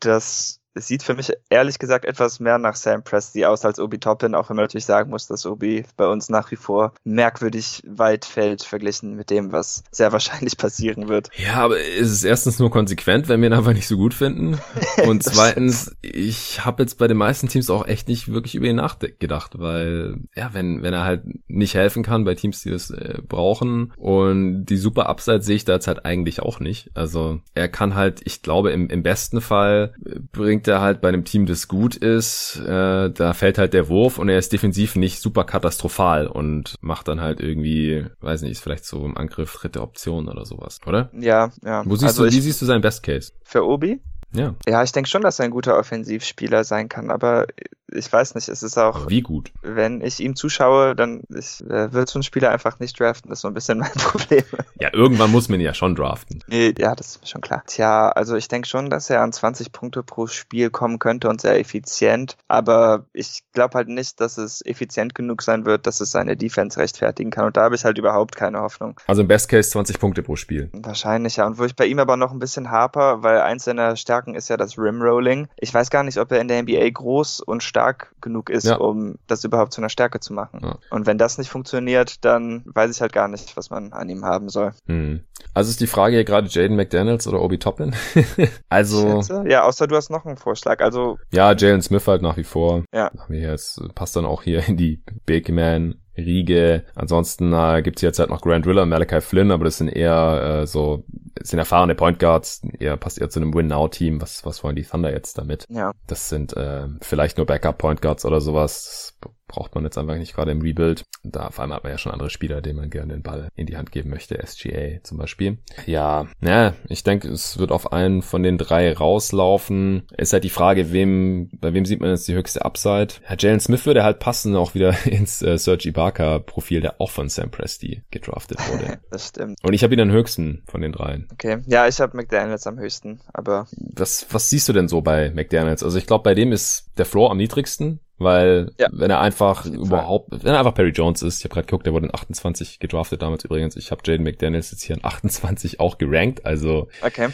das 0.00 0.60
es 0.78 0.86
sieht 0.86 1.02
für 1.02 1.14
mich 1.14 1.32
ehrlich 1.50 1.78
gesagt 1.78 2.04
etwas 2.04 2.40
mehr 2.40 2.58
nach 2.58 2.76
Sam 2.76 3.02
Presti 3.02 3.44
aus 3.44 3.64
als 3.64 3.78
Obi 3.78 3.98
Toppin, 3.98 4.34
auch 4.34 4.48
wenn 4.48 4.56
man 4.56 4.64
natürlich 4.64 4.86
sagen 4.86 5.10
muss, 5.10 5.26
dass 5.26 5.44
Obi 5.44 5.84
bei 5.96 6.06
uns 6.06 6.28
nach 6.28 6.50
wie 6.50 6.56
vor 6.56 6.92
merkwürdig 7.04 7.82
weit 7.86 8.24
fällt 8.24 8.62
verglichen 8.62 9.14
mit 9.14 9.30
dem, 9.30 9.52
was 9.52 9.82
sehr 9.90 10.12
wahrscheinlich 10.18 10.56
passieren 10.56 11.08
wird. 11.08 11.30
Ja, 11.36 11.54
aber 11.56 11.80
ist 11.80 12.10
es 12.10 12.24
erstens 12.24 12.58
nur 12.58 12.70
konsequent, 12.70 13.28
wenn 13.28 13.40
wir 13.40 13.48
ihn 13.48 13.54
einfach 13.54 13.72
nicht 13.72 13.88
so 13.88 13.96
gut 13.96 14.14
finden 14.14 14.58
und 15.06 15.22
zweitens, 15.22 15.94
ich 16.00 16.64
habe 16.64 16.82
jetzt 16.82 16.98
bei 16.98 17.08
den 17.08 17.16
meisten 17.16 17.48
Teams 17.48 17.70
auch 17.70 17.86
echt 17.86 18.08
nicht 18.08 18.32
wirklich 18.32 18.54
über 18.54 18.66
ihn 18.66 18.76
nachgedacht, 18.76 19.58
weil 19.58 20.16
ja, 20.34 20.50
wenn 20.52 20.82
wenn 20.82 20.94
er 20.94 21.04
halt 21.04 21.22
nicht 21.48 21.74
helfen 21.74 22.02
kann 22.02 22.24
bei 22.24 22.34
Teams, 22.34 22.62
die 22.62 22.70
das 22.70 22.90
äh, 22.90 23.18
brauchen 23.26 23.92
und 23.96 24.66
die 24.66 24.76
super 24.76 25.08
Upside 25.08 25.42
sehe 25.42 25.56
ich 25.56 25.64
da 25.64 25.74
jetzt 25.74 25.88
halt 25.88 26.04
eigentlich 26.04 26.40
auch 26.40 26.60
nicht. 26.60 26.90
Also 26.94 27.40
er 27.54 27.68
kann 27.68 27.94
halt, 27.94 28.20
ich 28.24 28.42
glaube 28.42 28.70
im, 28.70 28.88
im 28.88 29.02
besten 29.02 29.40
Fall 29.40 29.94
bringt 30.32 30.67
er 30.68 30.80
halt 30.80 31.00
bei 31.00 31.08
einem 31.08 31.24
Team, 31.24 31.46
das 31.46 31.68
gut 31.68 31.96
ist, 31.96 32.60
äh, 32.60 33.10
da 33.10 33.32
fällt 33.34 33.58
halt 33.58 33.72
der 33.72 33.88
Wurf 33.88 34.18
und 34.18 34.28
er 34.28 34.38
ist 34.38 34.52
defensiv 34.52 34.96
nicht 34.96 35.20
super 35.20 35.44
katastrophal 35.44 36.26
und 36.26 36.76
macht 36.80 37.08
dann 37.08 37.20
halt 37.20 37.40
irgendwie, 37.40 38.06
weiß 38.20 38.42
nicht, 38.42 38.52
ist 38.52 38.62
vielleicht 38.62 38.84
so 38.84 39.04
im 39.04 39.16
Angriff 39.16 39.52
dritte 39.54 39.82
Option 39.82 40.28
oder 40.28 40.44
sowas, 40.44 40.80
oder? 40.86 41.10
Ja, 41.12 41.50
ja. 41.64 41.82
Wo 41.84 41.96
siehst 41.96 42.18
also 42.18 42.26
du, 42.26 42.32
wie 42.32 42.40
siehst 42.40 42.62
du 42.62 42.66
seinen 42.66 42.82
Best 42.82 43.02
Case? 43.02 43.32
Für 43.42 43.66
Obi? 43.66 44.00
Ja. 44.34 44.54
Ja, 44.66 44.82
ich 44.82 44.92
denke 44.92 45.08
schon, 45.08 45.22
dass 45.22 45.38
er 45.38 45.46
ein 45.46 45.50
guter 45.50 45.78
Offensivspieler 45.78 46.64
sein 46.64 46.88
kann, 46.88 47.10
aber 47.10 47.46
ich 47.92 48.12
weiß 48.12 48.34
nicht, 48.34 48.48
es 48.48 48.62
ist 48.62 48.78
auch. 48.78 49.08
Wie 49.08 49.22
gut? 49.22 49.50
Wenn 49.62 50.02
ich 50.02 50.20
ihm 50.20 50.36
zuschaue, 50.36 50.94
dann 50.94 51.22
ich, 51.34 51.62
äh, 51.68 51.92
wird 51.92 52.08
so 52.08 52.18
ein 52.18 52.22
Spieler 52.22 52.50
einfach 52.50 52.78
nicht 52.80 52.98
draften. 53.00 53.30
Das 53.30 53.38
ist 53.38 53.42
so 53.42 53.48
ein 53.48 53.54
bisschen 53.54 53.78
mein 53.78 53.92
Problem. 53.92 54.44
Ja, 54.78 54.90
irgendwann 54.92 55.30
muss 55.30 55.48
man 55.48 55.60
ihn 55.60 55.66
ja 55.66 55.74
schon 55.74 55.94
draften. 55.94 56.44
Nee, 56.48 56.74
ja, 56.78 56.94
das 56.94 57.16
ist 57.16 57.28
schon 57.28 57.40
klar. 57.40 57.62
Tja, 57.66 58.10
also 58.10 58.36
ich 58.36 58.48
denke 58.48 58.68
schon, 58.68 58.90
dass 58.90 59.10
er 59.10 59.22
an 59.22 59.32
20 59.32 59.72
Punkte 59.72 60.02
pro 60.02 60.26
Spiel 60.26 60.70
kommen 60.70 60.98
könnte 60.98 61.28
und 61.28 61.40
sehr 61.40 61.58
effizient. 61.58 62.36
Aber 62.46 63.06
ich 63.12 63.42
glaube 63.52 63.74
halt 63.74 63.88
nicht, 63.88 64.20
dass 64.20 64.38
es 64.38 64.64
effizient 64.64 65.14
genug 65.14 65.42
sein 65.42 65.64
wird, 65.64 65.86
dass 65.86 66.00
es 66.00 66.10
seine 66.10 66.36
Defense 66.36 66.78
rechtfertigen 66.78 67.30
kann. 67.30 67.46
Und 67.46 67.56
da 67.56 67.62
habe 67.62 67.74
ich 67.74 67.84
halt 67.84 67.98
überhaupt 67.98 68.36
keine 68.36 68.60
Hoffnung. 68.60 69.00
Also 69.06 69.22
im 69.22 69.28
Best 69.28 69.48
Case 69.48 69.70
20 69.70 69.98
Punkte 69.98 70.22
pro 70.22 70.36
Spiel. 70.36 70.70
Wahrscheinlich, 70.72 71.36
ja. 71.36 71.46
Und 71.46 71.58
wo 71.58 71.64
ich 71.64 71.74
bei 71.74 71.86
ihm 71.86 71.98
aber 71.98 72.16
noch 72.16 72.32
ein 72.32 72.38
bisschen 72.38 72.70
haper, 72.70 73.22
weil 73.22 73.40
eins 73.40 73.64
seiner 73.64 73.96
Stärken 73.96 74.34
ist 74.34 74.48
ja 74.48 74.56
das 74.56 74.78
Rimrolling. 74.78 75.48
Ich 75.56 75.72
weiß 75.72 75.90
gar 75.90 76.02
nicht, 76.02 76.18
ob 76.18 76.30
er 76.32 76.40
in 76.40 76.48
der 76.48 76.62
NBA 76.62 76.90
groß 76.90 77.40
und 77.40 77.62
stark 77.62 77.77
stark 77.78 78.12
genug 78.20 78.50
ist, 78.50 78.66
ja. 78.66 78.76
um 78.76 79.18
das 79.28 79.44
überhaupt 79.44 79.72
zu 79.72 79.80
einer 79.80 79.88
Stärke 79.88 80.18
zu 80.18 80.32
machen. 80.32 80.60
Ja. 80.62 80.78
Und 80.90 81.06
wenn 81.06 81.16
das 81.16 81.38
nicht 81.38 81.48
funktioniert, 81.48 82.24
dann 82.24 82.64
weiß 82.66 82.90
ich 82.94 83.00
halt 83.00 83.12
gar 83.12 83.28
nicht, 83.28 83.56
was 83.56 83.70
man 83.70 83.92
an 83.92 84.08
ihm 84.08 84.24
haben 84.24 84.48
soll. 84.48 84.72
Hm. 84.86 85.20
Also 85.54 85.70
ist 85.70 85.80
die 85.80 85.86
Frage 85.86 86.16
hier 86.16 86.24
gerade 86.24 86.48
Jaden 86.48 86.76
McDaniels 86.76 87.28
oder 87.28 87.40
Obi 87.40 87.58
Toppin? 87.58 87.94
also. 88.68 89.22
Ja, 89.46 89.62
außer 89.62 89.86
du 89.86 89.94
hast 89.94 90.10
noch 90.10 90.26
einen 90.26 90.36
Vorschlag. 90.36 90.80
Also. 90.80 91.18
Ja, 91.30 91.54
Jalen 91.54 91.82
Smith 91.82 92.06
halt 92.08 92.22
nach 92.22 92.36
wie 92.36 92.44
vor. 92.44 92.82
Ja. 92.92 93.12
Jetzt 93.28 93.80
passt 93.94 94.16
dann 94.16 94.26
auch 94.26 94.42
hier 94.42 94.66
in 94.68 94.76
die 94.76 95.00
Big 95.24 95.48
Man 95.48 96.00
Riege. 96.18 96.84
Ansonsten 96.94 97.52
äh, 97.52 97.82
gibt 97.82 97.98
es 97.98 98.02
jetzt 98.02 98.18
halt 98.18 98.30
noch 98.30 98.40
Grant 98.40 98.66
Riller 98.66 98.82
und 98.82 98.88
Malachi 98.88 99.20
Flynn, 99.20 99.50
aber 99.50 99.64
das 99.64 99.78
sind 99.78 99.88
eher 99.88 100.60
äh, 100.62 100.66
so, 100.66 101.04
sind 101.40 101.58
erfahrene 101.58 101.94
Point 101.94 102.18
Guards, 102.18 102.62
eher 102.78 102.96
passt 102.96 103.20
eher 103.20 103.30
zu 103.30 103.40
einem 103.40 103.54
Win-Now-Team. 103.54 104.20
Was, 104.20 104.44
was 104.44 104.62
wollen 104.62 104.76
die 104.76 104.84
Thunder 104.84 105.12
jetzt 105.12 105.38
damit? 105.38 105.64
Ja. 105.68 105.92
Das 106.06 106.28
sind 106.28 106.56
äh, 106.56 106.88
vielleicht 107.00 107.36
nur 107.36 107.46
Backup-Point 107.46 108.02
Guards 108.02 108.24
oder 108.24 108.40
sowas. 108.40 109.14
Das 109.20 109.30
braucht 109.48 109.74
man 109.74 109.84
jetzt 109.84 109.98
einfach 109.98 110.16
nicht 110.16 110.34
gerade 110.34 110.52
im 110.52 110.60
Rebuild. 110.60 111.04
Da 111.24 111.50
vor 111.50 111.62
allem 111.62 111.72
hat 111.72 111.82
man 111.82 111.92
ja 111.92 111.98
schon 111.98 112.12
andere 112.12 112.30
Spieler, 112.30 112.60
denen 112.60 112.78
man 112.78 112.90
gerne 112.90 113.14
den 113.14 113.22
Ball 113.22 113.48
in 113.56 113.66
die 113.66 113.76
Hand 113.76 113.90
geben 113.90 114.10
möchte. 114.10 114.38
SGA 114.46 115.02
zum 115.02 115.18
Beispiel. 115.18 115.58
Ja, 115.86 116.28
ja, 116.40 116.74
ich 116.88 117.02
denke, 117.02 117.28
es 117.28 117.58
wird 117.58 117.72
auf 117.72 117.92
einen 117.92 118.22
von 118.22 118.42
den 118.42 118.58
drei 118.58 118.92
rauslaufen. 118.92 120.06
Ist 120.16 120.32
halt 120.32 120.44
die 120.44 120.50
Frage, 120.50 120.92
wem, 120.92 121.50
bei 121.60 121.74
wem 121.74 121.84
sieht 121.84 122.00
man 122.00 122.10
jetzt 122.10 122.28
die 122.28 122.34
höchste 122.34 122.64
Upside? 122.64 123.14
Ja, 123.28 123.36
Jalen 123.38 123.60
Smith 123.60 123.86
würde 123.86 124.04
halt 124.04 124.20
passen 124.20 124.54
auch 124.54 124.74
wieder 124.74 124.94
ins 125.06 125.42
äh, 125.42 125.58
Serge 125.58 125.88
Ibaka 125.88 126.38
Profil, 126.38 126.80
der 126.80 127.00
auch 127.00 127.10
von 127.10 127.28
Sam 127.28 127.50
Presti 127.50 128.02
gedraftet 128.10 128.58
wurde. 128.70 128.98
das 129.10 129.28
stimmt. 129.28 129.58
Und 129.62 129.72
ich 129.72 129.82
habe 129.82 129.94
ihn 129.94 130.00
am 130.00 130.10
höchsten 130.10 130.62
von 130.66 130.82
den 130.82 130.92
dreien. 130.92 131.28
Okay. 131.32 131.58
Ja, 131.66 131.88
ich 131.88 132.00
habe 132.00 132.16
McDaniels 132.16 132.66
am 132.66 132.78
höchsten, 132.78 133.20
aber. 133.32 133.66
Was, 133.76 134.26
was 134.30 134.50
siehst 134.50 134.68
du 134.68 134.72
denn 134.72 134.88
so 134.88 135.00
bei 135.00 135.30
McDaniels? 135.30 135.82
Also 135.82 135.98
ich 135.98 136.06
glaube, 136.06 136.22
bei 136.22 136.34
dem 136.34 136.52
ist 136.52 136.90
der 136.98 137.06
Floor 137.06 137.30
am 137.30 137.38
niedrigsten 137.38 138.00
weil 138.18 138.72
ja. 138.78 138.88
wenn 138.92 139.10
er 139.10 139.20
einfach 139.20 139.64
überhaupt, 139.66 140.30
wenn 140.30 140.52
er 140.52 140.58
einfach 140.58 140.74
Perry 140.74 140.90
Jones 140.90 141.22
ist, 141.22 141.38
ich 141.38 141.44
habe 141.44 141.54
gerade 141.54 141.66
geguckt, 141.66 141.86
der 141.86 141.92
wurde 141.92 142.06
in 142.06 142.14
28 142.14 142.78
gedraftet 142.78 143.22
damals 143.22 143.44
übrigens. 143.44 143.76
Ich 143.76 143.90
habe 143.90 144.02
Jaden 144.04 144.24
McDaniels 144.24 144.70
jetzt 144.70 144.82
hier 144.82 144.96
in 144.96 145.04
28 145.04 145.80
auch 145.80 145.98
gerankt. 145.98 146.44
Also 146.44 146.88
okay. 147.02 147.28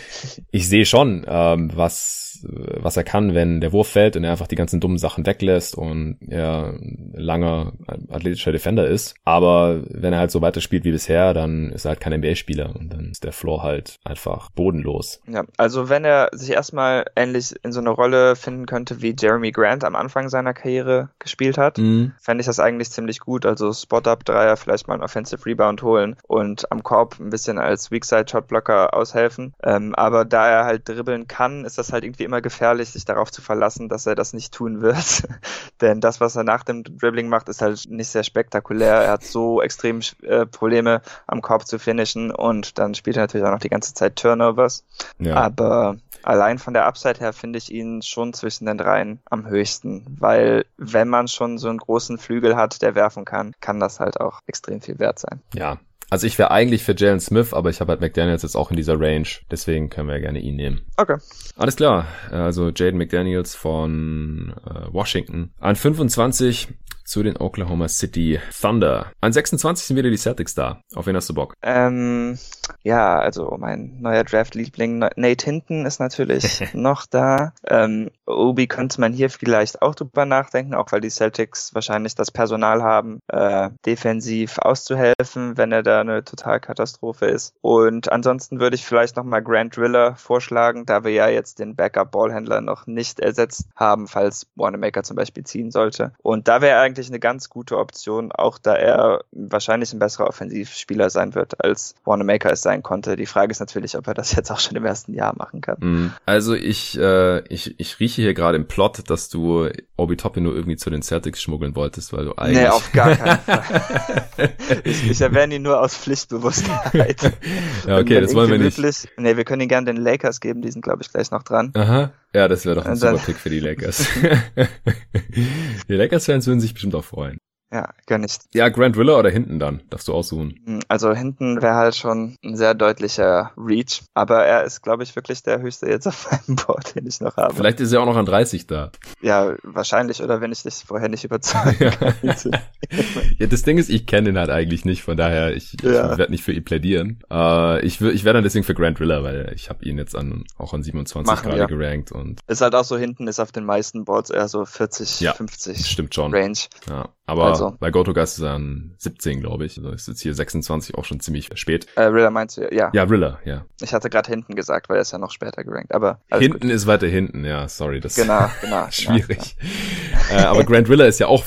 ich 0.51 0.69
sehe 0.69 0.86
schon, 0.86 1.24
ähm, 1.27 1.70
was, 1.74 2.23
was 2.43 2.97
er 2.97 3.05
kann, 3.05 3.35
wenn 3.35 3.61
der 3.61 3.73
Wurf 3.73 3.89
fällt 3.89 4.16
und 4.16 4.24
er 4.24 4.32
einfach 4.32 4.47
die 4.47 4.56
ganzen 4.56 4.81
dummen 4.81 4.98
Sachen 4.98 5.27
weglässt 5.27 5.77
und 5.77 6.19
er 6.28 6.74
langer 7.12 7.73
athletischer 8.11 8.52
Defender 8.52 8.86
ist. 8.86 9.15
Aber 9.24 9.82
wenn 9.89 10.12
er 10.12 10.19
halt 10.19 10.31
so 10.31 10.40
weiter 10.40 10.61
spielt 10.61 10.85
wie 10.85 10.93
bisher, 10.93 11.35
dann 11.35 11.70
ist 11.70 11.85
er 11.85 11.90
halt 11.90 12.01
kein 12.01 12.19
NBA-Spieler 12.20 12.74
und 12.74 12.93
dann 12.93 13.11
ist 13.11 13.24
der 13.24 13.32
Floor 13.32 13.62
halt 13.62 13.98
einfach 14.05 14.51
bodenlos. 14.51 15.20
Ja, 15.27 15.44
also 15.56 15.89
wenn 15.89 16.05
er 16.05 16.28
sich 16.32 16.51
erstmal 16.51 17.05
ähnlich 17.16 17.55
in 17.62 17.73
so 17.73 17.81
eine 17.81 17.90
Rolle 17.90 18.36
finden 18.36 18.66
könnte 18.66 19.02
wie 19.02 19.15
Jeremy 19.19 19.51
Grant 19.51 19.85
am 19.85 19.97
Anfang 19.97 20.28
seiner 20.28 20.52
Karriere, 20.55 20.85
Karriere 20.85 21.09
gespielt 21.19 21.59
hat, 21.59 21.78
mhm. 21.78 22.12
fände 22.20 22.40
ich 22.40 22.47
das 22.47 22.61
eigentlich 22.61 22.90
ziemlich 22.90 23.20
gut. 23.20 23.47
Also 23.47 23.73
Spot-Up-Dreier, 23.73 24.56
vielleicht 24.56 24.89
mal 24.89 24.94
einen 24.94 25.02
Offensive 25.02 25.44
Rebound 25.47 25.82
holen 25.82 26.16
und 26.27 26.70
am 26.70 26.82
Korb 26.82 27.19
ein 27.20 27.31
bisschen 27.31 27.59
als 27.59 27.90
Weakside-Shotblocker 27.90 28.94
aushelfen. 28.94 29.55
Ähm, 29.62 29.94
aber 29.94 30.24
da 30.24 30.48
er 30.48 30.65
halt 30.65 30.89
dribbeln 30.89 31.28
kann, 31.28 31.65
ist 31.65 31.78
das 31.78 31.93
halt 31.93 32.05
irgendwie 32.05 32.23
immer 32.24 32.34
immer 32.34 32.42
gefährlich, 32.42 32.90
sich 32.90 33.05
darauf 33.05 33.30
zu 33.30 33.42
verlassen, 33.42 33.88
dass 33.88 34.06
er 34.06 34.16
das 34.16 34.32
nicht 34.32 34.52
tun 34.52 34.80
wird. 34.80 35.22
Denn 35.80 36.01
das, 36.01 36.20
was 36.20 36.34
er 36.34 36.42
nach 36.42 36.64
dem 36.64 36.82
Dribbling 36.82 37.28
macht, 37.28 37.48
ist 37.48 37.62
halt 37.62 37.88
nicht 37.88 38.09
sehr 38.09 38.24
spektakulär. 38.24 38.94
Er 38.94 39.12
hat 39.12 39.22
so 39.22 39.62
extrem 39.62 40.01
äh, 40.22 40.46
Probleme 40.46 41.01
am 41.28 41.40
Korb 41.40 41.66
zu 41.66 41.78
finishen 41.78 42.32
und 42.32 42.78
dann 42.78 42.94
spielt 42.94 43.16
er 43.16 43.22
natürlich 43.22 43.46
auch 43.46 43.52
noch 43.52 43.60
die 43.60 43.68
ganze 43.68 43.94
Zeit 43.94 44.16
Turnovers. 44.16 44.84
Ja. 45.18 45.36
Aber 45.36 45.96
allein 46.24 46.59
von 46.59 46.74
der 46.74 46.86
Upside 46.86 47.20
her 47.20 47.32
finde 47.32 47.59
ich 47.59 47.70
ihn 47.70 48.02
schon 48.02 48.32
zwischen 48.32 48.66
den 48.66 48.78
dreien 48.78 49.20
am 49.30 49.46
höchsten, 49.46 50.05
weil 50.18 50.64
wenn 50.76 51.09
man 51.09 51.28
schon 51.28 51.59
so 51.59 51.68
einen 51.68 51.78
großen 51.78 52.18
Flügel 52.18 52.56
hat, 52.56 52.82
der 52.82 52.96
werfen 52.96 53.24
kann, 53.24 53.52
kann 53.60 53.78
das 53.78 54.01
halt 54.01 54.20
auch 54.20 54.40
extrem 54.46 54.80
viel 54.80 54.98
wert 54.98 55.20
sein. 55.20 55.40
Ja, 55.55 55.78
also 56.10 56.26
ich 56.26 56.39
wäre 56.39 56.51
eigentlich 56.51 56.82
für 56.82 56.94
Jalen 56.97 57.20
Smith, 57.20 57.52
aber 57.52 57.70
ich 57.70 57.81
habe 57.81 57.93
halt 57.93 58.01
McDaniels 58.01 58.43
jetzt 58.43 58.56
auch 58.56 58.70
in 58.70 58.76
dieser 58.76 58.98
Range. 58.98 59.26
Deswegen 59.51 59.90
können 59.90 60.09
wir 60.09 60.20
gerne 60.20 60.39
ihn 60.40 60.56
nehmen. 60.56 60.82
Okay. 60.97 61.16
Alles 61.56 61.76
klar. 61.76 62.06
Also 62.31 62.70
Jaden 62.70 62.98
McDaniels 62.98 63.55
von 63.55 64.55
äh, 64.66 64.93
Washington. 64.93 65.52
An 65.60 65.76
25 65.76 66.68
zu 67.05 67.22
den 67.22 67.36
Oklahoma 67.36 67.89
City 67.89 68.40
Thunder. 68.60 69.12
An 69.20 69.32
26 69.32 69.86
sind 69.86 69.97
wieder 69.97 70.10
die 70.10 70.16
Celtics 70.16 70.55
da. 70.55 70.81
Auf 70.94 71.06
wen 71.06 71.16
hast 71.16 71.28
du 71.28 71.35
Bock? 71.35 71.55
Ähm, 71.62 72.39
ja, 72.82 73.18
also 73.18 73.56
mein 73.59 74.01
neuer 74.01 74.24
Draft-Liebling 74.24 74.98
Nate 74.98 75.44
Hinton 75.44 75.86
ist 75.86 76.01
natürlich 76.01 76.62
noch 76.74 77.06
da. 77.06 77.52
Ähm, 77.66 78.10
Obi 78.26 78.66
könnte 78.66 79.01
man 79.01 79.12
hier 79.12 79.31
vielleicht 79.31 79.82
auch 79.82 79.94
drüber 79.94 80.24
nachdenken, 80.24 80.74
auch 80.74 80.90
weil 80.93 81.01
die 81.01 81.10
Celtics 81.10 81.74
wahrscheinlich 81.74 82.14
das 82.14 82.31
Personal 82.31 82.82
haben, 82.82 83.20
äh, 83.28 83.70
defensiv 83.85 84.59
auszuhelfen, 84.59 85.56
wenn 85.56 85.72
er 85.72 85.82
da 85.82 86.01
eine 86.01 86.24
Totalkatastrophe 86.24 87.26
ist. 87.26 87.55
Und 87.60 88.10
ansonsten 88.10 88.60
würde 88.60 88.76
ich 88.76 88.85
vielleicht 88.85 89.16
nochmal 89.16 89.43
Grant 89.43 89.76
Driller 89.76 90.16
vorschlagen, 90.16 90.86
da 90.86 91.05
wir 91.05 91.12
ja 91.12 91.28
jetzt 91.28 91.59
den 91.59 91.76
Backup-Ballhändler 91.76 92.60
noch 92.60 92.86
nicht 92.86 93.20
ersetzt 93.20 93.68
haben, 93.76 94.06
falls 94.06 94.47
Wanamaker 94.56 95.02
zum 95.02 95.16
Beispiel 95.16 95.44
ziehen 95.44 95.70
sollte. 95.70 96.12
Und 96.22 96.48
da 96.48 96.60
wäre 96.60 96.81
eigentlich 96.81 96.94
eine 97.09 97.21
ganz 97.21 97.49
gute 97.49 97.79
Option, 97.79 98.33
auch 98.33 98.59
da 98.59 98.75
er 98.75 99.25
wahrscheinlich 99.33 99.93
ein 99.93 99.99
besserer 99.99 100.29
Offensivspieler 100.29 101.11
sein 101.11 101.35
wird, 101.35 101.62
als 101.62 101.95
Wanamaker 102.05 102.53
es 102.53 102.62
sein 102.62 102.83
konnte. 102.83 103.16
Die 103.16 103.27
Frage 103.27 103.51
ist 103.51 103.61
natürlich, 103.61 103.97
ob 103.97 104.07
er 104.07 104.15
das 104.15 104.35
jetzt 104.35 104.51
auch 104.51 104.61
schon 104.61 104.77
im 104.77 104.85
ersten 104.85 105.15
Jahr 105.15 105.35
machen 105.37 105.61
kann. 105.61 105.77
Mhm. 105.81 106.12
Also 106.27 106.55
ich, 106.55 106.99
äh, 106.99 107.41
ich, 107.49 107.79
ich 107.79 108.01
rieche 108.01 108.23
hier 108.23 108.35
gerade 108.35 108.57
im 108.57 108.66
Plot, 108.66 109.11
dass 109.11 109.29
du 109.29 109.69
Obi 109.97 110.16
Toppin 110.16 110.45
nur 110.45 110.55
irgendwie 110.55 110.77
zu 110.77 110.91
den 110.91 111.03
Celtics 111.03 111.43
schmuggeln 111.43 111.77
wolltest, 111.77 112.12
weil 112.12 112.25
du 112.25 112.35
eigentlich... 112.37 112.59
Nee, 112.59 112.69
auf 112.69 112.93
gar 112.93 113.15
keinen 113.15 113.39
Fall. 113.47 114.53
ich, 114.85 115.11
ich 115.11 115.21
erwähne 115.21 115.57
ihn 115.57 115.62
nur 115.62 115.81
aus 115.81 115.97
Pflichtbewusstheit. 115.97 117.23
ja, 117.87 117.99
okay, 117.99 118.21
das 118.21 118.35
wollen 118.35 118.51
wir 118.51 118.59
nicht. 118.59 118.79
Nee, 119.16 119.37
wir 119.37 119.45
können 119.45 119.62
ihn 119.62 119.69
gerne 119.69 119.93
den 119.93 120.03
Lakers 120.03 120.41
geben, 120.41 120.62
die 120.62 120.71
sind, 120.71 120.83
glaube 120.83 121.03
ich, 121.03 121.11
gleich 121.11 121.31
noch 121.31 121.43
dran. 121.43 121.73
Aha. 121.75 122.12
Ja, 122.35 122.48
das 122.48 122.66
wäre 122.66 122.74
doch 122.74 122.86
ein 122.86 122.97
super 122.97 123.19
Pick 123.19 123.36
für 123.36 123.48
die 123.48 123.61
Lakers. 123.61 124.09
die 125.89 125.94
Lakers-Fans 125.94 126.47
würden 126.48 126.61
sich 126.61 126.74
bestimmt 126.74 126.97
auch 126.97 127.05
freuen. 127.05 127.39
Ja, 127.74 127.88
gar 128.06 128.18
nicht. 128.18 128.42
Ja, 128.55 128.68
Grant 128.68 128.96
Riller 128.96 129.18
oder 129.18 129.30
hinten 129.30 129.59
dann? 129.59 129.80
Darfst 129.90 130.06
du 130.06 130.12
aussuchen. 130.12 130.60
Hm, 130.64 130.80
also 130.86 131.12
hinten 131.12 131.60
wäre 131.60 131.74
halt 131.74 131.96
schon 131.96 132.36
ein 132.44 132.56
sehr 132.56 132.72
deutlicher 132.72 133.51
Reach. 133.56 134.02
Aber 134.14 134.44
er 134.44 134.62
ist, 134.62 134.80
glaube 134.80 135.02
ich, 135.02 135.16
wirklich 135.16 135.42
der 135.42 135.60
höchste 135.60 135.88
jetzt 135.88 136.06
auf 136.06 136.30
meinem 136.30 136.55
Board, 136.66 136.94
den 136.94 137.09
ich 137.09 137.20
noch 137.20 137.36
habe. 137.36 137.52
Vielleicht 137.52 137.80
ist 137.80 137.92
er 137.92 138.01
auch 138.01 138.06
noch 138.06 138.14
an 138.14 138.26
30 138.26 138.68
da. 138.68 138.92
Ja, 139.22 139.56
wahrscheinlich. 139.64 140.22
Oder 140.22 140.40
wenn 140.40 140.52
ich 140.52 140.62
dich 140.62 140.84
vorher 140.86 141.09
nicht 141.09 141.24
überzeugen 141.24 141.90
kann. 141.90 142.14
ja, 143.38 143.46
das 143.48 143.62
Ding 143.62 143.78
ist, 143.78 143.90
ich 143.90 144.06
kenne 144.06 144.28
ihn 144.28 144.38
halt 144.38 144.51
eigentlich 144.51 144.84
nicht. 144.84 145.02
Von 145.02 145.16
daher, 145.16 145.56
ich, 145.56 145.76
ja. 145.82 146.12
ich 146.12 146.18
werde 146.18 146.30
nicht 146.30 146.44
für 146.44 146.52
ihn 146.52 146.62
plädieren. 146.62 147.24
Uh, 147.28 147.78
ich 147.82 148.01
ich 148.01 148.22
wäre 148.22 148.34
dann 148.34 148.44
deswegen 148.44 148.64
für 148.64 148.74
Grant 148.74 149.01
Riller, 149.01 149.24
weil 149.24 149.51
ich 149.56 149.68
habe 149.68 149.84
ihn 149.84 149.98
jetzt 149.98 150.14
an, 150.14 150.44
auch 150.59 150.74
an 150.74 150.84
27 150.84 151.26
Machen, 151.26 151.48
gerade 151.48 151.59
ja. 151.59 151.66
gerankt. 151.66 152.12
Und 152.12 152.38
ist 152.46 152.60
halt 152.60 152.76
auch 152.76 152.84
so, 152.84 152.96
hinten 152.96 153.26
ist 153.26 153.40
auf 153.40 153.51
den 153.51 153.64
meisten 153.64 154.05
Boards 154.05 154.30
eher 154.30 154.46
so 154.46 154.64
40, 154.64 155.18
ja, 155.22 155.32
50 155.32 155.90
stimmt 155.90 156.14
schon. 156.14 156.32
Range. 156.32 156.55
Ja, 156.88 157.09
aber 157.26 157.44
also. 157.44 157.76
bei 157.80 157.90
GoToGuys 157.90 158.34
ist 158.34 158.44
er 158.44 158.52
an 158.52 158.94
17, 158.98 159.40
glaube 159.40 159.64
ich. 159.64 159.78
Also 159.78 159.90
ist 159.90 160.09
jetzt 160.09 160.20
hier 160.20 160.34
26 160.34 160.94
auch 160.96 161.05
schon 161.05 161.20
ziemlich 161.20 161.48
spät. 161.55 161.86
Äh, 161.96 162.02
Rilla 162.02 162.30
meinst 162.30 162.59
du, 162.59 162.68
ja. 162.72 162.90
Ja, 162.92 163.05
Rilla, 163.05 163.38
ja. 163.44 163.64
Ich 163.80 163.94
hatte 163.94 164.10
gerade 164.10 164.30
hinten 164.30 164.55
gesagt, 164.55 164.88
weil 164.88 164.96
er 164.96 165.02
ist 165.02 165.12
ja 165.12 165.18
noch 165.18 165.30
später 165.30 165.64
gerankt, 165.64 165.94
aber 165.94 166.20
Hinten 166.30 166.60
gut. 166.60 166.70
ist 166.70 166.86
weiter 166.86 167.06
hinten, 167.06 167.44
ja, 167.44 167.66
sorry. 167.68 168.01
Das 168.01 168.14
genau, 168.16 168.51
genau. 168.60 168.86
schwierig. 168.90 169.56
Genau, 169.59 170.34
ja. 170.34 170.42
äh, 170.42 170.46
aber 170.46 170.64
Grant 170.64 170.88
Rilla 170.88 171.06
ist 171.06 171.18
ja 171.18 171.28
auch 171.28 171.44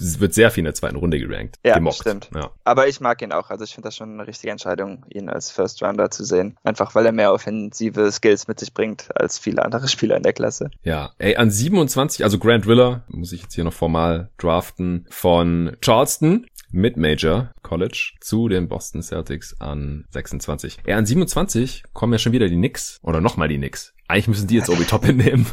wird 0.00 0.34
sehr 0.34 0.50
viel 0.50 0.62
in 0.62 0.66
der 0.66 0.74
zweiten 0.74 0.96
Runde 0.96 1.18
gerankt. 1.18 1.56
Ja, 1.64 1.74
gemockt. 1.74 1.96
stimmt. 1.96 2.30
Ja. 2.34 2.50
Aber 2.64 2.88
ich 2.88 3.00
mag 3.00 3.22
ihn 3.22 3.32
auch. 3.32 3.50
Also 3.50 3.64
ich 3.64 3.74
finde 3.74 3.88
das 3.88 3.96
schon 3.96 4.12
eine 4.12 4.26
richtige 4.26 4.50
Entscheidung, 4.50 5.04
ihn 5.10 5.28
als 5.28 5.50
First 5.50 5.82
Rounder 5.82 6.10
zu 6.10 6.24
sehen. 6.24 6.56
Einfach 6.62 6.94
weil 6.94 7.06
er 7.06 7.12
mehr 7.12 7.32
offensive 7.32 8.10
Skills 8.10 8.48
mit 8.48 8.60
sich 8.60 8.74
bringt 8.74 9.08
als 9.14 9.38
viele 9.38 9.64
andere 9.64 9.88
Spieler 9.88 10.16
in 10.16 10.22
der 10.22 10.32
Klasse. 10.32 10.70
Ja, 10.82 11.10
ey, 11.18 11.36
an 11.36 11.50
27, 11.50 12.24
also 12.24 12.38
Grant 12.38 12.66
Willer, 12.66 13.02
muss 13.08 13.32
ich 13.32 13.42
jetzt 13.42 13.54
hier 13.54 13.64
noch 13.64 13.72
formal 13.72 14.30
draften, 14.38 15.06
von 15.10 15.76
Charleston. 15.80 16.46
Mid-Major 16.72 17.52
College 17.62 18.12
zu 18.20 18.48
den 18.48 18.68
Boston 18.68 19.02
Celtics 19.02 19.60
an 19.60 20.04
26. 20.10 20.78
Ja, 20.86 20.96
an 20.96 21.06
27 21.06 21.84
kommen 21.92 22.12
ja 22.12 22.18
schon 22.18 22.32
wieder 22.32 22.48
die 22.48 22.56
Knicks 22.56 22.98
oder 23.02 23.20
nochmal 23.20 23.48
die 23.48 23.56
Knicks. 23.56 23.94
Eigentlich 24.10 24.26
müssen 24.26 24.48
die 24.48 24.56
jetzt 24.56 24.68
Obi 24.70 24.84
Toppin 24.84 25.18
nehmen. 25.18 25.46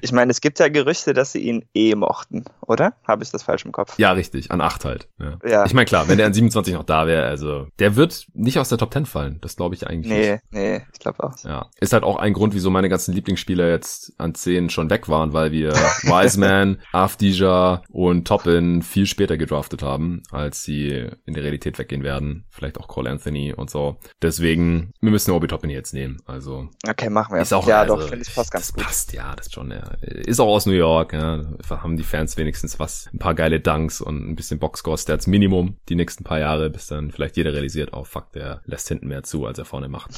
ich 0.00 0.12
meine, 0.12 0.30
es 0.30 0.40
gibt 0.40 0.60
ja 0.60 0.68
Gerüchte, 0.68 1.14
dass 1.14 1.32
sie 1.32 1.40
ihn 1.40 1.64
eh 1.74 1.96
mochten, 1.96 2.44
oder? 2.60 2.94
Habe 3.06 3.24
ich 3.24 3.30
das 3.30 3.42
falsch 3.42 3.64
im 3.64 3.72
Kopf? 3.72 3.98
Ja, 3.98 4.12
richtig. 4.12 4.52
An 4.52 4.60
8 4.60 4.84
halt. 4.84 5.08
Ja. 5.18 5.38
ja. 5.44 5.66
Ich 5.66 5.74
meine, 5.74 5.86
klar, 5.86 6.06
wenn 6.06 6.16
der 6.16 6.26
an 6.26 6.32
27 6.32 6.74
noch 6.74 6.84
da 6.84 7.08
wäre, 7.08 7.26
also 7.26 7.66
der 7.80 7.96
wird 7.96 8.28
nicht 8.34 8.60
aus 8.60 8.68
der 8.68 8.78
Top 8.78 8.92
10 8.92 9.06
fallen. 9.06 9.38
Das 9.40 9.56
glaube 9.56 9.74
ich 9.74 9.88
eigentlich 9.88 10.12
nee, 10.12 10.32
nicht. 10.32 10.42
Nee, 10.52 10.78
nee, 10.78 10.86
ich 10.92 11.00
glaube 11.00 11.24
auch. 11.24 11.32
Ja. 11.42 11.66
Ist 11.80 11.92
halt 11.92 12.04
auch 12.04 12.16
ein 12.16 12.34
Grund, 12.34 12.54
wieso 12.54 12.70
meine 12.70 12.88
ganzen 12.88 13.12
Lieblingsspieler 13.14 13.68
jetzt 13.68 14.12
an 14.16 14.36
10 14.36 14.70
schon 14.70 14.88
weg 14.88 15.08
waren, 15.08 15.32
weil 15.32 15.50
wir 15.50 15.72
Wiseman, 16.02 16.80
Afdija 16.92 17.82
und 17.90 18.28
Toppin 18.28 18.82
viel 18.82 19.06
später 19.06 19.36
gedraftet 19.36 19.82
haben, 19.84 20.22
als 20.30 20.62
sie 20.62 21.08
in 21.26 21.34
der 21.34 21.42
Realität 21.42 21.78
weggehen 21.78 22.02
werden. 22.02 22.44
Vielleicht 22.48 22.78
auch 22.78 22.88
Cole 22.88 23.10
Anthony 23.10 23.52
und 23.52 23.70
so. 23.70 23.96
Deswegen, 24.22 24.92
wir 25.00 25.10
müssen 25.10 25.32
Obi 25.32 25.46
Toppin 25.46 25.70
jetzt 25.70 25.94
nehmen. 25.94 26.18
Also. 26.26 26.68
Okay, 26.88 27.10
mach 27.10 27.24
machen 27.24 27.36
wir. 27.36 27.42
Ist 27.42 27.52
auch, 27.52 27.66
ja, 27.66 27.80
also, 27.80 27.96
doch, 27.96 28.08
finde 28.08 28.24
ich 28.26 28.34
passt 28.34 28.50
ganz 28.50 28.66
das 28.66 28.74
gut. 28.74 28.84
Passt, 28.84 29.12
ja, 29.12 29.34
das 29.34 29.50
schon, 29.52 29.70
ja. 29.70 29.82
Ist 30.00 30.40
auch 30.40 30.48
aus 30.48 30.66
New 30.66 30.72
York, 30.72 31.12
ja. 31.12 31.44
Haben 31.68 31.96
die 31.96 32.02
Fans 32.02 32.36
wenigstens 32.36 32.78
was, 32.78 33.08
ein 33.12 33.18
paar 33.18 33.34
geile 33.34 33.60
Dunks 33.60 34.00
und 34.00 34.30
ein 34.30 34.36
bisschen 34.36 34.58
Boxscore-Stats 34.58 35.26
Minimum 35.26 35.76
die 35.88 35.94
nächsten 35.94 36.24
paar 36.24 36.38
Jahre, 36.38 36.70
bis 36.70 36.86
dann 36.86 37.10
vielleicht 37.10 37.36
jeder 37.36 37.52
realisiert, 37.52 37.90
oh 37.92 38.04
fuck, 38.04 38.32
der 38.32 38.62
lässt 38.64 38.88
hinten 38.88 39.08
mehr 39.08 39.22
zu, 39.22 39.46
als 39.46 39.58
er 39.58 39.64
vorne 39.64 39.88
macht. 39.88 40.10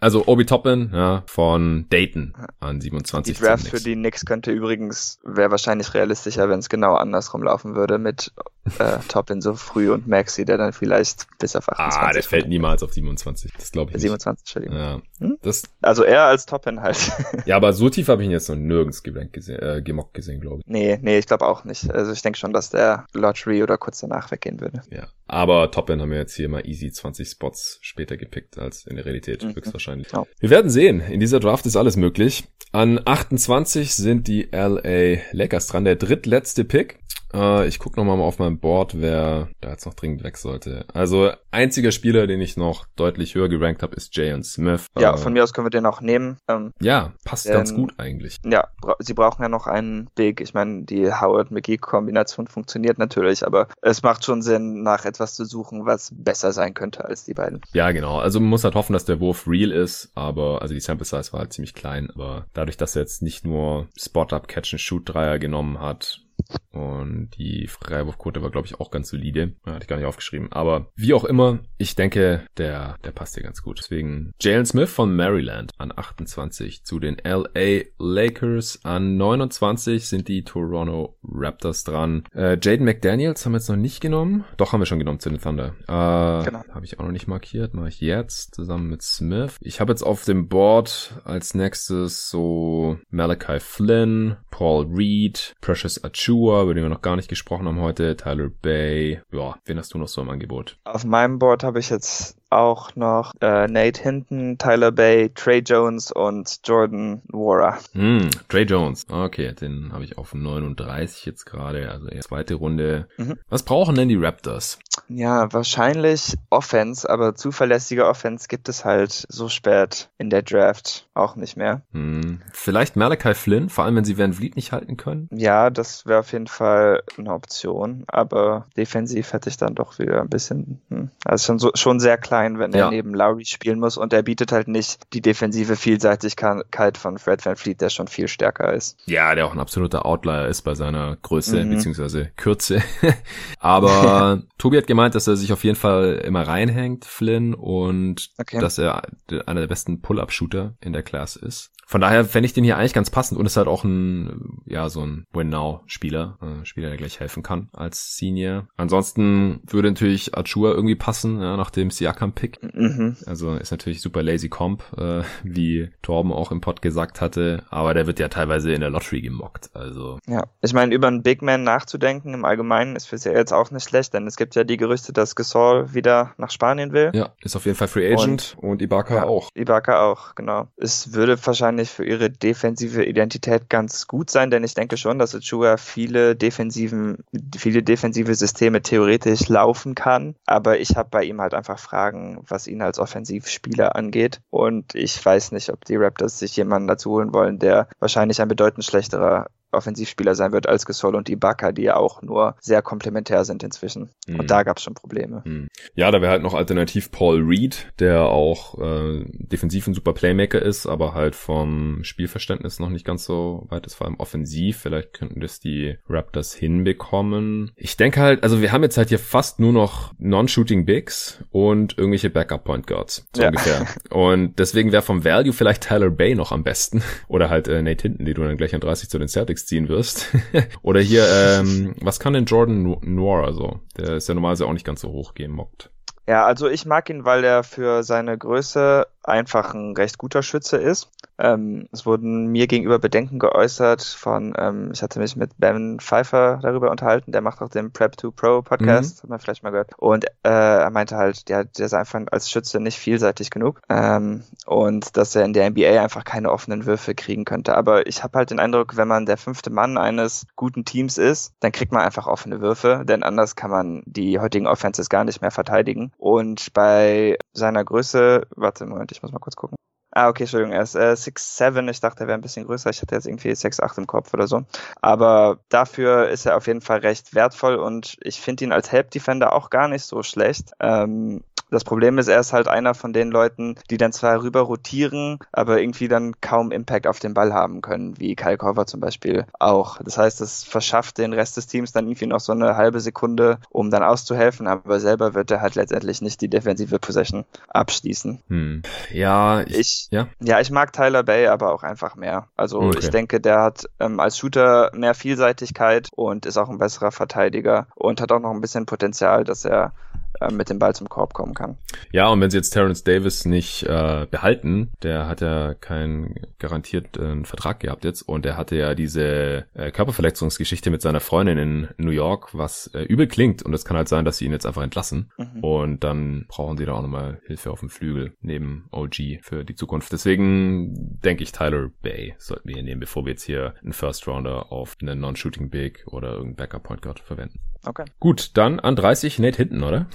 Also 0.00 0.26
Obi 0.26 0.46
Toppin, 0.46 0.90
ja, 0.92 1.24
von 1.26 1.86
Dayton 1.90 2.34
an 2.60 2.80
27. 2.80 3.36
Die 3.36 3.42
Draft 3.42 3.68
für 3.68 3.80
die 3.80 3.94
Knicks 3.94 4.24
könnte 4.24 4.52
übrigens, 4.52 5.18
wäre 5.24 5.50
wahrscheinlich 5.50 5.94
realistischer, 5.94 6.48
wenn 6.48 6.60
es 6.60 6.68
genau 6.68 6.94
andersrum 6.94 7.42
laufen 7.42 7.74
würde 7.74 7.98
mit 7.98 8.32
äh, 8.78 8.98
Toppin 9.06 9.40
so 9.40 9.54
früh 9.54 9.90
und 9.90 10.06
Maxi, 10.06 10.44
der 10.44 10.58
dann 10.58 10.72
vielleicht 10.72 11.26
bis 11.38 11.56
auf 11.56 11.68
28. 11.68 12.02
Ah, 12.02 12.12
der 12.12 12.22
fällt 12.22 12.48
niemals 12.48 12.82
auf 12.82 12.92
27. 12.92 13.52
Das 13.56 13.72
glaube 13.72 13.90
ich 13.90 13.94
nicht. 13.94 14.02
27, 14.02 14.42
Entschuldigung. 14.42 14.76
Ja. 14.76 15.00
Hm? 15.18 15.38
Das, 15.42 15.64
also 15.82 16.02
er 16.02 16.24
als 16.24 16.46
Top-End 16.46 16.80
halt. 16.80 17.12
ja, 17.46 17.56
aber 17.56 17.72
so 17.72 17.88
tief 17.88 18.08
habe 18.08 18.22
ich 18.22 18.26
ihn 18.26 18.32
jetzt 18.32 18.48
noch 18.48 18.56
nirgends 18.56 19.02
gerankt 19.02 19.32
gesehen, 19.32 19.60
äh, 19.60 19.82
gemockt 19.82 20.14
gesehen, 20.14 20.40
glaube 20.40 20.60
ich. 20.60 20.66
Nee, 20.66 20.98
nee, 21.02 21.18
ich 21.18 21.26
glaube 21.26 21.46
auch 21.46 21.64
nicht. 21.64 21.90
Also 21.90 22.12
ich 22.12 22.22
denke 22.22 22.38
schon, 22.38 22.52
dass 22.52 22.70
der 22.70 23.06
Lottery 23.12 23.62
oder 23.62 23.78
kurz 23.78 24.00
danach 24.00 24.30
weggehen 24.30 24.60
würde. 24.60 24.82
Ja. 24.90 25.08
Aber 25.26 25.70
Top-End 25.70 26.02
haben 26.02 26.10
wir 26.10 26.18
jetzt 26.18 26.34
hier 26.34 26.48
mal 26.48 26.66
easy 26.66 26.90
20 26.90 27.28
Spots 27.28 27.78
später 27.82 28.16
gepickt 28.16 28.58
als 28.58 28.86
in 28.86 28.96
der 28.96 29.04
Realität, 29.04 29.42
mhm. 29.42 29.54
höchstwahrscheinlich. 29.54 30.12
Ja. 30.12 30.24
Wir 30.38 30.50
werden 30.50 30.70
sehen. 30.70 31.00
In 31.00 31.20
dieser 31.20 31.40
Draft 31.40 31.66
ist 31.66 31.76
alles 31.76 31.96
möglich. 31.96 32.44
An 32.72 33.00
28 33.04 33.94
sind 33.94 34.28
die 34.28 34.48
LA 34.52 35.20
Lakers 35.32 35.66
dran. 35.68 35.84
Der 35.84 35.96
drittletzte 35.96 36.64
Pick. 36.64 36.98
Äh, 37.36 37.66
ich 37.66 37.78
gucke 37.78 37.98
nochmal 37.98 38.20
auf 38.20 38.38
meinem 38.38 38.58
Board, 38.58 39.00
wer 39.00 39.48
da 39.60 39.70
jetzt 39.70 39.86
noch 39.86 39.94
dringend 39.94 40.24
weg 40.24 40.36
sollte. 40.36 40.84
Also 40.92 41.32
einziger 41.50 41.92
Spieler, 41.92 42.26
den 42.26 42.40
ich 42.40 42.56
noch 42.56 42.86
deutlich 42.96 43.34
höher 43.34 43.48
gerankt 43.48 43.82
habe, 43.82 43.96
ist 43.96 44.16
Jayon 44.16 44.42
Smith. 44.42 44.86
Ja, 44.98 45.14
äh, 45.14 45.18
von 45.18 45.32
mir 45.32 45.42
aus 45.42 45.52
können 45.52 45.66
wir 45.66 45.70
den 45.70 45.86
auch 45.86 46.00
nehmen. 46.00 46.38
Ähm, 46.48 46.72
ja, 46.80 47.12
passt 47.24 47.46
denn, 47.46 47.54
ganz 47.54 47.74
gut 47.74 47.94
eigentlich. 47.98 48.38
Ja, 48.44 48.68
bra 48.80 48.96
sie 48.98 49.14
brauchen 49.14 49.42
ja 49.42 49.48
noch 49.48 49.66
einen 49.66 50.08
Big. 50.14 50.40
Ich 50.40 50.54
meine, 50.54 50.84
die 50.84 51.12
Howard-McGee-Kombination 51.12 52.46
funktioniert 52.46 52.98
natürlich, 52.98 53.46
aber 53.46 53.68
es 53.82 54.02
macht 54.02 54.24
schon 54.24 54.42
Sinn, 54.42 54.82
nach 54.82 55.04
etwas 55.16 55.34
zu 55.34 55.44
suchen, 55.44 55.86
was 55.86 56.10
besser 56.14 56.52
sein 56.52 56.74
könnte 56.74 57.04
als 57.04 57.24
die 57.24 57.34
beiden. 57.34 57.60
Ja, 57.72 57.90
genau. 57.92 58.18
Also 58.18 58.40
man 58.40 58.50
muss 58.50 58.64
halt 58.64 58.74
hoffen, 58.74 58.92
dass 58.92 59.04
der 59.04 59.20
Wurf 59.20 59.46
real 59.46 59.72
ist, 59.72 60.10
aber 60.14 60.62
also 60.62 60.74
die 60.74 60.80
Sample 60.80 61.04
Size 61.04 61.32
war 61.32 61.40
halt 61.40 61.52
ziemlich 61.52 61.74
klein, 61.74 62.10
aber 62.14 62.46
dadurch, 62.52 62.76
dass 62.76 62.96
er 62.96 63.02
jetzt 63.02 63.22
nicht 63.22 63.44
nur 63.44 63.88
Spot-Up, 63.98 64.48
Catch-and-Shoot-Dreier 64.48 65.38
genommen 65.38 65.80
hat, 65.80 66.25
Und 66.70 67.30
die 67.38 67.66
Freiwurfquote 67.66 68.42
war, 68.42 68.50
glaube 68.50 68.66
ich, 68.66 68.80
auch 68.80 68.90
ganz 68.90 69.08
solide. 69.08 69.54
Hatte 69.64 69.82
ich 69.82 69.88
gar 69.88 69.96
nicht 69.96 70.06
aufgeschrieben. 70.06 70.52
Aber 70.52 70.90
wie 70.94 71.14
auch 71.14 71.24
immer, 71.24 71.60
ich 71.78 71.94
denke, 71.94 72.46
der, 72.56 72.96
der 73.04 73.12
passt 73.12 73.34
hier 73.34 73.42
ganz 73.42 73.62
gut. 73.62 73.78
Deswegen 73.78 74.32
Jalen 74.40 74.66
Smith 74.66 74.90
von 74.90 75.14
Maryland 75.14 75.72
an 75.78 75.92
28 75.94 76.84
zu 76.84 76.98
den 76.98 77.16
LA 77.24 77.84
Lakers. 77.98 78.80
An 78.82 79.16
29 79.16 80.06
sind 80.06 80.28
die 80.28 80.44
Toronto 80.44 81.18
Raptors 81.22 81.84
dran. 81.84 82.24
Äh, 82.34 82.58
Jaden 82.60 82.84
McDaniels 82.84 83.44
haben 83.44 83.52
wir 83.52 83.58
jetzt 83.58 83.68
noch 83.68 83.76
nicht 83.76 84.00
genommen. 84.00 84.44
Doch, 84.56 84.72
haben 84.72 84.80
wir 84.80 84.86
schon 84.86 84.98
genommen 84.98 85.20
zu 85.20 85.30
den 85.30 85.40
Thunder. 85.40 85.74
Äh, 85.82 86.44
genau. 86.44 86.62
Habe 86.72 86.84
ich 86.84 86.98
auch 86.98 87.04
noch 87.04 87.12
nicht 87.12 87.26
markiert. 87.26 87.74
Mache 87.74 87.88
ich 87.88 88.00
jetzt 88.00 88.54
zusammen 88.54 88.88
mit 88.88 89.02
Smith. 89.02 89.56
Ich 89.60 89.80
habe 89.80 89.92
jetzt 89.92 90.02
auf 90.02 90.24
dem 90.24 90.48
Board 90.48 91.20
als 91.24 91.54
nächstes 91.54 92.28
so 92.28 92.98
Malachi 93.10 93.60
Flynn, 93.60 94.36
Paul 94.50 94.86
Reed, 94.86 95.54
Precious 95.60 96.02
Achua, 96.36 96.64
über 96.64 96.74
den 96.74 96.82
wir 96.82 96.90
noch 96.90 97.00
gar 97.00 97.16
nicht 97.16 97.30
gesprochen 97.30 97.66
haben 97.66 97.80
heute, 97.80 98.14
Tyler 98.14 98.50
Bay. 98.50 99.22
Ja, 99.32 99.56
wen 99.64 99.78
hast 99.78 99.94
du 99.94 99.98
noch 99.98 100.06
so 100.06 100.20
im 100.20 100.28
Angebot? 100.28 100.78
Auf 100.84 101.02
meinem 101.04 101.38
Board 101.38 101.64
habe 101.64 101.78
ich 101.78 101.88
jetzt 101.88 102.36
auch 102.50 102.94
noch 102.96 103.32
äh, 103.40 103.66
Nate 103.66 104.02
Hinton, 104.02 104.58
Tyler 104.58 104.92
Bay, 104.92 105.30
Trey 105.34 105.58
Jones 105.58 106.12
und 106.12 106.60
Jordan 106.64 107.22
Wara. 107.28 107.78
Mm, 107.92 108.28
Trey 108.48 108.64
Jones, 108.64 109.06
okay, 109.10 109.52
den 109.52 109.92
habe 109.92 110.04
ich 110.04 110.18
auf 110.18 110.34
39 110.34 111.26
jetzt 111.26 111.44
gerade, 111.44 111.90
also 111.90 112.08
eher 112.08 112.22
zweite 112.22 112.54
Runde. 112.54 113.08
Mhm. 113.16 113.38
Was 113.48 113.62
brauchen 113.62 113.96
denn 113.96 114.08
die 114.08 114.16
Raptors? 114.16 114.78
Ja, 115.08 115.52
wahrscheinlich 115.52 116.34
Offense, 116.50 117.08
aber 117.08 117.34
zuverlässige 117.34 118.06
Offense 118.06 118.48
gibt 118.48 118.68
es 118.68 118.84
halt 118.84 119.26
so 119.28 119.48
spät 119.48 120.08
in 120.18 120.30
der 120.30 120.42
Draft 120.42 121.08
auch 121.14 121.36
nicht 121.36 121.56
mehr. 121.56 121.82
Hm, 121.92 122.40
vielleicht 122.52 122.96
Malachi 122.96 123.34
Flynn, 123.34 123.68
vor 123.68 123.84
allem 123.84 123.96
wenn 123.96 124.04
sie 124.04 124.18
Van 124.18 124.32
Vliet 124.32 124.56
nicht 124.56 124.72
halten 124.72 124.96
können? 124.96 125.28
Ja, 125.32 125.70
das 125.70 126.06
wäre 126.06 126.20
auf 126.20 126.32
jeden 126.32 126.46
Fall 126.46 127.02
eine 127.18 127.32
Option, 127.32 128.04
aber 128.06 128.66
defensiv 128.76 129.32
hätte 129.32 129.48
ich 129.48 129.56
dann 129.56 129.74
doch 129.74 129.98
wieder 129.98 130.20
ein 130.20 130.28
bisschen, 130.28 130.80
hm, 130.88 131.10
also 131.24 131.44
schon, 131.44 131.58
so, 131.58 131.70
schon 131.74 132.00
sehr 132.00 132.18
klein, 132.36 132.58
wenn 132.58 132.72
ja. 132.72 132.86
er 132.86 132.90
neben 132.90 133.14
Lowry 133.14 133.44
spielen 133.44 133.80
muss 133.80 133.96
und 133.96 134.12
er 134.12 134.22
bietet 134.22 134.52
halt 134.52 134.68
nicht 134.68 135.00
die 135.12 135.20
defensive 135.20 135.76
Vielseitigkeit 135.76 136.98
von 136.98 137.18
Fred 137.18 137.44
Van 137.44 137.56
Vliet, 137.56 137.80
der 137.80 137.88
schon 137.88 138.08
viel 138.08 138.28
stärker 138.28 138.72
ist. 138.72 138.98
Ja, 139.06 139.34
der 139.34 139.46
auch 139.46 139.52
ein 139.52 139.60
absoluter 139.60 140.04
Outlier 140.04 140.46
ist 140.46 140.62
bei 140.62 140.74
seiner 140.74 141.16
Größe 141.22 141.64
mhm. 141.64 141.70
bzw. 141.70 142.26
Kürze. 142.36 142.82
aber 143.58 144.42
Tobi 144.58 144.78
hat 144.78 144.86
gemeint, 144.86 145.14
dass 145.14 145.26
er 145.26 145.36
sich 145.36 145.52
auf 145.52 145.64
jeden 145.64 145.76
Fall 145.76 146.22
immer 146.24 146.46
reinhängt, 146.46 147.04
Flynn, 147.04 147.54
und 147.54 148.30
okay. 148.38 148.60
dass 148.60 148.78
er 148.78 149.02
einer 149.46 149.60
der 149.60 149.68
besten 149.68 150.02
Pull-Up-Shooter 150.02 150.74
in 150.80 150.92
der 150.92 151.02
Class 151.02 151.36
ist. 151.36 151.72
Von 151.88 152.00
daher 152.00 152.24
fände 152.24 152.46
ich 152.46 152.52
den 152.52 152.64
hier 152.64 152.76
eigentlich 152.76 152.94
ganz 152.94 153.10
passend 153.10 153.38
und 153.38 153.46
ist 153.46 153.56
halt 153.56 153.68
auch 153.68 153.84
ein, 153.84 154.60
ja, 154.66 154.88
so 154.88 155.06
ein 155.06 155.24
Win-Now-Spieler, 155.32 156.36
äh, 156.42 156.66
Spieler, 156.66 156.88
der 156.88 156.98
gleich 156.98 157.20
helfen 157.20 157.44
kann 157.44 157.68
als 157.72 158.16
Senior. 158.16 158.66
Ansonsten 158.76 159.60
würde 159.68 159.90
natürlich 159.90 160.36
Achua 160.36 160.72
irgendwie 160.72 160.96
passen, 160.96 161.40
ja, 161.40 161.56
nach 161.56 161.70
dem 161.70 161.92
Siakam-Pick. 162.26 162.74
Mhm. 162.74 163.16
Also 163.26 163.54
ist 163.54 163.70
natürlich 163.70 164.00
super 164.00 164.22
lazy 164.22 164.48
Comp, 164.48 164.82
äh, 164.96 165.22
wie 165.42 165.90
Torben 166.02 166.32
auch 166.32 166.50
im 166.50 166.60
Pod 166.60 166.82
gesagt 166.82 167.20
hatte, 167.20 167.64
aber 167.70 167.94
der 167.94 168.06
wird 168.06 168.18
ja 168.18 168.28
teilweise 168.28 168.72
in 168.72 168.80
der 168.80 168.90
Lottery 168.90 169.20
gemockt, 169.20 169.70
also. 169.74 170.18
Ja, 170.26 170.44
ich 170.62 170.72
meine, 170.72 170.94
über 170.94 171.08
einen 171.08 171.22
Big 171.22 171.42
Man 171.42 171.62
nachzudenken 171.62 172.34
im 172.34 172.44
Allgemeinen 172.44 172.96
ist 172.96 173.06
für 173.06 173.18
sie 173.18 173.30
jetzt 173.30 173.52
auch 173.52 173.70
nicht 173.70 173.88
schlecht, 173.88 174.14
denn 174.14 174.26
es 174.26 174.36
gibt 174.36 174.54
ja 174.54 174.64
die 174.64 174.76
Gerüchte, 174.76 175.12
dass 175.12 175.36
Gasol 175.36 175.94
wieder 175.94 176.32
nach 176.38 176.50
Spanien 176.50 176.92
will. 176.92 177.10
Ja, 177.14 177.30
ist 177.42 177.56
auf 177.56 177.66
jeden 177.66 177.76
Fall 177.76 177.88
Free 177.88 178.12
Agent 178.12 178.56
und, 178.60 178.70
und 178.70 178.82
Ibaka 178.82 179.14
ja, 179.16 179.24
auch. 179.24 179.48
Ibaka 179.54 180.02
auch, 180.04 180.34
genau. 180.34 180.68
Es 180.76 181.12
würde 181.12 181.36
wahrscheinlich 181.44 181.90
für 181.90 182.04
ihre 182.04 182.30
defensive 182.30 183.04
Identität 183.04 183.68
ganz 183.68 184.06
gut 184.06 184.30
sein, 184.30 184.50
denn 184.50 184.64
ich 184.64 184.74
denke 184.74 184.96
schon, 184.96 185.18
dass 185.18 185.34
Achua 185.34 185.76
viele 185.76 186.36
defensiven, 186.36 187.18
viele 187.56 187.82
defensive 187.82 188.34
Systeme 188.34 188.82
theoretisch 188.82 189.48
laufen 189.48 189.94
kann. 189.94 190.34
Aber 190.46 190.78
ich 190.78 190.96
habe 190.96 191.08
bei 191.10 191.24
ihm 191.24 191.40
halt 191.40 191.54
einfach 191.54 191.78
Fragen, 191.78 192.15
was 192.48 192.66
ihn 192.66 192.82
als 192.82 192.98
Offensivspieler 192.98 193.96
angeht. 193.96 194.40
Und 194.50 194.94
ich 194.94 195.24
weiß 195.24 195.52
nicht, 195.52 195.70
ob 195.70 195.84
die 195.84 195.96
Raptors 195.96 196.38
sich 196.38 196.56
jemanden 196.56 196.88
dazu 196.88 197.12
holen 197.12 197.32
wollen, 197.32 197.58
der 197.58 197.88
wahrscheinlich 197.98 198.40
ein 198.40 198.48
bedeutend 198.48 198.84
schlechterer 198.84 199.46
Offensivspieler 199.72 200.34
sein 200.34 200.52
wird 200.52 200.68
als 200.68 200.86
Gesol 200.86 201.14
und 201.14 201.28
Ibaka, 201.28 201.72
die 201.72 201.82
ja 201.82 201.96
auch 201.96 202.22
nur 202.22 202.56
sehr 202.60 202.82
komplementär 202.82 203.44
sind 203.44 203.62
inzwischen. 203.62 204.10
Mhm. 204.26 204.40
Und 204.40 204.50
da 204.50 204.62
gab 204.62 204.78
es 204.78 204.82
schon 204.82 204.94
Probleme. 204.94 205.42
Mhm. 205.44 205.68
Ja, 205.94 206.10
da 206.10 206.20
wäre 206.20 206.32
halt 206.32 206.42
noch 206.42 206.54
alternativ 206.54 207.10
Paul 207.10 207.42
Reed, 207.42 207.92
der 207.98 208.22
auch 208.22 208.78
äh, 208.78 209.24
defensiv 209.26 209.86
ein 209.86 209.94
super 209.94 210.12
Playmaker 210.12 210.60
ist, 210.60 210.86
aber 210.86 211.14
halt 211.14 211.34
vom 211.34 212.02
Spielverständnis 212.02 212.78
noch 212.78 212.90
nicht 212.90 213.04
ganz 213.04 213.24
so 213.24 213.66
weit 213.68 213.86
ist, 213.86 213.94
vor 213.94 214.06
allem 214.06 214.16
offensiv. 214.16 214.78
Vielleicht 214.78 215.12
könnten 215.12 215.40
das 215.40 215.60
die 215.60 215.96
Raptors 216.08 216.54
hinbekommen. 216.54 217.72
Ich 217.76 217.96
denke 217.96 218.20
halt, 218.20 218.42
also 218.42 218.60
wir 218.60 218.72
haben 218.72 218.82
jetzt 218.82 218.96
halt 218.96 219.08
hier 219.08 219.18
fast 219.18 219.60
nur 219.60 219.72
noch 219.72 220.14
Non-Shooting 220.18 220.86
Bigs 220.86 221.44
und 221.50 221.98
irgendwelche 221.98 222.30
Backup 222.30 222.64
Point 222.64 222.86
Guards, 222.86 223.26
so 223.34 223.42
ja. 223.42 223.48
ungefähr. 223.48 223.86
Und 224.10 224.58
deswegen 224.58 224.92
wäre 224.92 225.02
vom 225.02 225.24
Value 225.24 225.52
vielleicht 225.52 225.88
Tyler 225.88 226.10
Bay 226.10 226.34
noch 226.34 226.52
am 226.52 226.64
besten. 226.64 227.02
Oder 227.28 227.50
halt 227.50 227.68
äh, 227.68 227.82
Nate 227.82 228.02
Hinton, 228.02 228.26
die 228.26 228.34
du 228.34 228.42
dann 228.42 228.56
gleich 228.56 228.74
an 228.74 228.80
30 228.80 229.08
zu 229.08 229.18
den 229.18 229.28
Celtics 229.28 229.65
ziehen 229.66 229.88
wirst. 229.88 230.28
Oder 230.82 231.00
hier, 231.00 231.26
ähm, 231.28 231.94
was 232.00 232.20
kann 232.20 232.32
denn 232.32 232.44
Jordan 232.44 232.96
Noir 233.02 233.44
also? 233.44 233.80
Der 233.96 234.16
ist 234.16 234.28
ja 234.28 234.34
normalerweise 234.34 234.66
auch 234.66 234.72
nicht 234.72 234.86
ganz 234.86 235.00
so 235.00 235.08
hoch 235.08 235.34
gemockt. 235.34 235.90
Ja, 236.28 236.44
also 236.44 236.68
ich 236.68 236.86
mag 236.86 237.08
ihn, 237.08 237.24
weil 237.24 237.44
er 237.44 237.62
für 237.62 238.02
seine 238.02 238.36
Größe 238.36 239.06
einfach 239.28 239.74
ein 239.74 239.94
recht 239.96 240.18
guter 240.18 240.42
Schütze 240.42 240.76
ist. 240.76 241.10
Ähm, 241.38 241.88
es 241.92 242.06
wurden 242.06 242.46
mir 242.46 242.66
gegenüber 242.66 242.98
Bedenken 242.98 243.38
geäußert 243.38 244.02
von, 244.02 244.54
ähm, 244.56 244.90
ich 244.92 245.02
hatte 245.02 245.18
mich 245.18 245.36
mit 245.36 245.50
Ben 245.58 246.00
Pfeiffer 246.00 246.58
darüber 246.62 246.90
unterhalten, 246.90 247.32
der 247.32 247.42
macht 247.42 247.60
auch 247.60 247.68
den 247.68 247.92
Prep 247.92 248.18
2 248.18 248.30
Pro 248.30 248.62
Podcast, 248.62 249.18
mhm. 249.18 249.22
hat 249.22 249.30
man 249.30 249.38
vielleicht 249.40 249.62
mal 249.62 249.70
gehört. 249.70 249.92
Und 249.98 250.24
äh, 250.24 250.28
er 250.48 250.90
meinte 250.90 251.16
halt, 251.16 251.48
der, 251.48 251.64
der 251.64 251.86
ist 251.86 251.94
einfach 251.94 252.20
als 252.30 252.50
Schütze 252.50 252.80
nicht 252.80 252.98
vielseitig 252.98 253.50
genug 253.50 253.80
ähm, 253.88 254.44
und 254.64 255.16
dass 255.16 255.36
er 255.36 255.44
in 255.44 255.52
der 255.52 255.68
NBA 255.68 256.00
einfach 256.00 256.24
keine 256.24 256.50
offenen 256.50 256.86
Würfe 256.86 257.14
kriegen 257.14 257.44
könnte. 257.44 257.76
Aber 257.76 258.06
ich 258.06 258.22
habe 258.22 258.38
halt 258.38 258.50
den 258.50 258.60
Eindruck, 258.60 258.96
wenn 258.96 259.08
man 259.08 259.26
der 259.26 259.36
fünfte 259.36 259.70
Mann 259.70 259.98
eines 259.98 260.46
guten 260.56 260.84
Teams 260.84 261.18
ist, 261.18 261.52
dann 261.60 261.72
kriegt 261.72 261.92
man 261.92 262.02
einfach 262.02 262.26
offene 262.26 262.60
Würfe, 262.60 263.02
denn 263.04 263.22
anders 263.22 263.56
kann 263.56 263.70
man 263.70 264.02
die 264.06 264.38
heutigen 264.38 264.66
Offenses 264.66 265.10
gar 265.10 265.24
nicht 265.24 265.42
mehr 265.42 265.50
verteidigen. 265.50 266.12
Und 266.16 266.72
bei 266.72 267.36
seiner 267.52 267.84
Größe, 267.84 268.46
warte, 268.56 268.86
Moment, 268.86 269.12
ich 269.16 269.22
muss 269.22 269.32
mal 269.32 269.38
kurz 269.38 269.56
gucken. 269.56 269.76
Ah, 270.12 270.28
okay, 270.28 270.44
Entschuldigung, 270.44 270.72
er 270.72 270.82
ist 270.82 270.94
äh, 270.94 271.14
6'7. 271.14 271.90
Ich 271.90 272.00
dachte, 272.00 272.24
er 272.24 272.28
wäre 272.28 272.38
ein 272.38 272.42
bisschen 272.42 272.64
größer. 272.64 272.88
Ich 272.88 273.02
hatte 273.02 273.14
jetzt 273.14 273.26
irgendwie 273.26 273.50
6'8 273.50 273.98
im 273.98 274.06
Kopf 274.06 274.32
oder 274.32 274.46
so. 274.46 274.64
Aber 275.02 275.58
dafür 275.68 276.30
ist 276.30 276.46
er 276.46 276.56
auf 276.56 276.66
jeden 276.66 276.80
Fall 276.80 277.00
recht 277.00 277.34
wertvoll 277.34 277.76
und 277.76 278.16
ich 278.22 278.40
finde 278.40 278.64
ihn 278.64 278.72
als 278.72 278.90
Help 278.90 279.10
Defender 279.10 279.52
auch 279.52 279.68
gar 279.68 279.88
nicht 279.88 280.04
so 280.04 280.22
schlecht. 280.22 280.70
Ähm, 280.80 281.42
das 281.70 281.84
Problem 281.84 282.18
ist, 282.18 282.28
er 282.28 282.40
ist 282.40 282.52
halt 282.52 282.68
einer 282.68 282.94
von 282.94 283.12
den 283.12 283.30
Leuten, 283.30 283.76
die 283.90 283.96
dann 283.96 284.12
zwar 284.12 284.42
rüber 284.42 284.60
rotieren, 284.60 285.38
aber 285.52 285.80
irgendwie 285.80 286.08
dann 286.08 286.40
kaum 286.40 286.70
Impact 286.70 287.06
auf 287.06 287.18
den 287.18 287.34
Ball 287.34 287.52
haben 287.52 287.82
können, 287.82 288.18
wie 288.18 288.36
Kyle 288.36 288.56
Korver 288.56 288.86
zum 288.86 289.00
Beispiel 289.00 289.46
auch. 289.58 289.98
Das 290.02 290.18
heißt, 290.18 290.40
es 290.40 290.64
verschafft 290.64 291.18
den 291.18 291.32
Rest 291.32 291.56
des 291.56 291.66
Teams 291.66 291.92
dann 291.92 292.06
irgendwie 292.06 292.26
noch 292.26 292.40
so 292.40 292.52
eine 292.52 292.76
halbe 292.76 293.00
Sekunde, 293.00 293.58
um 293.70 293.90
dann 293.90 294.02
auszuhelfen, 294.02 294.66
aber 294.66 295.00
selber 295.00 295.34
wird 295.34 295.50
er 295.50 295.60
halt 295.60 295.74
letztendlich 295.74 296.22
nicht 296.22 296.40
die 296.40 296.48
defensive 296.48 296.98
Possession 296.98 297.44
abschließen. 297.68 298.42
Hm. 298.48 298.82
Ja, 299.12 299.62
ich, 299.62 299.78
ich, 299.78 300.08
ja? 300.10 300.28
ja, 300.40 300.60
ich 300.60 300.70
mag 300.70 300.92
Tyler 300.92 301.22
Bay 301.22 301.48
aber 301.48 301.72
auch 301.72 301.82
einfach 301.82 302.16
mehr. 302.16 302.48
Also 302.56 302.80
okay. 302.80 302.98
ich 303.00 303.10
denke, 303.10 303.40
der 303.40 303.62
hat 303.62 303.88
ähm, 303.98 304.20
als 304.20 304.38
Shooter 304.38 304.90
mehr 304.94 305.14
Vielseitigkeit 305.14 306.08
und 306.14 306.46
ist 306.46 306.56
auch 306.56 306.68
ein 306.68 306.78
besserer 306.78 307.10
Verteidiger 307.10 307.88
und 307.94 308.20
hat 308.20 308.30
auch 308.32 308.40
noch 308.40 308.52
ein 308.52 308.60
bisschen 308.60 308.86
Potenzial, 308.86 309.44
dass 309.44 309.64
er 309.64 309.92
äh, 310.40 310.52
mit 310.52 310.70
dem 310.70 310.78
Ball 310.78 310.94
zum 310.94 311.08
Korb 311.08 311.34
kommen 311.34 311.54
kann. 311.54 311.78
Ja, 312.12 312.28
und 312.28 312.40
wenn 312.40 312.50
sie 312.50 312.56
jetzt 312.56 312.70
Terrence 312.70 313.04
Davis 313.04 313.44
nicht 313.44 313.82
äh, 313.84 314.26
behalten, 314.30 314.92
der 315.02 315.28
hat 315.28 315.40
ja 315.40 315.74
keinen 315.74 316.34
garantierten 316.58 317.44
Vertrag 317.44 317.80
gehabt 317.80 318.04
jetzt 318.04 318.22
und 318.22 318.46
er 318.46 318.56
hatte 318.56 318.76
ja 318.76 318.94
diese 318.94 319.66
äh, 319.74 319.90
Körperverletzungsgeschichte 319.90 320.90
mit 320.90 321.02
seiner 321.02 321.20
Freundin 321.20 321.58
in 321.58 321.88
New 321.98 322.10
York, 322.10 322.50
was 322.52 322.88
äh, 322.88 323.02
übel 323.02 323.26
klingt 323.26 323.62
und 323.62 323.74
es 323.74 323.84
kann 323.84 323.96
halt 323.96 324.08
sein, 324.08 324.24
dass 324.24 324.38
sie 324.38 324.46
ihn 324.46 324.52
jetzt 324.52 324.66
einfach 324.66 324.82
entlassen 324.82 325.30
mhm. 325.36 325.64
und 325.64 326.04
dann 326.04 326.46
brauchen 326.48 326.76
sie 326.76 326.86
da 326.86 326.92
auch 326.92 327.02
nochmal 327.02 327.40
Hilfe 327.46 327.70
auf 327.70 327.80
dem 327.80 327.90
Flügel 327.90 328.34
neben 328.40 328.88
OG 328.90 329.40
für 329.42 329.64
die 329.64 329.74
Zukunft. 329.74 330.12
Deswegen 330.12 331.20
denke 331.20 331.42
ich, 331.42 331.52
Tyler 331.52 331.90
Bay 332.02 332.34
sollten 332.38 332.68
wir 332.68 332.74
hier 332.74 332.84
nehmen, 332.84 333.00
bevor 333.00 333.24
wir 333.24 333.32
jetzt 333.32 333.44
hier 333.44 333.74
einen 333.82 333.92
First 333.92 334.26
Rounder 334.26 334.72
auf 334.72 334.96
einen 335.00 335.20
Non-Shooting 335.20 335.70
Big 335.70 336.04
oder 336.06 336.32
irgendeinen 336.32 336.56
Backup 336.56 336.82
Point 336.84 337.02
Guard 337.02 337.20
verwenden. 337.20 337.60
Okay. 337.86 338.04
Gut, 338.20 338.50
dann 338.54 338.80
an 338.80 338.96
30 338.96 339.38
Nate 339.38 339.58
hinten, 339.58 339.82
oder? 339.82 340.06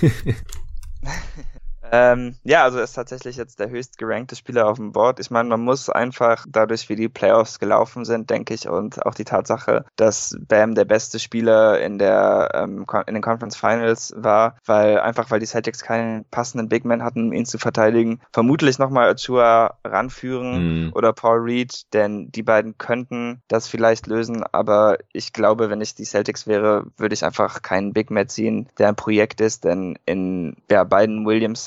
Ähm, 1.92 2.34
ja, 2.44 2.64
also 2.64 2.78
er 2.78 2.84
ist 2.84 2.94
tatsächlich 2.94 3.36
jetzt 3.36 3.60
der 3.60 3.70
höchst 3.70 3.98
gerankte 3.98 4.36
Spieler 4.36 4.68
auf 4.68 4.76
dem 4.76 4.92
Board. 4.92 5.20
Ich 5.20 5.30
meine, 5.30 5.48
man 5.48 5.60
muss 5.60 5.88
einfach 5.88 6.44
dadurch, 6.48 6.88
wie 6.88 6.96
die 6.96 7.08
Playoffs 7.08 7.58
gelaufen 7.58 8.04
sind, 8.04 8.30
denke 8.30 8.54
ich, 8.54 8.68
und 8.68 9.04
auch 9.06 9.14
die 9.14 9.24
Tatsache, 9.24 9.84
dass 9.96 10.36
Bam 10.40 10.74
der 10.74 10.84
beste 10.84 11.18
Spieler 11.18 11.80
in 11.80 11.98
der 11.98 12.50
ähm, 12.54 12.86
in 13.06 13.14
den 13.14 13.22
Conference 13.22 13.56
Finals 13.56 14.14
war, 14.16 14.56
weil 14.64 15.00
einfach 15.00 15.30
weil 15.30 15.40
die 15.40 15.46
Celtics 15.46 15.82
keinen 15.82 16.24
passenden 16.30 16.68
Big 16.68 16.84
Man 16.84 17.02
hatten, 17.02 17.28
um 17.28 17.32
ihn 17.32 17.46
zu 17.46 17.58
verteidigen, 17.58 18.20
vermutlich 18.32 18.78
nochmal 18.78 19.10
Achua 19.10 19.78
ranführen 19.84 20.86
mhm. 20.86 20.92
oder 20.94 21.12
Paul 21.12 21.40
Reed, 21.40 21.92
denn 21.92 22.30
die 22.30 22.42
beiden 22.42 22.78
könnten 22.78 23.42
das 23.48 23.68
vielleicht 23.68 24.06
lösen, 24.06 24.44
aber 24.52 24.98
ich 25.12 25.32
glaube, 25.32 25.70
wenn 25.70 25.80
ich 25.80 25.94
die 25.94 26.04
Celtics 26.04 26.46
wäre, 26.46 26.86
würde 26.96 27.14
ich 27.14 27.24
einfach 27.24 27.62
keinen 27.62 27.92
Big 27.92 28.10
Man 28.10 28.28
ziehen, 28.28 28.68
der 28.78 28.88
ein 28.88 28.96
Projekt 28.96 29.40
ist, 29.40 29.64
denn 29.64 29.98
in 30.04 30.56
ja, 30.70 30.84
beiden 30.84 31.24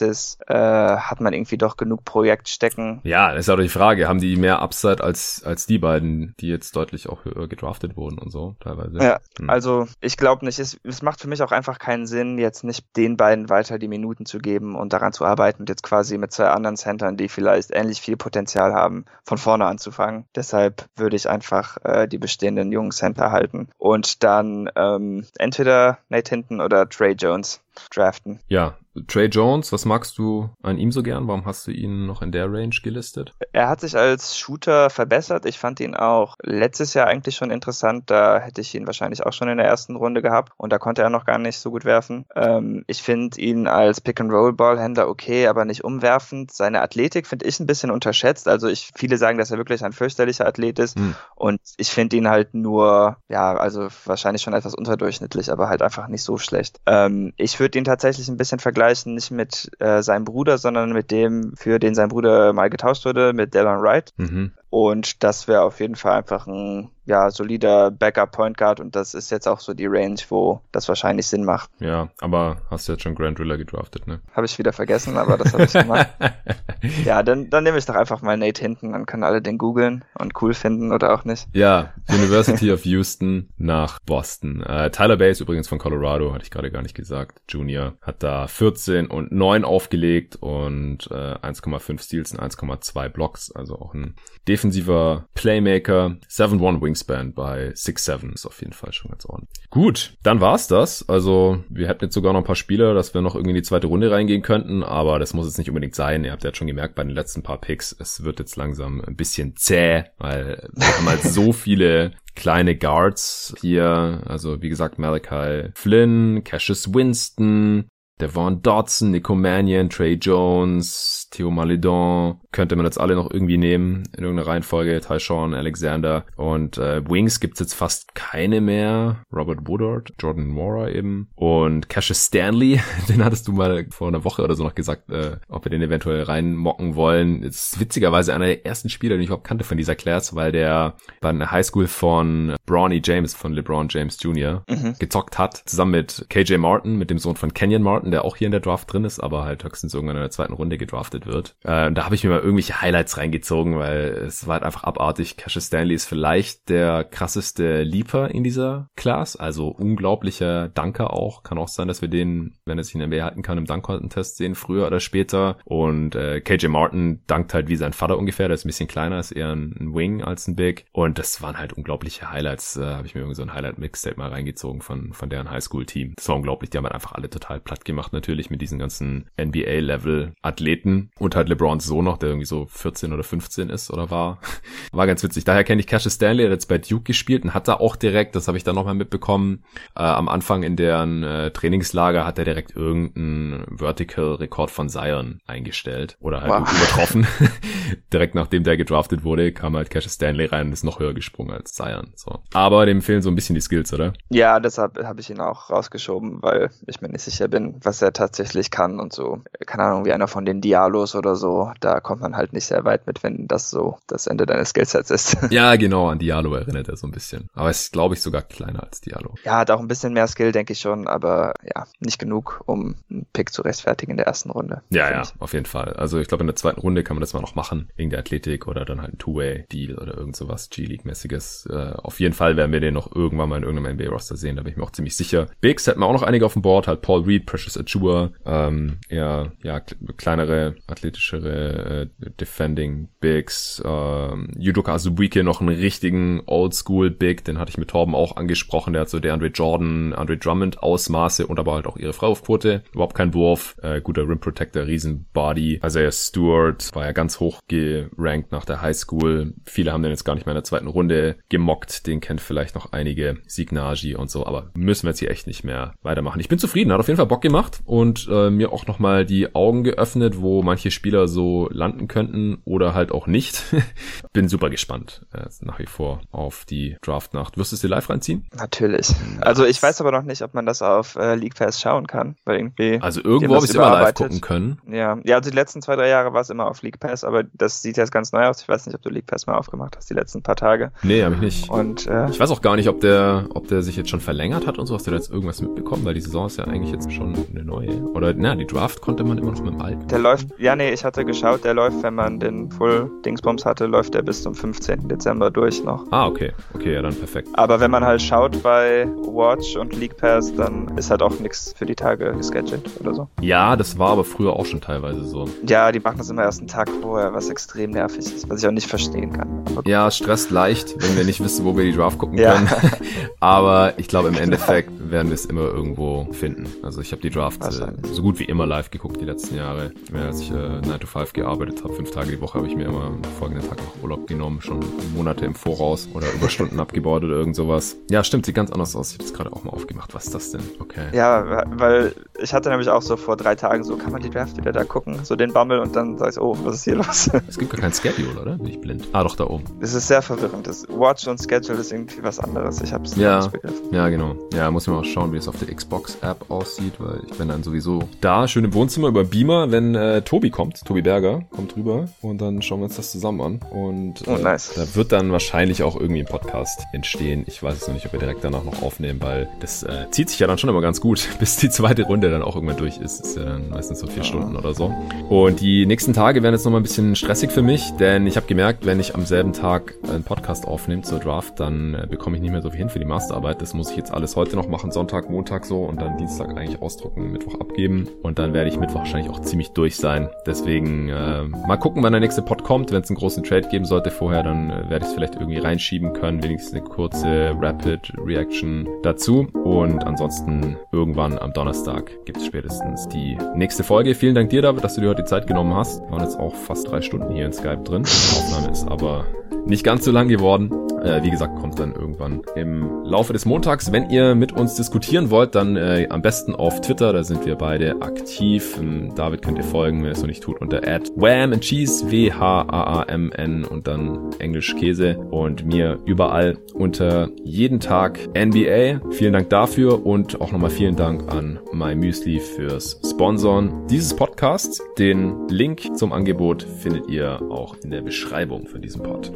Williamses 0.10 0.38
äh, 0.48 0.54
hat 0.54 1.22
man 1.22 1.34
irgendwie 1.34 1.58
doch 1.58 1.78
genug 1.78 2.04
Projekt 2.06 2.50
stecken. 2.50 3.02
Ja, 3.04 3.34
das 3.34 3.42
ist 3.42 3.50
auch 3.50 3.58
die 3.58 3.70
Frage, 3.70 4.08
haben 4.08 4.20
die 4.20 4.36
mehr 4.36 4.62
Upside 4.62 5.04
als, 5.04 5.44
als 5.44 5.66
die 5.66 5.78
beiden, 5.78 6.36
die 6.40 6.48
jetzt 6.48 6.76
deutlich 6.76 7.10
auch 7.10 7.24
gedraftet 7.24 7.96
wurden 7.96 8.18
und 8.18 8.32
so 8.32 8.56
teilweise? 8.60 8.98
Ja, 9.00 9.20
hm. 9.38 9.50
also 9.50 9.88
ich 10.02 10.18
glaube 10.18 10.46
nicht, 10.46 10.60
es, 10.60 10.80
es 10.84 11.02
macht 11.02 11.22
für 11.22 11.28
mich 11.28 11.42
auch 11.42 11.52
einfach 11.52 11.80
keinen 11.80 12.08
Sinn, 12.08 12.38
jetzt 12.38 12.64
nicht 12.64 12.86
den 12.96 13.18
beiden 13.18 13.50
weiter 13.50 13.80
die 13.80 13.88
Minuten 13.88 14.26
zu 14.26 14.40
geben 14.40 14.76
und 14.76 14.94
daran 14.94 15.14
zu 15.14 15.26
arbeiten 15.26 15.64
und 15.64 15.70
jetzt 15.70 15.84
quasi 15.84 16.18
mit 16.18 16.32
zwei 16.32 16.48
anderen 16.48 16.78
Centern, 16.78 17.18
die 17.18 17.30
vielleicht 17.30 17.72
ähnlich 17.72 18.02
viel 18.02 18.18
Potenzial 18.18 18.74
haben, 18.74 19.06
von 19.24 19.38
vorne 19.38 19.66
anzufangen. 19.66 20.26
Deshalb 20.36 20.86
würde 20.96 21.16
ich 21.16 21.30
einfach 21.30 21.78
äh, 21.84 22.08
die 22.08 22.18
bestehenden 22.18 22.72
jungen 22.72 22.92
Center 22.92 23.32
halten 23.32 23.70
und 23.78 24.24
dann 24.24 24.70
ähm, 24.76 25.26
entweder 25.38 26.00
Nate 26.10 26.30
Hinton 26.30 26.62
oder 26.62 26.88
Trey 26.90 27.14
Jones 27.14 27.62
draften. 27.90 28.40
Ja, 28.48 28.76
Trey 29.08 29.28
Jones, 29.28 29.72
was 29.72 29.86
magst 29.86 30.18
du 30.18 30.50
an 30.62 30.78
ihm 30.78 30.92
so 30.92 31.04
gern? 31.04 31.28
Warum 31.28 31.46
hast 31.46 31.66
du 31.68 31.72
ihn 31.72 32.06
noch 32.06 32.22
in 32.22 32.32
der 32.32 32.52
Range 32.52 32.76
gelistet? 32.84 33.34
Er 33.52 33.70
hat 33.70 33.82
sich 33.82 33.98
als 33.98 34.38
Shooter 34.38 34.90
verbessert. 34.90 35.46
Ich 35.46 35.58
fand 35.58 35.80
ihn 35.80 35.96
auch 35.96 36.36
letztes 36.44 36.94
Jahr 36.94 37.08
eigentlich 37.08 37.36
schon 37.36 37.52
interessant. 37.52 38.10
Da 38.10 38.40
hätte 38.40 38.62
ich 38.62 38.76
ihn 38.76 38.86
wahrscheinlich 38.86 39.26
auch 39.26 39.34
schon 39.34 39.50
in 39.50 39.58
der 39.58 39.68
ersten 39.68 39.96
Runde 39.96 40.22
gehabt 40.22 40.54
und 40.58 40.74
da 40.74 40.78
konnte 40.78 41.02
er 41.02 41.10
noch 41.10 41.26
gar 41.26 41.38
nicht 41.38 41.60
so 41.60 41.72
gut 41.72 41.86
werfen. 41.86 42.26
Ähm, 42.36 42.84
ich 42.88 43.02
finde 43.02 43.40
ihn 43.40 43.68
als 43.68 44.02
Pick-and-Roll-Ballhändler 44.02 45.08
okay, 45.08 45.48
aber 45.48 45.66
nicht 45.66 45.84
umwerfend. 45.84 46.52
Seine 46.52 46.82
Athletik 46.82 47.28
finde 47.28 47.46
ich 47.46 47.60
ein 47.60 47.68
bisschen 47.68 47.92
unterschätzt. 47.92 48.48
Also 48.48 48.68
ich, 48.68 48.92
viele 48.96 49.18
sagen, 49.18 49.38
dass 49.38 49.52
er 49.52 49.58
wirklich 49.58 49.84
ein 49.84 49.94
fürchterlicher 49.94 50.46
Athlet 50.46 50.80
ist 50.80 50.98
hm. 50.98 51.16
und 51.36 51.62
ich 51.78 51.90
finde 51.90 52.18
ihn 52.18 52.30
halt 52.30 52.54
nur, 52.54 53.18
ja, 53.30 53.54
also 53.56 53.88
wahrscheinlich 54.06 54.42
schon 54.42 54.54
etwas 54.54 54.76
unterdurchschnittlich, 54.76 55.52
aber 55.52 55.70
halt 55.70 55.82
einfach 55.82 56.08
nicht 56.08 56.24
so 56.24 56.38
schlecht. 56.38 56.80
Ähm, 56.86 57.34
ich 57.38 57.60
würde 57.60 57.78
ihn 57.78 57.86
tatsächlich 57.86 58.28
ein 58.28 58.38
bisschen 58.38 58.60
vergleichen 58.60 58.89
vergleichen, 58.90 59.16
nicht 59.16 59.32
mit 59.32 59.72
äh, 59.80 60.02
seinem 60.02 60.26
Bruder, 60.26 60.58
sondern 60.58 60.92
mit 60.92 61.12
dem, 61.12 61.54
für 61.56 61.80
den 61.80 61.96
sein 61.96 62.10
Bruder 62.10 62.54
mal 62.54 62.70
getauscht 62.70 63.06
wurde, 63.06 63.34
mit 63.34 63.54
Delon 63.54 63.82
Wright. 63.82 64.14
Mhm. 64.18 64.52
Und 64.70 65.24
das 65.24 65.48
wäre 65.48 65.64
auf 65.64 65.80
jeden 65.80 65.96
Fall 65.96 66.18
einfach 66.18 66.48
ein 66.48 66.90
ja, 67.10 67.32
solider 67.32 67.90
Backup 67.90 68.32
Point 68.32 68.56
Guard 68.56 68.80
und 68.80 68.96
das 68.96 69.16
ist 69.16 69.32
jetzt 69.32 69.48
auch 69.48 69.60
so 69.60 69.74
die 69.74 69.88
Range, 69.88 70.20
wo 70.30 70.62
das 70.72 70.88
wahrscheinlich 70.88 71.26
Sinn 71.26 71.44
macht. 71.44 71.72
Ja, 71.80 72.10
aber 72.20 72.62
hast 72.70 72.88
du 72.88 72.92
jetzt 72.92 73.02
schon 73.02 73.16
Grand 73.16 73.40
Driller 73.40 73.58
gedraftet, 73.58 74.06
ne? 74.06 74.22
Habe 74.32 74.46
ich 74.46 74.60
wieder 74.60 74.74
vergessen, 74.74 75.18
aber 75.18 75.36
das 75.38 75.52
habe 75.52 75.64
ich 75.64 75.74
gemacht. 75.74 76.08
ja, 77.06 77.24
dann, 77.24 77.50
dann 77.50 77.64
nehme 77.64 77.80
ich 77.80 77.86
doch 77.88 77.96
einfach 77.96 78.22
mal 78.22 78.38
Nate 78.38 78.62
hinten, 78.62 78.92
dann 78.92 79.08
können 79.08 79.24
alle 79.24 79.42
den 79.42 79.58
googeln 79.58 80.06
und 80.20 80.40
cool 80.44 80.54
finden 80.54 80.92
oder 80.92 81.16
auch 81.16 81.26
nicht. 81.26 81.48
Ja, 81.52 81.94
University 82.10 82.72
of 82.72 82.86
Houston 82.86 83.50
nach 83.58 83.98
Boston. 84.06 84.62
Äh, 84.62 84.92
Tyler 84.92 85.18
Bates 85.18 85.42
übrigens 85.42 85.68
von 85.68 85.80
Colorado, 85.80 86.32
hatte 86.32 86.44
ich 86.44 86.52
gerade 86.52 86.70
gar 86.70 86.84
nicht 86.84 86.96
gesagt. 86.96 87.42
Junior 87.50 87.94
hat 88.04 88.22
da 88.22 88.46
14 88.46 89.08
und 89.08 89.32
9 89.32 89.66
aufgelegt 89.66 90.36
und 90.36 91.10
äh, 91.10 91.34
1,5 91.42 92.04
Steals 92.04 92.34
und 92.34 92.40
1,2 92.40 93.10
Blocks, 93.10 93.52
also 93.52 93.80
auch 93.80 93.96
ein 93.96 94.14
defensiver 94.60 95.28
Playmaker. 95.36 96.18
7-1 96.30 96.82
Wingspan 96.82 97.34
bei 97.34 97.70
6-7 97.70 98.34
ist 98.34 98.46
auf 98.46 98.60
jeden 98.60 98.74
Fall 98.74 98.92
schon 98.92 99.12
ganz 99.12 99.26
ordentlich. 99.26 99.70
Gut, 99.70 100.18
dann 100.24 100.42
war's 100.42 100.68
das. 100.68 101.08
Also 101.08 101.64
wir 101.70 101.88
hätten 101.88 102.06
jetzt 102.06 102.14
sogar 102.14 102.34
noch 102.34 102.42
ein 102.42 102.46
paar 102.46 102.56
Spieler, 102.56 102.94
dass 102.94 103.14
wir 103.14 103.22
noch 103.22 103.36
irgendwie 103.36 103.52
in 103.52 103.56
die 103.56 103.64
zweite 103.64 103.88
Runde 103.88 104.12
reingehen 104.12 104.42
könnten, 104.42 104.84
aber 104.84 105.20
das 105.20 105.34
muss 105.34 105.46
jetzt 105.46 105.58
nicht 105.58 105.70
unbedingt 105.70 105.96
sein. 105.96 106.24
Ihr 106.24 106.32
habt 106.32 106.44
ja 106.44 106.54
schon 106.54 106.68
gemerkt 106.68 106.96
bei 106.96 107.04
den 107.04 107.14
letzten 107.14 107.42
paar 107.42 107.62
Picks, 107.62 107.96
es 107.98 108.24
wird 108.24 108.40
jetzt 108.40 108.58
langsam 108.58 109.02
ein 109.02 109.16
bisschen 109.16 109.56
zäh, 109.56 110.04
weil 110.18 110.70
wir 110.74 110.98
haben 110.98 111.08
halt 111.08 111.24
so 111.24 111.54
viele 111.54 112.12
kleine 112.36 112.76
Guards 112.76 113.54
hier. 113.62 114.22
Also 114.26 114.62
wie 114.62 114.70
gesagt, 114.70 115.00
Malachi 115.00 115.70
Flynn, 115.76 116.44
Cassius 116.44 116.94
Winston, 116.94 117.88
Devon 118.20 118.62
Dodson, 118.62 119.12
Nico 119.12 119.36
Mannion, 119.36 119.90
Trey 119.90 120.14
Jones, 120.16 121.28
Theo 121.32 121.52
Maledon, 121.52 122.38
könnte 122.52 122.76
man 122.76 122.86
jetzt 122.86 123.00
alle 123.00 123.16
noch 123.16 123.32
irgendwie 123.32 123.58
nehmen 123.58 124.04
in 124.18 124.24
irgendeiner 124.24 124.48
Reihenfolge, 124.48 125.00
Tyshawn, 125.00 125.54
Alexander 125.54 126.26
und 126.36 126.78
äh, 126.78 127.08
Wings 127.10 127.40
gibt's 127.40 127.60
jetzt 127.60 127.74
fast 127.74 128.16
keine 128.16 128.62
mehr, 128.62 129.24
Robert 129.32 129.68
Woodard, 129.68 130.14
Jordan 130.20 130.48
Mora 130.48 130.90
eben 130.90 131.30
und 131.36 131.90
Cassius 131.90 132.26
Stanley, 132.26 132.82
den 133.10 133.24
hattest 133.24 133.48
du 133.48 133.54
mal 133.54 133.86
vor 133.90 134.08
einer 134.08 134.24
Woche 134.24 134.44
oder 134.44 134.56
so 134.56 134.64
noch 134.64 134.76
gesagt, 134.76 135.10
äh, 135.12 135.38
ob 135.48 135.66
wir 135.66 135.70
den 135.70 135.82
eventuell 135.82 136.24
reinmocken 136.24 136.96
wollen. 136.96 137.42
Das 137.42 137.72
ist 137.74 137.80
witzigerweise 137.80 138.34
einer 138.34 138.46
der 138.46 138.66
ersten 138.66 138.90
Spieler, 138.90 139.16
den 139.16 139.22
ich 139.22 139.28
überhaupt 139.28 139.48
kannte 139.48 139.64
von 139.64 139.78
dieser 139.78 139.96
Class, 139.96 140.36
weil 140.36 140.52
der 140.52 140.96
bei 141.22 141.30
einer 141.30 141.52
Highschool 141.52 141.88
von 141.88 142.56
Bronny 142.66 143.02
James, 143.04 143.34
von 143.34 143.54
LeBron 143.54 143.88
James 143.90 144.18
Jr. 144.22 144.64
Mhm. 144.70 144.96
gezockt 145.00 145.38
hat, 145.38 145.64
zusammen 145.66 145.92
mit 145.92 146.26
KJ 146.30 146.58
Martin, 146.58 146.98
mit 146.98 147.10
dem 147.10 147.20
Sohn 147.20 147.36
von 147.36 147.54
Kenyon 147.54 147.84
Martin, 147.84 148.09
Martin, 148.10 148.12
der 148.12 148.26
auch 148.26 148.36
hier 148.36 148.48
in 148.48 148.52
der 148.52 148.60
Draft 148.60 148.92
drin 148.92 149.06
ist, 149.06 149.20
aber 149.20 149.44
halt 149.44 149.64
höchstens 149.64 149.94
irgendwann 149.94 150.18
in 150.18 150.22
der 150.22 150.32
zweiten 150.32 150.54
Runde 150.54 150.78
gedraftet 150.78 151.26
wird. 151.26 151.56
Äh, 151.64 151.92
da 151.92 152.06
habe 152.06 152.16
ich 152.16 152.24
mir 152.24 152.32
mal 152.32 152.40
irgendwelche 152.40 152.82
Highlights 152.82 153.18
reingezogen, 153.18 153.78
weil 153.78 154.24
es 154.28 154.48
war 154.48 154.54
halt 154.56 154.64
einfach 154.64 154.84
abartig. 154.84 155.38
Cassius 155.38 155.68
Stanley 155.68 155.96
ist 155.96 156.06
vielleicht 156.06 156.70
der 156.70 157.04
krasseste 157.04 157.84
Leaper 157.84 158.30
in 158.30 158.44
dieser 158.44 158.88
Class, 158.96 159.36
also 159.36 159.70
unglaublicher 159.70 160.70
Danker 160.70 161.14
auch. 161.14 161.44
Kann 161.44 161.58
auch 161.58 161.68
sein, 161.68 161.88
dass 161.88 162.02
wir 162.02 162.10
den, 162.10 162.58
wenn 162.66 162.78
er 162.78 162.84
sich 162.84 162.96
in 162.96 163.00
der 163.00 163.08
NBA 163.08 163.24
halten 163.24 163.42
kann, 163.42 163.58
im 163.58 163.66
Dunk-Test 163.66 164.38
sehen, 164.38 164.56
früher 164.56 164.88
oder 164.88 165.00
später. 165.00 165.58
Und 165.66 166.16
äh, 166.16 166.42
KJ 166.42 166.68
Martin 166.68 167.22
dankt 167.28 167.54
halt 167.54 167.70
wie 167.70 167.76
sein 167.76 167.94
Vater 167.94 168.18
ungefähr, 168.18 168.48
der 168.48 168.56
ist 168.56 168.66
ein 168.66 168.70
bisschen 168.70 168.88
kleiner, 168.88 169.20
ist 169.20 169.32
eher 169.32 169.52
ein, 169.52 169.76
ein 169.80 169.94
Wing 169.94 170.24
als 170.24 170.48
ein 170.48 170.56
Big. 170.56 170.86
Und 170.92 171.20
das 171.20 171.42
waren 171.42 171.58
halt 171.58 171.74
unglaubliche 171.74 172.32
Highlights. 172.32 172.78
Äh, 172.78 172.86
habe 172.86 173.08
ich 173.08 173.16
mir 173.16 173.22
irgendwie 173.22 173.36
so 173.36 173.44
ein 173.44 173.54
Highlight-Mixtape 173.54 174.18
mal 174.18 174.30
reingezogen 174.30 174.82
von, 174.82 175.14
von 175.14 175.30
deren 175.30 175.50
Highschool-Team. 175.50 176.14
Das 176.16 176.28
war 176.30 176.36
unglaublich, 176.36 176.70
die 176.70 176.78
haben 176.78 176.86
halt 176.86 176.96
einfach 176.96 177.14
alle 177.14 177.30
total 177.30 177.60
platt 177.60 177.86
gemacht 177.86 177.99
gemacht 178.00 178.14
natürlich 178.14 178.50
mit 178.50 178.62
diesen 178.62 178.80
ganzen 178.80 179.30
NBA-Level-Athleten 179.40 181.12
und 181.20 181.36
halt 181.36 181.50
LeBrons 181.50 181.86
Sohn 181.86 182.06
noch, 182.06 182.18
der 182.18 182.30
irgendwie 182.30 182.46
so 182.46 182.66
14 182.68 183.12
oder 183.12 183.24
15 183.24 183.70
ist 183.70 183.92
oder 183.92 184.10
war. 184.10 184.40
War 184.92 185.06
ganz 185.06 185.24
witzig. 185.24 185.44
Daher 185.44 185.64
kenne 185.64 185.82
ich 185.82 185.88
Cassius 185.88 186.16
Stanley, 186.16 186.44
der 186.44 186.52
hat 186.52 186.58
jetzt 186.58 186.68
bei 186.68 186.78
Duke 186.78 187.04
gespielt 187.04 187.44
und 187.44 187.54
hat 187.54 187.68
da 187.68 187.76
auch 187.76 187.96
direkt, 187.96 188.36
das 188.36 188.48
habe 188.48 188.58
ich 188.58 188.64
dann 188.64 188.76
nochmal 188.76 188.96
mitbekommen, 188.96 189.64
äh, 189.96 190.02
am 190.02 190.30
Anfang 190.30 190.64
in 190.64 190.76
deren 190.76 191.24
äh, 191.24 191.52
Trainingslager 191.52 192.26
hat 192.26 192.40
er 192.40 192.46
direkt 192.46 192.76
irgendeinen 192.76 193.66
Vertical-Rekord 193.78 194.72
von 194.72 194.90
Zion 194.90 195.40
eingestellt 195.46 196.18
oder 196.20 196.42
halt 196.42 196.52
wow. 196.52 196.72
übertroffen. 196.72 197.28
direkt 198.14 198.36
nachdem 198.36 198.64
der 198.64 198.78
gedraftet 198.78 199.24
wurde, 199.24 199.52
kam 199.52 199.76
halt 199.76 199.90
Cassius 199.90 200.14
Stanley 200.14 200.46
rein 200.46 200.68
und 200.68 200.74
ist 200.74 200.84
noch 200.84 201.00
höher 201.00 201.14
gesprungen 201.14 201.52
als 201.52 201.74
Zion. 201.74 202.12
So. 202.16 202.40
Aber 202.54 202.86
dem 202.86 203.02
fehlen 203.02 203.22
so 203.22 203.30
ein 203.30 203.36
bisschen 203.36 203.56
die 203.56 203.62
Skills, 203.62 203.94
oder? 203.94 204.14
Ja, 204.30 204.60
deshalb 204.60 204.98
habe 205.04 205.20
ich 205.20 205.30
ihn 205.30 205.40
auch 205.40 205.70
rausgeschoben, 205.70 206.42
weil 206.42 206.70
ich 206.88 207.02
mir 207.02 207.10
nicht 207.10 207.24
sicher 207.24 207.48
bin, 207.48 207.76
was 207.90 208.04
er 208.04 208.14
tatsächlich 208.14 208.70
kann 208.70 209.00
und 209.00 209.14
so. 209.14 209.42
Keine 209.66 209.84
Ahnung, 209.84 210.06
wie 210.06 210.14
einer 210.14 210.28
von 210.28 210.46
den 210.46 210.62
Dialos 210.62 211.16
oder 211.16 211.36
so. 211.36 211.72
Da 211.80 212.00
kommt 212.00 212.22
man 212.22 212.36
halt 212.36 212.54
nicht 212.54 212.66
sehr 212.66 212.86
weit 212.86 213.08
mit, 213.08 213.24
wenn 213.24 213.48
das 213.48 213.72
so 213.72 213.98
das 214.06 214.28
Ende 214.28 214.46
deines 214.46 214.70
Skillsets 214.70 215.10
ist. 215.10 215.38
Ja, 215.50 215.76
genau, 215.78 216.10
an 216.10 216.20
Dialo 216.20 216.54
erinnert 216.54 216.90
er 216.90 216.96
so 216.96 217.08
ein 217.08 217.12
bisschen. 217.12 217.50
Aber 217.56 217.72
ist, 217.72 217.92
glaube 217.92 218.14
ich, 218.14 218.22
sogar 218.22 218.44
kleiner 218.44 218.84
als 218.84 219.02
Dialo. 219.02 219.34
Ja, 219.44 219.58
hat 219.58 219.72
auch 219.72 219.80
ein 219.80 219.88
bisschen 219.88 220.14
mehr 220.14 220.28
Skill, 220.28 220.52
denke 220.52 220.74
ich 220.74 220.80
schon, 220.80 221.08
aber 221.08 221.54
ja, 221.64 221.88
nicht 222.00 222.20
genug, 222.20 222.62
um 222.68 222.98
einen 223.10 223.26
Pick 223.34 223.52
zu 223.52 223.64
rechtfertigen 223.64 224.12
in 224.12 224.18
der 224.18 224.28
ersten 224.28 224.52
Runde. 224.52 224.84
Ja, 224.90 225.10
ja, 225.10 225.24
ich. 225.24 225.30
auf 225.40 225.54
jeden 225.54 225.66
Fall. 225.66 225.94
Also 225.94 226.20
ich 226.20 226.28
glaube, 226.28 226.44
in 226.44 226.48
der 226.48 226.56
zweiten 226.56 226.82
Runde 226.82 227.04
kann 227.04 227.16
man 227.16 227.22
das 227.22 227.34
mal 227.34 227.42
noch 227.42 227.56
machen. 227.56 227.90
Wegen 227.96 228.12
der 228.12 228.20
Athletik 228.20 228.68
oder 228.68 228.86
dann 228.86 229.02
halt 229.02 229.14
ein 229.14 229.18
Two-Way-Deal 229.18 229.98
oder 229.98 230.16
irgend 230.16 230.36
sowas 230.36 230.70
G-League-mäßiges. 230.70 231.68
Äh, 231.72 231.94
auf 231.98 232.20
jeden 232.20 232.36
Fall 232.36 232.56
werden 232.56 232.72
wir 232.72 232.80
den 232.80 232.94
noch 232.94 233.16
irgendwann 233.16 233.50
mal 233.50 233.58
in 233.58 233.64
irgendeinem 233.64 233.96
NBA-Roster 233.96 234.38
sehen, 234.38 234.56
da 234.56 234.62
bin 234.62 234.74
ich 234.74 234.78
mir 234.78 234.84
auch 234.84 234.92
ziemlich 234.92 235.16
sicher. 235.16 235.48
Bigs 235.62 235.88
hätten 235.88 236.00
wir 236.00 236.06
auch 236.06 236.14
noch 236.14 236.24
einige 236.24 236.46
auf 236.46 236.54
dem 236.54 236.62
Board, 236.62 236.88
halt 236.88 237.02
Paul 237.02 237.24
Reed, 237.24 237.48
Precious 237.48 237.76
Achua, 237.80 238.32
ähm, 238.46 238.98
eher 239.10 239.54
ja, 239.64 239.80
kleinere 239.80 240.76
athletischere 240.88 242.10
äh, 242.22 242.30
Defending 242.40 243.10
Bigs. 243.20 243.82
Ähm, 243.86 244.50
Yudoka 244.58 244.94
Azubuike 244.94 245.44
noch 245.44 245.62
einen 245.62 245.70
richtigen 245.76 246.42
Oldschool 246.46 247.12
Big, 247.12 247.44
den 247.44 247.60
hatte 247.60 247.72
ich 247.72 247.78
mit 247.78 247.90
Torben 247.90 248.16
auch 248.16 248.36
angesprochen. 248.36 248.94
Der 248.94 249.02
hat 249.02 249.10
so 249.10 249.20
der 249.20 249.34
Andre 249.34 249.48
Jordan, 249.48 250.14
Andre 250.14 250.38
Drummond 250.38 250.82
Ausmaße 250.82 251.48
und 251.48 251.60
aber 251.60 251.74
halt 251.74 251.88
auch 251.88 251.98
ihre 251.98 252.14
Freiwurfquote. 252.14 252.84
Überhaupt 252.94 253.16
kein 253.16 253.34
Wurf. 253.34 253.76
Äh, 253.82 254.02
guter 254.02 254.28
Rim 254.28 254.40
Protector, 254.40 254.86
riesen 254.86 255.26
Body. 255.34 255.80
Isaiah 255.86 256.12
Stewart 256.12 256.90
war 256.94 257.06
ja 257.06 257.12
ganz 257.12 257.40
hoch 257.40 257.60
gerankt 257.68 258.52
nach 258.52 258.66
der 258.66 258.82
High 258.82 258.96
School. 258.96 259.54
Viele 259.66 259.94
haben 259.94 260.04
den 260.04 260.12
jetzt 260.12 260.24
gar 260.24 260.36
nicht 260.36 260.46
mehr 260.46 260.54
in 260.54 260.58
der 260.58 260.64
zweiten 260.64 260.88
Runde 260.88 261.38
gemockt. 261.50 262.08
Den 262.08 262.20
kennt 262.20 262.42
vielleicht 262.42 262.76
noch 262.76 262.92
einige 262.92 263.38
Signagi 263.48 264.16
und 264.16 264.30
so, 264.30 264.46
aber 264.46 264.72
müssen 264.76 265.04
wir 265.04 265.12
jetzt 265.12 265.20
hier 265.20 265.32
echt 265.32 265.48
nicht 265.48 265.64
mehr 265.64 265.94
weitermachen. 266.02 266.40
Ich 266.40 266.50
bin 266.50 266.60
zufrieden, 266.60 266.92
hat 266.92 267.00
auf 267.00 267.08
jeden 267.08 267.18
Fall 267.18 267.26
Bock 267.26 267.42
gemacht 267.42 267.69
und 267.86 268.28
äh, 268.32 268.50
mir 268.50 268.72
auch 268.72 268.88
nochmal 268.88 269.26
die 269.26 269.56
Augen 269.56 269.84
geöffnet, 269.84 270.42
wo 270.42 270.62
manche 270.62 270.92
Spieler 270.92 271.28
so 271.28 271.70
landen 271.72 272.08
könnten 272.08 272.62
oder 272.66 272.94
halt 272.94 273.12
auch 273.12 273.28
nicht. 273.28 273.64
bin 274.34 274.50
super 274.50 274.70
gespannt 274.70 275.26
äh, 275.34 275.46
nach 275.62 275.80
wie 275.80 275.86
vor 275.86 276.22
auf 276.32 276.66
die 276.66 276.98
Draftnacht. 277.02 277.58
Wirst 277.58 277.72
du 277.72 277.76
es 277.76 277.82
dir 277.82 277.88
live 277.88 278.10
reinziehen? 278.10 278.46
Natürlich. 278.56 279.14
Also 279.42 279.66
ich 279.66 279.82
weiß 279.82 280.02
aber 280.02 280.12
noch 280.12 280.24
nicht, 280.24 280.42
ob 280.42 280.54
man 280.54 280.66
das 280.66 280.82
auf 280.82 281.16
äh, 281.16 281.36
League 281.36 281.56
Pass 281.56 281.80
schauen 281.80 282.08
kann, 282.08 282.36
weil 282.46 282.58
irgendwie. 282.58 283.00
Also 283.02 283.24
irgendwo 283.24 283.56
habe 283.56 283.66
ich 283.66 283.72
es 283.72 283.76
immer 283.76 283.92
live 283.92 284.14
gucken 284.14 284.42
können. 284.42 284.82
Ja, 284.92 285.18
ja, 285.24 285.38
also 285.38 285.50
die 285.50 285.56
letzten 285.56 285.82
zwei, 285.82 285.96
drei 285.96 286.10
Jahre 286.10 286.34
war 286.34 286.42
es 286.42 286.50
immer 286.50 286.68
auf 286.68 286.82
League 286.82 287.00
Pass, 287.00 287.24
aber 287.24 287.44
das 287.44 287.82
sieht 287.82 287.98
jetzt 287.98 288.12
ganz 288.12 288.32
neu 288.32 288.46
aus. 288.46 288.62
Ich 288.62 288.68
weiß 288.68 288.86
nicht, 288.86 288.96
ob 288.96 289.02
du 289.02 289.10
League 289.10 289.28
Pass 289.28 289.48
mal 289.48 289.56
aufgemacht 289.56 289.96
hast 289.98 290.10
die 290.10 290.14
letzten 290.14 290.42
paar 290.42 290.56
Tage. 290.56 290.92
Nee, 291.04 291.24
habe 291.24 291.36
ich 291.36 291.42
nicht. 291.42 291.70
Und 291.70 292.08
äh, 292.08 292.30
ich 292.30 292.40
weiß 292.40 292.52
auch 292.52 292.62
gar 292.62 292.76
nicht, 292.76 292.90
ob 292.90 293.02
der, 293.02 293.48
ob 293.54 293.68
der 293.68 293.82
sich 293.82 293.96
jetzt 293.96 294.10
schon 294.10 294.22
verlängert 294.22 294.68
hat 294.68 294.78
und 294.78 294.88
so. 294.88 294.96
Hast 294.96 295.08
du 295.08 295.12
da 295.12 295.18
jetzt 295.18 295.32
irgendwas 295.32 295.62
mitbekommen? 295.62 296.06
Weil 296.06 296.14
die 296.14 296.22
Saison 296.22 296.48
ist 296.48 296.58
ja 296.58 296.66
eigentlich 296.66 296.92
jetzt 296.92 297.12
schon 297.12 297.34
eine 297.52 297.64
neue. 297.64 298.02
Oder 298.02 298.34
na, 298.36 298.56
die 298.56 298.66
Draft 298.66 299.02
konnte 299.02 299.24
man 299.24 299.38
immer 299.38 299.52
noch 299.52 299.64
mit 299.64 299.74
dem 299.74 299.82
alten. 299.82 300.08
Der 300.08 300.20
läuft, 300.20 300.48
ja 300.58 300.76
nee, 300.76 300.92
ich 300.92 301.04
hatte 301.04 301.26
geschaut, 301.26 301.64
der 301.64 301.74
läuft, 301.74 302.04
wenn 302.04 302.16
man 302.16 302.40
den 302.40 302.72
Full 302.72 303.10
Dingsbums 303.26 303.66
hatte, 303.66 303.86
läuft 303.86 304.14
der 304.14 304.22
bis 304.22 304.44
zum 304.44 304.54
15. 304.54 305.08
Dezember 305.08 305.52
durch 305.52 305.84
noch. 305.84 306.06
Ah, 306.12 306.28
okay. 306.28 306.52
Okay, 306.74 306.94
ja 306.94 307.02
dann 307.02 307.16
perfekt. 307.16 307.50
Aber 307.54 307.80
wenn 307.80 307.92
man 307.92 308.04
halt 308.04 308.22
schaut 308.22 308.62
bei 308.64 309.08
Watch 309.26 309.76
und 309.76 309.96
League 309.96 310.18
Pass, 310.18 310.54
dann 310.56 310.98
ist 310.98 311.10
halt 311.10 311.22
auch 311.22 311.40
nichts 311.40 311.74
für 311.78 311.86
die 311.86 311.96
Tage 311.96 312.34
gescheduled 312.34 312.90
oder 313.00 313.14
so. 313.14 313.28
Ja, 313.42 313.76
das 313.76 313.98
war 313.98 314.12
aber 314.12 314.24
früher 314.24 314.54
auch 314.54 314.66
schon 314.66 314.82
teilweise 314.82 315.26
so. 315.26 315.48
Ja, 315.66 315.92
die 315.92 316.00
machen 316.00 316.18
das 316.20 316.30
immer 316.30 316.44
erst 316.44 316.60
einen 316.60 316.68
Tag 316.68 316.90
vorher, 317.02 317.34
was 317.34 317.50
extrem 317.50 317.92
nervig 317.92 318.20
ist, 318.20 318.50
was 318.50 318.62
ich 318.62 318.68
auch 318.68 318.72
nicht 318.72 318.88
verstehen 318.88 319.34
kann. 319.34 319.66
ja, 319.86 320.08
es 320.08 320.18
stresst 320.18 320.52
leicht, 320.52 320.96
wenn 321.00 321.18
wir 321.18 321.24
nicht 321.24 321.44
wissen, 321.44 321.66
wo 321.66 321.76
wir 321.76 321.84
die 321.84 321.94
Draft 321.94 322.18
gucken 322.18 322.38
ja. 322.38 322.56
können. 322.56 322.70
aber 323.40 323.94
ich 323.98 324.08
glaube, 324.08 324.30
im 324.30 324.38
Endeffekt 324.38 324.92
werden 325.12 325.30
wir 325.30 325.36
es 325.36 325.46
immer 325.46 325.62
irgendwo 325.62 326.28
finden. 326.32 326.68
Also 326.84 327.02
ich 327.02 327.12
habe 327.12 327.22
die 327.22 327.30
Draft 327.30 327.39
äh, 327.48 328.14
so 328.14 328.22
gut 328.22 328.40
wie 328.40 328.46
immer 328.46 328.66
live 328.66 328.92
geguckt 328.92 329.20
die 329.22 329.26
letzten 329.26 329.56
Jahre. 329.56 329.92
Als 330.14 330.42
ich 330.42 330.52
äh, 330.52 330.54
9 330.54 331.00
to 331.00 331.08
5 331.08 331.34
gearbeitet 331.34 331.84
habe, 331.84 331.94
fünf 331.94 332.12
Tage 332.12 332.32
die 332.32 332.42
Woche, 332.42 332.58
habe 332.60 332.68
ich 332.68 332.76
mir 332.76 332.86
immer 332.86 333.06
am 333.06 333.24
folgenden 333.40 333.68
Tag 333.68 333.78
noch 333.78 334.04
Urlaub 334.04 334.28
genommen, 334.28 334.62
schon 334.62 334.80
Monate 335.16 335.46
im 335.46 335.56
Voraus 335.56 336.08
oder 336.14 336.32
Überstunden 336.34 336.80
abgebaut 336.80 337.24
oder 337.24 337.36
irgend 337.36 337.56
sowas. 337.56 337.98
Ja, 338.10 338.24
stimmt, 338.24 338.46
sieht 338.46 338.56
ganz 338.56 338.72
anders 338.72 338.96
aus. 338.96 339.12
Ich 339.12 339.16
habe 339.16 339.26
es 339.26 339.34
gerade 339.34 339.54
auch 339.54 339.64
mal 339.64 339.72
aufgemacht. 339.72 340.14
Was 340.14 340.26
ist 340.26 340.36
das 340.36 340.52
denn? 340.52 340.62
Okay. 340.80 341.10
Ja, 341.14 341.66
weil 341.78 342.14
ich 342.42 342.54
hatte 342.54 342.70
nämlich 342.70 342.90
auch 342.90 343.02
so 343.02 343.18
vor 343.18 343.38
drei 343.38 343.56
Tagen 343.56 343.84
so, 343.84 343.98
kann 343.98 344.12
man 344.12 344.22
die 344.22 344.30
Draft 344.30 344.58
wieder 344.58 344.72
da 344.72 344.84
gucken? 344.84 345.20
So 345.24 345.36
den 345.36 345.54
Bammel 345.54 345.80
und 345.80 345.96
dann 345.96 346.18
sag 346.18 346.32
ich, 346.32 346.40
oh, 346.40 346.58
was 346.64 346.78
ist 346.78 346.84
hier 346.84 346.96
los? 346.96 347.30
Es 347.48 347.58
gibt 347.58 347.72
gar 347.72 347.82
kein 347.82 347.94
Schedule, 347.94 348.40
oder? 348.40 348.58
Bin 348.58 348.68
ich 348.68 348.80
blind? 348.80 349.08
Ah, 349.12 349.24
doch, 349.24 349.36
da 349.36 349.46
oben. 349.46 349.64
Es 349.80 349.94
ist 349.94 350.08
sehr 350.08 350.22
verwirrend. 350.22 350.68
Das 350.68 350.86
Watch 350.90 351.28
und 351.28 351.42
Schedule 351.42 351.80
ist 351.80 351.92
irgendwie 351.92 352.22
was 352.22 352.40
anderes. 352.40 352.82
Ich 352.82 352.94
hab's 352.94 353.16
ja, 353.16 353.38
nicht 353.38 353.52
begriffen. 353.52 353.94
Ja, 353.94 354.10
genau. 354.10 354.36
Ja, 354.54 354.70
muss 354.72 354.88
man 354.88 354.98
auch 354.98 355.06
schauen, 355.06 355.32
wie 355.34 355.38
es 355.38 355.48
auf 355.48 355.58
der 355.58 355.74
Xbox-App 355.74 356.50
aussieht, 356.50 356.94
weil 357.00 357.22
ich 357.32 357.38
bin 357.38 357.48
dann 357.48 357.64
sowieso 357.64 358.00
da, 358.22 358.48
schön 358.48 358.64
im 358.64 358.74
Wohnzimmer 358.74 359.08
über 359.08 359.24
Beamer, 359.24 359.72
wenn 359.72 359.96
äh, 359.96 360.22
Tobi 360.22 360.50
kommt. 360.50 360.84
Tobi 360.84 361.02
Berger 361.02 361.44
kommt 361.52 361.76
rüber 361.76 362.10
und 362.22 362.40
dann 362.40 362.62
schauen 362.62 362.80
wir 362.80 362.86
uns 362.86 362.96
das 362.96 363.12
zusammen 363.12 363.42
an. 363.42 363.60
Und 363.72 364.28
äh, 364.28 364.32
oh, 364.32 364.38
nice. 364.38 364.74
da 364.76 364.96
wird 364.96 365.12
dann 365.12 365.32
wahrscheinlich 365.32 365.84
auch 365.84 365.96
irgendwie 365.96 366.22
ein 366.22 366.26
Podcast 366.26 366.82
entstehen. 366.92 367.44
Ich 367.48 367.62
weiß 367.62 367.76
es 367.76 367.88
noch 367.88 367.94
nicht, 367.94 368.06
ob 368.06 368.14
wir 368.14 368.20
direkt 368.20 368.44
danach 368.44 368.64
noch 368.64 368.82
aufnehmen, 368.82 369.22
weil 369.22 369.50
das 369.60 369.84
äh, 369.84 370.08
zieht 370.12 370.30
sich 370.30 370.40
ja 370.40 370.48
dann 370.48 370.58
schon 370.58 370.70
immer 370.70 370.82
ganz 370.82 371.02
gut, 371.02 371.28
bis 371.40 371.58
die 371.58 371.70
zweite 371.70 372.04
Runde 372.04 372.32
dann 372.32 372.42
auch 372.42 372.56
irgendwann 372.56 372.78
durch 372.78 372.98
ist. 372.98 373.20
Ist 373.20 373.38
ja 373.38 373.46
dann 373.46 373.70
meistens 373.70 374.00
so 374.00 374.08
vier 374.08 374.18
ja. 374.18 374.24
Stunden 374.24 374.56
oder 374.56 374.74
so. 374.74 374.94
Und 375.30 375.62
die 375.62 375.86
nächsten 375.86 376.14
Tage 376.14 376.42
werden 376.42 376.56
jetzt 376.56 376.66
nochmal 376.66 376.82
ein 376.82 376.84
bisschen 376.84 377.16
stressig 377.16 377.52
für 377.52 377.62
mich, 377.62 377.92
denn 378.00 378.28
ich 378.28 378.38
habe 378.38 378.48
gemerkt, 378.48 378.86
wenn 378.86 379.00
ich 379.00 379.16
am 379.16 379.26
selben 379.26 379.54
Tag 379.54 379.94
einen 380.10 380.24
Podcast 380.24 380.66
aufnehme 380.66 381.04
zur 381.04 381.20
Draft, 381.20 381.60
dann 381.60 381.94
äh, 381.94 382.08
bekomme 382.10 382.36
ich 382.38 382.42
nicht 382.42 382.52
mehr 382.52 382.62
so 382.62 382.70
viel 382.70 382.80
hin 382.80 382.90
für 382.90 383.00
die 383.00 383.06
Masterarbeit. 383.06 383.62
Das 383.62 383.74
muss 383.74 383.92
ich 383.92 383.98
jetzt 383.98 384.12
alles 384.12 384.36
heute 384.36 384.56
noch 384.56 384.68
machen, 384.68 384.92
Sonntag, 384.92 385.30
Montag 385.30 385.66
so 385.66 385.84
und 385.84 386.02
dann 386.02 386.18
Dienstag 386.18 386.58
eigentlich 386.58 386.82
ausdrucken, 386.82 387.19
Mittwoch 387.20 387.60
abgeben. 387.60 388.08
Und 388.24 388.40
dann 388.40 388.54
werde 388.54 388.70
ich 388.70 388.80
Mittwoch 388.80 389.00
wahrscheinlich 389.00 389.32
auch 389.32 389.42
ziemlich 389.42 389.72
durch 389.72 389.96
sein. 389.96 390.30
Deswegen 390.46 391.10
äh, 391.10 391.44
mal 391.44 391.78
gucken, 391.78 392.04
wann 392.04 392.14
der 392.14 392.20
nächste 392.20 392.42
Pod 392.42 392.64
kommt. 392.64 392.92
Wenn 392.92 393.02
es 393.02 393.10
einen 393.10 393.18
großen 393.18 393.44
Trade 393.44 393.68
geben 393.70 393.86
sollte 393.86 394.12
vorher, 394.12 394.44
dann 394.44 394.70
äh, 394.70 394.90
werde 394.90 395.06
ich 395.06 395.10
es 395.10 395.14
vielleicht 395.14 395.36
irgendwie 395.36 395.60
reinschieben 395.60 396.14
können. 396.14 396.44
Wenigstens 396.44 396.74
eine 396.74 396.84
kurze 396.84 397.56
Rapid 397.60 398.14
Reaction 398.18 398.88
dazu. 399.04 399.48
Und 399.64 400.06
ansonsten 400.06 400.78
irgendwann 400.92 401.38
am 401.38 401.54
Donnerstag 401.54 402.12
gibt 402.26 402.38
es 402.38 402.46
spätestens 402.46 403.08
die 403.08 403.38
nächste 403.56 403.84
Folge. 403.84 404.16
Vielen 404.16 404.36
Dank 404.36 404.50
dir, 404.50 404.62
David, 404.62 404.84
dass 404.84 404.96
du 404.96 405.02
dir 405.02 405.10
heute 405.10 405.24
die 405.24 405.30
Zeit 405.30 405.48
genommen 405.48 405.74
hast. 405.74 406.02
Wir 406.02 406.12
waren 406.12 406.24
jetzt 406.24 406.40
auch 406.40 406.56
fast 406.56 406.90
drei 406.90 407.02
Stunden 407.02 407.34
hier 407.34 407.46
in 407.46 407.54
Skype 407.54 407.84
drin. 407.84 408.04
Die 408.04 408.38
Aufnahme 408.38 408.72
ist 408.72 408.88
aber 408.88 409.26
nicht 409.66 409.84
ganz 409.84 410.06
so 410.06 410.12
lang 410.12 410.28
geworden. 410.28 410.72
Äh, 411.04 411.24
wie 411.24 411.30
gesagt, 411.30 411.58
kommt 411.60 411.80
dann 411.80 411.94
irgendwann 411.94 412.42
im 412.56 413.04
Laufe 413.04 413.34
des 413.34 413.46
Montags. 413.46 413.92
Wenn 413.92 414.10
ihr 414.10 414.36
mit 414.36 414.52
uns 414.52 414.76
diskutieren 414.76 415.30
wollt, 415.30 415.56
dann 415.56 415.78
äh, 415.78 416.08
am 416.10 416.22
besten 416.22 416.56
auf 416.56 416.82
Twitter, 416.82 417.09
da 417.14 417.24
sind 417.24 417.46
wir 417.46 417.56
beide 417.56 418.02
aktiv. 418.02 418.78
Ähm, 418.80 419.14
David 419.16 419.42
könnt 419.42 419.58
ihr 419.58 419.64
folgen, 419.64 420.00
wenn 420.00 420.08
ihr 420.08 420.12
es 420.12 420.22
noch 420.22 420.28
nicht 420.28 420.44
tut, 420.44 420.62
unter 420.62 420.82
Wham 420.82 421.54
and 421.54 421.62
Cheese, 421.62 422.10
W-H-A-A-M-N 422.12 423.66
und 423.66 423.88
dann 423.88 424.32
Englisch 424.40 424.76
Käse 424.76 425.18
und 425.18 425.66
mir 425.66 426.00
überall 426.06 426.58
unter 426.74 427.30
jeden 427.44 427.80
Tag 427.80 428.20
NBA. 428.36 429.12
Vielen 429.12 429.34
Dank 429.34 429.50
dafür 429.50 430.06
und 430.06 430.42
auch 430.42 430.52
nochmal 430.52 430.70
vielen 430.70 430.96
Dank 430.96 431.32
an 431.32 431.60
MyMüsli 431.72 432.40
fürs 432.40 433.00
Sponsoren 433.10 433.88
dieses 433.88 434.16
Podcasts. 434.16 434.82
Den 434.98 435.48
Link 435.48 435.98
zum 435.98 436.14
Angebot 436.14 436.64
findet 436.64 437.10
ihr 437.10 437.42
auch 437.50 437.76
in 437.84 437.92
der 437.92 438.02
Beschreibung 438.02 438.68
von 438.68 438.82
diesem 438.82 439.04
Pod. 439.04 439.32